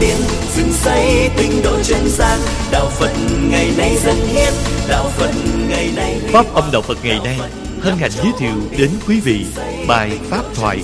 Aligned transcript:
biển 0.00 0.16
dựng 0.56 0.72
xây 0.72 1.30
tinh 1.36 1.62
độ 1.64 1.82
chân 1.82 2.08
gian 2.08 2.38
đạo 2.70 2.90
phật 2.90 3.10
ngày 3.50 3.70
nay 3.78 3.96
dân 4.04 4.16
hiến 4.26 4.52
đạo 4.88 5.10
phật 5.16 5.30
ngày 5.68 5.90
nay 5.96 6.20
Pháp 6.32 6.54
âm 6.54 6.64
Đạo 6.72 6.82
Phật 6.82 6.98
ngày 7.04 7.20
nay 7.24 7.38
hân 7.80 7.96
hạnh 7.96 8.10
giới 8.10 8.32
thiệu 8.38 8.54
đến 8.78 8.90
quý 9.08 9.20
vị 9.20 9.46
bài 9.88 10.18
Pháp 10.30 10.42
thoại 10.54 10.82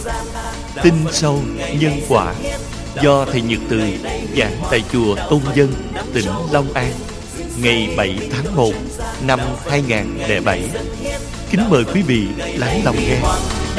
Tinh 0.83 1.05
sâu 1.13 1.41
nhân 1.81 2.01
quả 2.09 2.35
do 3.03 3.25
Thầy 3.25 3.41
Nhật 3.41 3.59
Từ 3.69 3.81
giảng 4.37 4.57
tại 4.71 4.85
chùa 4.93 5.17
Tôn 5.31 5.41
Dân, 5.55 5.73
tỉnh 6.15 6.27
Long 6.53 6.73
An 6.73 6.93
ngày 7.63 7.95
7 7.97 8.19
tháng 8.33 8.57
1 8.57 8.73
năm 9.27 9.41
2007. 9.71 10.63
Kính 11.51 11.61
mời 11.71 11.85
quý 11.95 12.03
vị 12.03 12.27
lắng 12.59 12.81
lòng 12.85 12.97
nghe 12.97 13.21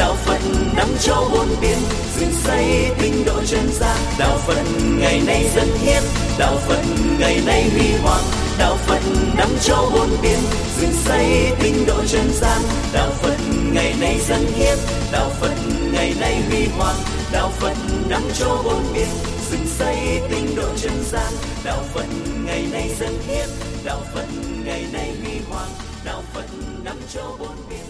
đạo 0.01 0.15
phật 0.25 0.41
đắm 0.75 0.87
châu 0.99 1.29
bốn 1.31 1.47
biển 1.61 1.77
dựng 2.19 2.31
xây 2.43 2.89
tinh 3.01 3.25
độ 3.25 3.43
chân 3.45 3.69
gian. 3.71 3.97
Đạo 4.19 4.37
phật 4.37 4.63
ngày 4.99 5.21
nay 5.27 5.49
dân 5.55 5.67
hiến, 5.81 6.03
đạo 6.39 6.57
phật 6.67 6.83
ngày 7.19 7.41
nay 7.45 7.69
huy 7.69 7.91
hoàng. 8.03 8.23
Đạo 8.57 8.77
phật 8.87 9.01
đắm 9.37 9.49
châu 9.61 9.89
bốn 9.93 10.09
biển 10.21 10.39
dựng 10.79 10.93
xây 11.05 11.51
tinh 11.59 11.85
độ 11.87 12.03
chân 12.07 12.29
gian. 12.33 12.61
Đạo 12.93 13.09
phật 13.21 13.37
ngày 13.73 13.95
nay 13.99 14.19
dân 14.27 14.45
hiến, 14.55 14.77
đạo 15.11 15.29
phật 15.39 15.55
ngày 15.91 16.13
nay 16.19 16.41
huy 16.49 16.65
hoàng. 16.77 16.97
Đạo 17.31 17.49
phật 17.59 17.77
đắm 18.09 18.21
châu 18.39 18.61
bốn 18.63 18.83
biển 18.93 19.09
dựng 19.51 19.67
xây 19.67 20.21
tinh 20.29 20.55
độ 20.55 20.67
chân 20.77 21.03
gian. 21.11 21.33
Đạo 21.63 21.83
phật 21.93 22.05
ngày 22.45 22.67
nay 22.71 22.89
dân 22.99 23.13
hiến, 23.27 23.49
đạo 23.83 24.01
phật 24.13 24.27
ngày 24.65 24.85
nay 24.93 25.13
huy 25.23 25.33
hoàng. 25.49 25.69
Đạo 26.05 26.23
phật 26.33 26.45
đắm 26.83 26.95
châu 27.13 27.35
bốn 27.39 27.55
biển 27.69 27.85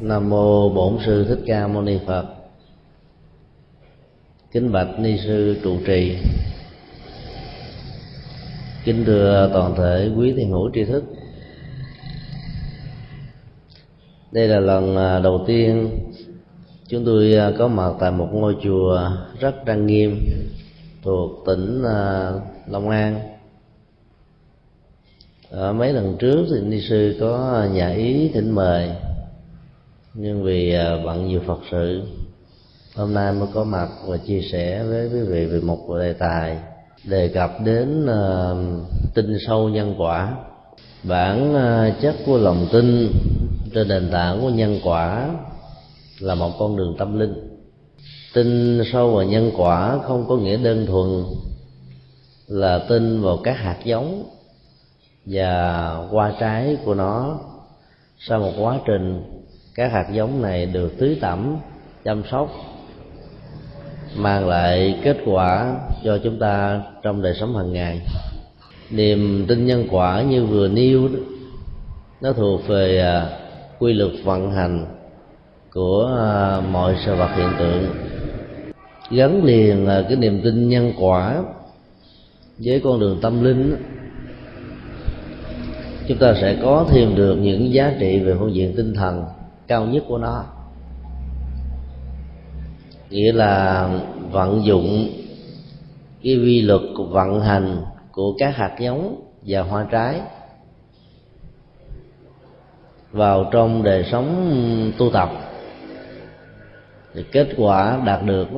Nam 0.00 0.30
mô 0.30 0.68
Bổn 0.68 0.98
sư 1.06 1.24
Thích 1.28 1.38
Ca 1.46 1.66
Mâu 1.66 1.82
Ni 1.82 1.98
Phật. 2.06 2.24
Kính 4.52 4.72
bạch 4.72 4.98
ni 4.98 5.18
sư 5.18 5.56
trụ 5.62 5.76
trì. 5.86 6.16
Kính 8.84 9.04
thưa 9.04 9.50
toàn 9.52 9.74
thể 9.76 10.10
quý 10.16 10.34
thiền 10.36 10.50
hữu 10.50 10.70
tri 10.74 10.84
thức. 10.84 11.04
Đây 14.32 14.48
là 14.48 14.60
lần 14.60 14.96
à, 14.96 15.18
đầu 15.18 15.44
tiên 15.46 15.90
chúng 16.88 17.04
tôi 17.04 17.34
à, 17.34 17.52
có 17.58 17.68
mặt 17.68 17.92
tại 18.00 18.10
một 18.10 18.28
ngôi 18.32 18.56
chùa 18.62 19.10
rất 19.40 19.54
trang 19.66 19.86
nghiêm 19.86 20.20
thuộc 21.02 21.30
tỉnh 21.46 21.82
à, 21.82 22.32
Long 22.66 22.88
An. 22.88 23.20
Ở 25.50 25.72
mấy 25.72 25.92
lần 25.92 26.16
trước 26.18 26.46
thì 26.50 26.60
ni 26.60 26.80
sư 26.80 27.16
có 27.20 27.64
nhà 27.72 27.88
ý 27.88 28.30
thỉnh 28.34 28.50
mời 28.50 28.90
nhưng 30.14 30.42
vì 30.42 30.74
à, 30.74 30.96
bận 31.04 31.28
nhiều 31.28 31.40
phật 31.46 31.58
sự 31.70 32.02
hôm 32.94 33.14
nay 33.14 33.32
mới 33.32 33.48
có 33.54 33.64
mặt 33.64 33.88
và 34.06 34.16
chia 34.16 34.40
sẻ 34.52 34.84
với 34.84 35.08
quý 35.08 35.20
vị 35.20 35.46
về 35.46 35.60
một 35.60 35.78
đề 35.98 36.12
tài 36.12 36.58
đề 37.04 37.28
cập 37.28 37.50
đến 37.64 38.06
uh, 38.06 38.86
tin 39.14 39.36
sâu 39.46 39.68
nhân 39.68 39.94
quả. 39.98 40.36
Bản 41.02 41.54
uh, 41.54 42.02
chất 42.02 42.14
của 42.26 42.38
lòng 42.38 42.66
tin 42.72 43.12
trên 43.74 43.88
nền 43.88 44.10
tảng 44.10 44.40
của 44.40 44.50
nhân 44.50 44.80
quả 44.84 45.30
là 46.18 46.34
một 46.34 46.50
con 46.58 46.76
đường 46.76 46.96
tâm 46.98 47.18
linh. 47.18 47.34
Tin 48.34 48.80
sâu 48.92 49.14
vào 49.14 49.24
nhân 49.24 49.50
quả 49.56 49.98
không 50.06 50.28
có 50.28 50.36
nghĩa 50.36 50.56
đơn 50.56 50.86
thuần 50.86 51.24
là 52.46 52.78
tin 52.88 53.20
vào 53.20 53.36
các 53.44 53.56
hạt 53.58 53.78
giống 53.84 54.24
và 55.26 55.96
qua 56.10 56.32
trái 56.40 56.76
của 56.84 56.94
nó 56.94 57.38
sau 58.18 58.40
một 58.40 58.52
quá 58.58 58.80
trình 58.86 59.37
các 59.78 59.92
hạt 59.92 60.06
giống 60.12 60.42
này 60.42 60.66
được 60.66 60.98
tưới 60.98 61.18
tẩm, 61.20 61.56
chăm 62.04 62.22
sóc, 62.30 62.50
mang 64.16 64.48
lại 64.48 64.98
kết 65.02 65.16
quả 65.26 65.76
cho 66.04 66.18
chúng 66.24 66.38
ta 66.38 66.82
trong 67.02 67.22
đời 67.22 67.34
sống 67.40 67.56
hàng 67.56 67.72
ngày. 67.72 68.00
Niềm 68.90 69.44
tin 69.48 69.66
nhân 69.66 69.84
quả 69.90 70.22
như 70.22 70.44
vừa 70.44 70.68
nêu 70.68 71.08
nó 72.20 72.32
thuộc 72.32 72.68
về 72.68 73.00
à, 73.00 73.26
quy 73.78 73.92
luật 73.92 74.10
vận 74.24 74.52
hành 74.52 74.86
của 75.72 76.16
à, 76.18 76.60
mọi 76.60 76.96
sự 77.06 77.14
vật 77.14 77.30
hiện 77.36 77.50
tượng. 77.58 77.86
Gắn 79.10 79.44
liền 79.44 79.86
à, 79.86 80.02
cái 80.08 80.16
niềm 80.16 80.40
tin 80.44 80.68
nhân 80.68 80.92
quả 81.00 81.42
với 82.58 82.80
con 82.84 83.00
đường 83.00 83.18
tâm 83.22 83.44
linh 83.44 83.76
chúng 86.08 86.18
ta 86.18 86.34
sẽ 86.40 86.58
có 86.62 86.86
thêm 86.90 87.14
được 87.14 87.34
những 87.34 87.72
giá 87.72 87.94
trị 88.00 88.18
về 88.18 88.34
phương 88.38 88.54
diện 88.54 88.74
tinh 88.76 88.94
thần 88.94 89.24
cao 89.68 89.86
nhất 89.86 90.04
của 90.08 90.18
nó. 90.18 90.44
Nghĩa 93.10 93.32
là 93.32 93.88
vận 94.30 94.64
dụng 94.64 95.08
cái 96.22 96.36
vi 96.36 96.62
luật 96.62 96.80
vận 96.96 97.40
hành 97.40 97.82
của 98.12 98.34
các 98.38 98.56
hạt 98.56 98.76
giống 98.80 99.22
và 99.42 99.60
hoa 99.60 99.86
trái 99.90 100.20
vào 103.12 103.48
trong 103.52 103.82
đời 103.82 104.04
sống 104.12 104.92
tu 104.98 105.10
tập. 105.10 105.30
Thì 107.14 107.24
kết 107.32 107.48
quả 107.56 108.02
đạt 108.06 108.24
được 108.24 108.48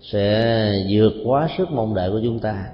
sẽ 0.00 0.84
vượt 0.90 1.12
quá 1.24 1.48
sức 1.58 1.70
mong 1.70 1.94
đợi 1.94 2.10
của 2.10 2.20
chúng 2.24 2.38
ta. 2.38 2.66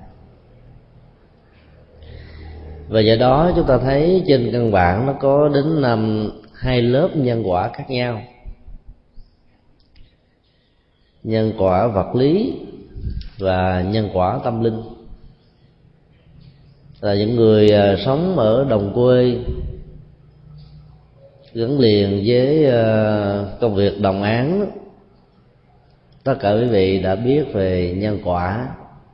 Và 2.89 3.01
do 3.01 3.17
đó 3.21 3.53
chúng 3.57 3.67
ta 3.67 3.79
thấy 3.79 4.25
trên 4.27 4.49
căn 4.53 4.73
bản 4.73 5.07
nó 5.07 5.13
có 5.13 5.49
đến 5.49 5.83
năm 5.83 6.31
hai 6.59 6.83
lớp 6.83 7.09
nhân 7.15 7.43
quả 7.47 7.71
khác 7.75 7.91
nhau. 7.91 8.23
Nhân 11.23 11.53
quả 11.59 11.87
vật 11.87 12.15
lý 12.15 12.55
và 13.39 13.83
nhân 13.83 14.11
quả 14.15 14.41
tâm 14.45 14.65
linh. 14.65 14.83
Là 17.01 17.15
những 17.15 17.37
người 17.37 17.69
à, 17.71 17.97
sống 18.05 18.39
ở 18.39 18.67
đồng 18.71 18.93
quê, 18.95 19.37
gắn 21.55 21.79
liền 21.79 22.23
với 22.27 22.67
à, 22.67 23.45
công 23.61 23.75
việc 23.75 24.01
đồng 24.01 24.23
án 24.23 24.71
tất 26.25 26.35
cả 26.41 26.53
quý 26.53 26.65
vị 26.65 27.03
đã 27.03 27.17
biết 27.17 27.45
về 27.53 27.95
nhân 27.99 28.19
quả 28.25 28.69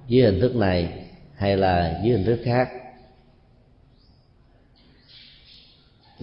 dưới 0.08 0.22
hình 0.22 0.40
thức 0.40 0.56
này 0.56 0.88
hay 1.36 1.56
là 1.56 2.00
dưới 2.04 2.16
hình 2.16 2.26
thức 2.26 2.40
khác. 2.44 2.68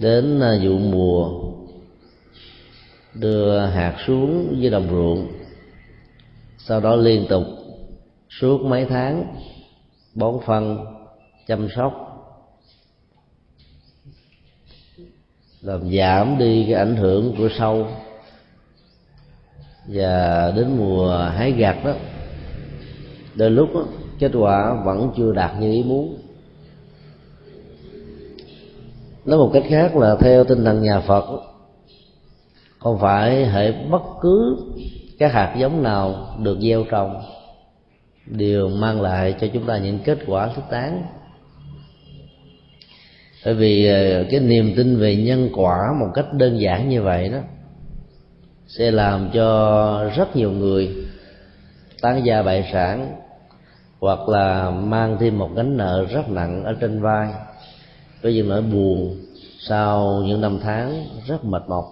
Đến 0.02 0.40
à, 0.40 0.58
vụ 0.62 0.78
mùa 0.78 1.30
đưa 3.14 3.58
hạt 3.58 3.96
xuống 4.06 4.56
dưới 4.60 4.70
đồng 4.70 4.88
ruộng 4.90 5.28
sau 6.58 6.80
đó 6.80 6.96
liên 6.96 7.26
tục 7.28 7.42
suốt 8.40 8.60
mấy 8.62 8.84
tháng 8.84 9.36
bón 10.14 10.34
phân 10.46 10.78
chăm 11.46 11.68
sóc 11.76 12.12
làm 15.62 15.80
giảm 15.92 16.38
đi 16.38 16.64
cái 16.64 16.74
ảnh 16.74 16.96
hưởng 16.96 17.34
của 17.38 17.48
sâu. 17.58 17.86
Và 19.86 20.52
đến 20.56 20.76
mùa 20.76 21.18
hái 21.18 21.52
gặt 21.52 21.76
đó 21.84 21.92
đôi 23.34 23.50
lúc 23.50 23.68
đó, 23.74 23.84
kết 24.18 24.30
quả 24.34 24.82
vẫn 24.84 25.10
chưa 25.16 25.32
đạt 25.32 25.60
như 25.60 25.72
ý 25.72 25.82
muốn 25.82 26.21
nói 29.24 29.38
một 29.38 29.50
cách 29.54 29.64
khác 29.68 29.96
là 29.96 30.16
theo 30.20 30.44
tinh 30.44 30.64
thần 30.64 30.82
nhà 30.82 31.00
phật, 31.00 31.24
không 32.78 32.98
phải 32.98 33.46
hệ 33.46 33.72
bất 33.72 34.02
cứ 34.20 34.56
cái 35.18 35.28
hạt 35.28 35.54
giống 35.58 35.82
nào 35.82 36.36
được 36.38 36.58
gieo 36.60 36.84
trồng 36.90 37.22
đều 38.26 38.68
mang 38.68 39.00
lại 39.00 39.34
cho 39.40 39.46
chúng 39.52 39.66
ta 39.66 39.78
những 39.78 39.98
kết 40.04 40.18
quả 40.26 40.50
thích 40.56 40.64
đáng. 40.70 41.02
Bởi 43.44 43.54
vì 43.54 43.86
ờ, 43.86 44.24
cái 44.30 44.40
niềm 44.40 44.72
tin 44.76 44.96
về 44.96 45.16
nhân 45.16 45.50
quả 45.54 45.78
một 46.00 46.06
cách 46.14 46.32
đơn 46.32 46.60
giản 46.60 46.88
như 46.88 47.02
vậy 47.02 47.28
đó 47.28 47.38
sẽ 48.66 48.90
làm 48.90 49.30
cho 49.34 50.10
rất 50.16 50.36
nhiều 50.36 50.50
người 50.50 50.90
tán 52.00 52.24
gia 52.24 52.42
bại 52.42 52.70
sản 52.72 53.16
hoặc 54.00 54.28
là 54.28 54.70
mang 54.70 55.16
thêm 55.20 55.38
một 55.38 55.50
gánh 55.56 55.76
nợ 55.76 56.06
rất 56.10 56.28
nặng 56.28 56.64
ở 56.64 56.74
trên 56.80 57.02
vai. 57.02 57.28
Với 58.22 58.34
những 58.34 58.48
nỗi 58.48 58.62
buồn 58.62 59.16
sau 59.68 60.22
những 60.26 60.40
năm 60.40 60.58
tháng 60.62 61.06
rất 61.26 61.44
mệt 61.44 61.62
mỏi 61.68 61.82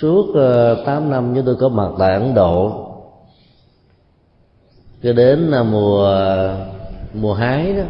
suốt 0.00 0.34
ờ, 0.34 0.72
uh, 0.72 0.86
8 0.86 1.10
năm 1.10 1.32
chúng 1.34 1.44
tôi 1.46 1.56
có 1.56 1.68
mặt 1.68 1.88
tại 1.98 2.14
Ấn 2.14 2.34
Độ. 2.34 2.86
Cứ 5.02 5.12
đến 5.12 5.52
uh, 5.60 5.66
mùa 5.66 6.18
mùa 7.14 7.34
hái 7.34 7.72
đó 7.72 7.82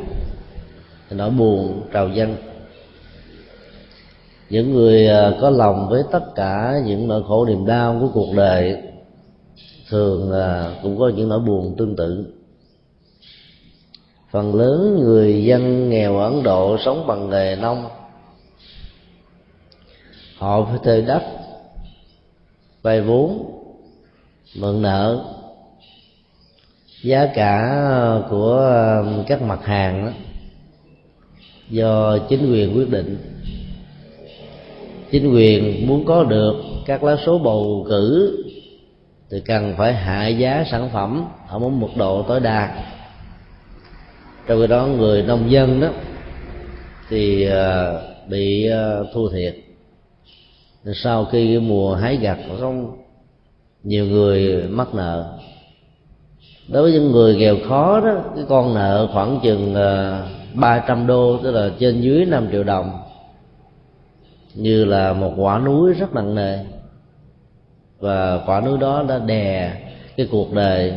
thì 1.11 1.17
nỗi 1.17 1.31
buồn 1.31 1.83
trào 1.93 2.09
dâng. 2.09 2.37
Những 4.51 4.73
người 4.73 5.09
uh, 5.09 5.41
có 5.41 5.51
lòng 5.51 5.89
với 5.91 6.03
tất 6.13 6.35
cả 6.35 6.75
những 6.85 7.09
nỗi 7.09 7.23
khổ 7.29 7.47
niềm 7.47 7.67
đau 7.67 7.99
của 8.01 8.09
cuộc 8.15 8.35
đời 8.37 8.77
thường 9.91 10.31
uh, 10.31 10.83
cũng 10.83 10.99
có 10.99 11.09
những 11.17 11.29
nỗi 11.29 11.41
buồn 11.41 11.75
tương 11.79 11.97
tự. 11.97 12.27
Phần 14.31 14.55
lớn 14.55 15.01
người 15.01 15.45
dân 15.45 15.91
nghèo 15.91 16.19
ở 16.19 16.25
ấn 16.25 16.43
độ 16.43 16.77
sống 16.85 17.07
bằng 17.07 17.31
nghề 17.31 17.57
nông 17.57 17.89
họ 20.39 20.65
phải 20.65 20.79
thuê 20.85 21.01
đất, 21.01 21.23
vay 22.83 23.01
vốn, 23.01 23.51
mượn 24.57 24.83
nợ. 24.83 25.25
Giá 27.03 27.27
cả 27.35 27.81
của 28.31 28.57
um, 29.05 29.25
các 29.27 29.43
mặt 29.43 29.65
hàng 29.65 30.07
đó, 30.07 30.13
do 31.71 32.19
chính 32.29 32.53
quyền 32.53 32.77
quyết 32.77 32.91
định. 32.91 33.19
Chính 35.11 35.35
quyền 35.35 35.87
muốn 35.87 36.05
có 36.05 36.25
được 36.25 36.55
các 36.87 37.05
lá 37.05 37.17
số 37.27 37.39
bầu 37.39 37.87
cử 37.89 38.37
thì 39.31 39.41
cần 39.41 39.75
phải 39.77 39.95
hạ 39.95 40.29
giá 40.29 40.65
sản 40.71 40.91
phẩm 40.93 41.25
ở 41.49 41.59
một 41.59 41.71
mức 41.71 41.89
độ 41.97 42.23
tối 42.23 42.41
đa. 42.41 42.85
Trong 44.47 44.61
khi 44.61 44.67
đó 44.67 44.87
người 44.87 45.23
nông 45.23 45.51
dân 45.51 45.81
đó 45.81 45.89
thì 47.09 47.49
uh, 47.49 48.31
bị 48.31 48.71
uh, 48.71 49.07
thua 49.15 49.29
thiệt 49.29 49.64
sau 50.93 51.25
khi 51.25 51.59
mùa 51.59 51.95
hái 51.95 52.17
gặt 52.17 52.39
không 52.61 52.97
nhiều 53.83 54.07
người 54.07 54.69
mắc 54.69 54.95
nợ. 54.95 55.39
Đối 56.69 56.83
với 56.83 56.93
những 56.93 57.13
người 57.13 57.37
nghèo 57.37 57.57
khó 57.69 58.01
đó 58.01 58.15
cái 58.35 58.45
con 58.49 58.75
nợ 58.75 59.09
khoảng 59.13 59.41
chừng 59.43 59.75
à, 59.75 60.23
ba 60.55 60.85
trăm 60.89 61.07
đô 61.07 61.39
tức 61.43 61.51
là 61.51 61.71
trên 61.79 62.01
dưới 62.01 62.25
5 62.25 62.49
triệu 62.53 62.65
đồng. 62.65 62.91
Như 64.55 64.85
là 64.85 65.13
một 65.13 65.33
quả 65.37 65.59
núi 65.59 65.93
rất 65.93 66.15
nặng 66.15 66.35
nề. 66.35 66.65
Và 68.01 68.41
quả 68.47 68.61
núi 68.61 68.79
đó 68.79 69.05
đã 69.09 69.19
đè 69.19 69.81
cái 70.17 70.29
cuộc 70.31 70.53
đời 70.53 70.93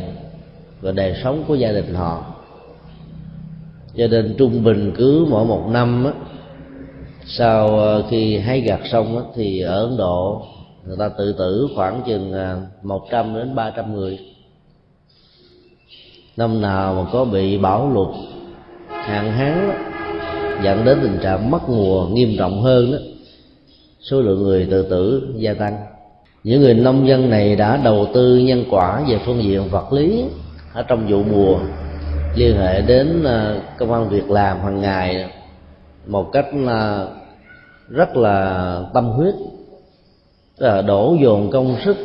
và 0.80 0.92
đời 0.92 1.14
sống 1.22 1.44
của 1.48 1.54
gia 1.54 1.72
đình 1.72 1.94
họ. 1.94 2.24
Cho 3.96 4.06
nên 4.06 4.34
trung 4.38 4.64
bình 4.64 4.92
cứ 4.96 5.26
mỗi 5.30 5.44
một 5.44 5.68
năm 5.68 6.04
á, 6.04 6.12
sau 7.30 7.78
ờ, 7.78 8.02
khi 8.10 8.38
hái 8.38 8.60
gặt 8.60 8.80
xong 8.92 9.32
thì 9.34 9.60
ở 9.60 9.86
ấn 9.86 9.96
độ, 9.96 10.42
người 10.86 10.96
ta 10.98 11.08
tự 11.18 11.32
tử 11.32 11.68
khoảng 11.76 12.02
chừng 12.06 12.32
ờ, 12.32 12.60
100 12.82 13.34
đến 13.34 13.54
300 13.54 13.94
người. 13.94 14.18
Năm 16.36 16.60
nào 16.60 16.94
mà 16.94 17.10
có 17.12 17.24
bị 17.24 17.58
bão 17.58 17.90
lụt, 17.90 18.08
hạn 18.88 19.32
hán 19.32 19.70
dẫn 20.64 20.84
đến 20.84 20.98
tình 21.02 21.18
trạng 21.22 21.50
mất 21.50 21.68
mùa 21.68 22.06
nghiêm 22.06 22.34
trọng 22.38 22.62
hơn 22.62 22.92
đó 22.92 22.98
số 24.00 24.20
lượng 24.20 24.42
người 24.42 24.68
tự 24.70 24.82
tử 24.82 25.34
gia 25.36 25.54
tăng. 25.54 25.76
Những 26.44 26.60
người 26.60 26.74
nông 26.74 27.08
dân 27.08 27.30
này 27.30 27.56
đã 27.56 27.76
đầu 27.76 28.06
tư 28.14 28.38
nhân 28.38 28.64
quả 28.70 29.02
về 29.08 29.18
phương 29.26 29.42
diện 29.42 29.68
vật 29.70 29.92
lý 29.92 30.24
ở 30.72 30.82
trong 30.82 31.06
vụ 31.08 31.22
mùa, 31.22 31.58
liên 32.34 32.56
hệ 32.56 32.80
đến 32.82 33.22
ờ, 33.24 33.60
công 33.78 33.92
an 33.92 34.08
việc 34.08 34.30
làm 34.30 34.60
hàng 34.60 34.80
ngày, 34.80 35.30
một 36.06 36.32
cách 36.32 36.46
là 36.54 37.06
rất 37.88 38.16
là 38.16 38.80
tâm 38.94 39.04
huyết 39.04 39.34
là 40.56 40.82
đổ 40.82 41.16
dồn 41.22 41.50
công 41.50 41.76
sức, 41.84 41.96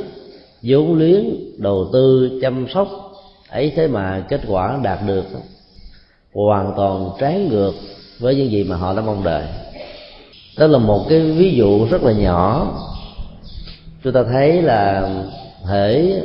vốn 0.62 0.98
liếng, 0.98 1.36
đầu 1.58 1.90
tư, 1.94 2.32
chăm 2.42 2.66
sóc, 2.74 2.88
ấy 3.50 3.74
thế 3.76 3.88
mà 3.88 4.26
kết 4.30 4.42
quả 4.48 4.80
đạt 4.84 5.00
được, 5.08 5.26
hoàn 6.34 6.74
toàn 6.78 7.10
trái 7.20 7.40
ngược 7.40 7.74
với 8.20 8.36
những 8.36 8.52
gì 8.52 8.64
mà 8.64 8.76
họ 8.76 8.94
đã 8.94 9.02
mong 9.02 9.24
đợi. 9.24 9.44
Đó 10.58 10.68
là 10.68 10.78
một 10.78 11.06
cái 11.10 11.20
ví 11.20 11.54
dụ 11.56 11.88
rất 11.90 12.04
là 12.04 12.12
nhỏ. 12.12 12.68
Chúng 14.04 14.14
ta 14.14 14.24
thấy 14.24 14.62
là 14.62 15.10
thể 15.68 16.22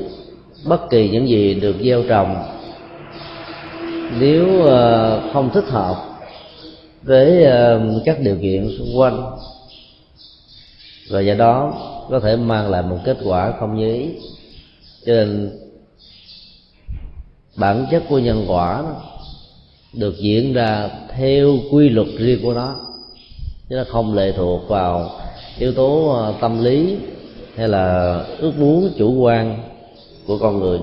bất 0.65 0.91
kỳ 0.91 1.09
những 1.09 1.29
gì 1.29 1.55
được 1.55 1.77
gieo 1.85 2.03
trồng, 2.09 2.37
nếu 4.21 4.63
ờ, 4.63 5.21
không 5.33 5.51
thích 5.51 5.69
hợp 5.69 6.08
với 7.03 7.45
ờ, 7.45 7.81
các 8.05 8.21
điều 8.21 8.37
kiện 8.43 8.71
xung 8.79 8.99
quanh. 8.99 9.37
Và 11.11 11.21
do 11.21 11.35
đó 11.35 11.75
có 12.11 12.21
thể 12.21 12.37
mang 12.37 12.71
lại 12.71 12.83
một 12.83 12.99
kết 13.05 13.17
quả 13.25 13.53
không 13.61 13.77
như 13.77 13.95
ý. 13.95 14.09
Cho 15.07 15.13
nên 15.13 15.59
bản 17.57 17.87
chất 17.91 18.03
của 18.09 18.19
nhân 18.19 18.45
quả 18.49 18.83
đó 18.83 19.03
được 19.93 20.15
diễn 20.19 20.53
ra 20.53 20.91
theo 21.17 21.57
quy 21.73 21.89
luật 21.89 22.07
riêng 22.19 22.41
của 22.43 22.55
nó. 22.55 22.77
Chứ 23.69 23.77
nó 23.77 23.85
không 23.89 24.15
lệ 24.15 24.33
thuộc 24.37 24.69
vào 24.69 25.11
yếu 25.59 25.73
tố 25.73 26.09
ờ, 26.09 26.35
tâm 26.41 26.65
lý 26.65 26.97
hay 27.57 27.69
là 27.69 28.15
ước 28.39 28.53
muốn 28.59 28.91
chủ 28.99 29.13
quan 29.13 29.59
của 30.27 30.39
con 30.39 30.61
người. 30.61 30.79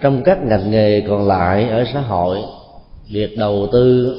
Trong 0.00 0.22
các 0.24 0.38
ngành 0.42 0.70
nghề 0.70 1.00
còn 1.00 1.28
lại 1.28 1.68
ở 1.68 1.84
xã 1.92 2.00
hội 2.00 2.38
việc 3.10 3.36
đầu 3.36 3.68
tư 3.72 4.14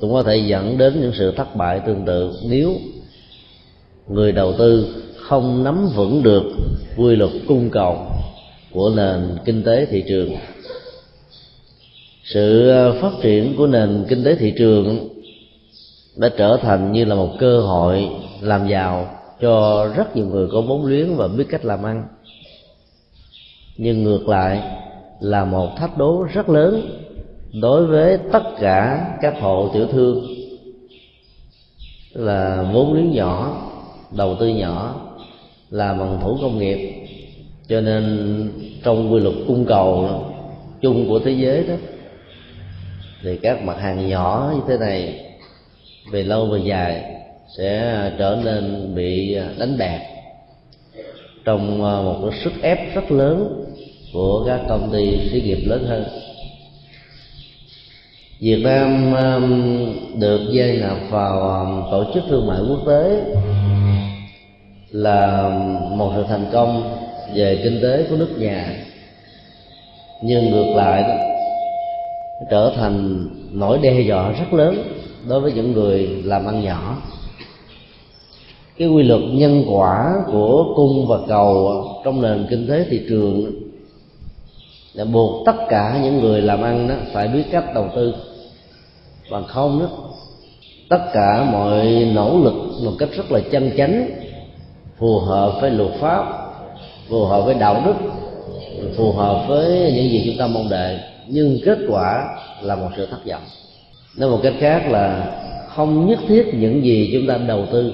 cũng 0.00 0.12
có 0.12 0.22
thể 0.22 0.36
dẫn 0.36 0.78
đến 0.78 1.00
những 1.00 1.12
sự 1.18 1.32
thất 1.36 1.56
bại 1.56 1.80
tương 1.86 2.04
tự. 2.04 2.32
Nếu 2.48 2.72
người 4.08 4.32
đầu 4.32 4.54
tư 4.58 4.86
không 5.16 5.64
nắm 5.64 5.88
vững 5.94 6.22
được 6.22 6.42
quy 6.96 7.16
luật 7.16 7.30
cung 7.48 7.70
cầu 7.70 7.96
của 8.72 8.90
nền 8.96 9.36
kinh 9.44 9.62
tế 9.62 9.86
thị 9.90 10.04
trường, 10.08 10.36
sự 12.24 12.72
phát 13.00 13.12
triển 13.22 13.54
của 13.56 13.66
nền 13.66 14.04
kinh 14.08 14.24
tế 14.24 14.34
thị 14.34 14.52
trường 14.58 15.08
đã 16.16 16.28
trở 16.36 16.58
thành 16.62 16.92
như 16.92 17.04
là 17.04 17.14
một 17.14 17.30
cơ 17.38 17.60
hội 17.60 18.08
làm 18.40 18.68
giàu 18.68 19.18
cho 19.40 19.86
rất 19.96 20.16
nhiều 20.16 20.26
người 20.26 20.48
có 20.52 20.60
vốn 20.60 20.86
liếng 20.86 21.16
và 21.16 21.28
biết 21.28 21.44
cách 21.50 21.64
làm 21.64 21.82
ăn. 21.82 22.04
Nhưng 23.76 24.02
ngược 24.02 24.28
lại 24.28 24.62
là 25.20 25.44
một 25.44 25.76
thách 25.76 25.98
đố 25.98 26.26
rất 26.34 26.48
lớn 26.48 27.01
đối 27.52 27.86
với 27.86 28.18
tất 28.32 28.42
cả 28.60 29.06
các 29.22 29.34
hộ 29.40 29.70
tiểu 29.74 29.86
thương 29.86 30.26
là 32.12 32.70
vốn 32.72 32.92
liếng 32.94 33.12
nhỏ, 33.12 33.62
đầu 34.16 34.36
tư 34.40 34.48
nhỏ, 34.48 35.08
là 35.70 35.94
bằng 35.94 36.18
thủ 36.22 36.38
công 36.42 36.58
nghiệp. 36.58 37.06
Cho 37.68 37.80
nên 37.80 38.48
trong 38.84 39.12
quy 39.12 39.20
luật 39.20 39.34
cung 39.46 39.64
cầu 39.64 40.08
chung 40.80 41.08
của 41.08 41.18
thế 41.18 41.30
giới 41.30 41.64
đó, 41.68 41.74
thì 43.22 43.38
các 43.42 43.62
mặt 43.62 43.76
hàng 43.78 44.08
nhỏ 44.08 44.52
như 44.54 44.60
thế 44.68 44.78
này 44.78 45.26
về 46.12 46.22
lâu 46.22 46.46
về 46.46 46.60
dài 46.64 47.04
sẽ 47.58 48.10
trở 48.18 48.38
nên 48.44 48.94
bị 48.94 49.34
đánh 49.58 49.78
đạt 49.78 50.00
trong 51.44 51.84
à, 51.84 52.02
một 52.02 52.16
cái 52.22 52.40
sức 52.44 52.52
ép 52.62 52.94
rất 52.94 53.12
lớn 53.12 53.64
của 54.12 54.44
các 54.46 54.60
công 54.68 54.90
ty 54.92 55.30
xí 55.32 55.40
nghiệp 55.40 55.58
lớn 55.66 55.84
hơn. 55.88 56.04
Việt 58.42 58.62
Nam 58.64 59.14
um, 59.14 60.20
được 60.20 60.40
gia 60.52 60.66
nhập 60.66 60.96
vào 61.10 61.40
um, 61.40 61.90
tổ 61.90 62.04
chức 62.14 62.22
thương 62.28 62.46
mại 62.46 62.58
quốc 62.68 62.80
tế 62.86 63.24
là 64.90 65.48
một 65.96 66.12
sự 66.16 66.24
thành 66.28 66.46
công 66.52 66.98
về 67.34 67.60
kinh 67.64 67.78
tế 67.82 68.06
của 68.10 68.16
nước 68.16 68.28
nhà, 68.38 68.74
nhưng 70.22 70.50
ngược 70.50 70.74
lại 70.76 71.02
đó, 71.02 71.14
trở 72.50 72.72
thành 72.76 73.26
nỗi 73.52 73.78
đe 73.82 74.00
dọa 74.00 74.32
rất 74.32 74.52
lớn 74.52 74.76
đối 75.28 75.40
với 75.40 75.52
những 75.52 75.72
người 75.72 76.08
làm 76.24 76.46
ăn 76.46 76.62
nhỏ. 76.64 76.96
Cái 78.78 78.88
quy 78.88 79.02
luật 79.02 79.20
nhân 79.32 79.64
quả 79.68 80.14
của 80.26 80.64
cung 80.76 81.06
và 81.08 81.18
cầu 81.28 81.84
trong 82.04 82.22
nền 82.22 82.46
kinh 82.50 82.68
tế 82.68 82.84
thị 82.90 83.00
trường 83.08 83.52
là 84.94 85.04
buộc 85.04 85.46
tất 85.46 85.56
cả 85.68 86.00
những 86.02 86.20
người 86.20 86.42
làm 86.42 86.62
ăn 86.62 86.88
đó 86.88 86.94
phải 87.12 87.28
biết 87.28 87.42
cách 87.52 87.64
đầu 87.74 87.88
tư 87.96 88.14
bằng 89.32 89.44
không 89.44 89.80
đó 89.80 89.86
tất 90.88 91.10
cả 91.12 91.44
mọi 91.52 91.86
nỗ 92.14 92.38
lực 92.44 92.54
một 92.84 92.92
cách 92.98 93.08
rất 93.12 93.32
là 93.32 93.40
chân 93.52 93.70
chánh, 93.76 94.10
phù 94.98 95.18
hợp 95.18 95.58
với 95.60 95.70
luật 95.70 95.92
pháp, 96.00 96.24
phù 97.08 97.24
hợp 97.24 97.42
với 97.42 97.54
đạo 97.54 97.82
đức, 97.86 97.94
phù 98.96 99.12
hợp 99.12 99.44
với 99.48 99.92
những 99.94 100.10
gì 100.10 100.22
chúng 100.26 100.38
ta 100.38 100.46
mong 100.46 100.68
đợi. 100.68 100.98
Nhưng 101.28 101.58
kết 101.64 101.78
quả 101.88 102.36
là 102.62 102.76
một 102.76 102.88
sự 102.96 103.06
thất 103.06 103.26
vọng. 103.26 103.42
Nói 104.16 104.30
một 104.30 104.40
cách 104.42 104.54
khác 104.60 104.82
là 104.90 105.26
không 105.68 106.06
nhất 106.06 106.18
thiết 106.28 106.54
những 106.54 106.84
gì 106.84 107.10
chúng 107.12 107.26
ta 107.26 107.36
đầu 107.36 107.66
tư 107.72 107.92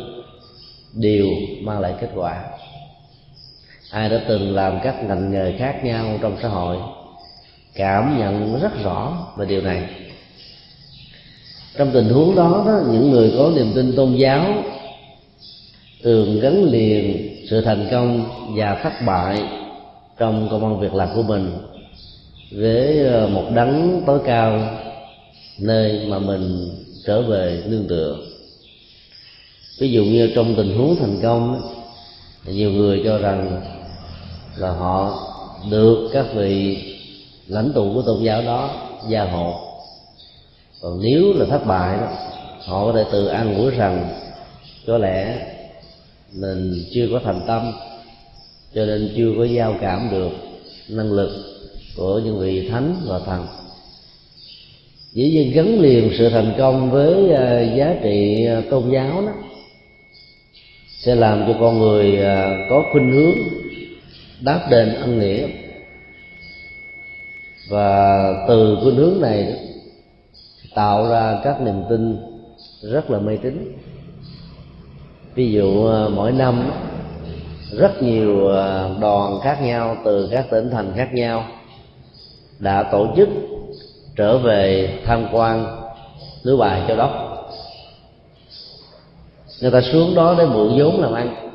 đều 0.95 1.27
mang 1.63 1.81
lại 1.81 1.95
kết 2.01 2.09
quả. 2.15 2.45
Ai 3.91 4.09
đã 4.09 4.21
từng 4.29 4.55
làm 4.55 4.79
các 4.83 5.05
ngành 5.05 5.31
nghề 5.31 5.53
khác 5.59 5.85
nhau 5.85 6.07
trong 6.23 6.37
xã 6.43 6.49
hội 6.49 6.77
cảm 7.75 8.19
nhận 8.19 8.61
rất 8.61 8.85
rõ 8.85 9.13
về 9.37 9.47
điều 9.47 9.61
này 9.61 9.89
trong 11.79 11.91
tình 11.91 12.09
huống 12.09 12.35
đó, 12.35 12.65
đó 12.67 12.81
những 12.93 13.11
người 13.11 13.35
có 13.39 13.51
niềm 13.55 13.73
tin 13.75 13.97
tôn 13.97 14.17
giáo 14.17 14.55
thường 16.03 16.41
gắn 16.41 16.65
liền 16.65 17.29
sự 17.51 17.61
thành 17.61 17.89
công 17.91 18.25
và 18.57 18.81
thất 18.83 18.93
bại 19.07 19.43
trong 20.19 20.49
công 20.51 20.65
an 20.65 20.81
việc 20.81 20.95
làm 20.95 21.09
của 21.15 21.23
mình 21.23 21.51
với 22.51 23.07
ờ, 23.07 23.29
một 23.29 23.45
đấng 23.55 24.03
tối 24.07 24.19
cao 24.27 24.61
nơi 25.59 26.07
mà 26.09 26.19
mình 26.19 26.71
trở 27.07 27.23
về 27.23 27.63
nương 27.67 27.89
tựa. 27.89 28.17
Ví 29.79 29.91
dụ 29.91 30.05
như 30.05 30.33
trong 30.35 30.55
tình 30.55 30.79
huống 30.79 30.97
thành 30.97 31.21
công 31.23 31.61
nhiều 32.47 32.71
người 32.71 33.03
cho 33.05 33.19
rằng 33.19 33.61
là 34.57 34.71
họ 34.71 35.19
được 35.71 36.11
các 36.13 36.27
vị 36.35 36.79
lãnh 37.47 37.73
tụ 37.73 37.95
của 37.95 38.03
tôn 38.03 38.23
giáo 38.23 38.43
đó 38.43 38.71
gia 39.09 39.25
hộ 39.25 39.68
còn 40.81 41.01
nếu 41.03 41.33
là 41.33 41.47
thất 41.47 41.67
bại 41.67 41.97
đó, 42.01 42.09
họ 42.65 42.85
có 42.85 42.93
thể 42.93 43.05
tự 43.13 43.27
an 43.27 43.57
ủi 43.57 43.71
rằng 43.71 44.09
có 44.87 44.99
lẽ 44.99 45.47
mình 46.35 46.85
chưa 46.95 47.09
có 47.13 47.21
thành 47.25 47.41
tâm, 47.47 47.73
cho 48.75 48.87
nên 48.87 49.13
chưa 49.17 49.33
có 49.39 49.45
giao 49.45 49.75
cảm 49.81 50.09
được 50.11 50.31
năng 50.89 51.13
lực 51.13 51.31
của 51.97 52.21
những 52.25 52.39
vị 52.39 52.69
thánh 52.69 52.97
và 53.07 53.19
thần. 53.19 53.47
Dĩ 55.13 55.31
nhiên 55.31 55.53
gắn 55.53 55.81
liền 55.81 56.11
sự 56.19 56.29
thành 56.29 56.55
công 56.59 56.91
với 56.91 57.33
à, 57.35 57.75
giá 57.77 57.95
trị 58.03 58.47
à, 58.47 58.63
tôn 58.71 58.91
giáo 58.91 59.23
đó, 59.27 59.33
sẽ 60.99 61.15
làm 61.15 61.45
cho 61.47 61.57
con 61.61 61.79
người 61.79 62.25
à, 62.25 62.67
có 62.71 62.85
khuynh 62.93 63.13
hướng 63.13 63.39
đáp 64.41 64.69
đền 64.71 64.95
ân 64.95 65.19
nghĩa. 65.19 65.47
Và 67.69 68.19
từ 68.49 68.77
khuynh 68.83 68.97
hướng 68.97 69.21
này 69.21 69.68
tạo 70.79 71.09
ra 71.09 71.41
các 71.45 71.61
niềm 71.61 71.83
tin 71.89 72.19
rất 72.83 73.11
là 73.11 73.19
mê 73.19 73.37
tín. 73.37 73.77
Ví 75.35 75.53
dụ 75.53 75.87
à, 75.87 76.09
mỗi 76.09 76.33
năm 76.33 76.71
rất 77.73 78.03
nhiều 78.03 78.49
à, 78.49 78.89
đoàn 79.01 79.41
khác 79.43 79.59
nhau, 79.63 79.97
từ 80.05 80.29
các 80.33 80.51
tỉnh 80.51 80.71
thành 80.71 80.93
khác 80.97 81.09
nhau 81.15 81.45
đã 82.59 82.83
tổ 82.83 83.07
chức 83.17 83.29
trở 84.17 84.39
về 84.39 84.93
tham 85.07 85.27
quan 85.33 85.67
núi 86.47 86.57
bài 86.57 86.83
châu 86.89 86.97
đốc. 86.97 87.11
Người 89.61 89.71
ta 89.71 89.81
xuống 89.81 90.15
đó 90.15 90.35
để 90.39 90.47
mượn 90.47 90.79
vốn 90.79 91.01
làm 91.01 91.13
ăn, 91.13 91.51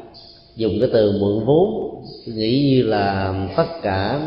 dùng 0.56 0.74
cái 0.80 0.90
từ 0.94 1.18
mượn 1.22 1.46
vốn, 1.46 1.96
nghĩ 2.26 2.72
như 2.72 2.90
là 2.90 3.34
tất 3.58 3.68
cả 3.82 4.20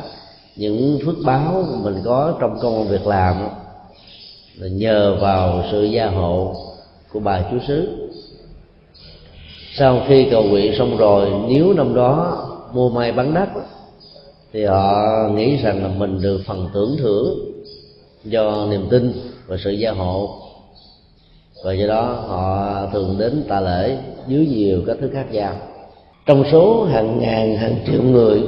những 0.57 0.99
phước 1.05 1.17
báo 1.25 1.65
mình 1.83 2.03
có 2.05 2.35
trong 2.41 2.59
công 2.63 2.89
việc 2.89 3.07
làm 3.07 3.37
là 4.59 4.69
nhờ 4.69 5.17
vào 5.21 5.65
sự 5.71 5.85
gia 5.85 6.07
hộ 6.07 6.55
của 7.13 7.21
bà 7.21 7.43
chú 7.51 7.57
xứ 7.69 8.07
sau 9.79 10.03
khi 10.09 10.27
cầu 10.31 10.45
nguyện 10.45 10.75
xong 10.79 10.97
rồi, 10.97 11.31
nếu 11.49 11.73
năm 11.73 11.95
đó 11.95 12.43
mua 12.73 12.89
may 12.89 13.13
bán 13.13 13.35
đất, 13.35 13.49
thì 14.53 14.65
họ 14.65 15.05
nghĩ 15.35 15.57
rằng 15.57 15.83
là 15.83 15.89
mình 15.89 16.23
được 16.23 16.41
phần 16.47 16.69
tưởng 16.75 16.97
thưởng 16.99 17.39
do 18.25 18.67
niềm 18.71 18.87
tin 18.91 19.13
và 19.47 19.57
sự 19.65 19.71
gia 19.71 19.91
hộ. 19.91 20.39
Và 21.65 21.73
do 21.73 21.87
đó 21.87 22.03
họ 22.03 22.87
thường 22.93 23.17
đến 23.19 23.45
tạ 23.49 23.61
lễ 23.61 23.99
dưới 24.29 24.47
nhiều 24.47 24.83
các 24.87 24.97
thứ 25.01 25.11
khác 25.13 25.27
nhau. 25.33 25.55
Trong 26.27 26.45
số 26.53 26.85
hàng 26.85 27.19
ngàn, 27.19 27.57
hàng 27.57 27.77
triệu 27.87 28.03
người 28.03 28.43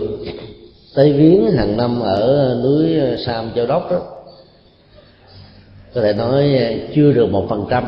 tới 0.94 1.12
viếng 1.12 1.50
hàng 1.50 1.76
năm 1.76 2.00
ở 2.00 2.54
núi 2.64 2.96
sam 3.26 3.50
châu 3.54 3.66
đốc 3.66 3.90
đó 3.90 4.00
có 5.98 6.04
thể 6.04 6.12
nói 6.12 6.56
ờ, 6.56 6.72
chưa 6.94 7.12
được 7.12 7.30
một 7.30 7.46
phần 7.48 7.66
trăm 7.70 7.84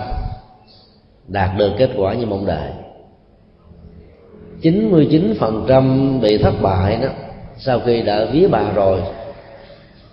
đạt 1.29 1.51
được 1.59 1.73
kết 1.79 1.91
quả 1.97 2.15
như 2.15 2.27
mong 2.27 2.47
đợi. 2.47 2.71
99% 4.63 6.21
bị 6.21 6.39
thất 6.39 6.55
bại 6.63 6.99
đó, 7.03 7.09
sau 7.59 7.81
khi 7.81 8.03
đã 8.03 8.25
vía 8.33 8.49
bà 8.49 8.73
rồi, 8.75 9.01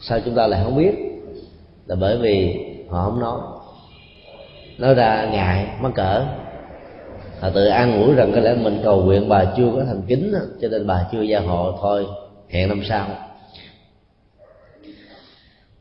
sao 0.01 0.19
chúng 0.25 0.35
ta 0.35 0.47
lại 0.47 0.61
không 0.63 0.77
biết? 0.77 0.91
Là 1.87 1.95
bởi 1.95 2.17
vì 2.17 2.55
họ 2.89 3.03
không 3.03 3.19
nói. 3.19 3.39
Nói 4.77 4.93
ra 4.93 5.29
ngại, 5.31 5.67
mắc 5.81 5.91
cỡ. 5.95 6.25
Họ 7.39 7.49
tự 7.49 7.65
an 7.65 8.03
ủi 8.03 8.15
rằng 8.15 8.31
có 8.35 8.39
lẽ 8.39 8.55
mình 8.55 8.81
cầu 8.83 9.03
nguyện 9.03 9.29
bà 9.29 9.45
chưa 9.57 9.71
có 9.75 9.83
thành 9.87 10.01
kính 10.07 10.33
cho 10.61 10.67
nên 10.67 10.87
bà 10.87 11.05
chưa 11.11 11.21
gia 11.21 11.39
hộ 11.39 11.77
thôi. 11.81 12.05
Hẹn 12.49 12.69
năm 12.69 12.81
sau 12.89 13.07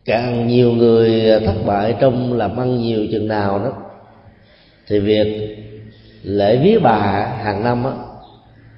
càng 0.07 0.47
nhiều 0.49 0.73
người 0.73 1.41
thất 1.47 1.55
bại 1.67 1.95
trong 2.01 2.33
làm 2.33 2.57
ăn 2.57 2.79
nhiều 2.79 3.07
chừng 3.13 3.29
nào 3.29 3.59
đó 3.59 3.73
thì 4.87 4.99
việc 4.99 5.57
lễ 6.23 6.57
viếng 6.57 6.83
bà 6.83 6.99
hàng 7.43 7.65
năm 7.65 7.85
á 7.85 7.93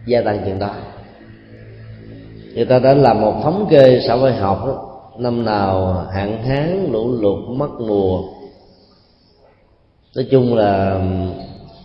gia 0.06 0.20
tăng 0.20 0.38
chừng 0.44 0.58
đó. 0.58 0.70
Người 2.54 2.64
ta 2.64 2.78
đã 2.78 2.94
làm 2.94 3.20
một 3.20 3.40
thống 3.42 3.66
kê 3.70 4.00
xã 4.06 4.14
hội 4.14 4.32
học 4.32 4.66
đó, 4.66 5.00
năm 5.18 5.44
nào 5.44 5.94
hạn 6.12 6.42
hán 6.42 6.88
lũ 6.92 7.12
lụt 7.20 7.58
mất 7.58 7.70
mùa. 7.80 8.22
Nói 10.16 10.26
chung 10.30 10.54
là 10.54 11.00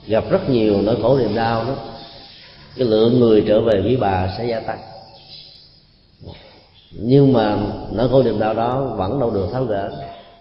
gặp 0.07 0.23
rất 0.29 0.49
nhiều 0.49 0.81
nỗi 0.81 0.95
khổ 1.01 1.17
niềm 1.17 1.35
đau 1.35 1.63
đó. 1.63 1.75
Cái 2.77 2.87
lượng 2.87 3.19
người 3.19 3.43
trở 3.47 3.61
về 3.61 3.81
với 3.81 3.97
bà 3.97 4.35
sẽ 4.37 4.45
gia 4.45 4.59
tăng 4.59 4.79
nhưng 6.95 7.33
mà 7.33 7.57
nỗi 7.91 8.09
khổ 8.09 8.23
niềm 8.23 8.39
đau 8.39 8.53
đó 8.53 8.93
vẫn 8.97 9.19
đâu 9.19 9.31
được 9.31 9.47
tháo 9.53 9.63
gỡ. 9.63 9.91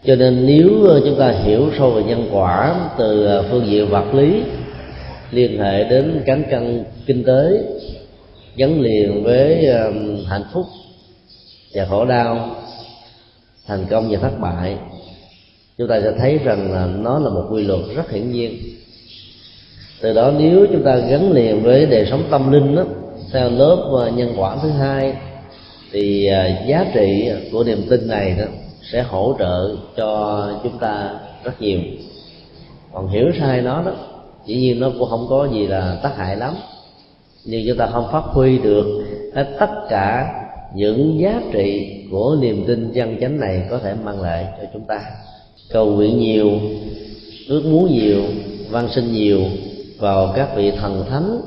Cho 0.04 0.16
nên 0.16 0.46
nếu 0.46 0.84
ờ, 0.88 1.00
chúng 1.04 1.18
ta 1.18 1.30
hiểu 1.30 1.70
sâu 1.78 1.90
về 1.90 2.02
nhân 2.02 2.28
quả 2.32 2.74
từ 2.98 3.26
ờ, 3.26 3.44
phương 3.50 3.66
diện 3.66 3.88
vật 3.88 4.14
lý 4.14 4.42
liên 5.30 5.58
hệ 5.58 5.84
đến 5.84 6.22
cán 6.26 6.42
cân 6.50 6.84
kinh 7.06 7.24
tế 7.24 7.62
gắn 8.56 8.80
liền 8.80 9.24
với 9.24 9.66
hạnh 10.28 10.44
phúc 10.52 10.66
và 11.74 11.84
khổ 11.84 12.04
đau 12.04 12.56
thành 13.66 13.86
công 13.90 14.10
và 14.10 14.18
thất 14.18 14.40
bại 14.40 14.76
chúng 15.78 15.88
ta 15.88 16.00
sẽ 16.00 16.12
thấy 16.18 16.38
rằng 16.38 16.72
là 16.72 16.86
nó 16.86 17.18
là 17.18 17.30
một 17.30 17.46
quy 17.50 17.64
luật 17.64 17.80
rất 17.96 18.10
hiển 18.10 18.32
nhiên. 18.32 18.58
Từ 20.00 20.12
đó 20.12 20.32
nếu 20.38 20.66
chúng 20.72 20.82
ta 20.82 20.96
gắn 20.96 21.32
liền 21.32 21.62
với 21.62 21.86
đời 21.86 22.06
sống 22.10 22.22
tâm 22.30 22.52
linh 22.52 22.76
đó, 22.76 22.84
theo 23.32 23.50
lớp 23.50 23.76
ờ, 23.92 24.10
nhân 24.10 24.34
quả 24.36 24.56
thứ 24.62 24.68
hai 24.70 25.14
thì 25.92 26.26
à, 26.26 26.64
giá 26.66 26.86
trị 26.94 27.30
của 27.52 27.64
niềm 27.64 27.82
tin 27.90 28.08
này 28.08 28.34
đó 28.38 28.44
sẽ 28.92 29.02
hỗ 29.02 29.36
trợ 29.38 29.76
cho 29.96 30.48
chúng 30.62 30.78
ta 30.78 31.10
rất 31.44 31.60
nhiều. 31.60 31.80
Còn 32.92 33.08
hiểu 33.08 33.32
sai 33.40 33.62
nó 33.62 33.82
đó, 33.82 33.92
dĩ 34.46 34.56
nhiên 34.56 34.80
nó 34.80 34.90
cũng 34.98 35.08
không 35.08 35.26
có 35.28 35.48
gì 35.52 35.66
là 35.66 35.98
tác 36.02 36.16
hại 36.16 36.36
lắm. 36.36 36.54
Nhưng 37.44 37.64
chúng 37.68 37.78
ta 37.78 37.86
không 37.86 38.08
phát 38.12 38.24
huy 38.24 38.58
được 38.58 39.04
hết 39.34 39.56
tất 39.58 39.70
cả 39.88 40.34
những 40.74 41.20
giá 41.20 41.42
trị 41.52 41.98
của 42.10 42.36
niềm 42.40 42.64
tin 42.66 42.92
chân 42.94 43.16
chánh 43.20 43.40
này 43.40 43.62
có 43.70 43.78
thể 43.78 43.94
mang 44.04 44.20
lại 44.20 44.46
cho 44.60 44.68
chúng 44.72 44.84
ta. 44.84 45.00
Cầu 45.70 45.86
nguyện 45.86 46.18
nhiều, 46.18 46.50
ước 47.48 47.62
muốn 47.64 47.92
nhiều 47.92 48.22
văn 48.70 48.88
sinh 48.94 49.12
nhiều 49.12 49.40
vào 49.98 50.32
các 50.36 50.56
vị 50.56 50.70
thần 50.70 51.04
thánh 51.10 51.40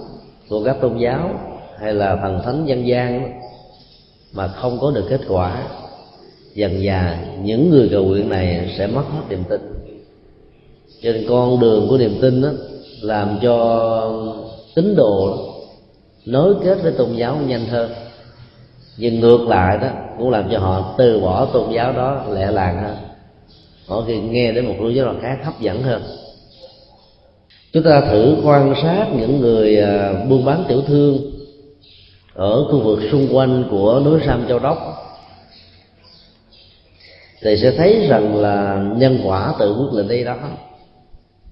của 0.49 0.63
các 0.63 0.77
tôn 0.81 0.97
giáo 0.97 1.29
hay 1.79 1.93
là 1.93 2.15
thần 2.15 2.41
thánh 2.45 2.65
dân 2.65 2.87
gian 2.87 3.39
mà 4.35 4.47
không 4.47 4.77
có 4.81 4.91
được 4.91 5.05
kết 5.09 5.21
quả, 5.27 5.63
dần 6.53 6.83
dà 6.85 7.25
những 7.43 7.69
người 7.69 7.89
cầu 7.91 8.03
nguyện 8.05 8.29
này 8.29 8.75
sẽ 8.77 8.87
mất 8.87 9.03
hết 9.11 9.21
niềm 9.29 9.43
tin. 9.49 9.61
Cho 11.01 11.11
nên 11.11 11.25
con 11.29 11.59
đường 11.59 11.87
của 11.89 11.97
niềm 11.97 12.17
tin 12.21 12.41
đó 12.41 12.49
làm 13.01 13.37
cho 13.41 14.37
tín 14.75 14.95
đồ 14.95 15.37
nối 16.25 16.55
kết 16.63 16.77
với 16.83 16.91
tôn 16.91 17.15
giáo 17.15 17.37
nhanh 17.47 17.65
hơn. 17.65 17.91
Nhưng 18.97 19.19
ngược 19.19 19.47
lại 19.47 19.77
đó, 19.81 19.87
cũng 20.17 20.29
làm 20.29 20.49
cho 20.51 20.59
họ 20.59 20.95
từ 20.97 21.19
bỏ 21.19 21.45
tôn 21.45 21.71
giáo 21.73 21.93
đó 21.93 22.25
lẹ 22.31 22.51
làng 22.51 22.83
hơn. 22.83 22.95
Họ 23.87 24.03
khi 24.07 24.19
nghe 24.19 24.51
đến 24.51 24.65
một 24.65 24.75
tôn 24.79 24.93
giáo 24.93 25.05
nào 25.05 25.15
khác 25.21 25.37
hấp 25.43 25.61
dẫn 25.61 25.83
hơn. 25.83 26.01
Chúng 27.73 27.83
ta 27.83 28.01
thử 28.01 28.35
quan 28.43 28.73
sát 28.83 29.07
những 29.17 29.39
người 29.39 29.77
à, 29.77 30.13
buôn 30.29 30.45
bán 30.45 30.63
tiểu 30.67 30.81
thương 30.81 31.34
ở 32.35 32.63
khu 32.71 32.79
vực 32.79 32.99
xung 33.11 33.27
quanh 33.35 33.63
của 33.71 34.01
núi 34.05 34.19
Sam 34.25 34.45
Châu 34.47 34.59
Đốc, 34.59 34.77
thì 37.41 37.57
sẽ 37.57 37.71
thấy 37.77 38.07
rằng 38.09 38.35
là 38.35 38.85
nhân 38.97 39.19
quả 39.23 39.53
tự 39.59 39.73
quyết 39.73 39.97
định 39.97 40.07
đây 40.07 40.23
đó, 40.23 40.35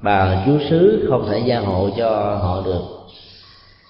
bà 0.01 0.43
chúa 0.45 0.59
xứ 0.69 1.05
không 1.09 1.27
thể 1.29 1.41
gia 1.45 1.59
hộ 1.59 1.89
cho 1.97 2.09
họ 2.41 2.61
được. 2.65 2.81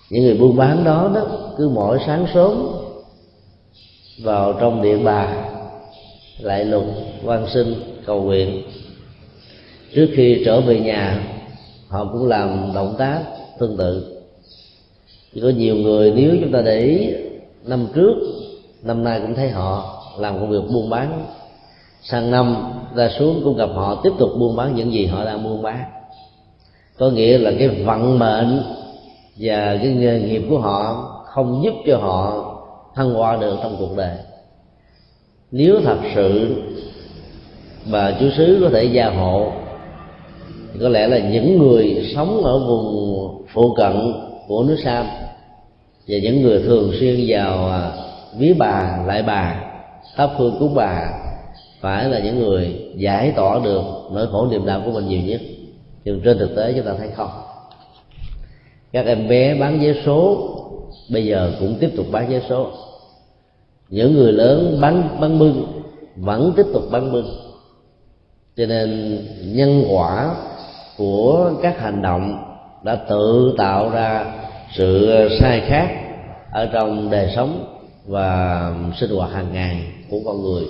Những 0.10 0.24
người 0.24 0.38
buôn 0.38 0.58
bán 0.58 0.84
đó 0.84 1.12
đó 1.16 1.22
cứ 1.58 1.70
mỗi 1.70 2.00
sáng 2.06 2.26
sớm 2.34 2.68
vào 4.24 4.54
trong 4.54 4.82
điện 4.82 5.04
bà, 5.04 5.28
lại 6.40 6.66
lục 6.66 6.86
quan 7.26 7.48
sinh 7.54 7.74
cầu 8.06 8.22
nguyện. 8.22 8.64
Trước 9.94 10.08
khi 10.16 10.42
trở 10.46 10.62
về 10.62 10.80
nhà, 10.80 11.24
họ 11.88 12.06
cũng 12.14 12.28
làm 12.28 12.72
động 12.76 12.96
tác 12.98 13.22
tương 13.60 13.78
tự 13.78 14.12
chỉ 15.34 15.42
có 15.42 15.50
nhiều 15.50 15.75
người, 15.75 16.13
nếu 16.16 16.36
chúng 16.42 16.52
ta 16.52 16.62
để 16.62 16.80
ý, 16.80 17.13
năm 17.66 17.88
trước, 17.96 18.13
năm 18.84 19.04
nay 19.04 19.20
cũng 19.22 19.36
thấy 19.36 19.50
họ 19.50 20.00
làm 20.20 20.40
công 20.40 20.50
việc 20.50 20.74
buôn 20.74 20.90
bán. 20.90 21.25
Sang 22.02 22.32
năm 22.32 22.56
ra 22.96 23.10
xuống 23.20 23.42
cũng 23.44 23.58
gặp 23.58 23.70
họ 23.75 24.02
tiếp 24.04 24.10
tục 24.20 24.30
buôn 24.40 24.56
bán 24.56 24.75
những 24.75 24.94
gì 24.94 25.06
họ 25.06 25.25
đang 25.25 25.44
buôn 25.44 25.62
bán. 25.62 25.84
Có 26.98 27.10
nghĩa 27.10 27.38
là 27.38 27.52
cái 27.60 27.68
vận 27.68 28.20
mệnh 28.20 28.62
và 29.40 29.78
cái 29.84 29.88
nghề 29.88 30.20
nghiệp 30.20 30.44
của 30.50 30.60
họ 30.60 31.10
không 31.25 31.62
giúp 31.63 31.74
cho 31.88 31.98
họ 31.98 32.50
thăng 32.96 33.13
hoa 33.13 33.38
được 33.38 33.58
trong 33.63 33.75
cuộc 33.80 33.98
đời. 33.98 34.18
Nếu 35.52 35.80
thật 35.84 35.98
sự 36.16 36.56
bà 37.92 38.12
chú 38.20 38.25
xứ 38.38 38.58
có 38.62 38.70
thể 38.70 38.84
gia 38.84 39.10
hộ, 39.10 39.52
thì 40.74 40.80
có 40.82 40.90
lẽ 40.90 41.08
là 41.08 41.20
những 41.20 41.58
người 41.58 42.12
sống 42.16 42.44
ở 42.44 42.60
vùng 42.60 43.46
phụ 43.54 43.74
cận 43.74 44.13
của 44.48 44.64
nước 44.64 44.78
sam. 44.84 45.06
Và 46.08 46.18
những 46.24 46.42
người 46.42 46.64
thường 46.64 46.92
xuyên 47.00 47.26
vào 47.28 47.70
à, 47.70 47.92
ví 48.38 48.54
bà, 48.54 49.04
lại 49.06 49.24
bà, 49.24 49.64
thắp 50.16 50.30
hương 50.38 50.56
cúng 50.60 50.76
bà, 50.76 51.12
phải 51.82 52.10
là 52.10 52.20
những 52.20 52.40
người 52.40 52.92
giải 52.96 53.34
tỏa 53.36 53.60
được 53.64 53.84
nỗi 54.12 54.28
khổ 54.32 54.48
niềm 54.52 54.66
đau 54.66 54.82
của 54.86 54.92
mình 54.92 55.08
nhiều 55.08 55.22
nhất. 55.22 55.42
Nhưng 56.04 56.22
trên 56.22 56.38
thực 56.40 56.56
tế 56.56 56.74
chúng 56.76 56.86
ta 56.86 56.94
thấy 56.98 57.10
không. 57.16 57.30
Các 58.92 59.06
em 59.06 59.28
bé 59.28 59.56
bán 59.56 59.80
vé 59.80 59.94
số 60.06 60.50
bây 61.10 61.26
giờ 61.26 61.52
cũng 61.60 61.76
tiếp 61.80 61.90
tục 61.98 62.06
bán 62.12 62.30
vé 62.30 62.42
số. 62.50 62.72
Những 63.90 64.14
người 64.14 64.32
lớn 64.32 64.78
bán 64.82 65.18
bán 65.22 65.40
bưng, 65.40 65.84
vẫn 66.16 66.54
tiếp 66.56 66.66
tục 66.74 66.84
bán 66.92 67.12
bưng. 67.12 67.26
Cho 68.58 68.66
nên 68.66 69.20
nhân 69.42 69.84
quả 69.90 70.36
của 70.98 71.52
các 71.62 71.80
hành 71.80 72.02
động 72.02 72.53
đã 72.84 72.96
tự 72.96 73.56
tạo 73.58 73.90
ra 73.90 74.25
sự 74.74 75.12
sai 75.40 75.62
khác 75.68 75.88
ở 76.52 76.66
trong 76.66 77.10
đời 77.12 77.32
sống 77.36 77.66
và 78.08 78.72
sinh 79.00 79.10
hoạt 79.10 79.32
hàng 79.32 79.54
ngày 79.54 79.84
của 80.10 80.18
con 80.25 80.42
người. 80.42 80.63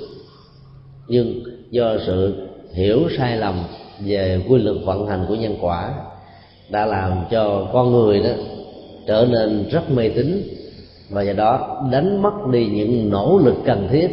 Nhưng 1.07 1.43
do 1.71 1.97
sự 2.05 2.47
hiểu 2.73 2.99
sai 3.17 3.37
lầm 3.37 3.63
về 3.99 4.41
quy 4.49 4.59
luật 4.59 4.77
vận 4.85 5.07
hành 5.07 5.25
của 5.27 5.35
nhân 5.35 5.57
quả 5.61 5.93
đã 6.69 6.85
làm 6.85 7.25
cho 7.31 7.67
con 7.73 7.91
người 7.91 8.19
đó 8.19 8.29
trở 9.07 9.27
nên 9.29 9.69
rất 9.69 9.91
mê 9.91 10.09
tín 10.09 10.43
và 11.09 11.21
do 11.21 11.33
đó 11.33 11.81
đánh 11.91 12.21
mất 12.21 12.47
đi 12.51 12.65
những 12.65 13.09
nỗ 13.09 13.39
lực 13.43 13.55
cần 13.65 13.87
thiết 13.91 14.07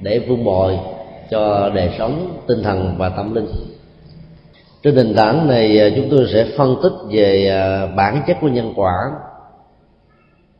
để 0.00 0.18
vun 0.18 0.44
bồi 0.44 0.78
cho 1.30 1.70
đời 1.74 1.90
sống 1.98 2.42
tinh 2.48 2.62
thần 2.62 2.94
và 2.98 3.08
tâm 3.08 3.34
linh 3.34 3.46
trên 4.82 4.94
nền 4.94 5.14
tảng 5.14 5.48
này 5.48 5.80
à, 5.80 5.88
chúng 5.96 6.08
tôi 6.10 6.26
sẽ 6.32 6.46
phân 6.56 6.76
tích 6.82 6.92
về 7.10 7.48
à, 7.48 7.86
bản 7.96 8.22
chất 8.26 8.36
của 8.40 8.48
nhân 8.48 8.72
quả 8.76 8.92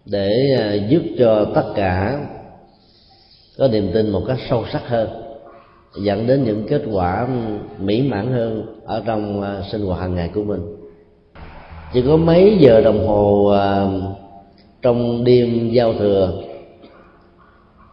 để 0.06 0.30
à, 0.58 0.74
giúp 0.74 1.02
cho 1.18 1.46
tất 1.54 1.72
cả 1.74 2.18
có 3.58 3.68
niềm 3.68 3.90
tin 3.94 4.10
một 4.10 4.22
cách 4.28 4.38
sâu 4.50 4.64
sắc 4.72 4.88
hơn, 4.88 5.08
dẫn 6.02 6.26
đến 6.26 6.44
những 6.44 6.66
kết 6.68 6.82
quả 6.92 7.28
mỹ 7.78 8.02
mãn 8.02 8.32
hơn 8.32 8.76
ở 8.84 9.02
trong 9.06 9.44
sinh 9.72 9.86
hoạt 9.86 10.00
hàng 10.00 10.14
ngày 10.14 10.30
của 10.34 10.42
mình. 10.42 10.60
Chỉ 11.92 12.02
có 12.06 12.16
mấy 12.16 12.56
giờ 12.60 12.80
đồng 12.80 13.06
hồ 13.06 13.54
trong 14.82 15.24
đêm 15.24 15.70
giao 15.70 15.92
thừa, 15.92 16.42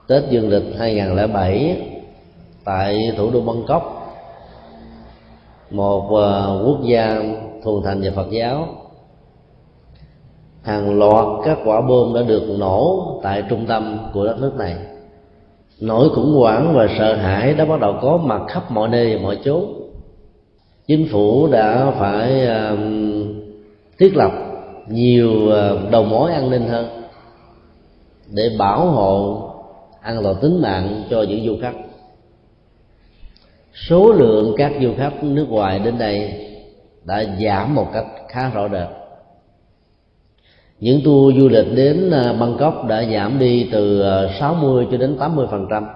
Tết 0.08 0.24
Dương 0.30 0.50
lịch 0.50 0.78
2007 0.80 1.82
tại 2.66 3.12
thủ 3.18 3.32
đô 3.32 3.42
Bangkok 3.42 3.97
một 5.72 6.16
à, 6.16 6.46
quốc 6.66 6.80
gia 6.84 7.22
thuần 7.64 7.84
thành 7.84 8.02
về 8.02 8.12
Phật 8.12 8.28
giáo. 8.32 8.68
Hàng 10.64 11.00
loạt 11.00 11.26
các 11.46 11.58
quả 11.66 11.82
bom 11.82 12.14
đã 12.14 12.22
được 12.22 12.44
nổ 12.60 13.20
tại 13.24 13.44
trung 13.50 13.66
tâm 13.68 13.98
của 14.14 14.26
đất 14.26 14.40
nước 14.40 14.54
này. 14.58 14.76
Nỗi 15.82 16.10
khủng 16.10 16.34
hoảng 16.34 16.74
và 16.76 16.88
sợ 16.98 17.16
hãi 17.16 17.54
đã 17.54 17.66
bắt 17.66 17.80
đầu 17.80 17.96
có 18.02 18.18
mặt 18.18 18.42
khắp 18.48 18.72
mọi 18.72 18.90
nơi 18.90 19.16
và 19.16 19.22
mọi 19.24 19.40
chốn. 19.44 19.66
Chính 20.88 21.08
phủ 21.12 21.48
đã 21.48 21.92
phải 22.00 22.48
uh, 22.48 22.80
thiết 24.00 24.16
lập 24.16 24.32
nhiều 24.88 25.32
uh, 25.32 25.92
đầu 25.92 26.04
mối 26.04 26.32
an 26.32 26.50
ninh 26.50 26.68
hơn 26.68 26.88
để 28.34 28.50
bảo 28.60 28.86
hộ 28.86 29.42
an 30.02 30.24
toàn 30.24 30.36
tính 30.42 30.62
mạng 30.62 31.04
cho 31.10 31.22
những 31.22 31.46
du 31.46 31.56
khách 31.62 31.76
số 33.86 34.12
lượng 34.12 34.54
các 34.58 34.72
du 34.82 34.94
khách 34.98 35.24
nước 35.24 35.46
ngoài 35.50 35.80
đến 35.80 35.98
đây 35.98 36.48
đã 37.04 37.24
giảm 37.46 37.76
một 37.76 37.88
cách 37.94 38.06
khá 38.30 38.50
rõ 38.50 38.70
rệt. 38.70 38.88
Những 40.80 41.02
tour 41.06 41.36
du 41.38 41.50
lịch 41.50 41.76
đến 41.76 42.12
à, 42.12 42.34
Bangkok 42.40 42.86
đã 42.88 43.04
giảm 43.14 43.40
đi 43.40 43.70
từ 43.72 44.02
à, 44.02 44.38
60 44.40 44.88
cho 44.92 44.98
đến 44.98 45.18
80 45.20 45.48
phần 45.52 45.68
trăm. 45.70 45.88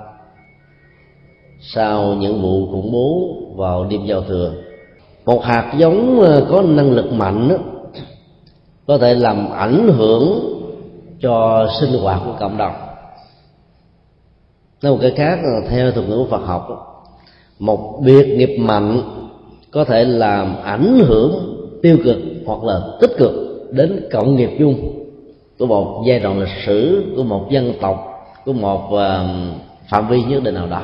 Sau 1.59 2.13
những 2.13 2.41
vụ 2.41 2.67
khủng 2.71 2.91
bố 2.91 3.35
vào 3.55 3.85
đêm 3.85 4.05
giao 4.05 4.21
thừa 4.21 4.53
một 5.25 5.43
hạt 5.43 5.73
giống 5.77 6.21
à, 6.21 6.39
có 6.49 6.61
năng 6.61 6.91
lực 6.91 7.13
mạnh 7.13 7.49
đó, 7.49 7.55
có 8.87 8.97
thể 8.97 9.13
làm 9.13 9.51
ảnh 9.51 9.87
hưởng 9.97 10.39
cho 11.21 11.67
sinh 11.79 12.01
hoạt 12.01 12.21
của 12.25 12.35
cộng 12.39 12.57
đồng. 12.57 12.73
Nói 14.83 14.91
một 14.91 14.99
cái 15.01 15.11
khác 15.15 15.39
theo 15.69 15.91
thuật 15.91 16.09
ngữ 16.09 16.25
Phật 16.29 16.45
học 16.45 16.90
một 17.61 18.01
biệt 18.05 18.25
nghiệp 18.37 18.57
mạnh 18.59 19.01
có 19.71 19.83
thể 19.83 20.03
làm 20.03 20.55
ảnh 20.63 20.99
hưởng 21.07 21.57
tiêu 21.81 21.97
cực 22.03 22.17
hoặc 22.45 22.63
là 22.63 22.81
tích 23.01 23.11
cực 23.17 23.31
đến 23.71 24.07
cộng 24.11 24.35
nghiệp 24.35 24.49
chung 24.59 24.75
của 25.59 25.65
một 25.65 26.03
giai 26.07 26.19
đoạn 26.19 26.39
lịch 26.39 26.63
sử, 26.65 27.03
của 27.15 27.23
một 27.23 27.47
dân 27.51 27.73
tộc, 27.81 28.25
của 28.45 28.53
một 28.53 28.89
ờ, 28.91 29.27
phạm 29.89 30.07
vi 30.07 30.23
nhất 30.23 30.43
định 30.43 30.55
nào 30.55 30.67
đó. 30.67 30.83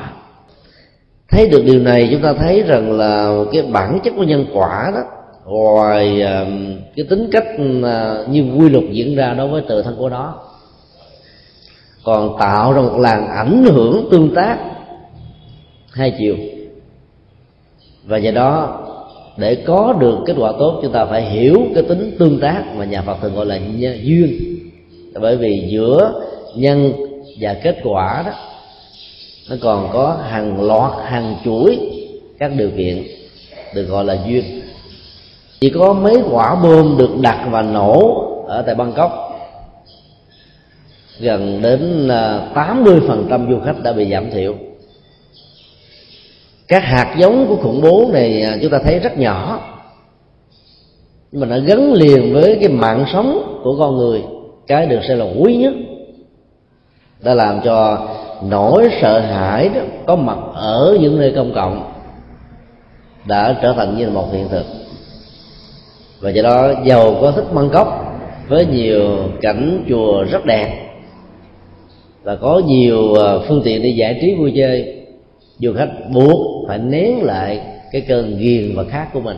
Thấy 1.30 1.48
được 1.48 1.62
điều 1.64 1.80
này, 1.80 2.08
chúng 2.12 2.22
ta 2.22 2.32
thấy 2.32 2.62
rằng 2.62 2.92
là 2.92 3.44
cái 3.52 3.62
bản 3.62 3.98
chất 4.04 4.14
của 4.16 4.24
nhân 4.24 4.46
quả 4.54 4.92
đó, 4.94 5.00
ngoài 5.44 6.22
ờ, 6.22 6.46
cái 6.96 7.06
tính 7.10 7.28
cách 7.32 7.46
ờ, 7.82 8.26
như 8.30 8.44
quy 8.58 8.68
luật 8.68 8.84
diễn 8.90 9.16
ra 9.16 9.34
đối 9.34 9.48
với 9.48 9.62
tự 9.68 9.82
thân 9.82 9.96
của 9.98 10.08
nó, 10.08 10.34
còn 12.04 12.36
tạo 12.38 12.72
ra 12.72 12.80
một 12.82 12.98
làn 12.98 13.28
ảnh 13.28 13.64
hưởng 13.64 14.08
tương 14.10 14.34
tác 14.34 14.58
hai 15.92 16.14
chiều 16.18 16.36
và 18.08 18.18
do 18.18 18.30
đó 18.30 18.84
để 19.36 19.54
có 19.54 19.94
được 20.00 20.18
kết 20.26 20.34
quả 20.38 20.52
tốt 20.58 20.80
chúng 20.82 20.92
ta 20.92 21.04
phải 21.04 21.22
hiểu 21.22 21.62
cái 21.74 21.82
tính 21.82 22.16
tương 22.18 22.40
tác 22.40 22.64
mà 22.76 22.84
nhà 22.84 23.02
Phật 23.02 23.16
thường 23.20 23.34
gọi 23.34 23.46
là 23.46 23.58
nhân, 23.58 23.98
duyên. 24.02 24.58
Bởi 25.20 25.36
vì 25.36 25.68
giữa 25.68 26.22
nhân 26.56 26.92
và 27.40 27.54
kết 27.54 27.76
quả 27.84 28.22
đó 28.26 28.32
nó 29.50 29.56
còn 29.60 29.88
có 29.92 30.16
hàng 30.28 30.62
loạt 30.62 30.92
hàng 31.04 31.36
chuỗi 31.44 31.78
các 32.38 32.52
điều 32.56 32.70
kiện 32.76 33.02
được 33.74 33.84
gọi 33.84 34.04
là 34.04 34.18
duyên. 34.26 34.44
Chỉ 35.60 35.70
có 35.70 35.92
mấy 35.92 36.16
quả 36.30 36.54
bom 36.54 36.96
được 36.98 37.10
đặt 37.20 37.48
và 37.50 37.62
nổ 37.62 38.24
ở 38.46 38.62
tại 38.62 38.74
Bangkok 38.74 39.24
gần 41.20 41.62
đến 41.62 42.08
80% 42.54 43.50
du 43.50 43.60
khách 43.64 43.82
đã 43.82 43.92
bị 43.92 44.10
giảm 44.10 44.30
thiểu 44.30 44.54
các 46.68 46.82
hạt 46.84 47.14
giống 47.18 47.46
của 47.48 47.56
khủng 47.56 47.80
bố 47.82 48.10
này 48.12 48.42
à, 48.42 48.56
chúng 48.62 48.70
ta 48.70 48.78
thấy 48.84 48.98
rất 48.98 49.18
nhỏ. 49.18 49.60
Nhưng 51.32 51.40
mà 51.40 51.46
nó 51.46 51.64
gắn 51.66 51.92
liền 51.92 52.34
với 52.34 52.58
cái 52.60 52.68
mạng 52.68 53.04
sống 53.12 53.60
của 53.64 53.76
con 53.78 53.96
người. 53.96 54.22
Cái 54.66 54.86
được 54.86 55.00
xem 55.08 55.18
là 55.18 55.26
quý 55.38 55.56
nhất. 55.56 55.74
Đã 57.22 57.34
làm 57.34 57.60
cho 57.64 58.06
nỗi 58.50 58.88
sợ 59.00 59.20
hãi 59.20 59.68
đó 59.68 59.80
có 60.06 60.16
mặt 60.16 60.38
ở 60.54 60.96
những 61.00 61.18
nơi 61.18 61.32
công 61.36 61.54
cộng. 61.54 61.92
Đã 63.24 63.58
trở 63.62 63.72
thành 63.72 63.96
như 63.96 64.04
là 64.04 64.12
một 64.12 64.32
hiện 64.32 64.48
thực. 64.48 64.64
Và 66.20 66.30
do 66.30 66.42
đó, 66.42 66.72
giàu 66.84 67.18
có 67.20 67.30
thích 67.30 67.46
băng 67.52 67.70
cốc 67.70 68.04
với 68.48 68.66
nhiều 68.66 69.18
cảnh 69.40 69.84
chùa 69.88 70.24
rất 70.24 70.44
đẹp. 70.44 70.88
Và 72.22 72.36
có 72.36 72.62
nhiều 72.66 73.14
à, 73.14 73.34
phương 73.48 73.62
tiện 73.64 73.82
để 73.82 73.88
giải 73.88 74.18
trí 74.20 74.34
vui 74.34 74.52
chơi 74.56 74.97
du 75.58 75.72
khách 75.72 75.90
buộc 76.10 76.68
phải 76.68 76.78
nén 76.78 77.22
lại 77.22 77.60
cái 77.92 78.00
cơn 78.08 78.38
ghiền 78.38 78.76
và 78.76 78.84
khát 78.90 79.08
của 79.12 79.20
mình 79.20 79.36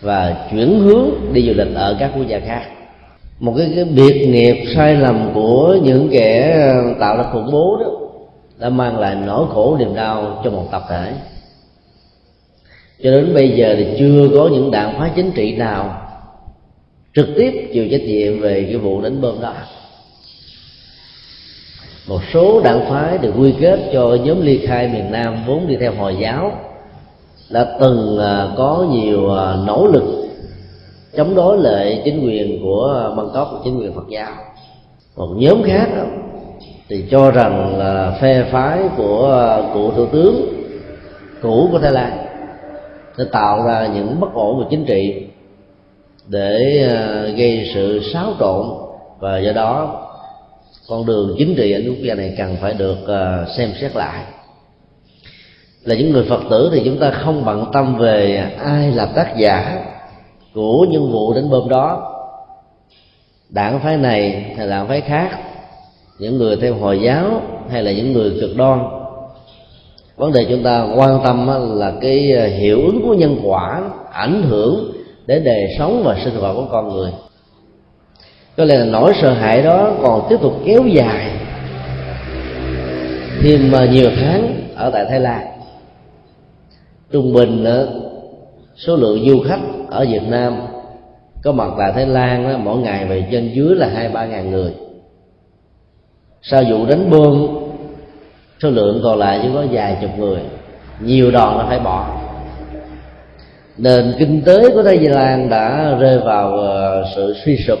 và 0.00 0.48
chuyển 0.50 0.80
hướng 0.80 1.10
đi 1.32 1.42
du 1.42 1.52
lịch 1.52 1.74
ở 1.74 1.96
các 2.00 2.12
quốc 2.16 2.26
gia 2.28 2.40
khác. 2.40 2.62
Một 3.38 3.54
cái, 3.56 3.72
cái 3.74 3.84
biệt 3.84 4.26
nghiệp 4.26 4.64
sai 4.74 4.94
lầm 4.94 5.30
của 5.34 5.78
những 5.82 6.08
kẻ 6.12 6.52
ờ, 6.68 6.94
tạo 7.00 7.16
ra 7.16 7.24
khủng 7.32 7.52
bố 7.52 7.76
đó 7.80 7.90
đã 8.58 8.68
mang 8.68 8.98
lại 8.98 9.16
nỗi 9.26 9.46
khổ 9.50 9.76
niềm 9.78 9.94
đau 9.94 10.40
cho 10.44 10.50
một 10.50 10.68
tập 10.70 10.82
thể. 10.88 11.12
Cho 13.02 13.10
đến 13.10 13.34
bây 13.34 13.50
giờ 13.50 13.74
thì 13.78 13.86
chưa 13.98 14.28
có 14.34 14.48
những 14.52 14.70
đảng 14.70 14.98
phái 14.98 15.10
chính 15.16 15.30
trị 15.30 15.56
nào 15.56 16.00
trực 17.14 17.28
tiếp 17.36 17.70
chịu 17.72 17.88
trách 17.90 18.00
nhiệm 18.00 18.40
về 18.40 18.64
cái 18.68 18.76
vụ 18.76 19.00
đánh 19.00 19.20
bom 19.20 19.40
đó 19.40 19.54
một 22.08 22.20
số 22.32 22.60
đảng 22.60 22.80
phái 22.90 23.18
được 23.18 23.32
quy 23.38 23.54
kết 23.60 23.80
cho 23.92 24.16
nhóm 24.24 24.40
ly 24.40 24.66
khai 24.66 24.88
miền 24.88 25.12
nam 25.12 25.36
vốn 25.46 25.66
đi 25.66 25.76
theo 25.76 25.92
hồi 25.94 26.16
giáo 26.20 26.52
đã 27.50 27.76
từng 27.80 28.18
à, 28.18 28.48
có 28.56 28.86
nhiều 28.90 29.34
à, 29.34 29.56
nỗ 29.66 29.86
lực 29.86 30.28
chống 31.16 31.34
đối 31.34 31.58
lại 31.58 32.02
chính 32.04 32.24
quyền 32.26 32.62
của 32.62 33.14
bangkok 33.16 33.60
chính 33.64 33.78
quyền 33.78 33.94
phật 33.94 34.08
giáo. 34.08 34.32
Một 35.16 35.28
nhóm 35.36 35.62
khác 35.62 35.88
đó, 35.96 36.02
thì 36.88 37.04
cho 37.10 37.30
rằng 37.30 37.78
là 37.78 38.18
phe 38.20 38.44
phái 38.52 38.78
của 38.96 39.32
à, 39.32 39.72
cựu 39.74 39.90
thủ 39.90 40.06
tướng 40.06 40.52
cũ 41.42 41.68
của 41.72 41.78
thái 41.78 41.92
lan 41.92 42.26
để 43.18 43.24
tạo 43.32 43.62
ra 43.66 43.88
những 43.94 44.20
bất 44.20 44.34
ổn 44.34 44.60
về 44.60 44.66
chính 44.70 44.84
trị 44.84 45.26
để 46.26 46.58
gây 47.36 47.70
sự 47.74 48.00
xáo 48.12 48.32
trộn 48.40 48.66
và 49.20 49.38
do 49.38 49.52
đó 49.52 50.04
con 50.88 51.06
đường 51.06 51.34
chính 51.38 51.54
trị 51.56 51.72
ở 51.72 51.80
quốc 51.86 52.02
gia 52.02 52.14
này 52.14 52.34
cần 52.38 52.56
phải 52.60 52.74
được 52.74 52.98
uh, 53.02 53.48
xem 53.56 53.72
xét 53.80 53.96
lại. 53.96 54.24
Là 55.84 55.94
những 55.94 56.12
người 56.12 56.24
phật 56.28 56.40
tử 56.50 56.70
thì 56.72 56.82
chúng 56.84 56.98
ta 56.98 57.10
không 57.10 57.44
bận 57.44 57.64
tâm 57.72 57.98
về 57.98 58.50
ai 58.58 58.90
là 58.90 59.06
tác 59.06 59.36
giả 59.36 59.84
của 60.54 60.86
những 60.90 61.12
vụ 61.12 61.34
đánh 61.34 61.50
bom 61.50 61.68
đó. 61.68 62.14
Đảng 63.50 63.80
phái 63.80 63.96
này 63.96 64.54
hay 64.56 64.68
đảng 64.68 64.88
phái 64.88 65.00
khác 65.00 65.38
những 66.18 66.38
người 66.38 66.56
theo 66.56 66.74
hồi 66.74 67.00
giáo 67.02 67.42
hay 67.70 67.82
là 67.82 67.92
những 67.92 68.12
người 68.12 68.38
cực 68.40 68.56
đoan 68.56 68.98
vấn 70.18 70.32
đề 70.32 70.46
chúng 70.48 70.62
ta 70.62 70.86
quan 70.96 71.20
tâm 71.24 71.48
là 71.78 71.92
cái 72.00 72.32
ờ, 72.32 72.46
hiệu 72.46 72.78
ứng 72.86 73.02
của 73.02 73.14
nhân 73.14 73.40
quả 73.44 73.90
ảnh 74.12 74.42
hưởng 74.42 74.92
đến 75.26 75.44
đời 75.44 75.66
sống 75.78 76.02
và 76.04 76.16
sinh 76.24 76.34
hoạt 76.34 76.56
của 76.56 76.66
con 76.70 76.88
người 76.88 77.10
có 78.58 78.64
lẽ 78.64 78.78
là 78.78 78.84
nỗi 78.84 79.12
sợ 79.22 79.32
hãi 79.32 79.62
đó 79.62 79.92
còn 80.02 80.26
tiếp 80.28 80.36
tục 80.40 80.52
kéo 80.64 80.82
dài. 80.86 81.30
Thêm 83.42 83.70
mà 83.72 83.86
nhiều 83.86 84.10
tháng 84.20 84.60
ở 84.74 84.90
tại 84.90 85.04
thái 85.08 85.20
lan, 85.20 85.46
trung 87.10 87.32
bình 87.32 87.64
số 88.76 88.96
lượng 88.96 89.28
du 89.28 89.40
khách 89.48 89.60
ở 89.90 90.06
việt 90.10 90.22
nam 90.28 90.56
có 91.42 91.52
mặt 91.52 91.70
tại 91.78 91.92
thái 91.92 92.06
lan 92.06 92.64
mỗi 92.64 92.78
ngày 92.78 93.04
về 93.04 93.24
trên 93.30 93.50
dưới 93.54 93.74
là 93.74 93.88
hai, 93.88 94.08
ba 94.08 94.26
ngàn 94.26 94.50
người. 94.50 94.72
Sau 96.42 96.62
vụ 96.70 96.86
đánh 96.86 97.10
bom, 97.10 97.48
số 98.62 98.70
lượng 98.70 99.00
còn 99.04 99.18
lại 99.18 99.40
chỉ 99.42 99.48
có 99.54 99.64
vài 99.70 99.96
chục 100.00 100.18
người. 100.18 100.40
Nhiều 101.00 101.30
đoàn 101.30 101.58
nó 101.58 101.64
phải 101.68 101.80
bỏ. 101.80 102.20
Nền 103.76 104.14
kinh 104.18 104.42
tế 104.42 104.70
của 104.74 104.82
Thái 104.82 104.98
Lan 104.98 105.48
đã 105.48 105.96
rơi 106.00 106.18
vào 106.18 106.60
à, 106.60 107.02
sự 107.16 107.34
suy 107.44 107.56
sụp 107.56 107.78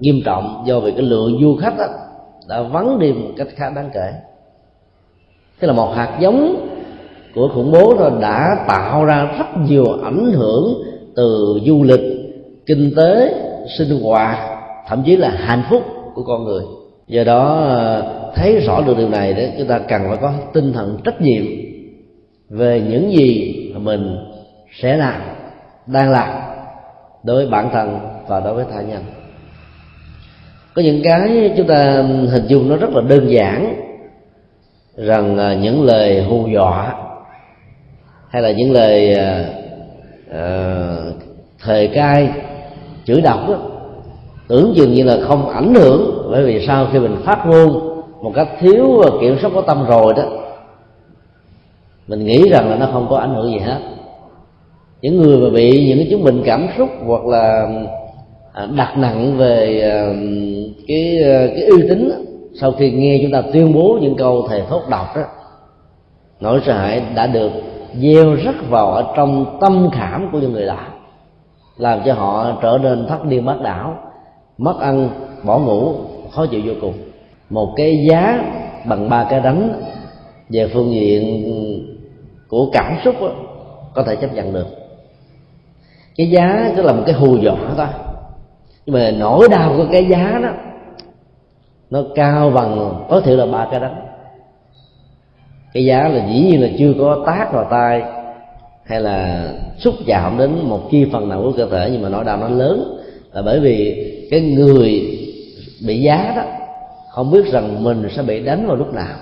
nghiêm 0.00 0.22
trọng 0.24 0.62
do 0.66 0.80
vì 0.80 0.90
cái 0.90 1.02
lượng 1.02 1.38
du 1.40 1.56
khách 1.56 1.78
đó 1.78 1.86
đã 2.48 2.62
vắng 2.62 2.98
đi 2.98 3.12
một 3.12 3.30
cách 3.36 3.48
khá 3.56 3.70
đáng 3.70 3.90
kể. 3.92 4.12
Tức 5.60 5.66
là 5.66 5.72
một 5.72 5.92
hạt 5.94 6.18
giống 6.20 6.66
của 7.34 7.48
khủng 7.54 7.72
bố 7.72 7.94
đó 7.94 8.10
đã 8.20 8.64
tạo 8.68 9.04
ra 9.04 9.24
rất 9.38 9.46
nhiều 9.68 9.86
ảnh 10.04 10.32
hưởng 10.32 10.82
từ 11.16 11.60
du 11.66 11.82
lịch, 11.82 12.00
kinh 12.66 12.92
tế, 12.96 13.34
sinh 13.78 14.02
hoạt, 14.02 14.38
thậm 14.88 15.02
chí 15.06 15.16
là 15.16 15.30
hạnh 15.30 15.62
phúc 15.70 15.82
của 16.14 16.22
con 16.22 16.44
người. 16.44 16.62
Do 17.06 17.24
đó 17.24 17.64
ờ, 17.68 18.02
thấy 18.34 18.60
rõ 18.60 18.80
được 18.86 18.96
điều 18.96 19.08
này 19.08 19.32
đó, 19.34 19.42
chúng 19.58 19.66
ta 19.66 19.78
cần 19.78 20.02
phải 20.08 20.16
có 20.16 20.32
tinh 20.52 20.72
thần 20.72 20.98
trách 21.04 21.20
nhiệm 21.20 21.42
về 22.50 22.82
những 22.90 23.12
gì 23.12 23.54
mà 23.74 23.78
mình 23.78 24.16
sẽ 24.80 24.96
làm, 24.96 25.20
đang 25.86 26.10
làm 26.10 26.28
đối 27.22 27.36
với 27.36 27.46
bản 27.46 27.70
thân 27.72 27.98
và 28.28 28.40
đối 28.40 28.54
với 28.54 28.64
tha 28.70 28.80
nhân 28.80 29.02
có 30.74 30.82
những 30.82 31.00
cái 31.04 31.52
chúng 31.56 31.66
ta 31.66 32.04
hình 32.30 32.46
dung 32.46 32.68
nó 32.68 32.76
rất 32.76 32.90
là 32.90 33.02
đơn 33.08 33.30
giản 33.30 33.76
rằng 34.96 35.38
à, 35.38 35.54
những 35.54 35.84
lời 35.84 36.22
hù 36.22 36.46
dọa 36.54 36.94
hay 38.28 38.42
là 38.42 38.50
những 38.50 38.72
lời 38.72 39.14
à, 39.14 39.44
à, 40.32 41.06
uh, 41.08 41.14
thời 41.60 41.88
cai 41.88 42.30
chửi 43.04 43.20
độc 43.20 43.48
đó, 43.48 43.54
tưởng 44.48 44.72
chừng 44.76 44.92
như 44.92 45.04
là 45.04 45.18
không 45.22 45.48
ảnh 45.48 45.74
hưởng. 45.74 46.28
Bởi 46.30 46.44
vì 46.44 46.66
sau 46.66 46.86
khi 46.92 46.98
mình 46.98 47.16
phát 47.24 47.46
ngôn 47.46 47.70
một 48.22 48.32
cách 48.34 48.48
thiếu 48.60 49.02
kiểm 49.20 49.38
soát 49.42 49.50
có 49.54 49.60
tâm 49.60 49.86
rồi 49.86 50.14
đó 50.16 50.22
mình 52.08 52.24
nghĩ 52.24 52.48
rằng 52.50 52.70
là 52.70 52.76
nó 52.76 52.88
không 52.92 53.06
có 53.10 53.16
ảnh 53.16 53.34
hưởng 53.34 53.52
gì 53.52 53.58
hết. 53.58 53.78
Những 55.02 55.16
người 55.16 55.36
mà 55.36 55.50
bị 55.54 55.88
những 55.88 55.98
cái 55.98 56.06
chứng 56.10 56.24
bệnh 56.24 56.42
cảm 56.44 56.68
xúc 56.78 56.88
hoặc 57.06 57.26
là 57.26 57.68
À, 58.52 58.66
đặt 58.76 58.98
nặng 58.98 59.36
về 59.36 59.80
à, 59.80 59.94
cái 60.88 61.22
à, 61.24 61.46
cái 61.54 61.64
uy 61.64 61.88
tín 61.88 62.10
sau 62.60 62.72
khi 62.72 62.90
nghe 62.90 63.18
chúng 63.22 63.32
ta 63.32 63.42
tuyên 63.52 63.72
bố 63.72 63.98
những 64.02 64.16
câu 64.16 64.46
thầy 64.48 64.62
thốt 64.68 64.82
đọc 64.88 65.16
đó 65.16 65.22
nỗi 66.40 66.60
sợ 66.66 66.72
hãi 66.72 67.02
đã 67.14 67.26
được 67.26 67.52
gieo 67.94 68.34
rất 68.34 68.68
vào 68.68 68.92
ở 68.92 69.12
trong 69.16 69.58
tâm 69.60 69.90
khảm 69.92 70.28
của 70.32 70.38
những 70.38 70.52
người 70.52 70.64
lạ, 70.64 70.88
làm 71.76 72.00
cho 72.04 72.14
họ 72.14 72.58
trở 72.62 72.78
nên 72.82 73.06
thất 73.06 73.24
điên 73.24 73.44
mất 73.44 73.58
đảo 73.62 73.98
mất 74.58 74.80
ăn 74.80 75.10
bỏ 75.44 75.58
ngủ 75.58 75.94
khó 76.30 76.46
chịu 76.46 76.60
vô 76.64 76.72
cùng. 76.80 76.94
Một 77.50 77.72
cái 77.76 78.06
giá 78.10 78.44
bằng 78.88 79.08
ba 79.08 79.26
cái 79.30 79.40
đánh 79.40 79.82
về 80.48 80.70
phương 80.74 80.92
diện 80.92 81.44
của 82.48 82.70
cảm 82.72 82.96
xúc 83.04 83.14
đó, 83.20 83.28
có 83.94 84.02
thể 84.02 84.16
chấp 84.16 84.34
nhận 84.34 84.52
được. 84.52 84.66
Cái 86.16 86.30
giá 86.30 86.72
tức 86.76 86.82
là 86.82 86.92
một 86.92 87.02
cái 87.06 87.14
hù 87.14 87.36
dọa 87.36 87.56
thôi 87.76 87.86
nhưng 88.86 88.94
mà 88.94 89.10
nỗi 89.10 89.48
đau 89.48 89.74
của 89.76 89.86
cái 89.92 90.04
giá 90.04 90.40
đó, 90.42 90.50
nó 91.90 92.02
cao 92.14 92.50
bằng, 92.50 93.04
có 93.08 93.20
thể 93.20 93.36
là 93.36 93.46
ba 93.46 93.68
cái 93.70 93.80
đánh 93.80 94.06
cái 95.72 95.84
giá 95.84 96.08
là 96.08 96.26
dĩ 96.26 96.40
nhiên 96.40 96.62
là 96.62 96.68
chưa 96.78 96.94
có 96.98 97.22
tác 97.26 97.52
vào 97.52 97.66
tay, 97.70 98.02
hay 98.84 99.00
là 99.00 99.48
xúc 99.78 99.94
chạm 100.06 100.38
đến 100.38 100.68
một 100.68 100.80
chi 100.90 101.06
phần 101.12 101.28
nào 101.28 101.42
của 101.42 101.52
cơ 101.56 101.66
thể, 101.70 101.88
nhưng 101.92 102.02
mà 102.02 102.08
nỗi 102.08 102.24
đau 102.24 102.36
nó 102.36 102.48
lớn. 102.48 102.96
Là 103.32 103.42
bởi 103.42 103.60
vì 103.60 104.06
cái 104.30 104.40
người 104.40 105.18
bị 105.86 106.00
giá 106.00 106.32
đó, 106.36 106.42
không 107.10 107.30
biết 107.30 107.52
rằng 107.52 107.84
mình 107.84 108.08
sẽ 108.10 108.22
bị 108.22 108.44
đánh 108.44 108.66
vào 108.66 108.76
lúc 108.76 108.94
nào. 108.94 109.16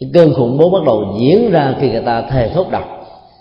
Cái 0.00 0.10
cơn 0.14 0.34
khủng 0.34 0.58
bố 0.58 0.70
bắt 0.70 0.82
đầu 0.86 1.16
diễn 1.20 1.50
ra 1.50 1.74
khi 1.80 1.90
người 1.90 2.02
ta 2.02 2.22
thề 2.22 2.48
thốt 2.48 2.66
độc, 2.70 2.84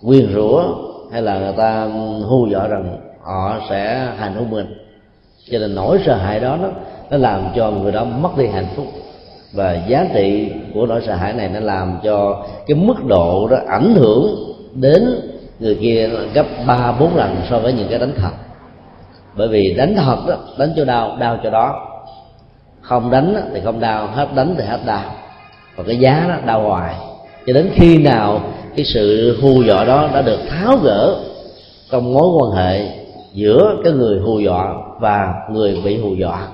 quyền 0.03 0.33
rủa, 0.33 0.63
hay 1.11 1.21
là 1.21 1.39
người 1.39 1.53
ta 1.57 1.89
hù 2.25 2.47
dọa 2.47 2.67
rằng 2.67 2.97
họ 3.23 3.59
sẽ 3.69 4.07
hành 4.17 4.35
hung 4.35 4.49
mình. 4.49 4.65
Cho 5.51 5.59
nên 5.59 5.75
nỗi 5.75 5.99
sợ 6.05 6.15
hãi 6.15 6.39
đó 6.39 6.57
nó, 6.61 6.67
nó 7.09 7.17
làm 7.17 7.45
cho 7.55 7.71
người 7.71 7.91
đó 7.91 8.03
mất 8.03 8.37
đi 8.37 8.47
hạnh 8.47 8.67
phúc. 8.75 8.85
Và 9.53 9.77
giá 9.87 10.07
trị 10.13 10.51
của 10.73 10.85
nỗi 10.85 11.01
sợ 11.07 11.15
hãi 11.15 11.33
này 11.33 11.49
nó 11.49 11.59
làm 11.59 11.99
cho 12.03 12.45
cái 12.67 12.75
mức 12.75 13.05
độ 13.05 13.47
đó 13.47 13.57
ảnh 13.67 13.95
hưởng 13.95 14.53
đến 14.73 15.21
người 15.59 15.77
kia 15.81 16.09
gấp 16.33 16.45
ba 16.67 16.91
bốn 16.91 17.15
lần 17.15 17.35
so 17.49 17.59
với 17.59 17.73
những 17.73 17.87
cái 17.89 17.99
đánh 17.99 18.13
thật. 18.17 18.31
Bởi 19.35 19.47
vì 19.47 19.73
đánh 19.73 19.95
thật 19.95 20.17
đó 20.27 20.35
đánh 20.57 20.73
cho 20.75 20.85
đau 20.85 21.17
đau 21.19 21.37
cho 21.43 21.49
đó. 21.49 21.89
Không 22.81 23.11
đánh 23.11 23.49
thì 23.53 23.61
không 23.63 23.79
đau 23.79 24.07
hết 24.07 24.27
đánh 24.35 24.55
thì 24.57 24.63
hết 24.65 24.79
đau. 24.85 25.03
Và 25.75 25.83
cái 25.87 25.97
giá 25.97 26.25
đó 26.29 26.35
đau 26.45 26.61
hoài. 26.61 26.95
Cho 27.47 27.53
đến 27.53 27.69
khi 27.75 27.97
nào 27.97 28.41
cái 28.75 28.85
sự 28.85 29.37
hù 29.41 29.63
dọa 29.63 29.83
đó 29.83 30.09
đã 30.13 30.21
được 30.21 30.39
tháo 30.49 30.77
gỡ 30.77 31.15
trong 31.91 32.13
mối 32.13 32.27
quan 32.37 32.51
hệ 32.51 33.02
giữa 33.33 33.75
cái 33.83 33.93
người 33.93 34.19
hù 34.19 34.39
dọa 34.39 34.73
và 34.99 35.33
người 35.51 35.81
bị 35.85 35.97
hù 35.97 36.15
dọa. 36.15 36.47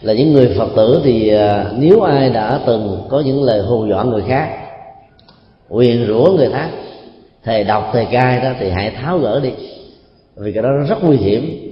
Là 0.00 0.12
những 0.12 0.32
người 0.32 0.54
phật 0.58 0.68
tử 0.76 1.00
thì 1.04 1.28
à, 1.28 1.64
nếu 1.78 2.00
ai 2.00 2.30
đã 2.30 2.60
từng 2.66 3.06
có 3.08 3.20
những 3.20 3.42
lời 3.42 3.62
hù 3.62 3.86
dọa 3.86 4.04
người 4.04 4.22
khác 4.28 4.58
quyền 5.68 6.06
rủa 6.06 6.32
người 6.36 6.50
khác 6.52 6.70
thề 7.44 7.64
độc 7.64 7.90
thề 7.92 8.04
cai 8.04 8.40
đó 8.40 8.50
thì 8.60 8.70
hãy 8.70 8.90
tháo 8.90 9.18
gỡ 9.18 9.40
đi. 9.40 9.50
Vì 10.36 10.52
cái 10.52 10.62
đó 10.62 10.68
rất 10.88 11.04
nguy 11.04 11.16
hiểm. 11.16 11.62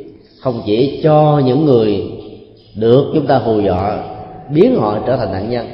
Không 0.40 0.62
chỉ 0.66 1.00
cho 1.02 1.42
những 1.44 1.64
người 1.64 2.02
được 2.74 3.10
chúng 3.14 3.26
ta 3.26 3.38
hù 3.38 3.60
dọa 3.60 3.98
biến 4.50 4.76
họ 4.76 4.98
trở 5.06 5.16
thành 5.16 5.32
nạn 5.32 5.50
nhân 5.50 5.66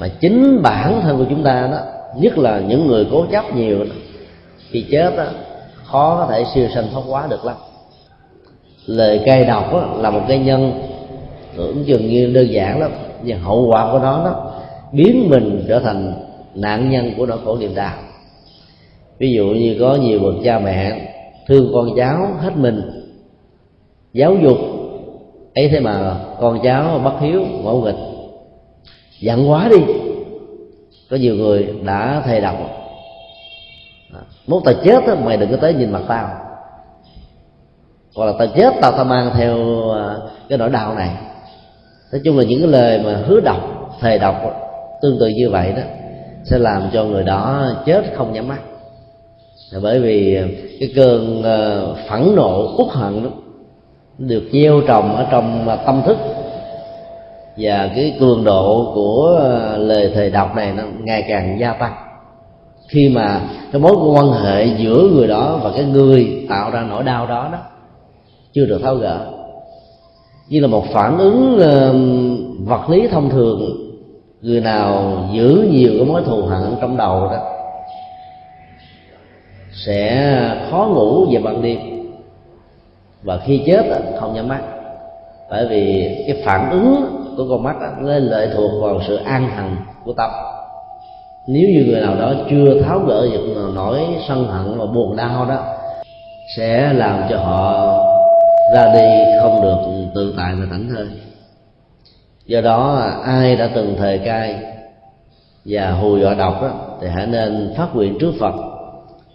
mà 0.00 0.08
chính 0.20 0.62
bản 0.62 1.00
thân 1.02 1.18
của 1.18 1.24
chúng 1.30 1.42
ta 1.42 1.68
đó 1.72 1.78
nhất 2.16 2.38
là 2.38 2.60
những 2.60 2.86
người 2.86 3.06
cố 3.12 3.26
chấp 3.32 3.56
nhiều 3.56 3.78
đó, 3.78 3.94
khi 4.70 4.86
chết 4.90 5.16
đó, 5.16 5.24
khó 5.84 6.16
có 6.16 6.32
thể 6.32 6.44
siêu 6.54 6.68
sanh 6.74 6.88
thoát 6.92 7.02
quá 7.08 7.26
được 7.30 7.44
lắm 7.44 7.56
lời 8.90 9.20
cay 9.26 9.44
độc 9.44 9.72
đó, 9.72 9.96
là 9.98 10.10
một 10.10 10.20
cái 10.28 10.38
nhân 10.38 10.72
tưởng 11.56 11.84
chừng 11.86 12.08
như 12.08 12.26
đơn 12.26 12.50
giản 12.50 12.80
lắm 12.80 12.90
nhưng 13.22 13.38
hậu 13.38 13.66
quả 13.66 13.92
của 13.92 13.98
nó 13.98 14.24
đó 14.24 14.52
biến 14.92 15.28
mình 15.30 15.64
trở 15.68 15.80
thành 15.80 16.12
nạn 16.54 16.90
nhân 16.90 17.12
của 17.16 17.26
nỗi 17.26 17.38
khổ 17.44 17.56
niềm 17.58 17.74
đau. 17.74 17.94
Ví 19.18 19.32
dụ 19.32 19.44
như 19.44 19.76
có 19.80 19.94
nhiều 19.94 20.20
bậc 20.20 20.34
cha 20.44 20.58
mẹ 20.58 20.92
thương 21.46 21.70
con 21.74 21.88
cháu 21.96 22.28
hết 22.40 22.56
mình 22.56 22.82
giáo 24.12 24.34
dục 24.34 24.58
ấy 25.54 25.68
thế 25.68 25.80
mà 25.80 26.16
con 26.40 26.60
cháu 26.62 27.00
bất 27.04 27.20
hiếu 27.20 27.44
ngỗ 27.62 27.80
nghịch 27.80 27.98
giận 29.20 29.50
quá 29.50 29.68
đi. 29.70 29.78
Có 31.10 31.16
nhiều 31.16 31.34
người 31.34 31.74
đã 31.84 32.22
thề 32.26 32.40
đọc 32.40 32.56
muốn 34.46 34.62
tao 34.64 34.74
chết 34.84 35.06
đó, 35.06 35.14
mày 35.24 35.36
đừng 35.36 35.50
có 35.50 35.56
tới 35.56 35.74
nhìn 35.74 35.90
mặt 35.90 36.02
tao 36.08 36.28
hoặc 38.16 38.26
là 38.26 38.32
tao 38.38 38.46
chết 38.46 38.74
tao 38.82 38.92
tao 38.92 39.04
mang 39.04 39.30
theo 39.36 39.56
à, 39.90 40.14
cái 40.48 40.58
nỗi 40.58 40.70
đau 40.70 40.94
này. 40.94 41.10
Nói 42.12 42.20
chung 42.24 42.38
là 42.38 42.44
những 42.44 42.60
cái 42.60 42.68
lời 42.68 43.00
mà 43.04 43.22
hứa 43.26 43.40
độc, 43.40 43.90
thề 44.00 44.18
độc 44.18 44.34
tương 45.02 45.18
tự 45.20 45.26
như 45.26 45.50
vậy 45.50 45.72
đó, 45.76 45.82
sẽ 46.44 46.58
làm 46.58 46.82
cho 46.92 47.04
người 47.04 47.24
đó 47.24 47.66
chết 47.86 48.04
không 48.16 48.32
nhắm 48.32 48.48
mắt. 48.48 48.60
Là 49.72 49.80
bởi 49.82 50.00
vì 50.00 50.38
cái 50.80 50.92
cơn 50.96 51.42
à, 51.42 51.80
phẫn 52.08 52.36
nộ, 52.36 52.76
uất 52.78 52.88
hận 52.94 53.24
đó 53.24 53.30
được 54.18 54.42
gieo 54.52 54.80
trồng 54.88 55.16
ở 55.16 55.26
trong 55.30 55.68
à, 55.68 55.76
tâm 55.76 56.02
thức. 56.06 56.18
Và 57.56 57.90
cái 57.96 58.16
cường 58.20 58.44
độ 58.44 58.92
của 58.94 59.40
lời 59.78 60.12
thề 60.14 60.30
độc 60.30 60.56
này 60.56 60.72
nó 60.76 60.82
ngày 61.00 61.24
càng 61.28 61.56
gia 61.60 61.72
tăng. 61.72 61.92
Khi 62.88 63.08
mà 63.08 63.40
cái 63.72 63.80
mối 63.80 63.94
quan 64.14 64.30
hệ 64.30 64.64
giữa 64.64 65.08
người 65.14 65.26
đó 65.26 65.60
và 65.62 65.70
cái 65.76 65.84
người 65.84 66.46
tạo 66.48 66.70
ra 66.70 66.84
nỗi 66.90 67.02
đau 67.02 67.26
đó 67.26 67.48
đó 67.52 67.58
chưa 68.52 68.66
được 68.66 68.80
tháo 68.82 68.94
gỡ. 68.94 69.26
Như 70.48 70.60
là 70.60 70.66
một 70.66 70.84
phản 70.92 71.18
ứng 71.18 71.54
uh, 71.54 72.68
vật 72.68 72.90
lý 72.90 73.08
thông 73.08 73.30
thường 73.30 73.76
người 74.42 74.60
nào 74.60 75.18
giữ 75.32 75.68
nhiều 75.70 75.90
cái 75.96 76.04
mối 76.04 76.22
thù 76.26 76.42
hận 76.42 76.74
trong 76.80 76.96
đầu 76.96 77.24
đó 77.24 77.56
sẽ 79.86 80.30
khó 80.70 80.88
ngủ 80.94 81.26
về 81.30 81.40
ban 81.44 81.62
đêm. 81.62 81.78
Và 83.22 83.38
khi 83.38 83.62
chết 83.66 83.84
không 84.20 84.34
nhắm 84.34 84.48
mắt. 84.48 84.60
Bởi 85.50 85.66
vì 85.66 86.14
cái 86.26 86.42
phản 86.44 86.70
ứng 86.70 87.04
của 87.36 87.46
con 87.50 87.62
mắt 87.62 87.76
nó 88.00 88.18
lệ 88.18 88.48
thuộc 88.54 88.82
vào 88.82 89.00
sự 89.08 89.16
an 89.16 89.48
hằng 89.48 89.76
của 90.04 90.12
tâm. 90.12 90.30
Nếu 91.48 91.68
như 91.68 91.84
người 91.86 92.00
nào 92.00 92.14
đó 92.14 92.32
chưa 92.50 92.82
tháo 92.82 92.98
gỡ 92.98 93.28
được 93.32 93.72
nỗi 93.74 94.00
sân 94.28 94.46
hận 94.46 94.78
và 94.78 94.86
buồn 94.86 95.16
đau 95.16 95.46
đó 95.46 95.58
sẽ 96.56 96.92
làm 96.92 97.22
cho 97.30 97.36
họ 97.36 97.96
ra 98.74 98.92
đi 98.94 99.32
không 99.42 99.62
được 99.62 99.76
tự 100.14 100.34
tại 100.36 100.54
và 100.54 100.66
thảnh 100.70 100.88
thơi 100.88 101.06
do 102.46 102.60
đó 102.60 102.96
ai 103.24 103.56
đã 103.56 103.70
từng 103.74 103.94
thời 103.98 104.18
cai 104.18 104.54
và 105.64 105.90
hù 105.90 106.16
dọa 106.16 106.34
độc 106.34 106.62
đó, 106.62 106.70
thì 107.00 107.08
hãy 107.08 107.26
nên 107.26 107.74
phát 107.76 107.88
nguyện 107.94 108.18
trước 108.20 108.32
phật 108.40 108.54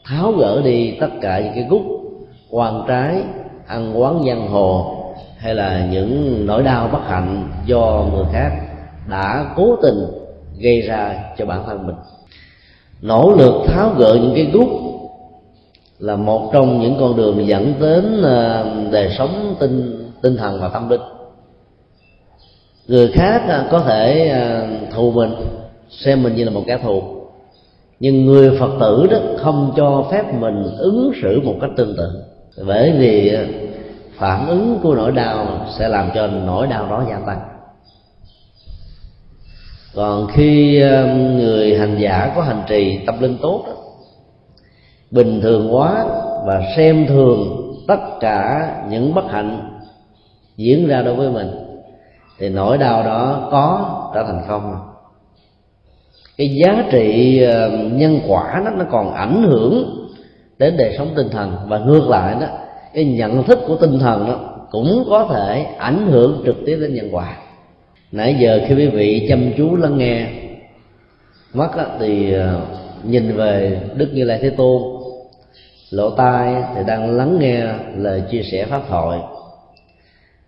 tháo 0.05 0.31
gỡ 0.31 0.61
đi 0.65 0.97
tất 0.99 1.09
cả 1.21 1.39
những 1.39 1.53
cái 1.55 1.65
gút 1.69 1.81
quan 2.49 2.83
trái 2.87 3.23
ăn 3.67 4.01
quán 4.01 4.23
giang 4.27 4.47
hồ 4.47 5.01
hay 5.37 5.55
là 5.55 5.87
những 5.91 6.45
nỗi 6.45 6.63
đau 6.63 6.89
bất 6.93 7.01
hạnh 7.07 7.49
do 7.65 8.05
người 8.13 8.25
khác 8.31 8.51
đã 9.09 9.45
cố 9.55 9.75
tình 9.81 10.05
gây 10.59 10.81
ra 10.81 11.15
cho 11.37 11.45
bản 11.45 11.63
thân 11.65 11.87
mình. 11.87 11.95
Nỗ 13.01 13.31
lực 13.37 13.65
tháo 13.67 13.89
gỡ 13.97 14.17
những 14.21 14.33
cái 14.35 14.45
gút 14.53 14.67
là 15.99 16.15
một 16.15 16.49
trong 16.53 16.81
những 16.81 16.97
con 16.99 17.15
đường 17.15 17.47
dẫn 17.47 17.73
đến 17.79 18.21
ờ, 18.21 18.65
đời 18.91 19.15
sống 19.17 19.55
tinh 19.59 20.05
tinh 20.21 20.37
thần 20.37 20.61
và 20.61 20.67
tâm 20.67 20.89
linh. 20.89 21.01
Người 22.87 23.07
khác 23.07 23.41
ờ, 23.47 23.67
có 23.71 23.79
thể 23.79 24.27
ờ, 24.27 24.67
thù 24.95 25.11
mình 25.11 25.35
xem 25.89 26.23
mình 26.23 26.35
như 26.35 26.43
là 26.43 26.51
một 26.51 26.63
kẻ 26.67 26.77
thù. 26.83 27.01
Nhưng 27.99 28.25
người 28.25 28.57
phật 28.59 28.71
tử 28.79 29.07
đó 29.11 29.17
không 29.37 29.73
cho 29.77 30.05
phép 30.11 30.33
mình 30.33 30.63
ứng 30.77 31.11
xử 31.21 31.41
một 31.43 31.55
cách 31.61 31.69
tương 31.77 31.95
tự. 31.97 32.23
Bởi 32.65 32.91
vì 32.91 33.37
phản 34.17 34.47
ứng 34.47 34.79
của 34.83 34.95
nỗi 34.95 35.11
đau 35.11 35.65
sẽ 35.79 35.87
làm 35.87 36.09
cho 36.15 36.27
nỗi 36.27 36.67
đau 36.67 36.89
đó 36.89 37.03
gia 37.09 37.19
tăng. 37.19 37.39
Còn 39.95 40.27
khi 40.27 40.79
người 41.35 41.77
hành 41.79 41.97
giả 41.99 42.33
có 42.35 42.41
hành 42.41 42.63
trì 42.67 42.99
tâm 43.05 43.21
linh 43.21 43.37
tốt 43.41 43.63
đó, 43.67 43.73
bình 45.15 45.41
thường 45.41 45.75
quá 45.75 46.05
và 46.45 46.61
xem 46.77 47.07
thường 47.07 47.61
tất 47.87 47.99
cả 48.19 48.71
những 48.89 49.13
bất 49.13 49.31
hạnh 49.31 49.79
diễn 50.57 50.87
ra 50.87 51.01
đối 51.01 51.15
với 51.15 51.29
mình, 51.29 51.47
thì 52.39 52.49
nỗi 52.49 52.77
đau 52.77 53.03
đó 53.03 53.47
có 53.51 53.95
trở 54.15 54.23
thành 54.23 54.41
không. 54.47 54.75
Cái 56.37 56.55
giá 56.55 56.83
trị 56.91 57.41
ờ, 57.43 57.69
nhân 57.91 58.19
quả 58.27 58.61
đó 58.65 58.71
nó 58.77 58.85
còn 58.91 59.13
ảnh 59.13 59.43
hưởng 59.43 60.05
đến 60.57 60.77
đời 60.77 60.95
sống 60.97 61.07
tinh 61.15 61.29
thần. 61.29 61.55
Và 61.67 61.79
ngược 61.79 62.09
lại 62.09 62.35
đó, 62.41 62.47
cái 62.93 63.05
nhận 63.05 63.43
thức 63.43 63.59
của 63.67 63.75
tinh 63.75 63.99
thần 63.99 64.27
đó 64.27 64.39
cũng 64.71 65.03
có 65.09 65.27
thể 65.33 65.65
ảnh 65.77 66.07
hưởng 66.07 66.43
trực 66.45 66.55
tiếp 66.65 66.77
đến 66.81 66.93
nhân 66.93 67.09
quả. 67.11 67.37
Nãy 68.11 68.35
giờ 68.39 68.59
khi 68.67 68.75
quý 68.75 68.87
vị 68.87 69.25
chăm 69.29 69.51
chú 69.57 69.75
lắng 69.75 69.97
nghe 69.97 70.27
mắt 71.53 71.71
thì 71.99 72.33
ờ, 72.33 72.61
nhìn 73.03 73.35
về 73.35 73.81
đức 73.95 74.09
như 74.13 74.23
lai 74.23 74.39
thế 74.41 74.49
tôn 74.49 74.94
lỗ 75.91 76.09
tai 76.09 76.63
thì 76.75 76.81
đang 76.87 77.17
lắng 77.17 77.39
nghe 77.39 77.65
lời 77.97 78.23
chia 78.31 78.43
sẻ 78.51 78.65
pháp 78.65 78.81
thoại. 78.89 79.19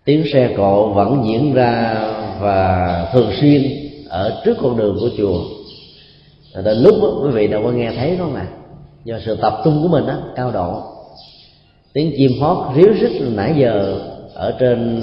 Tiếng 0.04 0.24
xe 0.32 0.54
cộ 0.56 0.88
vẫn 0.88 1.24
diễn 1.26 1.54
ra 1.54 1.94
và 2.40 3.06
thường 3.12 3.30
xuyên 3.40 3.62
ở 4.08 4.42
trước 4.44 4.56
con 4.62 4.76
đường 4.76 4.96
của 5.00 5.10
chùa. 5.18 5.40
Đến 6.64 6.78
lúc 6.78 6.94
đó, 7.02 7.08
quý 7.22 7.30
vị 7.30 7.46
đâu 7.46 7.62
có 7.64 7.70
nghe 7.70 7.92
thấy 7.96 8.16
không 8.18 8.34
à 8.34 8.46
do 9.04 9.18
sự 9.26 9.36
tập 9.36 9.60
trung 9.64 9.80
của 9.82 9.88
mình 9.88 10.06
á 10.06 10.16
cao 10.36 10.50
độ. 10.50 10.82
Tiếng 11.92 12.12
chim 12.16 12.30
hót 12.40 12.76
ríu 12.76 12.92
rít 13.00 13.22
nãy 13.34 13.54
giờ 13.56 14.00
ở 14.34 14.54
trên 14.58 15.00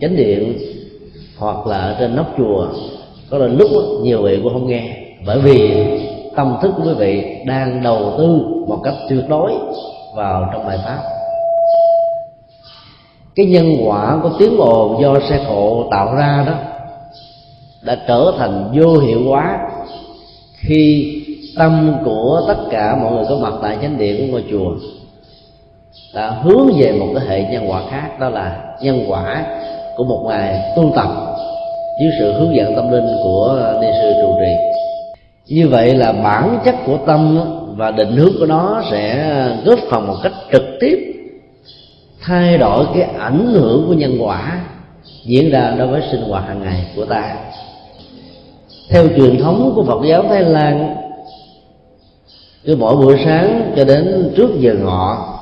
chánh 0.00 0.16
điện 0.16 0.58
hoặc 1.38 1.66
là 1.66 1.78
ở 1.78 1.96
trên 2.00 2.16
nóc 2.16 2.34
chùa. 2.38 2.68
Có 3.30 3.38
là 3.38 3.46
lúc 3.46 3.70
đó, 3.74 3.80
nhiều 4.02 4.22
vị 4.22 4.40
cũng 4.42 4.52
không 4.52 4.66
nghe. 4.66 4.96
Bởi 5.26 5.40
vì 5.40 5.84
tâm 6.36 6.56
thức 6.62 6.72
của 6.76 6.82
quý 6.84 6.94
vị 6.98 7.36
đang 7.46 7.82
đầu 7.82 8.12
tư 8.18 8.40
một 8.66 8.78
cách 8.84 8.94
tuyệt 9.08 9.28
đối 9.28 9.52
vào 10.14 10.50
trong 10.52 10.66
bài 10.66 10.78
pháp. 10.84 10.98
Cái 13.36 13.46
nhân 13.46 13.72
quả 13.86 14.18
của 14.22 14.30
tiếng 14.38 14.56
ồn 14.58 15.02
do 15.02 15.14
xe 15.28 15.44
cộ 15.48 15.84
tạo 15.90 16.14
ra 16.14 16.44
đó 16.46 16.54
đã 17.82 17.96
trở 18.08 18.32
thành 18.38 18.72
vô 18.74 18.98
hiệu 18.98 19.20
hóa 19.28 19.58
khi 20.56 21.20
tâm 21.58 21.96
của 22.04 22.42
tất 22.48 22.56
cả 22.70 22.98
mọi 23.02 23.12
người 23.12 23.24
có 23.28 23.36
mặt 23.36 23.52
tại 23.62 23.76
chánh 23.82 23.98
điện 23.98 24.16
của 24.20 24.32
ngôi 24.32 24.44
chùa 24.50 24.70
đã 26.14 26.30
hướng 26.30 26.70
về 26.78 26.92
một 26.92 27.06
cái 27.14 27.26
hệ 27.28 27.52
nhân 27.52 27.70
quả 27.70 27.82
khác, 27.90 28.08
đó 28.20 28.28
là 28.28 28.74
nhân 28.80 29.04
quả 29.08 29.44
của 29.96 30.04
một 30.04 30.24
ngày 30.28 30.72
tu 30.76 30.92
tập 30.96 31.08
dưới 32.00 32.10
sự 32.18 32.32
hướng 32.32 32.56
dẫn 32.56 32.76
tâm 32.76 32.90
linh 32.90 33.16
của 33.22 33.74
ni 33.80 33.86
sư 34.02 34.12
trụ 34.22 34.34
trì 34.40 34.73
như 35.48 35.68
vậy 35.68 35.94
là 35.94 36.12
bản 36.12 36.58
chất 36.64 36.74
của 36.86 36.98
tâm 37.06 37.38
và 37.76 37.90
định 37.90 38.16
hướng 38.16 38.32
của 38.38 38.46
nó 38.46 38.82
sẽ 38.90 39.32
góp 39.64 39.78
phần 39.90 40.06
một 40.06 40.16
cách 40.22 40.32
trực 40.52 40.62
tiếp 40.80 41.14
thay 42.20 42.58
đổi 42.58 42.86
cái 42.94 43.02
ảnh 43.02 43.46
hưởng 43.46 43.84
của 43.88 43.94
nhân 43.94 44.18
quả 44.20 44.60
diễn 45.24 45.50
ra 45.50 45.74
đối 45.78 45.86
với 45.86 46.02
sinh 46.10 46.22
hoạt 46.22 46.44
hàng 46.48 46.62
ngày 46.62 46.86
của 46.96 47.04
ta. 47.04 47.36
Theo 48.90 49.08
truyền 49.16 49.38
thống 49.38 49.72
của 49.76 49.84
phật 49.84 50.06
giáo 50.06 50.24
thái 50.28 50.42
lan, 50.42 50.96
cứ 52.64 52.76
mỗi 52.76 52.96
buổi 52.96 53.20
sáng 53.24 53.72
cho 53.76 53.84
đến 53.84 54.32
trước 54.36 54.50
giờ 54.58 54.74
ngọ, 54.74 55.38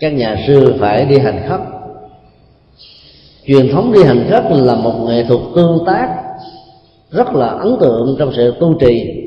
các 0.00 0.12
nhà 0.12 0.44
sư 0.46 0.74
phải 0.80 1.04
đi 1.04 1.18
hành 1.18 1.42
khất. 1.48 1.60
Truyền 3.46 3.72
thống 3.72 3.92
đi 3.92 4.04
hành 4.04 4.26
khất 4.30 4.44
là 4.50 4.74
một 4.74 4.94
nghệ 5.06 5.24
thuật 5.28 5.40
tương 5.54 5.84
tác 5.86 6.21
rất 7.12 7.34
là 7.34 7.46
ấn 7.46 7.76
tượng 7.80 8.16
trong 8.18 8.32
sự 8.36 8.54
tu 8.60 8.74
trì 8.80 9.22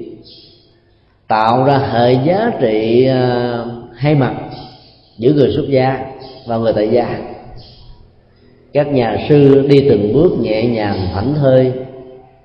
tạo 1.28 1.64
ra 1.64 1.78
hệ 1.78 2.14
giá 2.14 2.52
trị 2.62 3.06
à, 3.06 3.66
hai 3.96 4.16
mặt 4.16 4.34
giữa 5.18 5.34
người 5.34 5.54
xuất 5.56 5.66
gia 5.70 6.06
và 6.48 6.58
người 6.58 6.74
tại 6.74 6.90
gia. 6.92 7.20
Các 8.74 8.88
nhà 8.88 9.26
sư 9.30 9.68
đi 9.70 9.80
từng 9.90 10.14
bước 10.14 10.32
nhẹ 10.40 10.66
nhàng 10.66 11.08
thảnh 11.14 11.34
thơi 11.34 11.74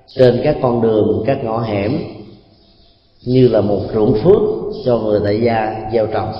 trên 0.07 0.41
các 0.43 0.57
con 0.61 0.81
đường 0.81 1.23
các 1.25 1.43
ngõ 1.43 1.59
hẻm 1.59 1.97
như 3.25 3.47
là 3.47 3.61
một 3.61 3.79
ruộng 3.93 4.13
phước 4.23 4.41
cho 4.85 4.97
người 4.97 5.19
tại 5.23 5.41
gia 5.41 5.89
gieo 5.93 6.07
trồng. 6.07 6.31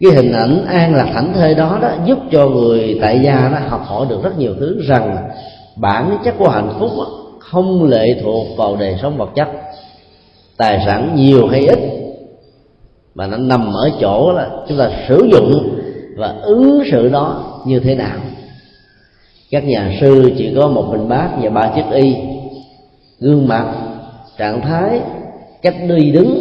Cái 0.00 0.12
hình 0.12 0.32
ảnh 0.32 0.64
an 0.66 0.94
lạc 0.94 1.10
thảnh 1.14 1.32
thơi 1.34 1.54
đó 1.54 1.78
đó 1.82 1.90
giúp 2.06 2.18
cho 2.32 2.48
người 2.48 2.98
tại 3.00 3.20
gia 3.24 3.48
đó 3.48 3.58
học 3.68 3.82
hỏi 3.84 4.06
được 4.10 4.22
rất 4.22 4.38
nhiều 4.38 4.54
thứ 4.60 4.80
rằng 4.86 5.28
bản 5.76 6.18
chất 6.24 6.34
của 6.38 6.48
hạnh 6.48 6.72
phúc 6.78 6.90
đó, 6.98 7.25
không 7.50 7.84
lệ 7.84 8.20
thuộc 8.22 8.46
vào 8.56 8.76
đời 8.76 8.96
sống 9.02 9.16
vật 9.16 9.30
chất, 9.34 9.48
tài 10.56 10.82
sản 10.86 11.12
nhiều 11.16 11.46
hay 11.46 11.60
ít, 11.60 11.78
mà 13.14 13.26
nó 13.26 13.36
nằm 13.36 13.72
ở 13.74 13.90
chỗ 14.00 14.32
là 14.32 14.50
chúng 14.68 14.78
ta 14.78 14.90
sử 15.08 15.28
dụng 15.32 15.78
và 16.16 16.34
ứng 16.42 16.82
xử 16.90 17.08
đó 17.08 17.44
như 17.66 17.80
thế 17.80 17.94
nào. 17.94 18.18
Các 19.50 19.64
nhà 19.64 19.98
sư 20.00 20.32
chỉ 20.38 20.52
có 20.56 20.68
một 20.68 20.88
bình 20.92 21.08
bát 21.08 21.28
và 21.42 21.50
ba 21.50 21.72
chiếc 21.74 21.84
y, 21.92 22.14
gương 23.20 23.48
mặt, 23.48 23.66
trạng 24.38 24.60
thái, 24.60 25.00
cách 25.62 25.76
đi 25.88 26.10
đứng 26.10 26.40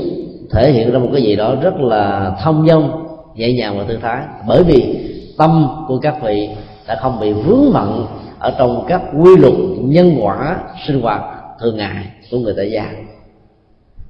thể 0.51 0.71
hiện 0.71 0.91
ra 0.91 0.99
một 0.99 1.09
cái 1.13 1.21
gì 1.21 1.35
đó 1.35 1.55
rất 1.61 1.73
là 1.79 2.35
thông 2.43 2.67
dong, 2.67 3.05
nhẹ 3.35 3.53
nhàng 3.53 3.77
và 3.77 3.83
thư 3.83 3.97
thái. 4.01 4.23
Bởi 4.47 4.63
vì 4.63 4.95
tâm 5.37 5.67
của 5.87 5.97
các 5.97 6.15
vị 6.23 6.49
đã 6.87 6.95
không 6.95 7.19
bị 7.19 7.33
vướng 7.33 7.73
mận 7.73 8.05
ở 8.39 8.53
trong 8.57 8.85
các 8.87 9.01
quy 9.19 9.37
luật 9.37 9.53
nhân 9.79 10.17
quả 10.21 10.57
sinh 10.87 11.01
hoạt 11.01 11.21
thường 11.59 11.77
ngày 11.77 12.05
của 12.31 12.37
người 12.37 12.53
tại 12.57 12.71
gia. 12.71 12.91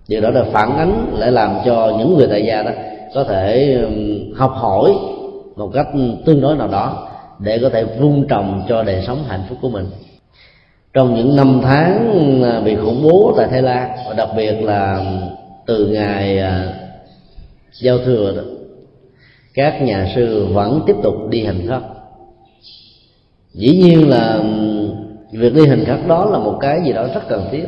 Điều 0.07 0.21
đó 0.21 0.29
là 0.29 0.43
phản 0.51 0.77
ánh 0.77 1.13
lại 1.17 1.31
làm 1.31 1.57
cho 1.65 1.95
những 1.97 2.17
người 2.17 2.27
tại 2.27 2.45
gia 2.45 2.63
đó 2.63 2.71
có 3.13 3.23
thể 3.23 3.81
học 4.35 4.51
hỏi 4.55 4.93
một 5.55 5.71
cách 5.73 5.87
tương 6.25 6.41
đối 6.41 6.55
nào 6.55 6.67
đó 6.67 7.07
để 7.39 7.59
có 7.61 7.69
thể 7.69 7.83
vun 7.83 8.25
trồng 8.29 8.65
cho 8.69 8.83
đời 8.83 9.03
sống 9.07 9.23
hạnh 9.27 9.43
phúc 9.49 9.57
của 9.61 9.69
mình. 9.69 9.85
Trong 10.93 11.15
những 11.15 11.35
năm 11.35 11.59
tháng 11.63 12.43
à, 12.43 12.61
bị 12.65 12.75
khủng 12.75 13.03
bố 13.03 13.33
tại 13.37 13.47
Thái 13.47 13.61
Lan 13.61 13.89
và 14.07 14.13
đặc 14.13 14.29
biệt 14.37 14.51
là 14.61 15.05
từ 15.65 15.87
ngày 15.87 16.39
à, 16.39 16.73
giao 17.81 17.97
thừa 17.97 18.33
đó, 18.35 18.43
các 19.53 19.81
nhà 19.81 20.11
sư 20.15 20.47
vẫn 20.53 20.81
tiếp 20.87 20.95
tục 21.03 21.15
đi 21.29 21.45
hành 21.45 21.67
khất 21.67 21.81
dĩ 23.55 23.75
nhiên 23.75 24.09
là 24.09 24.39
việc 25.31 25.53
đi 25.53 25.67
hành 25.67 25.85
khắc 25.85 26.07
đó 26.07 26.25
là 26.25 26.39
một 26.39 26.57
cái 26.61 26.81
gì 26.85 26.93
đó 26.93 27.07
rất 27.13 27.21
cần 27.29 27.47
thiết. 27.51 27.65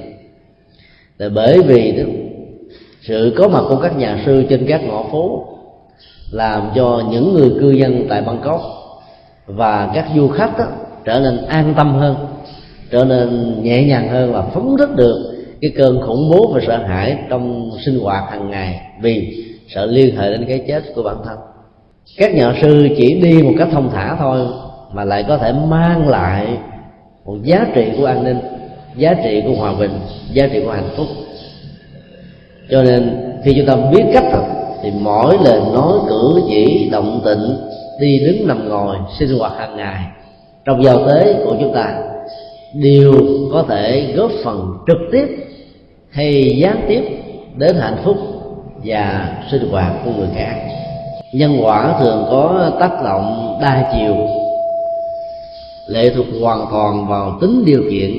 Là 1.17 1.30
bởi 1.30 1.62
vì 1.62 1.91
đó, 1.91 2.04
sự 3.02 3.34
có 3.38 3.47
mặt 3.47 3.63
của 3.69 3.78
các 3.78 3.97
nhà 3.97 4.21
sư 4.26 4.43
trên 4.50 4.65
các 4.67 4.82
ngõ 4.84 5.04
phố 5.12 5.45
làm 6.32 6.69
cho 6.76 7.04
những 7.12 7.34
người 7.34 7.52
cư 7.60 7.71
dân 7.71 8.06
tại 8.10 8.21
bangkok 8.21 8.62
và 9.45 9.91
các 9.93 10.08
du 10.15 10.28
khách 10.28 10.58
đó, 10.58 10.65
trở 11.06 11.19
nên 11.19 11.45
an 11.45 11.73
tâm 11.78 11.93
hơn 11.93 12.15
trở 12.91 13.06
nên 13.06 13.56
nhẹ 13.63 13.84
nhàng 13.84 14.10
hơn 14.10 14.34
và 14.34 14.41
phóng 14.41 14.76
thích 14.78 14.95
được 14.95 15.34
cái 15.62 15.71
cơn 15.78 16.02
khủng 16.02 16.30
bố 16.30 16.52
và 16.54 16.62
sợ 16.67 16.78
hãi 16.88 17.17
trong 17.30 17.71
sinh 17.86 18.00
hoạt 18.00 18.23
hàng 18.32 18.50
ngày 18.50 18.82
vì 19.02 19.43
sợ 19.67 19.86
liên 19.86 20.17
hệ 20.17 20.32
đến 20.32 20.45
cái 20.47 20.63
chết 20.67 20.84
của 20.95 21.04
bản 21.04 21.15
thân. 21.26 21.38
Các 22.17 22.34
nhà 22.34 22.54
sư 22.62 22.88
chỉ 22.97 23.19
đi 23.21 23.43
một 23.43 23.54
cách 23.58 23.67
thông 23.71 23.89
thả 23.93 24.15
thôi 24.19 24.39
mà 24.93 25.04
lại 25.04 25.26
có 25.28 25.38
thể 25.38 25.54
mang 25.54 26.08
lại 26.08 26.47
một 27.26 27.38
giá 27.43 27.65
trị 27.76 27.86
của 27.97 28.06
an 28.06 28.23
ninh, 28.23 28.39
giá 28.95 29.13
trị 29.23 29.43
của 29.45 29.54
hòa 29.54 29.73
bình, 29.80 29.91
giá 30.32 30.47
trị 30.47 30.62
của 30.65 30.71
hạnh 30.71 30.89
phúc. 30.97 31.08
Cho 32.69 32.84
nên 32.84 33.32
khi 33.43 33.54
chúng 33.58 33.65
ta 33.65 33.76
biết 33.91 34.04
cách 34.13 34.23
thì 34.84 34.91
mỗi 35.00 35.38
lời 35.43 35.62
nói 35.73 35.93
cử 36.10 36.41
chỉ, 36.47 36.89
động 36.91 37.21
tịnh 37.26 37.58
đi 38.00 38.19
đứng 38.19 38.47
nằm 38.47 38.69
ngồi, 38.69 38.95
sinh 39.19 39.39
hoạt 39.39 39.54
hàng 39.58 39.78
ngày, 39.78 40.04
trong 40.65 40.84
giao 40.84 41.08
tế 41.08 41.34
của 41.45 41.56
chúng 41.60 41.73
ta 41.73 41.97
đều 42.73 43.13
có 43.54 43.65
thể 43.69 44.13
góp 44.15 44.32
phần 44.43 44.78
trực 44.88 44.97
tiếp 45.12 45.28
hay 46.12 46.58
gián 46.62 46.86
tiếp 46.88 47.02
đến 47.56 47.76
hạnh 47.76 47.97
phúc 48.04 48.17
và 48.84 49.30
sinh 49.52 49.69
hoạt 49.71 49.93
của 50.06 50.12
người 50.17 50.30
khác. 50.36 50.56
Nhân 51.34 51.58
quả 51.62 51.95
thường 52.00 52.26
có 52.30 52.71
tác 52.80 53.04
động 53.04 53.58
đa 53.62 53.93
chiều 53.93 54.15
lệ 55.88 56.12
thuộc 56.15 56.26
hoàn 56.41 56.65
toàn 56.71 57.08
vào 57.08 57.38
tính 57.41 57.63
điều 57.65 57.84
kiện, 57.91 58.12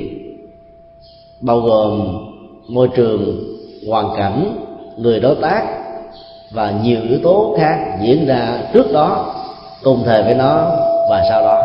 bao 1.41 1.59
gồm 1.59 2.17
môi 2.67 2.87
trường, 2.95 3.43
hoàn 3.89 4.17
cảnh, 4.17 4.57
người 4.97 5.19
đối 5.19 5.35
tác 5.35 5.63
và 6.51 6.73
nhiều 6.83 6.99
yếu 7.09 7.19
tố 7.23 7.55
khác 7.59 7.97
diễn 8.01 8.25
ra 8.27 8.57
trước 8.73 8.91
đó, 8.93 9.35
cùng 9.83 10.03
thời 10.05 10.23
với 10.23 10.35
nó 10.35 10.71
và 11.09 11.23
sau 11.29 11.41
đó. 11.41 11.63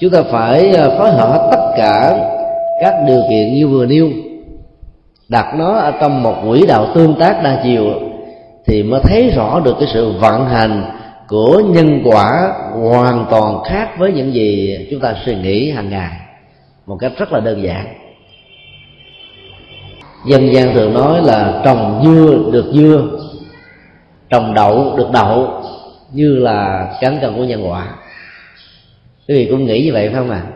Chúng 0.00 0.10
ta 0.10 0.22
phải 0.22 0.70
à, 0.70 0.88
phối 0.98 1.10
hợp 1.10 1.48
tất 1.50 1.72
cả 1.76 2.26
các 2.80 2.94
điều 3.06 3.22
kiện 3.30 3.54
như 3.54 3.68
vừa 3.68 3.86
nêu, 3.86 4.08
đặt 5.28 5.54
nó 5.58 5.74
ở 5.74 5.90
trong 6.00 6.22
một 6.22 6.34
quỹ 6.48 6.66
đạo 6.66 6.86
tương 6.94 7.14
tác 7.14 7.42
đa 7.44 7.60
chiều 7.64 7.84
thì 8.66 8.82
mới 8.82 9.00
thấy 9.04 9.30
rõ 9.36 9.60
được 9.64 9.76
cái 9.80 9.88
sự 9.94 10.12
vận 10.20 10.46
hành 10.46 10.99
của 11.30 11.62
nhân 11.66 12.00
quả 12.04 12.52
hoàn 12.72 13.26
toàn 13.30 13.62
khác 13.64 13.88
với 13.98 14.12
những 14.12 14.34
gì 14.34 14.78
chúng 14.90 15.00
ta 15.00 15.14
suy 15.24 15.34
nghĩ 15.34 15.70
hàng 15.70 15.90
ngày 15.90 16.16
một 16.86 16.96
cách 17.00 17.12
rất 17.18 17.32
là 17.32 17.40
đơn 17.40 17.62
giản. 17.62 17.86
Dân 20.26 20.52
gian 20.52 20.74
thường 20.74 20.94
nói 20.94 21.22
là 21.24 21.62
trồng 21.64 22.02
dưa 22.04 22.50
được 22.52 22.72
dưa, 22.74 23.02
trồng 24.30 24.54
đậu 24.54 24.96
được 24.96 25.10
đậu, 25.12 25.62
như 26.12 26.36
là 26.36 26.88
cánh 27.00 27.18
cần 27.22 27.36
của 27.36 27.44
nhân 27.44 27.70
quả. 27.70 27.94
Quý 29.28 29.34
vị 29.34 29.46
cũng 29.50 29.64
nghĩ 29.64 29.84
như 29.84 29.92
vậy 29.92 30.08
phải 30.08 30.18
không 30.18 30.30
ạ? 30.30 30.42
À? 30.46 30.52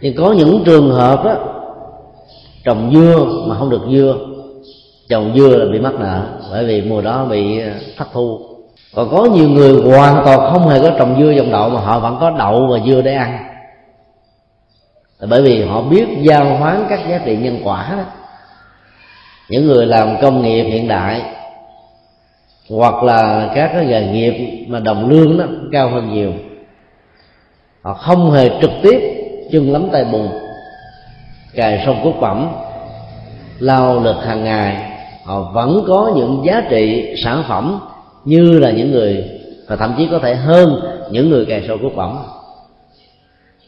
nhưng 0.00 0.14
có 0.16 0.32
những 0.32 0.62
trường 0.66 0.90
hợp 0.90 1.24
á, 1.24 1.34
trồng 2.64 2.90
dưa 2.94 3.26
mà 3.46 3.58
không 3.58 3.70
được 3.70 3.82
dưa, 3.90 4.16
trồng 5.08 5.32
dưa 5.36 5.56
là 5.56 5.72
bị 5.72 5.78
mắc 5.78 5.94
nợ, 5.94 6.26
bởi 6.50 6.64
vì 6.64 6.82
mùa 6.82 7.00
đó 7.00 7.24
bị 7.24 7.60
thất 7.96 8.08
thu 8.12 8.49
còn 8.94 9.08
có 9.10 9.24
nhiều 9.24 9.48
người 9.48 9.82
hoàn 9.82 10.24
toàn 10.24 10.52
không 10.52 10.68
hề 10.68 10.80
có 10.80 10.90
trồng 10.98 11.16
dưa 11.20 11.34
trồng 11.36 11.52
đậu 11.52 11.68
mà 11.68 11.80
họ 11.80 11.98
vẫn 11.98 12.16
có 12.20 12.30
đậu 12.30 12.66
và 12.66 12.78
dưa 12.86 13.02
để 13.02 13.14
ăn. 13.14 13.38
Bởi 15.28 15.42
vì 15.42 15.64
họ 15.64 15.82
biết 15.82 16.06
giao 16.20 16.56
hoán 16.56 16.84
các 16.88 17.00
giá 17.08 17.18
trị 17.24 17.36
nhân 17.36 17.60
quả 17.64 17.94
đó. 17.96 18.02
Những 19.48 19.66
người 19.66 19.86
làm 19.86 20.16
công 20.22 20.42
nghiệp 20.42 20.62
hiện 20.62 20.88
đại, 20.88 21.22
hoặc 22.70 23.02
là 23.02 23.50
các 23.54 23.70
cái 23.74 23.86
nghề 23.86 24.06
nghiệp 24.06 24.66
mà 24.68 24.80
đồng 24.80 25.10
lương 25.10 25.38
đó 25.38 25.44
cao 25.72 25.88
hơn 25.88 26.12
nhiều, 26.12 26.32
họ 27.82 27.94
không 27.94 28.30
hề 28.30 28.50
trực 28.60 28.70
tiếp 28.82 29.00
chân 29.52 29.72
lắm 29.72 29.88
tay 29.92 30.04
bùn, 30.04 30.28
cài 31.54 31.82
sông 31.86 32.00
cốt 32.04 32.12
phẩm 32.20 32.48
lao 33.58 34.00
lực 34.00 34.16
hàng 34.26 34.44
ngày, 34.44 34.92
họ 35.24 35.40
vẫn 35.40 35.84
có 35.88 36.12
những 36.16 36.42
giá 36.44 36.62
trị 36.70 37.14
sản 37.24 37.44
phẩm 37.48 37.80
như 38.24 38.58
là 38.58 38.70
những 38.70 38.90
người, 38.90 39.24
và 39.68 39.76
thậm 39.76 39.94
chí 39.98 40.08
có 40.10 40.18
thể 40.18 40.34
hơn 40.34 40.80
những 41.10 41.30
người 41.30 41.46
cài 41.46 41.64
sâu 41.68 41.78
cốt 41.82 41.90
phẩm 41.96 42.18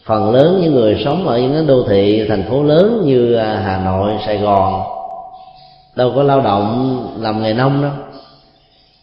phần 0.04 0.34
lớn 0.34 0.60
những 0.62 0.74
người 0.74 1.02
sống 1.04 1.28
ở 1.28 1.38
những 1.38 1.66
đô 1.66 1.84
thị, 1.88 2.26
thành 2.28 2.42
phố 2.42 2.62
lớn 2.62 3.02
như 3.04 3.34
à, 3.34 3.62
hà 3.64 3.84
nội, 3.84 4.12
sài 4.26 4.38
gòn, 4.38 4.82
đâu 5.96 6.12
có 6.14 6.22
lao 6.22 6.40
động 6.40 6.98
làm 7.20 7.42
nghề 7.42 7.54
nông 7.54 7.82
đâu. 7.82 7.90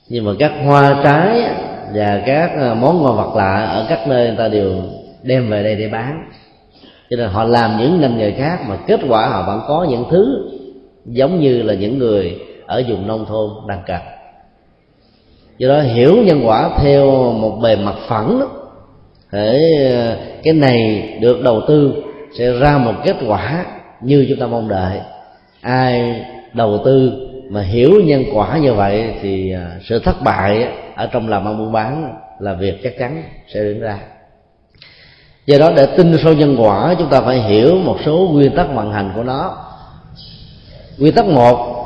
Nhưng 0.09 0.25
mà 0.25 0.31
các 0.39 0.51
hoa 0.65 1.01
trái 1.03 1.41
và 1.95 2.21
các 2.25 2.51
à, 2.59 2.73
món 2.73 3.03
ngon 3.03 3.17
vật 3.17 3.35
lạ 3.35 3.65
ở 3.65 3.85
các 3.89 4.07
nơi 4.07 4.27
người 4.27 4.37
ta 4.37 4.47
đều 4.47 4.73
đem 5.23 5.49
về 5.49 5.63
đây 5.63 5.75
để 5.75 5.87
bán. 5.87 6.29
Cho 7.09 7.17
nên 7.17 7.29
họ 7.29 7.43
làm 7.43 7.77
những 7.79 8.01
ngành 8.01 8.17
nghề 8.17 8.31
khác 8.31 8.59
mà 8.67 8.77
kết 8.87 8.99
quả 9.09 9.27
họ 9.27 9.43
vẫn 9.47 9.61
có 9.67 9.87
những 9.89 10.05
thứ 10.11 10.49
giống 11.05 11.39
như 11.39 11.61
là 11.61 11.73
những 11.73 11.97
người 11.97 12.39
ở 12.65 12.83
vùng 12.87 13.07
nông 13.07 13.25
thôn 13.25 13.49
đang 13.67 13.79
cần 13.87 14.01
do 15.59 15.67
đó 15.67 15.81
hiểu 15.81 16.15
nhân 16.23 16.41
quả 16.45 16.69
theo 16.77 17.31
một 17.31 17.59
bề 17.61 17.75
mặt 17.75 17.95
phẳng 18.07 18.39
đó 18.39 18.47
để 19.31 19.59
cái 20.43 20.53
này 20.53 21.09
được 21.21 21.41
đầu 21.43 21.61
tư 21.67 21.93
sẽ 22.37 22.51
ra 22.51 22.77
một 22.77 22.93
kết 23.05 23.15
quả 23.27 23.65
như 24.01 24.25
chúng 24.29 24.39
ta 24.39 24.47
mong 24.47 24.69
đợi. 24.69 24.99
Ai 25.61 26.21
đầu 26.53 26.81
tư 26.85 27.11
mà 27.49 27.61
hiểu 27.61 27.91
nhân 28.05 28.23
quả 28.33 28.57
như 28.57 28.73
vậy 28.73 29.13
thì 29.21 29.53
à, 29.53 29.71
sự 29.89 29.99
thất 29.99 30.21
bại 30.21 30.67
ở 30.95 31.07
trong 31.11 31.29
làm 31.29 31.45
ăn 31.45 31.57
buôn 31.57 31.71
bán 31.71 32.13
là 32.39 32.53
việc 32.53 32.83
chắc 32.83 32.93
chắn 32.99 33.23
sẽ 33.53 33.59
diễn 33.63 33.79
ra. 33.79 33.99
Do 35.45 35.57
đó 35.57 35.71
để 35.75 35.85
tin 35.97 36.17
sâu 36.23 36.33
nhân 36.33 36.55
quả, 36.59 36.95
chúng 36.99 37.09
ta 37.09 37.21
phải 37.21 37.41
hiểu 37.41 37.75
một 37.75 37.97
số 38.05 38.29
nguyên 38.31 38.55
tắc 38.55 38.67
vận 38.75 38.93
hành 38.93 39.11
của 39.15 39.23
nó. 39.23 39.57
Nguyên 40.97 41.13
tắc 41.15 41.25
một, 41.25 41.85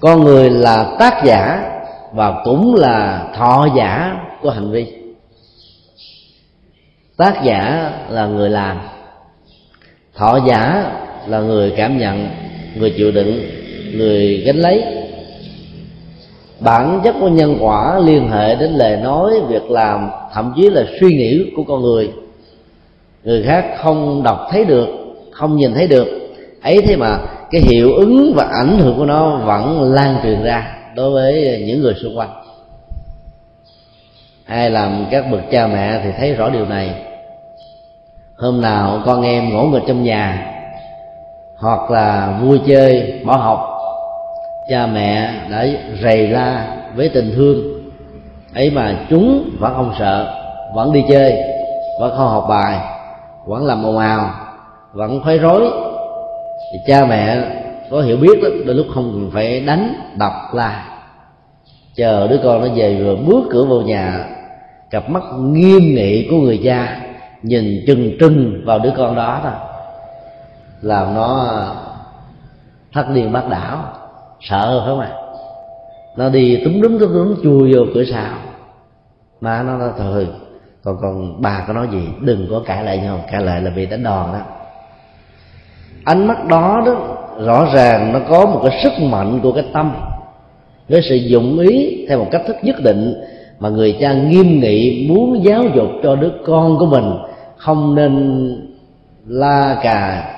con 0.00 0.24
người 0.24 0.50
là 0.50 0.96
tác 0.98 1.24
giả 1.24 1.70
và 2.14 2.34
cũng 2.44 2.74
là 2.74 3.26
thọ 3.36 3.68
giả 3.76 4.16
của 4.42 4.50
hành 4.50 4.70
vi. 4.70 4.86
Tác 7.16 7.42
giả 7.44 7.90
là 8.10 8.26
người 8.26 8.50
làm, 8.50 8.78
thọ 10.14 10.38
giả 10.48 10.92
là 11.26 11.40
người 11.40 11.72
cảm 11.76 11.98
nhận, 11.98 12.28
người 12.74 12.90
chịu 12.96 13.12
đựng, 13.12 13.40
người 13.94 14.42
gánh 14.46 14.56
lấy. 14.56 14.84
Bản 16.60 17.00
chất 17.04 17.14
của 17.20 17.28
nhân 17.28 17.56
quả 17.60 17.98
liên 17.98 18.28
hệ 18.30 18.56
đến 18.56 18.70
lời 18.70 18.96
nói, 18.96 19.32
việc 19.48 19.70
làm, 19.70 20.10
thậm 20.32 20.52
chí 20.56 20.70
là 20.70 20.84
suy 21.00 21.14
nghĩ 21.14 21.52
của 21.56 21.62
con 21.62 21.82
người. 21.82 22.10
Người 23.24 23.42
khác 23.42 23.64
không 23.78 24.22
đọc 24.22 24.48
thấy 24.50 24.64
được, 24.64 24.88
không 25.30 25.56
nhìn 25.56 25.74
thấy 25.74 25.86
được, 25.86 26.06
ấy 26.62 26.82
thế 26.82 26.96
mà 26.96 27.18
cái 27.50 27.60
hiệu 27.60 27.94
ứng 27.94 28.32
và 28.36 28.44
ảnh 28.44 28.78
hưởng 28.78 28.96
của 28.96 29.04
nó 29.04 29.36
vẫn 29.36 29.92
lan 29.92 30.16
truyền 30.22 30.42
ra 30.42 30.83
đối 30.94 31.10
với 31.10 31.64
những 31.66 31.80
người 31.80 31.94
xung 32.02 32.18
quanh. 32.18 32.30
Ai 34.46 34.70
làm 34.70 35.06
các 35.10 35.24
bậc 35.32 35.40
cha 35.50 35.66
mẹ 35.66 36.00
thì 36.04 36.10
thấy 36.18 36.34
rõ 36.34 36.50
điều 36.50 36.66
này. 36.66 36.90
Hôm 38.38 38.60
nào 38.60 39.02
con 39.06 39.22
em 39.22 39.50
ngủ 39.50 39.62
nghịch 39.66 39.82
trong 39.86 40.04
nhà, 40.04 40.46
hoặc 41.58 41.90
là 41.90 42.38
vui 42.42 42.60
chơi, 42.66 43.20
bỏ 43.24 43.36
học, 43.36 43.78
cha 44.70 44.86
mẹ 44.86 45.30
đã 45.50 45.66
rầy 46.02 46.28
la 46.28 46.76
với 46.96 47.08
tình 47.08 47.32
thương. 47.36 47.56
Ấy 48.54 48.70
mà 48.70 48.94
chúng 49.10 49.50
vẫn 49.58 49.74
không 49.74 49.94
sợ, 49.98 50.34
vẫn 50.74 50.92
đi 50.92 51.04
chơi, 51.08 51.36
vẫn 52.00 52.14
không 52.16 52.28
học 52.28 52.46
bài, 52.48 52.78
vẫn 53.46 53.66
làm 53.66 53.86
ồn 53.86 53.98
ào, 53.98 54.30
vẫn 54.92 55.20
khuấy 55.24 55.38
rối. 55.38 55.60
Thì 56.72 56.78
cha 56.86 57.04
mẹ 57.04 57.36
có 57.90 58.00
hiểu 58.00 58.16
biết 58.16 58.42
đó 58.42 58.48
đôi 58.66 58.74
lúc 58.74 58.86
không 58.94 59.12
cần 59.12 59.30
phải 59.32 59.60
đánh, 59.60 59.94
đập 60.18 60.32
la. 60.52 60.84
Chờ 61.94 62.28
đứa 62.28 62.40
con 62.44 62.60
nó 62.60 62.74
về 62.74 63.02
vừa 63.04 63.16
bước 63.16 63.48
cửa 63.50 63.64
vào 63.64 63.80
nhà, 63.80 64.24
cặp 64.90 65.10
mắt 65.10 65.22
nghiêm 65.38 65.94
nghị 65.94 66.28
của 66.30 66.36
người 66.36 66.60
cha, 66.64 67.00
nhìn 67.42 67.84
trừng 67.86 68.16
trừng 68.20 68.62
vào 68.66 68.78
đứa 68.78 68.92
con 68.96 69.14
đó 69.14 69.40
thôi 69.42 69.52
làm 70.84 71.14
nó 71.14 71.44
à, 71.44 71.56
thất 72.92 73.06
điên 73.14 73.32
bác 73.32 73.48
đảo, 73.48 73.92
sợ 74.40 74.80
phải 74.80 74.88
không 74.88 75.00
ạ? 75.00 75.10
Nó 76.16 76.28
đi 76.28 76.62
túm 76.64 76.80
đúng 76.80 76.98
túm 76.98 77.14
đúng 77.14 77.36
chui 77.42 77.74
vô 77.74 77.80
cửa 77.94 78.04
sau. 78.04 78.34
Mà 79.40 79.62
nó 79.62 79.76
nói, 79.76 79.90
thôi 79.98 80.28
còn 80.84 80.96
còn 81.02 81.42
bà 81.42 81.64
có 81.66 81.72
nói 81.72 81.88
gì, 81.92 82.08
đừng 82.20 82.46
có 82.50 82.62
cãi 82.66 82.84
lại 82.84 82.98
nhau, 82.98 83.20
cãi 83.32 83.42
lại 83.42 83.60
là 83.60 83.70
bị 83.70 83.86
đánh 83.86 84.02
đòn 84.02 84.32
đó. 84.32 84.40
Ánh 86.04 86.26
mắt 86.26 86.46
đó 86.48 86.82
đó 86.86 87.16
rõ 87.38 87.66
ràng 87.74 88.12
nó 88.12 88.20
có 88.28 88.46
một 88.46 88.60
cái 88.64 88.80
sức 88.82 88.92
mạnh 89.02 89.40
của 89.42 89.52
cái 89.52 89.64
tâm. 89.72 89.92
Với 90.88 91.02
sự 91.02 91.14
dụng 91.14 91.58
ý 91.58 92.06
theo 92.08 92.18
một 92.18 92.28
cách 92.30 92.42
thức 92.46 92.56
nhất 92.62 92.76
định 92.82 93.14
mà 93.58 93.68
người 93.68 93.96
cha 94.00 94.12
nghiêm 94.12 94.60
nghị 94.60 95.06
muốn 95.08 95.44
giáo 95.44 95.62
dục 95.74 95.88
cho 96.02 96.16
đứa 96.16 96.30
con 96.46 96.78
của 96.78 96.86
mình, 96.86 97.12
không 97.56 97.94
nên 97.94 98.14
la 99.26 99.80
cà, 99.82 100.30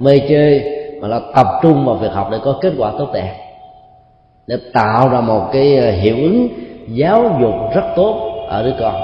mê 0.00 0.18
chơi, 0.28 0.64
mà 1.00 1.08
là 1.08 1.20
tập 1.34 1.46
trung 1.62 1.86
vào 1.86 1.94
việc 1.94 2.12
học 2.12 2.28
để 2.32 2.38
có 2.44 2.58
kết 2.60 2.72
quả 2.78 2.92
tốt 2.98 3.08
đẹp. 3.14 3.34
Để 4.46 4.56
tạo 4.72 5.08
ra 5.08 5.20
một 5.20 5.48
cái 5.52 5.76
ờ, 5.76 5.90
hiệu 5.90 6.16
ứng 6.16 6.48
giáo 6.88 7.38
dục 7.40 7.54
rất 7.74 7.84
tốt 7.96 8.30
ở 8.48 8.62
đứa 8.62 8.74
con. 8.80 8.94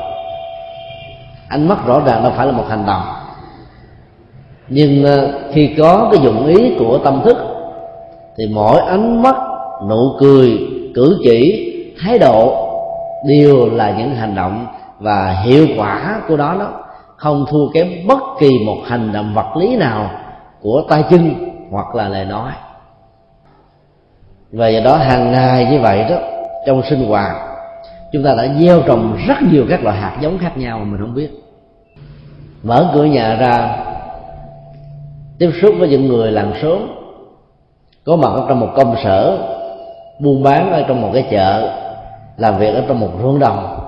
Ánh 1.49 1.69
mắt 1.69 1.87
rõ 1.87 2.01
ràng 2.07 2.23
nó 2.23 2.31
phải 2.31 2.47
là 2.47 2.53
một 2.53 2.65
hành 2.69 2.87
động 2.87 3.03
nhưng 4.71 5.05
ờ, 5.05 5.33
khi 5.53 5.75
có 5.79 6.09
cái 6.13 6.21
dụng 6.25 6.47
ý 6.47 6.75
của 6.79 6.99
tâm 6.99 7.21
thức, 7.25 7.37
thì 8.37 8.45
mỗi 8.55 8.81
ánh 8.81 9.23
mắt, 9.23 9.37
nụ 9.89 10.13
cười, 10.21 10.59
cử 10.95 11.19
chỉ, 11.25 11.67
thái 12.01 12.19
độ 12.19 12.67
đều 13.29 13.71
là 13.71 13.95
những 13.99 14.15
hành 14.15 14.35
động 14.35 14.67
và 14.99 15.37
hiệu 15.45 15.67
quả 15.77 16.21
của 16.29 16.37
đó 16.37 16.57
đó. 16.59 16.73
Không 17.17 17.45
thua 17.51 17.69
kém 17.69 17.89
bất 18.07 18.19
kỳ 18.41 18.49
một 18.67 18.77
hành 18.87 19.13
động 19.13 19.35
vật 19.35 19.57
lý 19.57 19.77
nào 19.77 20.11
của 20.61 20.83
tay 20.89 21.05
chân 21.11 21.35
hoặc 21.71 21.95
là 21.95 22.09
lời 22.09 22.25
nói. 22.25 22.53
Và 24.53 24.69
do 24.69 24.81
đó 24.85 24.97
hàng 24.97 25.33
ngày 25.33 25.69
như 25.71 25.81
vậy 25.81 26.05
đó, 26.11 26.17
trong 26.67 26.83
sinh 26.91 27.09
hoạt, 27.09 27.37
chúng 28.13 28.25
ta 28.25 28.35
đã 28.35 28.49
gieo 28.59 28.83
trồng 28.87 29.17
rất 29.27 29.37
nhiều 29.53 29.65
các 29.69 29.85
loại 29.85 29.97
hạt 29.97 30.17
giống 30.21 30.39
khác 30.39 30.59
nhau 30.59 30.79
mà 30.79 30.85
mình 30.85 31.01
không 31.01 31.15
biết. 31.15 31.31
Mở 32.63 32.91
cửa 32.95 33.05
nhà 33.05 33.35
ra 33.35 33.77
tiếp 35.41 35.51
xúc 35.63 35.75
với 35.79 35.89
những 35.89 36.09
người 36.09 36.33
làng 36.33 36.53
sớm 36.63 36.89
có 38.05 38.17
mặt 38.17 38.29
ở 38.29 38.45
trong 38.49 38.61
một 38.61 38.69
công 38.77 38.95
sở, 39.05 39.39
buôn 40.21 40.43
bán 40.43 40.73
ở 40.73 40.85
trong 40.89 41.03
một 41.03 41.11
cái 41.15 41.27
chợ, 41.31 41.77
làm 42.37 42.59
việc 42.59 42.75
ở 42.75 42.85
trong 42.89 43.01
một 43.01 43.09
ruộng 43.23 43.39
đồng, 43.39 43.79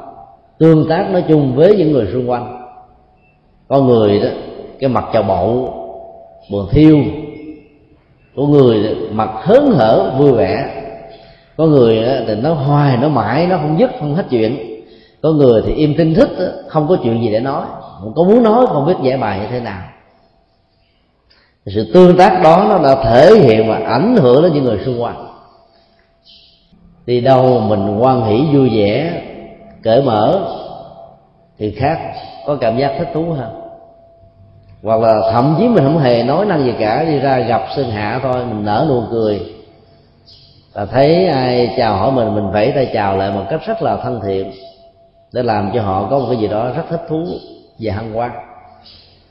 tương 0.59 0.89
tác 0.89 1.11
nói 1.11 1.25
chung 1.29 1.55
với 1.57 1.77
những 1.77 1.93
người 1.93 2.09
xung 2.13 2.31
quanh. 2.31 2.67
Có 3.69 3.81
người 3.81 4.21
đó, 4.21 4.29
cái 4.81 4.89
mặt 4.89 5.05
chào 5.13 5.23
bộ 5.23 5.69
buồn 6.53 6.67
thiêu. 6.71 6.99
Có 8.37 8.43
người 8.43 8.97
mặt 9.11 9.31
hớn 9.43 9.73
hở, 9.75 10.13
vui 10.19 10.33
vẻ. 10.33 10.83
Có 11.57 11.67
người 11.67 12.05
thì 12.27 12.35
nó 12.35 12.55
hoài, 12.55 12.97
nó 12.97 13.09
mãi, 13.09 13.47
nó 13.47 13.57
không 13.57 13.79
dứt, 13.79 13.91
không 14.01 14.15
hết 14.15 14.25
chuyện. 14.31 14.83
Có 15.23 15.31
người 15.31 15.63
thì 15.67 15.73
im 15.73 15.95
tinh 15.99 16.15
thích 16.15 16.31
không 16.69 16.89
có 16.89 16.97
chuyện 17.03 17.23
gì 17.23 17.33
để 17.33 17.41
nói. 17.41 17.65
Không 18.01 18.13
có 18.17 18.25
muốn 18.25 18.43
nói, 18.43 18.67
không 18.69 18.87
biết 18.87 18.97
giải 19.03 19.19
bài 19.19 19.39
như 19.41 19.47
thế 19.51 19.61
nào 19.61 19.83
sự 21.67 21.91
tương 21.95 22.17
tác 22.17 22.43
đó 22.43 22.67
nó 22.69 22.79
đã 22.79 23.03
thể 23.05 23.35
hiện 23.35 23.69
và 23.69 23.81
ảnh 23.87 24.17
hưởng 24.17 24.43
đến 24.43 24.53
những 24.53 24.65
người 24.65 24.79
xung 24.85 25.03
quanh. 25.03 25.27
Đi 27.07 27.21
đâu 27.21 27.61
mình 27.61 27.99
quan 27.99 28.25
hỷ 28.25 28.57
vui 28.57 28.71
vẻ, 28.77 29.23
cởi 29.83 30.03
mở, 30.03 30.41
thì 31.59 31.71
khác. 31.71 31.99
Có 32.47 32.57
cảm 32.57 32.79
giác 32.79 32.93
thích 32.99 33.09
thú 33.15 33.25
hơn. 33.39 33.51
Hoặc 34.83 35.01
là 35.01 35.21
thậm 35.33 35.57
chí 35.59 35.69
mình 35.69 35.85
không 35.85 35.99
hề 35.99 36.23
nói 36.23 36.47
năng 36.47 36.65
gì 36.65 36.75
cả, 36.79 37.05
đi 37.05 37.19
ra 37.19 37.39
gặp 37.39 37.63
sơn 37.77 37.91
hạ 37.91 38.21
thôi, 38.23 38.45
mình 38.47 38.65
nở 38.65 38.87
nụ 38.89 39.03
cười. 39.11 39.41
Và 40.73 40.85
thấy 40.85 41.27
ai 41.27 41.75
chào 41.77 41.97
hỏi 41.97 42.13
mình 42.13 42.35
mình 42.35 42.51
vẫy 42.53 42.73
tay 42.75 42.91
chào 42.95 43.17
lại 43.17 43.31
một 43.31 43.45
cách 43.51 43.61
rất 43.67 43.83
là 43.83 43.97
thân 43.97 44.21
thiện, 44.25 44.53
để 45.33 45.43
làm 45.43 45.71
cho 45.75 45.83
họ 45.83 46.07
có 46.11 46.19
một 46.19 46.27
cái 46.31 46.37
gì 46.37 46.49
đó 46.49 46.69
rất 46.77 46.83
thích 46.91 47.03
thú 47.09 47.25
và 47.79 47.95
hăng 47.95 48.19
quan 48.19 48.31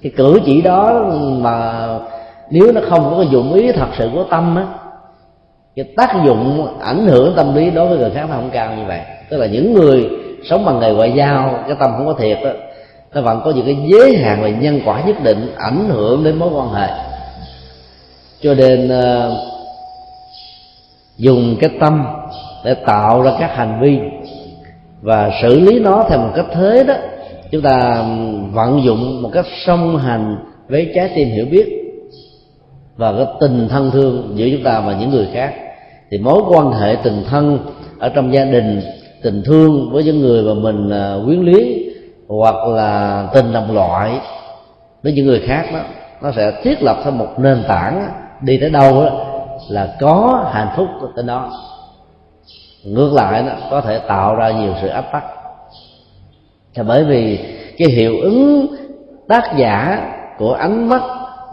cái 0.01 0.11
cử 0.17 0.39
chỉ 0.45 0.61
đó 0.61 1.03
mà 1.19 1.87
nếu 2.51 2.71
nó 2.71 2.81
không 2.89 3.09
có 3.09 3.17
cái 3.17 3.27
dụng 3.31 3.53
ý 3.53 3.71
thật 3.71 3.87
sự 3.97 4.09
của 4.13 4.23
tâm 4.23 4.55
á 4.55 4.65
cái 5.75 5.85
tác 5.97 6.15
dụng 6.25 6.67
ảnh 6.79 7.07
hưởng 7.07 7.33
tâm 7.35 7.55
lý 7.55 7.71
đối 7.71 7.87
với 7.87 7.97
người 7.97 8.11
khác 8.11 8.25
nó 8.29 8.35
không 8.35 8.49
cao 8.53 8.75
như 8.75 8.83
vậy. 8.87 8.99
Tức 9.29 9.37
là 9.37 9.45
những 9.45 9.73
người 9.73 10.09
sống 10.43 10.65
bằng 10.65 10.79
nghề 10.79 10.93
ngoại 10.93 11.13
giao 11.15 11.59
cái 11.67 11.75
tâm 11.79 11.91
không 11.97 12.05
có 12.05 12.13
thiệt 12.13 12.37
đó 12.43 12.49
nó 13.13 13.21
vẫn 13.21 13.41
có 13.45 13.51
những 13.51 13.65
cái 13.65 13.77
giới 13.87 14.17
hạn 14.17 14.41
về 14.41 14.51
nhân 14.51 14.81
quả 14.85 15.01
nhất 15.05 15.15
định 15.23 15.53
ảnh 15.57 15.89
hưởng 15.89 16.23
đến 16.23 16.35
mối 16.35 16.49
quan 16.53 16.73
hệ. 16.73 16.87
Cho 18.41 18.53
nên 18.53 18.87
uh, 18.87 19.33
dùng 21.17 21.55
cái 21.59 21.69
tâm 21.79 22.05
để 22.65 22.73
tạo 22.73 23.21
ra 23.21 23.31
các 23.39 23.55
hành 23.55 23.79
vi 23.81 23.99
và 25.01 25.31
xử 25.41 25.59
lý 25.59 25.79
nó 25.79 26.05
theo 26.09 26.19
một 26.19 26.31
cách 26.35 26.45
thế 26.53 26.83
đó 26.87 26.93
chúng 27.51 27.61
ta 27.61 28.05
vận 28.51 28.83
dụng 28.83 29.21
một 29.21 29.29
cách 29.33 29.45
song 29.65 29.97
hành 29.97 30.35
với 30.69 30.91
trái 30.95 31.11
tim 31.15 31.27
hiểu 31.27 31.45
biết 31.51 31.80
và 32.95 33.11
cái 33.11 33.25
tình 33.39 33.67
thân 33.69 33.91
thương 33.91 34.33
giữa 34.35 34.47
chúng 34.51 34.63
ta 34.63 34.79
và 34.79 34.93
những 34.99 35.09
người 35.09 35.27
khác. 35.33 35.53
Thì 36.11 36.17
mối 36.17 36.41
quan 36.49 36.71
hệ 36.71 36.95
tình 37.03 37.23
thân 37.29 37.59
ở 37.99 38.09
trong 38.09 38.33
gia 38.33 38.45
đình, 38.45 38.81
tình 39.23 39.43
thương 39.45 39.89
với 39.91 40.03
những 40.03 40.19
người 40.19 40.43
mà 40.43 40.53
mình 40.53 40.89
à, 40.89 41.15
quyến 41.25 41.39
luyến 41.39 41.67
hoặc 42.27 42.55
là 42.67 43.23
tình 43.33 43.53
đồng 43.53 43.75
loại 43.75 44.19
với 45.03 45.13
những 45.13 45.25
người 45.25 45.39
khác 45.39 45.65
đó, 45.73 45.79
nó 46.21 46.31
sẽ 46.35 46.51
thiết 46.63 46.83
lập 46.83 46.97
thêm 47.03 47.17
một 47.17 47.27
nền 47.37 47.63
tảng 47.67 48.07
đi 48.41 48.57
tới 48.57 48.69
đâu 48.69 49.03
đó 49.03 49.09
là 49.69 49.95
có 49.99 50.49
hạnh 50.53 50.69
phúc 50.77 50.87
tới 51.15 51.25
đó. 51.27 51.51
Ngược 52.83 53.13
lại 53.13 53.43
nó 53.43 53.51
có 53.71 53.81
thể 53.81 53.99
tạo 53.99 54.35
ra 54.35 54.51
nhiều 54.51 54.73
sự 54.81 54.87
áp 54.87 55.05
tắc. 55.11 55.23
Là 56.75 56.83
bởi 56.83 57.03
vì 57.03 57.39
cái 57.77 57.87
hiệu 57.87 58.13
ứng 58.21 58.67
tác 59.27 59.43
giả 59.57 60.01
của 60.37 60.53
ánh 60.53 60.89
mắt 60.89 61.01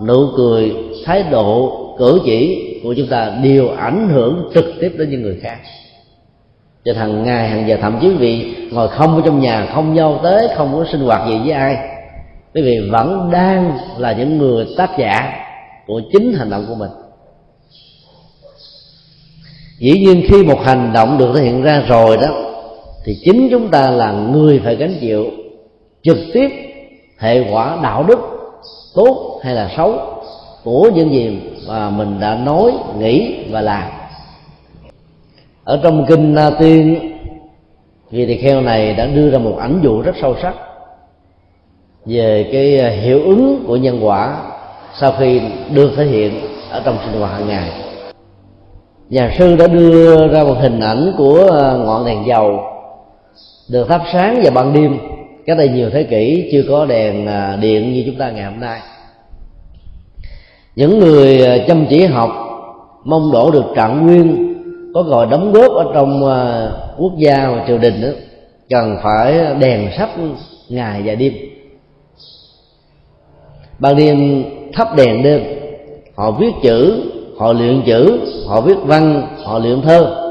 nụ 0.06 0.26
cười, 0.36 0.72
thái 1.04 1.22
độ, 1.30 1.72
cử 1.98 2.20
chỉ 2.24 2.64
của 2.82 2.94
chúng 2.96 3.06
ta 3.06 3.38
đều 3.42 3.68
ảnh 3.68 4.08
hưởng 4.08 4.50
trực 4.54 4.64
tiếp 4.80 4.92
đến 4.98 5.10
những 5.10 5.22
người 5.22 5.38
khác. 5.42 5.58
Cho 6.84 6.92
hàng 6.96 7.24
ngày 7.24 7.48
hàng 7.48 7.68
giờ 7.68 7.76
thậm 7.80 7.98
chí 8.00 8.08
vị 8.08 8.54
ngồi 8.70 8.88
không 8.88 9.16
ở 9.16 9.22
trong 9.24 9.40
nhà, 9.40 9.66
không 9.74 9.96
giao 9.96 10.20
tế, 10.24 10.54
không 10.56 10.72
có 10.72 10.84
sinh 10.92 11.00
hoạt 11.00 11.28
gì 11.28 11.38
với 11.44 11.52
ai 11.52 11.76
quý 12.54 12.62
vị 12.62 12.88
vẫn 12.90 13.30
đang 13.32 13.78
là 13.98 14.12
những 14.12 14.38
người 14.38 14.66
tác 14.76 14.90
giả 14.98 15.32
của 15.86 16.00
chính 16.12 16.34
hành 16.34 16.50
động 16.50 16.64
của 16.68 16.74
mình. 16.74 16.90
Dĩ 19.78 19.92
nhiên 19.92 20.22
khi 20.28 20.42
một 20.42 20.60
hành 20.64 20.90
động 20.94 21.18
được 21.18 21.32
thể 21.34 21.42
hiện 21.42 21.62
ra 21.62 21.84
rồi 21.88 22.16
đó, 22.16 22.28
thì 23.04 23.16
chính 23.24 23.48
chúng 23.50 23.68
ta 23.68 23.90
là 23.90 24.12
người 24.12 24.60
phải 24.64 24.76
gánh 24.76 24.94
chịu 25.00 25.26
trực 26.02 26.18
tiếp 26.32 26.48
hệ 27.18 27.52
quả 27.52 27.78
đạo 27.82 28.04
đức 28.08 28.18
tốt 28.94 29.40
hay 29.42 29.54
là 29.54 29.70
xấu 29.76 29.94
của 30.64 30.90
những 30.94 31.10
gì 31.10 31.40
mà 31.68 31.90
mình 31.90 32.20
đã 32.20 32.34
nói, 32.34 32.72
nghĩ 32.98 33.44
và 33.50 33.60
làm. 33.60 33.88
Ở 35.64 35.80
trong 35.82 36.06
kinh 36.08 36.34
Na 36.34 36.50
Tiên 36.50 36.98
vị 38.10 38.26
tỳ 38.26 38.36
kheo 38.36 38.60
này 38.60 38.94
đã 38.94 39.06
đưa 39.06 39.30
ra 39.30 39.38
một 39.38 39.56
ảnh 39.58 39.80
dụ 39.82 40.02
rất 40.02 40.14
sâu 40.20 40.34
sắc 40.42 40.54
về 42.06 42.48
cái 42.52 42.96
hiệu 42.96 43.22
ứng 43.24 43.64
của 43.66 43.76
nhân 43.76 44.00
quả 44.06 44.36
sau 45.00 45.12
khi 45.18 45.40
được 45.74 45.90
thể 45.96 46.04
hiện 46.04 46.40
ở 46.70 46.82
trong 46.84 46.98
sinh 47.04 47.20
hoạt 47.20 47.32
hàng 47.32 47.48
ngày. 47.48 47.70
Nhà 49.10 49.34
sư 49.38 49.56
đã 49.56 49.66
đưa 49.66 50.28
ra 50.28 50.44
một 50.44 50.56
hình 50.60 50.80
ảnh 50.80 51.14
của 51.18 51.46
ngọn 51.86 52.06
đèn 52.06 52.26
dầu 52.26 52.60
được 53.68 53.88
thắp 53.88 54.02
sáng 54.12 54.40
vào 54.42 54.52
ban 54.54 54.72
đêm 54.72 54.98
cách 55.48 55.58
đây 55.58 55.68
nhiều 55.68 55.90
thế 55.90 56.02
kỷ, 56.02 56.48
chưa 56.52 56.62
có 56.68 56.86
đèn 56.86 57.26
à, 57.26 57.56
điện 57.60 57.92
như 57.92 58.02
chúng 58.06 58.18
ta 58.18 58.30
ngày 58.30 58.44
hôm 58.44 58.60
nay. 58.60 58.80
Những 60.76 60.98
người 60.98 61.46
à, 61.46 61.58
chăm 61.68 61.86
chỉ 61.90 62.04
học, 62.04 62.30
mong 63.04 63.32
đổ 63.32 63.50
được 63.50 63.64
trạng 63.76 64.06
nguyên, 64.06 64.54
có 64.94 65.02
gọi 65.02 65.26
đóng 65.30 65.52
góp 65.52 65.72
ở 65.72 65.84
trong 65.94 66.28
à, 66.30 66.70
quốc 66.98 67.12
gia 67.18 67.50
và 67.50 67.64
triều 67.66 67.78
đình 67.78 68.02
đó 68.02 68.08
cần 68.70 68.96
phải 69.02 69.54
đèn 69.60 69.90
sắp 69.98 70.10
ngày 70.68 71.02
và 71.04 71.14
đêm. 71.14 71.32
Ban 73.78 73.96
đêm 73.96 74.44
thắp 74.72 74.96
đèn 74.96 75.22
đêm 75.22 75.40
họ 76.16 76.30
viết 76.30 76.52
chữ, 76.62 77.02
họ 77.38 77.52
luyện 77.52 77.82
chữ, 77.86 78.20
họ 78.46 78.60
viết 78.60 78.78
văn, 78.84 79.26
họ 79.44 79.58
luyện 79.58 79.82
thơ 79.82 80.27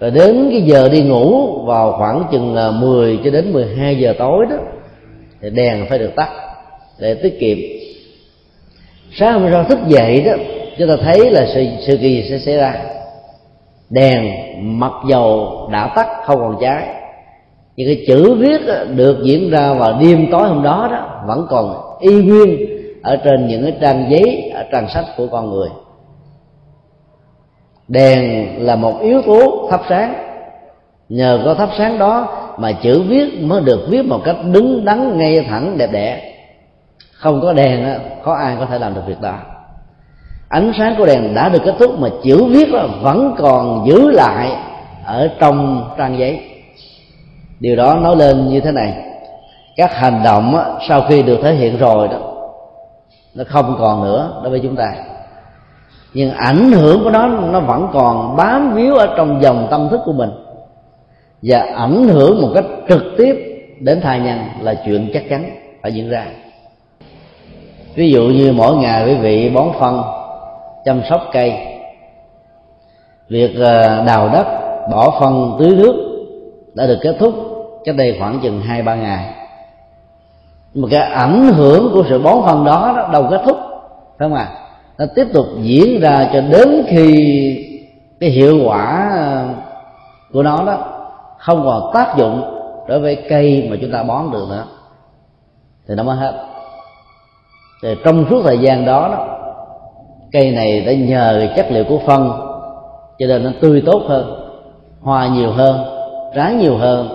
rồi 0.00 0.10
đến 0.10 0.48
cái 0.50 0.62
giờ 0.62 0.88
đi 0.88 1.02
ngủ 1.02 1.58
vào 1.64 1.92
khoảng 1.92 2.24
chừng 2.32 2.80
10 2.80 3.18
cho 3.24 3.30
đến 3.30 3.52
12 3.52 3.96
giờ 3.96 4.14
tối 4.18 4.46
đó 4.50 4.56
thì 5.40 5.50
đèn 5.50 5.86
phải 5.88 5.98
được 5.98 6.10
tắt 6.16 6.28
để 6.98 7.14
tiết 7.14 7.40
kiệm. 7.40 7.58
Sáng 9.12 9.40
hôm 9.40 9.50
sau 9.52 9.64
thức 9.64 9.78
dậy 9.88 10.22
đó 10.26 10.32
chúng 10.78 10.88
ta 10.88 10.96
thấy 11.04 11.30
là 11.30 11.46
sự, 11.54 11.66
sự 11.86 11.96
kỳ 11.96 12.26
sẽ 12.30 12.38
xảy 12.38 12.56
ra. 12.56 12.74
Đèn 13.90 14.30
mặc 14.78 14.92
dầu 15.08 15.48
đã 15.72 15.92
tắt 15.96 16.06
không 16.24 16.38
còn 16.38 16.56
cháy 16.60 16.86
nhưng 17.76 17.86
cái 17.86 18.04
chữ 18.06 18.34
viết 18.34 18.60
được 18.96 19.18
diễn 19.24 19.50
ra 19.50 19.74
vào 19.74 19.98
đêm 20.00 20.26
tối 20.30 20.48
hôm 20.48 20.62
đó 20.62 20.88
đó 20.92 21.24
vẫn 21.26 21.46
còn 21.50 21.76
y 22.00 22.22
nguyên 22.22 22.66
ở 23.02 23.16
trên 23.16 23.46
những 23.46 23.62
cái 23.62 23.72
trang 23.80 24.06
giấy 24.10 24.50
ở 24.54 24.64
trang 24.72 24.88
sách 24.88 25.04
của 25.16 25.26
con 25.26 25.50
người 25.50 25.68
đèn 27.88 28.48
là 28.66 28.76
một 28.76 29.00
yếu 29.00 29.22
tố 29.22 29.68
thắp 29.70 29.80
sáng. 29.88 30.14
Nhờ 31.08 31.42
có 31.44 31.54
thắp 31.54 31.68
sáng 31.78 31.98
đó 31.98 32.28
mà 32.58 32.72
chữ 32.72 33.02
viết 33.02 33.40
mới 33.40 33.60
được 33.60 33.86
viết 33.88 34.02
một 34.02 34.20
cách 34.24 34.36
đứng 34.44 34.84
đắn, 34.84 35.18
ngay 35.18 35.46
thẳng, 35.48 35.78
đẹp 35.78 35.92
đẽ. 35.92 36.34
Không 37.12 37.40
có 37.40 37.52
đèn 37.52 37.98
có 38.22 38.34
ai 38.34 38.56
có 38.60 38.66
thể 38.66 38.78
làm 38.78 38.94
được 38.94 39.02
việc 39.06 39.20
đó. 39.20 39.34
Ánh 40.48 40.72
sáng 40.78 40.94
của 40.98 41.06
đèn 41.06 41.34
đã 41.34 41.48
được 41.48 41.62
kết 41.64 41.74
thúc 41.78 41.98
mà 41.98 42.08
chữ 42.24 42.44
viết 42.44 42.68
vẫn 43.02 43.34
còn 43.38 43.86
giữ 43.86 44.10
lại 44.10 44.56
ở 45.04 45.30
trong 45.40 45.88
trang 45.98 46.18
giấy. 46.18 46.40
Điều 47.60 47.76
đó 47.76 47.94
nói 47.94 48.16
lên 48.16 48.48
như 48.48 48.60
thế 48.60 48.72
này. 48.72 48.94
Các 49.76 49.94
hành 49.94 50.22
động 50.24 50.56
sau 50.88 51.02
khi 51.08 51.22
được 51.22 51.38
thể 51.42 51.54
hiện 51.54 51.78
rồi 51.78 52.08
đó, 52.08 52.18
nó 53.34 53.44
không 53.46 53.76
còn 53.78 54.04
nữa 54.04 54.40
đối 54.42 54.50
với 54.50 54.60
chúng 54.62 54.76
ta 54.76 54.94
nhưng 56.14 56.30
ảnh 56.30 56.72
hưởng 56.72 57.04
của 57.04 57.10
nó 57.10 57.26
nó 57.26 57.60
vẫn 57.60 57.88
còn 57.92 58.36
bám 58.36 58.74
víu 58.74 58.94
ở 58.94 59.14
trong 59.16 59.42
dòng 59.42 59.66
tâm 59.70 59.88
thức 59.90 60.00
của 60.04 60.12
mình. 60.12 60.30
Và 61.42 61.58
ảnh 61.76 62.08
hưởng 62.08 62.42
một 62.42 62.48
cách 62.54 62.64
trực 62.88 63.02
tiếp 63.18 63.34
đến 63.80 64.00
thai 64.00 64.20
nhân 64.20 64.38
là 64.60 64.74
chuyện 64.84 65.10
chắc 65.14 65.22
chắn 65.30 65.44
phải 65.82 65.92
diễn 65.92 66.10
ra. 66.10 66.26
Ví 67.94 68.10
dụ 68.10 68.22
như 68.22 68.52
mỗi 68.52 68.76
ngày 68.76 69.06
quý 69.06 69.14
vị 69.14 69.50
bón 69.54 69.68
phân, 69.80 70.02
chăm 70.84 71.00
sóc 71.10 71.20
cây. 71.32 71.54
Việc 73.28 73.56
ờ, 73.56 74.04
đào 74.04 74.28
đất, 74.28 74.46
bỏ 74.90 75.20
phân, 75.20 75.56
tưới 75.58 75.70
nước 75.76 75.94
đã 76.74 76.86
được 76.86 76.98
kết 77.02 77.16
thúc 77.18 77.34
cách 77.84 77.96
đây 77.96 78.16
khoảng 78.18 78.40
chừng 78.42 78.60
hai, 78.60 78.82
ba 78.82 78.94
ngày. 78.94 79.34
Mà 80.74 80.88
cái 80.90 81.00
ảnh 81.00 81.52
hưởng 81.52 81.90
của 81.94 82.04
sự 82.08 82.22
bón 82.22 82.36
phân 82.44 82.64
đó 82.64 83.08
đâu 83.12 83.26
kết 83.30 83.42
thúc, 83.46 83.56
phải 84.18 84.28
không 84.28 84.34
ạ? 84.34 84.48
à? 84.54 84.63
Nó 84.98 85.04
tiếp 85.14 85.26
tục 85.32 85.46
diễn 85.60 86.00
ra 86.00 86.30
cho 86.32 86.40
đến 86.40 86.84
khi 86.88 87.06
cái 88.20 88.30
hiệu 88.30 88.60
quả 88.64 89.10
ờ, 89.16 89.44
của 90.32 90.42
nó 90.42 90.64
đó 90.66 90.78
không 91.38 91.62
còn 91.64 91.90
tác 91.94 92.14
dụng 92.16 92.42
đối 92.88 93.00
với 93.00 93.24
cây 93.28 93.68
mà 93.70 93.76
chúng 93.80 93.92
ta 93.92 94.02
bón 94.02 94.30
được 94.32 94.46
nữa. 94.48 94.64
Thì 95.88 95.94
nó 95.94 96.02
mới 96.02 96.16
hết. 96.16 96.32
Thì 97.82 97.94
trong 98.04 98.24
suốt 98.30 98.42
thời 98.44 98.58
gian 98.58 98.84
đó, 98.84 99.08
đó 99.08 99.34
cây 100.32 100.50
này 100.50 100.80
đã 100.80 100.92
nhờ 100.94 101.48
chất 101.56 101.66
liệu 101.70 101.84
của 101.84 101.98
phân 102.06 102.30
cho 103.18 103.26
nên 103.26 103.44
nó 103.44 103.50
tươi 103.60 103.82
tốt 103.86 104.02
hơn 104.08 104.50
hoa 105.00 105.28
nhiều 105.28 105.50
hơn 105.50 105.84
trái 106.34 106.54
nhiều 106.54 106.76
hơn 106.76 107.08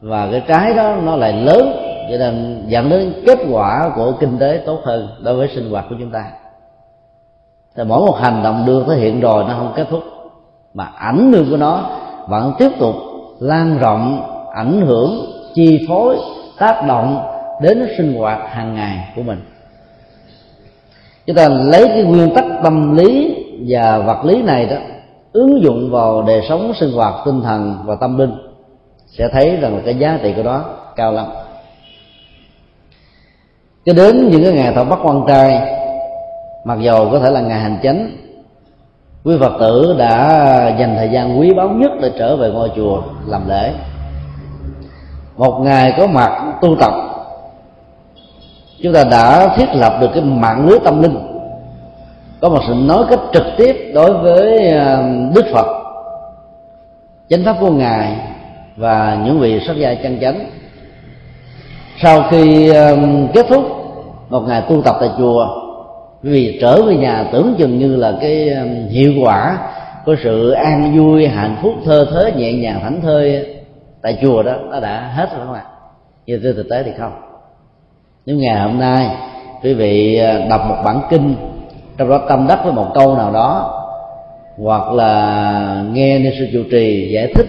và 0.00 0.28
cái 0.32 0.42
trái 0.48 0.74
đó 0.74 0.96
nó 1.02 1.16
lại 1.16 1.32
lớn 1.32 1.72
cho 2.10 2.16
nên 2.18 2.64
dẫn 2.66 2.90
đến 2.90 3.12
kết 3.26 3.38
quả 3.50 3.92
của 3.96 4.12
kinh 4.20 4.38
tế 4.38 4.62
tốt 4.66 4.80
hơn 4.84 5.08
đối 5.22 5.34
với 5.34 5.48
sinh 5.48 5.70
hoạt 5.70 5.84
của 5.88 5.96
chúng 5.98 6.10
ta 6.10 6.24
thì 7.80 7.84
mỗi 7.88 8.06
một 8.06 8.16
hành 8.20 8.42
động 8.42 8.64
được 8.66 8.84
thể 8.88 8.96
hiện 8.96 9.20
rồi 9.20 9.44
nó 9.48 9.54
không 9.58 9.72
kết 9.76 9.86
thúc. 9.90 10.02
Mà 10.74 10.84
ảnh 10.84 11.32
hưởng 11.32 11.50
của 11.50 11.56
nó 11.56 11.90
vẫn 12.28 12.52
tiếp 12.58 12.70
tục 12.78 12.94
lan 13.40 13.78
rộng, 13.78 14.22
ảnh 14.54 14.80
hưởng, 14.86 15.26
chi 15.54 15.86
phối, 15.88 16.16
tác 16.58 16.86
động 16.88 17.22
đến 17.62 17.86
sinh 17.96 18.18
hoạt 18.18 18.38
hàng 18.50 18.74
ngày 18.74 19.12
của 19.16 19.22
mình. 19.22 19.40
Chúng 21.26 21.36
ta 21.36 21.48
lấy 21.48 21.88
cái 21.88 22.02
nguyên 22.02 22.34
tắc 22.34 22.44
tâm 22.62 22.96
lý 22.96 23.36
và 23.68 23.98
vật 23.98 24.24
lý 24.24 24.42
này 24.42 24.66
đó, 24.66 24.76
ứng 25.32 25.62
dụng 25.62 25.90
vào 25.90 26.22
đời 26.22 26.42
sống, 26.48 26.72
sinh 26.80 26.92
hoạt, 26.92 27.14
tinh 27.24 27.42
thần 27.42 27.78
và 27.84 27.94
tâm 28.00 28.18
linh, 28.18 28.32
sẽ 29.06 29.28
thấy 29.32 29.56
rằng 29.56 29.76
là 29.76 29.82
cái 29.84 29.94
giá 29.94 30.18
trị 30.22 30.32
của 30.36 30.42
nó 30.42 30.64
cao 30.96 31.12
lắm. 31.12 31.26
Cho 33.84 33.92
đến 33.92 34.28
những 34.30 34.44
cái 34.44 34.52
ngày 34.52 34.74
thọ 34.74 34.84
bắt 34.84 34.98
quan 35.02 35.22
trai 35.28 35.79
mặc 36.64 36.78
dầu 36.80 37.08
có 37.12 37.18
thể 37.18 37.30
là 37.30 37.40
ngày 37.40 37.60
hành 37.60 37.78
chánh, 37.82 38.10
quý 39.24 39.36
phật 39.40 39.52
tử 39.60 39.94
đã 39.98 40.76
dành 40.78 40.94
thời 40.96 41.08
gian 41.08 41.40
quý 41.40 41.54
báu 41.54 41.68
nhất 41.68 41.90
để 42.02 42.10
trở 42.18 42.36
về 42.36 42.50
ngôi 42.50 42.70
chùa 42.76 43.02
làm 43.26 43.48
lễ. 43.48 43.72
Một 45.36 45.60
ngày 45.60 45.94
có 45.98 46.06
mặt 46.06 46.54
tu 46.60 46.76
tập, 46.80 46.92
chúng 48.82 48.92
ta 48.92 49.04
đã 49.04 49.56
thiết 49.56 49.66
lập 49.74 49.98
được 50.00 50.10
cái 50.14 50.22
mạng 50.22 50.68
lưới 50.68 50.78
tâm 50.84 51.02
linh. 51.02 51.18
Có 52.40 52.48
một 52.48 52.60
sự 52.66 52.74
nói 52.74 53.04
cách 53.10 53.20
trực 53.32 53.46
tiếp 53.56 53.92
đối 53.94 54.12
với 54.12 54.68
à, 54.68 55.02
đức 55.34 55.44
phật, 55.52 55.66
chánh 57.28 57.44
pháp 57.44 57.56
của 57.60 57.70
ngài 57.70 58.16
và 58.76 59.18
những 59.24 59.40
vị 59.40 59.60
xuất 59.66 59.76
gia 59.76 59.94
chân 59.94 60.18
chánh. 60.20 60.50
Sau 62.02 62.22
khi 62.30 62.70
à, 62.74 62.92
kết 63.34 63.46
thúc 63.48 63.64
một 64.28 64.40
ngày 64.40 64.62
tu 64.68 64.82
tập 64.82 64.96
tại 65.00 65.10
chùa 65.18 65.59
vì 66.22 66.58
trở 66.60 66.82
về 66.82 66.96
nhà 66.96 67.24
tưởng 67.32 67.54
chừng 67.58 67.78
như 67.78 67.96
là 67.96 68.12
cái 68.20 68.48
um, 68.48 68.88
hiệu 68.88 69.12
quả 69.22 69.58
của 70.04 70.16
sự 70.22 70.50
an 70.50 70.98
vui 70.98 71.26
hạnh 71.26 71.56
phúc 71.62 71.74
thơ 71.84 72.06
thớ 72.10 72.30
nhẹ 72.36 72.52
nhàng 72.52 72.80
thảnh 72.82 73.00
thơi 73.00 73.46
tại 74.02 74.18
chùa 74.22 74.42
đó 74.42 74.52
nó 74.70 74.80
đã 74.80 75.12
hết 75.14 75.28
rồi 75.36 75.46
các 75.46 75.52
bạn, 75.52 75.64
nhưng 76.26 76.40
trên 76.42 76.56
thực 76.56 76.68
tế 76.70 76.82
thì 76.82 76.90
không. 76.98 77.12
Nếu 78.26 78.36
ngày 78.36 78.60
hôm 78.60 78.78
nay 78.78 79.10
quý 79.62 79.74
vị 79.74 80.18
à, 80.18 80.46
đọc 80.50 80.60
một 80.68 80.76
bản 80.84 81.00
kinh 81.10 81.34
trong 81.98 82.08
đó 82.08 82.20
tâm 82.28 82.46
đắc 82.48 82.60
với 82.64 82.72
một 82.72 82.86
câu 82.94 83.16
nào 83.16 83.32
đó 83.32 83.76
hoặc 84.58 84.92
là 84.92 85.84
nghe 85.92 86.18
ni 86.18 86.30
sư 86.38 86.48
chủ 86.52 86.62
trì 86.70 87.10
giải 87.14 87.32
thích 87.34 87.46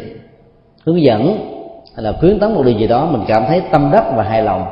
hướng 0.86 1.04
dẫn 1.04 1.38
hay 1.96 2.04
là 2.04 2.12
khuyến 2.20 2.40
tấn 2.40 2.54
một 2.54 2.64
điều 2.66 2.78
gì 2.78 2.88
đó 2.88 3.06
mình 3.06 3.22
cảm 3.28 3.44
thấy 3.48 3.62
tâm 3.72 3.90
đắc 3.94 4.04
và 4.16 4.24
hài 4.24 4.42
lòng 4.42 4.66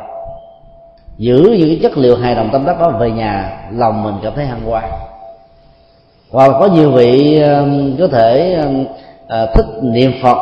giữ 1.19 1.37
những 1.37 1.67
cái 1.67 1.79
chất 1.81 1.97
liệu 1.97 2.15
hài 2.15 2.35
lòng 2.35 2.49
tâm 2.51 2.65
đắc 2.65 2.79
đó 2.79 2.89
về 2.99 3.11
nhà, 3.11 3.61
lòng 3.71 4.03
mình 4.03 4.15
cảm 4.23 4.33
thấy 4.35 4.45
hăng 4.45 4.61
hoan 4.61 4.83
hoặc 6.31 6.51
có 6.59 6.69
nhiều 6.75 6.91
vị 6.91 7.41
um, 7.41 7.97
có 7.99 8.07
thể 8.07 8.53
um, 8.53 8.85
à, 9.27 9.45
thích 9.55 9.65
niệm 9.81 10.11
phật, 10.23 10.37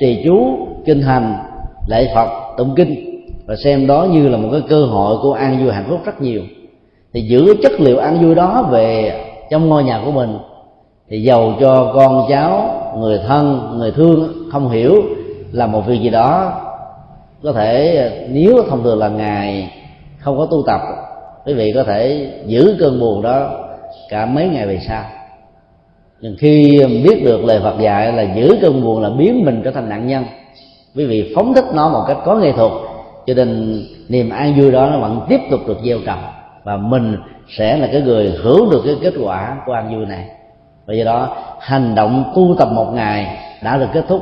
trì 0.00 0.22
chú, 0.24 0.58
kinh 0.86 1.02
hành, 1.02 1.34
lễ 1.86 2.12
phật, 2.14 2.28
tụng 2.56 2.74
kinh, 2.76 3.20
và 3.46 3.56
xem 3.56 3.86
đó 3.86 4.06
như 4.10 4.28
là 4.28 4.36
một 4.36 4.48
cái 4.52 4.60
cơ 4.68 4.84
hội 4.84 5.16
của 5.22 5.32
an 5.32 5.58
vui 5.64 5.72
hạnh 5.72 5.86
phúc 5.88 6.00
rất 6.04 6.20
nhiều. 6.20 6.42
Thì 7.12 7.20
giữ 7.20 7.54
chất 7.62 7.72
liệu 7.80 7.98
an 7.98 8.18
vui 8.22 8.34
đó 8.34 8.68
về 8.70 9.20
trong 9.50 9.68
ngôi 9.68 9.84
nhà 9.84 10.00
của 10.04 10.12
mình, 10.12 10.38
thì 11.08 11.22
giàu 11.22 11.54
cho 11.60 11.92
con 11.94 12.26
cháu, 12.28 12.70
người 12.98 13.20
thân, 13.28 13.74
người 13.78 13.90
thương, 13.90 14.32
không 14.52 14.68
hiểu 14.68 15.02
là 15.52 15.66
một 15.66 15.86
việc 15.86 16.00
gì 16.00 16.10
đó 16.10 16.52
có 17.44 17.52
thể, 17.52 18.10
nếu 18.30 18.62
thông 18.68 18.82
thường 18.82 18.98
là 18.98 19.08
ngày 19.08 19.70
không 20.18 20.38
có 20.38 20.46
tu 20.50 20.62
tập, 20.66 20.80
quý 21.46 21.54
vị 21.54 21.72
có 21.74 21.82
thể 21.82 22.30
giữ 22.46 22.76
cơn 22.80 23.00
buồn 23.00 23.22
đó 23.22 23.50
cả 24.08 24.26
mấy 24.26 24.48
ngày 24.48 24.66
về 24.66 24.80
sau. 24.88 25.04
Nhưng 26.20 26.36
khi 26.38 26.82
biết 27.04 27.24
được 27.24 27.44
lời 27.44 27.60
Phật 27.62 27.80
dạy 27.80 28.12
là 28.12 28.22
giữ 28.22 28.58
cơn 28.62 28.82
buồn 28.82 29.02
là 29.02 29.10
biến 29.18 29.44
mình 29.44 29.62
trở 29.64 29.70
thành 29.70 29.88
nạn 29.88 30.06
nhân, 30.06 30.24
quý 30.96 31.06
vị 31.06 31.32
phóng 31.36 31.54
thích 31.54 31.64
nó 31.74 31.88
một 31.88 32.04
cách 32.08 32.16
có 32.24 32.36
nghệ 32.36 32.52
thuật, 32.52 32.72
cho 33.26 33.34
nên 33.34 33.80
niềm 34.08 34.30
an 34.30 34.54
vui 34.60 34.70
đó 34.70 34.88
nó 34.90 34.98
vẫn 34.98 35.20
tiếp 35.28 35.40
tục 35.50 35.60
được 35.66 35.78
gieo 35.84 35.98
trồng, 36.06 36.22
và 36.64 36.76
mình 36.76 37.16
sẽ 37.48 37.76
là 37.76 37.88
cái 37.92 38.00
người 38.00 38.32
hưởng 38.42 38.70
được 38.70 38.82
cái 38.86 38.94
kết 39.02 39.14
quả 39.24 39.56
của 39.66 39.72
an 39.72 39.96
vui 39.96 40.06
này. 40.06 40.24
Và 40.86 40.94
do 40.94 41.04
đó, 41.04 41.36
hành 41.60 41.94
động 41.94 42.32
tu 42.36 42.54
tập 42.58 42.68
một 42.72 42.92
ngày 42.94 43.38
đã 43.62 43.76
được 43.76 43.88
kết 43.94 44.04
thúc 44.08 44.20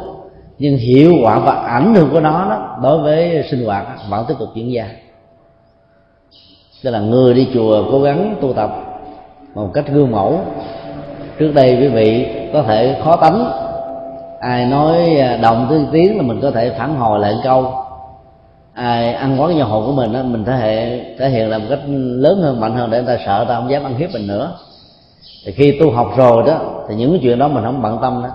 nhưng 0.62 0.76
hiệu 0.76 1.12
quả 1.22 1.38
và 1.38 1.52
ảnh 1.52 1.94
hưởng 1.94 2.10
của 2.10 2.20
nó 2.20 2.46
đó, 2.50 2.78
đối 2.82 2.98
với 2.98 3.44
sinh 3.50 3.64
hoạt 3.64 3.86
vẫn 4.08 4.24
tiếp 4.28 4.34
tục 4.38 4.48
diễn 4.54 4.72
ra 4.72 4.86
tức 6.82 6.90
là 6.90 7.00
người 7.00 7.34
đi 7.34 7.48
chùa 7.54 7.84
cố 7.90 8.00
gắng 8.00 8.36
tu 8.40 8.52
tập 8.52 8.70
một 9.54 9.70
cách 9.74 9.84
gương 9.92 10.10
mẫu. 10.10 10.40
Trước 11.38 11.52
đây 11.54 11.76
quý 11.80 11.88
vị 11.88 12.26
có 12.52 12.62
thể 12.62 13.00
khó 13.04 13.16
tánh. 13.16 13.44
Ai 14.40 14.66
nói 14.66 15.16
à, 15.16 15.36
đồng 15.36 15.66
tiếng 15.70 15.86
tiếng 15.92 16.16
là 16.16 16.22
mình 16.22 16.40
có 16.40 16.50
thể 16.50 16.70
phản 16.78 16.94
hồi 16.96 17.20
lại 17.20 17.34
câu. 17.44 17.72
Ai 18.72 19.14
ăn 19.14 19.40
quán 19.40 19.56
nhà 19.56 19.64
hồn 19.64 19.86
của 19.86 19.92
mình 19.92 20.12
đó, 20.12 20.22
mình 20.22 20.44
thể 20.44 20.56
hiện 20.56 21.16
thể 21.18 21.28
hiện 21.28 21.50
là 21.50 21.58
một 21.58 21.66
cách 21.70 21.80
lớn 21.96 22.40
hơn 22.42 22.60
mạnh 22.60 22.74
hơn 22.74 22.90
để 22.90 23.02
người 23.02 23.16
ta 23.16 23.22
sợ 23.26 23.44
ta 23.48 23.54
không 23.54 23.70
dám 23.70 23.84
ăn 23.84 23.94
hiếp 23.98 24.10
mình 24.12 24.26
nữa. 24.26 24.52
Thì 25.44 25.52
khi 25.52 25.78
tu 25.80 25.90
học 25.90 26.12
rồi 26.16 26.42
đó 26.46 26.60
thì 26.88 26.94
những 26.94 27.10
cái 27.10 27.20
chuyện 27.22 27.38
đó 27.38 27.48
mình 27.48 27.64
không 27.64 27.82
bận 27.82 27.98
tâm 28.02 28.22
đó 28.22 28.30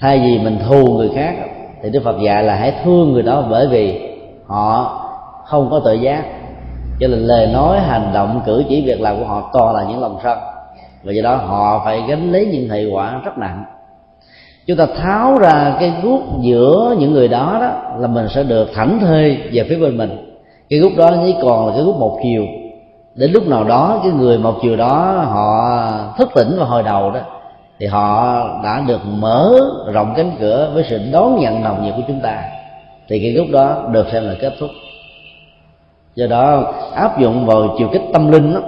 thay 0.00 0.18
vì 0.18 0.38
mình 0.38 0.58
thù 0.68 0.92
người 0.92 1.10
khác, 1.14 1.34
thì 1.82 1.90
đức 1.90 2.00
phật 2.04 2.16
dạy 2.24 2.42
là 2.42 2.54
hãy 2.54 2.74
thương 2.84 3.12
người 3.12 3.22
đó 3.22 3.44
bởi 3.50 3.66
vì 3.66 4.10
họ 4.46 4.98
không 5.44 5.70
có 5.70 5.80
tự 5.84 5.92
giác. 5.92 6.24
Cho 7.00 7.08
nên 7.08 7.18
lời 7.18 7.46
nói, 7.46 7.80
hành 7.80 8.10
động, 8.14 8.40
cử 8.46 8.64
chỉ, 8.68 8.86
việc 8.86 9.00
làm 9.00 9.18
của 9.18 9.24
họ 9.24 9.50
toàn 9.52 9.74
là 9.74 9.84
những 9.84 10.00
lòng 10.00 10.18
sân. 10.22 10.38
Và 11.04 11.12
do 11.12 11.22
đó 11.22 11.36
họ 11.36 11.82
phải 11.84 12.02
gánh 12.08 12.32
lấy 12.32 12.46
những 12.46 12.68
hệ 12.68 12.86
quả 12.92 13.20
rất 13.24 13.38
nặng. 13.38 13.64
Chúng 14.66 14.76
ta 14.76 14.86
tháo 15.02 15.38
ra 15.38 15.76
cái 15.80 15.92
gút 16.02 16.20
giữa 16.40 16.96
những 16.98 17.12
người 17.12 17.28
đó 17.28 17.58
đó 17.60 17.98
là 17.98 18.08
mình 18.08 18.28
sẽ 18.28 18.42
được 18.42 18.68
thảnh 18.74 18.98
thơi 19.00 19.38
về 19.52 19.66
phía 19.68 19.76
bên 19.76 19.96
mình. 19.96 20.32
Cái 20.70 20.78
gút 20.78 20.92
đó 20.96 21.10
chỉ 21.24 21.34
còn 21.42 21.66
là 21.66 21.72
cái 21.72 21.82
gút 21.82 21.96
một 21.96 22.18
chiều. 22.22 22.44
Đến 23.14 23.32
lúc 23.32 23.46
nào 23.46 23.64
đó, 23.64 24.00
cái 24.02 24.12
người 24.12 24.38
một 24.38 24.54
chiều 24.62 24.76
đó 24.76 25.24
họ 25.26 25.78
thức 26.18 26.28
tỉnh 26.34 26.56
vào 26.58 26.66
hồi 26.66 26.82
đầu 26.82 27.10
đó 27.10 27.20
thì 27.78 27.86
họ 27.86 28.60
đã 28.64 28.84
được 28.86 29.00
mở 29.06 29.52
rộng 29.92 30.14
cánh 30.16 30.36
cửa 30.40 30.70
với 30.74 30.84
sự 30.88 31.00
đón 31.12 31.40
nhận 31.40 31.62
nồng 31.62 31.84
nhiệt 31.84 31.94
của 31.96 32.02
chúng 32.08 32.20
ta. 32.20 32.42
Thì 33.08 33.20
cái 33.20 33.32
lúc 33.32 33.46
đó 33.52 33.88
được 33.92 34.06
xem 34.12 34.24
là 34.24 34.34
kết 34.40 34.52
thúc. 34.60 34.70
Do 36.14 36.26
đó 36.26 36.72
áp 36.94 37.18
dụng 37.18 37.46
vào 37.46 37.74
chiều 37.78 37.88
kích 37.92 38.02
tâm 38.12 38.32
linh 38.32 38.54
đó, 38.54 38.60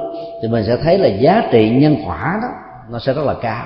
thì 0.43 0.49
mình 0.49 0.65
sẽ 0.65 0.77
thấy 0.77 0.99
là 0.99 1.09
giá 1.09 1.43
trị 1.53 1.71
nhân 1.71 1.97
quả 2.07 2.39
đó 2.43 2.49
nó 2.91 2.99
sẽ 2.99 3.13
rất 3.13 3.25
là 3.25 3.35
cao. 3.35 3.65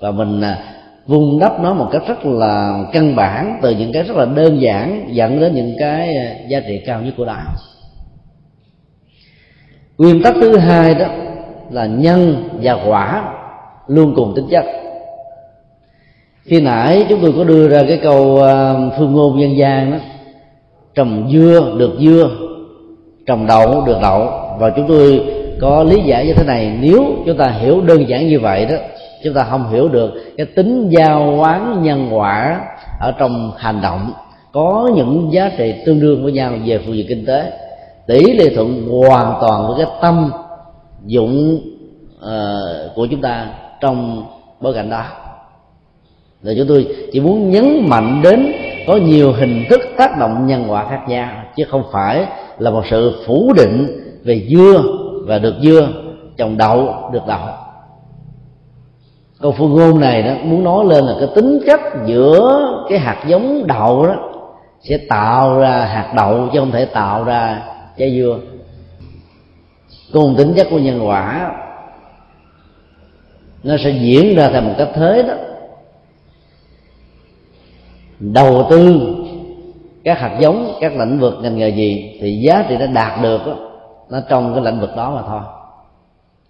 Và 0.00 0.10
mình 0.10 0.40
à, 0.40 0.58
vun 1.06 1.38
đắp 1.40 1.60
nó 1.60 1.74
một 1.74 1.88
cách 1.92 2.02
rất 2.08 2.26
là 2.26 2.78
căn 2.92 3.16
bản 3.16 3.58
từ 3.62 3.70
những 3.70 3.92
cái 3.92 4.02
rất 4.02 4.16
là 4.16 4.24
đơn 4.24 4.60
giản 4.60 5.08
dẫn 5.10 5.40
đến 5.40 5.54
những 5.54 5.76
cái 5.80 6.16
à, 6.16 6.34
giá 6.48 6.60
trị 6.60 6.82
cao 6.86 7.00
nhất 7.00 7.14
của 7.16 7.24
đạo. 7.24 7.52
Nguyên 9.98 10.22
tắc 10.22 10.34
thứ 10.34 10.58
hai 10.58 10.94
đó 10.94 11.06
là 11.70 11.86
nhân 11.86 12.48
và 12.62 12.76
quả 12.86 13.24
luôn 13.86 14.12
cùng 14.16 14.32
tính 14.36 14.46
chất. 14.50 14.64
Khi 16.42 16.60
nãy 16.60 17.06
chúng 17.08 17.20
tôi 17.22 17.34
có 17.36 17.44
đưa 17.44 17.68
ra 17.68 17.82
cái 17.88 18.00
câu 18.02 18.42
à, 18.42 18.74
phương 18.98 19.12
ngôn 19.12 19.40
dân 19.40 19.56
gian 19.56 19.92
đó 19.92 19.98
trồng 20.94 21.28
dưa 21.32 21.74
được 21.78 21.92
dưa 22.00 22.30
trồng 23.26 23.46
đậu 23.46 23.84
được 23.86 23.98
đậu. 24.02 24.28
Và 24.58 24.70
chúng 24.70 24.88
tôi 24.88 25.24
có 25.60 25.82
lý 25.82 26.00
giải 26.06 26.26
như 26.26 26.32
thế 26.32 26.44
này 26.46 26.78
nếu 26.80 27.04
chúng 27.26 27.36
ta 27.36 27.50
hiểu 27.50 27.80
đơn 27.80 28.08
giản 28.08 28.28
như 28.28 28.40
vậy 28.40 28.66
đó 28.66 28.76
chúng 29.24 29.34
ta 29.34 29.44
không 29.50 29.70
hiểu 29.70 29.88
được 29.88 30.10
cái 30.36 30.46
tính 30.46 30.88
giao 30.90 31.36
quán 31.40 31.82
nhân 31.82 32.08
quả 32.12 32.60
ở 33.00 33.12
trong 33.18 33.52
hành 33.56 33.80
động 33.82 34.12
có 34.52 34.90
những 34.94 35.28
giá 35.32 35.50
trị 35.58 35.74
tương 35.86 36.00
đương 36.00 36.22
với 36.22 36.32
nhau 36.32 36.52
về 36.66 36.78
phương 36.86 36.96
diện 36.96 37.06
kinh 37.08 37.26
tế. 37.26 37.52
Tỷ 38.06 38.32
lệ 38.32 38.54
thuận 38.54 38.88
hoàn 38.88 39.34
toàn 39.40 39.68
với 39.68 39.84
cái 39.84 39.94
tâm 40.02 40.30
dụng 41.06 41.60
uh, 42.18 42.94
của 42.94 43.06
chúng 43.10 43.20
ta 43.20 43.46
trong 43.84 44.24
bối 44.60 44.74
cảnh 44.74 44.90
đó. 44.90 45.04
Là 46.42 46.52
chúng 46.58 46.68
tôi 46.68 46.96
chỉ 47.12 47.20
muốn 47.20 47.50
nhấn 47.50 47.88
mạnh 47.88 48.20
đến 48.22 48.52
có 48.86 48.96
nhiều 48.96 49.32
hình 49.32 49.64
thức 49.70 49.80
tác 49.96 50.18
động 50.18 50.46
nhân 50.46 50.64
quả 50.68 50.86
khác 50.90 51.00
nhau, 51.08 51.28
chứ 51.56 51.64
không 51.68 51.82
phải 51.92 52.26
là 52.58 52.70
một 52.70 52.82
sự 52.90 53.22
phủ 53.26 53.52
định 53.56 54.00
về 54.24 54.46
dưa 54.50 54.82
và 55.26 55.38
được 55.38 55.54
dưa, 55.62 55.88
trồng 56.36 56.56
đậu, 56.56 57.10
được 57.12 57.26
đậu. 57.26 57.40
Câu 59.40 59.52
phương 59.52 59.74
ngôn 59.74 60.00
này 60.00 60.22
đó, 60.22 60.32
muốn 60.44 60.64
nói 60.64 60.84
lên 60.84 61.04
là 61.04 61.14
cái 61.18 61.28
tính 61.34 61.60
chất 61.66 61.80
giữa 62.06 62.84
cái 62.88 62.98
hạt 62.98 63.24
giống 63.26 63.66
đậu 63.66 64.06
đó 64.06 64.14
sẽ 64.80 64.98
tạo 65.08 65.58
ra 65.58 65.84
hạt 65.84 66.12
đậu 66.16 66.48
chứ 66.52 66.58
không 66.60 66.70
thể 66.70 66.84
tạo 66.84 67.24
ra 67.24 67.62
trái 67.98 68.16
dưa. 68.16 68.38
Cùng 70.12 70.34
tính 70.38 70.54
chất 70.56 70.66
của 70.70 70.78
nhân 70.78 71.08
quả 71.08 71.50
nó 73.64 73.76
sẽ 73.84 73.90
diễn 73.90 74.34
ra 74.36 74.48
theo 74.48 74.62
một 74.62 74.74
cách 74.78 74.88
thế 74.94 75.22
đó. 75.28 75.34
Đầu 78.18 78.66
tư 78.70 79.00
các 80.04 80.18
hạt 80.18 80.38
giống 80.40 80.74
các 80.80 80.92
lĩnh 80.96 81.18
vực 81.18 81.34
ngành 81.42 81.58
nghề 81.58 81.68
gì 81.68 82.18
thì 82.20 82.36
giá 82.36 82.64
trị 82.68 82.76
nó 82.80 82.86
đạt 82.86 83.22
được 83.22 83.40
đó, 83.46 83.56
nó 84.10 84.20
trong 84.28 84.54
cái 84.54 84.64
lĩnh 84.64 84.80
vực 84.80 84.90
đó 84.96 85.14
mà 85.14 85.22
thôi. 85.28 85.40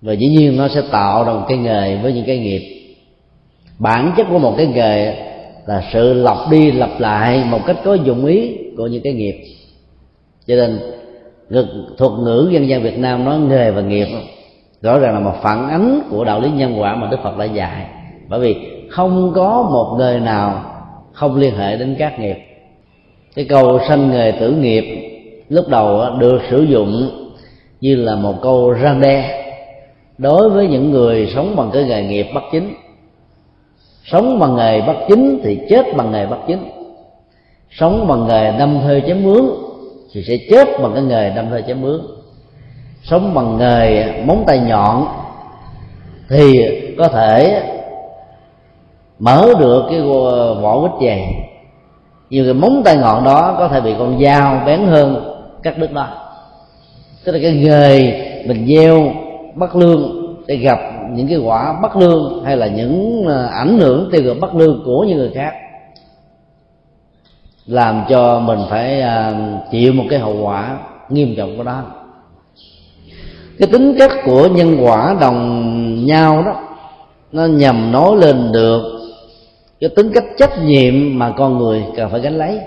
Và 0.02 0.12
dĩ 0.12 0.26
nhiên 0.26 0.56
nó 0.56 0.68
sẽ 0.68 0.82
tạo 0.90 1.24
ra 1.24 1.32
một 1.32 1.44
cái 1.48 1.58
nghề 1.58 1.96
với 1.96 2.12
những 2.12 2.24
cái 2.26 2.38
nghiệp. 2.38 2.62
Bản 3.78 4.12
chất 4.16 4.26
của 4.30 4.38
một 4.38 4.54
cái 4.56 4.66
nghề 4.66 5.16
là 5.66 5.82
sự 5.92 6.14
lặp 6.14 6.36
đi 6.50 6.72
lặp 6.72 7.00
lại 7.00 7.44
một 7.50 7.60
cách 7.66 7.76
có 7.84 7.94
dụng 7.94 8.26
ý 8.26 8.56
của 8.76 8.86
những 8.86 9.02
cái 9.02 9.12
nghiệp. 9.12 9.44
Cho 10.46 10.54
nên 10.54 10.78
thuật 11.98 12.12
ngữ 12.12 12.48
dân 12.52 12.68
gian 12.68 12.82
Việt 12.82 12.98
Nam 12.98 13.24
nói 13.24 13.38
nghề 13.38 13.70
và 13.70 13.80
nghiệp 13.80 14.08
rõ 14.82 14.98
ràng 14.98 15.14
là 15.14 15.20
một 15.20 15.34
phản 15.42 15.68
ánh 15.68 16.00
của 16.10 16.24
đạo 16.24 16.40
lý 16.40 16.50
nhân 16.50 16.80
quả 16.80 16.96
mà 16.96 17.08
Đức 17.10 17.16
Phật 17.22 17.38
đã 17.38 17.44
dạy. 17.44 17.86
Bởi 18.28 18.40
vì 18.40 18.56
không 18.90 19.32
có 19.34 19.68
một 19.72 19.94
người 19.98 20.20
nào 20.20 20.62
không 21.12 21.36
liên 21.36 21.56
hệ 21.56 21.76
đến 21.76 21.96
các 21.98 22.20
nghiệp. 22.20 22.36
Cái 23.34 23.44
câu 23.44 23.78
sanh 23.88 24.10
nghề 24.10 24.32
tử 24.32 24.52
nghiệp 24.52 24.84
lúc 25.48 25.68
đầu 25.68 26.04
được 26.18 26.38
sử 26.50 26.62
dụng 26.62 27.10
như 27.80 27.96
là 27.96 28.14
một 28.14 28.34
câu 28.42 28.70
răng 28.70 29.00
đe 29.00 29.44
đối 30.18 30.50
với 30.50 30.68
những 30.68 30.90
người 30.90 31.32
sống 31.34 31.56
bằng 31.56 31.70
cái 31.72 31.84
nghề 31.84 32.02
nghiệp 32.02 32.26
bất 32.34 32.42
chính. 32.52 32.74
Sống 34.04 34.38
bằng 34.38 34.56
nghề 34.56 34.80
bất 34.80 34.96
chính 35.08 35.40
thì 35.44 35.58
chết 35.68 35.86
bằng 35.96 36.12
nghề 36.12 36.26
bất 36.26 36.38
chính. 36.46 36.70
Sống 37.70 38.06
bằng 38.08 38.26
nghề 38.26 38.58
đâm 38.58 38.78
thuê 38.82 39.00
chém 39.06 39.24
mướn 39.24 39.44
thì 40.12 40.22
sẽ 40.22 40.36
chết 40.50 40.68
bằng 40.82 40.92
cái 40.94 41.02
nghề 41.02 41.30
đâm 41.30 41.50
thuê 41.50 41.62
chém 41.62 41.80
mướn 41.80 42.00
sống 43.04 43.34
bằng 43.34 43.58
nghề 43.58 44.12
móng 44.26 44.44
tay 44.46 44.58
nhọn, 44.58 45.06
thì 46.28 46.68
có 46.98 47.08
thể 47.08 47.62
mở 49.18 49.52
được 49.58 49.84
cái 49.90 50.00
vỏ 50.62 50.80
quýt 50.80 51.08
dày 51.08 51.34
nhiều 52.30 52.44
cái 52.44 52.54
móng 52.54 52.82
tay 52.84 52.96
ngọn 52.96 53.24
đó 53.24 53.54
có 53.58 53.68
thể 53.68 53.80
bị 53.80 53.94
con 53.98 54.22
dao 54.22 54.62
bén 54.66 54.86
hơn 54.86 55.34
cắt 55.62 55.78
đứt 55.78 55.92
đó 55.92 56.08
tức 57.24 57.32
là 57.32 57.38
cái 57.42 57.52
nghề 57.52 58.12
mình 58.46 58.66
gieo 58.66 59.12
bất 59.54 59.76
lương 59.76 60.24
để 60.46 60.56
gặp 60.56 60.78
những 61.12 61.28
cái 61.28 61.38
quả 61.38 61.80
bất 61.82 61.96
lương 61.96 62.44
hay 62.44 62.56
là 62.56 62.66
những 62.66 63.26
à, 63.28 63.46
ảnh 63.46 63.78
hưởng 63.78 64.08
tiêu 64.12 64.22
cực 64.24 64.40
bất 64.40 64.54
lương 64.54 64.82
của 64.84 65.04
những 65.08 65.18
người 65.18 65.30
khác, 65.34 65.52
làm 67.66 68.04
cho 68.08 68.40
mình 68.40 68.58
phải 68.70 69.00
à, 69.00 69.32
chịu 69.70 69.92
một 69.92 70.04
cái 70.10 70.18
hậu 70.18 70.36
quả 70.42 70.78
nghiêm 71.08 71.34
trọng 71.36 71.56
của 71.56 71.62
đó 71.62 71.82
cái 73.58 73.68
tính 73.72 73.96
chất 73.98 74.10
của 74.24 74.48
nhân 74.48 74.76
quả 74.80 75.16
đồng 75.20 76.06
nhau 76.06 76.42
đó, 76.42 76.60
nó 77.32 77.46
nhằm 77.46 77.92
nói 77.92 78.16
lên 78.16 78.52
được. 78.52 78.82
Cái 79.80 79.90
tính 79.96 80.12
cách 80.14 80.24
trách 80.38 80.64
nhiệm 80.64 81.18
mà 81.18 81.32
con 81.36 81.58
người 81.58 81.84
cần 81.96 82.10
phải 82.10 82.20
gánh 82.20 82.38
lấy. 82.38 82.60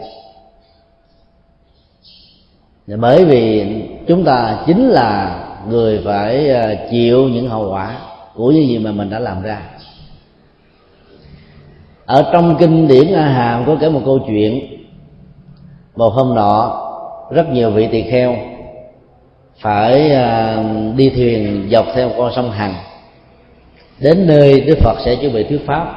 Bởi 2.88 3.26
vì 3.26 3.66
chúng 4.08 4.24
ta 4.24 4.60
chính 4.68 4.88
là 4.88 5.40
người 5.70 6.02
phải 6.06 6.50
à, 6.50 6.76
chịu 6.92 7.30
những 7.30 7.50
hậu 7.50 7.72
quả 7.72 7.98
của 8.36 8.52
những 8.52 8.68
gì 8.68 8.78
mà 8.78 8.92
mình 8.92 9.10
đã 9.10 9.20
làm 9.20 9.42
ra. 9.42 9.62
Ở 12.06 12.30
trong 12.34 12.56
kinh 12.60 12.88
điển 12.88 13.14
a 13.14 13.28
hàm 13.28 13.66
có 13.66 13.76
kể 13.80 13.90
một 13.90 14.02
câu 14.06 14.20
chuyện. 14.28 14.62
Một 15.96 16.10
hôm 16.10 16.36
nọ, 16.36 16.84
rất 17.32 17.50
nhiều 17.50 17.72
vị 17.72 17.88
tỳ 17.92 18.02
kheo 18.02 18.36
phải 19.62 20.12
à, 20.12 20.58
đi 20.96 21.10
thuyền, 21.10 21.68
dọc 21.72 21.86
theo 21.96 22.12
con 22.18 22.32
sông 22.36 22.52
hằng. 22.52 22.74
Đến 24.00 24.28
nơi 24.28 24.62
đức 24.62 24.78
phật 24.84 24.98
sẽ 25.06 25.16
chuẩn 25.16 25.34
bị 25.34 25.44
thuyết 25.44 25.66
pháp. 25.66 25.94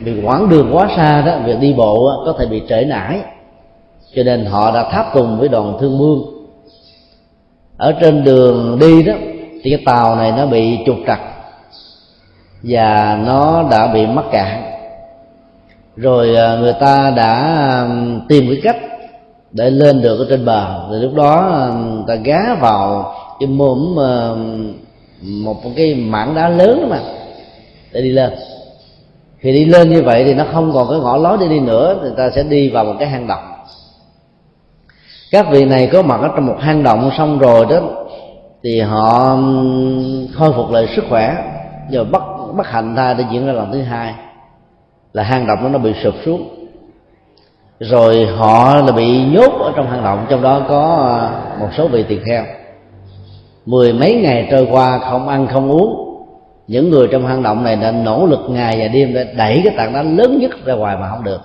Vì 0.00 0.20
quãng 0.24 0.48
đường 0.48 0.70
quá 0.72 0.88
xa 0.96 1.22
đó, 1.22 1.38
việc 1.44 1.60
đi 1.60 1.72
bộ 1.72 2.22
có 2.26 2.34
thể 2.38 2.46
bị 2.46 2.62
trễ 2.68 2.84
nải. 2.84 3.20
Cho 4.14 4.22
nên 4.22 4.44
họ 4.44 4.74
đã 4.74 4.90
tháp 4.90 5.14
tùng 5.14 5.38
với 5.38 5.48
đoàn 5.48 5.76
thương 5.80 5.98
mương. 5.98 6.22
Ở 7.76 7.92
trên 8.00 8.24
đường 8.24 8.78
đi 8.80 9.02
đó, 9.02 9.12
thì 9.62 9.70
cái 9.70 9.82
tàu 9.86 10.16
này 10.16 10.32
nó 10.36 10.46
bị 10.46 10.78
trục 10.86 10.96
trặc 11.06 11.20
và 12.62 13.18
nó 13.26 13.64
đã 13.70 13.86
bị 13.86 14.06
mắc 14.06 14.24
cạn. 14.32 14.62
Rồi 15.96 16.36
à, 16.36 16.56
người 16.56 16.74
ta 16.80 17.12
đã 17.16 17.32
à, 17.32 17.88
tìm 18.28 18.44
cái 18.46 18.60
cách 18.62 18.76
để 19.56 19.70
lên 19.70 20.02
được 20.02 20.18
ở 20.18 20.26
trên 20.30 20.44
bờ 20.44 20.88
rồi 20.90 21.00
lúc 21.00 21.14
đó 21.14 21.66
người 21.80 22.04
ta 22.08 22.14
gá 22.14 22.54
vào 22.60 23.14
cái 23.40 23.48
mồm 23.48 23.96
ờ, 23.96 24.36
một 25.22 25.56
cái 25.76 25.94
mảng 25.94 26.34
đá 26.34 26.48
lớn 26.48 26.80
đó 26.80 26.86
mà, 26.90 27.00
để 27.92 28.02
đi 28.02 28.10
lên. 28.10 28.32
Khi 29.38 29.52
đi 29.52 29.64
lên 29.64 29.90
như 29.90 30.02
vậy 30.02 30.24
thì 30.24 30.34
nó 30.34 30.44
không 30.52 30.72
còn 30.72 30.88
cái 30.90 30.98
ngõ 31.00 31.16
lối 31.16 31.38
để 31.40 31.48
đi 31.48 31.60
nữa 31.60 31.98
người 32.02 32.12
ta 32.16 32.30
sẽ 32.30 32.42
đi 32.42 32.70
vào 32.70 32.84
một 32.84 32.94
cái 32.98 33.08
hang 33.08 33.26
động. 33.26 33.52
Các 35.30 35.46
vị 35.50 35.64
này 35.64 35.86
có 35.92 36.02
mặt 36.02 36.20
ở 36.20 36.28
trong 36.28 36.46
một 36.46 36.56
hang 36.60 36.82
động 36.82 37.10
xong 37.18 37.38
rồi 37.38 37.66
đó, 37.66 37.80
thì 38.62 38.80
họ 38.80 39.38
khôi 40.34 40.52
phục 40.52 40.70
lại 40.70 40.88
sức 40.96 41.04
khỏe. 41.08 41.36
Rồi 41.90 42.04
bắt 42.04 42.22
bắt 42.56 42.66
hành 42.66 42.96
thai 42.96 43.14
để 43.14 43.24
diễn 43.32 43.46
ra 43.46 43.52
lần 43.52 43.72
thứ 43.72 43.82
hai, 43.82 44.14
là 45.12 45.22
hang 45.22 45.46
động 45.46 45.62
đó 45.62 45.68
nó 45.68 45.78
bị 45.78 45.92
sụp 46.02 46.14
xuống 46.24 46.65
rồi 47.80 48.26
họ 48.26 48.76
là 48.76 48.92
bị 48.92 49.24
nhốt 49.24 49.52
ở 49.60 49.72
trong 49.76 49.90
hang 49.90 50.04
động, 50.04 50.26
trong 50.28 50.42
đó 50.42 50.60
có 50.68 51.06
à, 51.20 51.56
một 51.60 51.68
số 51.76 51.88
vị 51.88 52.04
tiền 52.08 52.20
kheo. 52.24 52.44
Mười 53.66 53.92
mấy 53.92 54.14
ngày 54.14 54.48
trôi 54.50 54.68
qua, 54.70 54.98
không 54.98 55.28
ăn, 55.28 55.46
không 55.46 55.70
uống. 55.70 56.02
Những 56.66 56.90
người 56.90 57.08
trong 57.12 57.26
hang 57.26 57.42
động 57.42 57.64
này 57.64 57.76
đã 57.76 57.90
nỗ 57.90 58.26
lực 58.26 58.40
ngày 58.48 58.76
và 58.78 58.88
đêm 58.88 59.14
để 59.14 59.24
đẩy 59.36 59.60
cái 59.64 59.74
tảng 59.76 59.92
đá 59.92 60.02
lớn 60.02 60.38
nhất 60.38 60.50
ra 60.64 60.74
ngoài 60.74 60.96
mà 61.00 61.08
không 61.10 61.24
được. 61.24 61.40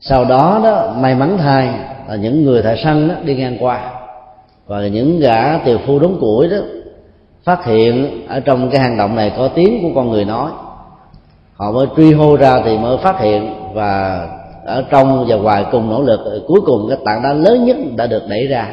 Sau 0.00 0.24
đó 0.24 0.60
đó, 0.64 0.94
may 0.96 1.14
mắn 1.14 1.38
thay 1.38 1.68
là 2.08 2.16
những 2.16 2.44
người 2.44 2.62
thợ 2.62 2.76
săn 2.84 3.08
đó 3.08 3.14
đi 3.24 3.34
ngang 3.34 3.56
qua. 3.60 3.90
Và 4.66 4.80
những 4.80 5.20
gã 5.20 5.58
tiều 5.58 5.78
phu 5.86 5.98
đống 5.98 6.20
củi 6.20 6.48
đó 6.48 6.56
phát 7.44 7.64
hiện 7.64 8.26
ở 8.28 8.40
trong 8.40 8.70
cái 8.70 8.80
hang 8.80 8.96
động 8.96 9.16
này 9.16 9.32
có 9.36 9.48
tiếng 9.48 9.82
của 9.82 9.90
con 9.94 10.10
người 10.10 10.24
nói. 10.24 10.50
Họ 11.56 11.72
mới 11.72 11.86
truy 11.96 12.12
hô 12.12 12.36
ra 12.36 12.60
thì 12.64 12.78
mới 12.78 12.98
phát 12.98 13.20
hiện 13.20 13.54
và 13.74 14.26
ở 14.64 14.84
trong 14.90 15.24
và 15.28 15.36
ngoài 15.36 15.64
cùng 15.72 15.90
nỗ 15.90 16.02
lực 16.02 16.20
ừ, 16.24 16.42
cuối 16.46 16.60
cùng 16.66 16.86
cái 16.88 16.98
tảng 17.04 17.22
đá 17.22 17.32
lớn 17.32 17.64
nhất 17.64 17.76
đã 17.96 18.06
được 18.06 18.22
đẩy 18.28 18.46
ra. 18.46 18.68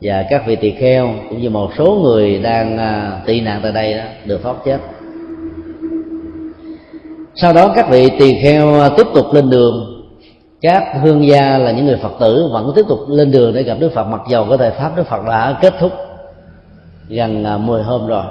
Và 0.00 0.24
các 0.30 0.46
vị 0.46 0.56
tỳ 0.56 0.70
kheo 0.70 1.08
cũng 1.28 1.40
như 1.40 1.50
một 1.50 1.70
số 1.78 1.98
người 2.02 2.38
đang 2.38 2.78
à, 2.78 3.20
tị 3.26 3.40
nạn 3.40 3.60
tại 3.62 3.72
đây 3.72 3.94
đó 3.94 4.04
được 4.24 4.42
thoát 4.42 4.56
chết. 4.64 4.78
Sau 7.34 7.52
đó 7.52 7.72
các 7.74 7.88
vị 7.90 8.10
tỳ 8.18 8.34
kheo 8.42 8.80
à, 8.80 8.88
tiếp 8.96 9.06
tục 9.14 9.26
lên 9.32 9.50
đường. 9.50 9.90
Các 10.60 10.84
hương 11.02 11.26
gia 11.26 11.58
là 11.58 11.70
những 11.70 11.86
người 11.86 11.98
phật 12.02 12.12
tử 12.20 12.48
vẫn 12.52 12.72
tiếp 12.76 12.84
tục 12.88 12.98
lên 13.08 13.30
đường 13.30 13.54
để 13.54 13.62
gặp 13.62 13.76
đức 13.80 13.92
phật 13.94 14.04
mặc 14.04 14.20
dầu 14.28 14.46
có 14.50 14.56
thời 14.56 14.70
pháp 14.70 14.96
đức 14.96 15.06
phật 15.06 15.26
đã 15.26 15.58
kết 15.62 15.74
thúc 15.80 15.92
gần 17.08 17.44
à, 17.44 17.56
10 17.58 17.82
hôm 17.82 18.06
rồi. 18.06 18.24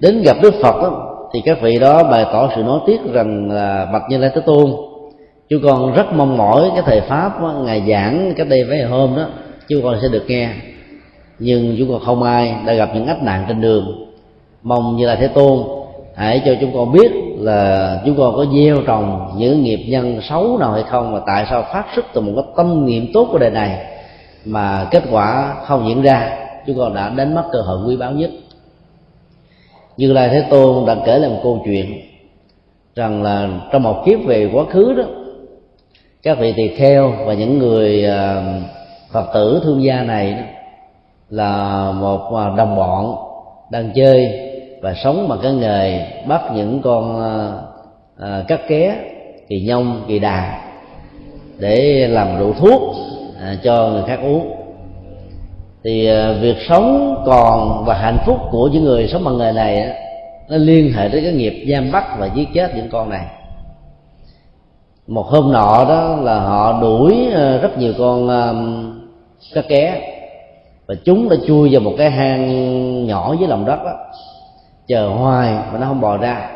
Đến 0.00 0.22
gặp 0.22 0.36
đức 0.42 0.54
phật 0.62 0.82
đó, 0.82 1.16
thì 1.32 1.40
các 1.44 1.58
vị 1.62 1.78
đó 1.78 2.04
bày 2.04 2.24
tỏ 2.24 2.50
sự 2.56 2.62
nói 2.62 2.80
tiếc 2.86 3.00
rằng 3.12 3.50
là 3.50 3.86
bạch 3.92 4.02
như 4.08 4.18
lai 4.18 4.30
thế 4.34 4.40
tôn 4.46 4.70
chú 5.50 5.58
con 5.62 5.92
rất 5.92 6.12
mong 6.12 6.36
mỏi 6.36 6.70
cái 6.74 6.82
thời 6.86 7.00
pháp 7.00 7.40
đó, 7.40 7.52
ngày 7.64 7.82
giảng 7.88 8.34
cách 8.36 8.48
đây 8.48 8.64
mấy 8.64 8.82
hôm 8.82 9.16
đó 9.16 9.26
chú 9.68 9.80
con 9.82 9.96
sẽ 10.02 10.08
được 10.08 10.24
nghe. 10.26 10.48
Nhưng 11.38 11.76
chúng 11.78 11.88
con 11.88 12.00
không 12.00 12.22
ai 12.22 12.54
đã 12.66 12.72
gặp 12.72 12.90
những 12.94 13.06
ách 13.06 13.22
nạn 13.22 13.44
trên 13.48 13.60
đường. 13.60 14.06
Mong 14.62 14.96
như 14.96 15.06
là 15.06 15.16
thế 15.16 15.28
tôn 15.28 15.58
hãy 16.14 16.42
cho 16.44 16.54
chúng 16.60 16.74
con 16.74 16.92
biết 16.92 17.12
là 17.38 18.00
chúng 18.06 18.16
con 18.16 18.36
có 18.36 18.46
gieo 18.54 18.76
trồng 18.86 19.34
những 19.36 19.62
nghiệp 19.62 19.80
nhân 19.88 20.20
xấu 20.22 20.58
nào 20.58 20.72
hay 20.72 20.82
không 20.82 21.14
và 21.14 21.20
tại 21.26 21.46
sao 21.50 21.64
phát 21.72 21.84
xuất 21.94 22.04
từ 22.12 22.20
một 22.20 22.32
cái 22.36 22.44
tâm 22.56 22.86
niệm 22.86 23.06
tốt 23.14 23.28
của 23.32 23.38
đời 23.38 23.50
này 23.50 23.86
mà 24.44 24.88
kết 24.90 25.02
quả 25.10 25.54
không 25.66 25.88
diễn 25.88 26.02
ra. 26.02 26.38
Chúng 26.66 26.78
con 26.78 26.94
đã 26.94 27.08
đánh 27.08 27.34
mất 27.34 27.44
cơ 27.52 27.60
hội 27.60 27.78
quý 27.86 27.96
báu 27.96 28.12
nhất. 28.12 28.30
Như 29.96 30.12
lai 30.12 30.28
thế 30.28 30.44
tôn 30.50 30.86
đã 30.86 30.96
kể 31.06 31.18
lại 31.18 31.30
một 31.30 31.40
câu 31.42 31.62
chuyện 31.64 32.00
rằng 32.96 33.22
là 33.22 33.48
trong 33.72 33.82
một 33.82 34.02
kiếp 34.06 34.18
về 34.26 34.50
quá 34.52 34.64
khứ 34.70 34.94
đó 34.94 35.04
các 36.22 36.38
vị 36.38 36.52
tỳ 36.56 36.68
kheo 36.68 37.12
và 37.26 37.34
những 37.34 37.58
người 37.58 38.04
à, 38.04 38.42
phật 39.12 39.26
tử 39.34 39.60
thương 39.64 39.82
gia 39.82 40.02
này 40.02 40.34
là 41.30 41.92
một 41.92 42.34
à, 42.36 42.50
đồng 42.56 42.76
bọn 42.76 43.16
đang 43.70 43.90
chơi 43.94 44.48
và 44.80 44.94
sống 45.04 45.28
bằng 45.28 45.38
cái 45.42 45.52
nghề 45.52 46.06
bắt 46.26 46.42
những 46.54 46.80
con 46.82 47.20
à, 48.20 48.42
cắt 48.48 48.60
ké, 48.68 48.96
kỳ 49.48 49.60
nhông, 49.60 50.04
kỳ 50.08 50.18
đà 50.18 50.60
để 51.58 52.08
làm 52.08 52.38
rượu 52.38 52.52
thuốc 52.52 52.82
cho 53.62 53.88
người 53.88 54.02
khác 54.06 54.20
uống. 54.22 54.56
Thì 55.84 56.08
việc 56.40 56.56
sống 56.68 57.22
còn 57.26 57.84
và 57.86 57.94
hạnh 57.94 58.18
phúc 58.26 58.38
của 58.50 58.68
những 58.72 58.84
người 58.84 59.08
sống 59.12 59.24
bằng 59.24 59.38
nghề 59.38 59.52
này 59.52 59.96
nó 60.48 60.56
liên 60.56 60.92
hệ 60.92 61.08
tới 61.12 61.22
cái 61.22 61.32
nghiệp 61.32 61.66
giam 61.72 61.92
bắt 61.92 62.04
và 62.18 62.28
giết 62.34 62.48
chết 62.54 62.76
những 62.76 62.88
con 62.92 63.10
này 63.10 63.26
một 65.10 65.26
hôm 65.26 65.52
nọ 65.52 65.84
đó 65.88 66.16
là 66.22 66.40
họ 66.40 66.80
đuổi 66.80 67.30
ờ, 67.34 67.58
rất 67.58 67.78
nhiều 67.78 67.92
con 67.98 68.28
ờ, 68.28 68.54
cá 69.54 69.62
ké. 69.62 70.12
Và 70.86 70.94
chúng 71.04 71.28
đã 71.28 71.36
chui 71.46 71.68
vào 71.72 71.80
một 71.80 71.92
cái 71.98 72.10
hang 72.10 73.06
nhỏ 73.06 73.34
dưới 73.38 73.48
lòng 73.48 73.64
đất 73.64 73.84
đó 73.84 73.92
chờ 74.86 75.08
hoài 75.08 75.52
mà 75.72 75.78
nó 75.78 75.86
không 75.86 76.00
bò 76.00 76.16
ra. 76.16 76.50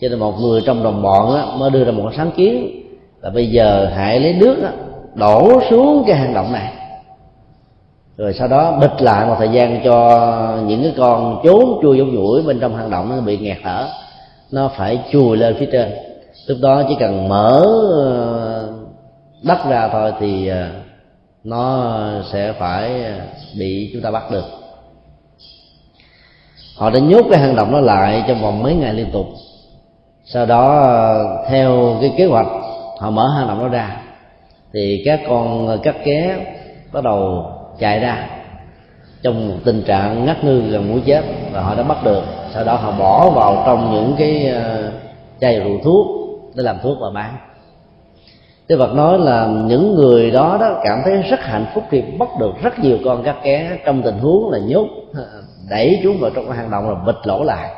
Cho 0.00 0.08
nên 0.08 0.18
một 0.18 0.34
người 0.40 0.62
trong 0.66 0.82
đồng 0.82 1.02
bọn 1.02 1.34
đó 1.34 1.54
mới 1.58 1.70
đưa 1.70 1.84
ra 1.84 1.92
một 1.92 2.10
sáng 2.16 2.30
kiến 2.36 2.82
là 3.22 3.30
bây 3.30 3.50
giờ 3.50 3.90
hãy 3.94 4.20
lấy 4.20 4.34
nước 4.34 4.56
đó, 4.62 4.68
đổ 5.14 5.60
xuống 5.70 6.04
cái 6.06 6.16
hang 6.16 6.34
động 6.34 6.52
này. 6.52 6.72
Rồi 8.16 8.32
sau 8.32 8.48
đó 8.48 8.78
bịch 8.80 9.02
lại 9.02 9.26
một 9.26 9.34
thời 9.38 9.48
gian 9.48 9.80
cho 9.84 10.58
những 10.66 10.82
cái 10.82 10.92
con 10.96 11.40
trốn 11.44 11.78
chui 11.82 11.98
giống 11.98 12.14
mũi 12.14 12.42
bên 12.42 12.60
trong 12.60 12.76
hang 12.76 12.90
động 12.90 13.10
nó 13.10 13.20
bị 13.20 13.38
nghẹt 13.38 13.58
thở. 13.62 13.86
Nó 14.50 14.70
phải 14.76 14.98
chui 15.12 15.36
lên 15.36 15.56
phía 15.58 15.68
trên 15.72 16.13
lúc 16.46 16.58
đó 16.62 16.82
chỉ 16.88 16.96
cần 17.00 17.28
mở 17.28 17.62
ờ, 17.92 18.68
đất 19.42 19.58
ra 19.68 19.88
thôi 19.92 20.12
thì 20.20 20.48
ờ, 20.48 20.68
nó 21.44 21.94
sẽ 22.32 22.52
phải 22.52 23.04
ờ, 23.04 23.12
bị 23.58 23.90
chúng 23.92 24.02
ta 24.02 24.10
bắt 24.10 24.30
được. 24.30 24.44
Họ 26.76 26.90
đã 26.90 26.98
nhốt 26.98 27.26
cái 27.30 27.40
hang 27.40 27.56
động 27.56 27.72
nó 27.72 27.80
lại 27.80 28.24
trong 28.28 28.42
vòng 28.42 28.62
mấy 28.62 28.74
ngày 28.74 28.94
liên 28.94 29.10
tục. 29.12 29.26
Sau 30.24 30.46
đó 30.46 30.86
theo 31.48 31.96
cái 32.00 32.12
kế 32.16 32.26
hoạch, 32.26 32.46
họ 32.98 33.10
mở 33.10 33.28
hang 33.28 33.48
động 33.48 33.58
nó 33.58 33.68
ra. 33.68 33.96
Thì 34.72 35.02
các 35.04 35.20
con 35.28 35.78
cắt 35.82 35.96
ké 36.04 36.36
bắt 36.92 37.04
đầu 37.04 37.46
chạy 37.78 38.00
ra 38.00 38.28
trong 39.22 39.48
một 39.48 39.54
tình 39.64 39.82
trạng 39.82 40.26
ngắt 40.26 40.44
ngư 40.44 40.60
gần 40.60 40.92
mũi 40.92 41.02
chết 41.06 41.24
và 41.52 41.60
họ 41.60 41.74
đã 41.74 41.82
bắt 41.82 42.04
được. 42.04 42.22
Sau 42.54 42.64
đó 42.64 42.74
họ 42.74 42.92
bỏ 42.98 43.30
vào 43.30 43.62
trong 43.66 43.92
những 43.92 44.14
cái 44.18 44.54
chai 45.40 45.60
rượu 45.60 45.78
thuốc 45.84 46.23
để 46.54 46.62
làm 46.62 46.76
thuốc 46.82 46.98
và 47.00 47.10
bán. 47.14 47.36
Đức 48.68 48.76
Phật 48.78 48.94
nói 48.94 49.18
là 49.18 49.46
những 49.46 49.94
người 49.94 50.30
đó 50.30 50.56
đó 50.60 50.80
cảm 50.84 51.02
thấy 51.04 51.22
rất 51.22 51.40
hạnh 51.40 51.66
phúc 51.74 51.84
khi 51.90 52.02
bắt 52.18 52.28
được 52.40 52.52
rất 52.62 52.78
nhiều 52.78 52.98
con 53.04 53.22
cá 53.22 53.32
ké 53.42 53.78
trong 53.84 54.02
tình 54.02 54.18
huống 54.18 54.50
là 54.50 54.58
nhốt 54.58 54.86
ờ, 55.14 55.26
đẩy 55.70 56.00
chúng 56.02 56.20
vào 56.20 56.30
trong 56.34 56.50
hang 56.50 56.70
động 56.70 56.88
là 56.88 56.94
bịch 57.06 57.26
lỗ 57.26 57.44
lại. 57.44 57.70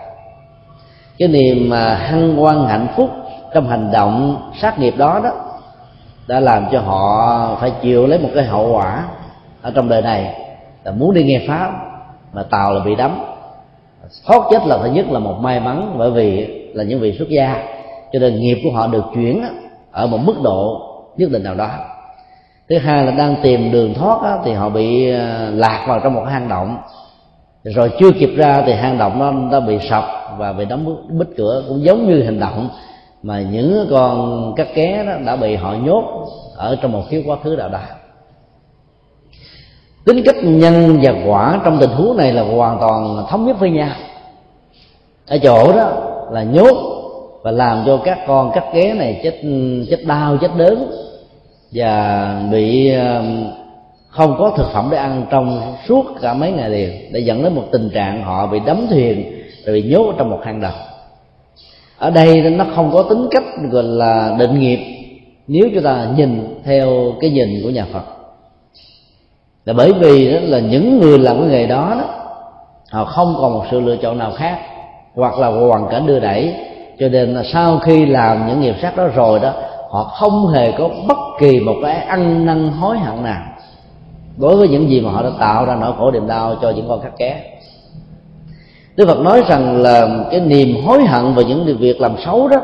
Cái 1.19 1.29
niềm 1.29 1.71
mà 1.71 1.95
hăng 1.95 2.43
quan 2.43 2.67
hạnh 2.67 2.87
phúc 2.97 3.11
trong 3.55 3.69
hành 3.69 3.93
động 3.93 4.43
sát 4.61 4.79
nghiệp 4.79 4.95
đó 4.97 5.21
đó 5.25 5.31
đã 6.29 6.41
làm 6.41 6.67
cho 6.73 6.81
họ 6.81 7.57
phải 7.61 7.73
chịu 7.83 8.07
lấy 8.07 8.19
một 8.19 8.29
cái 8.35 8.45
hậu 8.45 8.73
quả 8.73 9.05
ở 9.63 9.73
trong 9.75 9.89
đời 9.89 10.03
này 10.03 10.35
là 10.85 10.93
muốn 10.93 11.15
đi 11.15 11.25
nghe 11.25 11.45
pháp 11.49 11.71
mà 12.33 12.43
tàu 12.43 12.75
là 12.75 12.85
bị 12.85 12.95
đắm. 12.95 13.19
Thoát 14.27 14.43
chết 14.51 14.67
là 14.67 14.79
thứ 14.79 14.91
nhất 14.91 15.07
là 15.11 15.19
một 15.19 15.39
may 15.41 15.61
mắn 15.61 15.95
bởi 15.99 16.11
vì 16.11 16.47
là 16.75 16.85
những 16.85 17.01
vị 17.01 17.19
xuất 17.19 17.29
gia 17.29 17.76
cho 18.13 18.19
nên 18.19 18.41
nghiệp 18.41 18.61
của 18.65 18.71
họ 18.71 18.87
được 18.87 19.05
chuyển 19.15 19.45
ở 19.93 20.07
một 20.07 20.19
mức 20.19 20.35
độ 20.43 20.81
nhất 21.17 21.31
định 21.31 21.43
nào 21.43 21.55
đó. 21.55 21.69
Thứ 22.69 22.79
hai 22.79 23.07
là 23.07 23.13
đang 23.13 23.37
tìm 23.43 23.73
đường 23.73 23.95
thoát 23.95 24.39
thì 24.45 24.53
họ 24.53 24.69
bị 24.69 25.11
ờ, 25.11 25.51
lạc 25.51 25.85
vào 25.89 26.01
trong 26.01 26.15
một 26.15 26.25
hang 26.29 26.49
động. 26.49 26.77
Rồi 27.65 27.91
chưa 28.01 28.11
kịp 28.13 28.31
ra 28.37 28.63
thì 28.67 28.73
hang 28.73 28.99
động 28.99 29.19
nó 29.19 29.33
đã 29.53 29.67
bị 29.67 29.79
sập 29.91 30.05
và 30.39 30.53
bị 30.53 30.65
đóng 30.65 31.09
bít 31.19 31.29
cửa, 31.37 31.65
cũng 31.69 31.85
giống 31.85 32.09
như 32.09 32.23
hành 32.23 32.41
động. 32.41 32.69
Mà 33.23 33.41
những 33.41 33.87
con 33.91 34.53
cắt 34.57 34.67
ké 34.75 35.05
đó 35.07 35.13
đã 35.27 35.37
bị 35.37 35.57
họ 35.57 35.73
nhốt 35.73 36.05
ở 36.57 36.77
trong 36.83 36.93
một 36.93 37.03
khiếu 37.09 37.23
quá 37.27 37.37
khứ 37.45 37.57
nào 37.59 37.69
đó. 37.69 37.81
Tính 40.05 40.23
cách 40.25 40.37
nhân 40.43 40.99
và 41.03 41.13
quả 41.27 41.61
trong 41.65 41.79
tình 41.81 41.91
huống 41.91 42.17
này 42.17 42.33
là 42.33 42.43
hoàn 42.43 42.79
toàn 42.81 43.27
thống 43.29 43.47
nhất 43.47 43.57
với 43.61 43.71
nhau. 43.71 43.91
Ở 45.27 45.39
chỗ 45.39 45.73
đó 45.73 45.91
là 46.31 46.43
nhốt 46.43 46.96
và 47.47 47.53
làm 47.53 47.83
cho 47.87 47.97
các 47.97 48.19
con 48.27 48.51
cắt 48.55 48.65
ghế 48.75 48.93
này 48.93 49.21
chết 49.23 49.41
chết 49.91 50.05
đau 50.07 50.37
chết 50.37 50.51
đớn 50.57 50.91
và 51.73 52.43
bị 52.53 52.93
um, 52.93 53.47
không 54.09 54.37
có 54.39 54.53
thực 54.57 54.67
phẩm 54.73 54.89
để 54.91 54.99
ăn 54.99 55.27
trong 55.31 55.75
suốt 55.89 56.05
cả 56.21 56.35
mấy 56.35 56.53
ngày 56.53 56.71
liền 56.71 57.13
để 57.13 57.21
dẫn 57.21 57.43
đến 57.43 57.55
một 57.55 57.63
tình 57.73 57.91
trạng 57.95 58.23
họ 58.23 58.47
bị 58.47 58.61
đắm 58.67 58.87
thuyền 58.91 59.43
rồi 59.65 59.75
bị 59.75 59.83
nhốt 59.83 60.15
trong 60.19 60.31
một 60.31 60.41
hang 60.45 60.61
động. 60.61 60.75
Ở 61.99 62.11
đây 62.11 62.51
nó 62.51 62.65
không 62.75 62.91
có 62.93 63.03
tính 63.03 63.29
cách 63.31 63.45
gọi 63.71 63.83
là 63.83 64.37
định 64.39 64.61
nghiệp 64.61 64.79
nếu 65.47 65.69
chúng 65.75 65.83
ta 65.83 66.07
nhìn 66.17 66.61
theo 66.65 67.13
cái 67.21 67.31
nhìn 67.31 67.49
của 67.63 67.71
nhà 67.71 67.87
Phật. 67.93 68.05
Là 69.65 69.73
bởi 69.73 69.93
vì 69.93 70.33
đó 70.33 70.39
là 70.43 70.59
những 70.59 71.01
người 71.01 71.19
làm 71.19 71.39
cái 71.41 71.49
nghề 71.49 71.67
đó, 71.67 71.95
đó 71.99 72.05
họ 72.91 73.05
không 73.05 73.35
còn 73.41 73.53
một 73.53 73.65
sự 73.71 73.81
lựa 73.81 73.97
chọn 73.97 74.19
nào 74.19 74.33
khác 74.33 74.59
hoặc 75.15 75.39
là 75.39 75.49
hoàn 75.49 75.89
cảnh 75.91 76.07
đưa 76.07 76.21
đẩy 76.21 76.55
cho 76.99 77.09
nên 77.09 77.35
là 77.35 77.43
sau 77.53 77.79
khi 77.79 78.07
làm 78.07 78.47
những 78.49 78.61
nghiệp 78.61 78.75
sát 78.83 78.97
đó 78.97 79.07
rồi 79.07 79.41
đó, 79.41 79.53
họ 79.91 80.05
không 80.05 80.49
hề 80.49 80.73
có 80.73 80.89
bất 81.09 81.19
kỳ 81.39 81.61
một 81.61 81.75
cái 81.83 81.95
ăn 81.95 82.47
năn 82.47 82.69
hối 82.69 82.99
hận 82.99 83.23
nào. 83.23 83.43
Đối 84.37 84.57
với 84.57 84.69
những 84.69 84.91
gì 84.91 85.01
mà 85.01 85.11
họ 85.11 85.23
đã 85.23 85.31
tạo 85.41 85.67
ra 85.67 85.77
nỗi 85.81 85.93
khổ 85.99 86.11
niềm 86.11 86.27
đau 86.27 86.57
cho 86.63 86.71
những 86.71 86.89
con 86.89 87.01
khắc 87.03 87.19
ké 87.19 87.53
Đức 88.97 89.07
Phật 89.07 89.21
nói 89.21 89.43
rằng 89.49 89.83
là 89.83 90.09
cái 90.31 90.41
niềm 90.41 90.85
hối 90.85 91.05
hận 91.05 91.35
về 91.35 91.45
những 91.45 91.77
việc 91.79 92.01
làm 92.01 92.17
xấu 92.25 92.49
đó, 92.49 92.61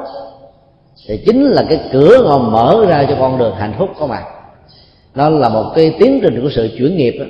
thì 1.08 1.22
chính 1.26 1.44
là 1.44 1.62
cái 1.68 1.80
cửa 1.92 2.22
ngon 2.24 2.52
mở 2.52 2.86
ra 2.88 3.04
cho 3.08 3.16
con 3.18 3.38
đường 3.38 3.54
hạnh 3.54 3.74
phúc 3.78 3.88
có 3.98 4.06
mặt 4.06 4.24
nó 5.14 5.28
là 5.28 5.48
một 5.48 5.72
cái 5.74 5.94
tiến 5.98 6.20
trình 6.22 6.42
của 6.42 6.50
sự 6.54 6.70
chuyển 6.78 6.96
nghiệp 6.96 7.14
đó. 7.18 7.24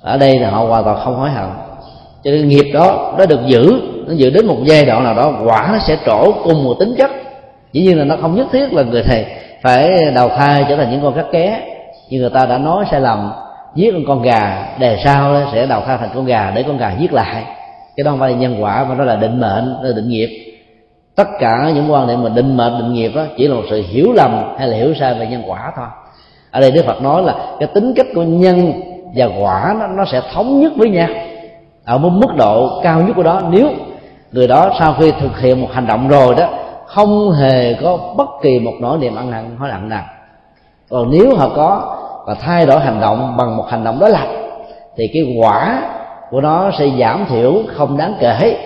ở 0.00 0.18
đây 0.18 0.38
là 0.38 0.50
họ 0.50 0.64
hoàn 0.64 0.84
toàn 0.84 1.00
không 1.04 1.16
hối 1.16 1.30
hận. 1.30 1.48
Cho 2.24 2.30
nên 2.30 2.48
nghiệp 2.48 2.70
đó 2.74 3.14
nó 3.18 3.26
được 3.26 3.40
giữ 3.46 3.80
nó 4.06 4.14
dự 4.14 4.30
đến 4.30 4.46
một 4.46 4.56
giai 4.64 4.84
đoạn 4.84 5.04
nào 5.04 5.14
đó 5.14 5.32
quả 5.44 5.68
nó 5.72 5.78
sẽ 5.78 5.96
trổ 6.06 6.32
cùng 6.44 6.64
một 6.64 6.74
tính 6.78 6.94
chất. 6.98 7.10
Dĩ 7.72 7.82
nhiên 7.82 7.98
là 7.98 8.04
nó 8.04 8.16
không 8.20 8.34
nhất 8.34 8.46
thiết 8.52 8.72
là 8.72 8.82
người 8.82 9.02
thầy 9.02 9.26
phải 9.62 10.10
đào 10.14 10.28
thai 10.28 10.64
trở 10.68 10.76
thành 10.76 10.90
những 10.90 11.02
con 11.02 11.14
cắt 11.14 11.26
ké 11.32 11.60
như 12.08 12.20
người 12.20 12.30
ta 12.30 12.46
đã 12.46 12.58
nói 12.58 12.84
sai 12.90 13.00
lầm 13.00 13.32
giết 13.74 13.94
con 14.06 14.22
gà 14.22 14.68
đề 14.78 14.98
sau 15.04 15.36
sẽ 15.52 15.66
đào 15.66 15.82
thai 15.86 15.98
thành 15.98 16.10
con 16.14 16.24
gà 16.24 16.52
để 16.54 16.62
con 16.62 16.78
gà 16.78 16.92
giết 16.98 17.12
lại. 17.12 17.44
Cái 17.96 18.04
đó 18.04 18.10
không 18.10 18.20
phải 18.20 18.30
là 18.30 18.36
nhân 18.36 18.62
quả 18.62 18.84
mà 18.88 18.94
nó 18.94 19.04
là 19.04 19.16
định 19.16 19.40
mệnh 19.40 19.74
nó 19.82 19.88
là 19.88 19.92
định 19.96 20.08
nghiệp. 20.08 20.28
Tất 21.16 21.28
cả 21.40 21.70
những 21.74 21.92
quan 21.92 22.06
niệm 22.06 22.22
mà 22.22 22.28
định 22.28 22.56
mệnh 22.56 22.78
định 22.78 22.92
nghiệp 22.92 23.12
đó 23.14 23.22
chỉ 23.38 23.48
là 23.48 23.54
một 23.54 23.62
sự 23.70 23.82
hiểu 23.88 24.12
lầm 24.12 24.54
hay 24.58 24.68
là 24.68 24.76
hiểu 24.76 24.94
sai 25.00 25.14
về 25.14 25.26
nhân 25.26 25.42
quả 25.46 25.72
thôi. 25.76 25.86
Ở 26.50 26.60
đây 26.60 26.70
đức 26.70 26.84
phật 26.86 27.02
nói 27.02 27.22
là 27.22 27.34
cái 27.58 27.68
tính 27.74 27.92
cách 27.96 28.06
của 28.14 28.22
nhân 28.22 28.72
và 29.16 29.28
quả 29.40 29.74
nó, 29.80 29.86
nó 29.86 30.04
sẽ 30.04 30.20
thống 30.34 30.60
nhất 30.60 30.72
với 30.76 30.90
nhau. 30.90 31.08
Ở 31.84 31.98
một 31.98 32.10
mức 32.10 32.34
độ 32.36 32.80
cao 32.82 33.00
nhất 33.00 33.12
của 33.16 33.22
đó 33.22 33.40
nếu 33.50 33.68
người 34.34 34.48
đó 34.48 34.70
sau 34.78 34.94
khi 35.00 35.12
thực 35.20 35.38
hiện 35.38 35.60
một 35.60 35.68
hành 35.72 35.86
động 35.86 36.08
rồi 36.08 36.34
đó 36.34 36.48
không 36.86 37.30
hề 37.30 37.74
có 37.74 37.98
bất 38.16 38.28
kỳ 38.42 38.58
một 38.58 38.72
nỗi 38.80 38.98
niềm 38.98 39.16
ăn 39.16 39.32
hận 39.32 39.56
hối 39.58 39.70
hận 39.70 39.88
nào. 39.88 40.04
Còn 40.90 41.10
nếu 41.10 41.36
họ 41.36 41.48
có 41.56 41.96
và 42.26 42.34
thay 42.34 42.66
đổi 42.66 42.80
hành 42.80 43.00
động 43.00 43.36
bằng 43.36 43.56
một 43.56 43.64
hành 43.68 43.84
động 43.84 44.00
đó 44.00 44.08
lập 44.08 44.28
thì 44.96 45.10
cái 45.12 45.36
quả 45.40 45.82
của 46.30 46.40
nó 46.40 46.70
sẽ 46.78 46.86
giảm 47.00 47.26
thiểu 47.28 47.54
không 47.76 47.96
đáng 47.96 48.14
kể 48.20 48.56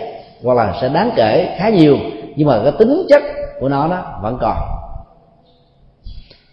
hoặc 0.44 0.54
là 0.54 0.74
sẽ 0.80 0.88
đáng 0.88 1.10
kể 1.16 1.56
khá 1.58 1.68
nhiều 1.68 1.96
nhưng 2.36 2.48
mà 2.48 2.60
cái 2.62 2.72
tính 2.78 3.06
chất 3.08 3.22
của 3.60 3.68
nó 3.68 3.88
đó 3.88 4.02
vẫn 4.22 4.38
còn. 4.40 4.56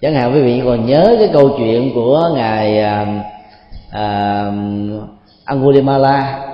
Chẳng 0.01 0.13
hạn 0.13 0.34
quý 0.34 0.41
vị 0.41 0.61
còn 0.66 0.86
nhớ 0.86 1.16
cái 1.20 1.30
câu 1.34 1.49
chuyện 1.57 1.91
của 1.95 2.30
ngài 2.36 2.80
à, 2.80 3.05
à, 3.91 4.51
Angulimala 5.45 6.45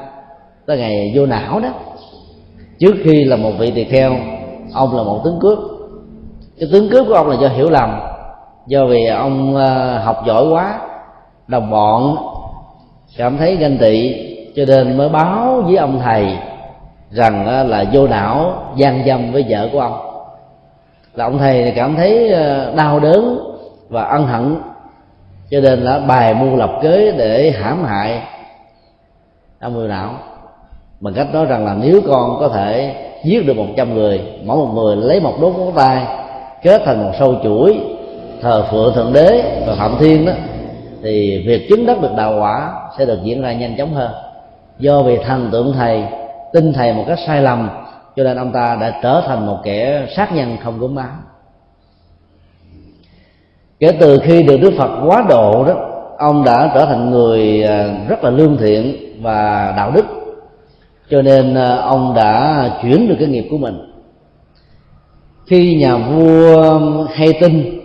tới 0.65 0.77
ngày 0.77 1.11
vô 1.15 1.25
não 1.25 1.59
đó 1.59 1.69
trước 2.81 2.95
khi 3.03 3.23
là 3.23 3.35
một 3.35 3.51
vị 3.59 3.71
tỳ 3.75 3.83
kheo, 3.83 4.11
ông 4.73 4.97
là 4.97 5.03
một 5.03 5.21
tướng 5.23 5.39
cướp. 5.39 5.59
Cái 6.59 6.69
tướng 6.71 6.89
cướp 6.89 7.07
của 7.07 7.13
ông 7.13 7.29
là 7.29 7.35
do 7.41 7.47
hiểu 7.47 7.69
lầm, 7.69 7.99
do 8.67 8.85
vì 8.85 9.05
ông 9.05 9.55
ờ, 9.55 9.97
học 9.97 10.23
giỏi 10.25 10.47
quá, 10.47 10.79
đồng 11.47 11.69
bọn, 11.69 12.17
cảm 13.17 13.37
thấy 13.37 13.55
ganh 13.55 13.77
tị, 13.77 14.15
cho 14.55 14.65
nên 14.67 14.97
mới 14.97 15.09
báo 15.09 15.61
với 15.65 15.75
ông 15.75 15.99
thầy 16.03 16.37
rằng 17.11 17.47
ờ, 17.47 17.63
là 17.63 17.85
vô 17.93 18.07
não 18.07 18.53
gian 18.75 19.03
dâm 19.05 19.31
với 19.31 19.45
vợ 19.49 19.69
của 19.71 19.79
ông. 19.79 19.99
Là 21.13 21.25
ông 21.25 21.37
thầy 21.37 21.73
cảm 21.75 21.95
thấy 21.95 22.29
ờ, 22.29 22.73
đau 22.75 22.99
đớn 22.99 23.39
và 23.89 24.03
ân 24.03 24.27
hận, 24.27 24.55
cho 25.49 25.59
nên 25.59 25.79
là 25.81 25.99
bài 25.99 26.33
mưu 26.33 26.55
lập 26.55 26.71
kế 26.81 27.11
để 27.17 27.51
hãm 27.51 27.83
hại 27.83 28.21
ông 29.59 29.73
vô 29.73 29.87
não 29.87 30.13
bằng 31.01 31.13
cách 31.13 31.27
nói 31.33 31.45
rằng 31.45 31.65
là 31.65 31.75
nếu 31.81 32.01
con 32.07 32.37
có 32.39 32.49
thể 32.49 32.95
giết 33.23 33.45
được 33.45 33.57
một 33.57 33.67
trăm 33.77 33.93
người, 33.93 34.21
mỗi 34.45 34.57
một 34.57 34.71
người 34.73 34.95
lấy 34.95 35.19
một 35.19 35.33
đốt 35.41 35.53
ngón 35.57 35.71
tay, 35.75 36.05
kết 36.63 36.81
thành 36.85 37.03
một 37.03 37.11
sâu 37.19 37.35
chuỗi, 37.43 37.79
thờ 38.41 38.65
phượng 38.71 38.93
thượng 38.93 39.13
đế 39.13 39.61
và 39.67 39.75
phạm 39.75 39.95
thiên 39.99 40.25
đó, 40.25 40.33
thì 41.03 41.43
việc 41.47 41.69
chứng 41.69 41.85
đắc 41.85 42.01
được 42.01 42.11
đạo 42.17 42.39
quả 42.39 42.73
sẽ 42.97 43.05
được 43.05 43.19
diễn 43.23 43.41
ra 43.41 43.53
nhanh 43.53 43.77
chóng 43.77 43.93
hơn. 43.93 44.11
Do 44.79 45.01
vì 45.01 45.17
thần 45.17 45.49
tượng 45.51 45.73
thầy, 45.73 46.03
tin 46.53 46.73
thầy 46.73 46.93
một 46.93 47.03
cách 47.07 47.19
sai 47.27 47.41
lầm, 47.41 47.69
cho 48.15 48.23
nên 48.23 48.37
ông 48.37 48.51
ta 48.51 48.77
đã 48.81 48.99
trở 49.03 49.23
thành 49.27 49.45
một 49.45 49.57
kẻ 49.63 50.07
sát 50.15 50.35
nhân 50.35 50.57
không 50.63 50.79
gốm 50.79 50.95
máu 50.95 51.05
kể 53.79 53.91
từ 53.99 54.19
khi 54.23 54.43
được 54.43 54.57
đức 54.61 54.73
phật 54.77 55.05
quá 55.05 55.25
độ 55.29 55.65
đó, 55.67 55.73
ông 56.17 56.43
đã 56.43 56.71
trở 56.75 56.85
thành 56.85 57.11
người 57.11 57.63
à, 57.63 57.89
rất 58.07 58.23
là 58.23 58.29
lương 58.29 58.57
thiện 58.57 58.95
và 59.21 59.73
đạo 59.77 59.91
đức 59.95 60.20
cho 61.11 61.21
nên 61.21 61.55
à, 61.55 61.75
ông 61.75 62.13
đã 62.15 62.69
chuyển 62.81 63.07
được 63.07 63.15
cái 63.19 63.27
nghiệp 63.27 63.47
của 63.51 63.57
mình. 63.57 63.77
Khi 65.45 65.75
nhà 65.75 65.97
vua 65.97 66.69
hay 67.13 67.27
tin 67.41 67.79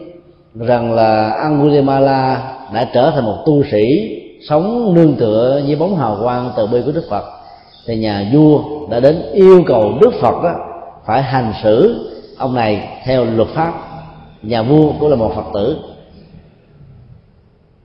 rằng 0.55 0.93
là 0.93 1.31
Angulimala 1.31 2.53
đã 2.75 2.89
trở 2.95 3.11
thành 3.11 3.25
một 3.25 3.37
tu 3.47 3.63
sĩ 3.71 4.17
sống 4.49 4.95
nương 4.95 5.15
tựa 5.15 5.61
với 5.67 5.77
bóng 5.77 5.97
hào 5.97 6.19
quang 6.23 6.51
từ 6.57 6.67
bi 6.67 6.83
của 6.87 6.93
Đức 6.93 7.05
Phật, 7.11 7.25
thì 7.87 7.97
nhà 7.97 8.31
vua 8.33 8.61
đã 8.91 9.01
đến 9.01 9.23
yêu 9.33 9.63
cầu 9.67 9.93
Đức 10.01 10.15
Phật 10.21 10.43
đó 10.43 10.55
phải 11.07 11.23
hành 11.23 11.53
xử 11.63 12.09
ông 12.39 12.55
này 12.55 12.89
theo 13.05 13.25
luật 13.25 13.49
pháp. 13.49 13.73
Nhà 14.43 14.63
vua 14.63 14.93
cũng 15.01 15.11
là 15.11 15.17
một 15.17 15.33
Phật 15.35 15.45
tử. 15.55 15.77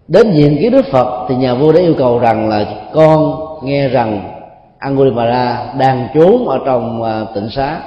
Đến 0.08 0.32
diện 0.32 0.58
kiến 0.62 0.72
Đức 0.72 0.86
Phật, 0.92 1.26
thì 1.30 1.36
nhà 1.36 1.56
vua 1.56 1.72
đã 1.72 1.80
yêu 1.80 1.94
cầu 1.98 2.20
rằng 2.20 2.50
là 2.50 2.66
con 2.94 3.36
nghe 3.64 3.88
rằng 3.88 4.41
Angulimala 4.82 5.74
đang 5.78 6.08
trốn 6.14 6.48
ở 6.48 6.60
trong 6.66 7.04
à, 7.04 7.26
tỉnh 7.34 7.44
tịnh 7.44 7.50
xá. 7.52 7.82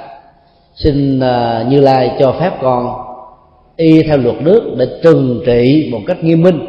Xin 0.75 1.19
à, 1.19 1.65
Như 1.69 1.79
Lai 1.79 2.15
cho 2.19 2.31
phép 2.39 2.51
con 2.61 2.93
y 3.75 4.03
theo 4.03 4.17
luật 4.17 4.35
nước 4.41 4.75
để 4.77 4.85
trừng 5.03 5.41
trị 5.45 5.89
một 5.91 5.99
cách 6.07 6.23
nghiêm 6.23 6.41
minh. 6.41 6.59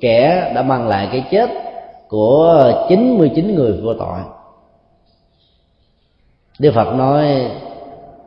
Kẻ 0.00 0.52
đã 0.54 0.62
mang 0.62 0.88
lại 0.88 1.08
cái 1.12 1.24
chết 1.30 1.50
của 2.08 2.72
99 2.88 3.54
người 3.54 3.72
vô 3.72 3.94
tội. 3.94 4.18
Đức 6.58 6.72
Phật 6.74 6.94
nói, 6.94 7.50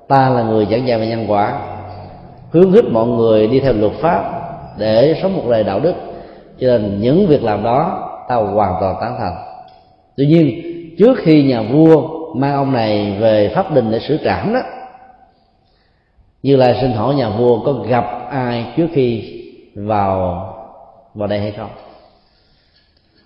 ta 0.08 0.30
là 0.30 0.43
người 0.43 0.68
giảng 0.72 0.88
dạy 0.88 1.00
về 1.00 1.08
nhân 1.08 1.26
quả 1.28 1.60
hướng 2.52 2.74
khích 2.74 2.86
mọi 2.91 3.08
người 3.08 3.47
đi 3.47 3.60
theo 3.60 3.74
luật 3.74 3.93
pháp 4.02 4.32
để 4.78 5.20
sống 5.22 5.38
một 5.38 5.43
đời 5.50 5.64
đạo 5.64 5.80
đức. 5.80 5.93
Cho 6.60 6.68
nên 6.68 7.02
những 7.02 7.28
việc 7.28 7.43
làm 7.43 7.64
đó 7.64 8.10
ta 8.30 8.36
hoàn 8.36 8.74
toàn 8.82 8.95
tán 9.02 9.16
thành. 9.20 9.36
Tuy 10.18 10.26
nhiên 10.26 10.68
trước 11.00 11.18
khi 11.18 11.43
nhà 11.43 11.62
vua 11.62 12.08
mang 12.36 12.54
ông 12.54 12.74
này 12.74 13.18
về 13.20 13.52
pháp 13.56 13.74
đình 13.74 13.91
để 13.91 14.00
xử 14.00 14.18
trảm 14.24 14.54
đó 14.54 14.60
như 16.43 16.56
lai 16.56 16.78
xin 16.82 16.91
hỏi 16.91 17.16
nhà 17.16 17.30
vua 17.30 17.60
có 17.66 17.74
gặp 17.74 18.06
ai 18.30 18.66
trước 18.78 18.88
khi 18.93 19.36
vào 19.76 20.45
vào 21.14 21.28
đây 21.28 21.39
hay 21.39 21.52
không? 21.52 21.70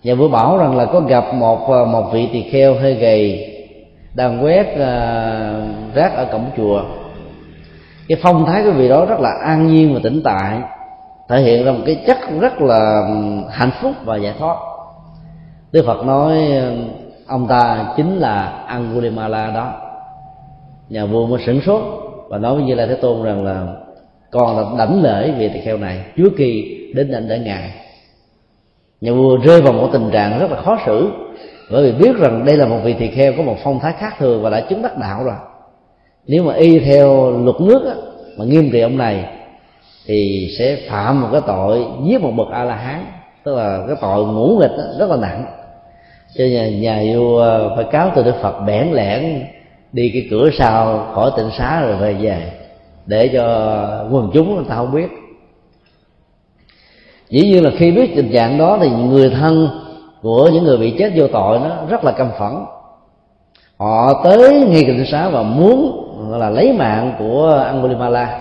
Nhà 0.04 0.16
vua 0.16 0.30
bảo 0.30 0.58
rằng 0.58 0.78
là 0.78 0.86
có 0.86 1.00
gặp 1.00 1.34
một 1.34 1.68
ờ, 1.70 1.86
một 1.86 2.10
vị 2.14 2.30
tỳ 2.34 2.42
kheo 2.42 2.74
hơi 2.74 2.94
gầy 2.94 3.50
đang 4.16 4.44
quét 4.44 4.68
uh, 4.74 5.96
rác 5.96 6.14
ở 6.16 6.26
cổng 6.32 6.52
chùa. 6.58 6.84
Cái 8.08 8.18
phong 8.22 8.46
thái 8.46 8.64
của 8.64 8.72
vị 8.72 8.90
đó 8.90 9.06
rất 9.06 9.20
là 9.20 9.32
an 9.46 9.68
nhiên 9.68 9.94
và 9.94 10.00
tĩnh 10.04 10.22
tại 10.24 10.60
thể 11.30 11.42
hiện 11.42 11.66
ra 11.66 11.72
một 11.72 11.82
cái 11.86 12.04
chất 12.08 12.18
rất 12.40 12.62
là 12.62 13.10
hạnh 13.52 13.72
phúc 13.82 13.92
và 14.06 14.18
giải 14.18 14.34
thoát. 14.40 14.58
Đức 15.72 15.84
phật 15.86 16.06
nói 16.06 16.38
ông 17.28 17.48
ta 17.48 17.94
chính 17.98 18.18
là 18.18 18.64
angulimala 18.68 19.52
đó. 19.52 19.74
Nhà 20.90 21.06
vua 21.06 21.28
mới 21.28 21.42
sửng 21.46 21.62
sốt 21.62 21.82
và 22.30 22.38
nói 22.38 22.56
với 22.56 22.64
như 22.64 22.76
lai 22.76 22.88
thế 22.88 22.96
tôn 22.96 23.24
rằng 23.24 23.46
là 23.46 23.68
con 24.32 24.58
đã 24.58 24.86
đảnh 24.86 25.02
lễ 25.02 25.32
vị 25.38 25.50
tỳ 25.54 25.60
kheo 25.60 25.78
này 25.78 26.06
trước 26.18 26.30
khi 26.38 26.80
đến 26.96 27.12
đảnh 27.12 27.28
lễ 27.28 27.40
ngài. 27.40 27.72
Nhà 29.02 29.12
vua 29.14 29.38
rơi 29.38 29.62
vào 29.62 29.74
một 29.74 29.90
tình 29.94 30.10
trạng 30.12 30.40
rất 30.40 30.52
là 30.52 30.62
khó 30.62 30.78
xử 30.86 31.12
bởi 31.72 31.92
vì 31.92 31.92
biết 31.92 32.16
rằng 32.18 32.46
đây 32.46 32.58
là 32.58 32.66
một 32.66 32.80
vị 32.84 32.96
tỳ 33.00 33.08
kheo 33.08 33.34
có 33.38 33.44
một 33.44 33.56
phong 33.64 33.80
thái 33.80 33.94
khác 34.00 34.14
thường 34.20 34.44
và 34.44 34.50
đã 34.50 34.62
chứng 34.62 34.82
đắc 34.82 34.98
đạo 34.98 35.24
rồi. 35.24 35.36
Nếu 36.28 36.44
mà 36.44 36.54
y 36.54 36.80
theo 36.80 37.32
luật 37.32 37.62
nước 37.62 37.86
á, 37.86 37.96
mà 38.38 38.46
nghiêm 38.46 38.70
trị 38.72 38.80
ông 38.82 38.98
này 38.98 39.26
thì 40.06 40.50
sẽ 40.60 40.78
phạm 40.90 41.22
một 41.22 41.28
cái 41.32 41.42
tội 41.48 41.86
giết 42.06 42.22
một 42.22 42.32
bậc 42.38 42.48
a 42.52 42.64
la 42.64 42.76
hán 42.76 43.06
tức 43.44 43.56
là 43.56 43.84
cái 43.88 43.96
tội 44.02 44.26
ngũ 44.26 44.58
nghịch 44.60 44.72
đó, 44.78 44.84
rất 45.00 45.10
là 45.10 45.16
nặng 45.16 45.46
cho 46.38 46.44
nhà, 46.44 46.70
nhà 46.70 47.04
vua 47.16 47.70
phải 47.76 47.86
cáo 47.92 48.12
từ 48.16 48.24
đức 48.24 48.36
phật 48.42 48.60
bẽn 48.68 48.88
lẽn 48.92 49.46
đi 49.92 50.10
cái 50.14 50.28
cửa 50.32 50.50
sau 50.58 51.08
khỏi 51.16 51.32
tịnh 51.38 51.50
xá 51.58 51.82
rồi 51.82 51.96
về 51.96 52.14
về 52.14 52.52
để 53.06 53.30
cho 53.34 53.46
quần 54.12 54.32
chúng 54.34 54.56
người 54.56 54.66
ta 54.70 54.76
không 54.76 54.92
biết. 54.92 55.08
Dĩ 57.30 57.42
nhiên 57.42 57.64
là 57.64 57.72
khi 57.78 57.92
biết 57.92 58.16
tình 58.16 58.32
trạng 58.34 58.58
đó 58.58 58.78
thì 58.82 58.90
người 58.90 59.30
thân 59.30 59.70
của 60.22 60.50
những 60.54 60.64
người 60.64 60.78
bị 60.78 60.96
chết 61.00 61.12
vô 61.16 61.28
tội 61.28 61.60
nó 61.60 61.70
rất 61.90 62.04
là 62.04 62.12
căm 62.12 62.32
phẫn. 62.40 62.52
Họ 63.78 64.24
tới 64.24 64.66
ngay 64.70 64.84
tịnh 64.88 65.06
xá 65.06 65.30
và 65.30 65.44
muốn 65.44 66.00
là 66.40 66.50
lấy 66.50 66.74
mạng 66.74 67.16
của 67.20 67.64
Angulimala 67.66 68.40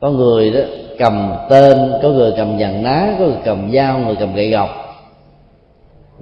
có 0.00 0.10
người 0.10 0.50
đó 0.50 0.60
cầm 0.98 1.32
tên 1.50 1.92
có 2.02 2.08
người 2.08 2.32
cầm 2.36 2.58
dàn 2.60 2.82
ná 2.82 3.14
có 3.18 3.24
người 3.24 3.38
cầm 3.44 3.72
dao 3.72 3.98
người 3.98 4.16
cầm 4.20 4.34
gậy 4.34 4.50
gọc 4.50 4.68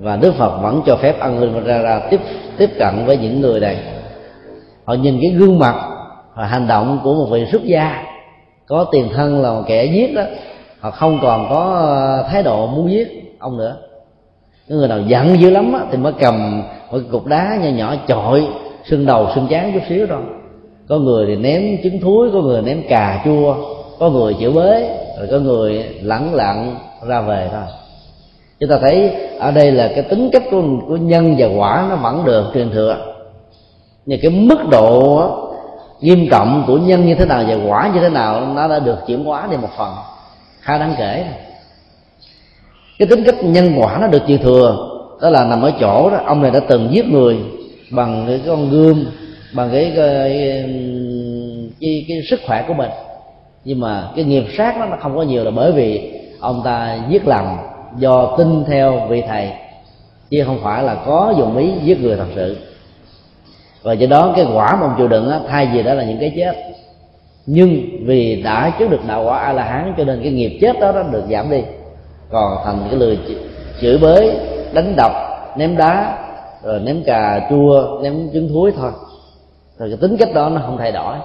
và 0.00 0.16
Đức 0.16 0.34
Phật 0.38 0.58
vẫn 0.62 0.82
cho 0.86 0.96
phép 0.96 1.20
Angulimala 1.20 2.06
tiếp 2.10 2.20
tiếp 2.58 2.70
cận 2.78 3.06
với 3.06 3.16
những 3.16 3.40
người 3.40 3.60
này. 3.60 3.76
Họ 4.84 4.94
nhìn 4.94 5.18
cái 5.22 5.30
gương 5.30 5.58
mặt 5.58 5.74
và 6.34 6.46
hành 6.46 6.66
động 6.66 7.00
của 7.04 7.14
một 7.14 7.26
vị 7.30 7.46
xuất 7.52 7.64
gia. 7.64 8.04
Có 8.66 8.86
tiền 8.92 9.08
thân 9.14 9.42
là 9.42 9.50
một 9.50 9.62
kẻ 9.66 9.84
giết 9.84 10.14
đó. 10.14 10.22
Họ 10.80 10.90
không 10.90 11.18
còn 11.22 11.46
có 11.50 11.74
ờ, 11.74 12.28
thái 12.30 12.42
độ 12.42 12.66
muốn 12.66 12.90
giết 12.90 13.36
ông 13.38 13.58
nữa. 13.58 13.76
Những 14.68 14.78
người 14.78 14.88
nào 14.88 15.00
giận 15.00 15.40
dữ 15.40 15.50
lắm 15.50 15.72
á, 15.72 15.80
thì 15.90 15.96
mới 15.98 16.12
cầm 16.12 16.62
một 16.90 16.98
cục 17.12 17.26
đá 17.26 17.58
nhỏ 17.62 17.68
nhỏ 17.68 17.94
chọi 18.06 18.46
xương 18.84 19.06
đầu 19.06 19.26
xương 19.34 19.46
chán 19.50 19.72
chút 19.74 19.80
xíu 19.88 20.06
thôi. 20.06 20.22
Có 20.88 20.98
người 20.98 21.26
thì 21.26 21.36
ném 21.36 21.82
trứng 21.82 22.00
thúi 22.00 22.30
có 22.32 22.40
người 22.40 22.62
ném 22.62 22.82
cà 22.88 23.22
chua 23.24 23.56
có 23.98 24.10
người 24.10 24.34
chữa 24.40 24.50
bế 24.50 24.98
rồi 25.18 25.28
có 25.30 25.38
người 25.38 25.84
lẳng 26.02 26.34
lặng 26.34 26.76
ra 27.08 27.20
về 27.20 27.48
thôi 27.52 27.87
chúng 28.60 28.70
ta 28.70 28.78
thấy 28.80 29.10
ở 29.38 29.50
đây 29.50 29.72
là 29.72 29.88
cái 29.94 30.02
tính 30.02 30.30
cách 30.32 30.42
của, 30.50 30.62
của 30.88 30.96
nhân 30.96 31.34
và 31.38 31.46
quả 31.56 31.86
nó 31.90 31.96
vẫn 31.96 32.24
được 32.24 32.50
truyền 32.54 32.70
thừa. 32.70 32.96
Nhưng 34.06 34.18
cái 34.22 34.30
mức 34.30 34.58
độ 34.70 35.30
nghiêm 36.00 36.28
trọng 36.30 36.64
của 36.66 36.78
nhân 36.78 37.06
như 37.06 37.14
thế 37.14 37.24
nào 37.24 37.44
và 37.48 37.56
quả 37.68 37.90
như 37.94 38.00
thế 38.00 38.08
nào 38.08 38.40
nó 38.54 38.68
đã 38.68 38.78
được 38.78 38.98
chuyển 39.06 39.24
hóa 39.24 39.48
đi 39.50 39.56
một 39.56 39.70
phần. 39.76 39.94
Khá 40.60 40.78
đáng 40.78 40.94
kể. 40.98 41.24
Cái 42.98 43.08
tính 43.08 43.24
cách 43.24 43.44
nhân 43.44 43.74
quả 43.78 43.98
nó 44.00 44.06
được 44.06 44.22
truyền 44.28 44.42
thừa 44.42 44.88
đó 45.20 45.30
là 45.30 45.44
nằm 45.44 45.62
ở 45.62 45.72
chỗ 45.80 46.10
đó 46.10 46.20
ông 46.26 46.42
này 46.42 46.50
đã 46.50 46.60
từng 46.60 46.88
giết 46.90 47.06
người 47.06 47.38
bằng 47.90 48.24
cái 48.28 48.40
con 48.46 48.70
gươm 48.70 49.06
bằng 49.52 49.70
cái 49.72 49.92
cái, 49.96 50.28
cái, 50.28 50.64
cái, 51.80 52.04
cái 52.08 52.18
sức 52.30 52.40
khỏe 52.46 52.64
của 52.68 52.74
mình. 52.74 52.90
Nhưng 53.64 53.80
mà 53.80 54.08
cái 54.16 54.24
nghiệp 54.24 54.44
sát 54.56 54.76
nó 54.78 54.96
không 55.00 55.16
có 55.16 55.22
nhiều 55.22 55.44
là 55.44 55.50
bởi 55.50 55.72
vì 55.72 56.12
ông 56.40 56.62
ta 56.64 56.98
giết 57.10 57.28
lầm 57.28 57.44
do 57.96 58.34
tin 58.38 58.64
theo 58.64 59.00
vị 59.08 59.22
thầy 59.28 59.50
chứ 60.30 60.44
không 60.46 60.58
phải 60.62 60.82
là 60.82 60.94
có 60.94 61.34
dùng 61.38 61.56
ý 61.56 61.72
giết 61.82 62.00
người 62.00 62.16
thật 62.16 62.28
sự. 62.34 62.56
Và 63.82 63.92
do 63.92 64.06
đó 64.06 64.32
cái 64.36 64.46
quả 64.54 64.76
mà 64.76 64.80
ông 64.80 64.94
chịu 64.98 65.08
đựng 65.08 65.30
á, 65.30 65.40
thay 65.48 65.68
vì 65.72 65.82
đó 65.82 65.94
là 65.94 66.04
những 66.04 66.18
cái 66.20 66.32
chết. 66.36 66.56
Nhưng 67.46 67.80
vì 68.06 68.42
đã 68.42 68.72
trước 68.78 68.90
được 68.90 69.00
đạo 69.06 69.24
quả 69.24 69.38
a 69.38 69.52
la 69.52 69.64
hán 69.64 69.94
cho 69.98 70.04
nên 70.04 70.20
cái 70.22 70.32
nghiệp 70.32 70.58
chết 70.60 70.80
đó 70.80 70.92
nó 70.92 71.02
được 71.02 71.24
giảm 71.30 71.50
đi. 71.50 71.62
Còn 72.30 72.58
thành 72.64 72.78
cái 72.90 73.00
lời 73.00 73.18
chửi 73.80 73.98
bới 73.98 74.36
đánh 74.72 74.94
đập 74.96 75.12
ném 75.56 75.76
đá 75.76 76.18
rồi 76.62 76.80
ném 76.80 77.02
cà 77.02 77.46
chua 77.50 78.00
ném 78.02 78.28
trứng 78.32 78.48
thúi 78.48 78.72
thôi. 78.76 78.90
Rồi 79.78 79.88
cái 79.88 79.98
tính 80.00 80.16
cách 80.16 80.34
đó 80.34 80.48
nó 80.48 80.60
không 80.66 80.78
thay 80.78 80.92
đổi. 80.92 81.16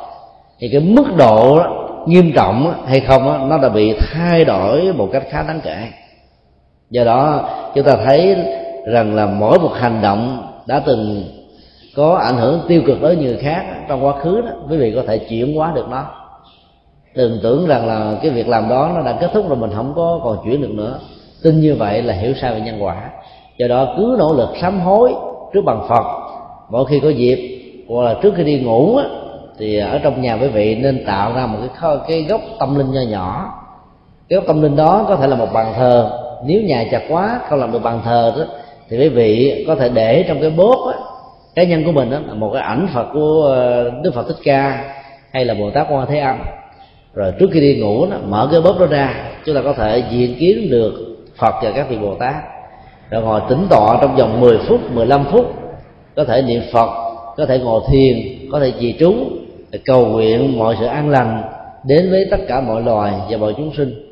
Thì 0.60 0.70
cái 0.72 0.82
mức 0.82 1.06
độ 1.18 1.60
đó, 1.60 1.88
nghiêm 2.08 2.32
trọng 2.36 2.84
hay 2.86 3.00
không 3.00 3.26
đó, 3.26 3.38
nó 3.50 3.58
đã 3.58 3.70
bị 3.70 3.96
thay 4.00 4.46
đổi 4.46 4.94
một 4.94 5.10
cách 5.14 5.24
khá 5.30 5.44
đáng 5.48 5.60
kể 5.64 5.88
do 6.94 7.04
đó 7.04 7.50
chúng 7.76 7.86
ta 7.86 7.96
thấy 8.06 8.36
rằng 8.86 9.16
là 9.16 9.26
mỗi 9.26 9.60
một 9.60 9.72
hành 9.74 10.02
động 10.02 10.48
đã 10.68 10.82
từng 10.86 11.24
có 11.96 12.16
ảnh 12.16 12.38
hưởng 12.38 12.62
tiêu 12.68 12.82
cực 12.86 12.98
tới 13.02 13.16
người 13.16 13.38
khác 13.38 13.66
trong 13.88 14.06
quá 14.06 14.14
khứ 14.20 14.42
đó 14.42 14.50
quý 14.70 14.78
vị 14.78 14.94
có 14.96 15.02
thể 15.08 15.18
chuyển 15.18 15.56
hóa 15.56 15.72
được 15.76 15.90
nó. 15.90 16.06
Đừng 17.16 17.40
tưởng 17.44 17.68
rằng 17.68 17.88
là 17.88 18.16
cái 18.22 18.32
việc 18.32 18.48
làm 18.48 18.70
đó 18.70 18.92
nó 18.96 19.02
đã 19.02 19.18
kết 19.22 19.30
thúc 19.34 19.50
rồi 19.50 19.58
mình 19.58 19.72
không 19.76 19.94
có 19.96 20.20
còn 20.24 20.38
chuyển 20.46 20.62
được 20.62 20.72
nữa. 20.72 21.00
Tin 21.44 21.62
như 21.62 21.76
vậy 21.76 22.02
là 22.02 22.14
hiểu 22.14 22.34
sai 22.42 22.54
về 22.54 22.62
nhân 22.62 22.84
quả. 22.84 23.10
Do 23.58 23.68
đó 23.68 23.94
cứ 23.98 24.16
nỗ 24.20 24.34
lực 24.34 24.50
sám 24.62 24.80
hối 24.80 25.14
trước 25.54 25.62
bằng 25.66 25.86
phật. 25.90 26.06
Mỗi 26.70 26.86
khi 26.86 27.00
có 27.00 27.10
dịp 27.10 27.60
hoặc 27.90 28.04
là 28.04 28.16
trước 28.22 28.34
khi 28.36 28.44
đi 28.44 28.60
ngủ 28.60 28.96
á, 28.98 29.06
thì 29.58 29.78
ở 29.78 30.00
trong 30.04 30.22
nhà 30.22 30.38
quý 30.42 30.48
vị 30.48 30.76
nên 30.76 31.06
tạo 31.06 31.34
ra 31.34 31.46
một 31.46 31.58
cái 31.60 31.70
kho, 31.76 31.96
cái 32.08 32.24
góc 32.24 32.42
tâm 32.60 32.78
linh 32.78 32.92
nho 32.92 33.02
nhỏ. 33.02 33.54
Cái 34.30 34.38
góc 34.38 34.48
tâm 34.48 34.62
linh 34.62 34.76
đó 34.76 35.06
có 35.08 35.16
thể 35.16 35.28
là 35.28 35.36
một 35.36 35.48
bàn 35.54 35.74
thờ 35.76 36.20
nếu 36.46 36.62
nhà 36.62 36.86
chặt 36.92 37.02
quá 37.10 37.40
không 37.50 37.60
làm 37.60 37.72
được 37.72 37.84
bàn 37.84 38.02
thờ 38.06 38.34
đó 38.38 38.44
thì 38.90 38.98
quý 38.98 39.10
vị 39.10 39.64
có 39.68 39.76
thể 39.76 39.90
để 39.90 40.26
trong 40.28 40.42
cái 40.42 40.50
bốt 40.50 40.88
á, 40.88 40.98
cá 41.56 41.64
nhân 41.64 41.84
của 41.84 41.92
mình 41.92 42.10
đó 42.10 42.20
là 42.28 42.34
một 42.34 42.52
cái 42.54 42.62
ảnh 42.62 42.88
phật 42.94 43.06
của 43.14 43.44
ờ, 43.44 43.92
đức 44.04 44.14
phật 44.14 44.28
thích 44.28 44.38
ca 44.44 44.94
hay 45.32 45.46
là 45.46 45.54
bồ 45.54 45.72
tát 45.72 45.88
quan 45.90 46.08
thế 46.10 46.20
âm. 46.20 46.38
Rồi 47.14 47.34
trước 47.40 47.50
khi 47.54 47.60
đi 47.60 47.76
ngủ 47.76 48.06
đó, 48.06 48.18
mở 48.28 48.50
cái 48.52 48.62
bóp 48.62 48.80
đó 48.80 48.86
ra 48.86 49.16
chúng 49.46 49.56
ta 49.56 49.62
có 49.62 49.74
thể 49.74 50.04
diện 50.12 50.36
kiến 50.40 50.70
được 50.70 50.94
phật 51.38 51.56
và 51.64 51.72
các 51.76 51.90
vị 51.90 51.98
bồ 51.98 52.16
tát. 52.16 52.36
Rồi 53.10 53.22
ngồi 53.22 53.42
tĩnh 53.50 53.68
tọa 53.70 53.98
trong 54.02 54.16
vòng 54.16 54.40
10 54.42 54.58
phút 54.68 54.80
15 54.92 55.26
phút 55.32 55.54
có 56.16 56.26
thể 56.26 56.42
niệm 56.42 56.62
phật 56.74 56.90
có 57.38 57.46
thể 57.46 57.60
ngồi 57.60 57.82
thiền 57.92 58.18
có 58.52 58.60
thể 58.60 58.72
trì 58.80 58.96
trú 59.00 59.14
cầu 59.86 60.06
nguyện 60.06 60.60
mọi 60.60 60.76
sự 60.80 60.86
an 60.86 61.10
lành 61.10 61.42
đến 61.86 62.12
với 62.12 62.26
tất 62.32 62.38
cả 62.48 62.62
mọi 62.62 62.82
loài 62.82 63.14
và 63.30 63.38
mọi 63.38 63.54
chúng 63.58 63.72
sinh 63.78 64.03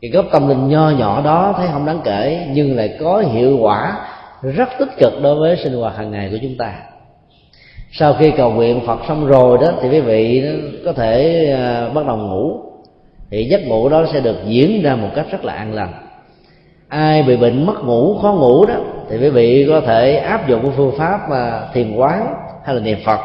cái 0.00 0.10
gốc 0.10 0.26
tâm 0.32 0.48
linh 0.48 0.68
nho 0.68 0.90
nhỏ 0.90 1.22
đó 1.24 1.54
thấy 1.56 1.68
không 1.72 1.86
đáng 1.86 2.00
kể, 2.04 2.46
nhưng 2.52 2.76
lại 2.76 2.96
có 3.00 3.22
hiệu 3.32 3.58
quả 3.60 3.96
rất 4.42 4.68
tích 4.78 4.98
cực 4.98 5.22
đối 5.22 5.34
với 5.34 5.56
sinh 5.56 5.72
hoạt 5.72 5.96
hàng 5.96 6.10
ngày 6.10 6.28
của 6.30 6.38
chúng 6.42 6.56
ta. 6.58 6.72
Sau 7.92 8.14
khi 8.14 8.30
cầu 8.30 8.52
nguyện 8.52 8.80
phật 8.86 9.00
xong 9.08 9.26
rồi 9.26 9.58
đó, 9.60 9.66
thì 9.82 9.88
quý 9.88 10.00
vị 10.00 10.44
có 10.84 10.92
thể 10.92 11.46
à, 11.56 11.88
bắt 11.94 12.06
đầu 12.06 12.16
ngủ. 12.16 12.60
Thì 13.30 13.44
giấc 13.44 13.66
ngủ 13.66 13.88
đó 13.88 14.04
sẽ 14.12 14.20
được 14.20 14.36
diễn 14.46 14.82
ra 14.82 14.94
một 14.94 15.08
cách 15.14 15.26
rất 15.30 15.44
là 15.44 15.52
an 15.52 15.74
lành. 15.74 15.92
Ai 16.88 17.22
bị 17.22 17.36
bệnh 17.36 17.66
mất 17.66 17.84
ngủ, 17.84 18.18
khó 18.22 18.32
ngủ 18.32 18.66
đó, 18.66 18.74
thì 19.10 19.18
quý 19.18 19.30
vị 19.30 19.66
có 19.68 19.80
thể 19.80 20.16
áp 20.16 20.48
dụng 20.48 20.62
cái 20.62 20.72
phương 20.76 20.98
pháp 20.98 21.30
mà 21.30 21.60
thiền 21.74 21.96
quán 21.96 22.34
hay 22.64 22.74
là 22.74 22.80
niệm 22.80 22.98
phật. 23.04 23.20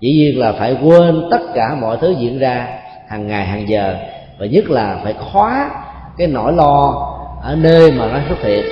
Dĩ 0.00 0.12
nhiên 0.12 0.38
là 0.38 0.52
phải 0.52 0.76
quên 0.82 1.28
tất 1.30 1.40
cả 1.54 1.76
mọi 1.80 1.96
thứ 2.00 2.14
diễn 2.18 2.38
ra 2.38 2.68
hàng 3.08 3.28
ngày, 3.28 3.44
hàng 3.46 3.68
giờ, 3.68 3.96
và 4.38 4.46
nhất 4.46 4.70
là 4.70 5.00
phải 5.04 5.12
khóa 5.12 5.70
cái 6.18 6.26
nỗi 6.26 6.52
lo 6.52 7.06
ở 7.42 7.56
nơi 7.56 7.92
mà 7.92 8.06
nó 8.06 8.18
xuất 8.28 8.42
hiện. 8.42 8.64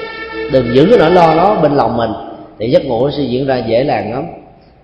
Đừng 0.53 0.75
giữ 0.75 0.87
cái 0.91 0.99
nỗi 0.99 1.11
lo 1.11 1.35
đó 1.35 1.57
bên 1.63 1.73
lòng 1.73 1.97
mình, 1.97 2.11
thì 2.59 2.71
giấc 2.71 2.85
ngủ 2.85 3.11
sẽ 3.11 3.23
diễn 3.23 3.47
ra 3.47 3.57
dễ 3.57 3.85
dàng 3.85 4.13
lắm. 4.13 4.25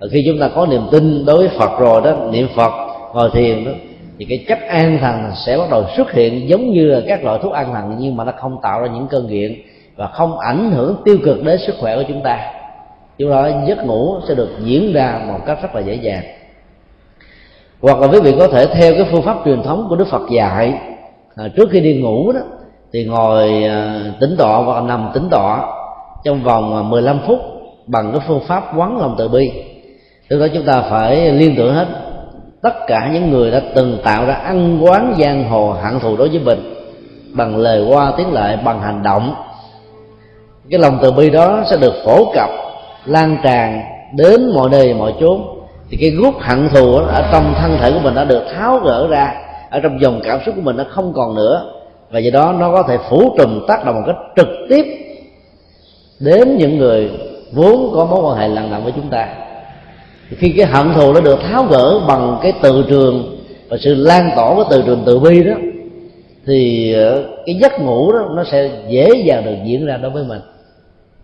Và 0.00 0.06
khi 0.12 0.24
chúng 0.26 0.40
ta 0.40 0.48
có 0.54 0.66
niềm 0.66 0.82
tin 0.92 1.26
đối 1.26 1.36
với 1.36 1.48
phật 1.58 1.78
rồi 1.78 2.00
đó, 2.04 2.12
niệm 2.30 2.48
phật, 2.56 2.72
ngồi 3.14 3.30
thiền 3.32 3.64
đó, 3.64 3.72
thì 4.18 4.24
cái 4.24 4.44
chất 4.48 4.58
an 4.68 4.98
thần 5.00 5.32
sẽ 5.46 5.58
bắt 5.58 5.70
đầu 5.70 5.84
xuất 5.96 6.12
hiện 6.12 6.48
giống 6.48 6.70
như 6.70 6.86
là 6.86 7.00
các 7.08 7.24
loại 7.24 7.38
thuốc 7.42 7.52
an 7.52 7.72
thần, 7.74 7.96
nhưng 7.98 8.16
mà 8.16 8.24
nó 8.24 8.32
không 8.40 8.56
tạo 8.62 8.80
ra 8.80 8.88
những 8.94 9.06
cơn 9.10 9.26
nghiện 9.26 9.62
và 9.96 10.06
không 10.06 10.38
ảnh 10.38 10.70
hưởng 10.70 10.96
tiêu 11.04 11.18
cực 11.24 11.44
đến 11.44 11.58
sức 11.66 11.74
khỏe 11.80 11.96
của 11.96 12.04
chúng 12.08 12.20
ta. 12.22 12.52
Do 13.18 13.30
đó, 13.30 13.48
giấc 13.66 13.86
ngủ 13.86 14.16
sẽ 14.28 14.34
được 14.34 14.50
diễn 14.64 14.92
ra 14.92 15.20
một 15.28 15.38
cách 15.46 15.58
rất 15.62 15.74
là 15.74 15.80
dễ 15.80 15.94
dàng. 15.94 16.22
Hoặc 17.80 17.98
là 17.98 18.06
quý 18.06 18.20
vị 18.20 18.34
có 18.38 18.48
thể 18.48 18.66
theo 18.66 18.94
cái 18.94 19.06
phương 19.10 19.22
pháp 19.22 19.36
truyền 19.44 19.62
thống 19.62 19.86
của 19.88 19.96
đức 19.96 20.06
phật 20.10 20.22
dạy 20.30 20.74
à, 21.40 21.48
trước 21.56 21.68
khi 21.72 21.80
đi 21.80 21.94
ngủ 21.94 22.32
đó 22.32 22.40
thì 22.92 23.04
ngồi 23.04 23.64
à, 23.64 24.00
tĩnh 24.20 24.34
tọa 24.38 24.56
hoặc 24.56 24.84
nằm 24.84 25.10
tĩnh 25.14 25.28
tọa 25.30 25.66
trong 26.24 26.42
vòng 26.42 26.76
à, 26.76 26.82
15 26.82 27.20
phút 27.26 27.38
bằng 27.86 28.12
cái 28.12 28.20
phương 28.28 28.40
pháp 28.46 28.64
quán 28.76 28.98
lòng 28.98 29.14
từ 29.18 29.28
bi. 29.28 29.50
Lúc 30.28 30.40
đó 30.40 30.46
chúng 30.54 30.64
ta 30.64 30.82
phải 30.90 31.32
liên 31.32 31.54
tưởng 31.56 31.74
hết 31.74 31.86
tất 32.62 32.74
cả 32.86 33.10
những 33.12 33.30
người 33.30 33.50
đã 33.50 33.60
từng 33.74 33.98
tạo 34.04 34.26
ra 34.26 34.34
ăn 34.34 34.78
quán 34.84 35.14
giang 35.18 35.50
hồ 35.50 35.72
hạng 35.72 36.00
thù 36.00 36.16
đối 36.16 36.28
với 36.28 36.38
mình 36.38 36.74
bằng 37.32 37.56
lời 37.56 37.84
qua 37.88 38.12
tiếng 38.16 38.32
lại 38.32 38.56
bằng 38.64 38.82
hành 38.82 39.02
động. 39.02 39.34
Cái 40.70 40.80
lòng 40.80 40.98
từ 41.02 41.12
bi 41.12 41.30
đó 41.30 41.62
sẽ 41.70 41.76
được 41.76 41.94
phổ 42.04 42.32
cập 42.34 42.48
lan 43.04 43.36
tràn 43.42 43.80
đến 44.16 44.50
mọi 44.54 44.70
nơi 44.70 44.94
mọi 44.94 45.14
chốn. 45.20 45.40
Thì 45.90 45.96
cái 46.00 46.10
gút 46.10 46.34
hận 46.40 46.68
thù 46.68 46.94
ở 46.96 47.28
trong 47.32 47.54
thân 47.60 47.78
thể 47.80 47.92
của 47.92 48.00
mình 48.02 48.14
đã 48.14 48.24
được 48.24 48.42
tháo 48.54 48.78
gỡ 48.78 49.08
ra 49.10 49.49
ở 49.70 49.80
trong 49.80 50.00
dòng 50.00 50.20
cảm 50.24 50.40
xúc 50.46 50.54
của 50.54 50.62
mình 50.62 50.76
nó 50.76 50.84
không 50.90 51.12
còn 51.12 51.34
nữa. 51.34 51.72
Và 52.10 52.18
do 52.18 52.30
đó 52.30 52.54
nó 52.58 52.72
có 52.72 52.82
thể 52.82 52.98
phủ 53.10 53.34
trùm 53.38 53.66
tác 53.68 53.84
động 53.84 53.94
một 53.94 54.02
cách 54.06 54.16
trực 54.36 54.48
tiếp 54.68 54.84
đến 56.20 56.56
những 56.56 56.78
người 56.78 57.10
vốn 57.52 57.90
có 57.94 58.04
mối 58.04 58.20
quan 58.22 58.36
hệ 58.38 58.48
lặng 58.48 58.72
lặng 58.72 58.84
với 58.84 58.92
chúng 58.96 59.08
ta. 59.10 59.28
Khi 60.28 60.54
cái 60.56 60.66
hận 60.66 60.94
thù 60.94 61.12
nó 61.12 61.20
được 61.20 61.38
tháo 61.40 61.64
gỡ 61.64 62.00
bằng 62.08 62.38
cái 62.42 62.52
từ 62.62 62.84
trường 62.88 63.36
và 63.68 63.76
sự 63.80 63.94
lan 63.94 64.30
tỏa 64.36 64.54
của 64.54 64.64
từ 64.70 64.82
trường 64.86 65.02
từ 65.06 65.18
bi 65.18 65.44
đó, 65.44 65.54
thì 66.46 66.92
ờ, 66.92 67.24
cái 67.46 67.54
giấc 67.54 67.80
ngủ 67.80 68.12
đó 68.12 68.28
nó 68.36 68.44
sẽ 68.44 68.70
dễ 68.88 69.10
dàng 69.24 69.44
được 69.44 69.56
diễn 69.64 69.86
ra 69.86 69.96
đối 69.96 70.10
với 70.10 70.24
mình. 70.24 70.40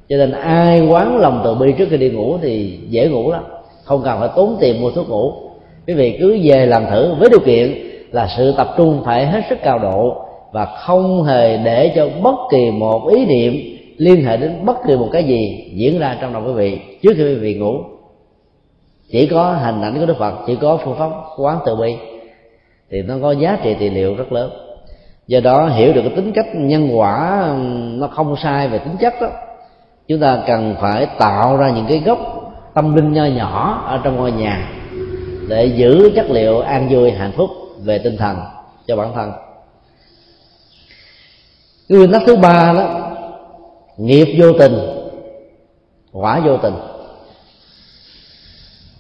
Cho 0.09 0.17
nên 0.17 0.33
ai 0.33 0.81
quán 0.81 1.17
lòng 1.17 1.41
từ 1.45 1.55
bi 1.55 1.73
trước 1.79 1.89
khi 1.91 1.97
đi 1.97 2.11
ngủ 2.11 2.39
thì 2.43 2.79
dễ 2.89 3.09
ngủ 3.09 3.33
lắm. 3.33 3.43
Không 3.85 4.03
cần 4.05 4.21
phải 4.21 4.29
tốn 4.37 4.57
tiền 4.61 4.81
mua 4.81 4.91
thuốc 4.91 5.09
ngủ. 5.09 5.33
Quý 5.87 5.95
vị 5.95 6.17
cứ 6.21 6.39
về 6.43 6.67
làm 6.67 6.87
thử 6.91 7.15
với 7.19 7.29
điều 7.31 7.41
kiện 7.41 7.86
là 8.11 8.29
sự 8.37 8.55
tập 8.57 8.75
trung 8.77 9.03
phải 9.05 9.27
hết 9.27 9.41
sức 9.49 9.59
cao 9.63 9.79
độ 9.79 10.27
và 10.53 10.65
không 10.65 11.25
hề 11.25 11.57
để 11.57 11.93
cho 11.97 12.09
bất 12.23 12.35
kỳ 12.51 12.71
một 12.71 13.09
ý 13.09 13.27
niệm 13.27 13.77
liên 13.97 14.25
hệ 14.25 14.37
đến 14.37 14.65
bất 14.65 14.77
kỳ 14.87 14.97
một 14.97 15.09
cái 15.13 15.25
gì 15.25 15.71
diễn 15.75 15.99
ra 15.99 16.17
trong 16.21 16.33
đầu 16.33 16.43
quý 16.47 16.53
vị 16.53 16.81
trước 17.03 17.13
khi 17.17 17.23
quý 17.23 17.35
vị 17.35 17.55
ngủ. 17.55 17.75
Chỉ 19.11 19.27
có 19.27 19.53
hình 19.53 19.83
ảnh 19.83 20.01
của 20.01 20.07
đức 20.07 20.19
phật, 20.19 20.35
chỉ 20.47 20.57
có 20.57 20.79
phương 20.85 20.99
pháp 20.99 21.11
quán 21.39 21.59
từ 21.67 21.77
bi, 21.77 21.97
thì 22.91 23.03
nó 23.03 23.15
có 23.23 23.33
giá 23.33 23.59
trị 23.63 23.77
trị 23.79 23.91
liệu 23.91 24.15
rất 24.15 24.33
lớn. 24.33 24.51
Do 25.27 25.41
đó 25.41 25.69
hiểu 25.69 25.93
được 25.93 26.01
cái 26.03 26.13
tính 26.17 26.33
cách 26.33 26.47
nhân 26.55 26.99
quả 26.99 27.45
nó 27.99 28.07
không 28.07 28.37
sai 28.43 28.69
về 28.69 28.79
tính 28.79 28.97
chất 29.01 29.15
đó. 29.21 29.29
Chúng 30.09 30.21
ta 30.21 30.39
cần 30.47 30.75
phải 30.81 31.07
tạo 31.19 31.57
ra 31.57 31.71
những 31.71 31.87
cái 31.89 31.99
gốc 31.99 32.19
tâm 32.75 32.97
linh 32.97 33.13
nho 33.13 33.25
nhỏ 33.25 33.85
ở 33.87 34.01
trong 34.05 34.17
ngôi 34.17 34.33
nhà 34.33 34.71
để 35.49 35.67
giữ 35.67 36.13
chất 36.17 36.31
liệu 36.31 36.61
an 36.61 36.89
vui 36.91 37.11
hạnh 37.11 37.33
phúc 37.37 37.51
về 37.85 37.99
tinh 37.99 38.17
thần 38.17 38.37
cho 38.87 38.97
bản 38.97 39.13
thân. 39.15 39.33
Cái 41.89 41.99
nguyên 41.99 42.13
tắc 42.13 42.23
thứ 42.27 42.37
ba 42.37 42.73
đó, 42.73 43.11
nghiệp 43.97 44.37
vô 44.39 44.53
tình, 44.59 44.79
quả 46.13 46.41
vô 46.45 46.57
tình. 46.57 46.75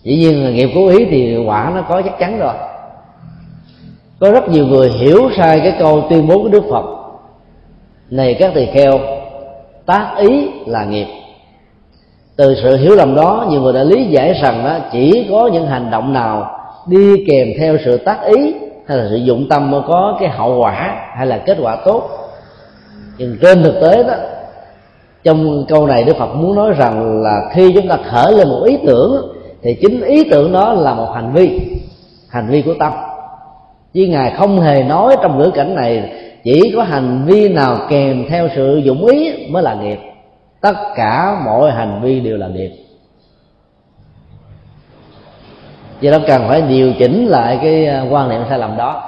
Dĩ 0.03 0.17
nhiên 0.17 0.45
là 0.45 0.51
nghiệp 0.51 0.71
cố 0.75 0.89
ý 0.89 1.05
thì 1.11 1.37
quả 1.37 1.73
nó 1.75 1.83
có 1.89 2.03
chắc 2.03 2.19
chắn 2.19 2.39
rồi. 2.39 2.55
Có 4.21 4.31
rất 4.31 4.49
nhiều 4.49 4.67
người 4.67 4.91
hiểu 4.91 5.31
sai 5.37 5.61
cái 5.61 5.77
câu 5.79 6.07
tuyên 6.11 6.29
bố 6.29 6.43
của 6.43 6.49
đức 6.49 6.65
phật. 6.71 6.85
Này 8.11 8.37
các 8.39 8.53
tỳ 8.55 8.67
kheo, 8.67 9.01
tác 9.87 10.15
ý 10.19 10.49
là 10.67 10.85
nghiệp. 10.85 11.07
Từ 12.37 12.55
sự 12.63 12.77
hiểu 12.77 12.95
lầm 12.97 13.15
đó, 13.15 13.47
nhiều 13.51 13.61
người 13.61 13.73
đã 13.73 13.85
lý 13.85 14.05
giải 14.05 14.41
rằng 14.43 14.65
đó, 14.65 14.79
chỉ 14.93 15.27
có 15.31 15.51
những 15.53 15.67
hành 15.67 15.91
động 15.91 16.13
nào 16.13 16.59
đi 16.87 17.25
kèm 17.29 17.49
theo 17.59 17.77
sự 17.85 17.97
tác 17.97 18.25
ý 18.25 18.55
hay 18.87 18.99
là 18.99 19.07
sự 19.11 19.17
dụng 19.17 19.47
tâm 19.49 19.71
mới 19.71 19.81
có 19.87 20.17
cái 20.21 20.29
hậu 20.29 20.59
quả 20.61 20.97
hay 21.17 21.27
là 21.27 21.39
kết 21.39 21.59
quả 21.61 21.77
tốt. 21.85 22.03
Nhưng 23.19 23.37
trên 23.43 23.63
thực 23.63 23.81
tế 23.81 24.03
đó, 24.03 24.15
trong 25.25 25.65
câu 25.69 25.87
này 25.87 26.05
đức 26.05 26.17
phật 26.17 26.35
muốn 26.35 26.55
nói 26.55 26.73
rằng 26.73 27.23
là 27.23 27.41
khi 27.53 27.73
chúng 27.75 27.89
ta 27.89 27.97
khởi 28.11 28.33
lên 28.33 28.49
một 28.49 28.63
ý 28.65 28.79
tưởng, 28.87 29.37
thì 29.63 29.75
chính 29.75 30.03
ý 30.03 30.25
tưởng 30.31 30.53
đó 30.53 30.73
là 30.73 30.95
một 30.95 31.13
hành 31.15 31.33
vi 31.33 31.61
hành 32.29 32.49
vi 32.49 32.63
của 32.63 32.75
tâm. 32.79 32.93
Chứ 33.95 34.07
ngài 34.07 34.31
không 34.31 34.61
hề 34.61 34.83
nói 34.83 35.17
trong 35.23 35.39
ngữ 35.39 35.51
cảnh 35.51 35.75
này 35.75 36.13
chỉ 36.45 36.73
có 36.77 36.83
hành 36.83 37.25
vi 37.27 37.49
nào 37.49 37.77
kèm 37.89 38.27
theo 38.29 38.49
sự 38.57 38.77
dụng 38.85 39.07
ý 39.07 39.47
mới 39.49 39.63
là 39.63 39.75
nghiệp. 39.75 39.99
Tất 40.61 40.75
cả 40.97 41.41
mọi 41.45 41.71
hành 41.71 42.01
vi 42.03 42.21
đều 42.21 42.37
là 42.37 42.49
nghiệp. 42.49 42.71
Do 46.01 46.11
đó 46.11 46.19
cần 46.27 46.49
phải 46.49 46.63
điều 46.63 46.93
chỉnh 46.99 47.27
lại 47.27 47.59
cái 47.63 47.87
à, 47.87 48.05
quan 48.11 48.29
niệm 48.29 48.43
sai 48.49 48.59
lầm 48.59 48.77
đó. 48.77 49.03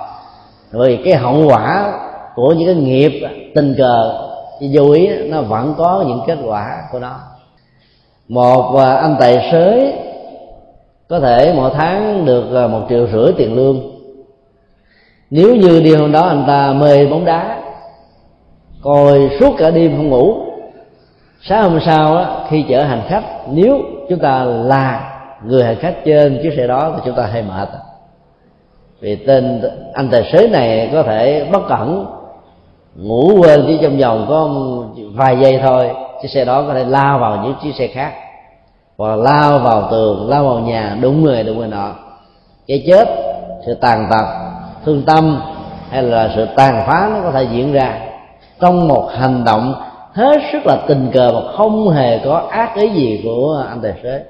Vì 0.73 0.97
cái 1.05 1.15
hậu 1.15 1.49
quả 1.49 1.93
của 2.35 2.55
những 2.59 2.67
cái 2.67 2.85
nghiệp 2.85 3.21
à, 3.25 3.31
tình 3.55 3.75
cờ 3.79 4.25
vô 4.73 4.93
ý, 4.93 5.09
nó 5.29 5.43
vẫn 5.43 5.75
có 5.79 6.05
những 6.09 6.21
kết 6.27 6.39
quả 6.45 6.83
của 6.93 6.99
nó. 6.99 7.17
Một 8.29 8.77
à, 8.77 8.95
anh 8.95 9.17
tài 9.21 9.49
xế 9.53 9.93
có 11.09 11.21
thể 11.21 11.53
mỗi 11.57 11.71
tháng 11.75 12.25
được 12.25 12.69
một 12.71 12.81
triệu 12.89 13.07
rưỡi 13.13 13.33
tiền 13.37 13.55
lương. 13.55 13.81
Nếu 15.31 15.55
như 15.57 15.81
đi 15.81 15.95
hôm 15.95 16.13
đó 16.13 16.23
anh 16.23 16.45
ta 16.47 16.73
mê 16.73 17.07
bóng 17.07 17.25
đá, 17.25 17.61
coi 18.83 19.31
suốt 19.41 19.55
cả 19.59 19.71
đêm 19.71 19.97
không 19.97 20.09
ngủ, 20.09 20.35
sáng 21.43 21.63
hôm 21.63 21.81
sau 21.87 22.27
khi 22.49 22.65
chở 22.69 22.83
hành 22.83 23.03
khách, 23.09 23.25
nếu 23.51 23.79
chúng 24.09 24.19
ta 24.19 24.45
là 24.45 25.18
người 25.45 25.65
hành 25.65 25.77
khách 25.81 25.95
trên 26.05 26.41
chiếc 26.43 26.53
xe 26.57 26.67
đó 26.67 26.93
thì 26.95 27.03
chúng 27.05 27.15
ta 27.15 27.27
hay 27.27 27.43
mệt. 27.43 27.69
Vì 29.01 29.17
tên 29.17 29.63
anh 29.95 30.09
tài 30.09 30.31
xế 30.33 30.49
này 30.49 30.91
có 30.93 31.03
thể 31.03 31.47
bất 31.53 31.63
cẩn 31.69 32.07
ngủ 32.97 33.31
quên 33.43 33.65
chỉ 33.67 33.79
trong 33.83 33.99
vòng 33.99 34.27
có 34.29 34.49
vài 35.15 35.37
giây 35.41 35.61
thôi. 35.63 35.91
Chiếc 36.23 36.29
xe 36.29 36.45
đó 36.45 36.63
có 36.63 36.75
thể 36.75 36.85
lao 36.85 37.19
vào 37.19 37.37
những 37.45 37.55
chiếc 37.63 37.75
xe 37.75 37.87
khác. 37.87 38.13
Hoặc 38.99 39.17
lao 39.17 39.59
vào 39.59 39.89
tường, 39.91 40.29
lao 40.29 40.45
vào 40.45 40.59
nhà 40.59 40.97
đúng 41.01 41.25
người 41.25 41.43
đúng 41.43 41.59
người 41.59 41.69
nọ. 41.69 41.93
Cái 42.67 42.85
chết, 42.87 43.09
sự 43.67 43.75
tàn 43.75 44.07
tật, 44.11 44.25
thương 44.85 45.03
tâm 45.03 45.41
hay 45.91 46.03
là 46.03 46.31
sự 46.37 46.47
tàn 46.57 46.85
phá 46.87 47.11
nó 47.13 47.21
có 47.23 47.31
thể 47.31 47.47
diễn 47.53 47.73
ra. 47.73 47.99
Trong 48.61 48.89
một 48.89 49.09
hành 49.19 49.45
động 49.45 49.75
hết 50.13 50.37
sức 50.53 50.67
là 50.67 50.77
tình 50.89 51.11
cờ 51.13 51.33
mà 51.35 51.41
không 51.57 51.89
hề 51.89 52.19
có 52.25 52.43
ác 52.51 52.75
ý 52.75 52.89
gì 52.89 53.21
của 53.25 53.65
anh 53.69 53.81
tài 53.83 53.93
xế 54.03 54.23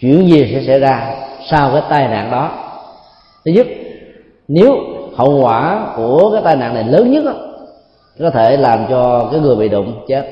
chuyện 0.00 0.28
gì 0.28 0.52
sẽ 0.54 0.62
xảy 0.66 0.80
ra 0.80 1.14
sau 1.50 1.70
cái 1.72 1.82
tai 1.88 2.08
nạn 2.08 2.30
đó? 2.30 2.50
Thứ 3.44 3.52
nhất 3.52 3.66
nếu 4.48 4.76
hậu 5.16 5.40
quả 5.42 5.86
của 5.96 6.30
cái 6.32 6.42
tai 6.44 6.56
nạn 6.56 6.74
này 6.74 6.84
lớn 6.84 7.12
nhất 7.12 7.24
đó, 7.24 7.32
có 8.20 8.30
thể 8.30 8.56
làm 8.56 8.86
cho 8.90 9.28
cái 9.32 9.40
người 9.40 9.56
bị 9.56 9.68
đụng 9.68 10.04
chết. 10.08 10.26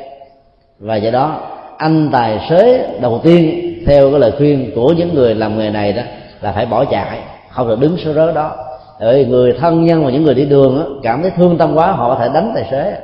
Và 0.78 0.96
do 0.96 1.10
đó 1.10 1.40
anh 1.76 2.08
tài 2.12 2.46
xế 2.50 2.88
đầu 3.00 3.20
tiên 3.22 3.74
theo 3.86 4.10
cái 4.10 4.20
lời 4.20 4.32
khuyên 4.38 4.70
của 4.74 4.92
những 4.92 5.14
người 5.14 5.34
làm 5.34 5.58
nghề 5.58 5.70
này 5.70 5.92
đó 5.92 6.02
là 6.40 6.52
phải 6.52 6.66
bỏ 6.66 6.84
chạy 6.84 7.18
không 7.50 7.68
được 7.68 7.80
đứng 7.80 7.96
số 8.04 8.12
rớ 8.12 8.32
đó. 8.32 8.52
Bởi 9.00 9.24
người 9.24 9.52
thân 9.60 9.84
nhân 9.84 10.04
và 10.04 10.10
những 10.10 10.24
người 10.24 10.34
đi 10.34 10.44
đường 10.44 10.78
đó, 10.78 10.86
cảm 11.02 11.22
thấy 11.22 11.30
thương 11.30 11.58
tâm 11.58 11.74
quá 11.74 11.92
họ 11.92 12.08
có 12.08 12.20
thể 12.20 12.28
đánh 12.34 12.52
tài 12.54 12.64
xế 12.70 12.96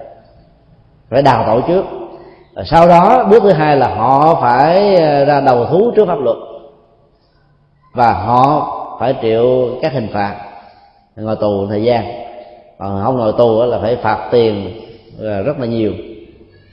phải 1.11 1.23
đào 1.23 1.45
tội 1.47 1.63
trước. 1.69 1.85
Rồi 2.55 2.65
sau 2.65 2.89
đó 2.89 3.27
bước 3.31 3.43
thứ 3.43 3.53
hai 3.53 3.77
là 3.77 3.89
họ 3.89 4.39
phải 4.43 4.97
à, 4.97 5.25
ra 5.25 5.41
đầu 5.41 5.67
thú 5.67 5.91
trước 5.97 6.07
pháp 6.09 6.19
luật 6.21 6.37
và 7.95 8.13
họ 8.13 8.69
phải 9.01 9.15
chịu 9.23 9.71
các 9.83 9.93
hình 9.93 10.09
phạt. 10.13 10.37
Ngồi 11.17 11.37
tù 11.37 11.67
thời 11.67 11.85
gian. 11.85 12.05
Còn 12.79 13.03
không 13.05 13.17
ngồi 13.17 13.33
tù 13.39 13.63
là 13.63 13.79
phải 13.79 13.97
phạt 13.97 14.29
tiền 14.31 14.81
ờ, 15.21 15.43
rất 15.43 15.59
là 15.59 15.67
nhiều. 15.67 15.93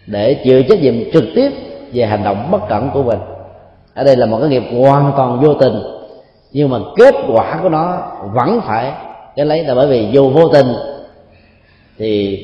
Để 0.08 0.34
chịu 0.44 0.64
trách 0.64 0.82
nhiệm 0.82 1.12
trực 1.14 1.24
tiếp 1.36 1.52
về 1.94 2.06
hành 2.06 2.24
động 2.24 2.52
bất 2.52 2.62
cẩn 2.70 2.90
của 2.94 3.04
mình. 3.04 3.20
Ở 3.94 4.04
đây 4.04 4.16
là 4.16 4.26
một 4.26 4.38
cái 4.40 4.50
nghiệp 4.50 4.64
hoàn 4.80 5.12
toàn 5.18 5.40
vô 5.40 5.54
tình. 5.54 5.82
Nhưng 6.52 6.70
mà 6.70 6.78
kết 6.98 7.16
quả 7.36 7.60
của 7.64 7.70
nó 7.70 7.98
vẫn 8.34 8.62
phải 8.66 8.92
cái 9.36 9.46
lấy 9.46 9.64
là 9.64 9.76
bởi 9.76 9.88
vì 9.88 10.08
dù 10.12 10.30
vô 10.30 10.48
tình, 10.48 10.68
thì 11.98 12.40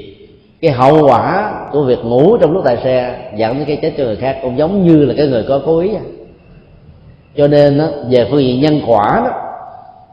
cái 0.61 0.71
hậu 0.71 1.07
quả 1.07 1.53
của 1.71 1.83
việc 1.83 1.99
ngủ 2.03 2.37
trong 2.37 2.51
lúc 2.51 2.65
tài 2.65 2.77
xe 2.77 3.17
dẫn 3.37 3.57
đến 3.57 3.65
cái 3.67 3.79
chết 3.81 3.93
cho 3.97 4.03
người 4.03 4.15
khác 4.15 4.39
cũng 4.41 4.57
giống 4.57 4.87
như 4.87 5.05
là 5.05 5.13
cái 5.17 5.27
người 5.27 5.45
có 5.47 5.61
cố 5.65 5.79
ý 5.79 5.89
vậy 5.89 6.01
cho 7.37 7.47
nên 7.47 7.77
đó, 7.77 7.85
về 8.09 8.27
phương 8.31 8.41
diện 8.41 8.61
nhân 8.61 8.81
quả 8.87 9.21
đó 9.25 9.31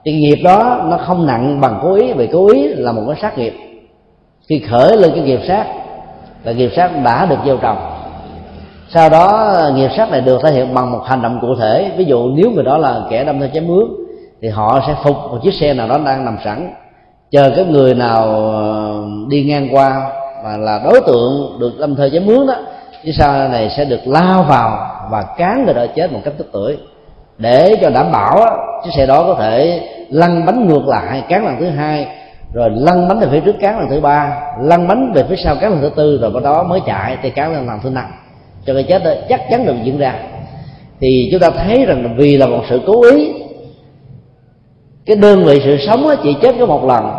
cái 0.04 0.14
nghiệp 0.14 0.38
đó 0.44 0.80
nó 0.84 0.98
không 0.98 1.26
nặng 1.26 1.60
bằng 1.60 1.78
cố 1.82 1.94
ý 1.94 2.12
vì 2.12 2.28
cố 2.32 2.48
ý 2.48 2.68
là 2.68 2.92
một 2.92 3.02
cái 3.06 3.16
sát 3.22 3.38
nghiệp. 3.38 3.52
Khi 4.48 4.62
khởi 4.70 4.96
lên 4.96 5.10
cái 5.14 5.24
nghiệp 5.24 5.40
sát 5.48 5.66
là 6.44 6.52
nghiệp 6.52 6.70
sát 6.76 6.90
đã 7.04 7.26
được 7.26 7.36
gieo 7.46 7.56
trồng. 7.56 7.76
Sau 8.88 9.08
đó 9.08 9.56
nghiệp 9.74 9.90
sát 9.96 10.10
này 10.10 10.20
được 10.20 10.40
thể 10.42 10.52
hiện 10.52 10.74
bằng 10.74 10.92
một 10.92 11.00
hành 11.04 11.22
động 11.22 11.38
cụ 11.40 11.48
thể. 11.60 11.92
Ví 11.96 12.04
dụ 12.04 12.28
nếu 12.28 12.50
người 12.50 12.64
đó 12.64 12.78
là 12.78 13.00
kẻ 13.10 13.24
đâm 13.24 13.40
theo 13.40 13.48
chém 13.54 13.66
mướn 13.66 13.84
thì 14.42 14.48
họ 14.48 14.80
sẽ 14.86 14.94
phục 15.04 15.16
một 15.16 15.38
chiếc 15.42 15.54
xe 15.54 15.74
nào 15.74 15.88
đó 15.88 15.98
đang 16.04 16.24
nằm 16.24 16.38
sẵn 16.44 16.70
chờ 17.30 17.50
cái 17.56 17.64
người 17.64 17.94
nào 17.94 18.22
ờ, 18.50 19.04
đi 19.28 19.44
ngang 19.44 19.68
qua 19.72 20.10
mà 20.44 20.56
là 20.56 20.80
đối 20.84 21.00
tượng 21.06 21.58
được 21.60 21.72
đâm 21.80 21.96
theo 21.96 22.10
chém 22.10 22.26
mướn 22.26 22.46
đó 22.46 22.54
phía 23.04 23.12
sau 23.18 23.48
này 23.48 23.70
sẽ 23.76 23.84
được 23.84 24.00
lao 24.06 24.42
vào 24.42 24.98
và 25.10 25.24
cán 25.36 25.64
người 25.64 25.74
đó 25.74 25.86
chết 25.96 26.12
một 26.12 26.20
cách 26.24 26.34
tức 26.38 26.46
tưởi 26.52 26.78
để 27.42 27.76
cho 27.82 27.90
đảm 27.90 28.12
bảo 28.12 28.46
chiếc 28.84 28.90
xe 28.96 29.06
đó 29.06 29.22
có 29.22 29.34
thể 29.34 29.80
lăn 30.08 30.46
bánh 30.46 30.68
ngược 30.68 30.86
lại, 30.86 31.22
cán 31.28 31.46
lần 31.46 31.56
thứ 31.60 31.68
hai, 31.68 32.06
rồi 32.52 32.70
lăn 32.74 33.08
bánh 33.08 33.18
về 33.18 33.26
phía 33.30 33.40
trước, 33.40 33.56
cán 33.60 33.78
lần 33.78 33.88
thứ 33.90 34.00
ba, 34.00 34.40
lăn 34.60 34.88
bánh 34.88 35.12
về 35.14 35.22
phía 35.28 35.36
sau, 35.44 35.56
cán 35.60 35.70
lần 35.70 35.80
thứ 35.80 35.90
tư, 35.96 36.18
rồi 36.20 36.30
bắt 36.30 36.42
đó 36.42 36.62
mới 36.62 36.80
chạy 36.86 37.18
thì 37.22 37.30
cán 37.30 37.52
lần 37.52 37.66
lần 37.66 37.80
thứ 37.82 37.90
năm. 37.90 38.04
Cho 38.66 38.74
cái 38.74 38.82
chết 38.82 39.04
đó, 39.04 39.10
chắc 39.28 39.40
chắn 39.50 39.66
được 39.66 39.74
diễn 39.84 39.98
ra. 39.98 40.14
Thì 41.00 41.28
chúng 41.32 41.40
ta 41.40 41.50
thấy 41.50 41.84
rằng 41.84 42.14
vì 42.16 42.36
là 42.36 42.46
một 42.46 42.62
sự 42.68 42.80
cố 42.86 43.02
ý, 43.02 43.32
cái 45.06 45.16
đơn 45.16 45.44
vị 45.44 45.60
sự 45.64 45.78
sống 45.86 46.02
đó 46.02 46.14
chỉ 46.22 46.36
chết 46.42 46.54
có 46.58 46.66
một 46.66 46.84
lần, 46.84 47.10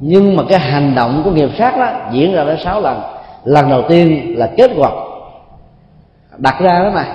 nhưng 0.00 0.36
mà 0.36 0.42
cái 0.48 0.58
hành 0.58 0.94
động 0.94 1.22
của 1.24 1.30
nghiệp 1.30 1.50
sát 1.58 1.76
đó 1.78 1.90
diễn 2.12 2.34
ra 2.34 2.44
đến 2.44 2.56
sáu 2.64 2.80
lần. 2.80 3.00
Lần 3.44 3.70
đầu 3.70 3.82
tiên 3.88 4.34
là 4.38 4.50
kết 4.56 4.70
quả. 4.76 4.90
Đặt 6.36 6.60
ra 6.60 6.78
đó 6.78 6.90
mà, 6.94 7.06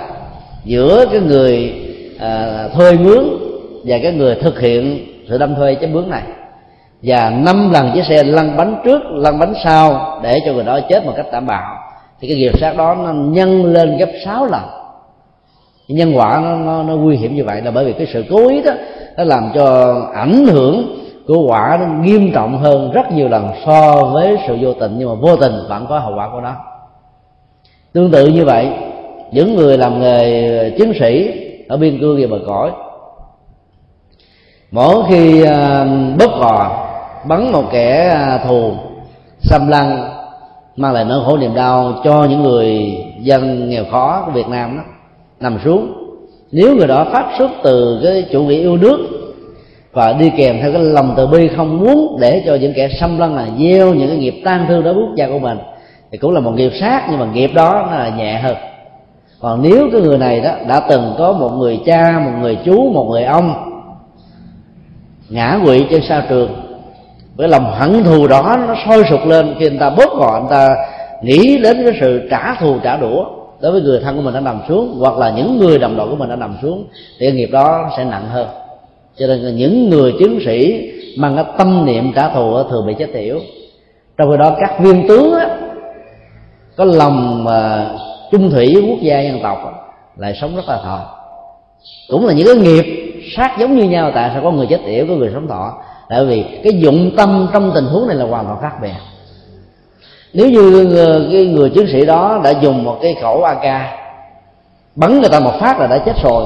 giữa 0.64 1.04
cái 1.10 1.20
người 1.20 1.85
à, 2.18 2.68
thuê 2.74 2.92
mướn 2.92 3.24
và 3.84 3.98
cái 4.02 4.12
người 4.12 4.34
thực 4.34 4.60
hiện 4.60 5.06
sự 5.28 5.38
đâm 5.38 5.54
thuê 5.54 5.76
chém 5.80 5.92
mướn 5.92 6.10
này. 6.10 6.22
Và 7.02 7.30
năm 7.30 7.70
lần 7.72 7.90
chiếc 7.94 8.04
xe 8.08 8.22
lăn 8.22 8.56
bánh 8.56 8.80
trước 8.84 9.02
lăn 9.10 9.38
bánh 9.38 9.54
sau 9.64 10.18
để 10.22 10.38
cho 10.46 10.52
người 10.52 10.64
đó 10.64 10.80
chết 10.88 11.06
một 11.06 11.12
cách 11.16 11.26
đảm 11.32 11.46
bảo. 11.46 11.78
Thì 12.20 12.28
cái 12.28 12.36
nghiệp 12.36 12.58
sát 12.60 12.76
đó 12.76 12.94
nó 12.94 13.12
nhân 13.12 13.64
lên 13.64 13.96
gấp 13.98 14.08
6 14.24 14.46
lần. 14.46 14.62
Nhân 15.88 16.12
quả 16.16 16.40
nó, 16.44 16.56
nó, 16.56 16.82
nó 16.82 16.96
nguy 16.96 17.16
hiểm 17.16 17.36
như 17.36 17.44
vậy 17.44 17.62
là 17.62 17.70
bởi 17.70 17.84
vì 17.84 17.92
cái 17.92 18.06
sự 18.12 18.24
cố 18.30 18.48
ý 18.48 18.62
đó 18.62 18.72
nó 19.16 19.24
làm 19.24 19.50
cho 19.54 19.94
ảnh 20.14 20.46
hưởng 20.46 20.98
của 21.26 21.46
quả 21.48 21.78
nó 21.80 21.86
nghiêm 22.02 22.32
trọng 22.32 22.58
hơn 22.58 22.92
rất 22.92 23.12
nhiều 23.12 23.28
lần 23.28 23.48
so 23.66 24.04
với 24.12 24.36
sự 24.48 24.56
vô 24.60 24.72
tình 24.72 24.94
nhưng 24.98 25.08
mà 25.08 25.14
vô 25.14 25.36
tình 25.36 25.52
vẫn 25.68 25.86
có 25.88 25.98
hậu 25.98 26.14
quả 26.16 26.28
của 26.32 26.40
nó. 26.40 26.52
Tương 27.92 28.10
tự 28.10 28.26
như 28.26 28.44
vậy 28.44 28.68
những 29.32 29.56
người 29.56 29.78
làm 29.78 30.00
nghề 30.00 30.58
ờ, 30.58 30.70
chiến 30.78 30.92
sĩ 31.00 31.42
ở 31.68 31.76
biên 31.76 32.00
cương 32.00 32.20
và 32.20 32.26
bờ 32.30 32.44
cõi. 32.46 32.70
Mỗi 34.70 35.02
khi 35.08 35.42
à, 35.42 35.84
bóp 36.18 36.30
cò 36.40 36.86
bắn 37.28 37.52
một 37.52 37.64
kẻ 37.72 38.08
à, 38.08 38.38
thù, 38.48 38.72
xâm 39.40 39.68
lăng, 39.68 40.08
mang 40.76 40.92
lại 40.92 41.04
nỗi 41.04 41.20
khổ 41.24 41.36
niềm 41.36 41.54
đau 41.54 41.92
cho 42.04 42.26
những 42.30 42.42
người 42.42 42.96
dân 43.20 43.70
nghèo 43.70 43.84
khó 43.90 44.22
của 44.26 44.32
Việt 44.32 44.48
Nam 44.48 44.76
đó, 44.76 44.82
nằm 45.40 45.58
xuống. 45.64 45.92
Nếu 46.52 46.76
người 46.76 46.86
đó 46.86 47.06
phát 47.12 47.26
xuất 47.38 47.50
từ 47.62 48.00
cái 48.02 48.26
chủ 48.32 48.42
nghĩa 48.42 48.58
yêu 48.58 48.76
nước 48.76 48.98
và 49.92 50.12
đi 50.12 50.30
kèm 50.36 50.58
theo 50.62 50.72
cái 50.72 50.82
lòng 50.82 51.14
từ 51.16 51.26
bi 51.26 51.48
không 51.56 51.78
muốn 51.78 52.16
để 52.20 52.42
cho 52.46 52.54
những 52.54 52.72
kẻ 52.76 52.88
xâm 53.00 53.18
lăng 53.18 53.34
là 53.34 53.46
gieo 53.58 53.94
những 53.94 54.08
cái 54.08 54.16
nghiệp 54.16 54.42
tan 54.44 54.64
thương 54.68 54.84
đó 54.84 54.92
bước 54.92 55.08
ra 55.16 55.28
của 55.28 55.38
mình, 55.38 55.58
thì 56.10 56.18
cũng 56.18 56.32
là 56.32 56.40
một 56.40 56.52
nghiệp 56.54 56.72
sát, 56.80 57.06
nhưng 57.10 57.20
mà 57.20 57.26
nghiệp 57.26 57.50
đó 57.54 57.86
nó 57.90 57.96
là 57.98 58.08
nhẹ 58.16 58.38
hơn 58.38 58.56
còn 59.40 59.62
nếu 59.62 59.88
cái 59.92 60.00
người 60.00 60.18
này 60.18 60.40
đó 60.40 60.50
đã 60.68 60.80
từng 60.80 61.14
có 61.18 61.32
một 61.32 61.50
người 61.50 61.80
cha 61.86 62.22
một 62.24 62.32
người 62.40 62.58
chú 62.64 62.90
một 62.92 63.08
người 63.10 63.24
ông 63.24 63.54
ngã 65.28 65.60
quỵ 65.64 65.86
trên 65.90 66.02
sa 66.08 66.26
trường 66.28 66.50
với 67.36 67.48
lòng 67.48 67.72
hận 67.72 68.04
thù 68.04 68.26
đó 68.26 68.58
nó 68.68 68.74
sôi 68.86 69.04
sục 69.10 69.26
lên 69.26 69.54
khi 69.58 69.68
người 69.70 69.78
ta 69.78 69.90
bóp 69.90 70.18
gọi 70.18 70.40
người 70.40 70.50
ta 70.50 70.74
nghĩ 71.22 71.58
đến 71.58 71.84
cái 71.84 71.98
sự 72.00 72.28
trả 72.30 72.54
thù 72.54 72.76
trả 72.82 72.96
đũa 72.96 73.24
đối 73.60 73.72
với 73.72 73.80
người 73.80 74.00
thân 74.00 74.16
của 74.16 74.22
mình 74.22 74.34
đã 74.34 74.40
nằm 74.40 74.60
xuống 74.68 74.96
hoặc 74.98 75.18
là 75.18 75.30
những 75.30 75.58
người 75.58 75.78
đồng 75.78 75.96
đội 75.96 76.08
của 76.08 76.16
mình 76.16 76.28
đã 76.28 76.36
nằm 76.36 76.56
xuống 76.62 76.86
thì 77.18 77.32
nghiệp 77.32 77.48
đó 77.52 77.90
sẽ 77.96 78.04
nặng 78.04 78.28
hơn. 78.28 78.46
Cho 79.16 79.26
nên 79.26 79.56
những 79.56 79.90
người 79.90 80.14
chiến 80.18 80.38
sĩ 80.44 80.90
mang 81.18 81.36
cái 81.36 81.44
tâm 81.58 81.86
niệm 81.86 82.12
trả 82.14 82.28
thù 82.28 82.62
thường 82.70 82.86
bị 82.86 82.94
chết 82.98 83.06
tiểu. 83.12 83.40
Trong 84.18 84.30
khi 84.30 84.36
đó 84.38 84.56
các 84.60 84.80
viên 84.80 85.08
tướng 85.08 85.34
á, 85.34 85.48
có 86.76 86.84
lòng 86.84 87.44
mà 87.44 87.90
chung 88.30 88.50
thủy 88.50 88.74
với 88.74 88.82
quốc 88.90 88.98
gia 89.02 89.20
dân 89.20 89.40
tộc 89.42 89.58
lại 90.16 90.34
sống 90.40 90.56
rất 90.56 90.68
là 90.68 90.76
thọ. 90.76 91.00
Cũng 92.10 92.26
là 92.26 92.32
những 92.32 92.46
cái 92.46 92.56
nghiệp 92.56 92.84
sát 93.36 93.58
giống 93.58 93.76
như 93.76 93.84
nhau, 93.84 94.10
tại 94.14 94.30
sao 94.32 94.42
có 94.42 94.50
người 94.50 94.66
chết 94.66 94.80
yểu, 94.84 95.06
có 95.08 95.14
người 95.14 95.30
sống 95.34 95.48
thọ? 95.48 95.72
Tại 96.08 96.24
vì 96.24 96.44
cái 96.64 96.72
dụng 96.72 97.10
tâm 97.16 97.48
trong 97.52 97.72
tình 97.74 97.84
huống 97.84 98.06
này 98.06 98.16
là 98.16 98.24
hoàn 98.24 98.44
toàn 98.44 98.58
khác 98.60 98.72
biệt. 98.82 98.94
Nếu 100.32 100.50
như 100.50 100.86
cái 101.32 101.46
người 101.46 101.70
chiến 101.70 101.86
sĩ 101.92 102.06
đó 102.06 102.40
đã 102.44 102.50
dùng 102.50 102.84
một 102.84 102.98
cái 103.02 103.14
khẩu 103.22 103.42
ak 103.42 103.92
bắn 104.96 105.20
người 105.20 105.30
ta 105.30 105.40
một 105.40 105.52
phát 105.60 105.80
là 105.80 105.86
đã 105.86 105.98
chết 105.98 106.16
rồi. 106.22 106.44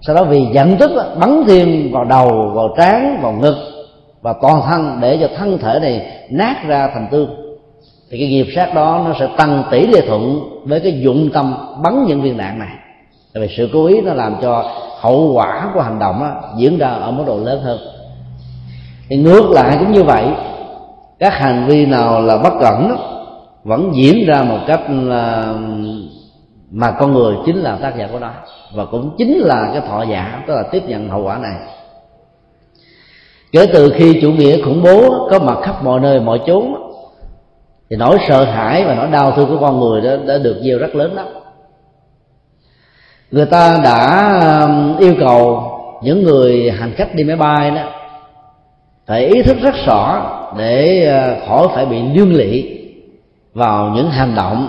Sau 0.00 0.16
đó 0.16 0.24
vì 0.24 0.46
giận 0.52 0.76
tức 0.76 0.90
bắn 1.20 1.44
thêm 1.48 1.92
vào 1.92 2.04
đầu, 2.04 2.50
vào 2.54 2.68
trán, 2.76 3.18
vào 3.22 3.32
ngực 3.32 3.56
và 4.22 4.34
toàn 4.42 4.62
thân 4.70 4.98
để 5.00 5.18
cho 5.20 5.28
thân 5.36 5.58
thể 5.58 5.78
này 5.82 6.06
nát 6.30 6.56
ra 6.66 6.90
thành 6.94 7.08
tương 7.10 7.39
thì 8.10 8.18
cái 8.18 8.28
nghiệp 8.28 8.46
sát 8.54 8.74
đó 8.74 9.02
nó 9.04 9.14
sẽ 9.20 9.28
tăng 9.36 9.64
tỷ 9.70 9.86
lệ 9.86 10.00
thuận 10.06 10.40
với 10.64 10.80
cái 10.80 11.00
dụng 11.00 11.30
tâm 11.32 11.54
bắn 11.82 12.04
những 12.06 12.22
viên 12.22 12.36
đạn 12.36 12.58
này. 12.58 12.76
Tại 13.34 13.42
vì 13.42 13.54
sự 13.56 13.68
cố 13.72 13.86
ý 13.86 14.00
nó 14.00 14.14
làm 14.14 14.36
cho 14.42 14.64
hậu 15.00 15.32
quả 15.34 15.70
của 15.74 15.80
hành 15.80 15.98
động 15.98 16.20
đó, 16.20 16.50
diễn 16.56 16.78
ra 16.78 16.88
ở 16.88 17.10
mức 17.10 17.24
độ 17.26 17.38
lớn 17.38 17.60
hơn. 17.62 17.78
Thì 19.08 19.16
ngược 19.16 19.50
lại 19.50 19.76
cũng 19.78 19.92
như 19.92 20.02
vậy 20.02 20.24
các 21.18 21.32
hành 21.32 21.66
vi 21.66 21.86
nào 21.86 22.22
là 22.22 22.36
bất 22.36 22.52
cẩn 22.60 22.88
đó, 22.88 22.96
vẫn 23.64 23.90
diễn 23.94 24.26
ra 24.26 24.42
một 24.42 24.58
cách 24.66 24.80
là 24.90 25.54
mà 26.70 26.90
con 26.90 27.12
người 27.12 27.34
chính 27.46 27.56
là 27.56 27.76
tác 27.82 27.96
giả 27.98 28.08
của 28.12 28.18
nó 28.18 28.30
và 28.74 28.84
cũng 28.84 29.10
chính 29.18 29.38
là 29.38 29.70
cái 29.72 29.82
thọ 29.88 30.02
giả 30.02 30.42
tức 30.46 30.54
là 30.54 30.62
tiếp 30.72 30.82
nhận 30.86 31.08
hậu 31.08 31.22
quả 31.22 31.38
này. 31.38 31.54
Kể 33.52 33.66
từ 33.72 33.92
khi 33.96 34.18
chủ 34.22 34.32
nghĩa 34.32 34.62
khủng 34.62 34.82
bố 34.82 35.28
có 35.30 35.38
mặt 35.38 35.58
khắp 35.62 35.84
mọi 35.84 36.00
nơi 36.00 36.20
mọi 36.20 36.40
chốn 36.46 36.89
thì 37.90 37.96
nỗi 37.96 38.18
sợ 38.28 38.44
hãi 38.44 38.84
và 38.84 38.94
nỗi 38.94 39.08
đau 39.10 39.32
thương 39.32 39.48
của 39.48 39.58
con 39.60 39.80
người 39.80 40.00
đó 40.00 40.16
đã 40.26 40.38
được 40.38 40.60
gieo 40.64 40.78
rất 40.78 40.94
lớn 40.94 41.14
lắm 41.14 41.26
người 43.30 43.46
ta 43.46 43.78
đã 43.84 44.30
um, 44.64 44.98
yêu 44.98 45.14
cầu 45.20 45.70
những 46.02 46.22
người 46.22 46.70
hành 46.70 46.94
khách 46.96 47.14
đi 47.14 47.24
máy 47.24 47.36
bay 47.36 47.70
đó, 47.70 47.82
phải 49.06 49.26
ý 49.26 49.42
thức 49.42 49.56
rất 49.62 49.74
rõ 49.86 50.26
để 50.58 51.04
ờ, 51.04 51.36
khỏi 51.48 51.68
phải 51.74 51.86
bị 51.86 52.02
liên 52.02 52.36
lụy 52.36 52.78
vào 53.54 53.90
những 53.94 54.10
hành 54.10 54.34
động 54.34 54.68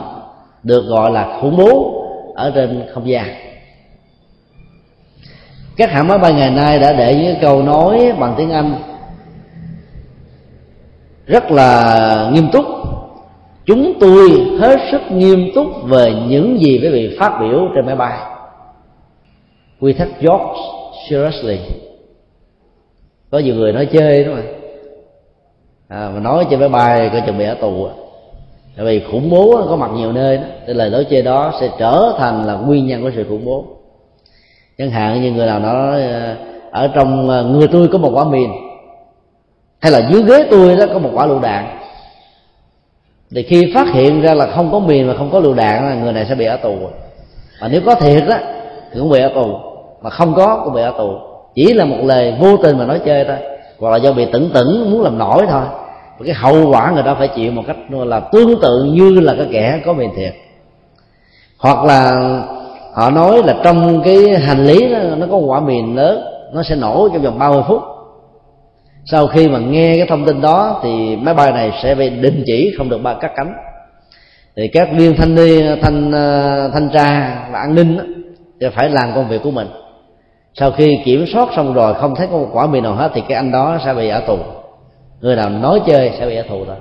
được 0.64 0.82
gọi 0.82 1.12
là 1.12 1.38
khủng 1.42 1.58
bố 1.58 2.04
ở 2.36 2.52
trên 2.56 2.84
không 2.94 3.10
gian. 3.10 3.26
Các 5.78 5.92
hãng 5.92 6.08
máy 6.08 6.18
bay 6.18 6.34
ngày 6.34 6.52
nay 6.52 6.80
đã 6.80 6.94
để 6.94 7.16
những 7.16 7.38
câu 7.42 7.64
nói 7.64 8.14
bằng 8.20 8.34
tiếng 8.38 8.52
anh 8.52 8.76
rất 11.28 11.52
là 11.52 12.30
nghiêm 12.34 12.52
túc 12.52 12.66
chúng 13.66 14.00
tôi 14.00 14.30
hết 14.60 14.80
sức 14.92 15.02
nghiêm 15.12 15.52
túc 15.56 15.68
về 15.84 16.14
những 16.28 16.60
gì 16.60 16.80
quý 16.82 16.90
vị 16.90 17.18
phát 17.20 17.38
biểu 17.42 17.68
trên 17.76 17.86
máy 17.86 17.96
bay. 17.96 18.20
Quy 19.80 19.94
take 19.94 20.12
George 20.20 20.62
seriously. 21.10 21.60
Có 23.32 23.40
nhiều 23.40 23.56
người 23.56 23.74
nói 23.74 23.86
chơi 23.86 24.24
đó 24.24 24.32
mà 24.36 24.42
à, 25.88 26.12
mà 26.14 26.20
nói 26.20 26.46
trên 26.50 26.60
máy 26.60 26.70
bay 26.70 27.10
coi 27.10 27.22
chừng 27.26 27.38
bị 27.38 27.46
ở 27.46 27.54
tù 27.54 27.86
à. 27.86 27.94
tại 28.78 28.86
vì 28.86 29.00
khủng 29.12 29.30
bố 29.30 29.66
có 29.70 29.76
mặt 29.76 29.92
nhiều 29.96 30.12
nơi 30.12 30.38
đó. 30.38 30.44
Thì 30.68 30.74
lời 30.74 30.90
nói 30.90 31.06
chơi 31.10 31.22
đó 31.22 31.54
sẽ 31.62 31.70
trở 31.80 32.16
thành 32.18 32.46
là 32.46 32.54
nguyên 32.54 32.88
nhân 32.88 33.02
của 33.02 33.12
sự 33.16 33.26
khủng 33.30 33.46
bố. 33.46 33.66
Chẳng 34.78 34.90
hạn 34.90 35.22
như 35.22 35.32
người 35.32 35.48
nào 35.48 35.60
đó 35.60 35.92
ờ, 35.92 36.36
ở 36.72 36.88
trong 36.88 37.30
ờ, 37.30 37.44
người 37.44 37.68
tôi 37.68 37.88
có 37.88 37.98
một 37.98 38.12
quả 38.14 38.24
mìn. 38.24 38.50
Hay 39.80 39.92
là 39.92 40.10
dưới 40.12 40.24
ghế 40.24 40.48
tôi 40.52 40.76
đó 40.76 40.86
có 40.94 41.00
một 41.00 41.10
quả 41.14 41.26
lựu 41.26 41.40
đạn 41.40 41.81
thì 43.36 43.44
khi 43.44 43.72
phát 43.76 43.88
hiện 43.94 44.22
ra 44.22 44.34
là 44.34 44.48
không 44.56 44.72
có 44.72 44.80
mìn 44.80 45.08
và 45.08 45.14
không 45.18 45.30
có 45.32 45.40
lựu 45.40 45.54
đạn 45.54 45.90
là 45.90 45.96
người 45.96 46.14
này 46.14 46.26
sẽ 46.30 46.36
bị 46.36 46.46
ở 46.46 46.58
tù 46.58 46.76
và 47.62 47.68
nếu 47.68 47.82
có 47.86 47.96
thiệt 47.96 48.24
đó 48.28 48.36
thì 48.92 49.00
cũng 49.00 49.10
bị 49.10 49.20
ở 49.20 49.30
tù. 49.36 49.56
Mà 50.02 50.10
không 50.10 50.34
có 50.34 50.62
cũng 50.64 50.74
bị 50.74 50.82
ở 50.82 50.94
tù. 50.98 51.12
Chỉ 51.56 51.74
là 51.74 51.86
một 51.86 51.98
lời 52.04 52.36
vô 52.40 52.58
tình 52.58 52.78
mà 52.78 52.86
nói 52.86 53.00
chơi 53.06 53.26
thôi. 53.26 53.38
Hoặc 53.80 53.90
là 53.90 53.98
do 53.98 54.12
bị 54.12 54.26
tửng 54.26 54.50
tửng 54.54 54.92
muốn 54.92 55.02
làm 55.02 55.18
nổi 55.18 55.46
thôi. 55.50 55.62
Và 56.20 56.26
cái 56.26 56.36
hậu 56.36 56.72
quả 56.72 56.92
người 56.92 57.04
đó 57.04 57.16
phải 57.20 57.28
chịu 57.28 57.52
một 57.52 57.64
cách 57.68 57.78
là 57.90 58.20
tương 58.20 58.62
tự 58.62 58.84
như 58.84 59.20
là 59.20 59.34
cái 59.38 59.48
kẻ 59.52 59.82
có 59.86 59.94
mìn 59.94 60.10
thiệt. 60.16 60.34
Hoặc 61.58 61.86
là 61.86 62.14
họ 62.94 63.10
nói 63.10 63.42
là 63.46 63.56
trong 63.64 64.02
cái 64.06 64.40
hành 64.40 64.66
lý 64.66 64.94
đó, 64.94 65.00
nó 65.18 65.28
có 65.32 65.38
quả 65.38 65.60
mìn 65.60 65.96
lớn 65.96 66.24
nó 66.54 66.64
sẽ 66.64 66.76
nổ 66.76 67.10
trong 67.14 67.22
vòng 67.22 67.40
30 67.40 67.64
phút 67.68 67.82
sau 69.12 69.28
khi 69.28 69.48
mà 69.48 69.60
nghe 69.60 69.98
cái 69.98 70.08
thông 70.10 70.26
tin 70.26 70.42
đó 70.42 70.80
thì 70.84 71.16
máy 71.16 71.34
bay 71.34 71.52
này 71.52 71.72
sẽ 71.84 71.96
bị 71.96 72.10
đình 72.10 72.44
chỉ 72.46 72.74
không 72.78 72.90
được 72.90 73.04
ba 73.04 73.14
cắt 73.14 73.32
cánh. 73.36 73.54
Thì 74.56 74.68
các 74.68 74.90
viên 74.98 75.16
thanh 75.18 75.36
niên 75.36 75.80
thanh 75.82 76.12
ờ, 76.12 76.70
thanh 76.74 76.90
tra 76.90 77.38
và 77.52 77.60
an 77.60 77.76
ninh 77.76 77.98
đó, 77.98 78.04
thì 78.62 78.68
phải 78.76 78.90
làm 78.90 79.12
công 79.16 79.28
việc 79.28 79.42
của 79.44 79.52
mình. 79.52 79.68
Sau 80.54 80.72
khi 80.72 81.00
kiểm 81.06 81.26
soát 81.34 81.50
xong 81.56 81.74
rồi 81.74 81.94
không 81.94 82.16
thấy 82.16 82.28
có 82.28 82.38
một 82.38 82.50
quả 82.54 82.68
mì 82.68 82.82
nào 82.82 82.94
hết 82.94 83.12
thì 83.14 83.22
cái 83.22 83.36
anh 83.38 83.52
đó 83.52 83.78
sẽ 83.86 83.94
bị 83.94 84.10
ở 84.10 84.20
tù. 84.20 84.38
Người 85.22 85.36
nào 85.36 85.50
nói 85.50 85.82
chơi 85.88 86.12
sẽ 86.20 86.26
bị 86.26 86.36
ở 86.36 86.44
tù 86.50 86.66
thôi. 86.66 86.76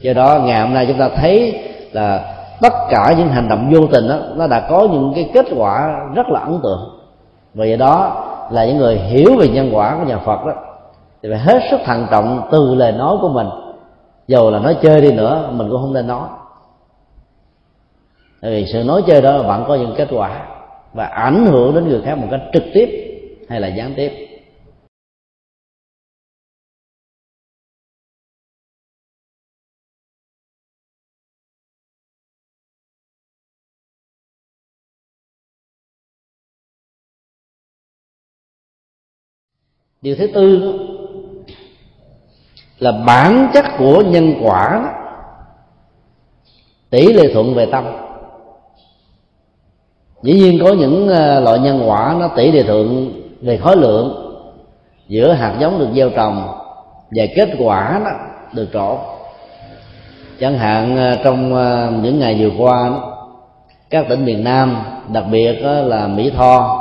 Do 0.00 0.12
đó 0.12 0.40
ngày 0.44 0.60
hôm 0.60 0.74
nay 0.74 0.86
chúng 0.88 0.98
ta 0.98 1.08
thấy 1.16 1.60
là 1.92 2.34
tất 2.60 2.72
cả 2.90 3.14
những 3.18 3.28
hành 3.28 3.48
động 3.48 3.70
vô 3.72 3.86
tình 3.86 4.08
đó 4.08 4.18
nó 4.36 4.46
đã 4.46 4.66
có 4.70 4.88
những 4.92 5.12
cái 5.14 5.30
kết 5.34 5.46
quả 5.56 5.96
rất 6.14 6.26
là 6.28 6.40
ấn 6.40 6.60
tượng. 6.62 6.80
Và 7.54 7.64
do 7.64 7.76
đó 7.76 8.24
là 8.50 8.64
những 8.64 8.76
người 8.76 8.96
hiểu 8.96 9.36
về 9.38 9.48
nhân 9.48 9.70
quả 9.72 9.96
của 9.98 10.08
nhà 10.08 10.18
Phật 10.18 10.46
đó 10.46 10.52
thì 11.24 11.30
phải 11.30 11.38
hết 11.38 11.60
sức 11.70 11.80
thận 11.84 12.06
trọng 12.10 12.48
từ 12.52 12.74
lời 12.74 12.92
nói 12.92 13.16
của 13.20 13.28
mình. 13.28 13.46
Dù 14.28 14.50
là 14.50 14.58
nói 14.58 14.76
chơi 14.82 15.00
đi 15.00 15.12
nữa, 15.12 15.50
mình 15.52 15.68
cũng 15.70 15.80
không 15.80 15.92
nên 15.92 16.06
nói. 16.06 16.28
Tại 18.40 18.50
vì 18.50 18.66
sự 18.72 18.84
nói 18.84 19.02
chơi 19.06 19.22
đó 19.22 19.42
vẫn 19.42 19.64
có 19.68 19.74
những 19.74 19.94
kết 19.96 20.08
quả 20.10 20.48
và 20.92 21.04
ảnh 21.04 21.46
hưởng 21.46 21.74
đến 21.74 21.88
người 21.88 22.02
khác 22.04 22.14
một 22.18 22.26
cách 22.30 22.40
trực 22.52 22.62
tiếp 22.74 22.88
hay 23.48 23.60
là 23.60 23.68
gián 23.68 23.94
tiếp. 23.96 24.12
Điều 40.02 40.16
thứ 40.16 40.26
tư 40.34 40.93
là 42.84 42.92
bản 42.92 43.48
chất 43.54 43.64
của 43.78 44.02
nhân 44.06 44.34
quả. 44.42 44.92
Tỷ 46.90 47.12
lệ 47.12 47.34
thuận 47.34 47.54
về 47.54 47.66
tâm. 47.66 47.84
Dĩ 50.22 50.32
nhiên 50.32 50.58
có 50.62 50.72
những 50.72 51.08
ờ, 51.08 51.40
loại 51.40 51.58
nhân 51.58 51.82
quả 51.86 52.16
nó 52.18 52.28
tỷ 52.28 52.52
lệ 52.52 52.62
thuận 52.62 53.12
về 53.40 53.56
khối 53.56 53.76
lượng. 53.76 54.36
Giữa 55.08 55.32
hạt 55.32 55.56
giống 55.60 55.78
được 55.78 55.88
gieo 55.94 56.10
trồng 56.10 56.48
và 57.10 57.24
kết 57.36 57.48
quả 57.58 58.00
nó 58.04 58.10
được 58.52 58.68
trổ. 58.72 58.98
Chẳng 60.40 60.58
hạn 60.58 60.96
ờ, 60.96 61.16
trong 61.24 61.54
ờ, 61.54 61.90
những 62.02 62.18
ngày 62.18 62.36
vừa 62.40 62.64
qua, 62.64 62.90
các 63.90 64.06
tỉnh 64.08 64.24
miền 64.24 64.44
Nam, 64.44 64.76
đặc 65.12 65.24
biệt 65.30 65.52
là 65.62 66.06
Mỹ 66.06 66.32
Tho 66.36 66.80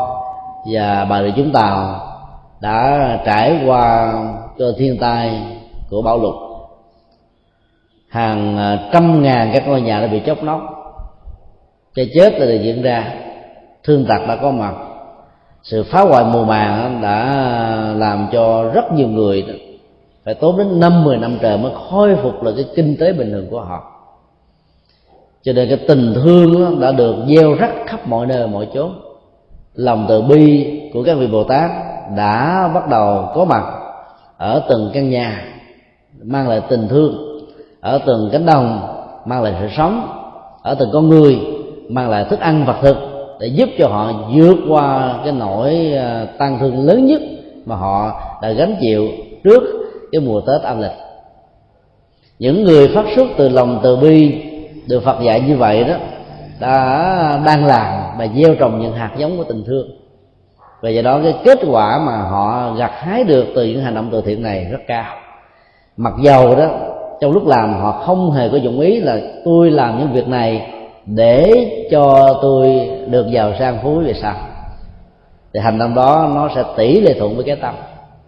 và 0.74 1.06
Bà 1.10 1.24
Rịa 1.24 1.32
Vũng 1.32 1.52
Tàu 1.52 2.00
đã 2.60 3.20
trải 3.26 3.60
qua 3.66 4.14
cơn 4.58 4.76
thiên 4.78 4.98
tai 4.98 5.42
của 5.94 6.02
bão 6.02 6.20
lụt. 6.20 6.36
Hàng 8.10 8.58
à, 8.58 8.90
trăm 8.94 9.24
ngàn 9.24 9.52
các 9.54 9.68
ngôi 9.68 9.82
nhà 9.82 10.02
đã 10.02 10.08
bị 10.08 10.22
chốc 10.26 10.44
nóc. 10.44 10.62
Cái 11.96 12.10
chết 12.14 12.40
đã 12.40 12.46
diễn 12.46 12.82
ra. 12.82 13.14
Thương 13.84 14.06
tật 14.06 14.28
đã 14.28 14.36
có 14.36 14.52
mặt. 14.52 14.74
Sự 15.64 15.84
phá 15.84 16.02
hoại 16.02 16.24
mùa 16.24 16.46
màng 16.46 17.02
đã 17.02 17.26
làm 17.96 18.28
cho 18.32 18.64
rất 18.74 18.92
nhiều 18.94 19.08
người 19.08 19.46
phải 20.26 20.34
tốn 20.34 20.58
đến 20.58 20.80
năm, 20.80 21.04
mười 21.04 21.18
năm 21.18 21.38
trời 21.42 21.58
mới 21.58 21.72
khôi 21.90 22.16
phục 22.16 22.44
lại 22.44 22.54
cái 22.56 22.66
kinh 22.76 22.98
tế 23.00 23.14
bình 23.14 23.32
thường 23.32 23.48
của 23.52 23.62
họ. 23.62 23.84
Cho 25.42 25.54
nên 25.54 25.70
cái 25.70 25.78
tình 25.88 26.14
thương 26.14 26.80
đã 26.80 26.92
được 26.92 27.16
gieo 27.28 27.54
rắc 27.54 27.72
khắp 27.86 28.08
mọi 28.08 28.26
nơi, 28.26 28.48
mọi 28.48 28.68
chỗ 28.74 28.90
lòng 29.74 30.06
từ 30.10 30.22
bi 30.22 30.72
của 30.94 31.04
các 31.04 31.18
vị 31.18 31.28
bồ 31.28 31.44
tát 31.44 31.72
đã 32.18 32.68
bắt 32.74 32.90
đầu 32.90 33.30
có 33.36 33.46
mặt 33.46 33.64
ở 34.38 34.64
từng 34.70 34.92
căn 34.94 35.10
nhà 35.10 35.53
mang 36.24 36.50
lại 36.50 36.62
tình 36.70 36.88
thương, 36.88 37.16
ở 37.82 38.00
từng 38.06 38.30
cánh 38.32 38.46
đồng 38.46 38.80
mang 39.26 39.44
lại 39.44 39.54
sự 39.62 39.68
sống, 39.78 40.08
ở 40.64 40.76
từng 40.76 40.90
con 40.94 41.10
người 41.10 41.40
mang 41.90 42.10
lại 42.10 42.26
thức 42.30 42.40
ăn 42.40 42.66
vật 42.66 42.76
thực 42.82 42.98
để 43.40 43.48
giúp 43.48 43.70
cho 43.80 43.88
họ 43.88 44.14
vượt 44.36 44.58
qua 44.70 45.16
cái 45.24 45.34
nỗi 45.34 45.94
à, 45.94 46.28
tăng 46.38 46.60
thương 46.60 46.86
lớn 46.86 47.06
nhất 47.06 47.22
mà 47.66 47.76
họ 47.76 48.22
đã 48.42 48.52
gánh 48.52 48.76
chịu 48.82 49.08
trước 49.44 49.64
cái 50.12 50.22
mùa 50.22 50.42
tết 50.42 50.62
âm 50.62 50.82
lịch. 50.82 50.92
Những 52.40 52.64
người 52.64 52.88
phát 52.88 53.06
xuất 53.16 53.28
từ 53.38 53.50
lòng 53.50 53.80
từ 53.84 53.96
bi 53.96 54.44
được 54.88 55.04
phật 55.04 55.22
dạy 55.22 55.42
như 55.42 55.58
vậy 55.58 55.84
đó, 55.84 55.96
đã 56.60 57.42
đang 57.46 57.66
làm 57.66 58.18
và 58.18 58.28
gieo 58.36 58.56
trồng 58.56 58.82
những 58.82 58.94
hạt 58.94 59.12
giống 59.18 59.38
của 59.38 59.44
tình 59.44 59.64
thương. 59.68 59.88
Và 60.82 60.90
do 60.90 61.02
đó 61.02 61.20
cái 61.24 61.36
kết 61.46 61.60
quả 61.72 62.00
mà 62.00 62.18
họ 62.18 62.74
gặt 62.78 62.92
hái 62.94 63.24
được 63.24 63.46
từ 63.56 63.66
những 63.66 63.82
hành 63.82 63.96
động 63.96 64.10
từ 64.12 64.22
thiện 64.22 64.42
này 64.42 64.68
rất 64.72 64.80
cao 64.88 65.16
mặc 65.98 66.14
dầu 66.22 66.56
đó, 66.56 66.70
trong 67.22 67.32
lúc 67.32 67.48
làm 67.48 67.74
họ 67.74 67.92
không 67.92 68.32
hề 68.32 68.50
có 68.50 68.58
dụng 68.58 68.80
ý 68.80 69.00
là 69.00 69.20
tôi 69.46 69.72
làm 69.72 70.00
những 70.00 70.14
việc 70.14 70.28
này 70.28 70.74
để 71.06 71.54
cho 71.92 72.34
tôi 72.42 72.90
được 73.10 73.28
giàu 73.32 73.54
sang 73.60 73.78
phú 73.84 74.00
về 74.00 74.14
sau. 74.14 74.36
Thì 75.54 75.60
hành 75.60 75.80
động 75.80 75.96
đó 75.96 76.32
nó 76.36 76.50
sẽ 76.56 76.64
tỷ 76.78 77.02
lệ 77.02 77.14
thuận 77.20 77.36
với 77.36 77.44
cái 77.44 77.56
tâm. 77.56 77.76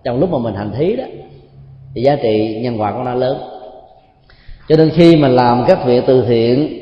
Trong 0.04 0.20
lúc 0.20 0.32
mà 0.32 0.38
mình 0.38 0.56
hành 0.56 0.72
thí 0.78 0.96
đó, 0.96 1.04
thì 1.96 2.02
giá 2.02 2.16
trị 2.16 2.60
nhân 2.64 2.82
quả 2.82 2.92
của 2.92 3.04
nó 3.04 3.14
lớn. 3.14 3.38
Cho 4.70 4.76
nên 4.78 4.90
khi 4.90 5.16
mà 5.16 5.28
làm 5.28 5.64
các 5.68 5.86
việc 5.86 6.04
từ 6.08 6.26
thiện, 6.28 6.80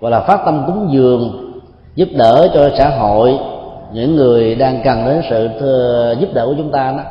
gọi 0.00 0.10
là 0.10 0.20
phát 0.20 0.40
tâm 0.44 0.62
cúng 0.66 0.88
dường, 0.92 1.52
giúp 1.94 2.08
đỡ 2.12 2.50
cho 2.54 2.70
xã 2.78 2.88
hội, 2.88 3.38
những 3.92 4.16
người 4.16 4.54
đang 4.54 4.80
cần 4.84 5.04
đến 5.06 5.22
sự 5.30 5.48
ờ, 5.60 6.16
giúp 6.20 6.28
đỡ 6.34 6.46
của 6.46 6.54
chúng 6.56 6.70
ta 6.70 6.92
đó, 6.96 7.02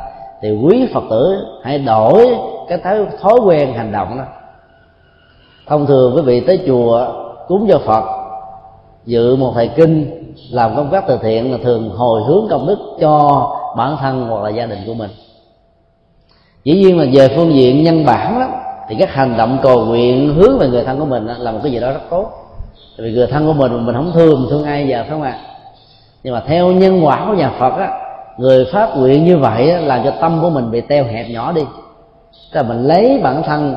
thì 0.42 0.50
quý 0.52 0.86
phật 0.94 1.04
tử 1.10 1.36
hãy 1.62 1.78
đổi 1.78 2.26
cái 2.70 2.78
thói, 2.78 3.06
thói 3.20 3.34
quen 3.44 3.72
hành 3.72 3.92
động 3.92 4.18
đó. 4.18 4.24
Thông 5.66 5.86
thường 5.86 6.16
quý 6.16 6.22
vị 6.22 6.40
tới 6.40 6.60
chùa 6.66 7.06
cúng 7.48 7.66
cho 7.70 7.78
phật 7.78 8.04
dự 9.06 9.36
một 9.36 9.52
thầy 9.54 9.68
kinh 9.68 10.24
làm 10.50 10.76
công 10.76 10.90
tác 10.90 11.04
từ 11.08 11.18
thiện 11.22 11.52
là 11.52 11.58
thường 11.62 11.90
hồi 11.90 12.22
hướng 12.26 12.46
công 12.50 12.66
đức 12.66 12.78
cho 13.00 13.46
bản 13.76 13.96
thân 14.00 14.26
hoặc 14.28 14.42
là 14.42 14.50
gia 14.50 14.66
đình 14.66 14.78
của 14.86 14.94
mình. 14.94 15.10
Dĩ 16.64 16.74
nhiên 16.74 16.98
là 16.98 17.04
về 17.12 17.28
phương 17.36 17.54
diện 17.54 17.84
nhân 17.84 18.04
bản 18.06 18.40
đó 18.40 18.48
thì 18.88 18.96
các 18.98 19.14
hành 19.14 19.36
động 19.36 19.58
cầu 19.62 19.84
nguyện 19.84 20.34
hướng 20.34 20.58
về 20.58 20.68
người 20.68 20.84
thân 20.84 20.98
của 20.98 21.06
mình 21.06 21.26
là 21.26 21.52
một 21.52 21.60
cái 21.62 21.72
gì 21.72 21.80
đó 21.80 21.92
rất 21.92 22.02
tốt. 22.10 22.30
Vì 22.98 23.12
người 23.12 23.26
thân 23.26 23.46
của 23.46 23.52
mình 23.52 23.86
mình 23.86 23.94
không 23.94 24.12
thương 24.14 24.40
mình 24.40 24.50
thương 24.50 24.64
ai 24.64 24.88
giờ 24.88 25.02
phải 25.02 25.10
không 25.10 25.22
ạ? 25.22 25.38
Nhưng 26.22 26.34
mà 26.34 26.42
theo 26.46 26.72
nhân 26.72 27.04
quả 27.04 27.24
của 27.26 27.34
nhà 27.34 27.52
phật 27.58 27.72
á 27.76 27.90
người 28.38 28.66
phát 28.72 28.96
nguyện 28.96 29.24
như 29.24 29.38
vậy 29.38 29.70
á, 29.70 29.80
làm 29.80 30.04
cho 30.04 30.10
tâm 30.20 30.38
của 30.42 30.50
mình 30.50 30.70
bị 30.70 30.80
teo 30.80 31.04
hẹp 31.04 31.26
nhỏ 31.30 31.52
đi 31.52 31.62
tức 32.52 32.60
là 32.60 32.62
mình 32.62 32.84
lấy 32.84 33.20
bản 33.22 33.42
thân 33.42 33.76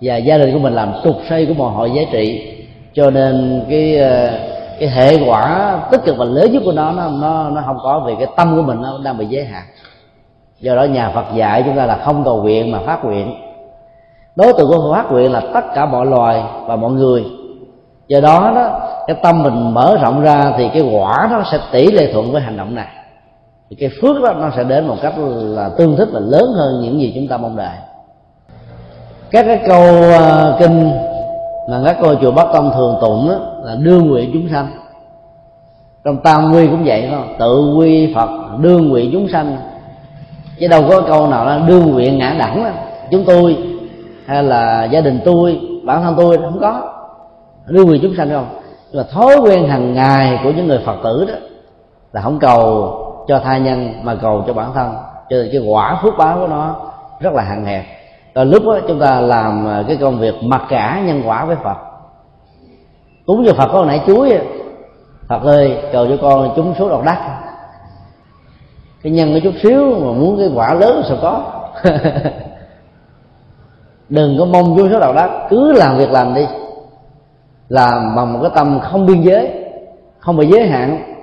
và 0.00 0.16
gia 0.16 0.38
đình 0.38 0.52
của 0.52 0.58
mình 0.58 0.74
làm 0.74 0.92
trục 1.04 1.16
xây 1.28 1.46
của 1.46 1.54
mọi 1.54 1.72
hội 1.72 1.90
giá 1.90 2.02
trị. 2.12 2.52
Cho 2.94 3.10
nên 3.10 3.64
cái 3.70 3.98
ờ, 3.98 4.30
cái 4.80 4.88
hệ 4.88 5.18
quả 5.26 5.78
tích 5.90 6.00
cực 6.04 6.16
và 6.18 6.24
lớn 6.24 6.52
nhất 6.52 6.62
của 6.64 6.72
nó 6.72 6.92
nó 6.92 7.08
nó, 7.08 7.50
nó 7.50 7.62
không 7.66 7.78
có 7.82 8.04
vì 8.06 8.14
cái 8.18 8.26
tâm 8.36 8.56
của 8.56 8.62
mình 8.62 8.82
nó 8.82 8.98
đang 9.04 9.18
bị 9.18 9.26
giới 9.26 9.44
hạn. 9.44 9.62
Do 10.60 10.74
đó 10.74 10.84
nhà 10.84 11.10
Phật 11.14 11.24
dạy 11.34 11.62
chúng 11.66 11.76
ta 11.76 11.86
là 11.86 11.96
không 12.04 12.24
cầu 12.24 12.42
nguyện 12.42 12.72
mà 12.72 12.78
phát 12.86 13.04
nguyện. 13.04 13.34
Đối 14.36 14.52
tượng 14.52 14.68
của 14.68 14.92
phát 14.94 15.12
nguyện 15.12 15.32
là 15.32 15.42
tất 15.54 15.64
cả 15.74 15.86
mọi 15.86 16.06
loài 16.06 16.42
và 16.66 16.76
mọi 16.76 16.92
người. 16.92 17.24
Do 18.08 18.20
đó 18.20 18.52
đó 18.54 18.80
cái 19.06 19.16
tâm 19.22 19.42
mình 19.42 19.74
mở 19.74 19.98
rộng 20.02 20.22
ra 20.22 20.52
thì 20.58 20.68
cái 20.68 20.82
quả 20.92 21.28
nó 21.30 21.42
sẽ 21.52 21.58
tỷ 21.72 21.86
lệ 21.86 22.12
thuận 22.12 22.32
với 22.32 22.42
hành 22.42 22.56
động 22.56 22.74
này 22.74 22.86
thì 23.70 23.76
cái 23.76 23.90
phước 24.00 24.22
đó 24.22 24.32
nó 24.32 24.50
sẽ 24.56 24.64
đến 24.64 24.86
một 24.86 24.96
cách 25.02 25.14
là 25.38 25.68
tương 25.68 25.96
thích 25.96 26.08
và 26.12 26.20
lớn 26.20 26.52
hơn 26.54 26.80
những 26.82 27.00
gì 27.00 27.12
chúng 27.14 27.28
ta 27.28 27.36
mong 27.36 27.56
đợi. 27.56 27.76
Các 29.30 29.46
cái 29.46 29.60
câu 29.66 29.82
uh, 29.82 30.60
kinh 30.60 30.90
mà 31.70 31.82
các 31.84 31.96
cô 32.02 32.14
chùa 32.14 32.30
bắc 32.30 32.46
tông 32.52 32.70
thường 32.74 32.98
tụng 33.00 33.28
đó, 33.28 33.36
là 33.62 33.74
đương 33.74 34.08
nguyện 34.08 34.30
chúng 34.32 34.48
sanh. 34.52 34.68
Trong 36.04 36.16
tam 36.16 36.52
quy 36.54 36.66
cũng 36.66 36.84
vậy 36.84 37.08
đó 37.10 37.18
tự 37.38 37.74
quy 37.78 38.14
phật 38.14 38.28
đương 38.60 38.88
nguyện 38.88 39.10
chúng 39.12 39.28
sanh. 39.32 39.56
Chứ 40.60 40.68
đâu 40.68 40.84
có 40.88 41.00
câu 41.00 41.26
nào 41.26 41.44
là 41.44 41.58
đương 41.58 41.92
nguyện 41.92 42.18
ngã 42.18 42.36
đẳng 42.38 42.64
đó. 42.64 42.70
chúng 43.10 43.24
tôi 43.24 43.56
hay 44.26 44.42
là 44.42 44.84
gia 44.84 45.00
đình 45.00 45.20
tôi 45.24 45.60
bản 45.84 46.02
thân 46.02 46.14
tôi 46.16 46.38
không 46.38 46.58
có. 46.60 46.92
Đương 47.66 47.86
nguyện 47.86 48.00
chúng 48.02 48.14
sanh 48.16 48.30
không? 48.30 48.46
Nhưng 48.92 49.02
mà 49.02 49.08
thói 49.12 49.36
quen 49.36 49.68
hàng 49.68 49.94
ngày 49.94 50.40
của 50.44 50.50
những 50.50 50.66
người 50.66 50.80
phật 50.86 50.96
tử 51.04 51.24
đó 51.28 51.34
là 52.12 52.20
không 52.20 52.38
cầu 52.38 52.92
cho 53.28 53.38
thai 53.38 53.60
nhân 53.60 53.92
mà 54.02 54.14
cầu 54.22 54.44
cho 54.46 54.52
bản 54.52 54.72
thân. 54.74 54.94
Cho 55.30 55.36
nên 55.36 55.48
cái 55.52 55.60
quả 55.60 56.00
phước 56.02 56.14
báo 56.18 56.38
của 56.38 56.46
nó 56.46 56.76
rất 57.20 57.32
là 57.34 57.42
hạn 57.42 57.64
hẹp. 57.64 57.84
Rồi 58.34 58.46
lúc 58.46 58.62
đó 58.66 58.78
chúng 58.88 59.00
ta 59.00 59.20
làm 59.20 59.68
à, 59.68 59.84
cái 59.88 59.96
công 59.96 60.18
việc 60.18 60.34
mặc 60.42 60.62
cả 60.68 61.02
nhân 61.06 61.22
quả 61.26 61.44
với 61.44 61.56
phật. 61.64 61.76
Cúng 63.26 63.44
cho 63.46 63.54
phật 63.54 63.68
có 63.72 63.84
nãy 63.84 64.00
chuối 64.06 64.38
phật 65.28 65.42
ơi, 65.42 65.78
cầu 65.92 66.06
cho 66.06 66.16
con 66.22 66.52
chúng 66.56 66.74
số 66.78 66.88
độc 66.88 67.04
đắc. 67.04 67.38
Cái 69.02 69.12
nhân 69.12 69.34
có 69.34 69.40
chút 69.42 69.54
xíu 69.62 69.90
mà 69.90 70.12
muốn 70.12 70.38
cái 70.38 70.50
quả 70.54 70.74
lớn 70.74 71.02
sao 71.08 71.18
có. 71.22 71.44
Đừng 74.08 74.36
có 74.38 74.44
mong 74.44 74.74
vui 74.74 74.88
số 74.92 75.00
độc 75.00 75.14
đắc, 75.14 75.30
cứ 75.50 75.72
làm 75.72 75.98
việc 75.98 76.10
làm 76.10 76.34
đi. 76.34 76.46
Làm 77.68 78.16
bằng 78.16 78.32
một 78.32 78.38
cái 78.42 78.50
tâm 78.54 78.80
không 78.82 79.06
biên 79.06 79.22
giới, 79.22 79.50
không 80.18 80.36
bị 80.36 80.46
giới 80.46 80.68
hạn 80.68 81.15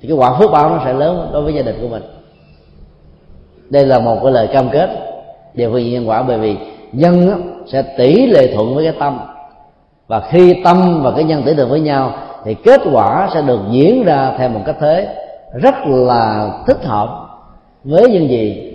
thì 0.00 0.08
cái 0.08 0.16
quả 0.16 0.38
phước 0.38 0.50
báo 0.50 0.70
nó 0.70 0.82
sẽ 0.84 0.92
lớn 0.92 1.30
đối 1.32 1.42
với 1.42 1.54
gia 1.54 1.62
đình 1.62 1.76
của 1.80 1.88
mình. 1.88 2.02
Đây 3.70 3.86
là 3.86 3.98
một 3.98 4.18
cái 4.22 4.32
lời 4.32 4.48
cam 4.52 4.70
kết 4.70 4.90
điều 5.54 5.70
phương 5.72 5.92
nhân 5.92 6.08
quả, 6.08 6.22
bởi 6.22 6.38
vì 6.38 6.56
nhân 6.92 7.42
sẽ 7.66 7.82
tỷ 7.98 8.26
lệ 8.26 8.54
thuận 8.54 8.74
với 8.74 8.84
cái 8.84 8.94
tâm. 9.00 9.20
Và 10.06 10.20
khi 10.20 10.62
tâm 10.64 11.02
và 11.02 11.10
cái 11.10 11.24
nhân 11.24 11.42
tỷ 11.46 11.54
được 11.54 11.68
với 11.70 11.80
nhau, 11.80 12.12
thì 12.44 12.54
kết 12.54 12.80
quả 12.92 13.28
sẽ 13.34 13.42
được 13.42 13.60
diễn 13.70 14.04
ra 14.04 14.34
theo 14.38 14.48
một 14.48 14.60
cách 14.66 14.76
thế 14.80 15.16
rất 15.54 15.74
là 15.86 16.50
thích 16.66 16.84
hợp 16.84 17.26
với 17.84 18.10
những 18.10 18.28
gì 18.28 18.72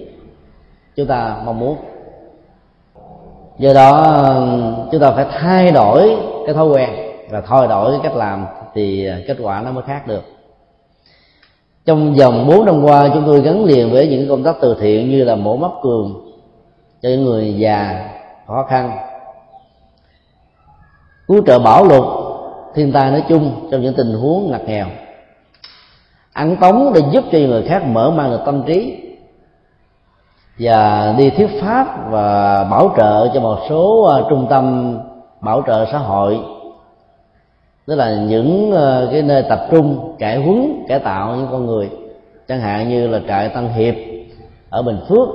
chúng 0.95 1.07
ta 1.07 1.35
mong 1.45 1.59
muốn. 1.59 1.77
Do 3.59 3.73
đó, 3.73 4.23
chúng 4.91 5.01
ta 5.01 5.11
phải 5.11 5.25
thay 5.39 5.71
đổi 5.71 6.15
cái 6.45 6.55
thói 6.55 6.67
quen 6.67 6.89
và 7.29 7.41
thay 7.41 7.67
đổi 7.67 7.91
cái 7.91 7.99
cách 8.03 8.15
làm 8.15 8.45
thì 8.73 9.09
kết 9.27 9.37
quả 9.43 9.61
nó 9.61 9.71
mới 9.71 9.83
khác 9.87 10.07
được 10.07 10.23
trong 11.85 12.13
vòng 12.13 12.47
4 12.47 12.65
năm 12.65 12.83
qua, 12.83 13.09
chúng 13.13 13.23
tôi 13.25 13.41
gắn 13.41 13.65
liền 13.65 13.91
với 13.91 14.07
những 14.07 14.29
công 14.29 14.43
tác 14.43 14.55
từ 14.61 14.77
thiện 14.79 15.09
như 15.09 15.23
là 15.23 15.35
mổ 15.35 15.57
mắt 15.57 15.71
cường 15.83 16.13
cho 17.01 17.09
những 17.09 17.25
người 17.25 17.55
già, 17.57 18.09
khó 18.47 18.65
khăn. 18.69 18.97
Cứu 21.27 21.41
trợ 21.47 21.59
bảo 21.59 21.85
lục 21.85 22.05
thiên 22.75 22.91
tai 22.91 23.11
nói 23.11 23.23
chung 23.29 23.67
trong 23.71 23.81
những 23.81 23.93
tình 23.93 24.13
huống 24.13 24.51
ngặt 24.51 24.61
nghèo. 24.65 24.85
Ăn 26.33 26.57
tống 26.57 26.91
để 26.93 27.01
giúp 27.11 27.23
cho 27.31 27.37
người 27.37 27.63
khác 27.63 27.85
mở 27.85 28.11
mang 28.11 28.31
được 28.31 28.41
tâm 28.45 28.63
trí. 28.67 29.01
Và 30.59 31.13
đi 31.17 31.29
thuyết 31.29 31.49
pháp 31.61 32.09
và 32.09 32.63
bảo 32.63 32.93
trợ 32.97 33.29
cho 33.33 33.39
một 33.39 33.57
số 33.69 34.03
à, 34.03 34.23
trung 34.29 34.47
tâm 34.49 34.97
bảo 35.41 35.63
trợ 35.67 35.85
xã 35.91 35.97
hội 35.97 36.39
tức 37.87 37.95
là 37.95 38.15
những 38.27 38.71
ờ, 38.71 39.09
cái 39.11 39.21
nơi 39.21 39.43
tập 39.49 39.67
trung 39.71 40.15
cải 40.19 40.37
huấn 40.37 40.85
cải 40.87 40.99
tạo 40.99 41.35
những 41.35 41.47
con 41.51 41.65
người. 41.65 41.89
Chẳng 42.47 42.59
hạn 42.59 42.89
như 42.89 43.07
là 43.07 43.19
trại 43.27 43.49
Tân 43.49 43.67
Hiệp 43.67 43.95
ở 44.69 44.81
Bình 44.81 44.99
Phước, 45.09 45.27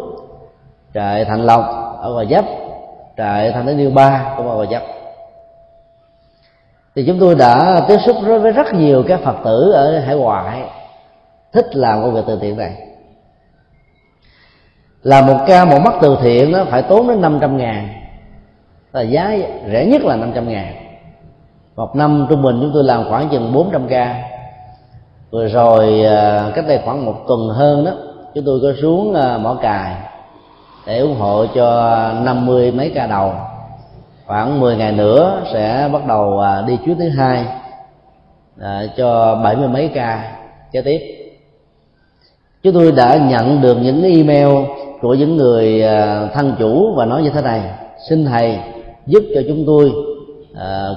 trại 0.95 1.25
Thành 1.25 1.47
Lộc 1.47 1.65
ở 2.01 2.13
Gò 2.13 2.25
Vấp, 2.29 2.45
trại 3.17 3.53
Thanh 3.53 3.67
Niên 3.67 3.79
Điêu 3.79 3.91
Ba 3.91 4.35
của 4.37 4.43
Gò 4.43 4.65
Vấp. 4.71 4.83
Thì 6.95 7.05
chúng 7.07 7.19
tôi 7.21 7.35
đã 7.35 7.85
tiếp 7.89 7.97
xúc 8.07 8.17
với 8.23 8.53
rất 8.53 8.75
nhiều 8.75 9.05
các 9.09 9.21
phật 9.25 9.37
tử 9.45 9.73
ở 9.73 9.99
hải 9.99 10.17
ngoại 10.17 10.63
thích 11.53 11.77
làm 11.77 12.03
công 12.03 12.15
việc 12.15 12.25
từ 12.27 12.39
thiện 12.41 12.57
này. 12.57 12.73
Là 15.03 15.23
một 15.23 15.45
ca, 15.47 15.65
một 15.65 15.79
mắt 15.85 15.95
từ 16.03 16.19
thiện 16.23 16.53
nó 16.53 16.65
phải 16.65 16.83
tốn 16.83 17.09
đến 17.09 17.21
500 17.21 17.57
ngàn. 17.57 17.89
Là 18.93 19.01
giá 19.01 19.37
rẻ 19.73 19.87
nhất 19.87 20.03
là 20.03 20.17
500 20.17 20.49
ngàn 20.49 20.90
một 21.81 21.97
năm 21.97 22.27
trung 22.29 22.43
bình 22.43 22.59
chúng 22.61 22.71
tôi 22.75 22.85
làm 22.85 23.05
khoảng 23.09 23.29
chừng 23.29 23.53
400 23.53 23.89
ca. 23.89 24.23
Vừa 25.31 25.49
rồi 25.49 26.05
à, 26.05 26.51
cách 26.55 26.65
đây 26.69 26.81
khoảng 26.85 27.07
một 27.07 27.15
tuần 27.29 27.49
hơn 27.49 27.85
đó, 27.85 27.93
chúng 28.35 28.45
tôi 28.45 28.61
có 28.63 28.73
xuống 28.83 29.15
à, 29.15 29.39
mỏ 29.39 29.55
cài 29.63 29.97
để 30.87 30.99
ủng 30.99 31.17
hộ 31.19 31.47
cho 31.55 31.95
năm 32.23 32.47
mươi 32.47 32.73
mấy 32.73 32.93
ca 32.95 33.07
đầu. 33.07 33.33
Khoảng 34.27 34.61
10 34.61 34.77
ngày 34.77 34.93
nữa 34.93 35.43
sẽ 35.53 35.89
bắt 35.93 36.07
đầu 36.07 36.39
à, 36.39 36.63
đi 36.67 36.79
chuyến 36.85 36.99
thứ 36.99 37.09
hai 37.09 37.45
cho 38.97 39.35
bảy 39.45 39.57
mươi 39.57 39.69
mấy 39.69 39.91
ca 39.95 40.33
kế 40.73 40.83
tiếp. 40.83 40.99
Chúng 42.63 42.75
tôi 42.75 42.93
đã 42.93 43.17
nhận 43.17 43.61
được 43.61 43.77
những 43.83 44.03
email 44.03 44.65
của 45.01 45.15
những 45.15 45.37
người 45.37 45.83
thân 46.35 46.55
chủ 46.59 46.95
và 46.97 47.05
nói 47.05 47.23
như 47.23 47.31
thế 47.31 47.43
này, 47.43 47.63
xin 48.09 48.25
thầy 48.25 48.59
giúp 49.07 49.23
cho 49.35 49.41
chúng 49.49 49.65
tôi 49.67 49.93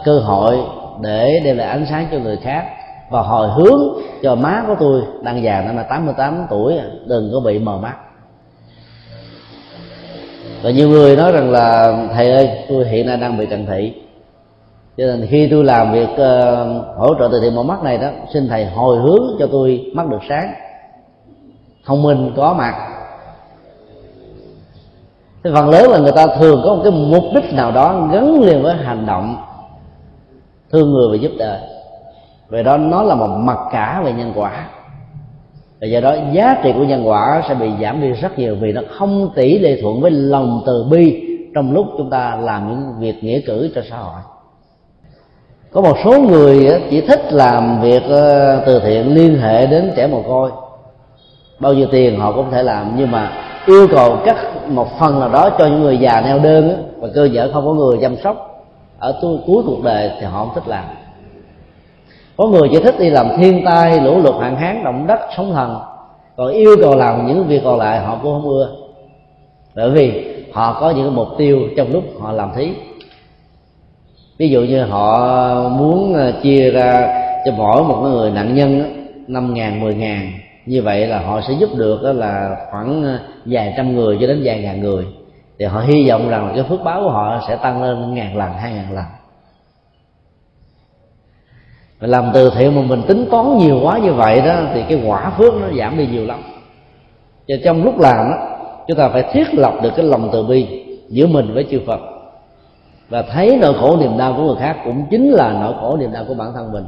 cơ 0.06 0.20
hội 0.20 0.60
để 1.02 1.42
đem 1.44 1.58
lại 1.58 1.68
ánh 1.68 1.86
sáng 1.90 2.08
cho 2.12 2.20
người 2.20 2.38
khác 2.38 2.66
và 3.10 3.22
hồi 3.22 3.50
hướng 3.50 4.00
cho 4.22 4.36
má 4.36 4.64
của 4.68 4.76
tôi 4.80 5.02
đang 5.22 5.44
già 5.44 5.62
năm 5.62 5.78
là 5.78 5.84
88 5.84 6.46
tuổi 6.50 6.80
đừng 7.06 7.30
có 7.34 7.40
bị 7.40 7.60
mờ 7.60 7.78
mắt. 7.78 7.96
Và 10.64 10.72
nhiều 10.72 10.90
người 10.90 11.16
nói 11.16 11.32
rằng 11.32 11.52
là 11.52 11.94
thầy 12.14 12.32
ơi 12.32 12.50
tôi 12.70 12.86
hiện 12.88 13.08
nay 13.08 13.18
đang 13.18 13.38
bị 13.38 13.46
cận 13.46 13.66
thị. 13.66 13.94
Cho 14.98 15.06
nên 15.06 15.28
khi 15.30 15.48
tôi 15.52 15.64
làm 15.64 15.92
việc 15.92 16.10
uh, 16.12 16.98
hỗ 16.98 17.16
trợ 17.20 17.30
từ 17.32 17.40
thiện 17.42 17.56
mờ 17.56 17.64
mắt 17.64 17.84
này 17.84 17.98
đó 17.98 18.08
xin 18.34 18.48
thầy 18.48 18.66
hồi 18.66 18.98
hướng 18.98 19.36
cho 19.40 19.48
tôi 19.52 19.92
mắt 19.94 20.08
được 20.10 20.22
sáng. 20.30 20.54
Thông 21.86 22.04
minh 22.04 22.34
có 22.36 22.54
mặt. 22.54 22.76
Thì 25.44 25.50
phần 25.54 25.70
lớn 25.70 25.92
là 25.92 25.98
người 25.98 26.12
ta 26.12 26.28
thường 26.40 26.62
có 26.64 26.76
một 26.76 26.82
cái 26.84 26.92
mục 26.92 27.24
đích 27.36 27.54
nào 27.54 27.72
đó 27.72 28.08
gắn 28.12 28.42
liền 28.42 28.64
với 28.64 28.76
hành 28.76 29.06
động 29.06 29.53
thương 30.74 30.92
người 30.92 31.08
và 31.12 31.16
giúp 31.16 31.32
đời. 31.38 31.60
Về 32.50 32.64
đó 32.64 32.78
nó 32.78 33.04
là 33.04 33.16
một 33.16 33.28
mặt 33.28 33.58
cả 33.72 34.02
về 34.06 34.14
nhân 34.14 34.32
quả. 34.36 34.68
Và 35.82 35.88
do 35.88 36.00
đó 36.00 36.16
giá 36.32 36.56
trị 36.64 36.74
của 36.74 36.84
nhân 36.84 37.08
quả 37.08 37.42
sẽ 37.48 37.56
bị 37.56 37.70
giảm 37.82 38.02
đi 38.02 38.12
rất 38.12 38.40
nhiều 38.40 38.56
vì 38.62 38.72
nó 38.72 38.82
không 38.90 39.32
tỷ 39.36 39.60
lệ 39.60 39.82
thuận 39.82 40.02
với 40.02 40.12
lòng 40.12 40.64
từ 40.66 40.86
bi 40.92 41.30
trong 41.56 41.74
lúc 41.74 41.86
chúng 41.98 42.10
ta 42.10 42.38
làm 42.42 42.70
những 42.70 43.00
việc 43.00 43.24
nghĩa 43.24 43.40
cử 43.40 43.72
cho 43.76 43.82
xã 43.90 43.98
hội. 43.98 44.22
Có 45.72 45.82
một 45.82 45.98
số 46.06 46.20
người 46.20 46.82
chỉ 46.90 47.02
thích 47.02 47.34
làm 47.34 47.82
việc 47.82 48.04
ờ, 48.10 48.64
từ 48.66 48.80
thiện 48.80 49.16
liên 49.16 49.36
hệ 49.36 49.68
đến 49.68 49.92
trẻ 49.96 50.08
mồ 50.08 50.22
côi. 50.22 50.52
Bao 51.60 51.74
nhiêu 51.74 51.88
tiền 51.92 52.20
họ 52.20 52.32
cũng 52.32 52.52
thể 52.52 52.64
làm, 52.64 52.94
nhưng 52.98 53.12
mà 53.12 53.32
yêu 53.66 53.88
cầu 53.92 54.18
cắt 54.26 54.38
một 54.68 55.00
phần 55.00 55.20
nào 55.20 55.30
đó 55.30 55.50
cho 55.58 55.66
những 55.66 55.82
người 55.82 55.98
già 55.98 56.22
neo 56.22 56.40
đơn 56.40 56.92
và 57.00 57.08
cơ 57.16 57.30
sở 57.36 57.52
không 57.54 57.66
có 57.66 57.74
người 57.74 57.98
chăm 58.02 58.16
sóc 58.24 58.53
ở 59.04 59.20
tôi 59.22 59.38
cuối 59.46 59.64
cuộc 59.66 59.84
đời 59.84 60.12
thì 60.20 60.26
họ 60.26 60.40
không 60.40 60.56
thích 60.56 60.68
làm. 60.68 60.84
Có 62.38 62.48
người 62.48 62.70
chỉ 62.72 62.80
thích 62.80 62.96
đi 63.00 63.10
làm 63.10 63.28
thiên 63.38 63.66
tai, 63.66 64.00
lũ 64.00 64.22
lụt, 64.22 64.36
hạn 64.42 64.56
hán, 64.56 64.84
động 64.84 65.08
đất, 65.08 65.20
sóng 65.38 65.54
thần. 65.54 65.80
Còn 66.38 66.48
yêu 66.48 66.76
cầu 66.82 66.96
làm 66.96 67.28
những 67.28 67.48
việc 67.48 67.62
còn 67.64 67.80
lại, 67.80 68.00
họ 68.00 68.20
cũng 68.24 68.34
không 68.34 68.50
ưa. 68.50 68.70
Bởi 69.76 69.90
vì 69.90 70.24
họ 70.54 70.78
có 70.82 70.90
những 70.92 71.16
mục 71.16 71.28
tiêu 71.38 71.60
trong 71.78 71.92
lúc 71.92 72.04
họ 72.20 72.32
làm 72.32 72.52
thí. 72.56 72.72
Ví 74.38 74.50
dụ 74.50 74.62
như 74.62 74.84
họ 74.84 75.70
muốn 75.70 76.14
ờ, 76.14 76.34
chia 76.44 76.72
ra 76.72 77.20
cho 77.46 77.52
mỗi 77.58 77.84
một 77.84 77.98
người 78.02 78.32
nạn 78.32 78.56
nhân 78.56 78.94
năm 79.28 79.54
ngàn, 79.54 79.82
mười 79.82 79.96
ngàn. 79.96 80.32
Như 80.66 80.82
vậy 80.82 81.08
là 81.08 81.20
họ 81.20 81.42
sẽ 81.42 81.54
giúp 81.54 81.70
được 81.76 82.02
là 82.04 82.56
khoảng 82.72 83.04
ờ, 83.04 83.20
vài 83.46 83.74
trăm 83.78 83.96
người 83.96 84.18
cho 84.22 84.28
đến 84.28 84.42
vài 84.44 84.62
ngàn 84.62 84.82
người 84.82 85.06
thì 85.60 85.66
họ 85.66 85.82
hy 85.82 86.10
vọng 86.10 86.30
rằng 86.30 86.52
cái 86.56 86.64
phước 86.64 86.84
báo 86.84 87.02
của 87.04 87.10
họ 87.10 87.42
sẽ 87.48 87.56
tăng 87.56 87.84
lên 87.84 88.14
ngàn 88.14 88.38
lần, 88.38 88.54
hai 88.54 88.74
ngàn 88.74 88.94
lần. 88.94 89.06
Mà 92.02 92.08
làm 92.08 92.32
từ 92.34 92.52
thiện 92.56 92.76
mà 92.76 92.82
mình 92.82 93.02
tính 93.08 93.28
toán 93.32 93.58
nhiều 93.58 93.80
quá 93.84 93.98
như 93.98 94.14
vậy 94.14 94.42
đó, 94.42 94.56
thì 94.74 94.84
cái 94.90 95.04
quả 95.06 95.30
phước 95.38 95.54
nó 95.54 95.68
giảm 95.80 95.98
đi 95.98 96.08
nhiều 96.08 96.26
lắm. 96.26 96.40
Và 97.48 97.56
trong 97.66 97.84
lúc 97.84 98.00
làm 98.00 98.30
đó 98.32 98.38
chúng 98.88 98.98
ta 98.98 99.10
phải 99.10 99.24
thiết 99.32 99.54
lập 99.54 99.74
được 99.82 99.92
cái 99.96 100.06
lòng 100.06 100.30
từ 100.34 100.44
bi 100.44 100.86
giữa 101.10 101.28
mình 101.28 101.54
với 101.54 101.68
chư 101.72 101.82
Phật. 101.88 102.00
Và 103.10 103.22
thấy 103.22 103.58
nỗi 103.62 103.74
khổ 103.80 103.98
niềm 103.98 104.18
đau 104.18 104.34
của 104.34 104.44
người 104.44 104.56
khác 104.60 104.78
cũng 104.86 105.06
chính 105.10 105.32
là 105.32 105.54
nỗi 105.62 105.74
khổ 105.82 105.98
niềm 105.98 106.12
đau 106.12 106.24
của 106.28 106.34
bản 106.34 106.54
thân 106.54 106.72
mình. 106.72 106.86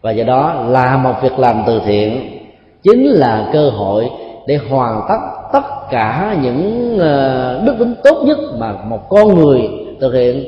Và 0.00 0.10
do 0.10 0.24
đó 0.24 0.52
là 0.68 0.96
một 0.96 1.14
việc 1.22 1.38
làm 1.38 1.62
từ 1.66 1.80
thiện 1.84 2.38
chính 2.82 3.04
là 3.04 3.50
cơ 3.52 3.70
hội 3.70 4.10
để 4.46 4.56
hoàn 4.70 5.02
tất 5.08 5.18
tất 5.52 5.90
cả 5.90 6.36
những 6.42 6.98
ờ, 6.98 7.62
đức 7.66 7.76
tính 7.78 7.94
tốt 8.04 8.22
nhất 8.24 8.38
mà 8.58 8.72
một 8.72 9.08
con 9.08 9.34
người 9.34 9.70
thực 10.00 10.12
hiện, 10.12 10.44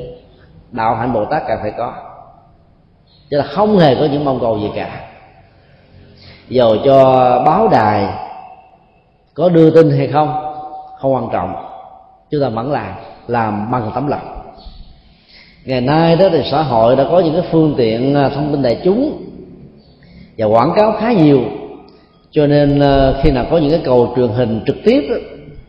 đạo 0.71 0.95
hạnh 0.95 1.13
bồ 1.13 1.25
tát 1.25 1.43
cần 1.47 1.57
phải 1.61 1.71
có. 1.77 1.93
Chứ 3.29 3.37
là 3.37 3.43
không 3.43 3.79
hề 3.79 3.95
có 3.95 4.05
những 4.05 4.25
mong 4.25 4.39
cầu 4.39 4.59
gì 4.59 4.69
cả. 4.75 4.89
Dầu 6.49 6.77
cho 6.85 7.03
báo 7.45 7.67
đài 7.67 8.07
có 9.33 9.49
đưa 9.49 9.69
tin 9.69 9.89
hay 9.97 10.07
không 10.07 10.55
không 10.97 11.13
quan 11.13 11.29
trọng. 11.33 11.55
Chúng 12.31 12.41
ta 12.41 12.49
vẫn 12.49 12.71
làm 12.71 12.93
làm 13.27 13.71
bằng 13.71 13.91
tấm 13.95 14.07
lòng. 14.07 14.41
Ngày 15.65 15.81
nay 15.81 16.15
đó 16.15 16.25
thì 16.31 16.43
xã 16.51 16.61
hội 16.61 16.95
đã 16.95 17.05
có 17.11 17.19
những 17.19 17.33
cái 17.33 17.43
phương 17.51 17.73
tiện 17.77 18.15
à, 18.15 18.29
thông 18.29 18.51
tin 18.51 18.61
đại 18.61 18.81
chúng 18.83 19.23
và 20.37 20.45
quảng 20.45 20.73
cáo 20.75 20.91
khá 20.99 21.11
nhiều 21.11 21.39
cho 22.31 22.47
nên 22.47 22.79
ờ, 22.79 23.19
khi 23.23 23.31
nào 23.31 23.45
có 23.51 23.57
những 23.57 23.69
cái 23.71 23.81
cầu 23.83 24.13
truyền 24.15 24.27
hình 24.27 24.61
trực 24.67 24.75
tiếp 24.85 25.01
đó, 25.09 25.15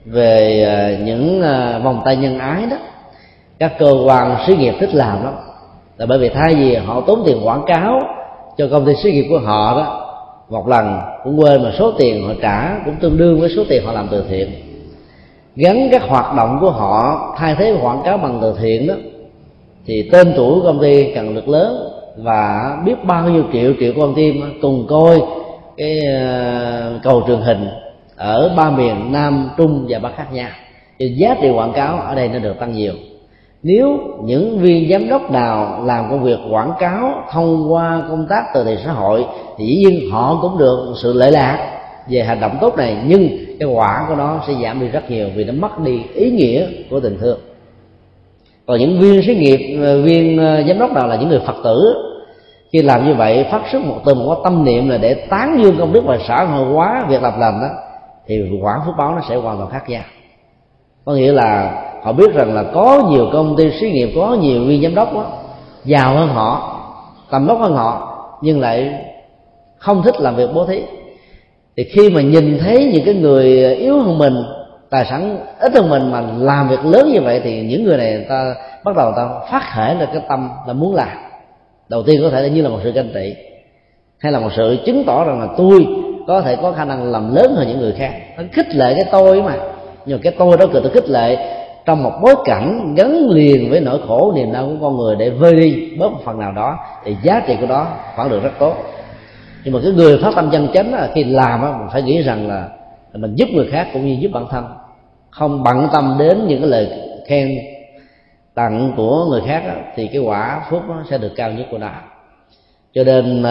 về 0.04 0.62
ờ, 0.62 1.04
những 1.04 1.42
ờ, 1.42 1.80
vòng 1.84 2.02
tay 2.04 2.16
nhân 2.16 2.38
ái 2.38 2.66
đó 2.70 2.76
các 3.58 3.72
cơ 3.78 3.92
quan 4.06 4.36
xí 4.46 4.56
nghiệp 4.56 4.74
thích 4.80 4.94
làm 4.94 5.24
lắm. 5.24 5.34
Là 5.98 6.06
bởi 6.06 6.18
vì 6.18 6.28
thay 6.28 6.54
vì 6.54 6.76
họ 6.76 7.00
tốn 7.00 7.22
tiền 7.26 7.46
quảng 7.46 7.62
cáo 7.66 8.00
cho 8.58 8.68
công 8.70 8.86
ty 8.86 8.92
xí 9.02 9.12
nghiệp 9.12 9.26
của 9.30 9.38
họ 9.38 9.76
đó 9.76 9.98
một 10.50 10.68
lần 10.68 11.00
cũng 11.24 11.40
quên 11.40 11.62
mà 11.62 11.72
số 11.78 11.92
tiền 11.98 12.26
họ 12.26 12.34
trả 12.42 12.78
cũng 12.84 12.94
tương 13.00 13.18
đương 13.18 13.40
với 13.40 13.50
số 13.56 13.64
tiền 13.68 13.86
họ 13.86 13.92
làm 13.92 14.08
từ 14.10 14.24
thiện. 14.28 14.50
Gắn 15.56 15.88
các 15.92 16.02
hoạt 16.02 16.36
động 16.36 16.58
của 16.60 16.70
họ 16.70 17.34
thay 17.38 17.54
thế 17.58 17.76
quảng 17.82 18.02
cáo 18.04 18.18
bằng 18.18 18.38
từ 18.42 18.54
thiện 18.60 18.86
đó 18.86 18.94
thì 19.86 20.08
tên 20.12 20.32
tuổi 20.36 20.54
của 20.54 20.66
công 20.66 20.82
ty 20.82 21.14
cần 21.14 21.34
được 21.34 21.48
lớn 21.48 21.88
và 22.16 22.76
biết 22.84 23.04
bao 23.04 23.28
nhiêu 23.28 23.44
triệu 23.52 23.72
triệu 23.80 23.92
con 24.00 24.14
tim 24.14 24.58
cùng 24.62 24.86
coi 24.88 25.20
cái 25.76 25.98
ờ, 26.00 27.00
cầu 27.02 27.22
truyền 27.26 27.40
hình 27.40 27.68
ở 28.16 28.54
ba 28.56 28.70
miền 28.70 29.12
nam, 29.12 29.50
trung 29.56 29.86
và 29.88 29.98
bắc 29.98 30.16
khác 30.16 30.26
nhau. 30.32 30.50
Thì 30.98 31.08
giá 31.08 31.34
trị 31.42 31.50
quảng 31.50 31.72
cáo 31.72 31.96
ở 31.96 32.14
đây 32.14 32.28
nó 32.28 32.38
được 32.38 32.60
tăng 32.60 32.74
nhiều. 32.74 32.92
Nếu 33.62 33.98
những 34.24 34.58
viên 34.58 34.90
giám 34.90 35.08
đốc 35.08 35.30
nào 35.30 35.84
làm 35.84 36.10
công 36.10 36.22
việc 36.22 36.38
quảng 36.50 36.72
cáo 36.78 37.24
thông 37.32 37.72
qua 37.72 38.02
công 38.08 38.26
tác 38.28 38.44
từ 38.54 38.64
thiện 38.64 38.78
xã 38.84 38.92
hội, 38.92 39.24
thì 39.58 39.66
dĩ 39.66 39.76
nhiên 39.76 40.10
họ 40.10 40.38
cũng 40.42 40.58
được 40.58 40.94
sự 41.02 41.12
lợi 41.12 41.32
lạc 41.32 41.78
về 42.08 42.22
hành 42.22 42.40
động 42.40 42.58
tốt 42.60 42.76
này, 42.76 42.96
nhưng 43.06 43.28
cái 43.60 43.68
quả 43.68 44.06
của 44.08 44.14
nó 44.14 44.40
sẽ 44.46 44.52
giảm 44.62 44.80
đi 44.80 44.88
rất 44.88 45.10
nhiều 45.10 45.28
vì 45.36 45.44
nó 45.44 45.52
mất 45.52 45.78
đi 45.78 46.02
ý 46.14 46.30
nghĩa 46.30 46.66
của 46.90 47.00
tình 47.00 47.18
thương. 47.20 47.38
Còn 48.66 48.78
những 48.78 49.00
viên 49.00 49.22
xí 49.22 49.34
nghiệp 49.34 49.78
ờ, 49.82 50.02
viên 50.02 50.38
ờ, 50.38 50.62
giám 50.68 50.78
đốc 50.78 50.92
nào 50.92 51.08
là 51.08 51.16
những 51.16 51.28
người 51.28 51.40
phật 51.46 51.56
tử 51.64 51.94
khi 52.72 52.82
làm 52.82 53.06
như 53.06 53.14
vậy 53.14 53.46
phát 53.50 53.62
xuất 53.72 53.82
một 53.82 54.00
từ 54.04 54.14
một 54.14 54.40
tâm 54.44 54.64
niệm 54.64 54.88
là 54.88 54.98
để 54.98 55.14
tán 55.14 55.60
dương 55.62 55.78
công 55.78 55.92
đức 55.92 56.04
và 56.06 56.18
xã 56.28 56.44
hội 56.44 56.72
hóa 56.72 57.04
việc 57.08 57.22
làm 57.22 57.40
lành 57.40 57.60
đó 57.60 57.68
thì 58.26 58.42
quả 58.62 58.80
phước 58.86 58.94
báo 58.98 59.14
nó 59.14 59.20
sẽ 59.28 59.36
hoàn 59.36 59.58
toàn 59.58 59.70
khác 59.70 59.88
nhau. 59.88 60.02
Có 61.04 61.12
nghĩa 61.12 61.32
là 61.32 61.80
họ 62.02 62.12
biết 62.12 62.34
rằng 62.34 62.54
là 62.54 62.64
có 62.74 63.02
nhiều 63.10 63.28
công 63.32 63.56
ty 63.56 63.70
xí 63.80 63.90
nghiệp 63.90 64.12
có 64.16 64.36
nhiều 64.40 64.62
nguyên 64.62 64.82
giám 64.82 64.94
đốc 64.94 65.14
đó, 65.14 65.26
giàu 65.84 66.14
hơn 66.14 66.28
họ 66.28 66.78
tầm 67.30 67.46
vóc 67.46 67.58
hơn 67.58 67.74
họ 67.74 68.18
nhưng 68.42 68.60
lại 68.60 68.94
không 69.78 70.02
thích 70.02 70.20
làm 70.20 70.36
việc 70.36 70.48
bố 70.54 70.66
thí. 70.66 70.82
Thì 71.76 71.84
khi 71.84 72.10
mà 72.10 72.20
nhìn 72.20 72.58
thấy 72.58 72.90
những 72.92 73.04
cái 73.04 73.14
người 73.14 73.74
yếu 73.74 74.00
hơn 74.00 74.18
mình 74.18 74.34
tài 74.90 75.04
sản 75.04 75.38
ít 75.60 75.74
hơn 75.74 75.90
mình 75.90 76.12
mà 76.12 76.22
làm 76.38 76.68
việc 76.68 76.84
lớn 76.84 77.10
như 77.12 77.20
vậy 77.20 77.40
thì 77.44 77.62
những 77.62 77.84
người 77.84 77.96
này 77.96 78.12
người 78.12 78.26
ta 78.28 78.54
bắt 78.84 78.96
đầu 78.96 79.06
người 79.06 79.14
ta 79.16 79.28
phát 79.50 79.62
khởi 79.74 79.94
là 79.94 80.06
cái 80.12 80.22
tâm 80.28 80.50
là 80.66 80.72
muốn 80.72 80.94
làm 80.94 81.31
đầu 81.88 82.02
tiên 82.02 82.20
có 82.22 82.30
thể 82.30 82.42
là 82.42 82.48
như 82.48 82.62
là 82.62 82.68
một 82.68 82.78
sự 82.84 82.92
ganh 82.92 83.08
tị, 83.14 83.34
hay 84.18 84.32
là 84.32 84.40
một 84.40 84.50
sự 84.56 84.76
chứng 84.86 85.04
tỏ 85.06 85.24
rằng 85.24 85.40
là 85.40 85.48
tôi 85.56 85.86
có 86.26 86.40
thể 86.40 86.56
có 86.56 86.72
khả 86.72 86.84
năng 86.84 87.12
làm 87.12 87.34
lớn 87.34 87.54
hơn 87.56 87.68
những 87.68 87.78
người 87.78 87.92
khác. 87.92 88.12
Nó 88.36 88.42
khích 88.52 88.74
lệ 88.74 88.94
cái 88.94 89.04
tôi 89.12 89.42
mà. 89.42 89.56
Nhưng 90.06 90.18
mà 90.18 90.20
cái 90.22 90.32
tôi 90.38 90.56
đó 90.56 90.66
cần 90.72 90.82
tôi 90.82 90.92
khích 90.92 91.08
lệ 91.08 91.56
trong 91.84 92.02
một 92.02 92.12
bối 92.22 92.34
cảnh 92.44 92.94
gắn 92.96 93.28
liền 93.28 93.70
với 93.70 93.80
nỗi 93.80 94.00
khổ 94.08 94.32
niềm 94.36 94.52
đau 94.52 94.66
của 94.66 94.76
con 94.80 94.96
người 94.96 95.16
để 95.16 95.30
vơi 95.30 95.54
đi 95.54 95.96
bớt 95.98 96.12
một 96.12 96.20
phần 96.24 96.38
nào 96.38 96.52
đó, 96.52 96.78
thì 97.04 97.16
giá 97.22 97.42
trị 97.46 97.56
của 97.60 97.66
đó 97.66 97.86
khoảng 98.16 98.30
được 98.30 98.42
rất 98.42 98.52
tốt. 98.58 98.74
Nhưng 99.64 99.74
mà 99.74 99.80
cái 99.82 99.92
người 99.92 100.18
phát 100.22 100.32
tâm 100.36 100.50
chân 100.52 100.68
chánh 100.74 100.94
là 100.94 101.10
khi 101.14 101.24
làm 101.24 101.62
á, 101.62 101.72
mình 101.78 101.88
phải 101.92 102.02
nghĩ 102.02 102.22
rằng 102.22 102.48
là 102.48 102.68
mình 103.14 103.34
giúp 103.34 103.48
người 103.52 103.66
khác 103.72 103.88
cũng 103.92 104.06
như 104.06 104.16
giúp 104.20 104.30
bản 104.32 104.46
thân. 104.50 104.64
Không 105.30 105.62
bận 105.62 105.88
tâm 105.92 106.16
đến 106.18 106.46
những 106.46 106.60
cái 106.60 106.70
lời 106.70 106.88
khen 107.28 107.58
tặng 108.54 108.92
của 108.96 109.26
người 109.30 109.40
khác 109.46 109.62
đó, 109.66 109.74
thì 109.94 110.08
cái 110.12 110.22
quả 110.22 110.66
phúc 110.70 110.82
nó 110.88 111.02
sẽ 111.10 111.18
được 111.18 111.32
cao 111.36 111.50
nhất 111.50 111.66
của 111.70 111.78
nó. 111.78 111.90
Cho 112.94 113.04
nên 113.04 113.42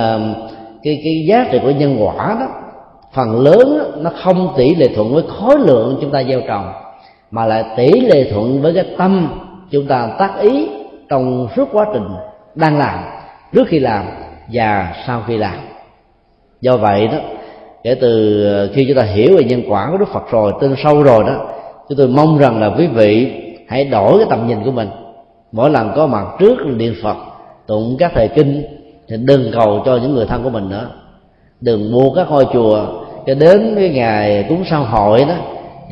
cái 0.83 1.01
cái 1.03 1.25
giá 1.27 1.47
trị 1.51 1.59
của 1.63 1.71
nhân 1.71 1.97
quả 1.99 2.37
đó 2.39 2.47
phần 3.13 3.39
lớn 3.39 3.79
đó, 3.79 3.85
nó 3.97 4.11
không 4.23 4.53
tỷ 4.57 4.75
lệ 4.75 4.87
thuận 4.95 5.13
với 5.13 5.23
khối 5.27 5.59
lượng 5.59 5.97
chúng 6.01 6.11
ta 6.11 6.23
gieo 6.23 6.41
trồng 6.47 6.73
mà 7.31 7.45
lại 7.45 7.65
tỷ 7.77 7.91
lệ 8.01 8.31
thuận 8.31 8.61
với 8.61 8.73
cái 8.73 8.85
tâm 8.97 9.41
chúng 9.71 9.87
ta 9.87 10.15
tác 10.19 10.39
ý 10.39 10.69
trong 11.09 11.47
suốt 11.55 11.69
quá 11.71 11.85
trình 11.93 12.07
đang 12.55 12.77
làm 12.77 12.99
trước 13.53 13.67
khi 13.67 13.79
làm 13.79 14.05
và 14.53 14.93
sau 15.07 15.23
khi 15.27 15.37
làm. 15.37 15.55
Do 16.61 16.77
vậy 16.77 17.07
đó 17.07 17.17
kể 17.83 17.95
từ 18.01 18.43
ờ, 18.53 18.69
khi 18.73 18.85
chúng 18.87 18.97
ta 18.97 19.03
hiểu 19.03 19.37
về 19.37 19.43
nhân 19.43 19.63
quả 19.69 19.87
của 19.91 19.97
đức 19.97 20.09
phật 20.13 20.31
rồi 20.31 20.53
tên 20.61 20.75
sâu 20.83 21.03
rồi 21.03 21.23
đó 21.23 21.45
chúng 21.89 21.97
tôi 21.97 22.07
mong 22.07 22.37
rằng 22.37 22.61
là 22.61 22.71
quý 22.77 22.87
vị 22.87 23.31
hãy 23.71 23.85
đổi 23.85 24.17
cái 24.17 24.27
tầm 24.29 24.47
nhìn 24.47 24.63
của 24.63 24.71
mình. 24.71 24.89
Mỗi 25.51 25.69
lần 25.69 25.91
có 25.95 26.07
mặt 26.07 26.25
trước 26.39 26.57
điện 26.77 26.95
phật, 27.03 27.17
tụng 27.67 27.95
các 27.99 28.11
thời 28.15 28.27
kinh, 28.27 28.63
thì 29.07 29.17
đừng 29.17 29.51
cầu 29.53 29.81
cho 29.85 29.97
những 29.97 30.15
người 30.15 30.25
thân 30.25 30.43
của 30.43 30.49
mình 30.49 30.69
nữa. 30.69 30.89
Đừng 31.61 31.91
mua 31.91 32.13
các 32.15 32.29
ngôi 32.29 32.45
chùa, 32.53 32.85
cho 33.25 33.33
đến 33.33 33.73
cái 33.75 33.89
ngày 33.89 34.45
cúng 34.49 34.63
sao 34.69 34.83
hội 34.83 35.25
đó 35.25 35.33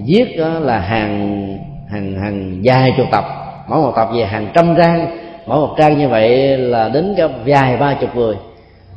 viết 0.07 0.35
đó 0.38 0.60
là 0.60 0.80
hàng 0.80 1.57
hàng 1.89 2.14
hàng 2.23 2.60
dài 2.61 2.93
chục 2.97 3.06
tập. 3.11 3.23
Mỗi 3.69 3.81
một 3.81 3.93
tập 3.95 4.07
về 4.15 4.26
hàng 4.26 4.47
trăm 4.53 4.76
trang. 4.77 5.18
Mỗi 5.45 5.60
một 5.60 5.76
trang 5.77 5.97
như 5.97 6.10
vậy 6.10 6.57
là 6.57 6.89
đến 6.89 7.14
cả 7.18 7.27
vài 7.45 7.77
ba 7.77 7.93
chục 7.93 8.15
người. 8.15 8.35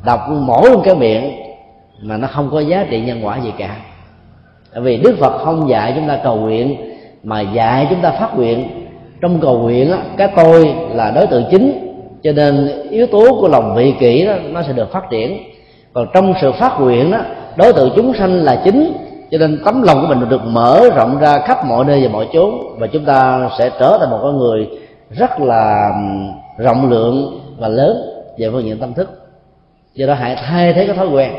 Đọc 0.05 0.19
mỗi 0.29 0.69
một 0.69 0.81
cái 0.85 0.95
miệng 0.95 1.31
mà 2.01 2.17
nó 2.17 2.27
không 2.27 2.49
có 2.51 2.59
giá 2.59 2.85
trị 2.89 3.01
nhân 3.01 3.25
quả 3.25 3.39
gì 3.43 3.51
cả. 3.57 3.77
Tại 4.73 4.81
vì 4.81 4.97
đức 4.97 5.15
phật 5.19 5.37
không 5.37 5.69
dạy 5.69 5.93
chúng 5.95 6.07
ta 6.07 6.19
cầu 6.23 6.35
nguyện 6.35 6.92
mà 7.23 7.41
dạy 7.41 7.87
chúng 7.89 8.01
ta 8.01 8.11
phát 8.11 8.35
nguyện. 8.35 8.69
Trong 9.21 9.39
cầu 9.41 9.59
nguyện 9.59 9.91
á, 9.91 9.97
cái 10.17 10.27
tôi 10.35 10.75
là 10.93 11.11
đối 11.11 11.27
tượng 11.27 11.45
chính 11.51 11.95
cho 12.23 12.31
nên 12.31 12.71
yếu 12.89 13.07
tố 13.07 13.37
của 13.39 13.47
lòng 13.47 13.75
vị 13.75 13.93
kỷ 13.99 14.25
đó 14.25 14.33
nó 14.51 14.61
sẽ 14.61 14.73
được 14.73 14.91
phát 14.91 15.03
triển. 15.09 15.37
Còn 15.93 16.07
trong 16.13 16.33
sự 16.41 16.51
phát 16.51 16.79
nguyện 16.79 17.11
đó 17.11 17.19
đối 17.55 17.73
tượng 17.73 17.91
chúng 17.95 18.13
sanh 18.13 18.31
là 18.31 18.61
chính 18.63 18.93
cho 19.31 19.37
nên 19.37 19.61
tấm 19.65 19.81
lòng 19.81 20.01
của 20.01 20.07
mình 20.07 20.29
được 20.29 20.41
mở 20.45 20.89
rộng 20.95 21.19
ra 21.19 21.39
khắp 21.39 21.65
mọi 21.65 21.85
nơi 21.85 22.03
và 22.03 22.09
mọi 22.09 22.27
chốn 22.33 22.75
và 22.77 22.87
chúng 22.87 23.05
ta 23.05 23.49
sẽ 23.59 23.69
trở 23.79 23.97
thành 23.99 24.09
một 24.09 24.19
con 24.21 24.37
người 24.37 24.67
rất 25.09 25.39
là 25.39 25.91
rộng 26.57 26.89
lượng 26.89 27.39
và 27.57 27.67
lớn 27.67 27.97
về 28.37 28.49
phương 28.51 28.63
diện 28.63 28.77
tâm 28.79 28.93
thức. 28.93 29.09
Do 29.93 30.07
đó 30.07 30.13
hãy 30.13 30.35
thay 30.35 30.73
thế 30.73 30.85
cái 30.87 30.95
thói 30.95 31.07
quen 31.07 31.31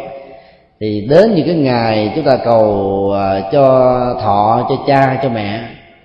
thì 0.81 1.07
đến 1.11 1.35
những 1.35 1.47
cái 1.47 1.55
ngày 1.55 2.13
chúng 2.17 2.25
ta 2.25 2.37
cầu 2.45 3.13
à, 3.15 3.41
cho 3.53 3.95
thọ, 4.23 4.67
cho 4.69 4.75
cha, 4.87 5.21
cho 5.23 5.29
mẹ, 5.29 5.61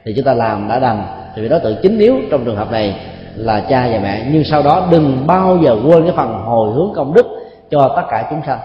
thì 0.06 0.14
chúng 0.16 0.26
ta 0.26 0.34
làm 0.34 0.68
đã 0.68 0.80
đành. 0.80 1.04
Thì 1.36 1.50
đối 1.50 1.60
tượng 1.60 1.78
chính 1.84 2.00
yếu 2.00 2.16
trong 2.32 2.46
trường 2.46 2.56
hợp 2.56 2.72
này 2.72 2.96
là 3.36 3.60
cha 3.70 3.88
và 3.92 4.00
mẹ. 4.04 4.26
Nhưng 4.32 4.44
sau 4.44 4.64
đó 4.64 4.88
đừng 4.92 5.28
bao 5.28 5.58
giờ 5.58 5.78
quên 5.86 6.04
cái 6.04 6.14
phần 6.16 6.34
hồi 6.46 6.74
hướng 6.74 6.92
công 6.96 7.14
đức 7.14 7.26
cho 7.72 7.94
tất 7.96 8.04
cả 8.10 8.28
chúng 8.30 8.42
sanh. 8.48 8.60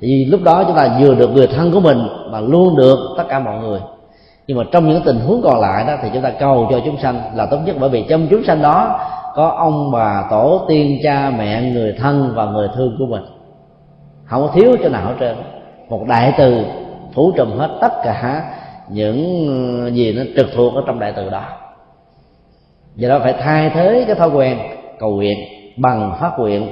Thì 0.00 0.24
lúc 0.24 0.42
đó 0.42 0.64
chúng 0.66 0.76
ta 0.76 0.88
vừa 1.00 1.14
được 1.14 1.30
người 1.34 1.46
thân 1.46 1.72
của 1.72 1.80
mình 1.80 1.98
mà 2.30 2.40
luôn 2.40 2.76
được 2.76 2.98
tất 3.16 3.24
cả 3.28 3.38
mọi 3.38 3.58
người. 3.58 3.80
Nhưng 4.46 4.58
mà 4.58 4.64
trong 4.72 4.88
những 4.88 5.02
tình 5.04 5.20
huống 5.20 5.42
còn 5.42 5.60
lại 5.60 5.84
đó 5.86 5.94
thì 6.02 6.08
chúng 6.12 6.22
ta 6.22 6.30
cầu 6.30 6.68
cho 6.70 6.80
chúng 6.84 6.96
sanh 7.02 7.20
là 7.34 7.46
tốt 7.46 7.58
nhất. 7.64 7.76
Bởi 7.80 7.90
vì 7.90 8.04
trong 8.08 8.26
chúng 8.30 8.44
sanh 8.44 8.62
đó 8.62 9.00
có 9.34 9.48
ông 9.48 9.90
bà 9.90 10.24
tổ 10.30 10.60
tiên, 10.68 10.98
cha 11.02 11.32
mẹ, 11.38 11.62
người 11.62 11.94
thân 11.98 12.32
và 12.34 12.44
người 12.44 12.68
thương 12.76 12.96
của 12.98 13.06
mình 13.06 13.22
không 14.24 14.42
có 14.42 14.52
thiếu 14.54 14.76
chỗ 14.82 14.88
nào 14.88 15.06
hết 15.06 15.14
trơn. 15.20 15.36
Một 15.88 16.04
đại 16.08 16.34
từ 16.38 16.64
phủ 17.14 17.32
trùm 17.36 17.58
hết 17.58 17.78
tất 17.80 17.92
cả 18.04 18.44
những 18.88 19.90
gì 19.94 20.12
nó 20.12 20.22
trực 20.36 20.46
thuộc 20.54 20.74
ở 20.74 20.82
trong 20.86 20.98
đại 20.98 21.12
từ 21.16 21.30
đó. 21.30 21.44
Do 22.96 23.08
đó 23.08 23.18
phải 23.22 23.32
thay 23.32 23.70
thế 23.70 24.04
cái 24.06 24.16
thói 24.16 24.28
quen 24.28 24.58
cầu 24.98 25.10
nguyện 25.10 25.38
bằng 25.76 26.16
phát 26.20 26.32
nguyện. 26.38 26.70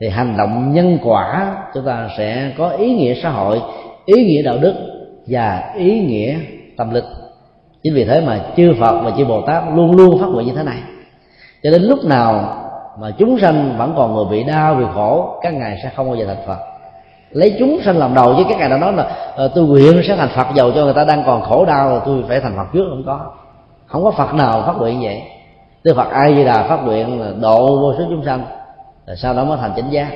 Thì 0.00 0.08
hành 0.08 0.36
động 0.36 0.72
nhân 0.72 0.98
quả 1.04 1.56
chúng 1.74 1.84
ta 1.84 2.08
sẽ 2.18 2.52
có 2.58 2.68
ý 2.68 2.94
nghĩa 2.94 3.14
xã 3.22 3.30
hội, 3.30 3.60
ý 4.04 4.24
nghĩa 4.24 4.42
đạo 4.42 4.58
đức 4.60 4.74
và 5.26 5.72
ý 5.76 6.00
nghĩa 6.00 6.36
tâm 6.76 6.90
linh. 6.90 7.04
Chính 7.82 7.94
vì 7.94 8.04
thế 8.04 8.20
mà 8.20 8.40
chư 8.56 8.74
phật 8.80 9.00
và 9.04 9.10
chư 9.18 9.24
bồ 9.24 9.40
tát 9.46 9.62
luôn 9.74 9.96
luôn 9.96 10.20
phát 10.20 10.26
nguyện 10.26 10.46
như 10.46 10.52
thế 10.56 10.62
này. 10.62 10.78
Cho 11.62 11.70
đến 11.70 11.82
lúc 11.82 12.04
nào 12.04 12.60
mà 13.00 13.10
chúng 13.18 13.38
sanh 13.38 13.74
vẫn 13.78 13.94
còn 13.96 14.14
người 14.14 14.24
bị 14.30 14.44
đau 14.44 14.74
vì 14.74 14.84
khổ, 14.94 15.38
các 15.42 15.54
ngài 15.54 15.78
sẽ 15.82 15.90
không 15.96 16.06
bao 16.06 16.16
giờ 16.16 16.26
thành 16.26 16.46
phật 16.46 16.58
lấy 17.34 17.56
chúng 17.58 17.80
sanh 17.84 17.98
làm 17.98 18.14
đầu 18.14 18.34
chứ 18.38 18.44
các 18.48 18.58
ngài 18.58 18.68
đã 18.68 18.78
nói 18.78 18.92
là 18.92 19.06
ờ, 19.36 19.48
tôi 19.54 19.64
nguyện 19.64 20.02
sẽ 20.08 20.16
thành 20.16 20.28
phật 20.28 20.46
giàu 20.54 20.70
cho 20.74 20.84
người 20.84 20.94
ta 20.94 21.04
đang 21.04 21.22
còn 21.26 21.42
khổ 21.42 21.64
đau 21.64 21.90
là 21.90 22.00
tôi 22.06 22.24
phải 22.28 22.40
thành 22.40 22.56
phật 22.56 22.66
trước 22.72 22.86
không 22.90 23.02
có. 23.06 23.20
Không 23.86 24.04
có 24.04 24.10
phật 24.10 24.34
nào 24.34 24.62
phát 24.66 24.72
nguyện 24.78 25.00
vậy. 25.02 25.22
Đức 25.84 25.96
phật 25.96 26.10
ai 26.10 26.34
di 26.36 26.44
đà 26.44 26.62
phát 26.62 26.84
nguyện 26.84 27.20
là 27.20 27.26
độ 27.40 27.80
vô 27.80 27.94
số 27.98 28.04
chúng 28.08 28.24
sanh 28.24 28.44
rồi 29.06 29.16
sau 29.16 29.34
đó 29.34 29.44
mới 29.44 29.58
thành 29.60 29.70
chánh 29.76 29.92
giác. 29.92 30.08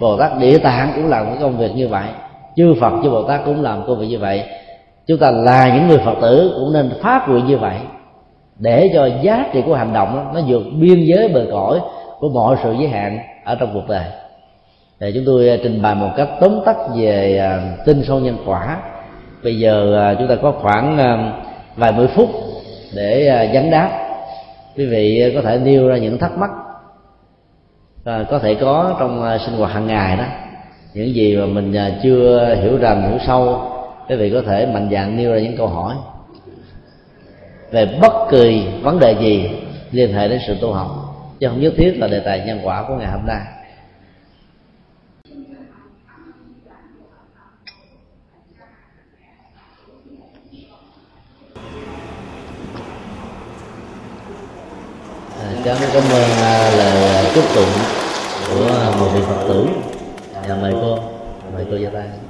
Bồ 0.00 0.16
tát 0.16 0.38
địa 0.38 0.58
tạng 0.58 0.92
cũng 0.94 1.08
làm 1.08 1.26
cái 1.26 1.36
công 1.40 1.58
việc 1.58 1.70
như 1.74 1.88
vậy. 1.88 2.04
Chư 2.56 2.74
phật 2.80 2.92
chư 3.02 3.10
bồ 3.10 3.22
tát 3.22 3.40
cũng 3.44 3.62
làm 3.62 3.86
công 3.86 3.98
việc 3.98 4.06
như 4.06 4.18
vậy. 4.18 4.44
Chúng 5.06 5.18
ta 5.18 5.30
là 5.30 5.74
những 5.74 5.88
người 5.88 5.98
phật 5.98 6.14
tử 6.20 6.52
cũng 6.58 6.72
nên 6.72 6.90
phát 7.02 7.28
nguyện 7.28 7.46
như 7.46 7.58
vậy. 7.58 7.76
Để 8.58 8.90
cho 8.94 9.08
giá 9.22 9.46
trị 9.52 9.62
của 9.66 9.74
hành 9.74 9.92
động 9.92 10.16
đó, 10.16 10.22
nó 10.34 10.40
vượt 10.46 10.62
biên 10.80 11.04
giới 11.04 11.28
bờ 11.28 11.46
cõi 11.52 11.80
của 12.18 12.28
mọi 12.28 12.56
sự 12.62 12.72
giới 12.72 12.88
hạn 12.88 13.18
ở 13.44 13.54
trong 13.54 13.70
cuộc 13.74 13.88
đời 13.88 14.04
để 15.00 15.12
chúng 15.14 15.24
tôi 15.26 15.48
à, 15.48 15.56
trình 15.62 15.82
bày 15.82 15.94
một 15.94 16.10
cách 16.16 16.28
tóm 16.40 16.60
tắt 16.64 16.76
về 16.96 17.38
à, 17.38 17.76
tinh 17.86 18.02
sâu 18.04 18.20
nhân 18.20 18.36
quả. 18.46 18.78
Bây 19.42 19.58
giờ 19.58 19.96
à, 19.98 20.14
chúng 20.18 20.28
ta 20.28 20.36
có 20.42 20.52
khoảng 20.52 20.96
vài 21.76 21.92
mươi 21.92 22.08
phút 22.14 22.30
để 22.94 23.48
vấn 23.54 23.70
đáp. 23.70 23.90
Quý 24.76 24.86
vị 24.86 25.32
có 25.34 25.42
thể 25.42 25.58
nêu 25.58 25.88
ra 25.88 25.96
những 25.96 26.18
thắc 26.18 26.38
mắc 26.38 26.50
có 28.04 28.38
thể 28.38 28.54
có 28.54 28.96
trong 29.00 29.38
sinh 29.46 29.54
hoạt 29.54 29.72
hàng 29.72 29.86
ngày 29.86 30.16
đó. 30.16 30.24
Những 30.94 31.14
gì 31.14 31.36
mà 31.36 31.46
mình 31.46 31.74
chưa 32.02 32.54
hiểu 32.62 32.78
rành, 32.78 33.02
hiểu 33.02 33.18
sâu, 33.26 33.62
quý 34.08 34.16
vị 34.16 34.30
có 34.30 34.42
thể 34.46 34.66
mạnh 34.66 34.88
dạn 34.92 35.16
nêu 35.16 35.32
ra 35.32 35.38
những 35.38 35.56
câu 35.56 35.66
hỏi. 35.66 35.94
Về 37.70 37.98
bất 38.02 38.12
kỳ 38.30 38.66
vấn 38.82 38.98
đề 38.98 39.12
gì 39.20 39.50
liên 39.90 40.12
hệ 40.12 40.28
đến 40.28 40.40
sự 40.46 40.56
tu 40.60 40.72
học, 40.72 40.88
chứ 41.40 41.48
không 41.48 41.60
nhất 41.60 41.72
thiết 41.76 41.94
là 41.98 42.06
đề 42.06 42.20
tài 42.20 42.40
nhân 42.46 42.60
quả 42.62 42.84
của 42.88 42.94
ngày 42.94 43.10
hôm 43.10 43.26
nay. 43.26 43.40
À, 55.50 55.62
cháu 55.64 55.76
cảm 55.92 56.02
ơn 56.12 56.30
lời 56.78 57.30
chúc 57.34 57.44
tụng 57.54 57.72
của 58.48 58.94
một 58.98 59.08
vị 59.14 59.20
phật 59.26 59.44
tử. 59.48 59.66
Nhà 60.48 60.54
mời 60.54 60.72
cô 60.72 60.98
mời 61.52 61.66
cô 61.70 61.76
ra 61.76 61.90
tay. 61.94 62.29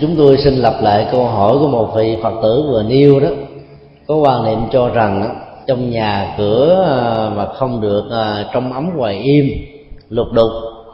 Chúng 0.00 0.16
tôi 0.16 0.38
xin 0.38 0.54
lặp 0.54 0.82
lại 0.82 1.06
câu 1.12 1.24
hỏi 1.24 1.56
của 1.60 1.68
một 1.68 1.94
vị 1.96 2.16
phật 2.22 2.32
tử 2.42 2.64
vừa 2.70 2.82
nêu 2.82 3.20
đó. 3.20 3.28
Có 4.06 4.16
quan 4.16 4.44
niệm 4.44 4.58
cho 4.72 4.88
rằng 4.88 5.38
trong 5.66 5.90
nhà 5.90 6.34
cửa 6.38 6.84
à, 6.88 7.30
mà 7.36 7.46
không 7.46 7.80
được 7.80 8.04
à, 8.10 8.44
trong 8.52 8.72
ấm 8.72 8.90
ngoài 8.96 9.14
im, 9.14 9.46
lục 10.08 10.26
đục 10.32 10.50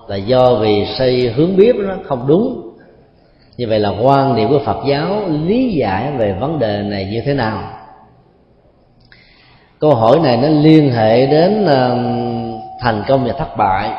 là 0.09 0.17
do 0.17 0.55
vì 0.55 0.87
xây 0.99 1.33
hướng 1.37 1.57
bếp 1.57 1.77
nó 1.77 1.95
không 2.05 2.25
đúng. 2.27 2.71
Như 3.57 3.69
vậy 3.69 3.81
là 3.81 3.93
quan 4.03 4.37
niệm 4.37 4.49
của 4.49 4.59
phật 4.65 4.77
giáo 4.89 5.23
lý 5.47 5.73
giải 5.73 6.13
về 6.19 6.37
vấn 6.41 6.59
đề 6.59 6.83
này 6.83 7.09
như 7.13 7.23
thế 7.25 7.35
nào? 7.35 7.63
Câu 9.81 9.95
hỏi 9.95 10.19
này 10.23 10.37
nó 10.37 10.49
liên 10.49 10.91
hệ 10.91 11.27
đến 11.27 11.67
à, 11.67 11.89
thành 12.81 13.03
công 13.09 13.25
và 13.25 13.33
thất 13.33 13.57
bại, 13.59 13.91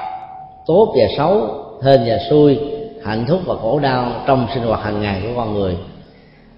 tốt 0.66 0.94
và 0.98 1.06
xấu, 1.18 1.48
hên 1.84 2.02
và 2.06 2.18
xui 2.30 2.75
hạnh 3.06 3.26
phúc 3.30 3.40
và 3.46 3.56
khổ 3.56 3.80
đau 3.80 4.12
trong 4.28 4.48
sinh 4.54 4.64
hoạt 4.64 4.84
hàng 4.84 5.02
ngày 5.02 5.22
của 5.24 5.34
con 5.36 5.54
người. 5.54 5.78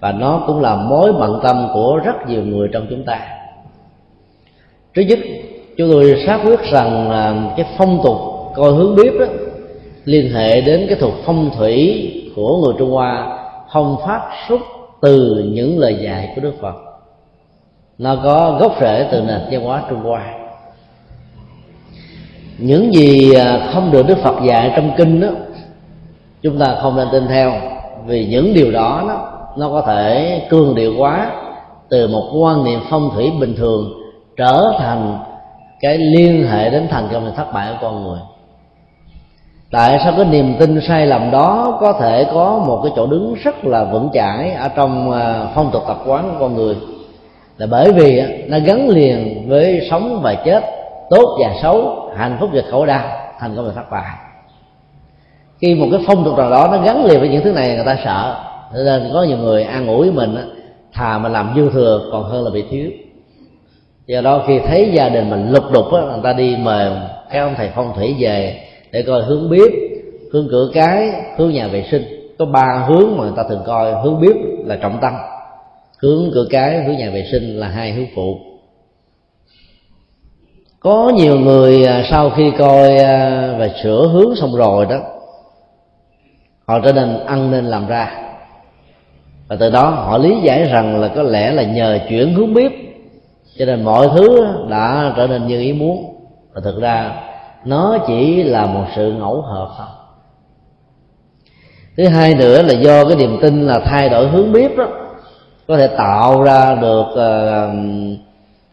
Và 0.00 0.12
nó 0.12 0.44
cũng 0.46 0.60
là 0.60 0.76
mối 0.76 1.12
bận 1.12 1.40
tâm 1.42 1.68
của 1.74 2.00
rất 2.04 2.28
nhiều 2.28 2.42
người 2.42 2.68
trong 2.72 2.86
chúng 2.90 3.04
ta. 3.04 3.20
Trước 4.94 5.02
nhất, 5.02 5.18
chúng 5.76 5.90
tôi 5.90 6.22
xác 6.26 6.40
quyết 6.44 6.60
rằng 6.60 7.10
là 7.10 7.52
cái 7.56 7.66
phong 7.78 8.00
tục 8.04 8.16
coi 8.54 8.72
hướng 8.72 8.96
bếp 8.96 9.12
đó 9.20 9.26
liên 10.04 10.32
hệ 10.32 10.60
đến 10.60 10.86
cái 10.88 10.98
thuật 10.98 11.12
phong 11.24 11.50
thủy 11.56 12.10
của 12.36 12.62
người 12.64 12.74
trung 12.78 12.90
hoa, 12.90 13.38
không 13.68 13.96
phát 14.06 14.30
xuất 14.48 14.60
từ 15.02 15.44
những 15.52 15.78
lời 15.78 15.98
dạy 16.02 16.32
của 16.34 16.42
đức 16.42 16.52
phật. 16.60 16.74
Nó 17.98 18.16
có 18.24 18.58
gốc 18.60 18.76
rễ 18.80 19.08
từ 19.10 19.20
nền 19.20 19.40
văn 19.50 19.62
hóa 19.62 19.82
trung 19.90 20.00
hoa. 20.02 20.34
Những 22.58 22.94
gì 22.94 23.34
à, 23.34 23.70
không 23.74 23.90
được 23.92 24.06
đức 24.06 24.18
phật 24.18 24.36
dạy 24.46 24.72
trong 24.76 24.90
kinh 24.96 25.20
đó 25.20 25.28
chúng 26.42 26.58
ta 26.58 26.76
không 26.82 26.96
nên 26.96 27.08
tin 27.12 27.26
theo 27.28 27.52
vì 28.06 28.26
những 28.26 28.54
điều 28.54 28.72
đó 28.72 29.02
nó, 29.06 29.14
nó 29.56 29.68
có 29.68 29.82
thể 29.86 30.40
cương 30.50 30.74
điệu 30.74 30.94
quá 30.98 31.30
từ 31.88 32.08
một 32.08 32.30
quan 32.34 32.64
niệm 32.64 32.80
phong 32.90 33.10
thủy 33.14 33.32
bình 33.40 33.54
thường 33.56 33.92
trở 34.36 34.62
thành 34.78 35.18
cái 35.80 35.98
liên 35.98 36.46
hệ 36.46 36.70
đến 36.70 36.88
thành 36.90 37.08
công 37.12 37.24
và 37.24 37.30
thất 37.36 37.52
bại 37.52 37.68
của 37.72 37.78
con 37.80 38.04
người. 38.04 38.18
Tại 39.70 39.98
sao 40.04 40.12
cái 40.16 40.24
niềm 40.24 40.54
tin 40.58 40.80
sai 40.80 41.06
lầm 41.06 41.30
đó 41.30 41.78
có 41.80 41.92
thể 41.92 42.26
có 42.34 42.62
một 42.66 42.80
cái 42.82 42.92
chỗ 42.96 43.06
đứng 43.06 43.34
rất 43.34 43.64
là 43.64 43.84
vững 43.84 44.10
chãi 44.12 44.50
ở 44.50 44.68
trong 44.68 45.12
à, 45.12 45.46
phong 45.54 45.70
tục 45.70 45.82
tập 45.88 45.98
quán 46.06 46.30
của 46.30 46.36
con 46.40 46.54
người? 46.54 46.76
Là 47.56 47.66
bởi 47.70 47.92
vì 47.92 48.22
nó 48.48 48.58
gắn 48.64 48.88
liền 48.88 49.48
với 49.48 49.88
sống 49.90 50.20
và 50.22 50.34
chết 50.34 50.64
tốt 51.10 51.38
và 51.40 51.54
xấu 51.62 52.10
hạnh 52.16 52.36
phúc 52.40 52.50
và 52.52 52.62
khổ 52.70 52.86
đau 52.86 53.04
thành 53.38 53.56
công 53.56 53.66
và 53.66 53.72
thất 53.72 53.90
bại 53.90 54.27
khi 55.60 55.74
một 55.74 55.88
cái 55.90 56.00
phong 56.06 56.24
tục 56.24 56.38
nào 56.38 56.50
đó 56.50 56.68
nó 56.72 56.82
gắn 56.82 57.04
liền 57.04 57.20
với 57.20 57.28
những 57.28 57.44
thứ 57.44 57.52
này, 57.52 57.76
người 57.76 57.84
ta 57.86 57.98
sợ. 58.04 58.44
Nên 58.84 59.10
có 59.12 59.22
nhiều 59.22 59.38
người 59.38 59.62
an 59.62 59.86
ủi 59.86 60.10
mình 60.10 60.36
thà 60.92 61.18
mà 61.18 61.28
làm 61.28 61.52
dư 61.56 61.70
thừa 61.70 62.08
còn 62.12 62.24
hơn 62.24 62.44
là 62.44 62.50
bị 62.50 62.64
thiếu. 62.70 62.90
Do 64.06 64.20
đó 64.20 64.44
khi 64.46 64.58
thấy 64.58 64.90
gia 64.94 65.08
đình 65.08 65.30
mình 65.30 65.50
lục 65.50 65.64
đục 65.72 65.92
á, 65.92 66.00
người 66.02 66.20
ta 66.22 66.32
đi 66.32 66.56
mời 66.60 66.90
các 67.30 67.40
ông 67.40 67.54
thầy 67.56 67.70
phong 67.74 67.92
thủy 67.96 68.16
về 68.18 68.60
để 68.92 69.02
coi 69.02 69.22
hướng 69.22 69.50
bếp, 69.50 69.72
hướng 70.32 70.48
cửa 70.50 70.70
cái, 70.74 71.10
hướng 71.36 71.52
nhà 71.52 71.68
vệ 71.68 71.84
sinh. 71.90 72.02
Có 72.38 72.44
ba 72.44 72.86
hướng 72.88 73.16
mà 73.16 73.24
người 73.24 73.32
ta 73.36 73.42
thường 73.48 73.62
coi, 73.66 73.92
hướng 74.02 74.20
bếp 74.20 74.36
là 74.64 74.76
trọng 74.76 74.98
tâm. 75.02 75.12
Hướng 76.02 76.30
cửa 76.34 76.46
cái, 76.50 76.84
hướng 76.84 76.96
nhà 76.96 77.10
vệ 77.10 77.24
sinh 77.32 77.58
là 77.58 77.68
hai 77.68 77.92
hướng 77.92 78.06
phụ. 78.14 78.38
Có 80.80 81.12
nhiều 81.16 81.38
người 81.38 81.84
à, 81.84 82.04
sau 82.10 82.30
khi 82.30 82.52
coi 82.58 82.96
và 83.58 83.68
sửa 83.82 84.08
hướng 84.12 84.36
xong 84.36 84.56
rồi 84.56 84.86
đó 84.86 84.98
họ 86.68 86.80
trở 86.80 86.92
nên 86.92 87.26
ăn 87.26 87.50
nên 87.50 87.64
làm 87.64 87.86
ra. 87.86 88.10
Và 89.48 89.56
từ 89.60 89.70
đó 89.70 89.90
họ 89.90 90.18
lý 90.18 90.40
giải 90.42 90.64
rằng 90.64 91.00
là 91.00 91.08
có 91.08 91.22
lẽ 91.22 91.52
là 91.52 91.62
nhờ 91.62 91.98
chuyển 92.08 92.34
hướng 92.34 92.54
bếp 92.54 92.72
cho 93.58 93.64
nên 93.66 93.84
mọi 93.84 94.08
thứ 94.16 94.46
đã 94.68 95.12
trở 95.16 95.26
nên 95.26 95.46
như 95.46 95.60
ý 95.60 95.72
muốn. 95.72 96.14
Và 96.54 96.60
thực 96.64 96.80
ra 96.80 97.12
nó 97.64 97.98
chỉ 98.06 98.42
là 98.42 98.66
một 98.66 98.84
sự 98.96 99.12
ngẫu 99.12 99.40
hợp 99.40 99.68
thôi. 99.78 99.86
Thứ 101.96 102.08
hai 102.08 102.34
nữa 102.34 102.62
là 102.62 102.74
do 102.74 103.04
cái 103.04 103.16
niềm 103.16 103.38
tin 103.42 103.66
là 103.66 103.80
thay 103.84 104.08
đổi 104.08 104.28
hướng 104.28 104.52
bếp 104.52 104.76
đó 104.76 104.88
có 105.68 105.76
thể 105.76 105.86
tạo 105.86 106.42
ra 106.42 106.74
được 106.74 107.06
uh, 107.12 107.76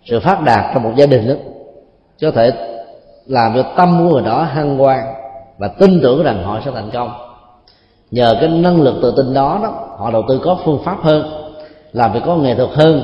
sự 0.05 0.19
phát 0.19 0.41
đạt 0.41 0.65
trong 0.73 0.83
một 0.83 0.91
gia 0.95 1.05
đình 1.05 1.27
đó. 1.27 1.35
Có 2.21 2.31
thể 2.31 2.51
làm 3.25 3.53
cho 3.55 3.63
tâm 3.77 3.97
của 3.99 4.13
người 4.13 4.23
đó 4.23 4.43
hăng 4.43 4.81
quan 4.81 4.99
và 5.57 5.67
tin 5.67 5.99
tưởng 6.01 6.23
rằng 6.23 6.43
họ 6.43 6.59
sẽ 6.65 6.71
thành 6.71 6.89
công 6.93 7.24
nhờ 8.15 8.37
cái 8.39 8.49
năng 8.49 8.81
lực 8.81 8.95
tự 9.01 9.13
tin 9.17 9.33
đó 9.33 9.59
đó 9.63 9.73
họ 9.97 10.11
đầu 10.11 10.23
tư 10.29 10.39
có 10.43 10.57
phương 10.65 10.79
pháp 10.85 10.97
hơn 11.01 11.23
làm 11.93 12.13
việc 12.13 12.19
có 12.25 12.35
nghệ 12.35 12.55
thuật 12.55 12.69
hơn 12.69 13.01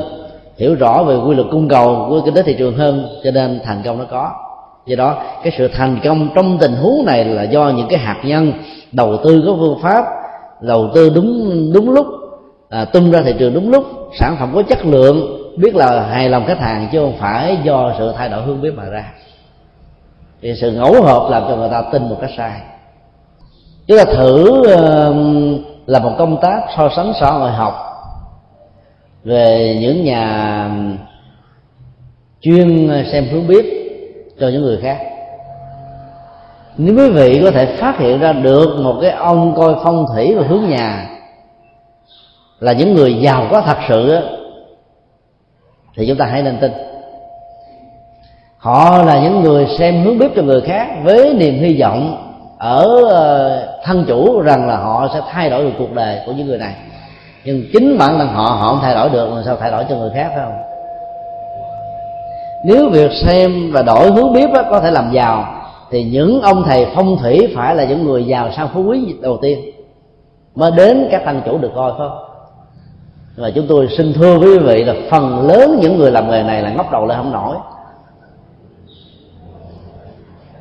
hiểu 0.57 0.75
rõ 0.75 1.03
về 1.03 1.15
quy 1.15 1.35
luật 1.35 1.47
cung 1.51 1.67
cầu 1.67 2.05
của 2.09 2.21
kinh 2.25 2.33
tế 2.33 2.43
thị 2.43 2.55
trường 2.59 2.77
hơn 2.77 3.07
cho 3.23 3.31
nên 3.31 3.59
thành 3.63 3.81
công 3.85 3.97
nó 3.97 4.05
có. 4.11 4.31
Do 4.85 4.95
đó 4.95 5.17
cái 5.43 5.53
sự 5.57 5.67
thành 5.67 5.99
công 6.03 6.29
trong 6.35 6.57
tình 6.57 6.73
huống 6.73 7.05
này 7.05 7.25
là 7.25 7.43
do 7.43 7.69
những 7.69 7.87
cái 7.89 7.99
hạt 7.99 8.21
nhân 8.23 8.53
đầu 8.91 9.17
tư 9.23 9.43
có 9.47 9.55
phương 9.59 9.79
pháp 9.81 10.05
đầu 10.61 10.89
tư 10.95 11.11
đúng 11.15 11.71
đúng 11.73 11.89
lúc 11.89 12.05
à, 12.69 12.85
tung 12.85 13.11
ra 13.11 13.21
thị 13.21 13.33
trường 13.39 13.53
đúng 13.53 13.71
lúc 13.71 13.83
sản 14.19 14.35
phẩm 14.39 14.51
có 14.55 14.63
chất 14.63 14.85
lượng 14.85 15.37
biết 15.57 15.75
là 15.75 16.01
hài 16.01 16.29
lòng 16.29 16.45
khách 16.45 16.59
hàng 16.59 16.89
chứ 16.91 16.99
không 16.99 17.17
phải 17.19 17.57
do 17.63 17.93
sự 17.97 18.13
thay 18.17 18.29
đổi 18.29 18.41
hướng 18.41 18.61
biết 18.61 18.73
mà 18.75 18.85
ra. 18.85 19.05
Thì 20.41 20.53
sự 20.55 20.71
ngẫu 20.71 21.01
hợp 21.03 21.31
làm 21.31 21.43
cho 21.47 21.55
người 21.55 21.69
ta 21.69 21.83
tin 21.91 22.09
một 22.09 22.17
cách 22.21 22.31
sai 22.37 22.61
chúng 23.91 23.99
ta 23.99 24.13
thử 24.13 24.63
là 25.85 25.99
một 25.99 26.15
công 26.17 26.41
tác 26.41 26.61
so 26.77 26.89
sánh 26.95 27.13
xã 27.19 27.31
hội 27.31 27.51
học 27.51 27.73
về 29.23 29.77
những 29.81 30.03
nhà 30.03 30.69
chuyên 32.41 32.89
xem 33.11 33.27
hướng 33.31 33.47
biết 33.47 33.65
cho 34.39 34.47
những 34.47 34.61
người 34.61 34.79
khác. 34.81 34.97
Nếu 36.77 36.95
quý 36.97 37.09
vị 37.09 37.41
có 37.43 37.51
thể 37.51 37.65
phát 37.65 37.99
hiện 37.99 38.19
ra 38.19 38.33
được 38.33 38.79
một 38.79 38.97
cái 39.01 39.11
ông 39.11 39.55
coi 39.55 39.75
phong 39.83 40.05
thủy 40.13 40.35
và 40.35 40.47
hướng 40.47 40.69
nhà 40.69 41.09
là 42.59 42.73
những 42.73 42.93
người 42.93 43.21
giàu 43.21 43.47
có 43.51 43.61
thật 43.61 43.77
sự 43.89 44.19
thì 45.95 46.07
chúng 46.07 46.17
ta 46.17 46.25
hãy 46.25 46.43
nên 46.43 46.57
tin. 46.61 46.71
Họ 48.57 49.03
là 49.03 49.23
những 49.23 49.41
người 49.41 49.67
xem 49.79 50.03
hướng 50.03 50.19
bếp 50.19 50.31
cho 50.35 50.41
người 50.41 50.61
khác 50.61 50.87
với 51.03 51.33
niềm 51.33 51.53
hy 51.53 51.81
vọng 51.81 52.30
ở 52.61 53.05
ờ, 53.09 53.79
thân 53.83 54.05
chủ 54.07 54.41
rằng 54.41 54.67
là 54.67 54.77
họ 54.77 55.07
sẽ 55.13 55.21
thay 55.31 55.49
đổi 55.49 55.63
được 55.63 55.71
cuộc 55.77 55.93
đời 55.93 56.19
của 56.25 56.31
những 56.31 56.47
người 56.47 56.57
này. 56.57 56.75
Nhưng 57.43 57.63
chính 57.73 57.97
bản 57.97 58.17
thân 58.17 58.27
họ 58.27 58.43
họ 58.43 58.67
không 58.67 58.79
thay 58.81 58.95
đổi 58.95 59.09
được 59.09 59.33
làm 59.33 59.43
sao 59.43 59.55
thay 59.55 59.71
đổi 59.71 59.85
cho 59.89 59.95
người 59.95 60.11
khác, 60.13 60.31
phải 60.35 60.45
không? 60.45 60.61
Nếu 62.65 62.89
việc 62.89 63.11
xem 63.25 63.71
và 63.71 63.81
đổi 63.81 64.11
hướng 64.11 64.33
bếp 64.33 64.49
có 64.69 64.79
thể 64.79 64.91
làm 64.91 65.11
giàu, 65.11 65.45
thì 65.91 66.03
những 66.03 66.41
ông 66.41 66.63
thầy 66.63 66.87
phong 66.95 67.17
thủy 67.17 67.53
phải 67.55 67.75
là 67.75 67.83
những 67.83 68.03
người 68.03 68.23
giàu 68.25 68.51
sang 68.51 68.69
phú 68.73 68.83
quý 68.83 69.15
đầu 69.21 69.37
tiên, 69.41 69.59
mới 70.55 70.71
đến 70.71 71.07
các 71.11 71.21
thân 71.25 71.41
chủ 71.45 71.57
được 71.57 71.71
coi, 71.75 71.91
phải 71.91 72.07
không? 72.09 72.17
Và 73.37 73.51
chúng 73.55 73.67
tôi 73.67 73.87
xin 73.97 74.13
thưa 74.13 74.37
với 74.37 74.49
quý 74.49 74.57
vị 74.57 74.83
là 74.83 74.93
phần 75.11 75.47
lớn 75.47 75.79
những 75.81 75.97
người 75.97 76.11
làm 76.11 76.29
nghề 76.29 76.43
này 76.43 76.61
là 76.61 76.69
ngóc 76.69 76.91
đầu 76.91 77.05
lên 77.05 77.17
không 77.17 77.31
nổi. 77.31 77.55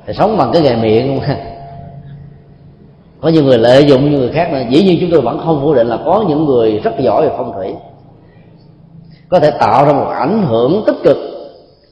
Thì 0.06 0.12
sống 0.12 0.36
bằng 0.36 0.51
cái 0.52 0.62
nghề 0.62 0.77
miệng 0.77 1.20
có 3.20 3.28
những 3.28 3.47
người 3.47 3.59
lợi 3.59 3.84
dụng 3.84 4.10
những 4.10 4.20
người 4.20 4.32
khác 4.32 4.52
nữa. 4.52 4.62
Dĩ 4.70 4.82
nhiên 4.82 4.98
chúng 5.01 5.10
tôi 5.10 5.20
vẫn 5.20 5.38
không 5.44 5.60
phủ 5.62 5.74
định 5.74 5.86
là 5.86 5.98
có 6.05 6.24
những 6.28 6.44
người 6.44 6.80
rất 6.84 6.92
giỏi 6.98 7.22
về 7.22 7.34
phong 7.36 7.52
thủy. 7.52 7.74
Có 9.28 9.40
thể 9.40 9.51
tạo 9.51 9.84
ra 9.84 9.92
một 9.92 10.06
ảnh 10.10 10.42
hưởng 10.47 10.82
tích 10.86 10.97
cực 11.05 11.16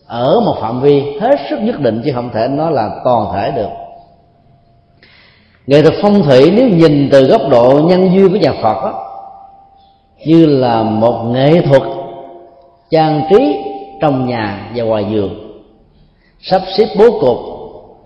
ở 0.07 0.41
một 0.41 0.57
phạm 0.61 0.81
vi 0.81 1.19
hết 1.21 1.37
sức 1.51 1.59
nhất 1.63 1.81
định 1.81 2.03
chứ 2.05 2.13
không 2.15 2.31
thể 2.35 2.49
nói 2.49 2.73
là 2.73 2.91
toàn 3.05 3.27
thể 3.35 3.53
được. 3.57 3.69
Nghệ 5.67 5.83
thuật 5.83 5.95
phong 6.03 6.23
thủy 6.23 6.53
nếu 6.57 6.69
nhìn 6.69 7.09
từ 7.13 7.25
góc 7.25 7.43
độ 7.51 7.81
nhân 7.85 8.11
duyên 8.15 8.29
của 8.29 8.37
nhà 8.37 8.53
phật 8.63 8.83
đó, 8.83 9.05
như 10.27 10.47
là 10.47 10.83
một 10.83 11.25
nghệ 11.25 11.63
thuật 11.69 11.83
trang 12.91 13.23
trí 13.31 13.57
trong 14.01 14.29
nhà 14.29 14.71
và 14.75 14.85
ngoài 14.85 15.07
giường 15.13 15.49
sắp 16.41 16.63
xếp 16.79 16.87
bố 16.99 17.21
cục 17.21 17.39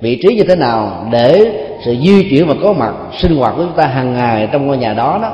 vị 0.01 0.21
trí 0.23 0.35
như 0.35 0.43
thế 0.49 0.57
nào 0.57 1.07
để 1.13 1.53
sự 1.85 1.97
di 2.03 2.31
chuyển 2.31 2.49
và 2.49 2.55
có 2.63 2.73
mặt 2.73 2.93
sinh 3.13 3.37
hoạt 3.37 3.55
của 3.57 3.63
chúng 3.63 3.77
ta 3.77 3.87
hàng 3.87 4.15
ngày 4.15 4.49
trong 4.53 4.67
ngôi 4.67 4.77
nhà 4.77 4.95
đó 4.95 5.19
đó, 5.23 5.31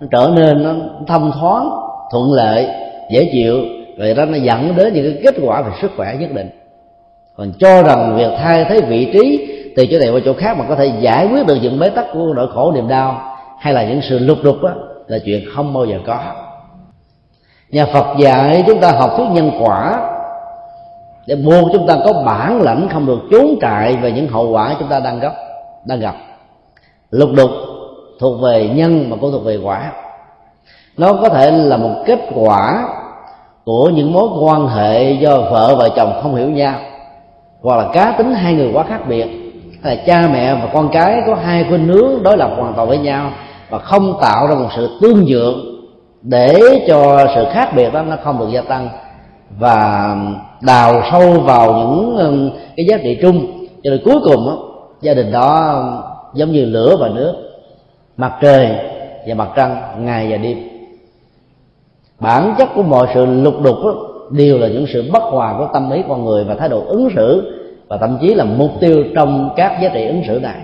nó 0.00 0.06
trở 0.10 0.30
nên 0.36 0.62
nó 0.62 0.74
thông 1.06 1.32
thoáng, 1.40 1.70
thuận 2.12 2.32
lợi, 2.32 2.68
dễ 3.10 3.28
chịu. 3.32 3.56
Vậy 3.98 4.14
đó 4.14 4.24
nó 4.24 4.38
dẫn 4.38 4.76
đến 4.76 4.94
những 4.94 5.12
cái 5.12 5.22
kết 5.24 5.40
quả 5.44 5.62
về 5.62 5.70
sức 5.82 5.90
khỏe 5.96 6.16
nhất 6.20 6.32
định. 6.32 6.50
Còn 7.36 7.52
cho 7.58 7.82
rằng 7.82 8.16
việc 8.16 8.30
thay 8.38 8.64
thế 8.64 8.80
vị 8.80 9.10
trí 9.12 9.46
từ 9.76 9.86
chỗ 9.90 9.98
này 9.98 10.10
qua 10.10 10.20
chỗ 10.24 10.32
khác 10.32 10.58
mà 10.58 10.64
có 10.68 10.74
thể 10.74 10.92
giải 11.00 11.28
quyết 11.32 11.46
được 11.46 11.56
những 11.62 11.78
bế 11.78 11.88
tắc 11.90 12.04
của 12.12 12.32
nỗi 12.36 12.48
khổ, 12.54 12.72
niềm 12.72 12.88
đau 12.88 13.36
hay 13.58 13.72
là 13.72 13.84
những 13.84 14.00
sự 14.02 14.18
lục 14.18 14.38
đục 14.42 14.56
đó 14.62 14.70
là 15.06 15.18
chuyện 15.24 15.44
không 15.54 15.74
bao 15.74 15.84
giờ 15.84 15.96
có. 16.06 16.18
Nhà 17.70 17.86
phật 17.86 18.06
dạy 18.18 18.64
chúng 18.66 18.80
ta 18.80 18.90
học 18.90 19.10
thuyết 19.16 19.26
nhân 19.32 19.50
quả 19.60 20.00
để 21.26 21.36
buộc 21.36 21.68
chúng 21.72 21.86
ta 21.86 21.96
có 22.04 22.12
bản 22.26 22.62
lãnh 22.62 22.88
không 22.92 23.06
được 23.06 23.18
trốn 23.30 23.58
trại 23.60 23.96
về 23.96 24.12
những 24.12 24.28
hậu 24.28 24.50
quả 24.50 24.76
chúng 24.78 24.88
ta 24.88 25.00
đang 25.00 25.20
gặp 25.20 25.32
đang 25.84 26.00
gặp. 26.00 26.14
Lục 27.10 27.30
đục 27.36 27.50
thuộc 28.20 28.40
về 28.40 28.68
nhân 28.74 29.10
mà 29.10 29.16
cũng 29.20 29.32
thuộc 29.32 29.44
về 29.44 29.56
quả. 29.56 29.92
Nó 30.96 31.12
có 31.12 31.28
thể 31.28 31.50
là 31.50 31.76
một 31.76 32.02
kết 32.06 32.18
quả 32.34 32.88
của 33.64 33.88
những 33.88 34.12
mối 34.12 34.28
quan 34.42 34.66
hệ 34.66 35.12
do 35.12 35.38
vợ 35.38 35.76
và 35.78 35.88
chồng 35.96 36.20
không 36.22 36.34
hiểu 36.34 36.50
nhau 36.50 36.74
hoặc 37.62 37.76
là 37.76 37.88
cá 37.92 38.14
tính 38.18 38.34
hai 38.34 38.54
người 38.54 38.70
quá 38.72 38.84
khác 38.88 39.08
biệt. 39.08 39.26
Hay 39.82 39.96
là 39.96 40.02
cha 40.06 40.28
mẹ 40.32 40.54
và 40.54 40.68
con 40.72 40.88
cái 40.92 41.16
có 41.26 41.34
hai 41.34 41.64
khuynh 41.68 41.88
hướng 41.88 42.22
đối 42.22 42.36
lập 42.36 42.50
hoàn 42.56 42.74
toàn 42.74 42.88
với 42.88 42.98
nhau 42.98 43.30
và 43.70 43.78
không 43.78 44.18
tạo 44.20 44.46
ra 44.46 44.54
một 44.54 44.68
sự 44.76 44.98
tương 45.00 45.24
nhượng 45.24 45.70
để 46.22 46.60
cho 46.88 47.26
sự 47.34 47.46
khác 47.52 47.72
biệt 47.76 47.92
đó 47.92 48.02
nó 48.02 48.16
không 48.24 48.38
được 48.38 48.48
gia 48.52 48.62
tăng 48.62 48.88
và 49.58 50.16
đào 50.60 51.02
sâu 51.10 51.40
vào 51.40 51.72
những 51.72 52.50
cái 52.76 52.86
giá 52.86 52.96
trị 53.02 53.18
chung. 53.22 53.66
Cho 53.82 53.90
nên 53.90 54.00
cuối 54.04 54.20
cùng 54.24 54.46
đó, 54.46 54.58
gia 55.00 55.14
đình 55.14 55.32
đó 55.32 55.84
giống 56.34 56.52
như 56.52 56.64
lửa 56.64 56.96
và 57.00 57.08
nước 57.08 57.34
mặt 58.16 58.32
trời 58.40 58.68
và 59.26 59.34
mặt 59.34 59.48
trăng 59.56 59.76
ngày 59.98 60.28
và 60.30 60.36
đêm. 60.36 60.58
Bản 62.20 62.54
chất 62.58 62.68
của 62.74 62.82
mọi 62.82 63.06
sự 63.14 63.26
lục 63.26 63.54
đục 63.62 63.76
đó, 63.84 63.94
đều 64.30 64.58
là 64.58 64.68
những 64.68 64.86
sự 64.92 65.10
bất 65.12 65.22
hòa 65.22 65.54
của 65.58 65.68
tâm 65.72 65.90
lý 65.90 66.02
con 66.08 66.24
người 66.24 66.44
và 66.44 66.54
thái 66.54 66.68
độ 66.68 66.84
ứng 66.86 67.08
xử 67.16 67.56
và 67.88 67.96
thậm 67.96 68.18
chí 68.20 68.34
là 68.34 68.44
mục 68.44 68.70
tiêu 68.80 69.04
trong 69.14 69.50
các 69.56 69.78
giá 69.82 69.88
trị 69.88 70.06
ứng 70.06 70.22
xử 70.26 70.40
này. 70.40 70.60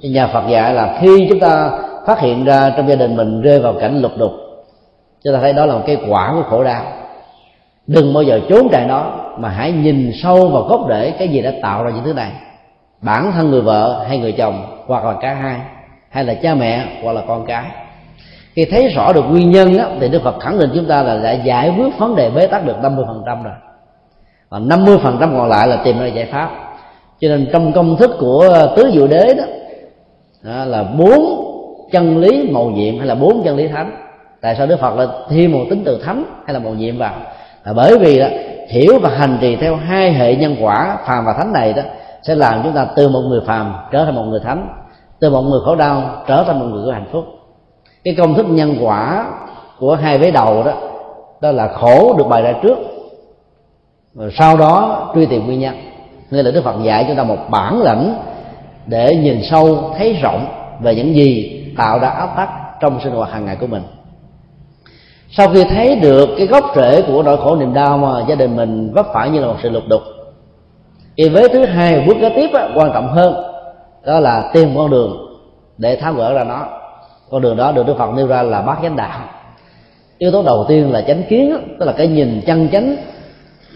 Nhà 0.00 0.26
Phật 0.26 0.48
dạy 0.48 0.74
là 0.74 0.98
khi 1.00 1.26
chúng 1.28 1.40
ta 1.40 1.70
phát 2.06 2.20
hiện 2.20 2.44
ra 2.44 2.70
trong 2.76 2.88
gia 2.88 2.94
đình 2.94 3.16
mình 3.16 3.42
rơi 3.42 3.60
vào 3.60 3.72
cảnh 3.80 4.00
lục 4.00 4.12
đục 4.18 4.32
chúng 5.24 5.34
ta 5.34 5.40
thấy 5.40 5.52
đó 5.52 5.66
là 5.66 5.74
một 5.74 5.82
cái 5.86 5.96
quả 6.08 6.32
của 6.34 6.42
khổ 6.50 6.64
đau. 6.64 6.82
Đừng 7.86 8.14
bao 8.14 8.22
giờ 8.22 8.40
trốn 8.48 8.68
chạy 8.72 8.86
nó 8.86 9.12
mà 9.38 9.48
hãy 9.48 9.72
nhìn 9.72 10.12
sâu 10.22 10.48
vào 10.48 10.62
gốc 10.62 10.80
rễ 10.88 11.10
cái 11.10 11.28
gì 11.28 11.42
đã 11.42 11.52
tạo 11.62 11.84
ra 11.84 11.90
những 11.90 12.04
thứ 12.04 12.12
này 12.12 12.32
bản 13.00 13.32
thân 13.32 13.50
người 13.50 13.60
vợ 13.60 14.04
hay 14.08 14.18
người 14.18 14.32
chồng 14.32 14.82
hoặc 14.86 15.04
là 15.04 15.14
cả 15.20 15.34
hai 15.34 15.60
hay 16.10 16.24
là 16.24 16.34
cha 16.34 16.54
mẹ 16.54 16.86
hoặc 17.02 17.12
là 17.12 17.22
con 17.28 17.46
cái. 17.46 17.64
Khi 18.52 18.64
thấy 18.64 18.88
rõ 18.88 19.12
được 19.12 19.22
nguyên 19.22 19.50
nhân 19.50 19.78
á, 19.78 19.86
thì 20.00 20.08
Đức 20.08 20.22
Phật 20.24 20.40
khẳng 20.40 20.58
định 20.58 20.70
chúng 20.74 20.86
ta 20.86 21.02
là 21.02 21.18
đã 21.18 21.32
giải 21.32 21.74
quyết 21.78 21.98
vấn 21.98 22.16
đề 22.16 22.30
bế 22.30 22.46
tắc 22.46 22.66
được 22.66 22.76
50% 22.82 23.42
rồi. 23.42 23.54
Và 24.48 24.58
50% 24.58 25.18
còn 25.18 25.48
lại 25.48 25.68
là 25.68 25.76
tìm 25.84 25.98
ra 25.98 26.06
giải 26.06 26.26
pháp. 26.32 26.50
Cho 27.20 27.28
nên 27.28 27.48
trong 27.52 27.72
công 27.72 27.96
thức 27.96 28.10
của 28.20 28.48
ờ, 28.52 28.74
tứ 28.76 28.90
diệu 28.94 29.06
đế 29.06 29.34
đó, 29.34 29.44
đó 30.42 30.64
là 30.64 30.82
bốn 30.82 31.44
chân 31.92 32.18
lý 32.18 32.48
màu 32.50 32.64
nhiệm 32.64 32.98
hay 32.98 33.06
là 33.06 33.14
bốn 33.14 33.42
chân 33.44 33.56
lý 33.56 33.68
thánh. 33.68 33.96
Tại 34.40 34.54
sao 34.58 34.66
đức 34.66 34.80
phật 34.80 34.98
là 34.98 35.06
thêm 35.30 35.52
một 35.52 35.64
tính 35.70 35.82
từ 35.84 36.02
thánh 36.04 36.24
hay 36.46 36.54
là 36.54 36.60
màu 36.60 36.74
nhiệm 36.74 36.98
vào? 36.98 37.14
Là 37.64 37.72
bởi 37.72 37.98
vì 37.98 38.18
đó 38.18 38.26
hiểu 38.68 38.98
và 39.02 39.10
hành 39.10 39.38
trì 39.40 39.56
theo 39.56 39.76
hai 39.76 40.12
hệ 40.12 40.36
nhân 40.36 40.56
quả 40.60 40.98
phàm 41.06 41.24
và 41.24 41.32
thánh 41.32 41.52
này 41.52 41.72
đó 41.72 41.82
sẽ 42.22 42.34
làm 42.34 42.60
chúng 42.62 42.72
ta 42.72 42.86
từ 42.96 43.08
một 43.08 43.20
người 43.20 43.40
phàm 43.46 43.74
trở 43.92 44.04
thành 44.04 44.14
một 44.14 44.24
người 44.24 44.40
thánh, 44.40 44.68
từ 45.20 45.30
một 45.30 45.42
người 45.42 45.60
khổ 45.64 45.76
đau 45.76 46.22
trở 46.26 46.44
thành 46.44 46.60
một 46.60 46.66
người 46.66 46.86
có 46.86 46.92
hạnh 46.92 47.08
phúc. 47.12 47.24
Cái 48.04 48.14
công 48.18 48.34
thức 48.34 48.46
nhân 48.48 48.76
quả 48.80 49.26
của 49.78 49.94
hai 49.94 50.18
vế 50.18 50.30
đầu 50.30 50.62
đó 50.62 50.72
đó 51.40 51.52
là 51.52 51.68
khổ 51.68 52.14
được 52.18 52.24
bày 52.28 52.42
ra 52.42 52.52
trước, 52.62 52.78
rồi 54.14 54.32
sau 54.38 54.56
đó 54.56 55.06
truy 55.14 55.26
tìm 55.26 55.46
nguyên 55.46 55.60
nhân. 55.60 55.74
Nên 56.30 56.44
là 56.44 56.50
đức 56.50 56.64
phật 56.64 56.82
dạy 56.82 57.04
chúng 57.08 57.16
ta 57.16 57.22
một 57.22 57.38
bản 57.50 57.82
lãnh 57.82 58.14
để 58.86 59.16
nhìn 59.16 59.40
sâu, 59.50 59.92
thấy 59.98 60.12
rộng 60.22 60.46
về 60.80 60.94
những 60.94 61.14
gì 61.14 61.54
tạo 61.76 61.98
ra 61.98 62.08
áp 62.08 62.36
tắc 62.36 62.48
trong 62.80 63.00
sinh 63.04 63.12
hoạt 63.12 63.32
hàng 63.32 63.44
ngày 63.44 63.56
của 63.60 63.66
mình. 63.66 63.82
Sau 65.30 65.48
khi 65.48 65.64
thấy 65.64 65.96
được 65.96 66.28
cái 66.38 66.46
gốc 66.46 66.64
rễ 66.76 67.02
của 67.02 67.22
nỗi 67.22 67.36
khổ 67.36 67.56
niềm 67.56 67.74
đau 67.74 67.98
mà 67.98 68.24
gia 68.28 68.34
đình 68.34 68.56
mình 68.56 68.92
vấp 68.94 69.06
phải 69.14 69.30
như 69.30 69.40
là 69.40 69.46
một 69.46 69.56
sự 69.62 69.68
lục 69.70 69.82
đục 69.88 70.02
cái 71.18 71.28
với 71.28 71.48
thứ 71.48 71.64
hai 71.64 72.04
bước 72.06 72.16
kế 72.20 72.28
tiếp 72.28 72.50
á, 72.54 72.68
quan 72.74 72.90
trọng 72.94 73.08
hơn 73.08 73.34
đó 74.06 74.20
là 74.20 74.50
tìm 74.54 74.68
con 74.76 74.90
đường 74.90 75.16
để 75.78 75.96
tháo 75.96 76.12
gỡ 76.12 76.34
ra 76.34 76.44
nó. 76.44 76.66
Con 77.30 77.42
đường 77.42 77.56
đó 77.56 77.72
được 77.72 77.86
đức 77.86 77.98
phật 77.98 78.10
nêu 78.16 78.26
ra 78.26 78.42
là 78.42 78.62
bát 78.62 78.78
chánh 78.82 78.96
đạo. 78.96 79.20
Yếu 80.18 80.30
tố 80.30 80.42
đầu 80.42 80.64
tiên 80.68 80.92
là 80.92 81.02
chánh 81.02 81.22
kiến 81.28 81.56
tức 81.78 81.86
là 81.86 81.92
cái 81.92 82.06
nhìn 82.06 82.40
chân 82.46 82.68
chánh. 82.72 82.96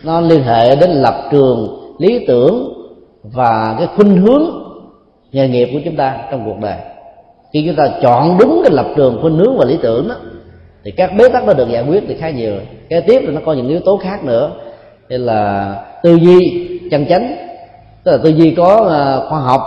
Nó 0.05 0.20
liên 0.20 0.43
hệ 0.43 0.77
đến 0.77 0.90
lập 0.90 1.14
trường 1.31 1.69
lý 1.98 2.24
tưởng 2.27 2.73
và 3.23 3.74
cái 3.78 3.89
khuynh 3.97 4.16
hướng 4.16 4.43
nghề 5.32 5.48
nghiệp 5.48 5.69
của 5.73 5.81
chúng 5.85 5.97
ta 5.97 6.16
trong 6.31 6.44
cuộc 6.44 6.60
đời. 6.62 6.77
Khi 7.52 7.64
chúng 7.66 7.77
ta 7.77 7.89
chọn 8.02 8.39
đúng 8.39 8.60
cái 8.64 8.73
lập 8.73 8.86
trường 8.97 9.19
khuynh 9.23 9.39
hướng 9.39 9.56
và 9.59 9.64
lý 9.64 9.78
tưởng 9.82 10.09
đó 10.09 10.14
thì 10.85 10.90
các 10.90 11.10
bế 11.19 11.28
tắc 11.28 11.47
nó 11.47 11.52
được 11.52 11.69
giải 11.69 11.85
quyết 11.89 12.05
thì 12.09 12.14
khá 12.14 12.31
nhiều 12.31 12.55
kế 12.89 13.01
tiếp 13.01 13.23
thì 13.27 13.32
nó 13.32 13.40
có 13.44 13.52
những 13.52 13.69
yếu 13.69 13.81
tố 13.81 13.97
khác 13.97 14.24
nữa 14.24 14.51
như 15.09 15.16
là 15.16 15.74
tư 16.02 16.14
duy 16.14 16.69
chân 16.93 17.06
chánh. 17.09 17.36
Tức 18.05 18.12
là 18.12 18.19
tư 18.24 18.31
duy 18.31 18.51
có 18.51 18.89
à, 18.90 19.28
khoa 19.28 19.40
học, 19.40 19.62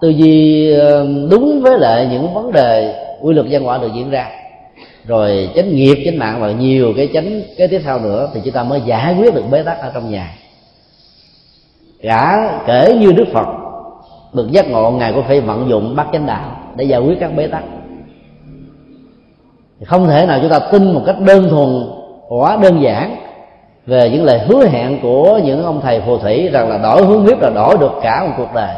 tư 0.00 0.08
duy 0.08 0.70
ờ, 0.74 1.06
đúng 1.30 1.60
với 1.62 1.78
lại 1.78 2.08
những 2.10 2.34
vấn 2.34 2.52
đề 2.52 2.94
quy 3.20 3.34
luật 3.34 3.46
nhân 3.46 3.66
quả 3.66 3.78
được 3.78 3.90
diễn 3.94 4.10
ra. 4.10 4.30
Rồi 5.06 5.50
chánh 5.54 5.74
nghiệp, 5.74 6.02
chánh 6.04 6.18
mạng 6.18 6.40
và 6.40 6.50
nhiều 6.50 6.92
cái 6.96 7.08
chánh 7.14 7.42
cái 7.58 7.68
tiếp 7.68 7.80
theo 7.84 7.98
nữa 7.98 8.28
thì 8.34 8.40
chúng 8.44 8.54
ta 8.54 8.62
mới 8.62 8.80
giải 8.80 9.16
quyết 9.18 9.34
được 9.34 9.44
bế 9.50 9.62
tắc 9.62 9.78
ở 9.80 9.90
trong 9.94 10.10
nhà. 10.10 10.34
Cả 12.02 12.52
kể 12.66 12.96
như 13.00 13.12
đức 13.12 13.26
phật, 13.32 13.46
được 14.32 14.52
giác 14.52 14.70
ngộ, 14.70 14.90
ngài 14.90 15.12
cũng 15.12 15.24
phải 15.28 15.40
vận 15.40 15.68
dụng 15.68 15.96
bát 15.96 16.06
chánh 16.12 16.26
đạo 16.26 16.56
để 16.76 16.84
giải 16.84 17.00
quyết 17.00 17.16
các 17.20 17.36
bế 17.36 17.46
tắc. 17.46 17.62
Không 19.86 20.06
thể 20.06 20.26
nào 20.26 20.38
chúng 20.42 20.50
ta 20.50 20.58
tin 20.72 20.92
một 20.92 21.02
cách 21.06 21.16
đơn 21.20 21.48
thuần 21.50 21.82
quá 22.28 22.58
đơn 22.62 22.82
giản 22.82 23.16
về 23.90 24.10
những 24.10 24.24
lời 24.24 24.38
hứa 24.38 24.66
hẹn 24.66 24.98
của 25.02 25.40
những 25.44 25.64
ông 25.64 25.80
thầy 25.80 26.00
phù 26.00 26.18
thủy 26.18 26.48
rằng 26.52 26.68
là 26.68 26.78
đổi 26.78 27.04
hướng 27.04 27.22
huyết 27.22 27.38
là 27.40 27.50
đổi 27.50 27.76
được 27.78 27.92
cả 28.02 28.24
một 28.26 28.32
cuộc 28.36 28.54
đời. 28.54 28.74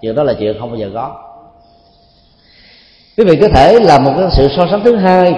Chuyện 0.00 0.14
đó 0.14 0.22
là 0.22 0.32
chuyện 0.38 0.56
không 0.60 0.70
bao 0.70 0.76
giờ 0.76 0.90
có. 0.94 1.16
Quý 3.16 3.24
vị 3.24 3.36
có 3.40 3.48
thể 3.48 3.78
làm 3.80 4.04
một 4.04 4.12
cái 4.18 4.28
sự 4.32 4.48
so 4.56 4.66
sánh 4.70 4.80
thứ 4.84 4.96
hai. 4.96 5.34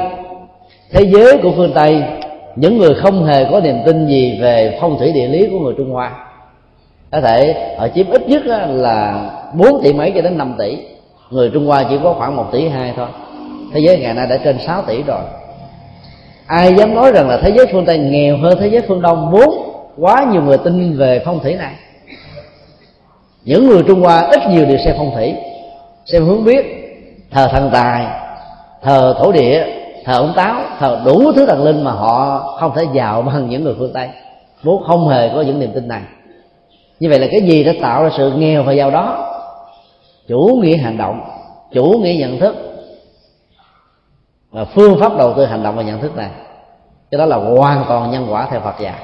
Thế 0.93 1.01
giới 1.03 1.39
của 1.43 1.53
phương 1.57 1.73
tây, 1.75 2.03
những 2.57 2.79
người 2.79 2.95
không 2.95 3.25
hề 3.25 3.45
có 3.51 3.61
niềm 3.61 3.77
tin 3.87 4.07
gì 4.07 4.39
về 4.41 4.79
phong 4.81 4.99
thủy 4.99 5.13
địa 5.13 5.29
lý 5.29 5.49
của 5.51 5.59
người 5.59 5.75
trung 5.77 5.91
hoa. 5.91 6.13
Có 7.13 7.21
thể 7.21 7.55
họ 7.79 7.89
chiếm 7.89 8.11
ít 8.11 8.29
nhất 8.29 8.43
là 8.69 9.31
4 9.55 9.83
tỷ 9.83 9.93
mấy 9.93 10.13
cho 10.15 10.21
đến 10.23 10.39
5 10.39 10.55
tỷ. 10.59 10.79
Người 11.31 11.51
trung 11.55 11.67
hoa 11.67 11.85
chỉ 11.91 11.99
có 12.03 12.15
khoảng 12.19 12.37
1 12.37 12.45
tỷ 12.53 12.69
hai 12.69 12.93
thôi. 12.97 13.09
Thế 13.73 13.81
giới 13.81 13.99
ngày 13.99 14.15
nay 14.15 14.27
đã 14.27 14.37
trên 14.45 14.59
6 14.67 14.83
tỷ 14.83 15.03
rồi 15.03 15.23
ai 16.47 16.75
dám 16.75 16.95
nói 16.95 17.13
rằng 17.13 17.29
là 17.29 17.41
thế 17.43 17.53
giới 17.57 17.67
phương 17.73 17.85
tây 17.87 17.99
nghèo 17.99 18.37
hơn 18.39 18.59
thế 18.61 18.67
giới 18.67 18.83
phương 18.89 19.03
đông, 19.03 19.31
vốn 19.31 19.51
quá 19.99 20.27
nhiều 20.33 20.43
người 20.43 20.59
tin 20.59 20.97
về 20.97 21.23
phong 21.25 21.41
thủy 21.41 21.55
này. 21.55 21.75
Những 23.45 23.67
người 23.67 23.83
trung 23.87 24.01
hoa 24.01 24.21
ít 24.21 24.41
nhiều 24.51 24.67
đều 24.67 24.79
xem 24.79 24.95
phong 24.99 25.11
thủy, 25.15 25.35
xem 26.07 26.25
hướng 26.25 26.45
biết, 26.45 26.65
thờ 27.31 27.49
thần 27.53 27.71
tài, 27.73 28.07
thờ 28.83 29.15
thổ 29.19 29.33
địa, 29.33 29.67
thờ 30.05 30.15
ông 30.19 30.33
táo, 30.37 30.61
thờ 30.79 31.03
đủ 31.05 31.33
thứ 31.33 31.47
thần 31.47 31.65
linh 31.65 31.85
mà 31.85 31.91
họ 31.91 32.39
không 32.61 32.73
thể 32.77 32.83
giàu 32.95 33.23
bằng 33.23 33.51
những 33.51 33.65
người 33.65 33.75
phương 33.79 33.93
tây. 33.95 34.09
Vốn 34.63 34.83
không 34.87 35.09
hề 35.09 35.29
có 35.35 35.43
những 35.43 35.61
niềm 35.61 35.71
tin 35.75 35.89
này. 35.89 36.03
Như 37.01 37.09
vậy 37.11 37.19
là 37.19 37.27
cái 37.31 37.41
gì 37.41 37.65
đã 37.65 37.73
tạo 37.81 38.03
ra 38.03 38.11
sự 38.17 38.33
nghèo 38.37 38.63
và 38.63 38.73
giàu 38.73 38.91
đó? 38.91 39.33
Chủ 40.29 40.61
nghĩa 40.63 40.77
hành 40.77 40.99
động, 40.99 41.21
chủ 41.73 42.01
nghĩa 42.03 42.15
nhận 42.15 42.41
thức 42.41 42.76
và 44.57 44.65
phương 44.65 44.99
pháp 45.01 45.17
đầu 45.19 45.35
tư 45.37 45.45
hành 45.45 45.63
động 45.63 45.77
và 45.77 45.83
nhận 45.83 46.01
thức 46.01 46.17
này. 46.17 46.29
Cái 47.11 47.19
đó 47.19 47.25
là 47.25 47.37
hoàn 47.37 47.85
toàn 47.89 48.11
nhân 48.11 48.27
quả 48.31 48.49
theo 48.51 48.61
Phật 48.61 48.75
dạy. 48.81 49.01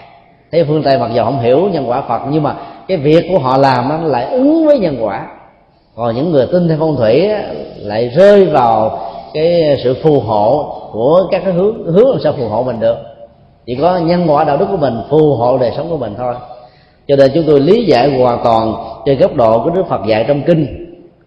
Thế 0.53 0.65
phương 0.69 0.83
tây 0.83 0.99
mặc 0.99 1.11
dù 1.15 1.25
không 1.25 1.41
hiểu 1.41 1.69
nhân 1.73 1.91
quả 1.91 2.03
Phật, 2.09 2.21
nhưng 2.31 2.43
mà 2.43 2.55
cái 2.89 2.97
việc 2.97 3.25
của 3.33 3.39
họ 3.39 3.57
làm 3.57 3.89
nó 3.89 3.97
lại 3.97 4.25
ứng 4.25 4.67
với 4.67 4.79
nhân 4.79 4.97
quả. 5.01 5.27
Còn 5.97 6.15
những 6.15 6.33
người 6.33 6.47
tin 6.53 6.69
theo 6.69 6.77
phong 6.81 6.97
thủy 6.97 7.29
lại 7.77 8.09
rơi 8.09 8.45
vào 8.45 8.99
cái 9.35 9.77
sự 9.85 9.97
phù 10.03 10.21
hộ 10.21 10.77
của 10.93 11.21
các 11.31 11.43
cái 11.45 11.53
hướng 11.53 11.85
hướng 11.85 12.11
làm 12.11 12.21
sao 12.25 12.33
phù 12.39 12.49
hộ 12.49 12.63
mình 12.63 12.81
được. 12.81 12.97
Chỉ 13.67 13.75
có 13.75 13.97
nhân 13.97 14.27
quả 14.29 14.45
đạo 14.45 14.57
đức 14.57 14.67
của 14.71 14.77
mình 14.77 15.03
phù 15.11 15.35
hộ 15.35 15.59
đời 15.59 15.73
sống 15.77 15.91
của 15.91 15.97
mình 15.97 16.15
thôi. 16.19 16.35
Cho 17.09 17.17
nên 17.17 17.31
chúng 17.35 17.45
tôi 17.47 17.61
lý 17.61 17.85
giải 17.85 18.19
hoàn 18.19 18.41
toàn 18.45 18.75
trên 19.07 19.19
góc 19.19 19.35
độ 19.35 19.65
của 19.65 19.71
đức 19.71 19.83
phật 19.89 20.01
dạy 20.07 20.25
trong 20.29 20.43
kinh 20.43 20.82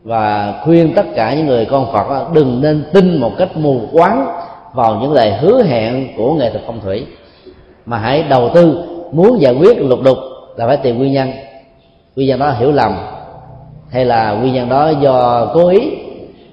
và 0.06 0.54
khuyên 0.64 0.94
tất 0.96 1.06
cả 1.16 1.34
những 1.34 1.46
người 1.46 1.66
con 1.66 1.94
phật 1.94 2.34
đừng 2.34 2.62
nên 2.62 2.86
tin 2.94 3.18
một 3.18 3.32
cách 3.38 3.58
mù 3.58 3.82
quáng 3.92 4.28
vào 4.74 4.96
những 4.96 5.14
lời 5.14 5.34
hứa 5.34 5.64
hẹn 5.64 6.08
của 6.18 6.34
nghệ 6.34 6.50
thuật 6.50 6.64
phong 6.68 6.82
thủy. 6.82 7.06
Mà 7.86 7.98
hãy 7.98 8.24
đầu 8.24 8.50
tư 8.54 8.84
muốn 9.12 9.42
giải 9.42 9.56
quyết 9.60 9.78
lục 9.82 10.00
đục 10.04 10.18
là 10.56 10.68
phải 10.68 10.78
tìm 10.78 10.98
nguyên 10.98 11.14
nhân. 11.14 11.32
Nguyên 12.16 12.28
nhân 12.28 12.40
đó 12.40 12.46
là 12.46 12.54
hiểu 12.54 12.72
lầm 12.72 12.96
hay 13.90 14.06
là 14.06 14.32
nguyên 14.32 14.54
nhân 14.54 14.70
đó 14.70 14.90
do 14.90 15.48
cố 15.54 15.70
ý 15.70 15.92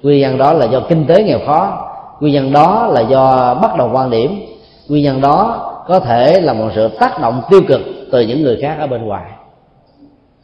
nguyên 0.03 0.21
nhân 0.21 0.37
đó 0.37 0.53
là 0.53 0.65
do 0.65 0.79
kinh 0.89 1.05
tế 1.05 1.23
nghèo 1.23 1.39
khó 1.45 1.89
nguyên 2.19 2.33
nhân 2.33 2.53
đó 2.53 2.87
là 2.87 3.01
do 3.01 3.53
bắt 3.61 3.77
đầu 3.77 3.89
quan 3.93 4.09
điểm 4.09 4.45
nguyên 4.89 5.03
nhân 5.03 5.21
đó 5.21 5.69
có 5.87 5.99
thể 5.99 6.41
là 6.41 6.53
một 6.53 6.69
sự 6.75 6.87
tác 6.99 7.21
động 7.21 7.41
tiêu 7.49 7.61
cực 7.67 7.81
từ 8.11 8.21
những 8.21 8.41
người 8.41 8.57
khác 8.61 8.75
ở 8.79 8.87
bên 8.87 9.05
ngoài. 9.05 9.31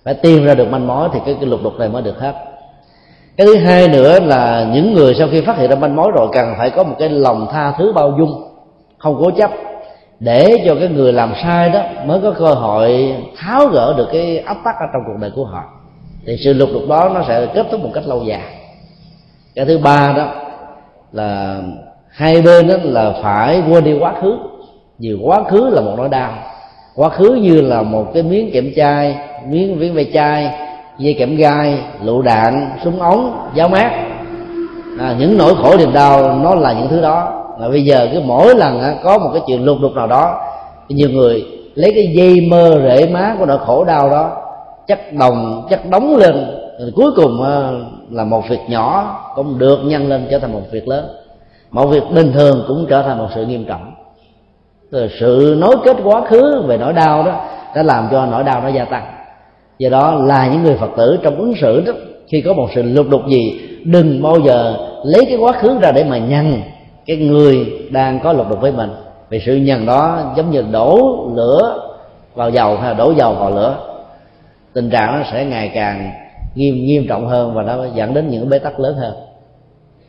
Phải 0.04 0.14
tìm 0.14 0.46
ra 0.46 0.54
được 0.54 0.72
manh 0.72 0.88
mối 0.88 1.10
thì 1.14 1.20
cái, 1.26 1.36
cái 1.40 1.46
lục 1.46 1.60
đục 1.64 1.74
này 1.80 1.90
mới 1.90 2.02
được 2.02 2.20
hết 2.20 2.49
cái 3.40 3.48
thứ 3.48 3.56
hai 3.56 3.88
nữa 3.88 4.20
là 4.20 4.68
những 4.74 4.94
người 4.94 5.16
sau 5.16 5.28
khi 5.32 5.42
phát 5.42 5.58
hiện 5.58 5.70
ra 5.70 5.76
manh 5.76 5.96
mối 5.96 6.12
rồi 6.12 6.28
cần 6.34 6.54
phải 6.58 6.70
có 6.70 6.84
một 6.84 6.96
cái 7.00 7.10
lòng 7.10 7.48
tha 7.52 7.74
thứ 7.78 7.94
bao 7.94 8.14
dung, 8.20 8.44
không 8.98 9.18
cố 9.20 9.32
chấp. 9.32 9.52
Để 10.20 10.64
cho 10.66 10.76
cái 10.76 10.88
người 10.88 11.14
làm 11.14 11.34
sai 11.44 11.70
đó 11.70 11.82
mới 12.06 12.20
có 12.22 12.32
cơ 12.32 12.54
hội 12.54 13.16
tháo 13.38 13.68
gỡ 13.68 13.94
được 13.98 14.08
cái 14.12 14.38
áp 14.38 14.58
tắc 14.66 14.76
ở 14.80 14.86
trong 14.94 15.02
cuộc 15.08 15.18
đời 15.22 15.32
của 15.36 15.46
họ. 15.46 15.64
Thì 16.26 16.38
sự 16.44 16.54
lục 16.54 16.70
đục 16.74 16.82
đó 16.90 17.12
nó 17.14 17.24
sẽ 17.28 17.48
kết 17.54 17.66
thúc 17.72 17.82
một 17.84 17.90
cách 17.94 18.08
lâu 18.08 18.24
dài. 18.24 18.56
Cái 19.56 19.66
thứ 19.66 19.78
ba 19.78 20.14
đó 20.18 20.28
là 21.12 21.62
hai 22.10 22.42
bên 22.42 22.68
đó 22.68 22.76
là 22.84 23.14
phải 23.24 23.64
quên 23.70 23.84
đi 23.84 24.00
quá 24.00 24.14
khứ. 24.22 24.38
Vì 25.00 25.18
quá 25.24 25.44
khứ 25.44 25.70
là 25.70 25.82
một 25.82 25.94
nỗi 25.98 26.10
đau. 26.10 26.34
Quá 26.96 27.10
khứ 27.10 27.40
như 27.42 27.62
là 27.62 27.82
một 27.82 28.06
cái 28.14 28.24
miếng 28.24 28.52
kiểm 28.52 28.74
chai, 28.76 29.16
miếng 29.48 29.80
miếng 29.80 29.94
ve 29.94 30.04
chai 30.14 30.69
dây 31.00 31.14
kẽm 31.14 31.36
gai 31.36 31.80
lựu 32.04 32.22
đạn 32.22 32.70
súng 32.84 33.02
ống 33.02 33.50
giáo 33.56 33.70
mát. 33.70 33.92
À, 35.00 35.16
những 35.20 35.38
nỗi 35.38 35.56
khổ 35.56 35.78
niềm 35.78 35.94
đau 35.94 36.34
nó 36.34 36.56
là 36.56 36.74
những 36.74 36.88
thứ 36.90 37.02
đó. 37.02 37.46
Mà 37.60 37.70
bây 37.70 37.86
giờ 37.86 38.08
cứ 38.14 38.22
mỗi 38.26 38.56
lần 38.56 38.82
á, 38.82 38.94
có 39.04 39.18
một 39.18 39.30
cái 39.34 39.42
chuyện 39.48 39.66
lục 39.66 39.78
đục 39.82 39.92
nào 39.96 40.08
đó 40.08 40.42
nhiều 40.90 41.10
người 41.10 41.46
lấy 41.76 41.92
cái 41.96 42.08
dây 42.14 42.48
mơ 42.50 42.82
rễ 42.84 43.08
má 43.08 43.36
của 43.40 43.46
nỗi 43.46 43.58
khổ 43.66 43.84
đau 43.84 44.10
đó 44.10 44.32
chắc 44.88 45.14
đồng 45.14 45.68
chắc 45.70 45.90
đóng 45.90 46.16
lên. 46.16 46.36
Rồi 46.80 46.92
cuối 46.96 47.12
cùng 47.16 47.44
là 48.10 48.24
một 48.24 48.44
việc 48.50 48.60
nhỏ 48.68 49.16
cũng 49.36 49.60
được 49.60 49.80
nhân 49.84 50.10
lên 50.10 50.28
trở 50.32 50.40
thành 50.40 50.54
một 50.54 50.62
việc 50.72 50.88
lớn. 50.88 51.06
Một 51.72 51.86
việc 51.86 52.04
bình 52.16 52.32
thường 52.34 52.64
cũng 52.68 52.86
trở 52.90 53.02
thành 53.02 53.18
một 53.18 53.28
sự 53.36 53.46
nghiêm 53.46 53.66
trọng. 53.66 53.94
Rồi 54.92 55.10
sự 55.20 55.58
nối 55.60 55.76
kết 55.86 55.98
quá 56.04 56.22
khứ 56.30 56.64
về 56.68 56.78
nỗi 56.78 56.94
đau 56.94 57.24
đó 57.24 57.32
đã 57.76 57.84
làm 57.84 58.08
cho 58.12 58.26
nỗi 58.26 58.44
đau 58.44 58.62
nó 58.62 58.68
gia 58.68 58.86
tăng 58.86 59.04
do 59.80 59.90
đó 59.90 60.14
là 60.14 60.48
những 60.48 60.64
người 60.64 60.78
phật 60.78 60.90
tử 60.98 61.20
trong 61.24 61.36
ứng 61.36 61.54
xử 61.62 61.84
đó, 61.86 61.94
khi 62.28 62.42
có 62.42 62.54
một 62.54 62.68
sự 62.76 62.82
lục 62.82 63.10
đục 63.10 63.22
gì, 63.30 63.62
đừng 63.84 64.24
bao 64.24 64.40
giờ 64.40 64.78
lấy 65.04 65.26
cái 65.26 65.38
quá 65.38 65.52
khứ 65.52 65.80
ra 65.82 65.92
để 65.92 66.04
mà 66.04 66.18
nhằn 66.18 66.62
cái 67.06 67.18
người 67.18 67.74
đang 67.92 68.20
có 68.20 68.34
lục 68.34 68.50
đục 68.50 68.62
với 68.62 68.72
mình. 68.72 68.90
Vì 69.30 69.40
sự 69.46 69.56
nhằn 69.56 69.86
đó 69.86 70.34
giống 70.38 70.52
như 70.52 70.64
đổ 70.72 71.00
lửa 71.36 71.90
vào 72.36 72.50
dầu 72.50 72.78
hay 72.78 72.90
là 72.90 72.94
đổ 72.94 73.14
dầu 73.18 73.34
vào 73.34 73.52
lửa. 73.52 73.78
Tình 74.74 74.90
trạng 74.90 75.20
nó 75.20 75.26
sẽ 75.32 75.46
ngày 75.46 75.72
càng 75.74 76.12
nghiêm 76.56 76.76
nghiêm 76.86 77.08
trọng 77.08 77.28
hơn 77.28 77.54
và 77.54 77.64
nó 77.64 77.86
dẫn 77.96 78.14
đến 78.14 78.30
những 78.30 78.50
bế 78.50 78.60
tắc 78.60 78.80
lớn 78.80 78.96
hơn. 78.96 79.14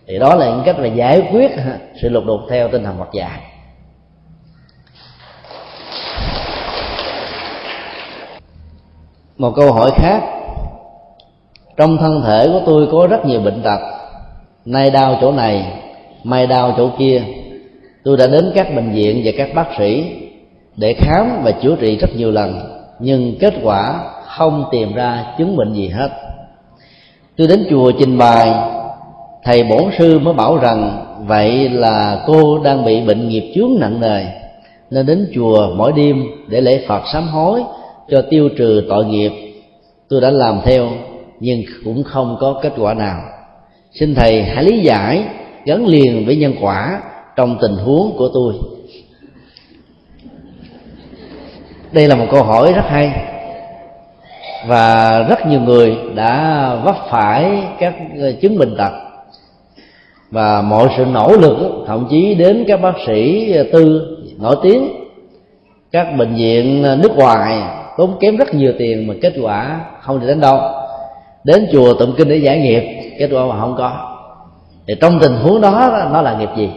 Thì 0.07 0.19
đó 0.19 0.35
là 0.35 0.47
những 0.47 0.63
cách 0.65 0.79
mà 0.79 0.87
giải 0.87 1.23
quyết 1.33 1.51
sự 2.03 2.09
lục 2.09 2.25
đục 2.27 2.41
theo 2.51 2.69
tinh 2.69 2.85
thần 2.85 2.95
Phật 2.99 3.13
dạy. 3.13 3.41
Một 9.41 9.53
câu 9.57 9.73
hỏi 9.73 9.91
khác. 9.97 10.23
Trong 11.77 11.97
thân 11.97 12.23
thể 12.27 12.47
của 12.47 12.61
tôi 12.67 12.89
có 12.93 13.07
rất 13.07 13.27
nhiều 13.27 13.41
bệnh 13.41 13.63
tật. 13.63 13.79
Nay 14.65 14.91
đau 14.91 15.17
chỗ 15.21 15.33
này, 15.33 15.65
mai 16.25 16.47
đau 16.47 16.75
chỗ 16.77 16.89
kia. 16.99 17.23
Tôi 18.05 18.17
đã 18.17 18.27
đến 18.27 18.53
các 18.55 18.75
bệnh 18.77 18.93
viện 18.93 19.23
và 19.25 19.33
các 19.37 19.49
bác 19.55 19.67
sĩ 19.79 20.05
để 20.77 20.95
khám 20.99 21.43
và 21.43 21.51
chữa 21.51 21.77
trị 21.81 21.97
rất 21.97 22.17
nhiều 22.17 22.31
lần, 22.31 22.61
nhưng 22.99 23.35
kết 23.41 23.55
quả 23.63 24.01
không 24.27 24.65
tìm 24.71 24.95
ra 24.95 25.25
chứng 25.39 25.57
bệnh 25.57 25.73
gì 25.73 25.89
hết. 25.89 26.09
Tôi 27.37 27.47
đến 27.47 27.67
chùa 27.71 27.93
trình 27.99 28.19
bày. 28.19 28.55
Thầy 29.45 29.63
bổn 29.63 29.85
sư 29.99 30.19
mới 30.19 30.35
bảo 30.35 30.57
rằng, 30.57 31.07
vậy 31.27 31.69
là 31.69 32.23
cô 32.27 32.59
đang 32.59 32.85
bị 32.85 33.01
bệnh 33.01 33.29
nghiệp 33.29 33.53
chướng 33.55 33.71
nặng 33.81 34.01
nề, 34.01 34.25
nên 34.91 35.07
đến 35.07 35.31
chùa 35.35 35.69
mỗi 35.77 35.93
đêm 35.93 36.25
để 36.49 36.61
lễ 36.61 36.85
phật 36.89 37.03
sám 37.13 37.29
hối 37.29 37.63
cho 38.11 38.23
tiêu 38.31 38.49
trừ 38.59 38.87
tội 38.89 39.05
nghiệp. 39.05 39.33
Tôi 40.09 40.21
đã 40.21 40.31
làm 40.31 40.61
theo, 40.65 40.89
nhưng 41.41 41.63
cũng 41.85 42.05
không 42.05 42.37
có 42.41 42.61
kết 42.63 42.73
quả 42.79 42.95
nào. 42.95 43.21
Xin 43.93 44.15
thầy 44.15 44.43
hãy 44.43 44.65
lý 44.65 44.81
giải, 44.81 45.25
gắn 45.65 45.87
liền 45.87 46.27
với 46.27 46.37
nhân 46.37 46.55
quả 46.61 47.03
trong 47.37 47.59
tình 47.61 47.77
huống 47.77 48.15
của 48.19 48.29
tôi. 48.35 48.55
Đây 51.93 52.09
là 52.09 52.15
một 52.15 52.27
câu 52.31 52.43
hỏi 52.43 52.73
rất 52.73 52.85
hay, 52.89 53.13
và 54.67 55.11
rất 55.29 55.47
nhiều 55.47 55.61
người 55.61 55.97
đã 56.15 56.75
vấp 56.85 56.97
phải 57.11 57.63
các 57.79 57.95
chứng 58.41 58.59
bệnh 58.59 58.77
tật. 58.77 58.93
Và 60.31 60.63
mọi 60.63 60.89
sự 60.97 61.05
nỗ 61.05 61.33
lực, 61.33 61.57
thậm 61.87 62.07
chí 62.11 62.35
đến 62.35 62.65
các 62.69 62.77
bác 62.77 62.95
sĩ 63.07 63.53
tư 63.73 64.17
nổi 64.39 64.57
tiếng, 64.63 64.89
các 65.93 66.07
bệnh 66.19 66.35
viện 66.35 66.83
nước 66.83 67.17
ngoài 67.17 67.63
tốn 68.01 68.17
kém 68.21 68.37
rất 68.37 68.55
nhiều 68.55 68.73
tiền 68.79 69.07
mà 69.07 69.15
kết 69.23 69.33
quả 69.43 69.81
không 70.01 70.21
được 70.21 70.27
đến 70.27 70.41
đâu. 70.41 70.61
Đến 71.45 71.69
chùa 71.73 71.95
tụng 71.95 72.15
kinh 72.17 72.29
để 72.29 72.37
giải 72.37 72.59
nghiệp, 72.59 73.13
kết 73.19 73.29
quả 73.33 73.47
mà 73.47 73.61
không 73.61 73.75
có. 73.79 74.17
Thì 74.89 74.95
trong 75.01 75.19
tình 75.21 75.37
huống 75.37 75.61
đó, 75.61 76.09
nó 76.13 76.23
là 76.23 76.39
nghiệp 76.39 76.49
gì? 76.57 76.71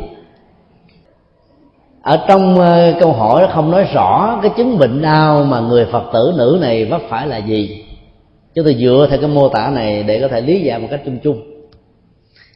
Ở 2.02 2.20
trong 2.28 2.60
ờ, 2.60 2.94
câu 3.00 3.12
hỏi 3.12 3.48
không 3.54 3.72
nói 3.72 3.88
rõ 3.94 4.40
cái 4.41 4.52
chứng 4.58 4.78
bệnh 4.78 5.02
đau 5.02 5.44
mà 5.44 5.60
người 5.60 5.86
phật 5.86 6.04
tử 6.14 6.34
nữ 6.38 6.58
này 6.62 6.86
vấp 6.86 7.02
phải 7.10 7.28
là 7.28 7.38
gì. 7.38 7.86
Chúng 8.56 8.66
tôi 8.66 8.76
dựa 8.76 9.08
theo 9.10 9.20
cái 9.20 9.30
mô 9.30 9.50
tả 9.50 9.70
này 9.74 10.04
để 10.04 10.22
có 10.22 10.28
thể 10.28 10.41
lý 10.41 10.62
giải 10.62 10.80
một 10.80 10.88
cách 10.91 11.02
chung 11.06 11.20
chung. 11.24 11.41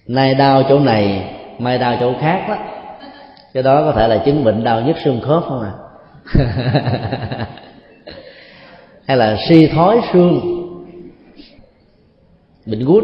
Nay 0.08 0.36
đau 0.36 0.64
chỗ 0.70 0.80
này, 0.80 1.24
mai 1.60 1.78
đau 1.78 1.98
chỗ 2.00 2.14
khác 2.20 2.46
đó. 2.50 2.56
Cái 3.54 3.64
đó 3.64 3.84
có 3.86 3.92
thể 3.92 4.08
là 4.08 4.18
chứng 4.18 4.44
bệnh 4.44 4.64
đau 4.64 4.82
nhức 4.82 4.96
xương 5.04 5.22
khớp 5.22 5.44
không 5.44 5.62
à? 5.62 5.72
hay 9.08 9.18
là 9.18 9.38
suy 9.50 9.68
thói 9.68 10.02
xương? 10.14 10.42
Bệnh 12.66 12.86
gút. 12.86 13.04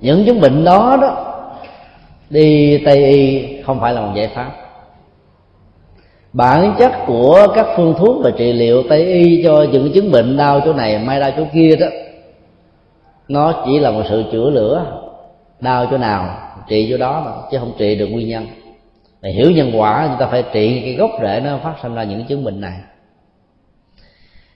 Những 0.00 0.24
chứng 0.26 0.40
bệnh 0.40 0.64
đó 0.64 0.98
đó, 1.00 1.24
đi 2.30 2.78
tây 2.84 3.04
y 3.04 3.46
không 3.62 3.80
phải 3.80 3.92
là 3.94 4.00
một 4.00 4.12
giải 4.16 4.28
pháp. 4.34 4.52
Bản 6.32 6.74
chất 6.78 6.92
của 7.06 7.46
các 7.54 7.66
phương 7.76 7.94
thuốc 7.98 8.24
và 8.24 8.30
trị 8.38 8.52
liệu 8.52 8.82
tây 8.88 9.04
y 9.04 9.42
cho 9.44 9.66
những 9.72 9.92
chứng 9.94 10.12
bệnh 10.12 10.36
đau 10.36 10.60
chỗ 10.64 10.72
này 10.72 10.98
mai 10.98 11.20
đau 11.20 11.30
chỗ 11.36 11.44
kia 11.52 11.76
đó, 11.76 11.86
nó 13.28 13.62
chỉ 13.66 13.78
là 13.78 13.90
một 13.90 14.02
sự 14.08 14.24
chữa 14.32 14.50
lửa 14.50 15.00
đau 15.60 15.86
chỗ 15.90 15.98
nào, 15.98 16.36
trị 16.68 16.86
chỗ 16.90 16.96
đó 16.96 17.22
mà, 17.24 17.32
chứ 17.50 17.58
không 17.58 17.72
trị 17.78 17.94
được 17.94 18.06
nguyên 18.06 18.28
nhân. 18.28 18.46
Để 19.20 19.30
hiểu 19.30 19.50
nhân 19.50 19.70
quả 19.74 20.06
chúng 20.08 20.20
ta 20.20 20.26
phải 20.26 20.44
trị 20.52 20.80
cái 20.84 20.94
gốc 20.94 21.10
rễ 21.22 21.40
nó 21.44 21.58
phát 21.62 21.74
sinh 21.82 21.94
ra 21.94 22.02
những 22.04 22.24
chứng 22.24 22.44
bệnh 22.44 22.60
này 22.60 22.78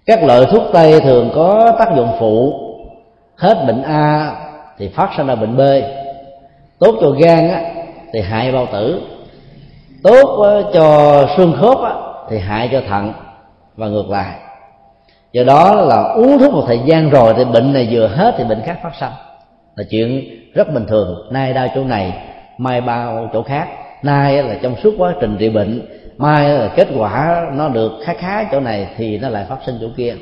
các 0.07 0.24
loại 0.24 0.47
thuốc 0.51 0.62
tây 0.73 1.01
thường 1.01 1.31
có 1.35 1.77
tác 1.79 1.89
dụng 1.97 2.09
phụ. 2.19 2.53
Hết 3.37 3.65
bệnh 3.66 3.83
a 3.83 4.37
thì 4.79 4.89
phát 4.89 5.11
sinh 5.16 5.27
ra 5.27 5.35
bệnh 5.35 5.57
b. 5.57 5.61
Tốt 6.79 6.95
cho 7.01 7.11
gan 7.11 7.49
á, 7.49 7.62
thì 8.12 8.20
hại 8.20 8.53
bao 8.53 8.66
tử. 8.73 9.03
Tốt 10.03 10.43
ờ, 10.43 10.70
cho 10.74 11.16
xương 11.37 11.53
khớp 11.61 11.79
á, 11.79 11.93
thì 12.31 12.39
hại 12.39 12.69
cho 12.73 12.81
thận 12.89 13.12
và 13.77 13.87
ngược 13.87 14.11
lại. 14.11 14.35
Do 15.33 15.45
đó 15.45 15.74
là 15.74 16.03
uống 16.03 16.39
thuốc 16.39 16.53
một 16.53 16.65
thời 16.66 16.81
gian 16.87 17.11
rồi 17.11 17.35
thì 17.37 17.45
bệnh 17.45 17.73
này 17.73 17.89
vừa 17.91 18.07
hết 18.07 18.35
thì 18.39 18.45
bệnh 18.45 18.62
khác 18.65 18.79
phát 18.83 18.93
sinh. 19.01 19.12
Là 19.77 19.85
chuyện 19.91 20.24
rất 20.55 20.74
bình 20.74 20.87
thường. 20.87 21.29
Nay 21.31 21.53
đau 21.53 21.69
chỗ 21.74 21.85
này 21.85 22.12
mai 22.59 22.81
bao 22.81 23.31
chỗ 23.33 23.43
khác. 23.43 23.69
Nay 24.03 24.43
là 24.43 24.55
trong 24.62 24.74
suốt 24.83 24.95
quá 24.99 25.15
trình 25.20 25.37
trị 25.39 25.49
bệnh 25.49 25.81
mai 26.18 26.48
là 26.48 26.72
kết 26.76 26.89
quả 26.97 27.47
nó 27.55 27.68
được 27.68 27.93
khá 28.05 28.14
khá 28.14 28.48
chỗ 28.52 28.60
này 28.60 28.86
thì 28.97 29.18
nó 29.18 29.28
lại 29.28 29.44
phát 29.48 29.59
sinh 29.66 29.74
chỗ 29.80 29.86
kia. 29.97 30.14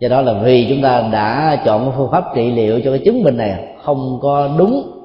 Do 0.00 0.08
đó 0.08 0.20
là 0.20 0.32
vì 0.32 0.66
chúng 0.68 0.82
ta 0.82 1.08
đã 1.12 1.62
chọn 1.64 1.84
cái 1.84 1.94
phương 1.96 2.10
pháp 2.10 2.24
trị 2.34 2.50
liệu 2.50 2.80
cho 2.80 2.90
cái 2.90 3.00
chứng 3.04 3.24
bệnh 3.24 3.36
này 3.36 3.64
không 3.82 4.18
có 4.22 4.48
đúng 4.58 5.02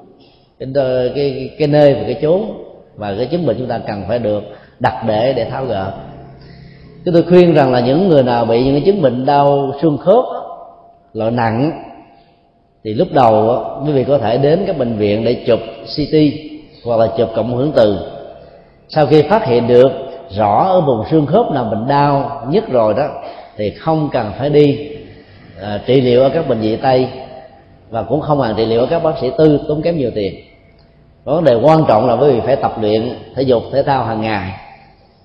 cái 0.58 1.12
cái, 1.14 1.50
cái 1.58 1.68
nơi 1.68 1.94
và 1.94 2.00
cái 2.04 2.18
chốn 2.22 2.42
và 2.94 3.14
cái 3.16 3.26
chứng 3.26 3.46
bệnh 3.46 3.56
chúng 3.58 3.68
ta 3.68 3.78
cần 3.78 4.04
phải 4.08 4.18
được 4.18 4.42
đặt 4.80 5.04
để 5.06 5.32
để 5.36 5.44
tháo 5.44 5.64
gỡ. 5.64 5.92
Chúng 7.04 7.14
tôi 7.14 7.22
khuyên 7.22 7.54
rằng 7.54 7.72
là 7.72 7.80
những 7.80 8.08
người 8.08 8.22
nào 8.22 8.44
bị 8.44 8.64
những 8.64 8.74
cái 8.74 8.82
chứng 8.86 9.02
bệnh 9.02 9.26
đau 9.26 9.72
xương 9.82 9.98
khớp 9.98 10.24
loại 11.12 11.30
nặng 11.30 11.84
thì 12.84 12.94
lúc 12.94 13.08
đầu 13.12 13.64
quý 13.86 13.92
vị 13.92 14.04
có 14.04 14.18
thể 14.18 14.38
đến 14.38 14.64
các 14.66 14.78
bệnh 14.78 14.96
viện 14.96 15.24
để 15.24 15.44
chụp 15.46 15.58
CT 15.96 16.14
hoặc 16.84 16.96
là 16.96 17.06
chụp 17.16 17.28
cộng 17.36 17.56
hưởng 17.56 17.72
từ 17.74 17.98
sau 18.88 19.06
khi 19.06 19.22
phát 19.22 19.44
hiện 19.46 19.66
được 19.66 19.90
rõ 20.30 20.64
ở 20.68 20.80
vùng 20.80 21.04
xương 21.10 21.26
khớp 21.26 21.50
nào 21.50 21.64
bệnh 21.64 21.88
đau 21.88 22.42
nhất 22.48 22.64
rồi 22.68 22.94
đó 22.94 23.08
thì 23.56 23.70
không 23.70 24.08
cần 24.12 24.32
phải 24.38 24.50
đi 24.50 24.90
à, 25.62 25.80
trị 25.86 26.00
liệu 26.00 26.22
ở 26.22 26.28
các 26.28 26.48
bệnh 26.48 26.60
viện 26.60 26.78
tây 26.82 27.08
và 27.90 28.02
cũng 28.02 28.20
không 28.20 28.40
cần 28.40 28.54
trị 28.56 28.66
liệu 28.66 28.80
ở 28.80 28.86
các 28.90 29.02
bác 29.02 29.18
sĩ 29.20 29.30
tư 29.38 29.60
tốn 29.68 29.82
kém 29.82 29.98
nhiều 29.98 30.10
tiền. 30.14 30.34
Vấn 31.24 31.44
đề 31.44 31.54
quan 31.54 31.84
trọng 31.88 32.06
là 32.06 32.14
quý 32.14 32.32
vị 32.32 32.40
phải 32.46 32.56
tập 32.56 32.72
luyện 32.80 33.18
thể 33.34 33.42
dục 33.42 33.62
thể 33.72 33.82
thao 33.82 34.04
hàng 34.04 34.20
ngày. 34.20 34.52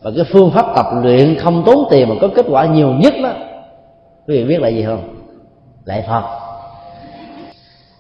Và 0.02 0.12
cái 0.16 0.26
phương 0.32 0.52
pháp 0.52 0.66
tập 0.76 0.86
luyện 1.04 1.36
không 1.40 1.64
tốn 1.66 1.88
tiền 1.90 2.10
mà 2.10 2.16
có 2.22 2.28
kết 2.36 2.46
quả 2.50 2.66
nhiều 2.66 2.90
nhất 2.90 3.14
đó 3.24 3.30
quý 4.28 4.38
vị 4.38 4.44
biết 4.44 4.62
là 4.62 4.68
gì 4.68 4.84
không? 4.84 5.16
Lại 5.86 6.04
phật. 6.08 6.24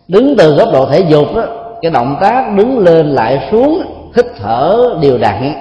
Đứng 0.07 0.35
từ 0.37 0.55
góc 0.55 0.69
độ 0.73 0.85
thể 0.85 0.99
dục 0.99 1.35
đó 1.35 1.43
cái 1.81 1.91
động 1.91 2.17
tác 2.21 2.53
đứng 2.57 2.79
lên 2.79 3.09
lại 3.09 3.47
xuống 3.51 3.81
hít 4.15 4.25
thở 4.37 4.95
đều 5.01 5.17
đặn, 5.17 5.53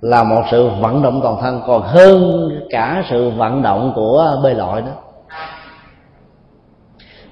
là 0.00 0.22
một 0.22 0.42
sự 0.50 0.68
vận 0.80 1.02
động 1.02 1.20
toàn 1.22 1.36
thân, 1.40 1.62
còn 1.66 1.82
hơn 1.82 2.48
cả 2.70 3.04
sự 3.10 3.30
vận 3.30 3.62
động 3.62 3.92
của 3.94 4.40
bơi 4.42 4.54
lội 4.54 4.80
đó. 4.80 4.92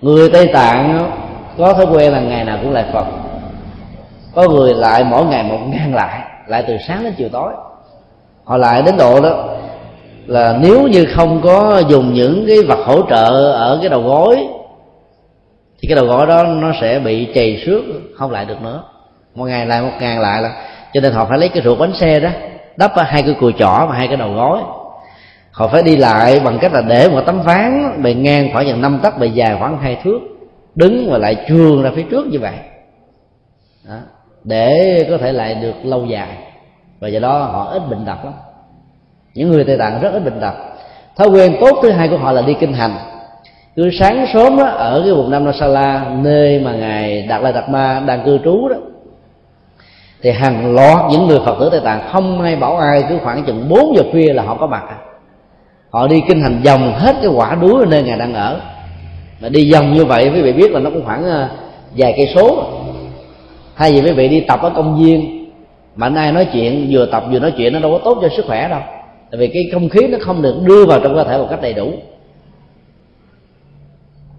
Người 0.01 0.31
tây 0.31 0.51
tạng 0.53 1.11
có 1.59 1.73
thói 1.73 1.87
quen 1.87 2.13
là 2.13 2.21
ngày 2.21 2.45
nào 2.45 2.59
cũng 2.63 2.73
lại 2.73 2.85
phật, 2.93 3.05
có 4.35 4.49
người 4.49 4.75
lại 4.75 5.05
mỗi 5.05 5.25
ngày 5.25 5.43
một 5.43 5.59
ngàn 5.69 5.95
lại 5.95 6.21
lại 6.47 6.65
từ 6.67 6.77
sáng 6.89 7.05
đến 7.05 7.15
chiều 7.17 7.29
tối. 7.29 7.53
Họ 8.45 8.57
lại 8.57 8.83
đến 8.83 8.97
độ 8.99 9.21
đó, 9.21 9.45
là 10.27 10.59
nếu 10.61 10.89
như 10.89 11.07
không 11.15 11.41
có 11.43 11.83
dùng 11.89 12.15
những 12.15 12.45
cái 12.49 12.57
vật 12.69 12.79
hỗ 12.87 13.03
trợ 13.11 13.53
ở 13.53 13.79
cái 13.81 13.89
đầu 13.89 14.03
gối, 14.03 14.37
thì 15.81 15.89
cái 15.89 15.97
đầu 15.97 16.07
gối 16.07 16.27
đó 16.27 16.43
nó 16.43 16.73
sẽ 16.81 16.99
bị 16.99 17.29
chày 17.35 17.63
xước, 17.67 17.83
không 18.17 18.31
lại 18.31 18.45
được 18.45 18.63
nữa 18.63 18.83
một 19.35 19.45
ngày 19.45 19.67
lại 19.67 19.83
một 19.83 19.93
ngày 20.01 20.17
lại 20.17 20.43
là 20.43 20.53
cho 20.93 21.01
nên 21.01 21.13
họ 21.13 21.25
phải 21.25 21.39
lấy 21.39 21.49
cái 21.49 21.63
ruột 21.63 21.79
bánh 21.79 21.93
xe 21.95 22.21
đó 22.21 22.31
đắp 22.77 22.93
hai 22.97 23.23
cái 23.23 23.35
cùi 23.41 23.53
chỏ 23.59 23.87
và 23.89 23.95
hai 23.95 24.09
cái 24.09 24.17
đầu 24.17 24.33
gối. 24.33 24.59
Họ 25.51 25.69
phải 25.69 25.83
đi 25.83 25.97
lại 25.97 26.41
bằng 26.41 26.59
cách 26.59 26.73
là 26.73 26.81
để 26.81 27.09
một 27.09 27.21
tấm 27.27 27.43
ván 27.43 28.03
bề 28.03 28.15
ngang 28.15 28.49
khoảng 28.53 28.67
chừng 28.67 28.81
năm 28.81 29.01
tấc 29.03 29.19
bề 29.19 29.27
dài 29.27 29.57
khoảng 29.59 29.79
hai 29.79 29.97
thước 30.05 30.21
đứng 30.75 31.11
và 31.11 31.19
lại 31.19 31.45
trường 31.49 31.83
ra 31.83 31.91
phía 31.97 32.03
trước 32.11 32.27
như 32.27 32.39
vậy. 32.39 32.55
Đó. 33.89 33.95
để 34.45 34.99
có 35.11 35.19
thể 35.19 35.33
lại 35.33 35.55
được 35.55 35.75
lâu 35.83 36.07
dài. 36.07 36.29
Và 37.01 37.09
do 37.09 37.21
đó 37.21 37.39
họ 37.39 37.65
ít 37.65 37.83
bệnh 37.91 38.05
tật 38.05 38.25
lắm. 38.25 38.33
Những 39.35 39.51
người 39.51 39.65
tây 39.65 39.79
tạng 39.79 40.01
rất 40.01 40.13
ít 40.13 40.25
bệnh 40.25 40.41
tật. 40.41 40.55
Thói 41.17 41.29
quen 41.29 41.57
tốt 41.61 41.79
thứ 41.83 41.91
hai 41.91 42.09
của 42.09 42.17
họ 42.17 42.33
là 42.33 42.43
đi 42.43 42.55
kinh 42.61 42.73
hành. 42.73 42.97
Cứ 43.77 43.91
sáng 43.99 44.27
sớm 44.33 44.57
đó, 44.57 44.65
ở 44.65 45.03
cái 45.05 45.15
vùng 45.15 45.31
Nam 45.31 45.45
Nasala 45.45 46.07
nơi 46.23 46.61
mà 46.61 46.73
ngài 46.73 47.23
Đạt 47.23 47.43
Lai 47.43 47.53
Đạt 47.53 47.69
Ma 47.69 48.03
đang 48.07 48.25
cư 48.25 48.39
trú 48.45 48.69
đó 48.69 48.77
thì 50.25 50.31
hàng 50.31 50.75
loạt 50.75 50.99
những 51.11 51.27
người 51.27 51.39
phật 51.45 51.57
tử 51.61 51.69
tây 51.71 51.81
tạng 51.85 52.09
không 52.13 52.41
ai 52.43 52.57
bảo 52.57 52.77
ai 52.77 53.05
cứ 53.09 53.19
khoảng 53.25 53.45
chừng 53.45 53.69
4 53.69 53.97
giờ 53.97 54.03
khuya 54.13 54.33
là 54.33 54.43
họ 54.43 54.55
có 54.55 54.67
mặt. 54.67 54.83
Họ 55.91 56.07
đi 56.07 56.23
kinh 56.29 56.41
hành 56.41 56.63
vòng 56.65 56.93
hết 56.97 57.17
cái 57.23 57.31
quả 57.35 57.59
đuối 57.61 57.83
ở 57.83 57.87
nơi 57.87 58.03
ngài 58.03 58.19
đang 58.19 58.35
ở. 58.35 58.61
Mà 59.41 59.49
đi 59.49 59.73
vòng 59.73 59.93
như 59.93 60.05
vậy 60.05 60.31
quý 60.35 60.43
vị 60.43 60.53
biết 60.53 60.73
là 60.73 60.81
nó 60.81 60.91
cũng 60.91 61.05
khoảng 61.05 61.25
ờ, 61.25 61.49
vài 61.97 62.15
cây 62.17 62.27
số. 62.35 62.65
Thay 63.77 63.93
vì 63.93 64.01
quý 64.01 64.13
vị 64.13 64.29
đi 64.29 64.41
tập 64.41 64.61
ở 64.63 64.71
công 64.71 65.03
viên 65.03 65.49
mà 65.97 66.07
anh 66.07 66.15
ai 66.15 66.33
nói 66.33 66.47
chuyện 66.53 66.87
vừa 66.91 67.07
tập 67.07 67.25
vừa 67.31 67.39
nói 67.39 67.53
chuyện 67.57 67.73
nó 67.73 67.79
đâu 67.79 67.91
có 67.91 67.99
tốt 68.05 68.19
cho 68.23 68.29
sức 68.37 68.45
khỏe 68.47 68.69
đâu. 68.69 68.81
Tại 69.31 69.39
vì 69.39 69.47
cái 69.47 69.65
không 69.73 69.89
khí 69.89 70.07
nó 70.07 70.19
không 70.21 70.43
được 70.43 70.55
đưa 70.65 70.87
vào 70.87 71.01
trong 71.01 71.15
cơ 71.15 71.25
thể 71.25 71.39
một 71.39 71.47
cách 71.51 71.63
đầy 71.63 71.75
đủ. 71.75 71.93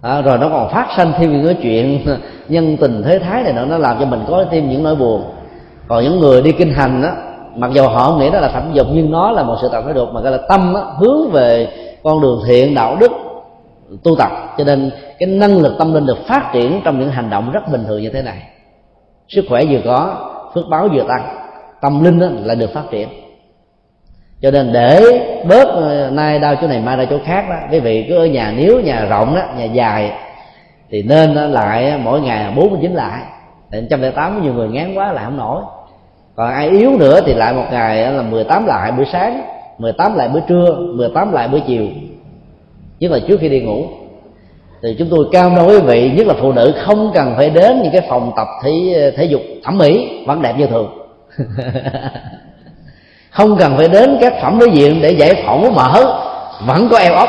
À, 0.02 0.22
rồi 0.22 0.38
nó 0.38 0.48
còn 0.48 0.70
phát 0.72 0.88
sinh 0.96 1.12
thêm 1.18 1.32
những 1.32 1.46
cái 1.46 1.56
chuyện 1.62 2.00
nhân 2.48 2.76
tình 2.76 3.02
thế 3.06 3.18
thái 3.18 3.42
này 3.42 3.52
nữa 3.52 3.66
nó 3.68 3.78
làm 3.78 3.96
cho 4.00 4.06
mình 4.06 4.20
có 4.28 4.44
thêm 4.50 4.70
những 4.70 4.82
nỗi 4.82 4.96
buồn 4.96 5.35
còn 5.88 6.04
những 6.04 6.20
người 6.20 6.42
đi 6.42 6.52
kinh 6.52 6.72
hành 6.72 7.02
á, 7.02 7.12
mặc 7.54 7.70
dù 7.72 7.88
họ 7.88 8.16
nghĩ 8.18 8.30
đó 8.30 8.40
là 8.40 8.48
thẩm 8.48 8.70
dục, 8.72 8.86
nhưng 8.92 9.10
nó 9.10 9.30
là 9.30 9.42
một 9.42 9.56
sự 9.62 9.68
tập 9.72 9.84
thể 9.86 9.92
dục 9.94 10.08
mà 10.12 10.20
gọi 10.20 10.32
là 10.32 10.38
tâm 10.48 10.74
á, 10.74 10.82
hướng 10.98 11.30
về 11.30 11.68
con 12.02 12.20
đường 12.20 12.40
thiện, 12.46 12.74
đạo 12.74 12.96
đức, 13.00 13.12
tu 14.04 14.16
tập. 14.16 14.30
Cho 14.58 14.64
nên 14.64 14.90
cái 15.18 15.28
năng 15.28 15.56
lực 15.56 15.74
tâm 15.78 15.94
linh 15.94 16.06
được 16.06 16.26
phát 16.26 16.50
triển 16.52 16.80
trong 16.84 17.00
những 17.00 17.10
hành 17.10 17.30
động 17.30 17.50
rất 17.52 17.68
bình 17.72 17.84
thường 17.86 18.02
như 18.02 18.10
thế 18.10 18.22
này. 18.22 18.42
Sức 19.28 19.44
khỏe 19.48 19.62
vừa 19.70 19.80
có, 19.84 20.14
phước 20.54 20.64
báo 20.70 20.88
vừa 20.94 21.04
tăng, 21.08 21.38
tâm 21.80 22.04
linh 22.04 22.18
đó 22.18 22.26
là 22.44 22.54
được 22.54 22.72
phát 22.74 22.84
triển. 22.90 23.08
Cho 24.42 24.50
nên 24.50 24.72
để 24.72 25.00
bớt 25.48 25.68
ờ, 25.68 26.10
nay 26.10 26.38
đau 26.38 26.54
chỗ 26.60 26.66
này, 26.66 26.80
mai 26.80 26.96
đau 26.96 27.06
chỗ 27.10 27.18
khác 27.24 27.44
đó, 27.48 27.56
quý 27.70 27.80
vị 27.80 28.06
cứ 28.08 28.16
ở 28.16 28.26
nhà 28.26 28.54
nếu 28.56 28.80
nhà 28.80 29.06
rộng 29.10 29.34
đó, 29.34 29.42
nhà 29.58 29.64
dài, 29.64 30.12
thì 30.90 31.02
nên 31.02 31.34
lại 31.34 32.00
mỗi 32.04 32.20
ngày 32.20 32.52
bốn 32.56 32.70
mươi 32.70 32.78
chín 32.82 32.94
lại. 32.94 33.22
Thì 33.72 33.78
trăm 33.90 34.02
lẻ 34.02 34.10
tám, 34.10 34.42
nhiều 34.42 34.54
người 34.54 34.68
ngán 34.68 34.94
quá 34.94 35.12
là 35.12 35.24
không 35.24 35.36
nổi 35.36 35.62
còn 36.36 36.52
ai 36.52 36.68
yếu 36.68 36.96
nữa 36.98 37.20
thì 37.26 37.34
lại 37.34 37.52
một 37.52 37.64
ngày 37.70 38.12
là 38.12 38.22
18 38.22 38.66
lại 38.66 38.92
buổi 38.92 39.06
sáng 39.12 39.42
18 39.78 40.14
lại 40.14 40.28
bữa 40.28 40.40
trưa 40.40 40.76
18 40.94 41.32
lại 41.32 41.48
bữa 41.48 41.58
chiều. 41.66 41.86
Nhất 43.00 43.10
là 43.10 43.18
trước 43.28 43.40
khi 43.40 43.48
đi 43.48 43.60
ngủ. 43.60 43.86
Thì 44.82 44.96
chúng 44.98 45.08
tôi 45.10 45.26
cam 45.32 45.56
đoan 45.56 45.68
quý 45.68 45.80
vị, 45.80 46.10
nhất 46.16 46.26
là 46.26 46.34
phụ 46.40 46.52
nữ 46.52 46.74
không 46.84 47.10
cần 47.14 47.34
phải 47.36 47.50
đến 47.50 47.82
những 47.82 47.92
cái 47.92 48.00
phòng 48.08 48.32
tập 48.36 48.46
thể 48.62 48.70
thể 49.16 49.24
dục 49.24 49.40
thẩm 49.64 49.78
mỹ, 49.78 50.22
vẫn 50.26 50.42
đẹp 50.42 50.54
như 50.58 50.66
thường. 50.66 50.98
Không 53.30 53.56
cần 53.56 53.76
phải 53.76 53.88
đến 53.88 54.18
các 54.20 54.34
phẩm 54.42 54.58
đối 54.58 54.70
diện 54.70 54.98
để 55.02 55.10
giải 55.10 55.42
phẫu 55.46 55.70
mở 55.70 56.18
vẫn 56.66 56.88
có 56.90 56.98
eo 56.98 57.14
ốc 57.14 57.28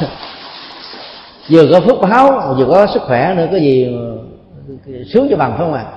vừa 1.50 1.66
có 1.72 1.80
phước 1.80 2.00
báo, 2.00 2.54
vừa 2.58 2.66
có 2.66 2.86
sức 2.86 3.02
khỏe 3.02 3.34
nữa, 3.36 3.46
có 3.52 3.56
gì 3.56 3.96
sướng 5.12 5.26
cho 5.30 5.36
bằng 5.36 5.50
phải 5.50 5.58
không 5.58 5.74
ạ? 5.74 5.84
à? 5.92 5.95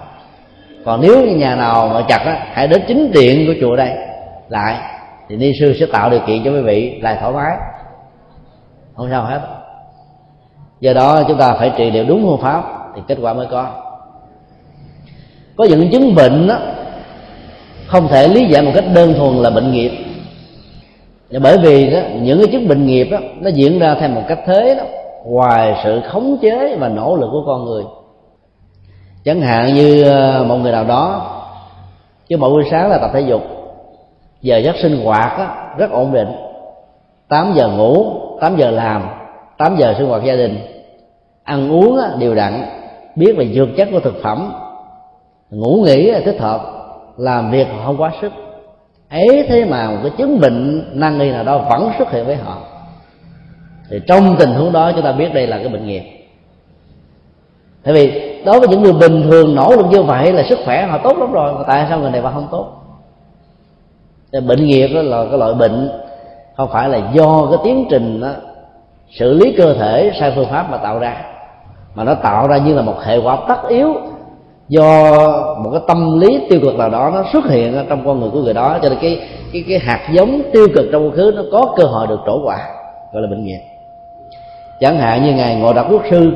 Còn 0.85 1.01
nếu 1.01 1.26
như 1.26 1.35
nhà 1.35 1.56
nào 1.56 1.88
mà 1.93 2.06
chặt 2.07 2.22
á 2.26 2.47
hãy 2.53 2.68
đến 2.68 2.81
chính 2.88 3.11
điện 3.11 3.47
của 3.47 3.53
chùa 3.61 3.76
đây 3.76 3.89
lại 4.49 4.76
thì 5.30 5.35
ni 5.35 5.51
sư 5.60 5.76
sẽ 5.80 5.85
tạo 5.85 6.10
điều 6.10 6.19
kiện 6.27 6.43
cho 6.43 6.51
quý 6.51 6.61
vị 6.61 6.99
lại 7.01 7.18
thoải 7.19 7.34
mái. 7.34 7.57
Không 8.95 9.07
sao 9.11 9.26
hết. 9.26 9.41
Do 10.80 10.93
đó 10.93 11.23
chúng 11.27 11.38
ta 11.38 11.53
phải 11.53 11.72
trị 11.77 11.91
liệu 11.91 12.06
đúng 12.07 12.22
phương 12.22 12.41
pháp 12.41 12.64
thì 12.95 13.01
kết 13.07 13.18
quả 13.22 13.34
mới 13.34 13.47
có. 13.51 13.72
Có 15.57 15.65
những 15.65 15.91
chứng 15.91 16.15
bệnh 16.15 16.47
đó, 16.47 16.57
không 17.88 18.07
thể 18.07 18.27
lý 18.27 18.45
giải 18.45 18.61
một 18.61 18.72
cách 18.76 18.85
đơn 18.93 19.14
thuần 19.14 19.35
là 19.35 19.49
bệnh 19.49 19.72
nghiệp. 19.72 19.91
Bởi 21.41 21.57
vì 21.57 21.89
đó, 21.89 21.99
những 22.22 22.38
cái 22.38 22.47
chứng 22.51 22.68
bệnh 22.68 22.85
nghiệp 22.85 23.07
đó, 23.11 23.18
nó 23.41 23.49
diễn 23.49 23.80
ra 23.80 23.95
theo 23.99 24.10
một 24.10 24.23
cách 24.27 24.39
thế 24.45 24.76
đó 24.76 24.84
ngoài 25.26 25.81
sự 25.84 26.01
khống 26.07 26.38
chế 26.41 26.76
và 26.80 26.88
nỗ 26.89 27.15
lực 27.15 27.30
của 27.31 27.43
con 27.45 27.65
người 27.65 27.84
chẳng 29.24 29.41
hạn 29.41 29.74
như 29.74 30.04
ờ, 30.04 30.46
một 30.48 30.56
người 30.56 30.72
nào 30.72 30.84
đó 30.84 31.36
chứ 32.28 32.38
mỗi 32.38 32.50
buổi 32.50 32.64
sáng 32.72 32.90
là 32.90 32.98
tập 32.98 33.12
thể 33.14 33.22
dục 33.22 33.41
giờ 34.41 34.58
giấc 34.58 34.76
sinh 34.82 35.06
hoạt 35.06 35.38
á, 35.38 35.74
rất 35.78 35.91
ổn 35.91 36.14
định. 36.14 36.28
8 37.28 37.54
giờ 37.56 37.68
ngủ 37.68 38.06
8 38.41 38.58
giờ 38.58 38.72
làm 38.72 39.10
8 39.58 39.76
giờ 39.78 39.96
sinh 39.98 40.08
hoạt 40.08 40.24
gia 40.24 40.36
đình. 40.36 40.58
Ăn 41.44 41.72
uống 41.72 41.98
á, 41.98 42.10
đều 42.20 42.36
đặn 42.36 42.66
biết 43.16 43.34
về 43.38 43.48
dược 43.54 43.70
chất 43.78 43.88
của 43.91 44.00
thực 44.00 44.16
phẩm. 44.24 44.54
Ngủ 45.50 45.84
nghỉ 45.86 46.12
thích 46.26 46.40
hợp 46.40 46.62
làm 47.18 47.52
việc 47.52 47.68
không 47.86 48.02
quá 48.02 48.12
sức. 48.22 48.32
Ấy 49.10 49.46
thế 49.50 49.66
mà 49.66 49.91
một 49.91 49.98
cái 50.04 50.12
chứng 50.18 50.40
bệnh 50.40 50.90
nan 51.00 51.18
nghi 51.18 51.32
nào 51.32 51.44
đó 51.44 51.58
vẫn 51.58 51.91
xuất 51.98 52.12
hiện 52.12 52.26
với 52.26 52.36
họ. 52.36 52.58
Thì 53.90 54.00
trong 54.08 54.36
tình 54.40 54.50
huống 54.50 54.72
đó 54.72 54.91
chúng 54.91 55.04
ta 55.04 55.12
biết 55.12 55.34
đây 55.34 55.48
là 55.48 55.58
cái 55.58 55.68
bệnh 55.68 55.88
nghiệp 55.88 56.04
tại 57.84 57.94
vì 57.94 58.28
đối 58.45 58.60
với 58.60 58.68
những 58.68 58.82
người 58.84 58.94
bình 58.94 59.24
thường 59.24 59.56
nỗ 59.56 59.72
lực 59.76 59.86
như 59.90 60.03
vậy 60.03 60.34
là 60.34 60.44
sức 60.49 60.60
khỏe 60.66 60.86
họ 60.86 60.98
tốt 60.98 61.18
lắm 61.18 61.32
rồi 61.32 61.53
mà 61.53 61.64
tại 61.68 61.86
sao 61.90 61.99
người 61.99 62.11
này 62.11 62.22
mà 62.22 62.32
không 62.32 62.48
tốt? 62.52 62.68
Thì 64.34 64.40
bệnh 64.40 64.66
nghiệp 64.66 64.88
đó 64.88 65.02
là 65.02 65.26
cái 65.30 65.40
loại 65.40 65.53
bệnh 65.53 65.91
không 66.57 66.70
phải 66.72 66.90
là 66.90 67.02
do 67.14 67.48
cái 67.49 67.60
tiến 67.64 67.86
trình 67.90 68.22
đó, 68.22 68.30
xử 69.20 69.34
lý 69.34 69.56
cơ 69.57 69.74
thể 69.74 70.11
sai 70.20 70.34
phương 70.36 70.48
pháp 70.49 70.72
mà 70.72 70.78
tạo 70.78 70.99
ra 70.99 71.22
mà 71.95 72.03
nó 72.03 72.14
tạo 72.14 72.48
ra 72.48 72.57
như 72.57 72.74
là 72.74 72.82
một 72.82 72.95
hệ 73.03 73.18
quả 73.18 73.38
tất 73.48 73.68
yếu 73.70 73.94
do 74.68 75.14
một 75.64 75.70
cái 75.72 75.82
tâm 75.88 76.20
lý 76.20 76.40
tiêu 76.49 76.60
cực 76.64 76.76
nào 76.76 76.90
đó 76.90 77.11
nó 77.14 77.24
xuất 77.34 77.45
hiện 77.45 77.86
trong 77.90 78.06
con 78.06 78.20
người 78.20 78.30
của 78.30 78.41
người 78.41 78.53
đó. 78.53 78.78
Cho 78.82 78.90
nên 78.90 78.98
cái 79.02 79.22
cái 79.53 79.64
cái 79.70 79.80
hạt 79.80 80.10
giống 80.11 80.41
tiêu 80.53 80.68
cực 80.76 80.86
trong 80.91 81.10
quá 81.10 81.16
khứ 81.16 81.34
nó 81.36 81.44
có 81.52 81.74
cơ 81.78 81.84
hội 81.84 82.07
được 82.07 82.20
trổ 82.26 82.41
quả 82.45 82.57
gọi 83.14 83.22
là 83.22 83.28
bệnh 83.30 83.45
nghiệp 83.45 83.60
chẳng 84.80 84.98
hạn 84.98 85.24
như 85.24 85.34
ngài 85.34 85.56
ngộ 85.56 85.74
đạo 85.74 85.86
quốc 85.90 86.02
sư 86.11 86.32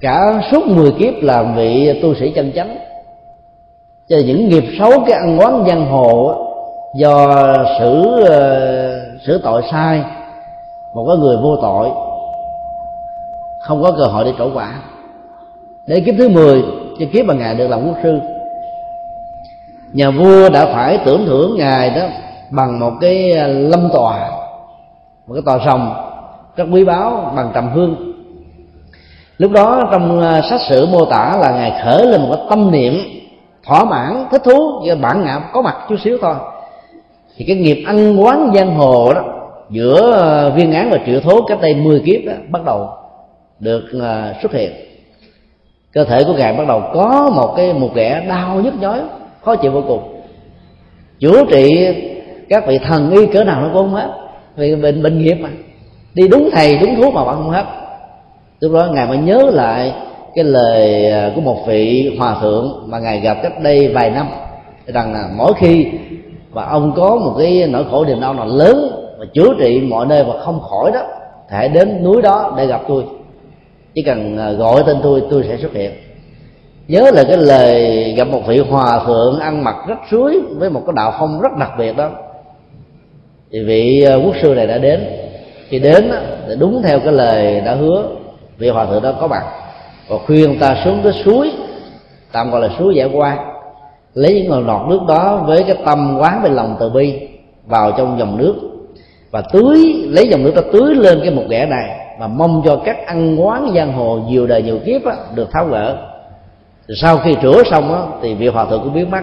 cả 0.00 0.42
suốt 0.52 0.66
10 0.66 0.92
kiếp 0.92 1.14
làm 1.22 1.54
vị 1.56 2.00
tu 2.02 2.14
sĩ 2.14 2.30
chân 2.30 2.52
chánh. 2.54 2.78
Cho 4.08 4.16
những 4.26 4.48
nghiệp 4.48 4.64
xấu, 4.78 4.90
cái 5.06 5.18
ăn 5.18 5.38
quán 5.40 5.64
giang 5.66 5.86
hồ 5.86 6.34
do 6.94 7.34
xử 7.78 8.24
ờ, 8.24 9.00
xử 9.26 9.40
tội 9.44 9.62
sai, 9.72 10.02
một 10.94 11.04
cái 11.08 11.16
người 11.16 11.36
vô 11.36 11.56
tội, 11.62 11.88
không 13.66 13.82
có 13.82 13.92
cơ 13.98 14.04
hội 14.04 14.24
để 14.24 14.32
trổ 14.38 14.50
quả. 14.54 14.74
Để 15.86 16.00
kiếp 16.00 16.14
thứ 16.18 16.28
10 16.28 16.62
cho 16.98 17.06
kiếp 17.12 17.26
mà 17.26 17.34
ngài 17.34 17.54
được 17.54 17.68
làm 17.68 17.86
quốc 17.86 17.96
sư. 18.02 18.18
Nhà 19.92 20.10
vua 20.10 20.48
đã 20.48 20.66
phải 20.66 20.98
tưởng 21.04 21.26
thưởng 21.26 21.56
ngài 21.58 21.90
đó 21.90 22.02
bằng 22.50 22.80
một 22.80 22.92
cái 23.00 23.32
ờ, 23.32 23.46
lâm 23.46 23.88
tòa, 23.92 24.30
một 25.26 25.34
cái 25.34 25.42
tòa 25.46 25.58
sòng 25.66 25.94
rất 26.56 26.64
quý 26.72 26.84
báu, 26.84 27.32
bằng 27.36 27.50
trầm 27.54 27.70
hương 27.74 28.07
lúc 29.38 29.52
đó 29.52 29.88
trong 29.92 30.20
ờ, 30.20 30.40
sách 30.50 30.60
sử 30.68 30.86
mô 30.86 31.04
tả 31.04 31.36
là 31.40 31.52
ngài 31.52 31.82
khởi 31.84 32.06
lên 32.06 32.20
một 32.20 32.28
cái 32.36 32.46
tâm 32.50 32.70
niệm 32.70 32.94
thỏa 33.66 33.84
mãn, 33.84 34.26
thích 34.30 34.42
thú 34.44 34.80
như 34.82 34.96
bản 34.96 35.24
ngã 35.24 35.40
có 35.52 35.62
mặt 35.62 35.76
chút 35.88 35.96
xíu 36.04 36.18
thôi. 36.20 36.34
Thì 37.36 37.44
cái 37.48 37.56
nghiệp 37.56 37.84
ăn 37.86 38.24
quán 38.24 38.50
giang 38.54 38.74
hồ 38.74 39.12
đó, 39.14 39.24
giữa 39.70 40.12
ờ, 40.12 40.50
viên 40.50 40.72
án 40.72 40.90
và 40.90 40.98
triệu 41.06 41.20
thố 41.20 41.42
cách 41.42 41.58
đây 41.60 41.74
10 41.74 42.00
kiếp 42.00 42.20
đó, 42.26 42.32
bắt 42.48 42.64
đầu 42.64 42.88
được 43.58 43.84
ờ, 44.00 44.34
xuất 44.42 44.52
hiện. 44.52 44.72
Cơ 45.92 46.04
thể 46.04 46.24
của 46.24 46.34
ngài 46.34 46.52
bắt 46.52 46.64
đầu 46.68 46.82
có 46.94 47.30
một 47.34 47.54
cái, 47.56 47.72
một 47.72 47.90
ghẻ 47.94 48.24
đau 48.28 48.60
nhức 48.60 48.74
nhói, 48.80 49.00
khó 49.42 49.56
chịu 49.56 49.72
vô 49.72 49.82
cùng. 49.88 50.20
Chữa 51.20 51.44
trị 51.50 51.86
các 52.48 52.66
vị 52.66 52.78
thần 52.78 53.10
y 53.10 53.26
cỡ 53.26 53.44
nào 53.44 53.60
nó 53.60 53.68
cũng 53.68 53.76
không 53.76 53.94
hết, 53.94 54.10
vì 54.56 54.76
bệnh 54.76 55.02
bệnh 55.02 55.18
nghiệp 55.18 55.34
mà. 55.34 55.48
Đi 56.14 56.28
đúng 56.28 56.50
thầy, 56.52 56.78
đúng 56.78 56.96
thuốc 56.96 57.14
mà 57.14 57.24
bạn 57.24 57.34
không 57.34 57.50
hết 57.50 57.64
lúc 58.60 58.72
đó 58.72 58.88
ngài 58.92 59.06
mới 59.06 59.18
nhớ 59.18 59.50
lại 59.52 59.92
cái 60.34 60.44
lời 60.44 61.10
à, 61.10 61.30
của 61.34 61.40
một 61.40 61.66
vị 61.66 62.16
hòa 62.18 62.36
thượng 62.40 62.84
mà 62.86 62.98
ngài 62.98 63.20
gặp 63.20 63.38
cách 63.42 63.62
đây 63.62 63.88
vài 63.88 64.10
năm, 64.10 64.28
rằng 64.86 65.12
là 65.12 65.28
mỗi 65.36 65.52
khi 65.58 65.86
mà 66.52 66.64
ông 66.64 66.92
có 66.96 67.16
một 67.16 67.34
cái 67.38 67.66
nỗi 67.68 67.84
khổ 67.90 68.04
niềm 68.04 68.20
đau 68.20 68.34
nào 68.34 68.46
lớn 68.46 68.90
mà 69.18 69.24
chữa 69.34 69.54
trị 69.58 69.80
mọi 69.80 70.06
nơi 70.06 70.24
và 70.24 70.38
không 70.40 70.60
khỏi 70.60 70.90
đó 70.92 71.00
thì 71.50 71.56
hãy 71.56 71.68
đến 71.68 72.04
núi 72.04 72.22
đó 72.22 72.54
để 72.56 72.66
gặp 72.66 72.80
tôi. 72.88 73.04
Chỉ 73.94 74.02
cần 74.02 74.38
à, 74.38 74.50
gọi 74.50 74.82
tên 74.86 74.96
tôi 75.02 75.22
tôi 75.30 75.44
sẽ 75.48 75.56
xuất 75.56 75.72
hiện. 75.72 75.92
Nhớ 76.88 77.10
là 77.14 77.24
cái 77.28 77.36
lời 77.36 78.14
gặp 78.16 78.28
một 78.28 78.40
vị 78.46 78.58
hòa 78.58 79.00
thượng 79.06 79.40
ăn 79.40 79.64
mặc 79.64 79.76
rất 79.88 79.98
suối 80.10 80.40
với 80.56 80.70
một 80.70 80.82
cái 80.86 80.92
đạo 80.96 81.14
phong 81.18 81.40
rất 81.40 81.56
đặc 81.58 81.70
biệt 81.78 81.96
đó. 81.96 82.10
Thì 83.52 83.64
vị 83.64 84.02
à, 84.02 84.14
quốc 84.14 84.34
sư 84.42 84.54
này 84.54 84.66
đã 84.66 84.78
đến. 84.78 85.00
Khi 85.68 85.78
đến 85.78 86.10
thì 86.48 86.54
đúng 86.58 86.82
theo 86.82 87.00
cái 87.00 87.12
lời 87.12 87.60
đã 87.60 87.74
hứa 87.74 88.08
vị 88.58 88.68
hòa 88.68 88.86
thượng 88.86 89.02
đó 89.02 89.12
có 89.20 89.26
mặt. 89.26 89.42
Và 90.08 90.16
khuyên 90.26 90.58
ta 90.58 90.76
xuống 90.84 91.00
cái 91.04 91.12
suối 91.12 91.52
tạm 92.32 92.50
gọi 92.50 92.60
là 92.60 92.68
suối 92.78 92.94
giải 92.94 93.10
quan 93.12 93.38
lấy 94.14 94.34
những 94.34 94.50
ngọn 94.50 94.66
nọt 94.66 94.88
nước 94.88 95.00
đó 95.08 95.44
với 95.46 95.64
cái 95.66 95.76
tâm 95.84 96.18
quán 96.20 96.42
về 96.42 96.50
lòng 96.50 96.76
từ 96.80 96.90
bi 96.90 97.28
vào 97.66 97.92
trong 97.98 98.18
dòng 98.18 98.38
nước. 98.38 98.54
Và 99.30 99.42
tưới 99.52 100.06
lấy 100.08 100.28
dòng 100.28 100.44
nước 100.44 100.52
ta 100.56 100.62
tưới 100.72 100.94
lên 100.94 101.20
cái 101.22 101.30
một 101.30 101.44
ghẻ 101.48 101.66
này 101.66 102.16
mà 102.20 102.26
mong 102.26 102.62
cho 102.64 102.76
các 102.84 103.06
ăn 103.06 103.36
quán 103.46 103.70
giang 103.74 103.92
hồ 103.92 104.20
nhiều 104.28 104.46
đời 104.46 104.62
nhiều 104.62 104.78
kiếp 104.86 105.04
á, 105.04 105.16
được 105.34 105.48
tháo 105.52 105.66
gỡ. 105.66 105.96
Thì 106.88 106.94
sau 106.96 107.18
khi 107.18 107.36
rửa 107.42 107.62
xong 107.70 107.94
á, 107.94 108.00
thì 108.22 108.34
vị 108.34 108.46
hòa 108.46 108.64
thượng 108.64 108.80
cũng 108.84 108.94
biến 108.94 109.10
mất 109.10 109.20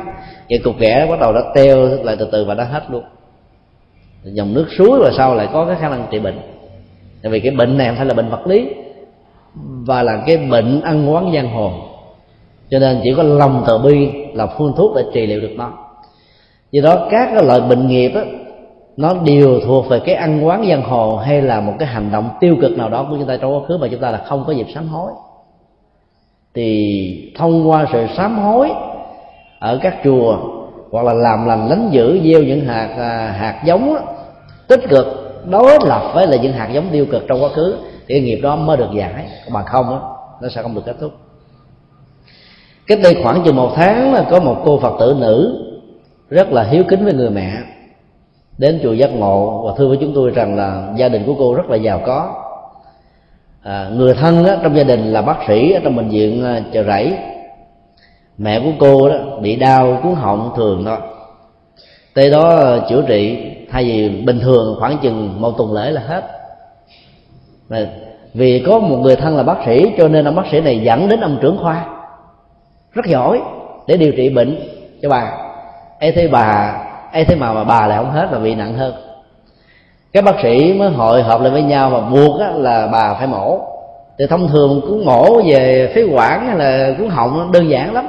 cái 0.49 0.59
cục 0.63 0.79
ghẻ 0.79 1.07
bắt 1.09 1.19
đầu 1.19 1.33
đã 1.33 1.41
teo 1.55 1.77
lại 2.03 2.15
từ 2.19 2.27
từ 2.31 2.45
và 2.45 2.53
đã 2.53 2.63
hết 2.63 2.83
luôn. 2.89 3.03
Dòng 4.23 4.53
nước 4.53 4.65
suối 4.77 4.99
và 4.99 5.11
sau 5.17 5.35
lại 5.35 5.47
có 5.53 5.65
cái 5.65 5.75
khả 5.79 5.89
năng 5.89 6.07
trị 6.11 6.19
bệnh. 6.19 6.39
Tại 7.23 7.31
vì 7.31 7.39
cái 7.39 7.51
bệnh 7.51 7.77
này 7.77 7.87
không 7.87 7.95
phải 7.95 8.05
là 8.05 8.13
bệnh 8.13 8.29
vật 8.29 8.47
lý 8.47 8.67
và 9.63 10.03
là 10.03 10.23
cái 10.27 10.37
bệnh 10.37 10.81
ăn 10.81 11.13
quán 11.13 11.31
giang 11.33 11.49
hồ. 11.49 11.71
Cho 12.69 12.79
nên 12.79 13.01
chỉ 13.03 13.13
có 13.17 13.23
lòng 13.23 13.63
từ 13.67 13.77
bi 13.77 14.09
là 14.33 14.47
phương 14.47 14.73
thuốc 14.77 14.95
để 14.95 15.03
trị 15.13 15.25
liệu 15.25 15.41
được 15.41 15.53
nó. 15.57 15.71
Do 16.71 16.81
đó 16.81 17.07
các 17.11 17.29
cái 17.33 17.43
loại 17.43 17.61
bệnh 17.61 17.87
nghiệp 17.87 18.11
đó, 18.15 18.21
nó 18.97 19.13
đều 19.13 19.59
thuộc 19.65 19.89
về 19.89 19.99
cái 19.99 20.15
ăn 20.15 20.45
quán 20.45 20.65
giang 20.69 20.83
hồ 20.83 21.17
hay 21.17 21.41
là 21.41 21.61
một 21.61 21.73
cái 21.79 21.87
hành 21.87 22.11
động 22.11 22.29
tiêu 22.39 22.55
cực 22.61 22.77
nào 22.77 22.89
đó 22.89 23.07
của 23.09 23.15
chúng 23.17 23.27
ta 23.27 23.37
trong 23.37 23.53
quá 23.53 23.59
khứ 23.67 23.77
mà 23.77 23.87
chúng 23.91 23.99
ta 23.99 24.11
là 24.11 24.17
không 24.17 24.43
có 24.47 24.53
dịp 24.53 24.67
sám 24.75 24.87
hối. 24.87 25.11
Thì 26.53 27.31
thông 27.37 27.69
qua 27.69 27.85
sự 27.93 28.05
sám 28.17 28.39
hối 28.39 28.69
ở 29.59 29.79
các 29.81 29.95
chùa 30.03 30.37
hoặc 30.91 31.05
là 31.05 31.13
làm 31.13 31.45
lành 31.45 31.69
lánh 31.69 31.89
dữ 31.91 32.19
gieo 32.23 32.43
những 32.43 32.65
hạt 32.65 32.95
à, 32.97 33.35
hạt 33.39 33.61
giống 33.65 33.93
đó, 33.93 34.01
tích 34.67 34.81
cực 34.89 35.05
đối 35.49 35.71
lập 35.85 36.11
với 36.13 36.27
là 36.27 36.37
những 36.37 36.53
hạt 36.53 36.69
giống 36.73 36.85
tiêu 36.91 37.05
cực 37.11 37.23
trong 37.27 37.43
quá 37.43 37.49
khứ 37.49 37.75
thì 38.07 38.15
cái 38.15 38.21
nghiệp 38.21 38.39
đó 38.43 38.55
mới 38.55 38.77
được 38.77 38.89
giải. 38.95 39.25
Còn 39.53 39.65
không 39.65 39.85
đó, 39.89 40.17
nó 40.41 40.49
sẽ 40.49 40.61
không 40.61 40.75
được 40.75 40.81
kết 40.85 40.95
thúc. 40.99 41.11
Cách 42.87 42.99
đây 43.03 43.17
khoảng 43.23 43.43
chừng 43.43 43.55
một 43.55 43.71
tháng 43.75 44.13
là 44.13 44.25
có 44.31 44.39
một 44.39 44.61
cô 44.65 44.79
phật 44.79 44.93
tử 44.99 45.15
nữ 45.19 45.61
rất 46.29 46.51
là 46.51 46.63
hiếu 46.63 46.83
kính 46.89 47.03
với 47.03 47.13
người 47.13 47.29
mẹ 47.29 47.53
đến 48.57 48.79
chùa 48.83 48.93
giác 48.93 49.09
ngộ 49.13 49.63
và 49.67 49.73
thưa 49.77 49.87
với 49.87 49.97
chúng 50.01 50.11
tôi 50.15 50.29
rằng 50.29 50.55
là 50.55 50.93
gia 50.97 51.09
đình 51.09 51.23
của 51.25 51.35
cô 51.39 51.53
rất 51.53 51.69
là 51.69 51.77
giàu 51.77 52.01
có. 52.05 52.41
À, 53.63 53.89
người 53.93 54.13
thân 54.13 54.45
đó, 54.45 54.55
trong 54.63 54.77
gia 54.77 54.83
đình 54.83 55.13
là 55.13 55.21
bác 55.21 55.37
sĩ 55.47 55.71
ở 55.71 55.79
trong 55.83 55.95
bệnh 55.95 56.09
viện 56.09 56.45
à, 56.45 56.63
chợ 56.73 56.83
rẫy. 56.83 57.17
Mẹ 58.37 58.59
của 58.59 58.71
cô 58.79 59.09
đó 59.09 59.15
bị 59.41 59.55
đau 59.55 59.99
cuốn 60.03 60.13
họng 60.15 60.53
thường 60.55 60.83
thôi 60.85 60.97
tới 62.15 62.31
đó 62.31 62.77
chữa 62.89 63.01
trị 63.07 63.51
thay 63.69 63.83
vì 63.83 64.09
bình 64.09 64.39
thường 64.39 64.75
khoảng 64.79 64.97
chừng 64.97 65.41
một 65.41 65.51
tuần 65.57 65.73
lễ 65.73 65.91
là 65.91 66.01
hết 66.01 66.23
vì 68.33 68.63
có 68.67 68.79
một 68.79 68.97
người 68.97 69.15
thân 69.15 69.37
là 69.37 69.43
bác 69.43 69.57
sĩ 69.65 69.93
cho 69.97 70.07
nên 70.07 70.25
ông 70.25 70.35
bác 70.35 70.47
sĩ 70.51 70.61
này 70.61 70.79
dẫn 70.79 71.09
đến 71.09 71.21
ông 71.21 71.37
trưởng 71.41 71.57
khoa. 71.61 71.85
Rất 72.93 73.05
giỏi 73.05 73.41
để 73.87 73.97
điều 73.97 74.11
trị 74.11 74.29
bệnh 74.29 74.57
cho 75.01 75.09
bà. 75.09 75.31
Ấy 75.99 76.11
thế 76.11 76.27
bà 76.27 76.75
ấy 77.13 77.25
thế 77.25 77.35
mà 77.35 77.53
mà 77.53 77.63
bà 77.63 77.87
lại 77.87 77.97
không 77.97 78.11
hết 78.11 78.27
mà 78.31 78.39
bị 78.39 78.55
nặng 78.55 78.73
hơn. 78.73 78.93
Các 80.13 80.23
bác 80.23 80.35
sĩ 80.43 80.73
mới 80.73 80.89
hội 80.89 81.23
họp 81.23 81.41
lại 81.41 81.51
với 81.51 81.63
nhau 81.63 81.89
và 81.89 81.99
buộc 81.99 82.41
là 82.55 82.87
bà 82.87 83.13
phải 83.13 83.27
mổ. 83.27 83.59
Thì 84.19 84.25
thông 84.29 84.47
thường 84.47 84.81
cứ 84.87 85.03
mổ 85.05 85.41
về 85.45 85.91
phế 85.95 86.03
quản 86.03 86.47
hay 86.47 86.57
là 86.57 86.93
cuốn 86.97 87.09
họng 87.09 87.51
đơn 87.51 87.69
giản 87.69 87.93
lắm. 87.93 88.07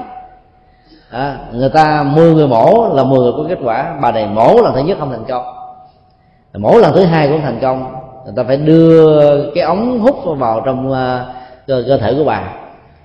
À, 1.11 1.39
người 1.53 1.69
ta 1.69 2.03
10 2.03 2.35
người 2.35 2.49
mổ 2.49 2.95
là 2.95 3.05
10 3.05 3.19
người 3.19 3.33
có 3.33 3.45
kết 3.49 3.59
quả. 3.65 3.97
Bà 4.03 4.13
này 4.13 4.27
mổ 4.27 4.61
lần 4.63 4.75
thứ 4.75 4.81
nhất 4.81 4.99
không 5.01 5.11
thành 5.11 5.25
công. 5.29 5.45
Mổ 6.55 6.79
lần 6.79 6.93
thứ 6.95 7.05
hai 7.05 7.29
cũng 7.29 7.41
thành 7.41 7.59
công 7.63 8.06
người 8.27 8.35
ta 8.37 8.43
phải 8.43 8.57
đưa 8.57 9.51
cái 9.55 9.65
ống 9.65 9.99
hút 9.99 10.17
vào 10.39 10.63
trong 10.67 10.93
à, 10.93 11.27
cơ, 11.67 11.85
cơ 11.89 11.99
thể 11.99 12.15
của 12.15 12.25
bà 12.25 12.53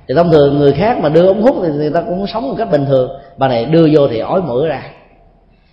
thì 0.08 0.16
thông 0.16 0.32
thường 0.32 0.60
người 0.60 0.74
khác 0.74 1.00
mà 1.00 1.10
đưa 1.10 1.28
ống 1.28 1.42
hút 1.42 1.56
thì 1.64 1.70
người 1.70 1.92
ta 1.92 2.02
cũng 2.02 2.28
sống 2.28 2.50
một 2.50 2.56
cách 2.58 2.72
bình 2.72 2.86
thường. 2.86 3.10
Bà 3.38 3.48
này 3.48 3.66
đưa 3.66 3.88
vô 3.94 4.08
thì 4.08 4.20
ói 4.20 4.42
mửa 4.42 4.68
ra. 4.68 4.84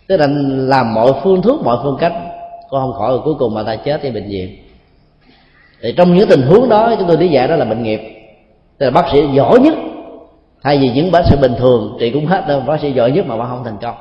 Tức 0.07 0.17
là 0.17 0.27
làm 0.51 0.95
mọi 0.95 1.13
phương 1.23 1.43
thuốc 1.43 1.65
mọi 1.65 1.77
phương 1.83 1.97
cách 2.01 2.13
con 2.71 2.81
không 2.81 2.93
khỏi 2.93 3.11
rồi 3.11 3.21
cuối 3.25 3.35
cùng 3.39 3.55
mà 3.55 3.63
ta 3.63 3.77
chết 3.77 4.01
thì 4.03 4.11
bệnh 4.11 4.29
viện. 4.29 4.57
Thì 5.83 5.95
trong 5.97 6.15
những 6.15 6.29
tình 6.29 6.43
huống 6.43 6.69
đó 6.69 6.95
chúng 6.99 7.09
tôi 7.09 7.17
lý 7.17 7.29
giải 7.29 7.49
đó 7.49 7.57
là 7.57 7.65
bệnh 7.65 7.83
nghiệp. 7.83 8.01
Tức 8.79 8.87
là 8.87 8.91
bác 8.91 9.05
sĩ 9.13 9.27
giỏi 9.35 9.61
nhất. 9.61 9.75
Thay 10.63 10.79
vì 10.79 10.91
những 10.91 11.13
bác 11.13 11.27
sĩ 11.27 11.37
bình 11.41 11.55
thường 11.59 11.97
thì 12.01 12.11
cũng 12.11 12.27
hết 12.27 12.45
đâu 12.49 12.61
bác 12.61 12.81
sĩ 12.81 12.93
giỏi 12.93 13.11
nhất 13.11 13.27
mà 13.27 13.37
bà 13.37 13.45
không 13.45 13.65
thành 13.65 13.79
công. 13.83 13.95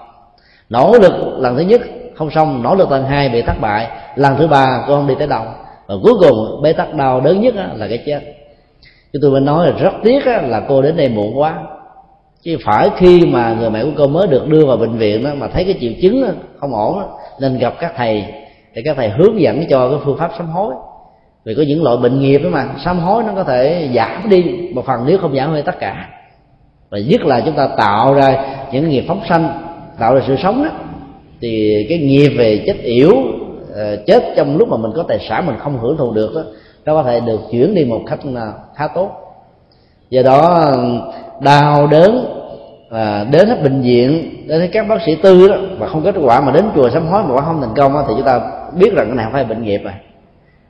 Nỗ 0.70 0.94
lực 1.02 1.14
lần 1.38 1.56
thứ 1.56 1.62
nhất 1.62 1.82
không 2.18 2.32
xong 2.32 2.64
nỗ 2.64 2.76
lực 2.76 2.92
lần 2.92 3.06
hai 3.06 3.30
bị 3.30 3.42
thất 3.42 3.62
bại. 3.62 3.88
Lần 4.16 4.38
thứ 4.38 4.48
ba 4.48 4.84
cô 4.88 4.96
không 4.96 5.08
đi 5.08 5.16
tới 5.20 5.28
đâu. 5.28 5.44
Và 5.88 5.96
cuối 6.04 6.14
cùng 6.20 6.62
bế 6.64 6.74
tắc 6.74 6.94
đau 6.94 7.22
đớn 7.22 7.42
nhất 7.42 7.56
là 7.56 7.88
cái 7.88 8.04
chết. 8.06 8.22
Chúng 9.14 9.22
tôi 9.22 9.32
mới 9.32 9.42
nói 9.42 9.68
là 9.68 9.72
rất 9.80 9.94
tiếc 10.04 10.28
là 10.28 10.62
cô 10.68 10.82
đến 10.82 10.98
đây 10.98 11.10
muộn 11.10 11.40
quá. 11.40 11.56
Chứ 12.42 12.58
phải 12.66 12.90
khi 12.98 13.26
mà 13.26 13.56
người 13.60 13.70
mẹ 13.70 13.84
của 13.84 13.92
cô 13.98 14.08
mới 14.08 14.28
được 14.28 14.48
đưa 14.48 14.66
vào 14.66 14.78
bệnh 14.78 14.98
viện 14.98 15.24
đó 15.24 15.30
mà 15.38 15.48
thấy 15.48 15.64
cái 15.64 15.76
triệu 15.82 15.92
chứng 16.02 16.40
không 16.60 16.76
ổn 16.76 17.00
đó, 17.00 17.20
nên 17.40 17.58
gặp 17.58 17.74
các 17.80 17.94
thầy 17.98 18.26
để 18.74 18.82
các 18.86 18.98
thầy 18.98 19.10
hướng 19.10 19.42
dẫn 19.42 19.64
cho 19.70 19.90
cái 19.90 20.00
phương 20.06 20.18
pháp 20.18 20.32
sám 20.38 20.48
hối. 20.48 20.74
Vì 21.46 21.56
có 21.56 21.64
những 21.68 21.84
loại 21.84 21.98
bệnh 21.98 22.20
nghiệp 22.20 22.38
đó 22.38 22.50
mà 22.50 22.66
sám 22.86 23.00
hối 23.00 23.24
nó 23.24 23.34
có 23.36 23.44
thể 23.44 23.90
giảm 23.96 24.30
đi 24.30 24.44
một 24.76 24.86
phần 24.86 25.04
nếu 25.06 25.18
không 25.18 25.36
giảm 25.36 25.56
đi 25.56 25.62
tất 25.62 25.80
cả. 25.80 26.10
Và 26.90 26.98
nhất 26.98 27.22
là 27.22 27.42
chúng 27.46 27.56
ta 27.56 27.68
tạo 27.78 28.14
ra 28.14 28.46
những 28.72 28.90
nghiệp 28.90 29.06
phóng 29.08 29.22
sanh 29.30 29.50
tạo 30.00 30.16
ra 30.16 30.22
sự 30.28 30.36
sống 30.44 30.64
đó 30.64 30.70
thì 31.42 31.86
cái 31.90 31.98
nghiệp 31.98 32.30
về 32.38 32.64
chết 32.66 32.78
yểu 32.84 33.12
ờ, 33.76 33.96
chết 34.06 34.24
trong 34.36 34.58
lúc 34.58 34.70
mà 34.70 34.78
mình 34.78 34.92
có 34.96 35.04
tài 35.08 35.20
sản 35.30 35.46
mình 35.46 35.56
không 35.60 35.78
hưởng 35.78 35.98
thụ 35.98 36.14
được 36.14 36.32
đó, 36.36 36.42
nó 36.86 36.94
có 36.94 37.04
thể 37.04 37.20
được 37.20 37.40
chuyển 37.52 37.76
đi 37.76 37.86
một 37.86 38.02
cách 38.08 38.20
ờ, 38.36 38.54
khá 38.76 38.88
tốt. 38.96 39.12
Do 40.10 40.22
đó 40.22 40.72
đau 41.42 41.88
đớn 41.88 42.26
à, 42.90 43.26
đến 43.32 43.48
hết 43.48 43.64
bệnh 43.64 43.82
viện 43.82 44.30
đến 44.48 44.62
hết 44.62 44.68
các 44.72 44.88
bác 44.88 45.02
sĩ 45.06 45.16
tư 45.16 45.48
đó 45.48 45.56
mà 45.80 45.88
không 45.88 46.04
kết 46.04 46.16
quả 46.22 46.42
mà 46.42 46.52
đến 46.52 46.66
chùa 46.76 46.90
sám 46.90 47.08
hối 47.08 47.24
mà 47.24 47.42
không 47.42 47.62
thành 47.62 47.74
công 47.76 47.94
đó, 47.94 48.06
thì 48.08 48.14
chúng 48.18 48.26
ta 48.26 48.42
biết 48.80 48.94
rằng 48.94 49.08
cái 49.08 49.16
này 49.16 49.24
không 49.24 49.34
phải 49.34 49.44
bệnh 49.44 49.64
nghiệp 49.64 49.82
rồi. 49.84 49.94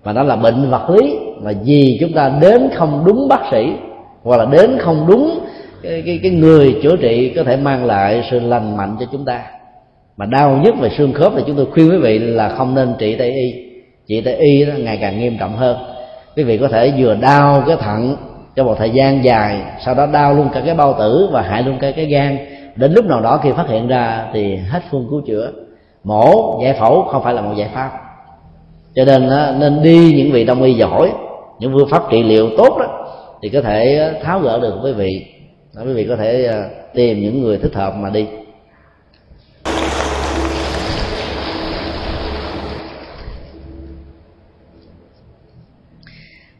Mà 0.03 0.13
nó 0.13 0.23
là 0.23 0.35
bệnh 0.35 0.69
vật 0.69 0.89
lý 0.89 1.17
mà 1.41 1.51
vì 1.63 1.97
chúng 1.99 2.13
ta 2.13 2.31
đến 2.41 2.69
không 2.75 3.03
đúng 3.05 3.27
bác 3.27 3.41
sĩ 3.51 3.71
hoặc 4.23 4.37
là 4.37 4.45
đến 4.45 4.77
không 4.79 5.05
đúng 5.07 5.39
cái, 5.83 6.03
cái, 6.05 6.19
cái 6.23 6.31
người 6.31 6.79
chữa 6.83 6.95
trị 6.95 7.33
có 7.35 7.43
thể 7.43 7.57
mang 7.57 7.85
lại 7.85 8.27
sự 8.31 8.39
lành 8.39 8.77
mạnh 8.77 8.95
cho 8.99 9.05
chúng 9.11 9.25
ta 9.25 9.41
mà 10.17 10.25
đau 10.25 10.59
nhất 10.63 10.75
về 10.79 10.89
xương 10.97 11.13
khớp 11.13 11.33
thì 11.35 11.43
chúng 11.47 11.55
tôi 11.55 11.65
khuyên 11.65 11.89
quý 11.89 11.97
vị 11.97 12.19
là 12.19 12.49
không 12.49 12.75
nên 12.75 12.93
trị 12.99 13.15
tây 13.15 13.31
y. 13.31 13.53
Trị 14.07 14.21
tây 14.21 14.35
y 14.35 14.65
nó 14.65 14.73
ngày 14.77 14.97
càng 15.01 15.19
nghiêm 15.19 15.37
trọng 15.39 15.57
hơn. 15.57 15.77
Quý 16.35 16.43
vị 16.43 16.57
có 16.57 16.67
thể 16.67 16.93
vừa 16.97 17.15
đau 17.15 17.63
cái 17.67 17.77
thận 17.79 18.15
trong 18.55 18.65
một 18.65 18.75
thời 18.77 18.89
gian 18.89 19.23
dài, 19.23 19.61
sau 19.85 19.95
đó 19.95 20.05
đau 20.05 20.33
luôn 20.33 20.49
cả 20.53 20.61
cái 20.65 20.75
bao 20.75 20.95
tử 20.99 21.29
và 21.31 21.41
hại 21.41 21.63
luôn 21.63 21.77
cả 21.79 21.91
cái 21.91 22.05
gan. 22.05 22.37
Đến 22.75 22.93
lúc 22.93 23.05
nào 23.05 23.21
đó 23.21 23.39
khi 23.43 23.51
phát 23.51 23.69
hiện 23.69 23.87
ra 23.87 24.25
thì 24.33 24.55
hết 24.55 24.79
phương 24.91 25.07
cứu 25.09 25.21
chữa. 25.27 25.51
Mổ, 26.03 26.59
giải 26.63 26.73
phẫu 26.79 27.03
không 27.03 27.23
phải 27.23 27.33
là 27.33 27.41
một 27.41 27.53
giải 27.57 27.69
pháp. 27.73 27.91
Cho 28.95 29.05
nên 29.05 29.29
nên 29.59 29.83
đi 29.83 30.13
những 30.17 30.31
vị 30.31 30.43
đông 30.43 30.63
y 30.63 30.73
giỏi, 30.73 31.11
những 31.59 31.73
phương 31.73 31.89
pháp 31.89 32.03
trị 32.11 32.23
liệu 32.23 32.49
tốt 32.57 32.77
đó, 32.79 33.07
thì 33.41 33.49
có 33.49 33.61
thể 33.61 34.11
tháo 34.23 34.39
gỡ 34.39 34.59
được 34.59 34.73
quý 34.83 34.93
vị. 34.93 35.25
Quý 35.85 35.93
vị 35.93 36.05
có 36.09 36.15
thể 36.15 36.45
à, 36.45 36.69
tìm 36.93 37.21
những 37.21 37.41
người 37.41 37.57
thích 37.57 37.75
hợp 37.75 37.93
mà 37.95 38.09
đi. 38.09 38.27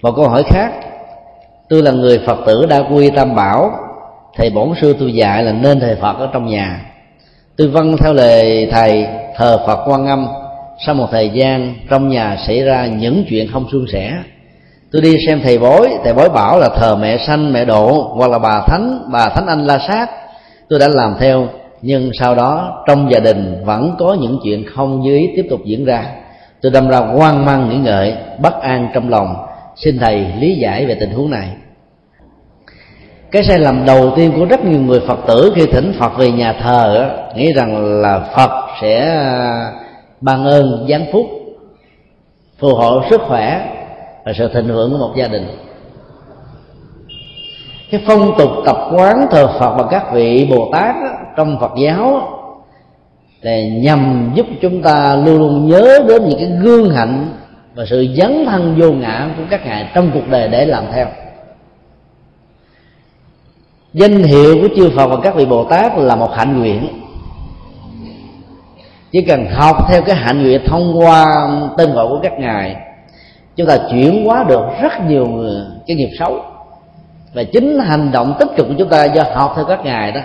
Một 0.02 0.11
câu 0.15 0.30
hỏi 0.30 0.44
khác. 0.44 0.72
Tôi 1.69 1.84
là 1.84 1.91
người 1.91 2.19
phật 2.26 2.38
tử 2.45 2.65
đa 2.69 2.80
quy 2.91 3.10
tam 3.10 3.36
bảo. 3.36 3.72
Thầy 4.36 4.49
bổn 4.49 4.69
sư 4.82 4.95
tôi 4.99 5.14
dạy 5.14 5.44
là 5.44 5.52
nên 5.52 5.80
thầy 5.80 5.95
phật 5.95 6.18
ở 6.19 6.30
trong 6.34 6.45
nhà. 6.45 6.82
Tôi 7.57 7.68
vâng 7.68 7.98
theo 7.98 8.14
lời 8.14 8.69
thầy, 8.72 9.07
thờ 9.36 9.60
phật 9.68 9.80
quan 9.86 10.07
âm. 10.07 10.28
Sau 10.86 10.95
một 10.95 11.07
thời 11.11 11.30
gian, 11.30 11.76
trong 11.90 12.10
nhà 12.10 12.38
xảy 12.48 12.64
ra 12.64 12.86
những 12.86 13.26
chuyện 13.30 13.48
không 13.53 13.65
suôn 13.72 13.86
sẻ. 13.94 14.14
Tôi 14.91 15.02
đi 15.02 15.15
xem 15.28 15.41
thầy 15.44 15.57
bói. 15.57 15.90
Thầy 16.03 16.14
bói 16.14 16.30
bảo 16.30 16.60
là 16.60 16.69
thờ 16.69 16.95
mẹ 16.95 17.18
sanh, 17.18 17.53
mẹ 17.53 17.65
độ, 17.65 18.11
hoặc 18.15 18.32
là 18.32 18.40
bà 18.40 18.61
thánh 18.68 19.10
bà 19.11 19.30
thánh 19.30 19.45
anh 19.48 19.65
la 19.65 19.80
sát. 19.88 20.10
Tôi 20.69 20.80
đã 20.80 20.88
làm 20.88 21.15
theo, 21.19 21.48
nhưng 21.82 22.11
sau 22.19 22.36
đó 22.36 22.84
trong 22.88 23.11
gia 23.11 23.19
đình 23.19 23.64
vẫn 23.65 23.95
có 23.99 24.18
những 24.22 24.40
chuyện 24.44 24.65
không 24.76 25.02
như 25.02 25.18
ý 25.18 25.30
tiếp 25.36 25.48
tục 25.49 25.60
diễn 25.65 25.86
ra. 25.86 26.06
Tôi 26.61 26.72
đâm 26.72 26.88
ra 26.88 26.98
hoang 26.98 27.45
mang 27.45 27.69
nghĩ 27.69 27.78
ngợi, 27.78 28.15
bất 28.41 28.61
an 28.61 28.90
trong 28.94 29.10
lòng 29.10 29.47
xin 29.77 29.99
thầy 29.99 30.25
lý 30.39 30.55
giải 30.55 30.85
về 30.85 30.95
tình 30.99 31.11
huống 31.11 31.31
này. 31.31 31.49
Cái 33.31 33.43
sai 33.43 33.59
lầm 33.59 33.85
đầu 33.85 34.11
tiên 34.15 34.31
của 34.35 34.45
rất 34.45 34.65
nhiều 34.65 34.81
người 34.81 34.99
phật 35.07 35.19
tử 35.27 35.53
khi 35.55 35.65
thỉnh 35.65 35.93
phật 35.99 36.17
về 36.17 36.31
nhà 36.31 36.53
thờ 36.53 37.09
nghĩ 37.35 37.53
rằng 37.53 38.01
là 38.01 38.19
phật 38.35 38.67
sẽ 38.81 38.99
à, 39.15 39.71
ban 40.21 40.45
ơn, 40.45 40.85
giáng 40.89 41.05
phúc, 41.11 41.25
phù 42.59 42.75
hộ 42.75 43.01
sức 43.09 43.21
khỏe 43.27 43.73
và 44.25 44.31
sự 44.37 44.49
thịnh 44.53 44.67
vượng 44.67 44.91
của 44.91 44.97
một 44.97 45.13
gia 45.17 45.27
đình. 45.27 45.47
Cái 47.91 48.01
phong 48.07 48.37
tục 48.37 48.49
tập 48.65 48.77
quán 48.91 49.27
thờ 49.31 49.47
phật 49.59 49.75
và 49.77 49.87
các 49.91 50.13
vị 50.13 50.47
bồ 50.51 50.69
tát 50.71 50.95
trong 51.37 51.57
phật 51.59 51.71
giáo 51.77 52.21
để 53.41 53.69
nhằm 53.83 54.31
giúp 54.35 54.45
chúng 54.61 54.81
ta 54.81 55.15
luôn 55.15 55.37
luôn 55.37 55.67
nhớ 55.67 55.99
đến 56.07 56.25
những 56.29 56.39
cái 56.39 56.49
gương 56.61 56.89
hạnh 56.89 57.27
và 57.77 57.85
sự 57.85 58.07
dấn 58.17 58.45
thân 58.45 58.75
vô 58.79 58.91
ngã 58.91 59.29
của 59.37 59.43
các 59.49 59.65
ngài 59.65 59.91
trong 59.93 60.11
cuộc 60.13 60.27
đời 60.29 60.47
để 60.47 60.65
làm 60.65 60.83
theo. 60.93 61.07
Danh 63.93 64.23
hiệu 64.23 64.55
của 64.61 64.67
chư 64.75 64.89
Phật 64.95 65.07
và 65.07 65.17
các 65.23 65.35
vị 65.35 65.45
Bồ 65.45 65.63
Tát 65.63 65.97
là 65.97 66.15
một 66.15 66.31
hạnh 66.35 66.59
nguyện. 66.59 66.87
Chỉ 69.11 69.21
cần 69.21 69.45
học 69.51 69.75
theo 69.89 70.01
cái 70.01 70.15
hạnh 70.15 70.43
nguyện 70.43 70.61
thông 70.65 70.99
qua 70.99 71.25
tên 71.77 71.93
gọi 71.93 72.07
của 72.07 72.19
các 72.23 72.33
ngài, 72.39 72.75
chúng 73.55 73.67
ta 73.67 73.77
chuyển 73.91 74.25
hóa 74.25 74.45
được 74.47 74.63
rất 74.81 74.93
nhiều 75.07 75.27
cái 75.87 75.97
nghiệp 75.97 76.09
xấu. 76.19 76.41
Và 77.33 77.43
chính 77.43 77.79
hành 77.79 78.11
động 78.11 78.33
tích 78.39 78.49
cực 78.55 78.67
của 78.67 78.75
chúng 78.77 78.89
ta 78.89 79.05
do 79.05 79.23
học 79.33 79.53
theo 79.55 79.65
các 79.65 79.85
ngài 79.85 80.11
đó, 80.11 80.21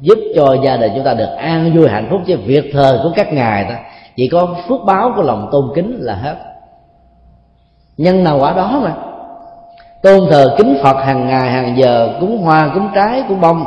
giúp 0.00 0.18
cho 0.36 0.56
gia 0.64 0.76
đình 0.76 0.92
chúng 0.94 1.04
ta 1.04 1.14
được 1.14 1.30
an 1.38 1.72
vui 1.76 1.88
hạnh 1.88 2.06
phúc. 2.10 2.20
Chứ 2.26 2.36
việc 2.46 2.70
thờ 2.72 3.00
của 3.02 3.12
các 3.16 3.32
ngài 3.32 3.64
đó, 3.64 3.74
chỉ 4.16 4.28
có 4.28 4.56
phước 4.68 4.80
báo 4.86 5.12
của 5.16 5.22
lòng 5.22 5.48
tôn 5.52 5.64
kính 5.74 5.96
là 6.00 6.14
hết 6.14 6.51
nhân 7.96 8.24
nào 8.24 8.38
quả 8.40 8.52
đó 8.52 8.80
mà. 8.82 8.94
Tôn 10.02 10.20
thờ 10.30 10.54
kính 10.58 10.78
phật 10.82 10.96
hàng 11.04 11.26
ngày 11.26 11.50
hàng 11.50 11.78
giờ 11.78 12.16
cúng 12.20 12.38
hoa 12.42 12.70
cúng 12.74 12.88
trái 12.94 13.24
cúng 13.28 13.40
bông. 13.40 13.64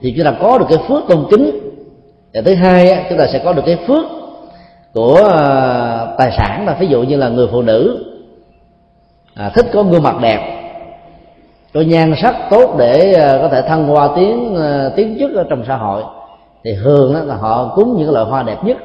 Thì 0.00 0.14
chúng 0.16 0.24
ta 0.24 0.32
có 0.42 0.58
được 0.58 0.66
cái 0.68 0.78
phước 0.88 1.02
tôn 1.08 1.26
kính. 1.30 1.50
Và 2.34 2.42
thứ 2.44 2.54
hai 2.54 3.06
chúng 3.08 3.18
ta 3.18 3.26
sẽ 3.32 3.38
có 3.44 3.52
được 3.52 3.62
cái 3.66 3.78
phước 3.86 4.04
của 4.94 5.14
ờ, 5.14 6.14
tài 6.18 6.32
sản 6.38 6.66
là 6.66 6.76
ví 6.80 6.86
dụ 6.86 7.02
như 7.02 7.16
là 7.16 7.28
người 7.28 7.48
phụ 7.52 7.62
nữ 7.62 8.04
à, 9.34 9.50
thích 9.54 9.66
có 9.72 9.82
gương 9.82 10.02
mặt 10.02 10.16
đẹp 10.20 10.58
có 11.74 11.80
nhan 11.80 12.14
sắc 12.22 12.36
tốt 12.50 12.74
để 12.78 13.12
ờ, 13.12 13.38
có 13.42 13.48
thể 13.48 13.62
thăng 13.62 13.86
hoa 13.86 14.08
tiến 14.16 14.16
tiếng 14.16 14.54
ờ, 14.54 14.92
tiến 14.96 15.16
chức 15.18 15.34
ở 15.34 15.44
trong 15.50 15.64
xã 15.68 15.76
hội 15.76 16.02
thì 16.64 16.76
thường 16.84 17.14
đó 17.14 17.20
là 17.20 17.34
họ 17.34 17.72
cúng 17.76 17.96
những 17.98 18.12
loại 18.12 18.24
hoa 18.24 18.42
đẹp 18.42 18.64
nhất 18.64 18.76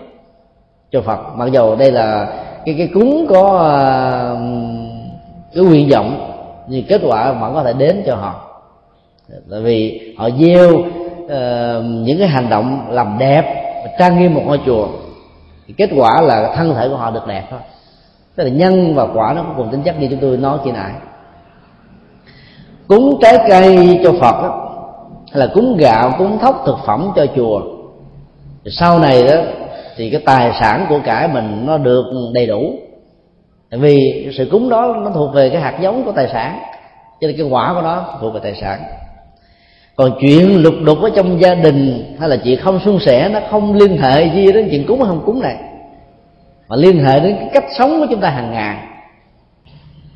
cho 0.91 1.01
Phật. 1.01 1.19
Mặc 1.35 1.51
dầu 1.51 1.75
đây 1.75 1.91
là 1.91 2.27
cái 2.65 2.75
cái 2.77 2.89
cúng 2.93 3.25
có 3.29 3.57
ờ, 3.57 4.37
cái 5.53 5.63
nguyện 5.63 5.89
vọng 5.91 6.29
nhưng 6.67 6.85
kết 6.85 7.01
quả 7.07 7.31
vẫn 7.31 7.53
có 7.53 7.63
thể 7.63 7.73
đến 7.73 8.03
cho 8.05 8.15
họ. 8.15 8.49
Tại 9.51 9.61
vì 9.61 10.01
họ 10.17 10.29
gieo 10.29 10.69
uh, 10.73 11.85
những 11.85 12.19
cái 12.19 12.27
hành 12.27 12.49
động 12.49 12.85
làm 12.89 13.17
đẹp 13.19 13.63
trang 13.99 14.19
nghiêm 14.19 14.33
một 14.33 14.41
ngôi 14.45 14.59
chùa 14.65 14.87
thì 15.67 15.73
kết 15.77 15.89
quả 15.95 16.21
là 16.21 16.53
thân 16.55 16.75
thể 16.75 16.89
của 16.89 16.95
họ 16.95 17.11
được 17.11 17.27
đẹp 17.27 17.43
thôi. 17.51 17.59
Tức 18.35 18.43
là 18.43 18.49
nhân 18.49 18.95
và 18.95 19.07
quả 19.13 19.33
nó 19.33 19.43
có 19.43 19.53
cùng 19.57 19.69
tính 19.71 19.83
chất 19.83 19.99
như 19.99 20.07
chúng 20.09 20.19
tôi 20.19 20.37
nói 20.37 20.57
khi 20.65 20.71
nãy. 20.71 20.91
Cúng 22.87 23.19
trái 23.21 23.37
cây 23.49 23.99
cho 24.03 24.11
phật 24.11 24.41
đó, 24.41 24.69
hay 25.31 25.39
là 25.39 25.53
cúng 25.53 25.77
gạo 25.77 26.11
cúng 26.17 26.39
thóc 26.39 26.63
thực 26.65 26.77
phẩm 26.85 27.11
cho 27.15 27.25
chùa. 27.35 27.61
Sau 28.65 28.99
này 28.99 29.23
đó 29.23 29.35
thì 29.97 30.09
cái 30.09 30.21
tài 30.25 30.51
sản 30.59 30.85
của 30.89 30.99
cải 31.05 31.27
mình 31.27 31.65
nó 31.65 31.77
được 31.77 32.05
đầy 32.33 32.45
đủ. 32.47 32.73
Tại 33.71 33.79
vì 33.79 34.27
sự 34.37 34.47
cúng 34.51 34.69
đó 34.69 34.95
nó 35.03 35.11
thuộc 35.11 35.33
về 35.33 35.49
cái 35.49 35.61
hạt 35.61 35.77
giống 35.81 36.03
của 36.05 36.11
tài 36.11 36.27
sản, 36.33 36.59
cho 37.21 37.27
nên 37.27 37.37
cái 37.37 37.45
quả 37.45 37.73
của 37.73 37.81
nó 37.81 38.17
thuộc 38.21 38.33
về 38.33 38.39
tài 38.43 38.55
sản. 38.55 38.79
Còn 39.95 40.11
chuyện 40.21 40.61
lục 40.63 40.73
đục 40.85 40.97
ở 41.01 41.09
trong 41.15 41.41
gia 41.41 41.55
đình 41.55 42.15
hay 42.19 42.29
là 42.29 42.37
chuyện 42.43 42.59
không 42.59 42.79
suôn 42.85 42.99
sẻ, 42.99 43.29
nó 43.29 43.39
không 43.49 43.73
liên 43.73 43.97
hệ 43.97 44.29
gì 44.35 44.51
đến 44.51 44.67
chuyện 44.71 44.85
cúng 44.87 44.99
hay 44.99 45.07
không 45.07 45.23
cúng 45.25 45.41
này, 45.41 45.55
mà 46.67 46.75
liên 46.75 47.05
hệ 47.05 47.19
đến 47.19 47.35
cái 47.39 47.49
cách 47.53 47.65
sống 47.77 47.99
của 47.99 48.07
chúng 48.09 48.21
ta 48.21 48.29
hàng 48.29 48.51
ngày. 48.51 48.77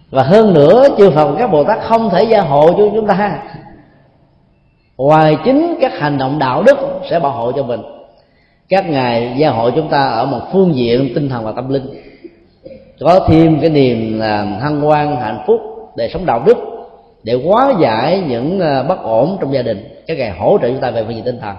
Và 0.09 0.23
hơn 0.23 0.53
nữa, 0.53 0.87
chư 0.97 1.09
Phật 1.09 1.35
các 1.39 1.51
Bồ 1.51 1.63
Tát 1.63 1.79
không 1.81 2.09
thể 2.09 2.23
gia 2.23 2.41
hộ 2.41 2.67
cho 2.67 2.83
chúng 2.95 3.07
ta. 3.07 3.39
Ngoài 4.97 5.37
chính 5.45 5.77
các 5.81 5.99
hành 5.99 6.17
động 6.17 6.39
đạo 6.39 6.63
đức 6.63 6.77
sẽ 7.09 7.19
bảo 7.19 7.31
hộ 7.31 7.51
cho 7.51 7.63
mình 7.63 7.81
các 8.69 8.89
ngài 8.89 9.33
gia 9.37 9.49
hộ 9.49 9.69
chúng 9.71 9.89
ta 9.89 10.07
ở 10.07 10.25
một 10.25 10.41
phương 10.51 10.75
diện 10.75 11.11
tinh 11.15 11.29
thần 11.29 11.45
và 11.45 11.51
tâm 11.51 11.69
linh. 11.69 11.85
Có 12.99 13.27
thêm 13.29 13.59
cái 13.61 13.69
niềm 13.69 14.19
là 14.19 14.41
hân 14.61 14.81
hoan 14.81 15.15
hạnh 15.15 15.43
phúc 15.47 15.61
để 15.95 16.09
sống 16.13 16.25
đạo 16.25 16.43
đức 16.45 16.57
để 17.23 17.33
hóa 17.45 17.73
giải 17.79 18.23
những 18.27 18.59
à, 18.59 18.83
bất 18.83 19.03
ổn 19.03 19.37
trong 19.41 19.53
gia 19.53 19.61
đình 19.61 20.03
các 20.07 20.17
ngài 20.17 20.31
hỗ 20.31 20.57
trợ 20.61 20.67
chúng 20.67 20.79
ta 20.79 20.91
về 20.91 21.03
phương 21.03 21.15
diện 21.15 21.23
tinh 21.23 21.39
thần. 21.39 21.55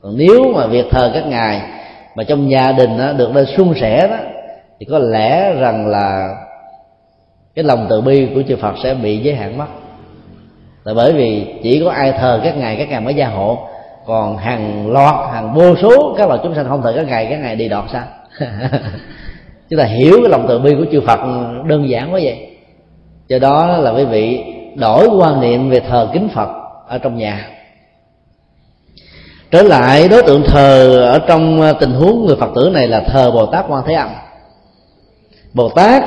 Còn 0.00 0.16
nếu 0.16 0.52
mà 0.54 0.66
việc 0.66 0.86
thờ 0.90 1.10
các 1.14 1.26
ngài 1.26 1.62
mà 2.14 2.24
trong 2.24 2.50
gia 2.50 2.72
đình 2.72 2.98
đó, 2.98 3.12
được 3.12 3.34
lên 3.34 3.46
suôn 3.46 3.74
sẻ 3.80 4.08
đó 4.08 4.16
thì 4.80 4.86
có 4.90 4.98
lẽ 4.98 5.54
rằng 5.54 5.86
là 5.86 6.34
cái 7.54 7.64
lòng 7.64 7.86
từ 7.90 8.00
bi 8.00 8.28
của 8.34 8.42
chư 8.48 8.56
Phật 8.56 8.74
sẽ 8.82 8.94
bị 8.94 9.18
giới 9.18 9.34
hạn 9.34 9.58
mất. 9.58 9.66
Là 10.84 10.94
bởi 10.94 11.12
vì 11.12 11.46
chỉ 11.62 11.80
có 11.84 11.90
ai 11.90 12.12
thờ 12.12 12.40
các 12.44 12.56
ngài 12.56 12.76
các 12.76 12.88
ngài 12.88 13.00
mới 13.00 13.14
gia 13.14 13.28
hộ 13.28 13.58
còn 14.06 14.36
hàng 14.36 14.92
loạt, 14.92 15.14
hàng 15.32 15.54
vô 15.54 15.76
số, 15.82 16.14
các 16.18 16.28
loài 16.28 16.40
chúng 16.42 16.54
sanh 16.54 16.68
không 16.68 16.82
thể 16.82 16.92
các 16.96 17.06
ngày 17.06 17.26
các 17.30 17.40
ngày 17.40 17.56
đi 17.56 17.68
đọt 17.68 17.84
sao? 17.92 18.04
Chúng 19.70 19.78
ta 19.78 19.84
hiểu 19.84 20.12
cái 20.22 20.30
lòng 20.30 20.46
từ 20.48 20.58
bi 20.58 20.74
của 20.78 20.84
chư 20.92 21.00
Phật 21.06 21.20
đơn 21.66 21.88
giản 21.88 22.14
quá 22.14 22.20
vậy. 22.22 22.56
Do 23.28 23.38
đó 23.38 23.76
là 23.76 23.90
quý 23.90 24.04
vị 24.04 24.44
đổi 24.74 25.08
quan 25.08 25.40
niệm 25.40 25.70
về 25.70 25.80
thờ 25.80 26.08
kính 26.12 26.28
phật 26.34 26.48
ở 26.88 26.98
trong 26.98 27.18
nhà. 27.18 27.48
Trở 29.50 29.62
lại 29.62 30.08
đối 30.08 30.22
tượng 30.22 30.42
thờ 30.46 30.98
ở 31.06 31.18
trong 31.18 31.60
tình 31.80 31.90
huống 31.90 32.26
người 32.26 32.36
phật 32.36 32.50
tử 32.54 32.70
này 32.74 32.88
là 32.88 33.00
thờ 33.00 33.30
bồ 33.30 33.46
tát 33.46 33.64
quan 33.68 33.82
thế 33.86 33.94
âm. 33.94 34.08
Bồ 35.54 35.68
tát 35.68 36.02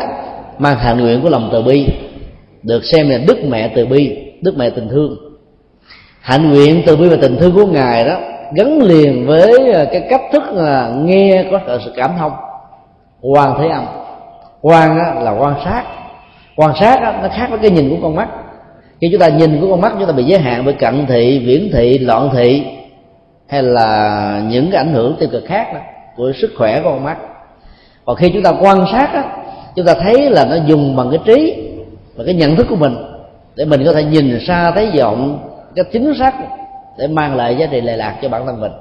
mang 0.57 0.77
hạnh 0.77 0.99
nguyện 0.99 1.21
của 1.21 1.29
lòng 1.29 1.49
từ 1.51 1.61
bi, 1.61 1.87
được 2.63 2.85
xem 2.85 3.09
là 3.09 3.17
đức 3.27 3.37
mẹ 3.47 3.71
từ 3.75 3.85
bi, 3.85 4.17
đức 4.41 4.57
mẹ 4.57 4.69
tình 4.69 4.89
thương 4.89 5.28
hạnh 6.29 6.49
nguyện 6.49 6.83
từ 6.85 6.95
bi 6.95 7.09
và 7.09 7.17
tình 7.21 7.37
thương 7.39 7.55
của 7.55 7.65
ngài 7.65 8.05
đó 8.05 8.19
gắn 8.55 8.81
liền 8.81 9.27
với 9.27 9.71
ờ, 9.71 9.85
cái 9.91 10.07
cách 10.09 10.21
thức 10.31 10.43
là 10.53 10.91
nghe 11.03 11.45
có 11.51 11.59
sự 11.85 11.93
cảm 11.95 12.11
thông. 12.19 12.31
Quan 13.21 13.53
thế 13.59 13.67
âm. 13.67 13.85
Quan 14.61 14.97
là 14.97 15.31
quan 15.39 15.55
sát. 15.65 15.83
Quan 16.55 16.71
sát 16.79 17.01
đó, 17.01 17.13
nó 17.21 17.29
khác 17.29 17.47
với 17.49 17.59
cái 17.59 17.71
nhìn 17.71 17.89
của 17.89 17.95
con 18.01 18.15
mắt. 18.15 18.27
Khi 19.01 19.07
chúng 19.11 19.21
ta 19.21 19.27
nhìn 19.27 19.61
của 19.61 19.67
con 19.71 19.81
mắt 19.81 19.93
chúng 19.99 20.07
ta 20.07 20.13
bị 20.13 20.23
giới 20.23 20.39
hạn 20.39 20.65
bởi 20.65 20.73
cận 20.73 21.05
thị 21.07 21.39
viễn 21.45 21.69
thị 21.73 21.97
loạn 21.97 22.29
thị 22.33 22.63
hay 23.47 23.63
là 23.63 24.41
những 24.49 24.71
cái 24.71 24.77
ảnh 24.83 24.93
hưởng 24.93 25.15
tiêu 25.19 25.29
cực 25.31 25.43
khác 25.45 25.73
đó, 25.73 25.79
của 26.15 26.31
sức 26.41 26.51
khỏe 26.57 26.81
của 26.83 26.89
con 26.89 27.03
mắt. 27.03 27.17
Còn 28.05 28.15
khi 28.15 28.29
chúng 28.33 28.43
ta 28.43 28.51
quan 28.61 28.85
sát 28.91 29.13
đó, 29.13 29.21
chúng 29.75 29.85
ta 29.85 29.93
thấy 29.93 30.29
là 30.29 30.45
nó 30.45 30.55
dùng 30.65 30.95
bằng 30.95 31.09
cái 31.09 31.19
trí 31.25 31.69
và 32.15 32.23
cái 32.25 32.33
nhận 32.33 32.55
thức 32.55 32.67
của 32.69 32.75
mình 32.75 32.95
để 33.55 33.65
mình 33.65 33.85
có 33.85 33.93
thể 33.93 34.03
nhìn 34.03 34.39
xa 34.47 34.71
thấy 34.71 34.91
rộng 34.97 35.48
cách 35.75 35.87
chính 35.91 36.13
xác 36.19 36.33
để 36.97 37.07
mang 37.07 37.35
lại 37.35 37.55
giá 37.55 37.65
trị 37.65 37.81
lệ 37.81 37.97
lạc 37.97 38.15
cho 38.21 38.29
bản 38.29 38.45
thân 38.45 38.61
mình. 38.61 38.71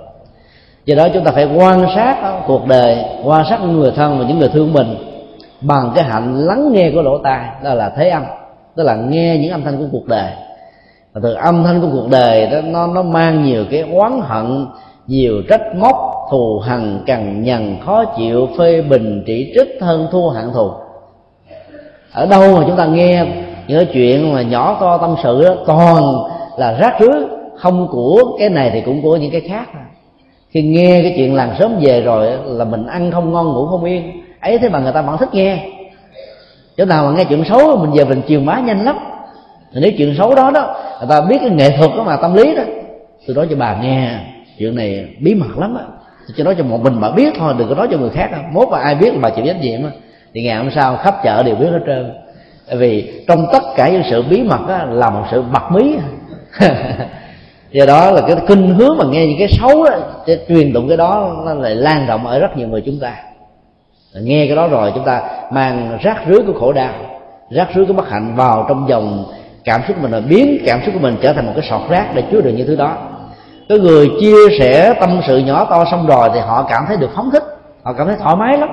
Do 0.85 0.95
đó 0.95 1.09
chúng 1.15 1.25
ta 1.25 1.31
phải 1.31 1.45
quan 1.45 1.87
sát 1.95 2.17
cuộc 2.47 2.67
đời, 2.67 3.05
quan 3.25 3.45
sát 3.51 3.59
những 3.61 3.81
người 3.81 3.93
thân 3.97 4.19
và 4.19 4.25
những 4.25 4.39
người 4.39 4.49
thương 4.49 4.73
mình 4.73 4.97
bằng 5.61 5.93
cái 5.95 6.05
hạnh 6.05 6.39
lắng 6.39 6.73
nghe 6.73 6.91
của 6.95 7.03
lỗ 7.03 7.19
tai, 7.19 7.49
đó 7.65 7.75
là 7.75 7.93
thế 7.97 8.09
âm 8.09 8.23
tức 8.77 8.85
là 8.85 8.95
nghe 8.95 9.39
những 9.39 9.51
âm 9.51 9.65
thanh 9.65 9.79
của 9.79 9.85
cuộc 9.93 10.07
đời. 10.07 10.31
Và 11.13 11.21
từ 11.25 11.33
âm 11.33 11.65
thanh 11.65 11.81
của 11.81 11.89
cuộc 11.93 12.09
đời 12.11 12.47
đó, 12.47 12.59
nó 12.65 12.87
nó 12.87 13.03
mang 13.03 13.45
nhiều 13.45 13.65
cái 13.71 13.85
oán 13.93 14.21
hận, 14.23 14.67
nhiều 15.07 15.43
trách 15.49 15.75
móc, 15.77 15.97
thù 16.31 16.59
hằn, 16.59 17.03
cằn 17.07 17.43
nhằn, 17.43 17.77
khó 17.87 18.05
chịu, 18.05 18.49
phê 18.59 18.83
bình, 18.83 19.23
chỉ 19.27 19.53
trích 19.55 19.83
hơn 19.83 20.09
thua 20.11 20.31
hạng 20.31 20.53
thù. 20.53 20.71
Ở 22.13 22.27
đâu 22.27 22.57
mà 22.57 22.65
chúng 22.67 22.77
ta 22.77 22.87
nghe 22.87 23.27
những 23.67 23.79
cái 23.79 23.89
chuyện 23.93 24.33
mà 24.35 24.43
nhỏ 24.43 24.77
to 24.81 24.99
tâm 24.99 25.15
sự 25.23 25.45
đó, 25.45 25.55
toàn 25.67 26.15
là 26.59 26.73
rác 26.73 26.95
rưới 27.01 27.23
không 27.57 27.89
của 27.91 28.37
cái 28.39 28.49
này 28.49 28.71
thì 28.73 28.81
cũng 28.81 29.03
của 29.03 29.17
những 29.17 29.31
cái 29.31 29.41
khác. 29.41 29.67
Khi 30.51 30.63
nghe 30.63 31.03
cái 31.03 31.15
chuyện 31.17 31.35
làng 31.35 31.55
sớm 31.59 31.79
về 31.81 32.01
rồi 32.01 32.31
là 32.45 32.65
mình 32.65 32.87
ăn 32.87 33.11
không 33.11 33.33
ngon 33.33 33.47
ngủ 33.47 33.67
không 33.67 33.85
yên. 33.85 34.23
Ấy 34.41 34.59
thế 34.59 34.69
mà 34.69 34.79
người 34.79 34.93
ta 34.93 35.03
vẫn 35.03 35.17
thích 35.19 35.29
nghe. 35.33 35.67
Chỗ 36.77 36.85
nào 36.85 37.07
mà 37.07 37.17
nghe 37.17 37.25
chuyện 37.25 37.45
xấu 37.45 37.77
mình 37.77 37.91
về 37.91 38.05
mình 38.05 38.23
chiều 38.27 38.41
má 38.41 38.61
nhanh 38.67 38.85
lắm. 38.85 38.99
Thì 39.73 39.81
nếu 39.81 39.93
chuyện 39.99 40.15
xấu 40.19 40.35
đó 40.35 40.51
đó 40.51 40.77
người 40.99 41.09
ta 41.09 41.21
biết 41.21 41.37
cái 41.41 41.51
nghệ 41.51 41.77
thuật 41.79 41.91
đó 41.97 42.05
mà 42.05 42.17
tâm 42.17 42.35
lý 42.35 42.55
đó. 42.55 42.63
Tôi 43.27 43.37
nói 43.37 43.47
cho 43.51 43.57
bà 43.57 43.79
nghe 43.83 44.11
chuyện 44.59 44.77
này 44.77 45.09
bí 45.21 45.35
mật 45.35 45.59
lắm 45.59 45.75
á. 45.75 45.85
Tôi 46.37 46.45
nói 46.45 46.55
cho 46.59 46.65
một 46.65 46.81
mình 46.83 47.01
bà 47.01 47.11
biết 47.11 47.35
thôi 47.39 47.55
đừng 47.59 47.69
có 47.69 47.75
nói 47.75 47.89
cho 47.91 47.99
người 47.99 48.11
khác 48.11 48.29
đâu. 48.33 48.41
Mốt 48.53 48.69
mà 48.69 48.79
ai 48.79 48.95
biết 48.95 49.15
là 49.15 49.21
bà 49.23 49.31
chịu 49.31 49.45
trách 49.47 49.61
nhiệm 49.61 49.83
á 49.83 49.91
thì 50.35 50.43
ngày 50.43 50.57
hôm 50.57 50.71
sau 50.75 50.97
khắp 50.97 51.15
chợ 51.25 51.43
đều 51.43 51.55
biết 51.55 51.69
hết 51.71 51.81
trơn. 51.87 52.13
Tại 52.69 52.77
vì 52.77 53.23
trong 53.29 53.47
tất 53.53 53.63
cả 53.77 53.89
những 53.89 54.03
sự 54.11 54.25
bí 54.31 54.43
mật 54.43 54.69
á, 54.69 54.85
là 54.85 55.11
một 55.11 55.23
sự 55.31 55.43
bật 55.53 55.73
mí. 55.73 55.97
do 57.73 57.87
đó 57.87 58.11
là 58.11 58.21
cái 58.21 58.37
kinh 58.47 58.75
hướng 58.75 58.99
mà 58.99 59.05
nghe 59.11 59.27
những 59.27 59.39
cái 59.39 59.49
xấu 59.61 59.85
đó, 59.85 59.91
truyền 60.49 60.73
tụng 60.73 60.89
cái 60.89 60.97
đó 60.97 61.43
nó 61.47 61.55
lại 61.55 61.75
lan 61.75 62.07
rộng 62.07 62.27
ở 62.27 62.39
rất 62.39 62.57
nhiều 62.57 62.69
người 62.69 62.83
chúng 62.87 63.01
ta. 63.01 63.13
Nghe 64.15 64.47
cái 64.47 64.57
đó 64.57 64.69
rồi 64.69 64.93
chúng 64.95 65.05
ta 65.05 65.23
mang 65.53 65.99
rác 66.03 66.17
rưới 66.29 66.43
của 66.47 66.61
khổ 66.61 66.73
đau 66.73 66.93
rác 67.51 67.69
rưới 67.75 67.87
của 67.87 67.93
bất 67.93 68.09
hạnh 68.09 68.35
vào 68.37 68.67
trong 68.69 68.89
dòng 68.89 69.25
cảm 69.65 69.81
xúc 69.89 69.97
của 69.97 70.03
mình 70.03 70.13
là 70.13 70.21
biến 70.21 70.63
cảm 70.67 70.81
xúc 70.85 70.95
của 70.95 71.01
mình 71.01 71.17
trở 71.23 71.33
thành 71.33 71.47
một 71.47 71.53
cái 71.57 71.67
sọt 71.71 71.81
rác 71.91 72.15
để 72.15 72.23
chứa 72.33 72.41
được 72.41 72.53
những 72.57 72.67
thứ 72.67 72.77
đó. 72.77 72.97
Cái 73.69 73.79
người 73.79 74.11
chia 74.21 74.59
sẻ 74.59 74.95
tâm 75.01 75.21
sự 75.27 75.39
nhỏ 75.39 75.65
to 75.65 75.85
xong 75.91 76.07
rồi 76.07 76.29
thì 76.35 76.41
họ 76.41 76.67
cảm 76.71 76.85
thấy 76.89 76.97
được 76.97 77.11
phóng 77.15 77.31
thích 77.31 77.43
họ 77.83 77.93
cảm 77.99 78.07
thấy 78.07 78.17
thoải 78.17 78.37
mái 78.37 78.59
lắm. 78.59 78.69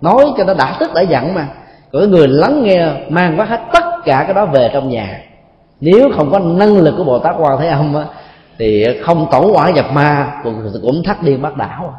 Nói 0.00 0.24
cho 0.36 0.44
nó 0.44 0.54
đã 0.54 0.76
tức 0.80 0.90
đã 0.94 1.00
giận 1.00 1.34
mà. 1.34 1.46
Còn 1.92 2.02
cái 2.02 2.08
người 2.08 2.28
lắng 2.28 2.62
nghe 2.62 2.88
mang 3.08 3.38
quá 3.38 3.44
hết 3.44 3.60
tất 3.72 3.84
cả 4.04 4.22
cái 4.24 4.34
đó 4.34 4.46
về 4.46 4.70
trong 4.72 4.88
nhà 4.88 5.20
nếu 5.80 6.10
không 6.16 6.30
có 6.30 6.38
năng 6.38 6.76
lực 6.76 6.94
của 6.96 7.04
bồ 7.04 7.18
tát 7.18 7.34
quan 7.38 7.58
thế 7.60 7.66
âm 7.66 7.94
á, 7.94 8.04
thì 8.58 8.84
không 9.00 9.26
tổ 9.30 9.50
quả 9.52 9.70
nhập 9.70 9.86
ma 9.92 10.32
cũng, 10.44 10.54
cũng 10.82 11.02
thắt 11.02 11.22
điên 11.22 11.42
bắt 11.42 11.56
đảo. 11.56 11.94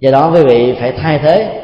Do 0.00 0.10
đó 0.10 0.30
quý 0.34 0.44
vị 0.44 0.74
phải 0.80 0.92
thay 0.92 1.18
thế 1.18 1.60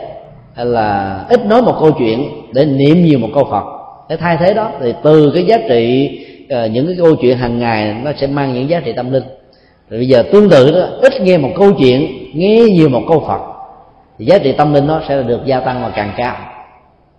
hay 0.54 0.66
là 0.66 1.20
ít 1.28 1.46
nói 1.46 1.62
một 1.62 1.74
câu 1.80 1.90
chuyện 1.98 2.30
để 2.52 2.64
niệm 2.64 3.04
nhiều 3.04 3.18
một 3.18 3.28
câu 3.34 3.44
phật. 3.50 3.64
Để 4.08 4.16
thay 4.16 4.36
thế 4.36 4.54
đó 4.54 4.70
thì 4.80 4.94
từ 5.02 5.30
cái 5.34 5.44
giá 5.44 5.56
trị 5.68 6.10
ờ, 6.48 6.66
những 6.66 6.86
cái 6.86 6.96
câu 6.98 7.16
chuyện 7.16 7.38
hàng 7.38 7.58
ngày 7.58 7.96
nó 8.04 8.10
sẽ 8.20 8.26
mang 8.26 8.54
những 8.54 8.68
giá 8.68 8.80
trị 8.80 8.92
tâm 8.92 9.12
linh. 9.12 9.24
Rồi 9.90 9.98
bây 9.98 10.08
giờ 10.08 10.22
tương 10.32 10.50
tự 10.50 10.70
đó 10.70 10.86
ít 11.02 11.20
nghe 11.20 11.38
một 11.38 11.50
câu 11.56 11.72
chuyện 11.72 12.08
nghe 12.34 12.60
nhiều 12.60 12.88
một 12.88 13.02
câu 13.08 13.24
phật 13.26 13.40
thì 14.18 14.24
giá 14.24 14.38
trị 14.38 14.52
tâm 14.52 14.74
linh 14.74 14.86
nó 14.86 15.00
sẽ 15.08 15.22
được 15.22 15.40
gia 15.44 15.60
tăng 15.60 15.82
và 15.82 15.90
càng 15.96 16.12
cao. 16.16 16.36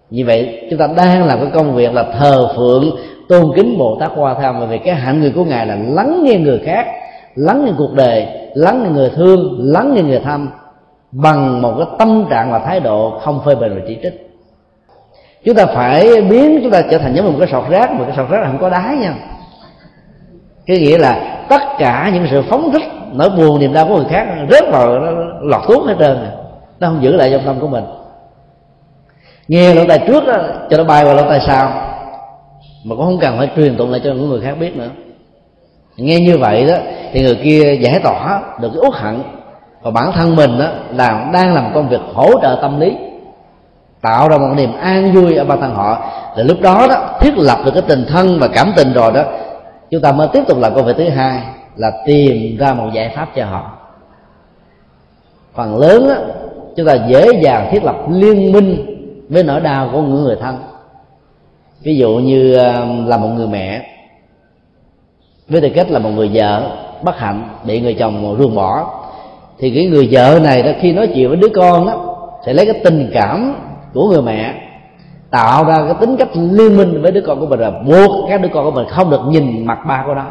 Như 0.10 0.26
vậy 0.26 0.68
chúng 0.70 0.80
ta 0.80 0.88
đang 0.98 1.28
làm 1.28 1.40
cái 1.40 1.50
công 1.54 1.76
việc 1.76 1.94
là 1.94 2.04
thờ 2.20 2.54
phượng 2.58 2.96
tôn 3.32 3.52
kính 3.56 3.78
bồ 3.78 3.98
tát 4.00 4.12
hoa 4.16 4.34
tham 4.34 4.56
bởi 4.60 4.68
vì 4.68 4.78
cái 4.78 4.96
hạnh 4.96 5.22
người 5.22 5.32
của 5.36 5.46
ngài 5.46 5.66
là 5.66 5.76
lắng 5.76 6.22
nghe 6.24 6.38
người 6.38 6.62
khác 6.66 6.88
lắng 7.36 7.66
nghe 7.66 7.72
cuộc 7.78 7.94
đời 7.94 8.28
lắng 8.54 8.84
nghe 8.84 8.90
người 8.90 9.10
thương 9.10 9.58
lắng 9.60 9.94
nghe 9.96 10.02
người 10.02 10.20
thăm 10.20 10.50
bằng 11.12 11.62
một 11.62 11.74
cái 11.78 11.88
tâm 12.00 12.26
trạng 12.30 12.52
và 12.52 12.60
thái 12.60 12.80
độ 12.80 13.20
không 13.24 13.42
phê 13.46 13.56
bình 13.56 13.76
và 13.76 13.82
chỉ 13.88 13.98
trích. 14.04 14.28
Chúng 15.46 15.56
ta 15.56 15.66
phải 15.66 16.22
biến 16.22 16.60
chúng 16.64 16.72
ta 16.72 16.82
trở 16.92 16.98
thành 16.98 17.16
giống 17.16 17.26
một 17.26 17.36
cái 17.40 17.48
sọt 17.52 17.70
rác 17.70 17.92
mà 17.92 18.06
cái 18.06 18.16
sọt 18.18 18.30
rác 18.30 18.42
là 18.42 18.48
không 18.48 18.60
có 18.62 18.70
đáy 18.70 18.96
nha. 18.96 19.14
Cái 20.66 20.78
nghĩa 20.80 20.98
là 20.98 21.46
tất 21.50 21.62
cả 21.80 22.12
những 22.14 22.28
sự 22.32 22.44
phóng 22.50 22.72
thích 22.72 22.84
nỗi 23.14 23.30
buồn 23.30 23.60
niềm 23.60 23.74
đau 23.74 23.88
của 23.88 23.96
người 23.96 24.10
khác 24.10 24.28
rớt 24.50 24.64
vào 24.72 25.00
nó 25.00 25.12
lọt 25.42 25.62
tuốt 25.68 25.88
hết 25.88 25.96
trơn 26.00 26.18
à. 26.18 26.32
nó 26.80 26.88
không 26.88 27.04
giữ 27.04 27.16
lại 27.16 27.30
trong 27.32 27.42
tâm 27.46 27.60
của 27.60 27.68
mình. 27.68 27.84
Nghe 29.48 29.74
lỗ 29.74 29.86
tai 29.88 30.00
trước 30.08 30.26
đó, 30.28 30.38
cho 30.70 30.78
nó 30.78 30.84
bay 30.84 31.06
vào 31.06 31.16
lỗ 31.16 31.30
tai 31.30 31.40
sau 31.48 31.91
mà 32.84 32.96
cũng 32.96 33.06
không 33.06 33.20
cần 33.20 33.38
phải 33.38 33.50
truyền 33.56 33.78
tụng 33.78 33.92
lại 33.92 34.02
cho 34.04 34.10
những 34.10 34.30
người 34.30 34.42
khác 34.42 34.56
biết 34.60 34.76
nữa. 34.76 34.90
Nghe 35.98 36.20
như 36.20 36.38
vậy 36.38 36.66
đó 36.66 36.76
thì 37.14 37.22
người 37.22 37.40
kia 37.44 37.78
giải 37.82 38.00
tỏa 38.04 38.42
được 38.62 38.70
cái 38.74 38.82
uất 38.82 38.94
hận. 38.94 39.22
Và 39.82 39.92
bản 39.92 40.12
thân 40.12 40.36
mình 40.36 40.60
đó 40.60 40.68
là 40.96 41.30
đang 41.34 41.54
làm 41.54 41.72
công 41.74 41.90
việc 41.90 42.02
hỗ 42.14 42.42
trợ 42.42 42.60
tâm 42.62 42.80
lý 42.80 42.96
tạo 44.02 44.30
ra 44.30 44.38
một 44.38 44.54
niềm 44.58 44.78
an 44.78 45.14
vui 45.14 45.36
ở 45.36 45.46
bản 45.46 45.62
thân 45.62 45.76
họ. 45.76 46.04
Thì 46.36 46.44
lúc 46.44 46.62
đó 46.62 46.88
đó 46.90 47.18
thiết 47.20 47.38
lập 47.38 47.60
được 47.66 47.72
cái 47.74 47.84
tình 47.88 48.06
thân 48.10 48.40
và 48.40 48.48
cảm 48.48 48.74
tình 48.76 48.94
rồi 48.94 49.12
đó 49.12 49.24
chúng 49.90 50.02
ta 50.02 50.12
mới 50.12 50.28
tiếp 50.34 50.44
tục 50.48 50.58
làm 50.58 50.76
công 50.76 50.86
việc 50.86 50.96
thứ 50.98 51.10
hai 51.10 51.42
là 51.76 51.92
tìm 52.06 52.58
ra 52.58 52.74
một 52.74 52.90
giải 52.94 53.14
pháp 53.16 53.30
cho 53.36 53.46
họ. 53.46 53.78
Phần 55.54 55.78
lớn 55.78 56.08
đó, 56.10 56.16
chúng 56.78 56.88
ta 56.88 56.94
dễ 56.94 57.26
dàng 57.42 57.70
thiết 57.72 57.84
lập 57.84 57.96
liên 58.10 58.52
minh 58.52 58.86
với 59.30 59.44
nỗi 59.44 59.60
đau 59.60 59.90
của 59.94 60.02
những 60.02 60.24
người 60.24 60.36
thân 60.42 60.58
ví 61.84 61.98
dụ 61.98 62.10
như 62.10 62.56
um, 62.56 63.06
là 63.06 63.18
một 63.18 63.28
người 63.28 63.48
mẹ, 63.48 63.86
với 65.50 65.62
tư 65.62 65.70
cách 65.76 65.92
là 65.92 66.00
một 66.00 66.10
người 66.10 66.32
vợ 66.34 66.78
bất 67.04 67.18
hạnh, 67.18 67.50
bị 67.66 67.82
người 67.82 67.94
chồng 67.94 68.36
ruồng 68.40 68.56
bỏ, 68.56 69.02
thì 69.60 69.72
cái 69.76 69.86
người 69.86 70.08
vợ 70.12 70.40
này 70.44 70.64
đó 70.64 70.72
khi 70.82 70.94
nói 70.94 71.08
chuyện 71.16 71.28
với 71.28 71.38
đứa 71.38 71.50
con 71.56 71.88
đó, 71.88 72.18
sẽ 72.46 72.54
lấy 72.54 72.66
cái 72.66 72.82
tình 72.84 73.10
cảm 73.14 73.56
của 73.94 74.10
người 74.10 74.22
mẹ, 74.22 74.54
tạo 75.32 75.64
ra 75.64 75.78
cái 75.86 75.94
tính 76.00 76.18
cách 76.18 76.30
liên 76.34 76.78
minh 76.78 77.02
với 77.02 77.12
đứa 77.12 77.22
con 77.22 77.40
của 77.40 77.46
mình 77.46 77.60
là 77.60 77.72
buộc 77.72 78.30
các 78.30 78.42
đứa 78.42 78.50
con 78.54 78.66
của 78.66 78.72
mình 78.72 78.88
không 78.90 79.10
được 79.10 79.22
nhìn 79.28 79.66
mặt 79.66 79.80
ba 79.88 80.04
của 80.08 80.14
nó. 80.14 80.26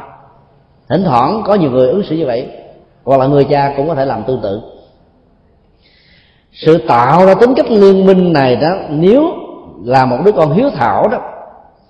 Thỉnh 0.89 1.05
thoảng 1.05 1.43
có 1.47 1.55
nhiều 1.55 1.71
người 1.71 1.89
ứng 1.89 2.03
xử 2.03 2.17
như 2.17 2.27
vậy, 2.27 2.49
hoặc 3.05 3.21
là 3.21 3.27
người 3.27 3.45
cha 3.45 3.75
cũng 3.77 3.89
có 3.89 3.95
thể 3.95 4.05
làm 4.05 4.23
tương 4.23 4.41
tự. 4.43 4.61
Sự 6.53 6.79
tạo 6.89 7.27
ra 7.27 7.35
tính 7.35 7.55
cách 7.57 7.71
liên 7.71 8.07
minh 8.07 8.33
này 8.33 8.57
đó, 8.57 8.69
nếu 8.91 9.29
là 9.85 10.07
một 10.07 10.17
đứa 10.25 10.33
con 10.33 10.53
hiếu 10.53 10.71
thảo 10.71 11.09
đó 11.09 11.19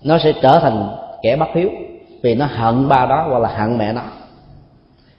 nó 0.02 0.18
sẽ 0.24 0.32
trở 0.42 0.58
thành 0.58 0.88
kẻ 1.22 1.36
bất 1.36 1.48
hiếu 1.54 1.68
vì 2.22 2.34
nó 2.34 2.46
hận 2.46 2.88
ba 2.88 3.06
đó 3.06 3.26
hoặc 3.28 3.38
là 3.38 3.48
hận 3.48 3.78
mẹ 3.78 3.92
nó. 3.92 4.02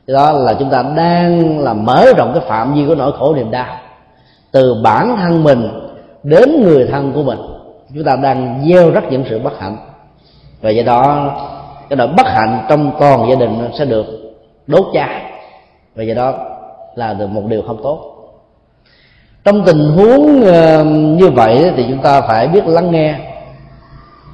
Đó 0.07 0.31
là 0.31 0.53
chúng 0.53 0.69
ta 0.69 0.83
đang 0.95 1.59
là 1.59 1.73
mở 1.73 2.05
rộng 2.17 2.31
cái 2.33 2.43
phạm 2.47 2.73
vi 2.73 2.85
của 2.87 2.95
nỗi 2.95 3.11
khổ 3.19 3.35
niềm 3.35 3.51
đau. 3.51 3.75
Từ 4.51 4.81
bản 4.83 5.15
thân 5.17 5.43
mình 5.43 5.69
đến 6.23 6.63
người 6.63 6.87
thân 6.91 7.11
của 7.13 7.23
mình, 7.23 7.39
chúng 7.95 8.03
ta 8.03 8.15
đang 8.15 8.63
gieo 8.69 8.91
rắc 8.91 9.03
những 9.11 9.23
sự 9.29 9.39
bất 9.39 9.59
hạnh. 9.59 9.77
Và 10.61 10.69
do 10.69 10.83
đó, 10.83 11.31
cái 11.89 11.97
nỗi 11.97 12.07
bất 12.07 12.27
hạnh 12.27 12.65
trong 12.69 12.91
toàn 12.99 13.29
gia 13.29 13.35
đình 13.35 13.69
sẽ 13.79 13.85
được 13.85 14.05
đốt 14.67 14.85
cháy. 14.93 15.21
Và 15.95 16.03
do 16.03 16.13
đó 16.13 16.33
là 16.95 17.13
được 17.13 17.27
một 17.27 17.43
điều 17.47 17.61
không 17.61 17.83
tốt. 17.83 17.99
Trong 19.43 19.63
tình 19.65 19.79
huống 19.79 20.43
ờ, 20.45 20.83
như 20.83 21.29
vậy 21.29 21.71
thì 21.77 21.85
chúng 21.89 22.01
ta 22.01 22.21
phải 22.21 22.47
biết 22.47 22.67
lắng 22.67 22.91
nghe 22.91 23.30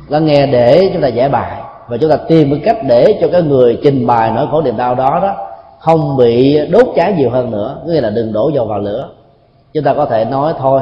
lắng 0.08 0.26
nghe 0.26 0.48
để 0.48 0.90
chúng 0.94 1.02
ta 1.02 1.08
giải 1.08 1.30
bài. 1.30 1.62
Và 1.88 1.98
chúng 1.98 2.10
ta 2.10 2.18
tìm 2.28 2.50
cái 2.52 2.62
cách 2.66 2.78
để 2.88 3.18
cho 3.22 3.28
cái 3.32 3.42
người 3.42 3.80
trình 3.84 4.08
bày 4.08 4.32
nỗi 4.36 4.48
khổ 4.52 4.62
niềm 4.62 4.78
đau 4.78 4.96
đó 4.96 5.20
đó 5.22 5.36
không 5.80 6.18
bị 6.18 6.68
đốt 6.68 6.88
cháy 6.96 7.14
nhiều 7.18 7.30
hơn 7.30 7.52
nữa. 7.52 7.82
Nghĩa 7.86 8.02
là 8.02 8.10
đừng 8.10 8.34
đổ 8.34 8.52
dầu 8.54 8.66
vào 8.66 8.80
lửa. 8.80 9.10
Chúng 9.74 9.84
ta 9.84 9.94
có 9.94 10.06
thể 10.06 10.26
nói 10.26 10.54
thôi, 10.60 10.82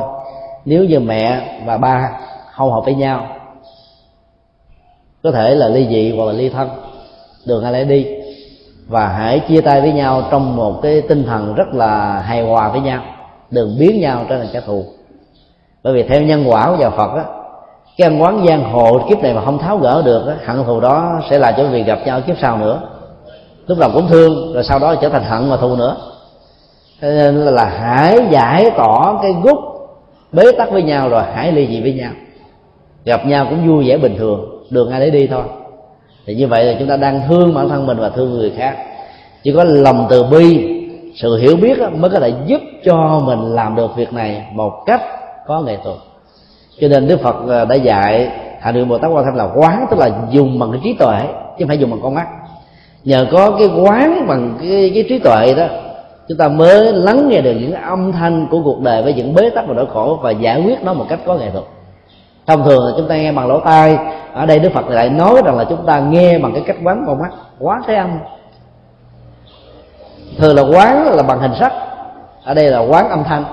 nếu 0.65 0.83
như 0.83 0.99
mẹ 0.99 1.41
và 1.65 1.77
ba 1.77 2.09
không 2.51 2.71
hợp 2.71 2.81
với 2.85 2.95
nhau, 2.95 3.27
có 5.23 5.31
thể 5.31 5.55
là 5.55 5.67
ly 5.67 5.87
dị 5.89 6.15
hoặc 6.17 6.25
là 6.25 6.31
ly 6.31 6.49
thân, 6.49 6.69
đường 7.45 7.63
ai 7.63 7.73
lấy 7.73 7.85
đi. 7.85 8.07
Và 8.87 9.07
hãy 9.07 9.39
chia 9.39 9.61
tay 9.61 9.81
với 9.81 9.91
nhau 9.91 10.23
trong 10.31 10.55
một 10.55 10.79
cái 10.81 11.01
tinh 11.01 11.23
thần 11.23 11.55
rất 11.55 11.73
là 11.73 12.19
hài 12.19 12.41
hòa 12.41 12.69
với 12.69 12.81
nhau, 12.81 13.01
đừng 13.51 13.75
biến 13.79 14.01
nhau 14.01 14.25
trở 14.29 14.37
thành 14.37 14.47
kẻ 14.53 14.61
thù. 14.65 14.83
Bởi 15.83 15.93
vì 15.93 16.03
theo 16.03 16.21
nhân 16.21 16.43
quả 16.47 16.67
của 16.69 16.75
nhà 16.75 16.89
phật 16.89 17.15
á 17.15 17.23
cái 17.97 18.07
ăn 18.07 18.21
quán 18.21 18.45
giang 18.47 18.63
hồ, 18.63 18.99
kiếp 19.09 19.19
này 19.19 19.33
mà 19.33 19.41
không 19.45 19.57
tháo 19.57 19.77
gỡ 19.77 20.01
được 20.05 20.35
hận 20.45 20.63
thù 20.65 20.79
đó 20.79 21.21
sẽ 21.29 21.39
là 21.39 21.51
cho 21.51 21.67
việc 21.67 21.85
gặp 21.85 21.99
nhau 22.05 22.21
kiếp 22.21 22.35
sau 22.41 22.57
nữa. 22.57 22.79
Lúc 23.67 23.77
đầu 23.79 23.89
cũng 23.93 24.07
thương, 24.07 24.53
rồi 24.53 24.63
sau 24.63 24.79
đó 24.79 24.95
trở 24.95 25.09
thành 25.09 25.23
hận 25.23 25.49
và 25.49 25.57
thù 25.57 25.75
nữa. 25.75 25.97
Thế 27.01 27.09
nên 27.09 27.35
là 27.35 27.65
hãy 27.65 28.19
giải 28.31 28.71
tỏa 28.77 29.19
cái 29.21 29.33
gút 29.43 29.57
bế 30.31 30.51
tắc 30.57 30.71
với 30.71 30.83
nhau 30.83 31.09
rồi 31.09 31.23
hãy 31.33 31.51
ly 31.51 31.67
dị 31.67 31.81
với 31.81 31.93
nhau. 31.93 32.11
Gặp 33.05 33.25
nhau 33.25 33.45
cũng 33.49 33.67
vui 33.67 33.87
vẻ 33.87 33.97
bình 33.97 34.15
thường, 34.17 34.65
đường 34.69 34.91
ai 34.91 34.99
để 34.99 35.09
đi 35.09 35.27
thôi. 35.27 35.43
Thì 36.25 36.35
như 36.35 36.47
vậy 36.47 36.63
là 36.63 36.75
chúng 36.79 36.87
ta 36.87 36.97
đang 36.97 37.21
thương 37.27 37.53
bản 37.53 37.69
thân 37.69 37.87
mình 37.87 37.97
và 37.97 38.09
thương 38.09 38.33
người 38.33 38.53
khác. 38.57 38.77
Chỉ 39.43 39.53
có 39.53 39.63
lòng 39.63 40.07
từ 40.09 40.23
bi, 40.23 40.71
sự 41.15 41.37
hiểu 41.37 41.55
biết 41.55 41.77
mới 41.91 42.11
có 42.11 42.19
thể 42.19 42.33
giúp 42.45 42.61
cho 42.85 43.21
mình 43.25 43.55
làm 43.55 43.75
được 43.75 43.95
việc 43.95 44.13
này 44.13 44.45
một 44.51 44.83
cách 44.85 45.01
có 45.47 45.61
nghệ 45.61 45.77
thuật 45.83 45.97
cho 46.81 46.87
nên 46.87 47.07
đức 47.07 47.21
phật 47.21 47.35
ờ, 47.47 47.65
đã 47.65 47.75
dạy 47.75 48.31
hạ 48.59 48.71
nguyện 48.71 48.87
bồ 48.87 48.97
tát 48.97 49.11
quan 49.11 49.25
tham 49.25 49.35
là 49.35 49.47
quán 49.55 49.85
tức 49.91 49.99
là 49.99 50.09
dùng 50.29 50.59
bằng 50.59 50.71
cái 50.71 50.81
trí 50.83 50.93
tuệ 50.93 51.19
chứ 51.57 51.59
không 51.59 51.67
phải 51.67 51.77
dùng 51.77 51.91
bằng 51.91 51.99
con 52.03 52.13
mắt. 52.13 52.27
Nhờ 53.03 53.27
có 53.31 53.51
cái 53.59 53.67
quán 53.67 54.27
bằng 54.27 54.57
cái, 54.61 54.91
cái 54.93 55.05
trí 55.09 55.19
tuệ 55.19 55.53
đó 55.53 55.65
chúng 56.27 56.37
ta 56.37 56.47
mới 56.47 56.93
lắng 56.93 57.29
nghe 57.29 57.41
được 57.41 57.53
những 57.59 57.73
âm 57.73 58.11
thanh 58.11 58.47
của 58.51 58.61
cuộc 58.63 58.81
đời 58.81 59.03
với 59.03 59.13
những 59.13 59.35
bế 59.35 59.49
tắc 59.49 59.67
và 59.67 59.73
nỗi 59.73 59.85
khổ 59.93 60.19
và 60.21 60.31
giải 60.31 60.63
quyết 60.65 60.83
nó 60.83 60.93
một 60.93 61.05
cách 61.09 61.19
có 61.25 61.35
nghệ 61.35 61.51
thuật. 61.51 61.63
Thông 62.47 62.63
thường 62.63 62.85
là 62.85 62.91
chúng 62.97 63.07
ta 63.07 63.17
nghe 63.17 63.31
bằng 63.31 63.47
lỗ 63.47 63.59
tai. 63.59 63.97
Ở 64.33 64.45
đây 64.45 64.59
đức 64.59 64.69
phật 64.73 64.89
lại 64.89 65.09
nói 65.09 65.41
rằng 65.45 65.57
là 65.57 65.65
chúng 65.69 65.85
ta 65.85 65.99
nghe 65.99 66.39
bằng 66.39 66.53
cái 66.53 66.63
cách 66.67 66.75
quán 66.83 67.03
con 67.07 67.19
mắt. 67.19 67.29
Quán 67.59 67.81
thế 67.87 67.95
âm. 67.95 68.19
Thường 70.37 70.55
là 70.55 70.61
quán 70.61 71.15
là 71.15 71.23
bằng 71.23 71.39
hình 71.39 71.53
sắc. 71.59 71.73
Ở 72.43 72.53
đây 72.53 72.69
là 72.69 72.79
quán 72.79 73.09
âm 73.09 73.23
thanh 73.23 73.43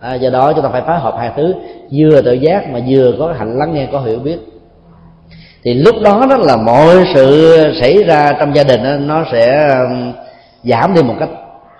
à, 0.00 0.14
do 0.14 0.30
đó 0.30 0.52
chúng 0.52 0.62
ta 0.62 0.68
phải 0.72 0.82
phối 0.82 0.98
hợp 0.98 1.14
hai 1.18 1.30
thứ. 1.36 1.54
Vừa 1.92 2.22
tự 2.22 2.32
giác 2.32 2.70
mà 2.70 2.80
vừa 2.88 3.12
có 3.18 3.34
hạnh 3.38 3.58
lắng 3.58 3.74
nghe 3.74 3.88
có 3.92 4.00
hiểu 4.00 4.18
biết. 4.18 4.38
Thì 5.64 5.74
lúc 5.74 5.94
đó 6.02 6.26
đó 6.30 6.36
là 6.36 6.56
mọi 6.56 7.04
sự 7.14 7.56
xảy 7.80 8.02
ra 8.02 8.32
trong 8.40 8.56
gia 8.56 8.62
đình 8.64 9.06
nó 9.06 9.24
sẽ 9.32 9.74
giảm 10.64 10.94
đi 10.94 11.02
một 11.02 11.14
cách 11.20 11.28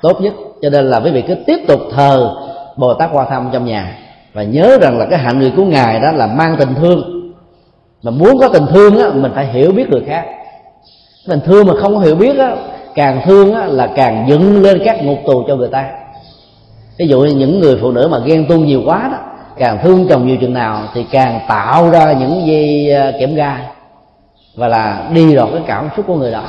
tốt 0.02 0.20
nhất. 0.20 0.32
Cho 0.62 0.70
nên 0.70 0.90
là 0.90 1.00
quý 1.00 1.10
vị 1.10 1.22
cứ 1.28 1.34
tiếp 1.46 1.58
tục 1.68 1.80
thờ 1.96 2.30
bồ 2.76 2.94
tát 2.94 3.10
quan 3.12 3.26
thâm 3.30 3.50
trong 3.52 3.64
nhà. 3.64 3.98
Và 4.32 4.42
nhớ 4.42 4.78
rằng 4.80 4.98
là 4.98 5.06
cái 5.10 5.18
hạnh 5.18 5.38
người 5.38 5.52
của 5.56 5.64
ngài 5.64 6.00
đó 6.00 6.12
là 6.12 6.26
mang 6.26 6.56
tình 6.58 6.74
thương. 6.74 7.32
Mà 8.02 8.10
muốn 8.10 8.38
có 8.40 8.48
tình 8.48 8.66
thương 8.74 8.98
á 8.98 9.10
mình 9.14 9.32
phải 9.34 9.46
hiểu 9.46 9.72
biết 9.72 9.90
người 9.90 10.02
khác. 10.06 10.24
Mình 11.28 11.40
thương 11.44 11.66
mà 11.66 11.74
không 11.80 11.94
có 11.94 12.00
hiểu 12.00 12.14
biết 12.14 12.38
á 12.38 12.56
càng 12.94 13.20
thương 13.26 13.54
á 13.54 13.66
là 13.66 13.88
càng 13.96 14.26
dựng 14.28 14.62
lên 14.62 14.82
các 14.84 15.04
ngục 15.04 15.18
tù 15.26 15.44
cho 15.48 15.56
người 15.56 15.68
ta 15.68 15.90
ví 16.98 17.06
dụ 17.08 17.20
như 17.20 17.34
những 17.34 17.60
người 17.60 17.78
phụ 17.80 17.90
nữ 17.90 18.08
mà 18.10 18.18
ghen 18.18 18.46
tuông 18.48 18.66
nhiều 18.66 18.82
quá 18.84 19.08
đó, 19.12 19.18
càng 19.58 19.78
thương 19.82 20.06
chồng 20.08 20.26
nhiều 20.26 20.36
chừng 20.40 20.54
nào 20.54 20.82
thì 20.94 21.04
càng 21.10 21.40
tạo 21.48 21.90
ra 21.90 22.12
những 22.12 22.46
dây 22.46 22.92
à, 22.94 23.12
kiểm 23.18 23.34
ga 23.34 23.58
và 24.56 24.68
là 24.68 25.10
đi 25.14 25.36
vào 25.36 25.48
cái 25.52 25.62
cảm 25.66 25.88
xúc 25.96 26.06
của 26.08 26.14
người 26.14 26.32
đó. 26.32 26.42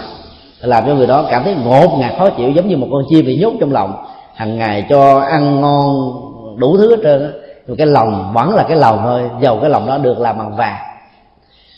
Làm 0.62 0.84
cho 0.88 0.96
người 0.96 1.08
đó 1.08 1.26
cảm 1.30 1.44
thấy 1.44 1.56
ngột 1.66 1.98
ngạt, 2.00 2.14
khó 2.18 2.30
chịu, 2.30 2.52
giống 2.52 2.68
như 2.68 2.78
một 2.78 2.88
con 2.92 3.04
chim 3.10 3.26
bị 3.26 3.38
nhốt 3.38 3.54
trong 3.60 3.72
lòng. 3.72 3.94
Hàng 4.36 4.58
ngày 4.58 4.86
cho 4.90 5.20
ăn 5.20 5.62
ngon 5.62 6.12
đủ 6.58 6.78
thứ 6.78 6.96
hết 6.96 7.02
trơn 7.04 7.24
á, 7.24 7.30
nhưng 7.68 7.78
cái 7.78 7.88
lòng 7.88 8.32
vẫn 8.34 8.56
là 8.56 8.64
cái 8.64 8.78
lòng 8.78 9.00
thôi, 9.04 9.22
dầu 9.42 9.58
cái 9.62 9.70
lòng 9.70 9.88
đó 9.88 9.98
được 9.98 10.20
làm 10.20 10.38
bằng 10.38 10.56
vàng. 10.56 10.78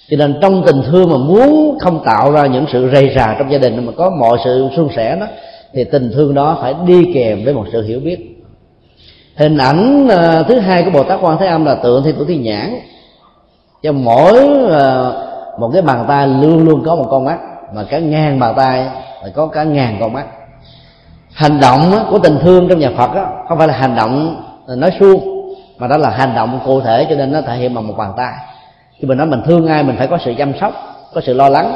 Cho 0.09 0.17
nên 0.17 0.39
trong 0.41 0.63
tình 0.65 0.81
thương 0.91 1.09
mà 1.09 1.17
muốn 1.17 1.77
không 1.79 2.03
tạo 2.05 2.31
ra 2.31 2.45
những 2.45 2.65
sự 2.71 2.89
rầy 2.93 3.13
rà 3.15 3.35
trong 3.39 3.51
gia 3.51 3.57
đình 3.57 3.85
mà 3.85 3.91
có 3.97 4.09
mọi 4.09 4.37
sự 4.43 4.69
suôn 4.75 4.89
sẻ 4.95 5.17
đó, 5.19 5.25
thì 5.73 5.83
tình 5.83 6.11
thương 6.13 6.33
đó 6.33 6.57
phải 6.61 6.73
đi 6.85 7.11
kèm 7.13 7.45
với 7.45 7.53
một 7.53 7.65
sự 7.71 7.81
hiểu 7.87 7.99
biết 7.99 8.38
hình 9.39 9.57
ảnh 9.57 10.07
ờ, 10.07 10.43
thứ 10.43 10.59
hai 10.59 10.83
của 10.83 10.91
bồ 10.91 11.03
tát 11.03 11.19
quan 11.21 11.37
thế 11.39 11.47
âm 11.47 11.65
là 11.65 11.75
tượng 11.75 12.03
thiên 12.03 12.15
thủ 12.15 12.25
thiên 12.25 12.43
nhãn. 12.43 12.79
Cho 13.83 13.91
mỗi 13.91 14.37
ờ, 14.69 15.13
một 15.59 15.69
cái 15.73 15.81
bàn 15.81 16.05
tay 16.07 16.27
luôn 16.27 16.65
luôn 16.65 16.83
có 16.85 16.95
một 16.95 17.05
con 17.09 17.25
mắt, 17.25 17.37
mà 17.75 17.83
cả 17.83 17.99
ngàn 17.99 18.39
bàn 18.39 18.53
tay 18.57 18.77
là 19.23 19.29
có 19.35 19.47
cả 19.47 19.63
ngàn 19.63 19.97
con 19.99 20.13
mắt. 20.13 20.25
Hành 21.33 21.59
động 21.59 21.93
của 22.11 22.19
tình 22.19 22.37
thương 22.41 22.69
trong 22.69 22.79
nhà 22.79 22.91
phật 22.97 23.09
không 23.49 23.57
phải 23.57 23.67
là 23.67 23.73
hành 23.73 23.95
động 23.95 24.43
ờ, 24.67 24.75
nói 24.75 24.91
suông, 24.99 25.43
mà 25.77 25.87
đó 25.87 25.97
là 25.97 26.09
hành 26.09 26.35
động 26.35 26.59
cụ 26.65 26.81
thể 26.81 27.07
cho 27.09 27.15
nên 27.15 27.31
nó 27.31 27.41
thể 27.41 27.55
hiện 27.55 27.73
bằng 27.73 27.87
một 27.87 27.93
bàn 27.97 28.13
tay. 28.17 28.33
Khi 28.99 29.07
mình 29.07 29.17
nói 29.17 29.27
mình 29.27 29.41
thương 29.45 29.67
ai, 29.67 29.83
mình 29.83 29.95
phải 29.97 30.07
có 30.07 30.17
sự 30.25 30.33
chăm 30.37 30.53
sóc, 30.61 30.73
có 31.13 31.21
sự 31.21 31.33
lo 31.33 31.49
lắng. 31.49 31.75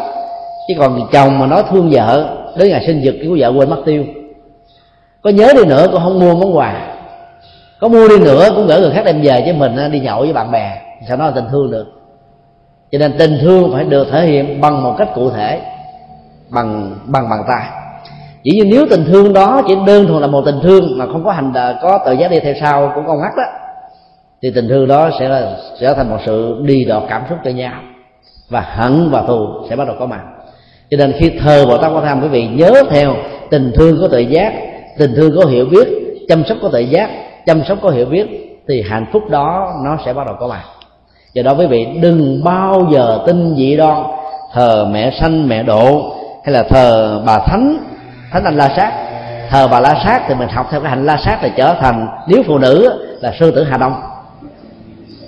Chứ 0.68 0.74
còn 0.80 1.08
chồng 1.12 1.40
mà 1.40 1.46
nói 1.46 1.64
thương 1.70 1.90
vợ, 1.92 2.38
đến 2.58 2.70
ngày 2.70 2.84
sinh 2.88 3.02
nhật 3.04 3.16
của 3.28 3.36
vợ 3.40 3.54
quên 3.58 3.70
mất 3.70 3.82
tiêu. 3.86 4.06
Có 5.22 5.30
nhớ 5.30 5.54
đi 5.56 5.66
nữa 5.66 5.88
cũng 5.92 6.02
không 6.04 6.20
mua 6.20 6.36
món 6.36 6.58
quà 6.58 6.93
có 7.84 7.90
mua 7.90 8.08
đi 8.08 8.20
nữa 8.20 8.50
cũng 8.56 8.68
gửi 8.68 8.82
người 8.82 8.92
khác 8.92 9.06
đem 9.06 9.22
về 9.22 9.44
chứ 9.46 9.54
mình, 9.54 9.92
đi 9.92 10.00
nhậu 10.00 10.20
với 10.20 10.34
bạn 10.34 10.52
bè, 10.52 10.82
sao 11.08 11.18
nói 11.18 11.28
là 11.28 11.36
tình 11.36 11.46
thương 11.52 11.72
được. 11.72 11.86
Cho 12.92 12.98
nên 13.00 13.18
tình 13.18 13.38
thương 13.42 13.72
phải 13.74 13.84
được 13.84 14.08
thể 14.12 14.26
hiện 14.26 14.62
bằng 14.62 14.84
một 14.84 14.96
cách 14.98 15.08
cụ 15.16 15.30
thể, 15.30 15.62
bằng 16.50 16.98
bằng 17.06 17.30
bàn 17.30 17.44
tay. 17.48 17.68
Chỉ 18.44 18.52
như 18.52 18.64
nếu 18.66 18.86
tình 18.90 19.06
thương 19.06 19.34
đó 19.34 19.62
chỉ 19.68 19.76
đơn 19.88 20.08
thuần 20.08 20.22
là 20.22 20.28
một 20.28 20.42
tình 20.46 20.60
thương 20.64 20.98
mà 20.98 21.06
không 21.06 21.24
có 21.24 21.32
hành 21.32 21.54
có 21.82 22.00
tự 22.06 22.14
giác 22.14 22.32
đi 22.32 22.40
theo 22.40 22.54
sau 22.62 22.92
của 22.96 23.02
con 23.08 23.22
mắt 23.22 23.32
đó, 23.38 23.44
thì 24.42 24.52
tình 24.56 24.68
thương 24.68 24.88
đó 24.88 25.10
sẽ 25.20 25.30
là, 25.30 25.58
sẽ 25.80 25.94
thành 25.94 26.10
một 26.10 26.20
sự 26.26 26.62
đi 26.66 26.86
đọt 26.86 27.04
cảm 27.10 27.24
xúc 27.30 27.38
cho 27.44 27.52
nhau. 27.52 27.74
Và 28.50 28.62
hận 28.62 29.10
và 29.12 29.22
thù 29.22 29.48
sẽ 29.70 29.76
bắt 29.76 29.88
đầu 29.88 29.96
có 30.00 30.06
mặt. 30.06 30.22
Cho 30.90 30.98
nên 30.98 31.14
khi 31.20 31.32
thờ 31.40 31.66
bồ 31.66 31.78
tát 31.78 31.92
quan 31.92 32.06
tham 32.06 32.22
quý 32.22 32.28
vị 32.28 32.48
nhớ 32.48 32.72
theo, 32.90 33.16
tình 33.50 33.72
thương 33.76 33.98
có 34.02 34.08
tự 34.08 34.20
giác, 34.20 34.54
tình 34.98 35.14
thương 35.16 35.36
có 35.36 35.46
hiểu 35.46 35.66
biết, 35.66 35.88
chăm 36.28 36.44
sóc 36.46 36.58
có 36.62 36.70
tự 36.74 36.80
giác 36.80 37.10
chăm 37.46 37.64
sóc 37.68 37.78
có 37.82 37.90
hiểu 37.90 38.06
biết 38.06 38.26
thì 38.68 38.84
hạnh 38.90 39.06
phúc 39.12 39.30
đó 39.30 39.74
nó 39.84 39.98
sẽ 40.06 40.14
bắt 40.14 40.28
đầu 40.28 40.36
có 40.40 40.48
mặt 40.48 40.64
do 41.34 41.44
đó 41.44 41.54
quý 41.58 41.66
vị 41.66 41.88
đừng 42.02 42.44
bao 42.44 42.88
giờ 42.92 43.24
tin 43.28 43.56
dị 43.56 43.78
đoan, 43.78 44.04
thờ 44.54 44.88
mẹ 44.92 45.12
sanh, 45.20 45.48
mẹ 45.48 45.64
độ, 45.64 46.16
hay 46.44 46.54
là 46.54 46.64
thờ 46.64 47.22
bà 47.26 47.40
thánh 47.40 47.78
thánh 48.32 48.44
anh 48.44 48.58
la 48.58 48.70
sát. 48.76 48.92
Thờ 49.50 49.68
bà 49.68 49.80
la 49.80 50.02
sát 50.04 50.22
thì 50.28 50.36
mình 50.36 50.48
học 50.50 50.68
theo 50.72 50.82
cái 50.82 50.90
hành 50.90 51.06
la 51.06 51.18
sát 51.18 51.44
là 51.44 51.50
trở 51.58 51.76
thành 51.82 52.08
nếu 52.28 52.44
phụ 52.48 52.58
nữ, 52.58 53.04
là 53.22 53.34
sư 53.40 53.52
tử 53.52 53.64
hà 53.64 53.78
đông. 53.78 53.94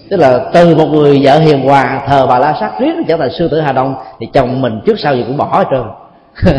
Tức 0.09 0.17
là 0.17 0.39
từ 0.53 0.75
một 0.75 0.85
người 0.85 1.19
vợ 1.23 1.39
hiền 1.39 1.61
hòa, 1.61 2.01
thờ 2.07 2.27
bà 2.27 2.39
la 2.39 2.53
sát 2.59 2.79
riết 2.79 2.93
trở 3.07 3.17
thành 3.17 3.29
sư 3.37 3.47
tử 3.47 3.61
hà 3.61 3.71
đông, 3.71 3.95
thì 4.19 4.27
chồng 4.33 4.61
mình 4.61 4.81
trước 4.85 4.99
sau 4.99 5.15
gì 5.15 5.23
cũng 5.27 5.37
bỏ 5.37 5.57
hết 5.57 5.65
trơn. 5.71 5.83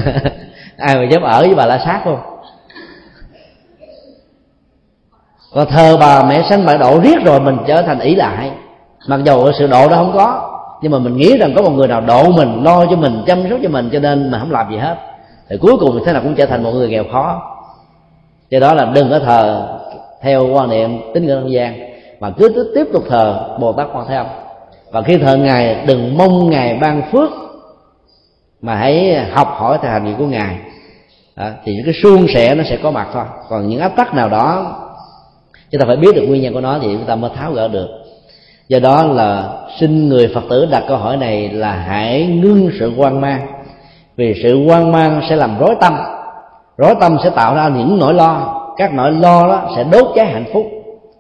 Ai 0.79 0.97
mà 0.97 1.05
dám 1.11 1.23
ở 1.23 1.41
với 1.41 1.55
bà 1.55 1.67
la 1.67 1.79
sát 1.79 2.01
không? 2.05 2.36
Còn 5.55 5.67
thờ 5.67 5.97
bà 6.01 6.23
mẹ 6.23 6.43
sanh 6.51 6.67
bà 6.67 6.77
độ 6.77 7.01
riết 7.01 7.25
rồi 7.25 7.41
mình 7.41 7.57
trở 7.67 7.83
thành 7.83 8.01
ý 8.01 8.15
lại. 8.15 8.51
Mặc 9.09 9.21
dù 9.25 9.53
sự 9.53 9.67
độ 9.67 9.89
đó 9.89 9.97
không 9.97 10.13
có 10.15 10.53
nhưng 10.83 10.93
mà 10.93 10.99
mình 10.99 11.17
nghĩ 11.17 11.37
rằng 11.39 11.53
có 11.57 11.63
một 11.63 11.71
người 11.71 11.89
nào 11.89 12.01
độ 12.01 12.31
mình 12.31 12.65
lo 12.65 12.87
cho 12.87 12.97
mình 12.97 13.23
chăm 13.27 13.49
sóc 13.51 13.59
cho 13.63 13.69
mình 13.69 13.91
cho 13.93 13.99
nên 13.99 14.31
mà 14.31 14.39
không 14.39 14.51
làm 14.51 14.71
gì 14.71 14.77
hết. 14.77 14.97
Thì 15.49 15.57
cuối 15.57 15.77
cùng 15.81 16.01
thế 16.07 16.13
nào 16.13 16.23
cũng 16.23 16.35
trở 16.35 16.47
thành 16.47 16.63
một 16.63 16.71
người 16.71 16.89
nghèo 16.89 17.05
khó. 17.13 17.43
Do 18.51 18.61
đó 18.61 18.75
là 18.75 18.85
đừng 18.85 19.11
có 19.11 19.19
thờ 19.19 19.69
theo 20.23 20.47
quan 20.55 20.71
niệm 20.71 21.01
tín 21.15 21.27
ngưỡng 21.27 21.43
không 21.43 21.53
gian 21.53 21.79
mà 22.21 22.31
cứ 22.39 22.73
tiếp 22.75 22.87
tục 22.93 23.05
thờ 23.09 23.57
bồ 23.61 23.73
tát 23.73 23.87
quan 23.95 24.07
thế 24.09 24.17
âm. 24.17 24.27
Và 24.91 25.03
khi 25.03 25.19
thờ 25.19 25.37
ngài 25.37 25.85
đừng 25.87 26.19
mong 26.19 26.51
ngài 26.51 26.79
ban 26.81 27.03
phước 27.13 27.31
mà 28.63 28.75
hãy 28.75 29.25
học 29.33 29.49
hỏi 29.57 29.79
theo 29.83 29.93
hành 29.93 30.05
vi 30.05 30.15
của 30.19 30.27
ngài. 30.27 30.57
À, 31.35 31.53
thì 31.65 31.75
những 31.75 31.85
cái 31.85 31.95
suôn 32.03 32.27
sẻ 32.35 32.55
nó 32.55 32.65
sẽ 32.71 32.77
có 32.83 32.91
mặt 32.91 33.09
thôi. 33.13 33.25
Còn 33.49 33.69
những 33.69 33.81
áp 33.81 33.97
tắc 33.97 34.15
nào 34.15 34.29
đó 34.29 34.77
chúng 35.77 35.81
ta 35.81 35.87
phải 35.87 35.97
biết 35.97 36.15
được 36.15 36.23
nguyên 36.29 36.43
nhân 36.43 36.55
của 36.55 36.61
nó 36.61 36.79
thì 36.83 36.89
chúng 36.93 37.05
ta 37.07 37.15
mới 37.15 37.31
tháo 37.37 37.53
gỡ 37.53 37.69
được. 37.69 37.89
Do 38.69 38.79
đó 38.79 39.03
là 39.05 39.49
xin 39.81 40.09
người 40.09 40.31
phật 40.35 40.41
tử 40.51 40.67
đặt 40.71 40.85
câu 40.89 40.97
hỏi 40.97 41.17
này 41.17 41.49
là 41.49 41.73
hãy 41.73 42.27
ngưng 42.27 42.71
sự 42.81 42.93
quan 42.97 43.21
mang. 43.21 43.47
Vì 44.17 44.35
sự 44.43 44.65
quan 44.69 44.93
mang 44.93 45.21
sẽ 45.29 45.37
làm 45.37 45.59
rối 45.59 45.75
tâm. 45.81 45.95
Rối 46.79 46.95
tâm 47.01 47.17
sẽ 47.25 47.31
tạo 47.31 47.55
ra 47.55 47.69
những 47.69 47.99
nỗi 47.99 48.15
lo. 48.15 48.63
Các 48.77 48.95
nỗi 48.95 49.13
lo 49.13 49.49
đó 49.49 49.73
sẽ 49.77 49.85
đốt 49.85 50.07
cháy 50.15 50.27
hạnh 50.27 50.45
phúc. 50.53 50.67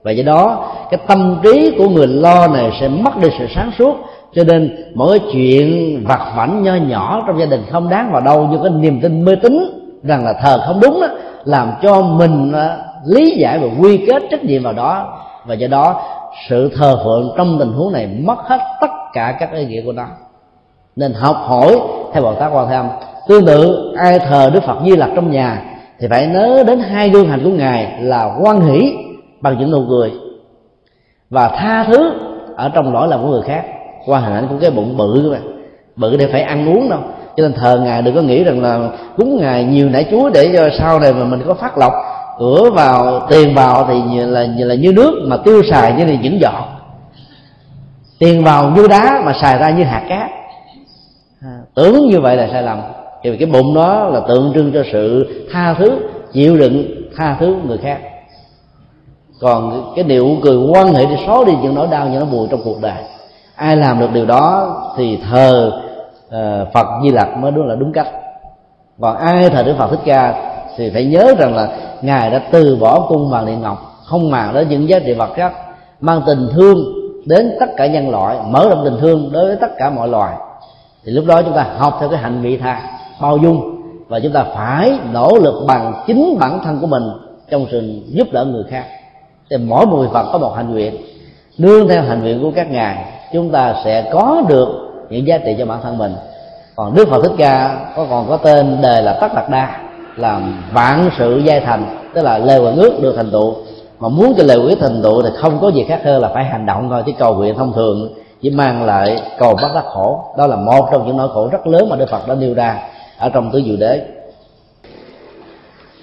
Và 0.03 0.11
do 0.11 0.23
đó, 0.25 0.73
cái 0.91 1.01
tâm 1.07 1.41
trí 1.43 1.75
của 1.79 1.89
người 1.89 2.07
lo 2.07 2.47
này 2.47 2.71
sẽ 2.81 2.89
mất 2.89 3.17
đi 3.23 3.29
sự 3.39 3.47
sáng 3.55 3.71
suốt. 3.79 3.97
Cho 4.35 4.45
nên 4.45 4.77
mỗi 4.95 5.21
chuyện 5.33 6.05
vặt 6.09 6.21
vảnh 6.37 6.63
nho 6.63 6.75
nhỏ 6.75 7.25
trong 7.27 7.41
gia 7.41 7.47
đình 7.47 7.63
không 7.71 7.89
đáng 7.89 8.13
vào 8.13 8.21
đâu 8.21 8.47
như 8.47 8.59
cái 8.63 8.71
niềm 8.71 9.01
tin 9.01 9.25
mê 9.25 9.33
tín 9.43 9.59
rằng 10.03 10.25
là 10.25 10.33
thờ 10.33 10.63
không 10.67 10.81
đúng 10.81 11.01
đó 11.01 11.09
làm 11.47 11.73
cho 11.83 12.03
mình 12.03 12.53
à, 12.53 12.77
lý 13.05 13.37
giải 13.39 13.59
và 13.59 13.69
quy 13.81 14.07
kết 14.07 14.23
trách 14.31 14.45
nhiệm 14.45 14.63
vào 14.63 14.73
đó. 14.73 15.19
Và 15.45 15.55
do 15.55 15.69
đó, 15.69 16.03
sự 16.49 16.71
thờ 16.77 17.01
phượng 17.05 17.35
trong 17.37 17.59
tình 17.59 17.73
huống 17.73 17.93
này 17.93 18.07
mất 18.07 18.39
hết 18.39 18.59
tất 18.81 18.91
cả 19.13 19.37
các 19.41 19.53
ý 19.53 19.67
nghĩa 19.67 19.83
của 19.85 19.93
nó. 19.93 20.07
Nên 20.97 21.13
học 21.13 21.37
hỏi 21.37 21.77
theo 22.13 22.23
bồ 22.23 22.35
tát 22.35 22.53
quan 22.53 22.69
thế 22.69 22.75
âm 22.75 22.89
tương 23.29 23.47
tự 23.47 23.93
ai 23.97 24.19
thờ 24.19 24.51
đức 24.55 24.63
phật 24.63 24.77
di 24.85 24.97
lặc 24.97 25.11
trong 25.15 25.31
nhà, 25.31 25.63
thì 25.99 26.07
phải 26.11 26.27
nhớ 26.27 26.65
đến 26.67 26.81
hai 26.81 27.11
gương 27.11 27.29
hành 27.29 27.45
của 27.45 27.51
ngài 27.51 28.03
là 28.03 28.37
quan 28.41 28.61
hỷ 28.61 28.93
bằng 29.41 29.59
những 29.59 29.71
nụ 29.71 29.85
cười 29.89 30.13
và 31.31 31.49
tha 31.49 31.85
thứ 31.85 32.13
ở 32.57 32.69
trong 32.75 32.93
lỗi 32.93 33.09
lầm 33.09 33.23
của 33.23 33.29
người 33.29 33.43
khác. 33.43 33.65
Qua 34.07 34.21
hình 34.21 34.35
ảnh 34.35 34.47
của 34.49 34.57
cái 34.61 34.71
bụng 34.71 34.97
bự 34.97 35.21
các 35.25 35.39
bạn 35.39 35.57
bự 35.97 36.17
để 36.17 36.27
phải 36.33 36.43
ăn 36.43 36.77
uống 36.77 36.89
đâu 36.89 37.01
cho 37.37 37.43
nên 37.43 37.53
thờ 37.53 37.81
ngài 37.85 38.03
đừng 38.03 38.15
có 38.15 38.21
nghĩ 38.21 38.45
rằng 38.45 38.63
là 38.63 38.89
cúng 39.17 39.39
ngài 39.41 39.65
nhiều 39.65 39.89
nải 39.89 40.07
chuối 40.11 40.31
để 40.35 40.51
cho 40.57 40.69
sau 40.79 41.01
này 41.01 41.13
mà 41.13 41.25
mình 41.25 41.43
có 41.47 41.55
phát 41.55 41.79
lộc. 41.79 41.93
Cửa 42.39 42.71
vào 42.71 43.27
tiền 43.31 43.55
vào 43.55 43.87
thì 43.89 44.01
như 44.11 44.27
là 44.27 44.45
như 44.45 44.65
là 44.65 44.75
như 44.75 44.93
nước 44.93 45.15
mà 45.27 45.37
tiêu 45.37 45.63
xài 45.71 45.93
như 45.93 46.05
là 46.05 46.15
những 46.23 46.41
giọt. 46.41 46.65
Tiền 48.19 48.45
vào 48.45 48.71
như 48.71 48.89
đá 48.89 49.23
mà 49.25 49.33
xài 49.41 49.59
ra 49.59 49.71
như 49.71 49.85
hạt 49.85 50.03
cát. 50.09 50.31
À, 51.43 51.59
tưởng 51.75 52.09
như 52.09 52.21
vậy 52.21 52.37
là 52.37 52.49
sai 52.53 52.63
lầm. 52.63 52.81
Thì 53.23 53.37
cái 53.37 53.47
bụng 53.47 53.75
đó 53.75 54.05
là 54.05 54.21
tượng 54.29 54.53
trưng 54.55 54.73
cho 54.73 54.83
sự 54.93 55.27
tha 55.53 55.75
thứ 55.79 55.99
chịu 56.33 56.57
đựng 56.57 56.87
tha 57.17 57.37
thứ 57.41 57.57
người 57.67 57.79
khác. 57.79 57.99
Còn 59.41 59.93
cái 59.97 60.05
điệu 60.05 60.37
cười 60.43 60.57
quan 60.57 60.95
hệ 60.95 61.07
để 61.07 61.17
xóa 61.27 61.45
đi 61.47 61.53
những 61.63 61.75
nỗi 61.75 61.87
đau 61.91 62.09
những 62.09 62.21
nỗi 62.21 62.29
buồn 62.33 62.49
trong 62.51 62.61
cuộc 62.65 62.81
đời. 62.83 63.03
Ai 63.55 63.77
làm 63.77 64.01
được 64.01 64.13
điều 64.13 64.27
đó 64.27 64.77
thì 64.97 65.19
thờ 65.31 65.73
Ờ, 66.31 66.67
phật 66.75 66.87
di 67.03 67.11
lặc 67.11 67.37
mới 67.37 67.51
đúng 67.51 67.67
là 67.67 67.75
đúng 67.75 67.93
cách. 67.93 68.07
Còn 69.01 69.17
ai 69.17 69.51
thờ 69.51 69.63
đức 69.63 69.75
phật 69.79 69.91
thích 69.91 70.01
ca 70.05 70.35
thì 70.77 70.91
phải 70.91 71.05
nhớ 71.05 71.35
rằng 71.39 71.55
là 71.55 71.69
ngài 72.03 72.31
đã 72.31 72.39
từ 72.51 72.77
bỏ 72.81 73.01
cung 73.09 73.31
vàng 73.31 73.47
điện 73.47 73.61
ngọc, 73.61 73.79
không 74.05 74.31
màng 74.31 74.55
đến 74.55 74.69
những 74.69 74.89
giá 74.89 74.99
trị 74.99 75.13
vật 75.13 75.31
chất, 75.37 75.53
mang 76.01 76.23
tình 76.27 76.49
thương 76.53 76.77
đến 77.27 77.57
tất 77.61 77.67
cả 77.77 77.87
nhân 77.87 78.11
loại, 78.11 78.37
mở 78.47 78.69
rộng 78.69 78.83
tình 78.85 78.97
thương 79.01 79.33
đối 79.33 79.47
với 79.47 79.57
tất 79.57 79.71
cả 79.79 79.91
mọi 79.91 80.09
loài. 80.09 80.37
Thì 81.05 81.13
lúc 81.13 81.25
đó 81.27 81.43
chúng 81.43 81.55
ta 81.55 81.67
học 81.77 81.97
theo 82.01 82.09
cái 82.09 82.19
hành 82.19 82.43
vị 82.43 82.57
tha, 82.57 82.83
bao 83.21 83.37
dung, 83.37 83.83
và 84.09 84.21
chúng 84.21 84.33
ta 84.33 84.45
phải 84.55 84.93
nỗ 85.13 85.39
lực 85.43 85.65
bằng 85.67 86.05
chính 86.07 86.37
bản 86.41 86.61
thân 86.65 86.79
của 86.81 86.87
mình 86.87 87.03
trong 87.51 87.67
sự 87.71 88.01
giúp 88.07 88.29
đỡ 88.33 88.45
người 88.45 88.65
khác. 88.71 88.85
Thì 89.51 89.57
mỗi 89.57 89.87
một 89.87 89.97
vị 89.97 90.09
phật 90.13 90.33
có 90.33 90.39
một 90.39 90.53
hành 90.57 90.73
nguyện. 90.73 90.97
Nương 91.59 91.89
theo 91.89 92.03
hành 92.03 92.23
nguyện 92.23 92.43
của 92.43 92.51
các 92.55 92.71
ngài, 92.71 93.05
chúng 93.33 93.51
ta 93.51 93.75
sẽ 93.85 94.11
có 94.13 94.43
được 94.49 94.86
những 95.11 95.27
giá 95.27 95.39
trị 95.39 95.55
cho 95.59 95.67
bản 95.67 95.79
thân 95.83 95.99
mình. 95.99 96.15
Còn 96.77 96.95
đức 96.95 97.09
phật 97.09 97.23
thích 97.23 97.35
ca 97.39 97.79
có 97.97 98.07
còn 98.11 98.29
có 98.29 98.37
tên 98.37 98.79
đề 98.83 99.03
là 99.03 99.19
tất 99.21 99.35
đạt 99.35 99.51
đa, 99.51 99.79
làm 100.17 100.65
vạn 100.73 101.11
sự 101.19 101.43
giai 101.45 101.61
thành, 101.61 101.99
tức 102.15 102.23
là 102.23 102.39
lời 102.39 102.61
nguyện 102.61 102.77
ước 102.77 103.03
được 103.03 103.15
thành 103.17 103.31
tựu. 103.31 103.55
Mà 103.99 104.09
muốn 104.09 104.35
cho 104.37 104.45
lời 104.45 104.59
nguyện 104.59 104.79
thành 104.81 105.03
tựu 105.03 105.23
thì 105.23 105.29
không 105.37 105.59
có 105.61 105.69
gì 105.69 105.85
khác 105.89 106.01
hơn 106.05 106.23
là 106.23 106.29
phải 106.35 106.45
hành 106.45 106.67
động 106.67 106.89
thôi, 106.91 107.03
chứ 107.07 107.13
cầu 107.19 107.35
nguyện 107.35 107.55
thông 107.55 107.73
thường 107.73 108.15
chỉ 108.43 108.51
mang 108.51 108.85
lại 108.85 109.19
cầu 109.39 109.55
bắt 109.63 109.71
đắc 109.75 109.85
khổ. 109.85 110.21
Đó 110.39 110.47
là 110.47 110.57
một 110.57 110.89
trong 110.93 111.07
những 111.07 111.17
nỗi 111.17 111.29
khổ 111.35 111.49
rất 111.53 111.67
lớn 111.67 111.89
mà 111.89 111.97
đức 111.97 112.09
phật 112.11 112.29
đã 112.29 112.35
nêu 112.35 112.55
ra 112.55 112.81
ở 113.19 113.29
trong 113.29 113.51
tứ 113.53 113.63
diệu 113.67 113.77
đế. 113.77 114.01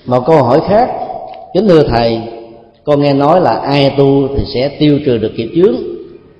Một 0.05 0.25
câu 0.25 0.43
hỏi 0.43 0.61
khác, 0.67 0.89
kính 1.53 1.67
thưa 1.67 1.83
thầy, 1.83 2.21
con 2.83 3.01
nghe 3.01 3.13
nói 3.13 3.41
là 3.41 3.51
ai 3.51 3.95
tu 3.97 4.27
thì 4.37 4.43
sẽ 4.53 4.69
tiêu 4.79 4.99
trừ 5.05 5.17
được 5.17 5.31
kiếp 5.37 5.47
chướng 5.55 5.75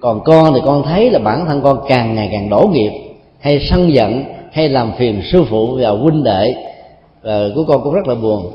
còn 0.04 0.24
con 0.24 0.54
thì 0.54 0.60
con 0.66 0.84
thấy 0.84 1.12
là 1.12 1.20
bản 1.20 1.46
thân 1.46 1.62
con 1.62 1.80
càng 1.88 2.16
ngày 2.16 2.30
càng 2.32 2.50
đổ 2.50 2.70
nghiệp 2.72 2.92
hay 3.40 3.68
sân 3.70 3.94
giận 3.94 4.24
hay 4.52 4.70
làm 4.70 4.92
phiền 4.98 5.22
sư 5.32 5.44
phụ 5.50 5.78
và 5.82 5.90
huynh 5.90 6.24
đệ. 6.24 6.56
Và 7.22 7.40
của 7.56 7.64
con 7.68 7.84
cũng 7.84 7.94
rất 7.94 8.08
là 8.08 8.16
buồn. 8.16 8.52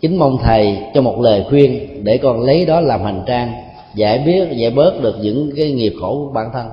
Chính 0.00 0.16
mong 0.16 0.38
thầy 0.42 0.78
cho 0.94 1.00
một 1.00 1.20
lời 1.20 1.44
khuyên 1.48 1.88
để 2.04 2.18
con 2.18 2.40
lấy 2.40 2.66
đó 2.66 2.80
làm 2.80 3.02
hành 3.02 3.22
trang 3.26 3.52
giải 3.94 4.18
biết 4.18 4.48
giải 4.56 4.70
bớt 4.70 5.02
được 5.02 5.16
những 5.20 5.50
cái 5.56 5.72
nghiệp 5.72 5.92
khổ 6.00 6.24
của 6.26 6.32
bản 6.32 6.50
thân. 6.52 6.66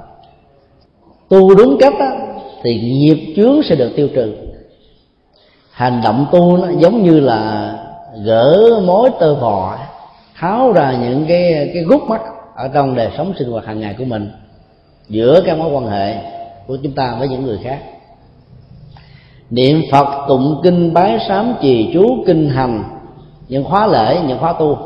Tu 1.30 1.56
đúng 1.56 1.78
cách 1.80 1.94
đó, 2.00 2.12
thì 2.64 2.80
nghiệp 2.80 3.34
chướng 3.36 3.64
sẽ 3.64 3.76
được 3.76 3.92
tiêu 3.96 4.08
trừ. 4.16 4.36
Hành 5.72 6.02
động 6.04 6.26
tu 6.32 6.58
nó 6.58 6.68
giống 6.80 7.04
như 7.04 7.20
là 7.20 7.72
gỡ 8.24 8.80
mối 8.86 9.10
tơ 9.20 9.36
vò 9.36 9.78
tháo 10.36 10.72
ra 10.72 10.98
những 11.02 11.26
cái 11.28 11.70
cái 11.74 11.84
gút 11.84 12.02
mắt 12.02 12.22
ở 12.56 12.68
trong 12.68 12.96
đời 12.96 13.10
sống 13.18 13.34
sinh 13.40 13.52
hoạt 13.52 13.66
hàng 13.66 13.80
ngày 13.80 13.96
của 13.98 14.06
mình, 14.06 14.32
giữa 15.10 15.42
các 15.46 15.58
mối 15.58 15.72
quan 15.72 15.88
hệ 15.88 16.16
của 16.68 16.78
chúng 16.84 16.92
ta 16.92 17.16
với 17.20 17.28
những 17.28 17.46
người 17.46 17.60
khác. 17.64 17.80
Niệm 19.50 19.82
phật 19.92 20.26
tụng 20.28 20.60
kinh 20.64 20.94
bái 20.94 21.20
sám 21.28 21.56
trì 21.62 21.90
chú 21.94 22.24
kinh 22.28 22.50
hành, 22.50 22.84
những 23.48 23.64
khóa 23.64 23.88
lễ, 23.88 24.20
những 24.28 24.40
khóa 24.40 24.54
tu, 24.54 24.78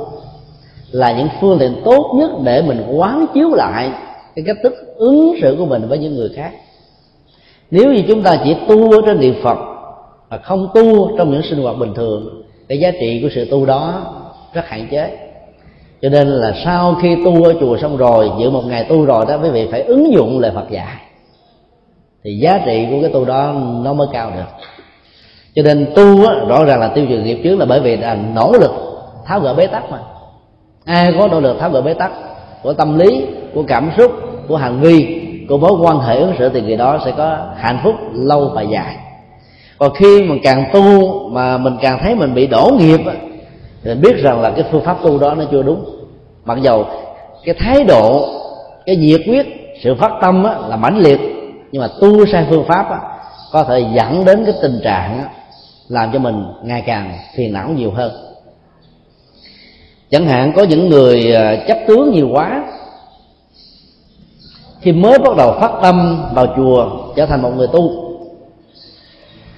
là 0.91 1.17
những 1.17 1.27
phương 1.41 1.59
tiện 1.59 1.81
tốt 1.85 2.15
nhất 2.19 2.31
để 2.43 2.61
mình 2.61 2.83
quán 2.91 3.25
chiếu 3.33 3.49
lại 3.49 3.91
cái 4.35 4.45
cách 4.47 4.57
thức 4.63 4.73
ứng 4.95 5.35
xử 5.41 5.55
của 5.59 5.65
mình 5.65 5.87
với 5.87 5.97
những 5.97 6.15
người 6.15 6.29
khác. 6.35 6.51
Nếu 7.71 7.93
như 7.93 8.03
chúng 8.07 8.23
ta 8.23 8.37
chỉ 8.43 8.55
tu 8.67 8.91
ở 8.91 9.01
trên 9.05 9.19
niệm 9.19 9.35
phật 9.43 9.57
mà 10.29 10.37
không 10.37 10.67
tu 10.73 11.17
trong 11.17 11.31
những 11.31 11.41
sinh 11.49 11.63
hoạt 11.63 11.77
bình 11.77 11.93
thường 11.93 12.43
cái 12.67 12.79
giá 12.79 12.91
trị 12.91 13.19
của 13.21 13.29
sự 13.35 13.47
tu 13.51 13.65
đó 13.65 14.13
rất 14.53 14.65
hạn 14.65 14.87
chế 14.91 15.28
cho 16.01 16.09
nên 16.09 16.27
là 16.27 16.53
sau 16.65 16.95
khi 17.01 17.15
tu 17.25 17.43
ở 17.43 17.53
chùa 17.59 17.77
xong 17.77 17.97
rồi 17.97 18.31
giữ 18.39 18.49
một 18.49 18.63
ngày 18.65 18.83
tu 18.83 19.05
rồi 19.05 19.25
đó 19.27 19.37
quý 19.43 19.49
vị 19.49 19.67
phải 19.71 19.81
ứng 19.81 20.13
dụng 20.13 20.39
lời 20.39 20.51
Phật 20.55 20.69
dạy. 20.69 20.95
Thì 22.23 22.37
giá 22.37 22.59
trị 22.65 22.87
của 22.89 23.01
cái 23.01 23.09
tu 23.13 23.25
đó 23.25 23.53
nó 23.83 23.93
mới 23.93 24.07
cao 24.13 24.31
được. 24.35 24.65
Cho 25.55 25.61
nên 25.61 25.87
tu 25.95 26.25
á, 26.27 26.35
rõ 26.47 26.63
ràng 26.63 26.79
là 26.79 26.87
tiêu 26.87 27.05
trừ 27.09 27.17
nghiệp 27.17 27.39
trước 27.43 27.55
là 27.55 27.65
bởi 27.65 27.79
vì 27.79 27.97
là 27.97 28.17
nỗ 28.35 28.51
lực 28.51 28.71
tháo 29.25 29.39
gỡ 29.39 29.53
bế 29.53 29.67
tắc 29.67 29.91
mà. 29.91 29.99
Ai 30.85 31.13
có 31.19 31.27
nỗ 31.27 31.39
lực 31.39 31.59
tháo 31.59 31.69
gỡ 31.69 31.81
bế 31.81 31.93
tắc 31.93 32.11
của 32.63 32.73
tâm 32.73 32.99
lý 32.99 33.25
của 33.53 33.63
cảm 33.67 33.91
xúc 33.97 34.11
của 34.47 34.57
hành 34.57 34.79
vi 34.79 35.21
của 35.49 35.57
mối 35.57 35.71
quan 35.81 35.99
hệ 35.99 36.19
ứng 36.19 36.33
xử 36.39 36.49
thì 36.49 36.61
người 36.61 36.77
đó 36.77 36.99
sẽ 37.05 37.11
có 37.17 37.37
hạnh 37.57 37.79
phúc 37.83 37.95
lâu 38.13 38.51
và 38.55 38.61
dài. 38.61 38.95
Còn 39.77 39.93
khi 39.93 40.23
mà 40.23 40.35
càng 40.43 40.69
tu 40.73 41.11
mà 41.29 41.57
mình 41.57 41.77
càng 41.81 41.99
thấy 42.03 42.15
mình 42.15 42.33
bị 42.33 42.47
đổ 42.47 42.71
nghiệp 42.79 42.99
thì 43.83 43.95
biết 43.95 44.15
rằng 44.23 44.41
là 44.41 44.51
cái 44.51 44.65
phương 44.71 44.83
pháp 44.83 44.97
tu 45.03 45.19
đó 45.19 45.35
nó 45.35 45.43
chưa 45.51 45.63
đúng. 45.63 45.85
Mặc 46.45 46.57
dầu 46.61 46.85
cái 47.43 47.55
thái 47.59 47.83
độ 47.83 48.29
cái 48.85 48.95
nhiệt 48.95 49.21
quyết 49.27 49.45
sự 49.83 49.95
phát 49.95 50.11
tâm 50.21 50.43
á, 50.43 50.57
là 50.67 50.75
mãnh 50.75 50.97
liệt 50.97 51.19
nhưng 51.71 51.81
mà 51.81 51.87
tu 52.01 52.25
sai 52.25 52.45
phương 52.49 52.65
pháp 52.67 52.89
á, 52.89 52.99
có 53.51 53.63
thể 53.63 53.85
dẫn 53.95 54.25
đến 54.25 54.45
cái 54.45 54.53
tình 54.61 54.79
trạng 54.83 55.19
á, 55.19 55.29
làm 55.87 56.09
cho 56.13 56.19
mình 56.19 56.43
ngày 56.63 56.83
càng 56.85 57.17
phiền 57.35 57.53
não 57.53 57.69
nhiều 57.69 57.91
hơn. 57.91 58.11
Chẳng 60.11 60.25
hạn 60.25 60.53
có 60.55 60.63
những 60.63 60.89
người 60.89 61.33
à, 61.33 61.55
chấp 61.67 61.77
tướng 61.87 62.11
nhiều 62.11 62.29
quá 62.31 62.63
khi 64.81 64.91
mới 64.91 65.19
bắt 65.19 65.37
đầu 65.37 65.53
phát 65.59 65.71
tâm 65.81 66.23
vào 66.33 66.47
chùa 66.57 66.89
trở 67.15 67.25
thành 67.25 67.41
một 67.41 67.51
người 67.55 67.67
tu 67.67 68.09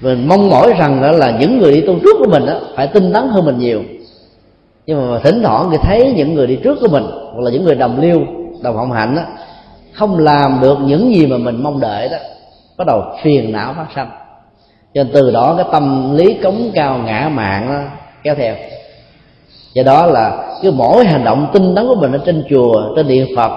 mình 0.02 0.28
mong 0.28 0.50
mỏi 0.50 0.74
rằng 0.80 1.02
đó 1.02 1.12
là 1.12 1.38
những 1.40 1.60
người 1.60 1.74
đi 1.74 1.82
tu 1.82 2.00
trước 2.00 2.16
của 2.20 2.28
mình 2.30 2.46
đó, 2.46 2.60
phải 2.76 2.88
tinh 2.88 3.14
tấn 3.14 3.28
hơn 3.28 3.46
mình 3.46 3.60
nhiều 3.60 3.84
nhưng 4.86 5.12
mà 5.12 5.20
thỉnh 5.24 5.44
thoảng 5.44 5.70
thì 5.72 5.78
thấy 5.82 6.14
những 6.18 6.34
người 6.34 6.48
đi 6.48 6.56
trước 6.64 6.78
của 6.82 6.88
mình 6.88 7.04
hoặc 7.34 7.42
là 7.42 7.52
những 7.52 7.64
người 7.64 7.76
đồng 7.76 8.00
liêu 8.00 8.20
đồng 8.64 8.76
hồng 8.76 8.92
hạnh 8.92 9.16
đó, 9.16 9.22
không 9.94 10.18
làm 10.18 10.60
được 10.62 10.78
những 10.86 11.16
gì 11.16 11.28
mà 11.28 11.38
mình 11.38 11.64
mong 11.64 11.80
đợi 11.80 12.10
đó 12.10 12.18
bắt 12.78 12.88
đầu 12.88 13.04
phiền 13.24 13.52
não 13.52 13.74
phát 13.78 13.88
sinh 13.96 14.08
cho 14.94 15.04
nên 15.04 15.14
từ 15.14 15.32
đó 15.32 15.54
cái 15.58 15.66
tâm 15.72 16.16
lý 16.16 16.34
cống 16.34 16.72
cao 16.74 16.98
ngã 16.98 17.30
mạng 17.34 17.68
đó, 17.70 17.80
kéo 18.24 18.36
theo. 18.36 18.56
Do 19.74 19.84
đó 19.84 20.06
là 20.06 20.58
cứ 20.62 20.72
mỗi 20.72 21.06
hành 21.06 21.24
động 21.24 21.48
tinh 21.54 21.76
tấn 21.76 21.88
của 21.88 21.96
mình 21.96 22.12
ở 22.12 22.20
trên 22.26 22.44
chùa 22.50 22.96
trên 22.96 23.08
điện 23.08 23.28
phật 23.36 23.52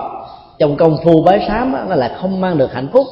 trong 0.59 0.77
công 0.77 0.97
phu 1.05 1.23
bái 1.23 1.41
sám 1.49 1.73
đó, 1.73 1.79
nó 1.89 1.95
là 1.95 2.17
không 2.21 2.41
mang 2.41 2.59
được 2.59 2.73
hạnh 2.73 2.89
phúc. 2.93 3.07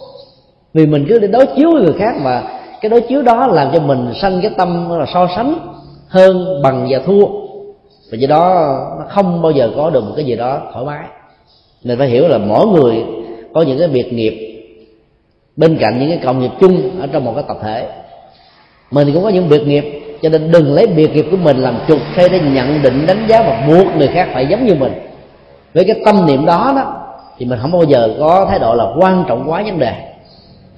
Vì 0.74 0.86
mình 0.86 1.06
cứ 1.08 1.18
đi 1.18 1.28
đối 1.28 1.46
chiếu 1.46 1.72
với 1.72 1.82
người 1.82 1.94
khác 1.98 2.14
và 2.22 2.42
cái 2.80 2.90
đối 2.90 3.00
chiếu 3.00 3.22
đó 3.22 3.46
làm 3.46 3.68
cho 3.72 3.80
mình 3.80 4.12
sanh 4.22 4.40
cái 4.42 4.50
tâm 4.58 4.90
là 4.98 5.06
so 5.14 5.28
sánh 5.36 5.54
hơn 6.08 6.62
bằng 6.62 6.86
và 6.90 6.98
thua 7.06 7.26
và 8.12 8.18
do 8.18 8.26
đó, 8.26 8.76
nó 8.98 9.04
không 9.08 9.42
bao 9.42 9.52
giờ 9.52 9.70
có 9.76 9.90
được 9.90 10.04
một 10.04 10.12
cái 10.16 10.24
gì 10.24 10.36
đó 10.36 10.60
thoải 10.72 10.84
mái. 10.84 11.04
Nên 11.84 11.98
phải 11.98 12.08
hiểu 12.08 12.28
là 12.28 12.38
mỗi 12.38 12.66
người 12.66 13.04
có 13.54 13.62
những 13.62 13.78
cái 13.78 13.88
biệt 13.88 14.12
nghiệp 14.12 14.64
bên 15.56 15.78
cạnh 15.80 15.98
những 15.98 16.08
cái 16.08 16.18
cộng 16.24 16.40
nghiệp 16.40 16.50
chung 16.60 17.00
ở 17.00 17.06
trong 17.12 17.24
một 17.24 17.32
cái 17.34 17.44
tập 17.48 17.56
thể. 17.62 17.88
Mình 18.90 19.12
cũng 19.14 19.22
có 19.22 19.28
những 19.28 19.48
biệt 19.48 19.66
nghiệp, 19.66 20.02
cho 20.22 20.28
nên 20.28 20.52
đừng 20.52 20.74
lấy 20.74 20.86
biệt 20.86 21.14
nghiệp 21.14 21.26
của 21.30 21.36
mình 21.36 21.56
làm 21.56 21.78
trục 21.88 21.98
hay 22.14 22.28
để 22.28 22.40
nhận 22.40 22.82
định, 22.82 23.06
đánh 23.06 23.26
giá 23.28 23.42
và 23.42 23.64
buộc 23.68 23.96
người 23.96 24.08
khác 24.08 24.28
phải 24.34 24.46
giống 24.46 24.66
như 24.66 24.74
mình. 24.74 24.92
Với 25.74 25.84
cái 25.84 26.00
tâm 26.04 26.26
niệm 26.26 26.46
đó 26.46 26.72
đó, 26.76 26.94
thì 27.38 27.46
mình 27.46 27.58
không 27.62 27.72
bao 27.72 27.84
giờ 27.84 28.16
có 28.18 28.46
thái 28.50 28.58
độ 28.58 28.74
là 28.74 28.84
quan 29.00 29.24
trọng 29.28 29.50
quá 29.50 29.62
vấn 29.62 29.78
đề. 29.78 29.94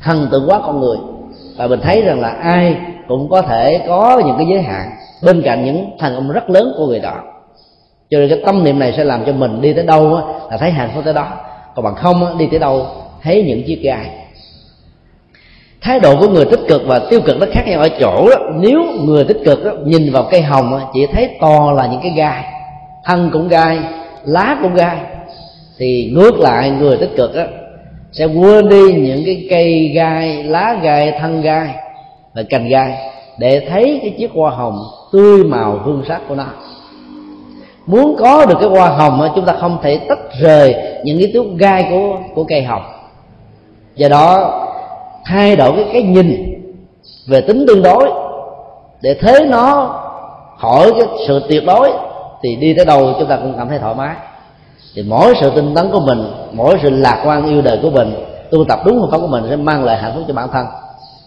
Thần 0.02 0.28
tượng 0.31 0.44
quá 0.48 0.61
con 0.66 0.81
người. 0.81 0.97
Và 1.56 1.66
mình 1.66 1.81
thấy 1.81 2.02
rằng 2.02 2.20
là 2.20 2.28
ai 2.28 2.77
cũng 3.09 3.28
có 3.31 3.43
thể 3.43 3.81
có 3.89 4.23
những 4.27 4.36
cái 4.36 4.47
giới 4.51 4.62
hạn 4.62 4.90
bên 5.24 5.42
cạnh 5.42 5.64
những 5.64 5.90
thành 5.98 6.14
công 6.14 6.30
rất 6.30 6.51
lớn 6.51 6.74
của 6.76 6.86
người 6.86 7.01
đó. 7.01 7.14
Cho 8.10 8.18
nên 8.18 8.28
cái 8.28 8.38
tâm 8.46 8.64
niệm 8.64 8.78
này 8.78 8.92
sẽ 8.96 9.05
làm 9.05 9.24
cho 9.26 9.32
mình 9.32 9.60
đi 9.60 9.72
tới 9.72 9.84
đâu 9.84 10.20
là 10.51 10.56
thấy 10.56 10.70
hạnh 10.70 10.90
phúc 10.94 11.05
tới 11.05 11.14
đó. 11.14 11.28
Còn 11.74 11.84
bằng 11.84 11.94
không 11.94 12.38
đi 12.38 12.46
tới 12.51 12.59
đâu 12.60 12.86
thấy 13.22 13.44
những 13.46 13.62
chiếc 13.66 13.80
gai 13.82 14.10
thái 15.84 16.01
độ 16.01 16.16
của 16.20 16.28
người 16.28 16.44
tích 16.44 16.60
cực 16.68 16.82
và 16.86 16.98
tiêu 17.10 17.20
cực 17.20 17.40
nó 17.40 17.46
khác 17.52 17.62
nhau 17.66 17.80
ở 17.80 17.88
chỗ 18.01 18.28
đó. 18.30 18.36
Nếu 18.55 18.84
người 19.05 19.24
tích 19.24 19.38
cực 19.44 19.64
đó, 19.64 19.72
nhìn 19.84 20.12
vào 20.12 20.28
cây 20.30 20.42
hồng 20.42 20.80
chỉ 20.94 21.06
thấy 21.06 21.28
to 21.40 21.72
là 21.72 21.86
những 21.86 22.01
cái 22.02 22.12
gai. 22.16 22.44
Thân 23.05 23.30
cũng 23.32 23.48
gai 23.48 23.78
lá 24.24 24.59
cũng 24.62 24.74
gai. 24.74 24.96
Thì 25.78 26.12
ngược 26.14 26.38
lại 26.38 26.70
người 26.70 26.96
tích 26.96 27.10
cực 27.16 27.34
đó, 27.34 27.42
sẽ 28.12 28.24
quên 28.24 28.68
đi 28.68 28.92
những 28.92 29.22
cái 29.26 29.46
cây 29.51 29.88
gai 29.94 30.44
lá 30.44 30.76
gai 30.82 31.12
thân 31.20 31.42
gai 31.42 31.68
và 32.34 32.42
cành 32.51 32.68
gai 32.68 33.14
để 33.39 33.66
thấy 33.70 33.98
cái 34.02 34.15
chiếc 34.19 34.31
hoa 34.35 34.51
hồng 34.51 34.78
tươi 35.12 35.44
màu 35.44 35.78
hương 35.85 36.02
sắc 36.09 36.20
của 36.28 36.35
nó. 36.35 36.44
Muốn 37.86 38.16
có 38.19 38.47
được 38.47 38.56
cái 38.61 38.69
hoa 38.69 38.89
hồng 38.89 39.28
chúng 39.35 39.44
ta 39.44 39.52
không 39.61 39.78
thể 39.82 40.01
tách 40.09 40.19
rời 40.40 40.74
những 41.05 41.19
cái 41.19 41.31
tước 41.35 41.44
gai 41.59 41.86
của 41.90 42.19
của 42.35 42.44
cây 42.44 42.62
hồng. 42.62 42.82
Do 43.97 44.09
đó, 44.09 44.61
thay 45.24 45.56
đổi 45.56 45.73
cái 45.77 45.90
cái 45.93 46.02
nhìn 46.02 46.55
về 47.28 47.40
tính 47.40 47.65
tương 47.69 47.82
đối, 47.82 48.11
để 49.02 49.15
thế 49.15 49.47
nó 49.51 49.97
khỏi 50.59 50.93
cái 50.93 51.09
sự 51.28 51.43
tuyệt 51.48 51.62
đối, 51.66 51.90
thì 52.43 52.56
đi 52.56 52.74
tới 52.74 52.85
đâu 52.85 53.12
chúng 53.19 53.28
ta 53.28 53.36
cũng 53.36 53.55
cảm 53.59 53.69
thấy 53.69 53.78
thoải 53.78 53.94
mái. 53.94 54.16
Thì 54.94 55.02
mỗi 55.02 55.35
sự 55.40 55.51
tinh 55.55 55.74
tấn 55.74 55.90
của 55.93 56.01
mình, 56.01 56.32
mỗi 56.52 56.78
sự 56.82 56.90
lạc 56.90 57.23
quan 57.27 57.47
yêu 57.47 57.62
đời 57.62 57.78
của 57.82 57.90
mình, 57.90 58.15
tu 58.51 58.65
tập 58.65 58.78
đúng 58.85 59.01
phương 59.01 59.11
pháp 59.11 59.19
của 59.19 59.27
mình 59.27 59.44
sẽ 59.51 59.56
mang 59.56 59.85
lại 59.85 59.98
hạnh 59.98 60.12
phúc 60.15 60.24
cho 60.28 60.35
bản 60.35 60.48
thân 60.52 60.66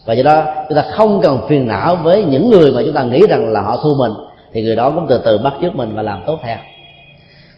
và 0.07 0.13
do 0.13 0.23
đó 0.23 0.43
chúng 0.69 0.75
ta 0.75 0.85
không 0.91 1.21
cần 1.23 1.39
phiền 1.49 1.67
não 1.67 1.95
với 1.95 2.23
những 2.23 2.49
người 2.49 2.71
mà 2.71 2.81
chúng 2.85 2.93
ta 2.93 3.03
nghĩ 3.03 3.21
rằng 3.29 3.53
là 3.53 3.61
họ 3.61 3.77
thua 3.83 3.95
mình. 3.95 4.11
Thì 4.53 4.61
người 4.61 4.75
đó 4.75 4.91
cũng 4.91 5.05
từ 5.09 5.21
từ 5.25 5.37
bắt 5.37 5.53
chước 5.61 5.75
mình 5.75 5.95
và 5.95 6.01
làm 6.01 6.23
tốt 6.25 6.39
theo. 6.43 6.57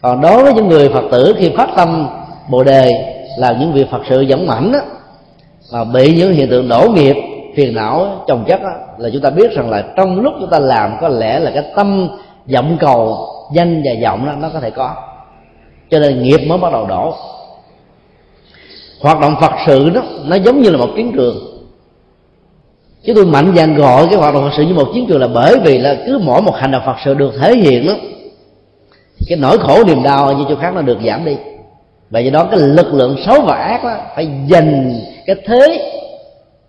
Còn 0.02 0.20
đối 0.20 0.42
với 0.42 0.54
những 0.54 0.68
người 0.68 0.88
phật 0.88 1.04
tử 1.10 1.34
khi 1.38 1.50
phát 1.56 1.68
tâm 1.76 2.08
bồ 2.48 2.64
đề 2.64 2.90
làm 3.38 3.60
những 3.60 3.72
việc 3.72 3.90
phật 3.90 4.00
sự 4.08 4.20
dẫn 4.20 4.46
mảnh 4.46 4.72
đó 4.72 4.78
mà 5.72 5.84
bị 5.84 6.14
những 6.16 6.32
hiện 6.32 6.50
tượng 6.50 6.68
đổ 6.68 6.88
nghiệp 6.94 7.16
phiền 7.56 7.74
não 7.74 8.24
chồng 8.26 8.44
chất 8.48 8.62
đó, 8.62 8.70
là 8.98 9.10
chúng 9.12 9.22
ta 9.22 9.30
biết 9.30 9.52
rằng 9.52 9.70
là 9.70 9.84
trong 9.96 10.20
lúc 10.20 10.34
chúng 10.40 10.50
ta 10.50 10.58
làm 10.58 10.96
có 11.00 11.08
lẽ 11.08 11.40
là 11.40 11.50
cái 11.54 11.64
tâm 11.76 12.08
vọng 12.54 12.76
cầu 12.80 13.26
danh 13.54 13.82
và 13.84 13.90
vọng 14.02 14.26
đó 14.26 14.32
nó 14.40 14.48
có 14.52 14.60
thể 14.60 14.70
có. 14.70 14.94
Cho 15.90 15.98
nên 15.98 16.22
nghiệp 16.22 16.40
mới 16.46 16.58
bắt 16.58 16.72
đầu 16.72 16.86
đổ. 16.86 17.14
Hoạt 19.02 19.20
động 19.20 19.34
phật 19.40 19.52
sự 19.66 19.90
đó 19.90 20.00
nó 20.24 20.36
giống 20.36 20.62
như 20.62 20.70
là 20.70 20.78
một 20.78 20.88
chiến 20.96 21.12
trường 21.12 21.36
chứ 23.06 23.12
tôi 23.16 23.26
mạnh 23.26 23.52
dạn 23.56 23.74
gọi 23.74 24.06
cái 24.06 24.16
hoạt 24.16 24.34
động 24.34 24.42
phật 24.42 24.54
sự 24.56 24.62
như 24.62 24.74
một 24.74 24.88
chiến 24.94 25.06
trường 25.08 25.20
là 25.20 25.28
bởi 25.34 25.56
vì 25.64 25.78
là 25.78 25.96
cứ 26.06 26.18
mỗi 26.18 26.42
một 26.42 26.54
hành 26.56 26.70
động 26.70 26.82
phật 26.86 26.96
sự 27.04 27.14
được 27.14 27.32
thể 27.40 27.56
hiện 27.56 27.86
đó 27.86 27.94
cái 29.28 29.38
nỗi 29.38 29.58
khổ 29.58 29.84
niềm 29.84 30.02
đau 30.02 30.32
như 30.32 30.44
chỗ 30.48 30.56
khác 30.56 30.74
nó 30.74 30.82
được 30.82 30.98
giảm 31.06 31.24
đi. 31.24 31.36
Và 32.10 32.20
do 32.20 32.30
đó 32.30 32.48
cái 32.50 32.60
lực 32.60 32.94
lượng 32.94 33.16
xấu 33.26 33.40
và 33.40 33.54
ác 33.54 33.84
đó 33.84 33.96
phải 34.16 34.28
dành 34.46 35.00
cái 35.26 35.36
thế 35.46 35.92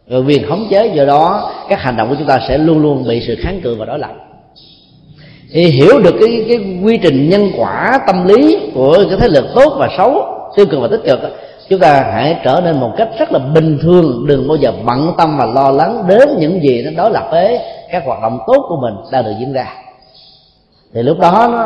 rồi 0.08 0.24
quyền 0.24 0.50
khống 0.50 0.68
chế, 0.70 0.88
do 0.88 1.06
đó 1.06 1.52
các 1.70 1.80
hành 1.80 1.98
động 1.98 2.10
của 2.10 2.16
chúng 2.20 2.28
ta 2.28 2.40
sẽ 2.48 2.58
luôn 2.58 2.82
luôn 2.82 3.08
bị 3.08 3.22
sự 3.28 3.36
kháng 3.40 3.62
cự 3.64 3.76
và 3.76 3.86
đối 3.86 4.00
lập. 4.00 4.12
Thì 5.52 5.66
hiểu 5.66 6.00
được 6.00 6.16
cái 6.20 6.46
cái 6.48 6.60
quy 6.84 6.98
trình 6.98 7.30
nhân 7.30 7.52
quả 7.58 8.00
tâm 8.08 8.28
lý 8.28 8.58
của 8.74 8.98
cái 9.10 9.20
thế 9.20 9.28
lực 9.28 9.46
tốt 9.56 9.76
và 9.80 9.90
xấu, 9.98 10.26
tiêu 10.56 10.66
cực 10.66 10.80
và 10.82 10.88
tích 10.88 11.02
cực 11.06 11.20
chúng 11.72 11.80
ta 11.80 12.12
hãy 12.14 12.40
trở 12.44 12.62
nên 12.64 12.80
một 12.80 12.92
cách 12.98 13.10
rất 13.20 13.32
là 13.32 13.40
bình 13.40 13.80
thường, 13.82 14.26
đừng 14.28 14.48
bao 14.48 14.58
giờ 14.58 14.72
bận 14.86 15.14
tâm 15.18 15.38
và 15.38 15.46
lo 15.46 15.72
lắng 15.72 16.04
đến 16.08 16.30
những 16.40 16.64
gì 16.64 16.84
nó 16.84 16.92
đối 17.04 17.12
lập 17.12 17.28
với 17.32 17.60
các 17.92 18.04
hoạt 18.06 18.22
động 18.22 18.40
tốt 18.48 18.66
của 18.70 18.78
mình 18.82 18.94
đang 19.12 19.24
được 19.24 19.34
diễn 19.40 19.54
ra. 19.54 19.68
Thì 20.94 21.04
lúc 21.04 21.20
đó 21.20 21.50
nó 21.52 21.66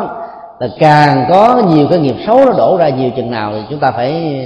là 0.60 0.68
càng 0.78 1.26
có 1.28 1.62
nhiều 1.68 1.86
cái 1.90 1.98
nghiệp 1.98 2.14
xấu 2.26 2.44
nó 2.44 2.52
đổ 2.52 2.76
ra 2.76 2.88
nhiều 2.88 3.10
chừng 3.16 3.30
nào 3.30 3.52
thì 3.52 3.60
chúng 3.70 3.78
ta 3.78 3.90
phải 3.90 4.40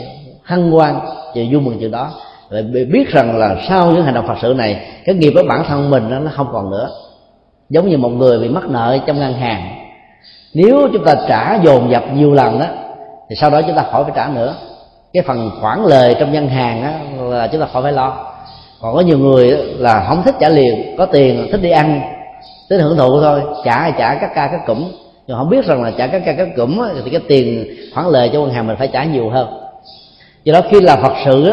hân 0.45 0.71
hoan 0.71 0.95
và 1.35 1.43
vui 1.53 1.61
mừng 1.61 1.79
chừng 1.81 1.91
đó. 1.91 2.11
Và 2.51 2.59
biết 2.93 3.09
rằng 3.09 3.39
là 3.39 3.57
sau 3.69 3.91
những 3.91 4.05
hành 4.05 4.15
động 4.15 4.27
phật 4.27 4.37
sự 4.43 4.55
này, 4.57 4.87
cái 5.05 5.15
nghiệp 5.15 5.31
với 5.35 5.45
bản 5.45 5.65
thân 5.69 5.91
mình 5.91 6.25
nó 6.25 6.31
không 6.35 6.49
còn 6.53 6.71
nữa. 6.71 6.91
Giống 7.71 7.89
như 7.89 7.99
một 7.99 8.09
người 8.09 8.39
bị 8.39 8.49
mắc 8.49 8.65
nợ 8.69 8.99
trong 9.07 9.21
ngân 9.21 9.33
hàng. 9.33 9.63
Nếu 10.55 10.89
chúng 10.93 11.05
ta 11.05 11.15
trả 11.29 11.59
dồn 11.63 11.91
dập 11.91 12.05
nhiều 12.15 12.33
lần 12.33 12.59
đó 12.59 12.67
thì 13.31 13.37
sau 13.37 13.51
đó 13.51 13.61
chúng 13.67 13.77
ta 13.77 13.83
khỏi 13.83 14.05
phải 14.05 14.13
trả 14.17 14.29
nữa 14.29 14.55
cái 15.13 15.23
phần 15.27 15.51
khoản 15.61 15.83
lời 15.85 16.17
trong 16.21 16.33
ngân 16.33 16.49
hàng 16.49 16.83
á, 16.83 17.01
là 17.19 17.47
chúng 17.47 17.61
ta 17.61 17.67
khỏi 17.73 17.83
phải 17.83 17.93
lo. 17.93 18.27
Còn 18.81 18.95
có 18.95 19.01
nhiều 19.01 19.19
người 19.19 19.51
là 19.79 20.05
không 20.09 20.23
thích 20.23 20.35
trả 20.41 20.49
liền 20.49 20.97
có 20.99 21.07
tiền 21.07 21.49
thích 21.53 21.63
đi 21.63 21.71
ăn 21.71 22.01
thích 22.71 22.79
hưởng 22.79 22.97
thụ 22.97 23.21
thôi 23.21 23.43
trả 23.65 23.91
trả 23.91 24.15
các 24.15 24.31
ca 24.35 24.47
các 24.47 24.61
cụm. 24.67 24.85
Nhưng 25.27 25.37
không 25.37 25.49
biết 25.49 25.65
rằng 25.67 25.83
là 25.83 25.91
trả 25.99 26.07
các 26.07 26.23
ca 26.27 26.33
các 26.33 26.49
cụm 26.57 26.81
thì 27.05 27.11
cái 27.11 27.21
tiền 27.29 27.67
khoản 27.95 28.07
lời 28.07 28.31
cho 28.33 28.41
ngân 28.41 28.51
hàng 28.51 28.67
mình 28.67 28.77
phải 28.77 28.89
trả 28.89 29.05
nhiều 29.05 29.31
hơn. 29.31 29.49
Do 30.45 30.53
đó 30.53 30.61
khi 30.71 30.81
là 30.81 30.97
phật 30.97 31.13
sự 31.25 31.51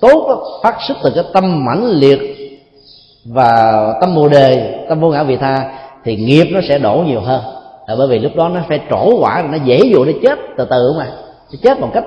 tốt 0.00 0.38
phát 0.62 0.76
xuất 0.88 0.96
từ 1.04 1.12
cái 1.14 1.24
tâm 1.32 1.64
mãnh 1.64 1.90
liệt 1.90 2.20
và 3.24 3.72
tâm 4.00 4.14
bồ 4.14 4.28
đề 4.28 4.74
tâm 4.88 5.00
vô 5.00 5.08
ngã 5.08 5.22
vị 5.22 5.36
tha 5.36 5.72
thì 6.04 6.16
nghiệp 6.16 6.44
nó 6.52 6.60
sẽ 6.68 6.78
đổ 6.78 6.94
nhiều 7.06 7.20
hơn. 7.20 7.40
Là 7.86 7.94
bởi 7.98 8.08
vì 8.08 8.18
lúc 8.18 8.32
đó 8.36 8.48
nó 8.48 8.60
phải 8.68 8.80
trổ 8.90 9.20
quả 9.20 9.44
nó 9.50 9.58
dễ 9.64 9.78
dụ 9.92 10.04
nó 10.04 10.12
chết 10.22 10.38
từ 10.56 10.66
từ 10.70 10.94
mà 10.98 11.06
chết 11.62 11.80
một 11.80 11.90
cách 11.94 12.04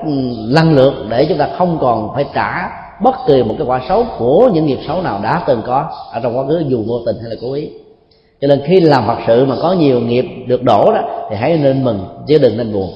lần 0.48 0.76
lượt 0.76 0.94
để 1.10 1.26
chúng 1.30 1.38
ta 1.38 1.49
không 1.57 1.78
còn 1.82 2.10
phải 2.15 2.26
trả 2.34 2.69
bất 3.02 3.15
kỳ 3.28 3.44
một 3.44 3.56
cái 3.57 3.68
quả 3.68 3.82
xấu 3.90 4.06
của 4.18 4.49
những 4.53 4.65
nghiệp 4.65 4.80
xấu 4.88 5.02
nào 5.02 5.19
đã 5.24 5.44
từng 5.48 5.61
có 5.68 5.90
ở 6.11 6.19
trong 6.24 6.38
quá 6.38 6.44
khứ, 6.48 6.64
dù 6.68 6.84
vô 6.88 6.99
tình 7.06 7.15
hay 7.22 7.30
là 7.30 7.36
cố 7.41 7.53
ý. 7.53 7.69
Cho 8.41 8.48
nên 8.48 8.61
khi 8.65 8.80
làm 8.80 9.07
phật 9.07 9.18
sự 9.28 9.45
mà 9.45 9.56
có 9.61 9.74
nhiều 9.74 9.99
nghiệp 9.99 10.26
được 10.48 10.64
đổ 10.64 10.91
đó, 10.94 11.02
thì 11.30 11.36
hãy 11.36 11.57
nên 11.57 11.84
mừng, 11.84 12.06
chứ 12.28 12.38
đừng 12.38 12.57
nên 12.57 12.74
buồn. 12.74 12.94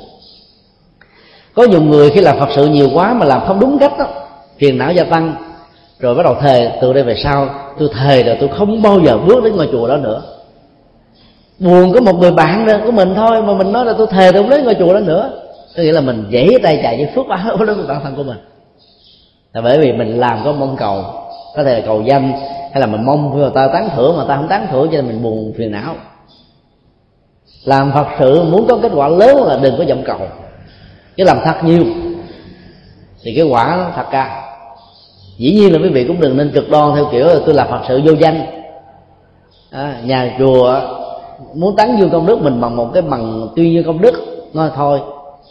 Có 1.53 1.63
nhiều 1.63 1.81
người 1.81 2.09
khi 2.09 2.21
làm 2.21 2.39
phật 2.39 2.49
sự 2.55 2.67
nhiều 2.67 2.89
quá 2.93 3.13
mà 3.13 3.25
làm 3.25 3.41
không 3.47 3.59
đúng 3.59 3.77
cách 3.79 3.93
đó, 3.99 4.05
phiền 4.57 4.77
não 4.77 4.91
gia 4.93 5.03
tăng, 5.03 5.35
rồi 5.99 6.15
bắt 6.15 6.23
đầu 6.23 6.35
thề, 6.41 6.71
từ 6.81 6.93
đây 6.93 7.03
về 7.03 7.15
sau, 7.23 7.49
tôi 7.79 7.89
thề 7.99 8.23
là 8.23 8.37
tôi 8.39 8.49
không 8.57 8.81
bao 8.81 8.99
giờ 8.99 9.17
bước 9.17 9.43
đến 9.43 9.55
ngôi 9.55 9.69
chùa 9.71 9.87
đó 9.87 9.97
nữa. 9.97 10.21
Buồn 11.59 11.93
có 11.93 12.01
một 12.01 12.15
người 12.19 12.31
bạn 12.31 12.67
của 12.85 12.91
mình 12.91 13.13
thôi, 13.15 13.41
mà 13.41 13.53
mình 13.53 13.71
nói 13.71 13.85
là 13.85 13.93
tôi 13.97 14.07
thề 14.07 14.31
tôi 14.31 14.41
không 14.41 14.49
đến 14.49 14.63
ngôi 14.63 14.75
chùa 14.75 14.93
đó 14.93 14.99
nữa 14.99 15.40
có 15.77 15.83
nghĩa 15.83 15.91
là 15.91 16.01
mình 16.01 16.25
dễ 16.29 16.57
tay 16.63 16.79
chạy 16.83 16.97
với 16.97 17.07
phước 17.15 17.27
báo 17.27 17.57
đối 17.57 17.75
với 17.75 17.87
bản 17.87 18.01
thân 18.03 18.15
của 18.15 18.23
mình. 18.23 18.37
Là 19.53 19.61
bởi 19.61 19.79
vì 19.79 19.91
mình 19.91 20.19
làm 20.19 20.39
có 20.45 20.51
mong 20.51 20.75
cầu 20.75 21.03
có 21.55 21.63
thể 21.63 21.79
là 21.79 21.85
cầu 21.85 22.01
danh 22.01 22.33
hay 22.71 22.81
là 22.81 22.85
mình 22.85 23.05
mong 23.05 23.37
người 23.37 23.49
ta 23.55 23.67
tán 23.67 23.89
thưởng 23.95 24.17
mà 24.17 24.23
ta 24.27 24.35
không 24.35 24.47
tán 24.47 24.67
thưởng 24.71 24.89
cho 24.91 24.97
nên 24.97 25.07
mình 25.07 25.23
buồn 25.23 25.53
phiền 25.57 25.71
não. 25.71 25.95
Làm 27.63 27.91
phật 27.93 28.07
sự 28.19 28.43
muốn 28.43 28.67
có 28.67 28.79
kết 28.81 28.91
quả 28.95 29.07
lớn 29.07 29.43
là 29.47 29.59
đừng 29.61 29.77
có 29.77 29.83
vọng 29.89 30.03
cầu 30.05 30.19
chứ 31.17 31.23
làm 31.23 31.37
thật 31.43 31.55
nhiều 31.63 31.83
thì 33.23 33.35
cái 33.35 33.45
quả 33.45 33.75
nó 33.77 33.91
thật 33.95 34.05
cao 34.11 34.43
dĩ 35.37 35.51
nhiên 35.51 35.73
là 35.73 35.79
quý 35.83 35.89
vị 35.89 36.05
cũng 36.07 36.19
đừng 36.19 36.37
nên 36.37 36.51
cực 36.51 36.69
đoan 36.69 36.95
theo 36.95 37.05
kiểu 37.11 37.25
là 37.25 37.39
tôi 37.45 37.55
làm 37.55 37.67
phật 37.69 37.81
sự 37.87 38.01
vô 38.05 38.13
danh. 38.13 38.45
À, 39.71 40.01
nhà 40.03 40.35
chùa 40.39 40.79
muốn 41.53 41.75
tán 41.75 41.97
dương 41.99 42.09
công 42.09 42.25
đức 42.25 42.41
mình 42.41 42.61
bằng 42.61 42.75
một 42.75 42.89
cái 42.93 43.01
bằng 43.01 43.47
tuy 43.55 43.69
nhiên 43.69 43.83
công 43.83 44.01
đức 44.01 44.13
nói 44.53 44.69
thôi 44.75 44.99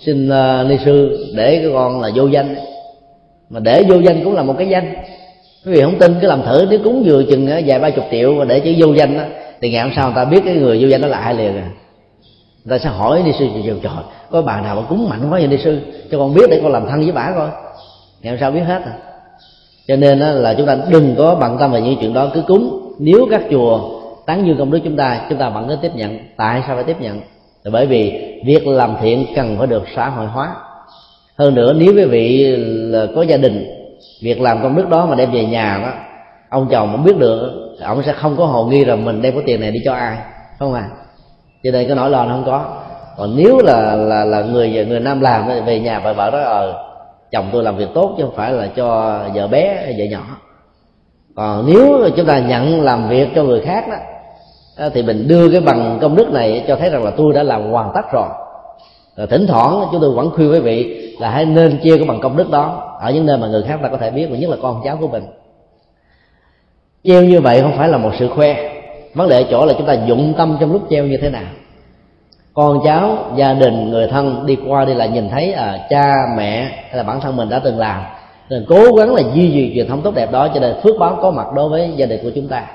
xin 0.06 0.28
à, 0.28 0.60
uh, 0.60 0.68
ni 0.68 0.76
sư 0.84 1.26
để 1.34 1.58
cái 1.62 1.70
con 1.74 2.00
là 2.00 2.10
vô 2.14 2.26
danh. 2.26 2.54
Mà 3.50 3.60
để 3.60 3.82
vô 3.88 3.96
danh 3.98 4.24
cũng 4.24 4.34
là 4.34 4.42
một 4.42 4.54
cái 4.58 4.68
danh. 4.68 4.94
Quý 5.66 5.72
vị 5.72 5.82
không 5.82 5.98
tin 5.98 6.14
cứ 6.20 6.28
làm 6.28 6.42
thử 6.42 6.66
nếu 6.70 6.78
cúng 6.84 7.02
vừa 7.06 7.22
chừng 7.22 7.46
à, 7.46 7.60
vài 7.66 7.78
ba 7.78 7.90
chục 7.90 8.04
triệu 8.10 8.34
mà 8.34 8.44
để 8.44 8.60
chữ 8.60 8.74
vô 8.78 8.92
danh 8.92 9.18
đó, 9.18 9.24
thì 9.60 9.70
ngày 9.70 9.82
hôm 9.82 9.92
sau 9.96 10.06
người 10.06 10.16
ta 10.16 10.24
biết 10.24 10.40
cái 10.44 10.54
người 10.54 10.78
vô 10.82 10.88
danh 10.88 11.00
đó 11.00 11.08
là 11.08 11.18
ai 11.18 11.34
liền 11.34 11.56
à. 11.56 11.70
Người 12.64 12.78
ta 12.78 12.84
sẽ 12.84 12.90
hỏi 12.90 13.22
ni 13.24 13.32
sư 13.38 13.46
trời 13.54 13.74
trời 13.82 13.92
có 14.30 14.42
bà 14.42 14.60
nào 14.60 14.76
mà 14.76 14.82
cúng 14.88 15.08
mạnh 15.08 15.20
quá 15.22 15.38
vậy 15.38 15.46
ni 15.46 15.56
sư? 15.64 15.80
Cho 16.10 16.18
con 16.18 16.34
biết 16.34 16.50
để 16.50 16.60
con 16.62 16.72
làm 16.72 16.86
thân 16.88 17.00
với 17.00 17.12
bà 17.12 17.32
coi. 17.36 17.48
Ngày 18.22 18.30
hôm 18.30 18.40
sau 18.40 18.50
biết 18.50 18.60
hết 18.60 18.82
à. 18.84 18.92
Cho 19.88 19.96
nên 19.96 20.18
là 20.18 20.54
chúng 20.54 20.66
ta 20.66 20.76
đừng 20.90 21.14
có 21.18 21.34
bận 21.40 21.56
tâm 21.60 21.72
về 21.72 21.80
những 21.80 21.96
chuyện 22.00 22.14
đó 22.14 22.30
cứ 22.34 22.42
cúng. 22.46 22.92
Nếu 22.98 23.26
các 23.30 23.42
chùa 23.50 23.80
tán 24.26 24.46
dương 24.46 24.56
công 24.58 24.70
đức 24.70 24.78
chúng 24.84 24.96
ta 24.96 25.20
chúng 25.30 25.38
ta 25.38 25.48
vẫn 25.48 25.68
cứ 25.68 25.76
tiếp 25.82 25.90
nhận. 25.94 26.18
Tại 26.36 26.62
sao 26.66 26.76
phải 26.76 26.84
tiếp 26.84 26.96
nhận? 27.00 27.20
Là 27.64 27.70
bởi 27.70 27.86
vì 27.86 28.29
việc 28.44 28.66
làm 28.66 28.96
thiện 29.00 29.26
cần 29.36 29.58
phải 29.58 29.66
được 29.66 29.82
xã 29.96 30.08
hội 30.08 30.26
hóa. 30.26 30.54
Hơn 31.38 31.54
nữa, 31.54 31.72
nếu 31.76 31.92
quý 31.96 32.04
vị 32.04 32.56
là 32.66 33.06
có 33.14 33.22
gia 33.22 33.36
đình, 33.36 33.66
việc 34.22 34.40
làm 34.40 34.62
công 34.62 34.76
đức 34.76 34.88
đó 34.88 35.06
mà 35.06 35.14
đem 35.14 35.30
về 35.30 35.44
nhà 35.44 35.80
đó, 35.82 35.92
ông 36.48 36.68
chồng 36.70 36.88
cũng 36.92 37.04
biết 37.04 37.18
được, 37.18 37.70
ông 37.82 38.02
sẽ 38.02 38.12
không 38.12 38.36
có 38.36 38.46
hồ 38.46 38.64
nghi 38.64 38.84
rằng 38.84 39.04
mình 39.04 39.22
đem 39.22 39.34
cái 39.34 39.42
tiền 39.46 39.60
này 39.60 39.70
đi 39.70 39.80
cho 39.84 39.94
ai 39.94 40.18
không 40.58 40.74
à 40.74 40.88
cho 41.62 41.70
nên 41.70 41.86
cái 41.86 41.96
nỗi 41.96 42.10
lo 42.10 42.24
nó 42.24 42.32
không 42.32 42.44
có. 42.46 42.64
Còn 43.16 43.36
nếu 43.36 43.58
là 43.58 43.94
là 43.94 44.24
là 44.24 44.40
người 44.42 44.86
người 44.88 45.00
nam 45.00 45.20
làm 45.20 45.64
về 45.66 45.80
nhà 45.80 46.00
vợ 46.00 46.14
vợ 46.14 46.30
đó 46.30 46.38
ờ 46.38 46.84
chồng 47.32 47.48
tôi 47.52 47.62
làm 47.62 47.76
việc 47.76 47.88
tốt 47.94 48.14
chứ 48.16 48.22
không 48.24 48.36
phải 48.36 48.52
là 48.52 48.66
cho 48.76 49.20
vợ 49.34 49.46
bé 49.48 49.82
hay 49.84 49.94
vợ 49.98 50.04
nhỏ. 50.04 50.24
Còn 51.36 51.66
nếu 51.66 52.08
chúng 52.16 52.26
ta 52.26 52.38
nhận 52.38 52.82
làm 52.82 53.08
việc 53.08 53.28
cho 53.34 53.42
người 53.42 53.60
khác 53.60 53.84
đó 53.88 53.96
thì 54.94 55.02
mình 55.02 55.28
đưa 55.28 55.50
cái 55.50 55.60
bằng 55.60 55.98
công 56.00 56.16
đức 56.16 56.32
này 56.32 56.64
cho 56.68 56.76
thấy 56.76 56.90
rằng 56.90 57.04
là 57.04 57.10
tôi 57.10 57.32
đã 57.34 57.42
làm 57.42 57.70
hoàn 57.70 57.92
tất 57.94 58.12
rồi. 58.12 58.28
Rồi 59.16 59.26
thỉnh 59.26 59.46
thoảng 59.46 59.88
chúng 59.92 60.00
tôi 60.00 60.10
vẫn 60.10 60.30
khuyên 60.30 60.52
quý 60.52 60.60
vị 60.60 61.06
là 61.20 61.30
hãy 61.30 61.44
nên 61.44 61.78
chia 61.82 61.96
cái 61.96 62.06
bằng 62.08 62.20
công 62.20 62.36
đức 62.36 62.50
đó 62.50 62.96
ở 63.00 63.10
những 63.10 63.26
nơi 63.26 63.38
mà 63.38 63.46
người 63.46 63.62
khác 63.62 63.80
ta 63.82 63.88
có 63.88 63.96
thể 63.96 64.10
biết 64.10 64.26
và 64.30 64.36
nhất 64.36 64.50
là 64.50 64.56
con 64.62 64.80
cháu 64.84 64.96
của 65.00 65.08
mình. 65.08 65.22
Treo 67.04 67.24
như 67.24 67.40
vậy 67.40 67.60
không 67.60 67.76
phải 67.76 67.88
là 67.88 67.98
một 67.98 68.10
sự 68.18 68.28
khoe. 68.28 68.70
Vấn 69.14 69.28
đề 69.28 69.42
ở 69.42 69.48
chỗ 69.50 69.66
là 69.66 69.74
chúng 69.78 69.86
ta 69.86 69.92
dụng 69.92 70.34
tâm 70.38 70.56
trong 70.60 70.72
lúc 70.72 70.82
treo 70.90 71.04
như 71.04 71.16
thế 71.16 71.30
nào. 71.30 71.50
Con 72.54 72.80
cháu 72.84 73.18
gia 73.36 73.54
đình 73.54 73.90
người 73.90 74.08
thân 74.08 74.46
đi 74.46 74.56
qua 74.66 74.84
đi 74.84 74.94
lại 74.94 75.08
nhìn 75.08 75.28
thấy 75.28 75.52
à, 75.52 75.86
cha 75.90 76.14
mẹ 76.36 76.62
hay 76.62 76.96
là 76.96 77.02
bản 77.02 77.20
thân 77.20 77.36
mình 77.36 77.48
đã 77.48 77.58
từng 77.58 77.78
làm 77.78 78.02
nên 78.50 78.64
cố 78.68 78.94
gắng 78.94 79.14
là 79.14 79.22
duy 79.34 79.50
trì 79.52 79.72
truyền 79.74 79.88
thống 79.88 80.00
tốt 80.02 80.14
đẹp 80.14 80.32
đó 80.32 80.48
cho 80.54 80.60
nên 80.60 80.80
phước 80.82 80.98
báo 80.98 81.18
có 81.22 81.30
mặt 81.30 81.46
đối 81.54 81.68
với 81.68 81.92
gia 81.96 82.06
đình 82.06 82.20
của 82.22 82.30
chúng 82.34 82.48
ta 82.48 82.66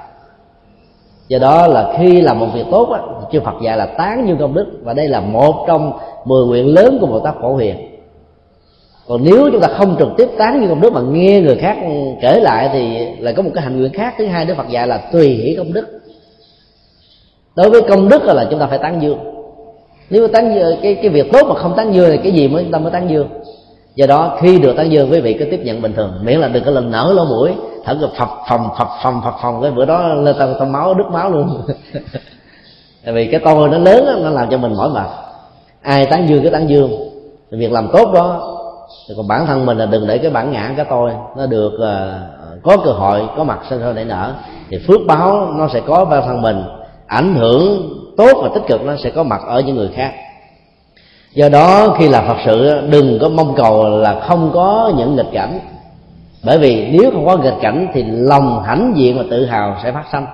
do 1.28 1.40
đó 1.40 1.68
là 1.68 1.94
khi 1.98 2.22
làm 2.22 2.40
một 2.40 2.48
việc 2.54 2.66
tốt 2.72 2.90
á, 2.90 3.00
chư 3.32 3.40
Phật 3.40 3.54
dạy 3.64 3.78
là 3.78 3.86
tán 3.86 4.26
như 4.26 4.36
công 4.40 4.54
đức 4.54 4.66
và 4.84 4.94
đây 4.94 5.08
là 5.08 5.20
một 5.20 5.66
trong 5.68 5.92
mười 6.26 6.46
nguyện 6.46 6.74
lớn 6.74 6.98
của 7.02 7.08
Bồ 7.08 7.20
Tát 7.20 7.36
Phổ 7.42 7.56
Hiền. 7.56 7.76
Còn 9.08 9.24
nếu 9.24 9.50
chúng 9.52 9.62
ta 9.62 9.68
không 9.68 9.96
trực 10.00 10.08
tiếp 10.18 10.30
tán 10.38 10.62
như 10.62 10.68
công 10.68 10.82
đức 10.82 10.94
mà 10.94 11.02
nghe 11.02 11.42
người 11.42 11.56
khác 11.56 11.78
kể 12.22 12.40
lại 12.40 12.70
thì 12.74 13.06
lại 13.20 13.34
có 13.34 13.44
một 13.44 13.50
cái 13.54 13.64
hành 13.64 13.80
nguyện 13.80 13.94
khác. 13.94 14.14
Thứ 14.18 14.26
hai 14.26 14.46
Đức 14.46 14.54
Phật 14.58 14.70
dạy 14.70 14.88
là 14.88 14.98
tùy 14.98 15.28
hỷ 15.28 15.56
công 15.58 15.74
đức. 15.74 15.88
Đối 17.56 17.70
với 17.70 17.82
công 17.82 18.10
đức 18.10 18.24
là 18.24 18.48
chúng 18.50 18.60
ta 18.60 18.68
phải 18.68 18.78
tán 18.78 19.02
dương. 19.02 19.18
Nếu 20.10 20.28
tán 20.28 20.56
dương 20.56 20.78
cái 20.82 20.96
cái 20.96 21.10
việc 21.10 21.32
tốt 21.32 21.48
mà 21.50 21.56
không 21.56 21.74
tán 21.76 21.94
dương 21.94 22.12
thì 22.12 22.18
cái 22.18 22.32
gì 22.32 22.48
mới 22.48 22.64
chúng 22.64 22.72
ta 22.72 22.80
mới 22.80 22.92
tán 22.92 23.10
dương? 23.10 23.28
Do 23.96 24.08
đó 24.08 24.38
khi 24.42 24.60
được 24.60 24.74
tán 24.78 24.92
dương 24.92 25.12
quý 25.12 25.20
vị 25.20 25.34
cứ 25.34 25.46
tiếp 25.46 25.60
nhận 25.64 25.82
bình 25.82 25.94
thường. 25.94 26.12
Miễn 26.24 26.40
là 26.40 26.48
đừng 26.48 26.64
có 26.64 26.72
lần 26.72 26.92
nở 26.92 27.14
lỗ 27.16 27.26
mũi 27.26 27.52
thở 27.86 27.96
ngực 27.96 28.12
phập 28.18 28.30
phồng 28.50 28.70
phập 28.78 28.88
phồng 29.04 29.22
phập 29.24 29.34
phồng. 29.42 29.62
Cái 29.62 29.72
bữa 29.72 29.86
đó 29.86 30.08
lên 30.08 30.36
tao 30.40 30.54
tao 30.54 30.68
máu 30.68 30.94
đứt 30.94 31.06
máu 31.12 31.30
luôn. 31.30 31.62
Tại 33.06 33.14
vì 33.14 33.28
cái 33.32 33.40
tôi 33.44 33.70
nó 33.70 33.78
lớn 33.78 34.06
đó, 34.06 34.14
nó 34.22 34.30
làm 34.30 34.50
cho 34.50 34.58
mình 34.58 34.74
mỏi 34.78 34.90
mệt. 34.90 35.10
Ai 35.82 36.06
tán 36.06 36.30
dương 36.30 36.44
cái 36.44 36.52
tán 36.52 36.70
dương. 36.70 36.92
Thì 37.52 37.58
việc 37.58 37.72
làm 37.72 37.88
tốt 37.94 38.12
đó 38.14 38.52
thì 39.08 39.14
còn 39.18 39.28
bản 39.28 39.46
thân 39.46 39.66
mình 39.66 39.78
là 39.78 39.86
đừng 39.86 40.08
để 40.08 40.18
cái 40.18 40.32
bản 40.32 40.52
ngã 40.52 40.74
cái 40.78 40.86
tôi 40.90 41.12
nó 41.38 41.46
được 41.46 41.74
uh, 41.74 42.64
có 42.64 42.78
cơ 42.86 42.92
hội 42.92 43.28
có 43.38 43.44
mặt 43.44 43.60
sinh 43.70 43.80
sôi 43.82 43.94
nảy 43.94 44.06
nở. 44.06 44.34
Thì 44.70 44.78
phước 44.88 45.00
báo 45.08 45.48
nó 45.58 45.68
sẽ 45.74 45.82
có 45.88 46.06
vào 46.06 46.22
thân 46.22 46.42
mình. 46.42 46.64
Ảnh 47.08 47.36
hưởng 47.36 47.90
tốt 48.18 48.40
và 48.44 48.50
tích 48.54 48.64
cực 48.68 48.82
nó 48.82 48.96
sẽ 49.04 49.10
có 49.10 49.24
mặt 49.24 49.42
ở 49.48 49.60
những 49.60 49.76
người 49.76 49.90
khác. 49.96 50.14
Do 51.34 51.50
đó 51.50 51.96
khi 52.00 52.08
làm 52.10 52.28
phật 52.28 52.38
sự 52.46 52.82
đừng 52.90 53.20
có 53.22 53.30
mong 53.30 53.56
cầu 53.56 53.90
là 53.90 54.20
không 54.28 54.52
có 54.54 54.92
những 54.98 55.16
nghịch 55.16 55.32
cảnh 55.34 55.60
bởi 56.46 56.58
vì 56.58 56.88
nếu 56.92 57.12
không 57.12 57.26
có 57.26 57.38
nghịch 57.38 57.62
cảnh 57.62 57.88
thì 57.94 58.04
lòng 58.08 58.64
hãnh 58.64 58.94
diện 58.96 59.18
và 59.18 59.24
tự 59.30 59.46
hào 59.46 59.78
sẽ 59.84 59.92
phát 59.92 60.06
sinh 60.12 60.26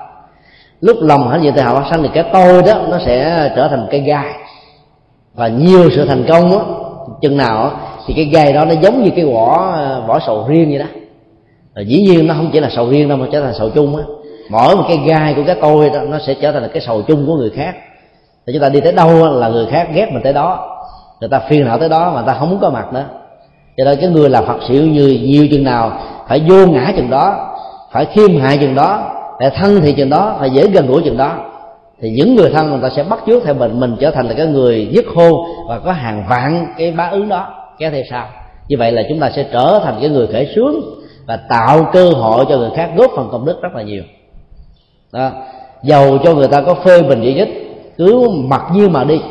lúc 0.82 0.98
lòng 1.02 1.30
hãnh 1.30 1.44
diện 1.44 1.54
tự 1.54 1.62
hào 1.62 1.76
phát 1.76 1.88
sinh 1.92 2.04
thì 2.04 2.10
cái 2.14 2.24
tôi 2.34 2.64
đó 2.64 2.74
nó 2.90 2.98
sẽ 3.06 3.50
trở 3.56 3.68
thành 3.68 3.88
cây 3.92 4.00
gai. 4.00 4.34
Và 5.34 5.48
nhiều 5.48 5.90
sự 5.96 6.06
thành 6.06 6.24
công 6.28 6.52
á 6.52 6.66
chừng 7.22 7.38
nào 7.38 7.64
đó, 7.64 7.72
thì 8.08 8.14
cái 8.14 8.26
gai 8.26 8.54
đó 8.54 8.66
nó 8.66 8.74
giống 8.82 9.04
như 9.04 9.10
cái 9.16 9.26
vỏ 9.26 9.78
vỏ 10.08 10.20
sầu 10.20 10.46
riêng 10.48 10.70
vậy 10.70 10.80
đó. 10.80 10.86
Rồi 11.76 11.86
dĩ 11.86 12.02
nhiên 12.02 12.28
nó 12.28 12.34
không 12.34 12.50
chỉ 12.54 12.60
là 12.60 12.70
sầu 12.70 12.90
riêng 12.90 13.10
đâu 13.10 13.18
mà 13.18 13.26
trở 13.32 13.42
thành 13.42 13.54
sầu 13.54 13.70
chung 13.70 13.96
á. 13.96 14.04
Mỗi 14.50 14.76
một 14.76 14.84
cái 14.88 14.98
gai 15.06 15.34
của 15.34 15.42
cái 15.48 15.56
tôi 15.62 15.90
đó 15.90 16.00
nó 16.02 16.20
sẽ 16.20 16.34
trở 16.34 16.52
thành 16.52 16.70
cái 16.74 16.82
sầu 16.82 17.02
chung 17.02 17.28
của 17.28 17.36
người 17.36 17.50
khác. 17.50 17.76
Thì 18.48 18.54
chúng 18.54 18.62
ta 18.62 18.70
đi 18.70 18.80
tới 18.80 18.92
đâu 18.94 19.28
là 19.34 19.50
người 19.50 19.66
khác 19.66 19.88
ghét 19.94 20.10
mình 20.14 20.24
tới 20.24 20.34
đó. 20.34 20.78
Người 21.20 21.30
ta 21.30 21.40
phiền 21.40 21.66
não 21.66 21.78
tới 21.78 21.90
đó 21.90 22.12
mà 22.16 22.22
ta 22.22 22.34
không 22.40 22.50
muốn 22.50 22.60
có 22.60 22.70
mặt 22.70 22.94
nữa 22.94 23.06
cho 23.78 23.84
nên 23.84 23.98
cái 24.02 24.10
người 24.10 24.30
làm 24.30 24.46
phật 24.46 24.58
sự 24.68 24.74
như 24.74 25.20
nhiều 25.24 25.48
chừng 25.52 25.64
nào 25.64 26.00
phải 26.28 26.42
vô 26.50 26.68
ngã 26.68 26.92
chừng 26.96 27.10
đó, 27.10 27.56
phải 27.92 28.06
khiêm 28.06 28.40
hại 28.40 28.58
chừng 28.58 28.76
đó, 28.76 29.12
phải 29.40 29.50
thân 29.50 29.82
thì 29.82 29.94
chừng 29.94 30.10
đó, 30.10 30.36
phải 30.40 30.50
dễ 30.50 30.68
gần 30.68 30.88
gũi 30.88 31.02
chừng 31.06 31.18
đó, 31.18 31.36
thì 32.02 32.10
những 32.10 32.36
người 32.36 32.50
thân 32.50 32.70
người 32.70 32.80
ta 32.82 32.90
sẽ 32.96 33.04
bắt 33.04 33.20
chước 33.28 33.44
theo 33.44 33.54
mình 33.54 33.80
mình 33.80 33.96
trở 34.00 34.12
thành 34.12 34.28
là 34.28 34.34
cái 34.38 34.46
người 34.46 34.90
dứt 34.92 35.06
khô 35.16 35.46
và 35.70 35.80
có 35.80 35.92
hàng 35.92 36.24
vạn 36.30 36.68
cái 36.78 36.92
bá 36.92 37.08
ứng 37.08 37.30
đó, 37.30 37.48
kéo 37.78 37.92
theo 37.92 38.04
sau. 38.10 38.28
Như 38.68 38.78
vậy 38.80 38.92
là 38.92 39.02
chúng 39.10 39.20
ta 39.20 39.30
sẽ 39.36 39.46
trở 39.54 39.82
thành 39.84 39.98
cái 40.02 40.10
người 40.10 40.28
khởi 40.28 40.52
sướng 40.56 40.82
và 41.28 41.40
tạo 41.50 41.90
cơ 41.94 42.10
hội 42.10 42.46
cho 42.50 42.58
người 42.58 42.70
khác 42.76 42.90
góp 42.96 43.12
phần 43.16 43.30
công 43.32 43.46
đức 43.46 43.62
rất 43.62 43.76
là 43.76 43.82
nhiều. 43.82 44.04
Đó. 45.14 45.32
Dầu 45.84 46.18
cho 46.24 46.34
người 46.34 46.48
ta 46.48 46.62
có 46.62 46.74
phê 46.74 47.02
bình 47.02 47.22
gì 47.22 47.34
nhất, 47.34 47.50
cứ 47.98 48.30
mặc 48.30 48.62
nhiên 48.74 48.94
mà 48.94 49.04
đi 49.04 49.22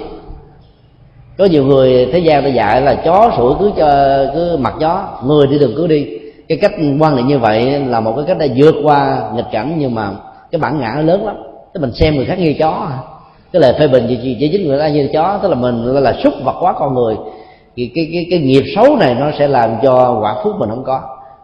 có 1.41 1.47
nhiều 1.47 1.65
người 1.65 2.09
thế 2.12 2.19
gian 2.19 2.43
ta 2.43 2.49
dạy 2.49 2.83
là 2.83 2.95
chó 2.95 3.33
sủa 3.37 3.55
cứ 3.55 3.71
cho, 3.77 3.91
cứ 4.35 4.57
mặc 4.57 4.75
chó, 4.81 5.09
người 5.25 5.47
đi 5.47 5.59
đường 5.59 5.73
cứ 5.77 5.87
đi. 5.87 6.07
Cái 6.49 6.59
cách 6.59 6.73
quan 7.01 7.17
niệm 7.17 7.27
như 7.27 7.39
vậy 7.39 7.81
là 7.81 8.01
một 8.01 8.12
cái 8.17 8.25
cách 8.29 8.37
để 8.41 8.51
vượt 8.57 8.75
qua 8.83 9.23
nghịch 9.35 9.45
cảnh, 9.53 9.75
nhưng 9.79 9.95
mà 9.95 10.11
cái 10.51 10.61
bản 10.61 10.81
ngã 10.81 10.93
nó 10.97 11.03
lớn 11.03 11.27
lắm. 11.27 11.37
Tức 11.73 11.81
mình 11.81 11.93
xem 11.93 12.17
người 12.17 12.25
khác 12.25 12.39
như 12.39 12.55
chó 12.59 12.89
cái 13.53 13.62
lời 13.62 13.75
phê 13.79 13.89
bình 13.89 14.07
gì 14.09 14.37
chỉ 14.41 14.49
chính 14.53 14.69
người 14.69 14.79
ta 14.79 14.89
như 14.89 15.09
chó, 15.12 15.39
tức 15.43 15.49
là 15.49 15.55
mình 15.55 15.85
là 15.85 16.15
xúc 16.23 16.35
vật 16.45 16.55
quá 16.61 16.73
con 16.79 16.95
người. 16.95 17.17
Thì 17.77 17.91
cái 17.95 18.09
cái 18.12 18.27
cái 18.31 18.39
nghiệp 18.39 18.65
xấu 18.77 18.97
này 18.97 19.15
nó 19.21 19.31
sẽ 19.39 19.49
làm 19.49 19.71
cho 19.83 20.19
quả 20.23 20.35
phúc 20.45 20.53
mình 20.59 20.69
không 20.69 20.85
có. 20.85 21.01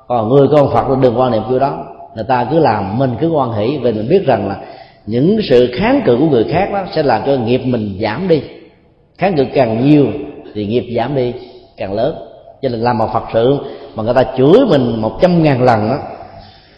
Còn 0.09 0.29
người 0.29 0.49
con 0.53 0.71
phật 0.75 0.89
là 0.89 0.97
đừng 1.03 1.21
quan 1.21 1.33
niệm 1.33 1.43
kiểu 1.49 1.59
đó. 1.59 1.79
Người 2.15 2.25
ta 2.29 2.47
cứ 2.51 2.59
làm, 2.59 2.99
mình 2.99 3.11
cứ 3.21 3.31
quan 3.31 3.53
hỷ 3.53 3.79
vì 3.83 3.93
mình 3.93 4.09
biết 4.09 4.27
rằng 4.27 4.49
là 4.49 4.57
những 5.07 5.39
sự 5.51 5.73
kháng 5.79 6.01
cự 6.05 6.17
của 6.17 6.27
người 6.27 6.45
khác 6.45 6.69
đó 6.73 6.83
sẽ 6.95 7.03
làm 7.03 7.23
cho 7.27 7.33
nghiệp 7.33 7.61
mình 7.65 7.99
giảm 8.01 8.29
đi 8.29 8.43
kháng 9.19 9.37
cự 9.37 9.45
càng 9.55 9.89
nhiều 9.89 10.07
thì 10.55 10.67
nghiệp 10.67 10.95
giảm 10.97 11.15
đi, 11.15 11.33
càng 11.77 11.93
lớn. 11.93 12.15
Cho 12.63 12.69
nên 12.69 12.81
làm 12.81 12.99
một 12.99 13.09
phật 13.13 13.25
sự 13.33 13.59
mà 13.95 14.03
người 14.03 14.15
ta 14.15 14.25
chửi 14.37 14.67
mình 14.71 15.01
một 15.03 15.13
trăm 15.21 15.43
ngàn 15.43 15.63
lần 15.63 15.89
đó 15.89 15.99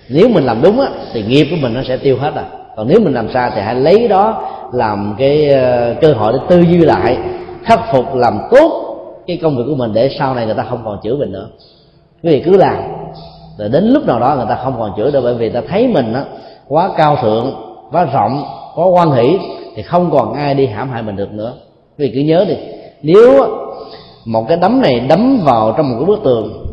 nếu 0.09 0.29
mình 0.29 0.45
làm 0.45 0.63
đúng 0.63 0.81
á, 0.81 0.89
thì 1.13 1.23
nghiệp 1.23 1.47
của 1.51 1.57
mình 1.63 1.75
nó 1.75 1.83
sẽ 1.89 1.97
tiêu 1.97 2.17
hết 2.21 2.35
à. 2.35 2.45
Còn 2.77 2.89
nếu 2.89 3.01
mình 3.01 3.15
làm 3.15 3.29
sai 3.35 3.51
thì 3.55 3.61
hãy 3.61 3.75
lấy 3.75 4.09
đó 4.09 4.49
làm 4.73 5.15
cái 5.19 5.49
ờ, 5.49 5.95
cơ 6.01 6.13
hội 6.13 6.33
để 6.33 6.39
tư 6.49 6.61
duy 6.61 6.79
lại, 6.79 7.19
khắc 7.63 7.81
phục 7.93 8.15
làm 8.15 8.39
tốt 8.51 8.85
cái 9.27 9.39
công 9.43 9.57
việc 9.57 9.63
của 9.67 9.75
mình 9.75 9.93
để 9.93 10.11
sau 10.19 10.35
này 10.35 10.47
người 10.47 10.55
ta 10.55 10.67
không 10.71 10.83
còn 10.85 10.99
chửi 11.03 11.17
mình 11.17 11.33
nữa. 11.33 11.49
Quý 12.23 12.31
vị 12.31 12.43
cứ 12.45 12.57
làm. 12.57 12.77
Rồi 13.59 13.69
đến 13.69 13.85
lúc 13.85 14.07
nào 14.07 14.21
đó 14.21 14.35
người 14.37 14.47
ta 14.49 14.59
không 14.65 14.75
còn 14.79 14.93
chửi 14.97 15.11
đâu 15.11 15.23
bởi 15.23 15.35
vì 15.35 15.51
ta 15.51 15.61
thấy 15.69 15.89
mình 15.89 16.13
á, 16.13 16.25
quá 16.69 16.91
cao 16.97 17.17
thượng, 17.23 17.55
quá 17.93 18.05
rộng, 18.05 18.45
quá 18.75 18.87
quan 18.87 19.11
hỷ, 19.13 19.39
thì 19.75 19.83
không 19.83 20.11
còn 20.11 20.35
ai 20.35 20.55
đi 20.55 20.67
hãm 20.67 20.91
hại 20.91 21.03
mình 21.03 21.17
được 21.17 21.33
nữa 21.33 21.53
quý 21.99 22.09
vị 22.09 22.11
cứ 22.15 22.21
nhớ 22.21 22.45
đi. 22.49 22.55
Nếu 23.03 23.47
một 24.25 24.45
cái 24.49 24.57
đấm 24.57 24.81
này 24.83 25.01
đấm 25.01 25.41
vào 25.45 25.75
trong 25.77 25.91
một 25.91 25.97
cái 25.99 26.07
bức 26.07 26.25
tường, 26.25 26.67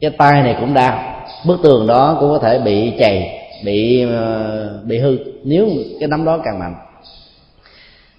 cái 0.00 0.10
tay 0.10 0.42
này 0.42 0.56
cũng 0.60 0.74
đau. 0.74 0.98
Bức 1.46 1.62
tường 1.62 1.86
đó 1.86 2.16
cũng 2.20 2.30
có 2.30 2.38
thể 2.38 2.58
bị 2.58 2.92
chày, 2.98 3.40
bị 3.64 4.06
ờ, 4.12 4.80
bị 4.84 4.98
hư, 4.98 5.16
nếu 5.44 5.68
cái 6.00 6.08
đấm 6.08 6.24
đó 6.24 6.38
càng 6.44 6.58
mạnh. 6.58 6.74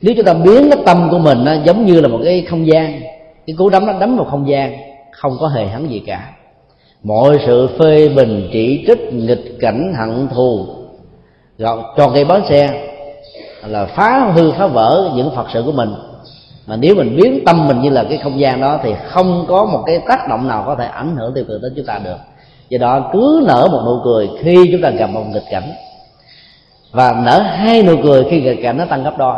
Nếu 0.02 0.14
chúng 0.18 0.26
ta 0.26 0.34
biến 0.34 0.70
cái 0.72 0.84
tâm 0.86 1.08
của 1.12 1.20
mình 1.20 1.46
nó 1.46 1.54
giống 1.66 1.86
như 1.86 2.02
là 2.02 2.08
một 2.08 2.20
cái 2.24 2.46
không 2.50 2.68
gian, 2.68 3.02
cái 3.48 3.56
cú 3.58 3.70
đấm 3.70 3.86
nó 3.86 3.94
đấm 4.00 4.18
vào 4.18 4.26
không 4.26 4.50
gian, 4.50 4.78
không 5.12 5.38
có 5.40 5.48
hề 5.48 5.68
hắn 5.68 5.88
gì 5.90 6.04
cả. 6.06 6.32
Mọi 7.04 7.40
sự 7.46 7.70
phê 7.80 8.10
bình, 8.10 8.50
chỉ 8.54 8.84
trích, 8.88 9.14
nghịch 9.14 9.60
cảnh, 9.60 9.94
hận 9.98 10.28
thù 10.28 10.66
cho 11.98 12.12
cây 12.14 12.26
bánh 12.26 12.42
xe 12.50 12.88
là 13.68 13.86
phá 13.86 14.32
hư, 14.36 14.52
phá 14.52 14.68
vỡ 14.68 15.12
những 15.16 15.32
phật 15.36 15.46
sự 15.54 15.64
của 15.66 15.72
mình 15.72 15.90
mà 16.68 16.76
nếu 16.76 16.96
mình 16.96 17.18
biến 17.22 17.46
tâm 17.46 17.68
mình 17.68 17.82
như 17.82 17.90
là 17.90 18.04
cái 18.10 18.18
không 18.18 18.40
gian 18.40 18.62
đó 18.62 18.80
thì 18.84 18.94
không 19.08 19.46
có 19.48 19.66
một 19.66 19.84
cái 19.86 20.00
tác 20.08 20.28
động 20.30 20.48
nào 20.48 20.64
có 20.66 20.76
thể 20.76 20.86
ảnh 20.86 21.16
hưởng 21.16 21.34
tiêu 21.34 21.44
cực 21.48 21.62
đến 21.62 21.74
chúng 21.76 21.86
ta 21.86 22.00
được. 22.04 22.18
Do 22.70 22.78
đó 22.78 23.10
cứ 23.14 23.44
nở 23.48 23.68
một 23.72 23.82
nụ 23.86 24.00
cười 24.04 24.30
khi 24.44 24.70
chúng 24.72 24.82
ta 24.82 24.90
gặp 24.90 25.10
một 25.10 25.24
nghịch 25.34 25.44
cảnh. 25.52 25.72
Và 26.92 27.22
nở 27.26 27.40
hai 27.40 27.84
nụ 27.84 27.96
cười 28.04 28.24
khi 28.30 28.42
nghịch 28.42 28.60
cảnh 28.64 28.78
nó 28.78 28.86
tăng 28.86 29.04
gấp 29.04 29.18
đôi. 29.18 29.36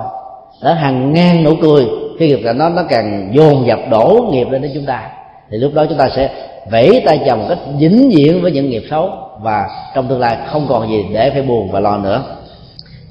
Nở 0.61 0.73
hàng 0.73 1.13
ngàn 1.13 1.43
nụ 1.43 1.55
cười 1.61 1.87
khi 2.19 2.27
nghịch 2.27 2.43
cảnh 2.43 2.57
nó 2.57 2.69
nó 2.69 2.83
càng 2.89 3.29
dồn 3.33 3.67
dập 3.67 3.79
đổ 3.91 4.29
nghiệp 4.31 4.47
lên 4.49 4.61
đến 4.61 4.71
chúng 4.73 4.85
ta. 4.85 5.09
Thì 5.51 5.57
lúc 5.57 5.73
đó 5.73 5.85
chúng 5.89 5.97
ta 5.97 6.09
sẽ 6.15 6.29
vẫy 6.71 7.03
tay 7.05 7.21
chồng 7.25 7.45
cách 7.49 7.59
dính 7.79 8.11
diện 8.11 8.41
với 8.41 8.51
những 8.51 8.69
nghiệp 8.69 8.83
xấu. 8.89 9.09
Và 9.41 9.69
trong 9.95 10.07
tương 10.07 10.19
lai 10.19 10.37
không 10.51 10.65
còn 10.69 10.89
gì 10.89 11.05
để 11.13 11.29
phải 11.29 11.41
buồn 11.41 11.71
và 11.71 11.79
lo 11.79 11.97
nữa. 11.97 12.23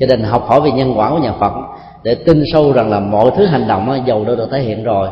Cho 0.00 0.06
nên 0.06 0.22
học 0.22 0.46
hỏi 0.48 0.60
về 0.60 0.70
nhân 0.70 0.94
quả 0.96 1.10
của 1.10 1.18
nhà 1.18 1.32
phật 1.40 1.52
để 2.06 2.14
tin 2.14 2.42
sâu 2.52 2.72
rằng 2.72 2.90
là 2.90 3.00
mọi 3.00 3.30
thứ 3.36 3.46
hành 3.46 3.68
động 3.68 3.86
đó, 3.86 3.96
dầu 4.06 4.24
đã 4.24 4.34
được 4.34 4.48
thể 4.52 4.60
hiện 4.60 4.84
rồi. 4.84 5.08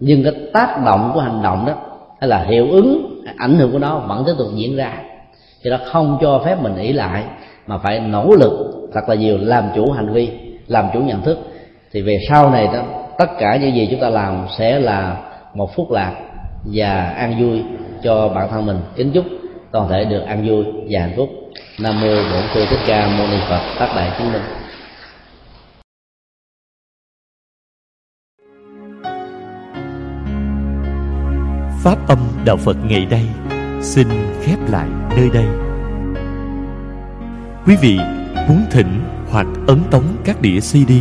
Nhưng 0.00 0.24
cái 0.24 0.32
tác 0.52 0.84
động 0.84 1.10
của 1.14 1.20
hành 1.20 1.42
động 1.42 1.66
đó 1.66 1.72
hay 2.20 2.28
là 2.28 2.44
hiệu 2.44 2.70
ứng 2.70 3.20
ảnh 3.36 3.54
hưởng 3.54 3.72
của 3.72 3.78
nó 3.78 3.98
vẫn 3.98 4.22
tiếp 4.26 4.32
tục 4.38 4.48
diễn 4.54 4.76
ra. 4.76 4.92
Cho 5.64 5.70
nó 5.70 5.76
không 5.92 6.18
cho 6.20 6.42
phép 6.44 6.56
mình 6.62 6.74
nghĩ 6.74 6.92
lại 6.92 7.24
mà 7.66 7.78
phải 7.78 8.00
nỗ 8.00 8.30
lực 8.38 8.52
thật 8.94 9.00
là 9.08 9.14
nhiều 9.14 9.38
làm 9.40 9.64
chủ 9.74 9.90
hành 9.90 10.12
vi 10.12 10.28
làm 10.66 10.86
chủ 10.94 11.00
nhận 11.00 11.22
thức. 11.22 11.38
Thì 11.92 12.02
về 12.02 12.18
sau 12.28 12.50
này 12.50 12.68
đó 12.72 12.82
tất 13.18 13.28
cả 13.38 13.56
những 13.56 13.74
gì 13.74 13.88
chúng 13.90 14.00
ta 14.00 14.08
làm 14.08 14.46
sẽ 14.58 14.78
là 14.78 15.16
một 15.54 15.76
phút 15.76 15.90
lạc 15.90 16.12
và 16.64 17.04
an 17.04 17.34
vui 17.40 17.62
cho 18.02 18.28
bản 18.28 18.48
thân 18.50 18.66
mình. 18.66 18.78
Kính 18.96 19.10
chúc 19.12 19.24
toàn 19.70 19.88
thể 19.88 20.04
được 20.04 20.20
an 20.26 20.48
vui 20.48 20.64
và 20.90 21.00
hạnh 21.00 21.12
phúc. 21.16 21.28
Nam 21.80 22.00
mô 22.00 22.06
bổn 22.06 22.42
sư 22.54 22.64
thích 22.70 22.80
ca 22.86 23.08
mâu 23.18 23.26
ni 23.26 23.36
phật. 23.48 23.60
Tác 23.78 23.92
đại 23.96 24.10
chứng 24.18 24.32
minh. 24.32 24.42
Pháp 31.82 32.08
âm 32.08 32.18
đạo 32.44 32.56
phật 32.56 32.76
ngày 32.84 33.06
đây 33.06 33.26
xin 33.80 34.08
khép 34.42 34.58
lại 34.68 34.88
nơi 35.16 35.30
đây. 35.30 35.46
Quý 37.66 37.76
vị 37.80 37.98
muốn 38.48 38.64
thỉnh 38.70 39.00
hoặc 39.30 39.46
ấn 39.66 39.80
tống 39.90 40.04
các 40.24 40.40
đĩa 40.40 40.60
cd 40.60 40.92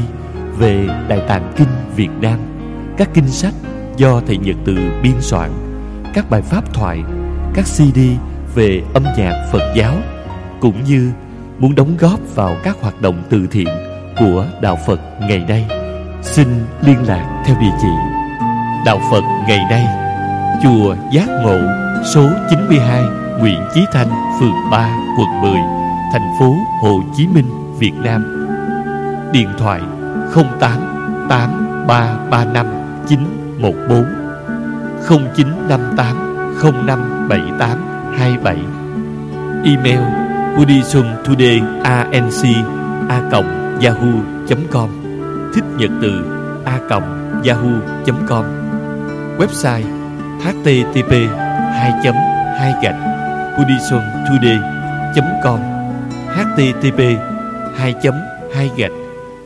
về 0.58 0.88
đại 1.08 1.22
tạng 1.28 1.54
kinh 1.56 1.68
việt 1.96 2.10
nam, 2.22 2.40
các 2.98 3.10
kinh 3.14 3.28
sách 3.28 3.54
do 3.98 4.22
thầy 4.28 4.38
nhật 4.38 4.56
từ 4.66 4.78
biên 5.04 5.22
soạn, 5.22 5.52
các 6.14 6.30
bài 6.30 6.42
pháp 6.42 6.74
thoại, 6.74 7.04
các 7.54 7.66
cd 7.66 8.00
về 8.56 8.82
âm 8.94 9.04
nhạc 9.18 9.50
phật 9.52 9.74
giáo, 9.76 9.94
cũng 10.60 10.84
như 10.84 11.12
muốn 11.60 11.76
đóng 11.76 11.98
góp 12.00 12.20
vào 12.36 12.56
các 12.64 12.78
hoạt 12.82 13.02
động 13.02 13.24
từ 13.30 13.48
thiện 13.52 13.68
của 14.20 14.46
đạo 14.62 14.78
phật 14.88 15.00
ngày 15.20 15.46
nay, 15.48 15.68
xin 16.22 16.48
liên 16.82 17.08
lạc 17.08 17.44
theo 17.46 17.56
địa 17.62 17.76
chỉ 17.82 17.88
đạo 18.86 19.00
phật 19.12 19.24
ngày 19.48 19.60
nay 19.70 20.01
chùa 20.64 20.96
giác 21.12 21.28
ngộ, 21.44 21.58
số 22.14 22.30
92 22.50 23.04
Nguyễn 23.40 23.62
Chí 23.74 23.86
Thanh, 23.92 24.10
phường 24.40 24.70
3 24.72 24.90
quận 25.18 25.42
10 25.42 25.52
thành 26.14 26.36
phố 26.40 26.56
Hồ 26.82 27.00
Chí 27.18 27.28
Minh, 27.28 27.78
Việt 27.80 27.94
Nam. 28.04 28.48
Điện 29.34 29.50
thoại 29.58 29.82
08 30.60 30.92
8335 31.30 32.66
914 33.08 34.06
0958 35.10 36.32
0578 36.62 37.78
27 38.18 38.58
Email 39.64 40.02
buddhismtodayinc 40.58 41.66
a 41.84 43.32
yahoo.com 43.82 44.90
thích 45.54 45.64
nhật 45.78 45.92
từ 46.02 46.26
a 46.66 46.80
yahoo.com 47.46 48.46
website 49.38 50.01
http 50.44 51.12
2 51.12 51.30
2 52.60 52.74
gạch 52.84 52.96
buddhismtoday.com 53.58 55.60
http 56.36 57.00
2 57.78 57.94
2 58.54 58.70
gạch 58.78 58.92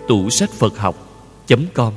tủ 0.08 0.30
sách 0.30 0.50
phật 0.50 0.78
học.com 0.78 1.94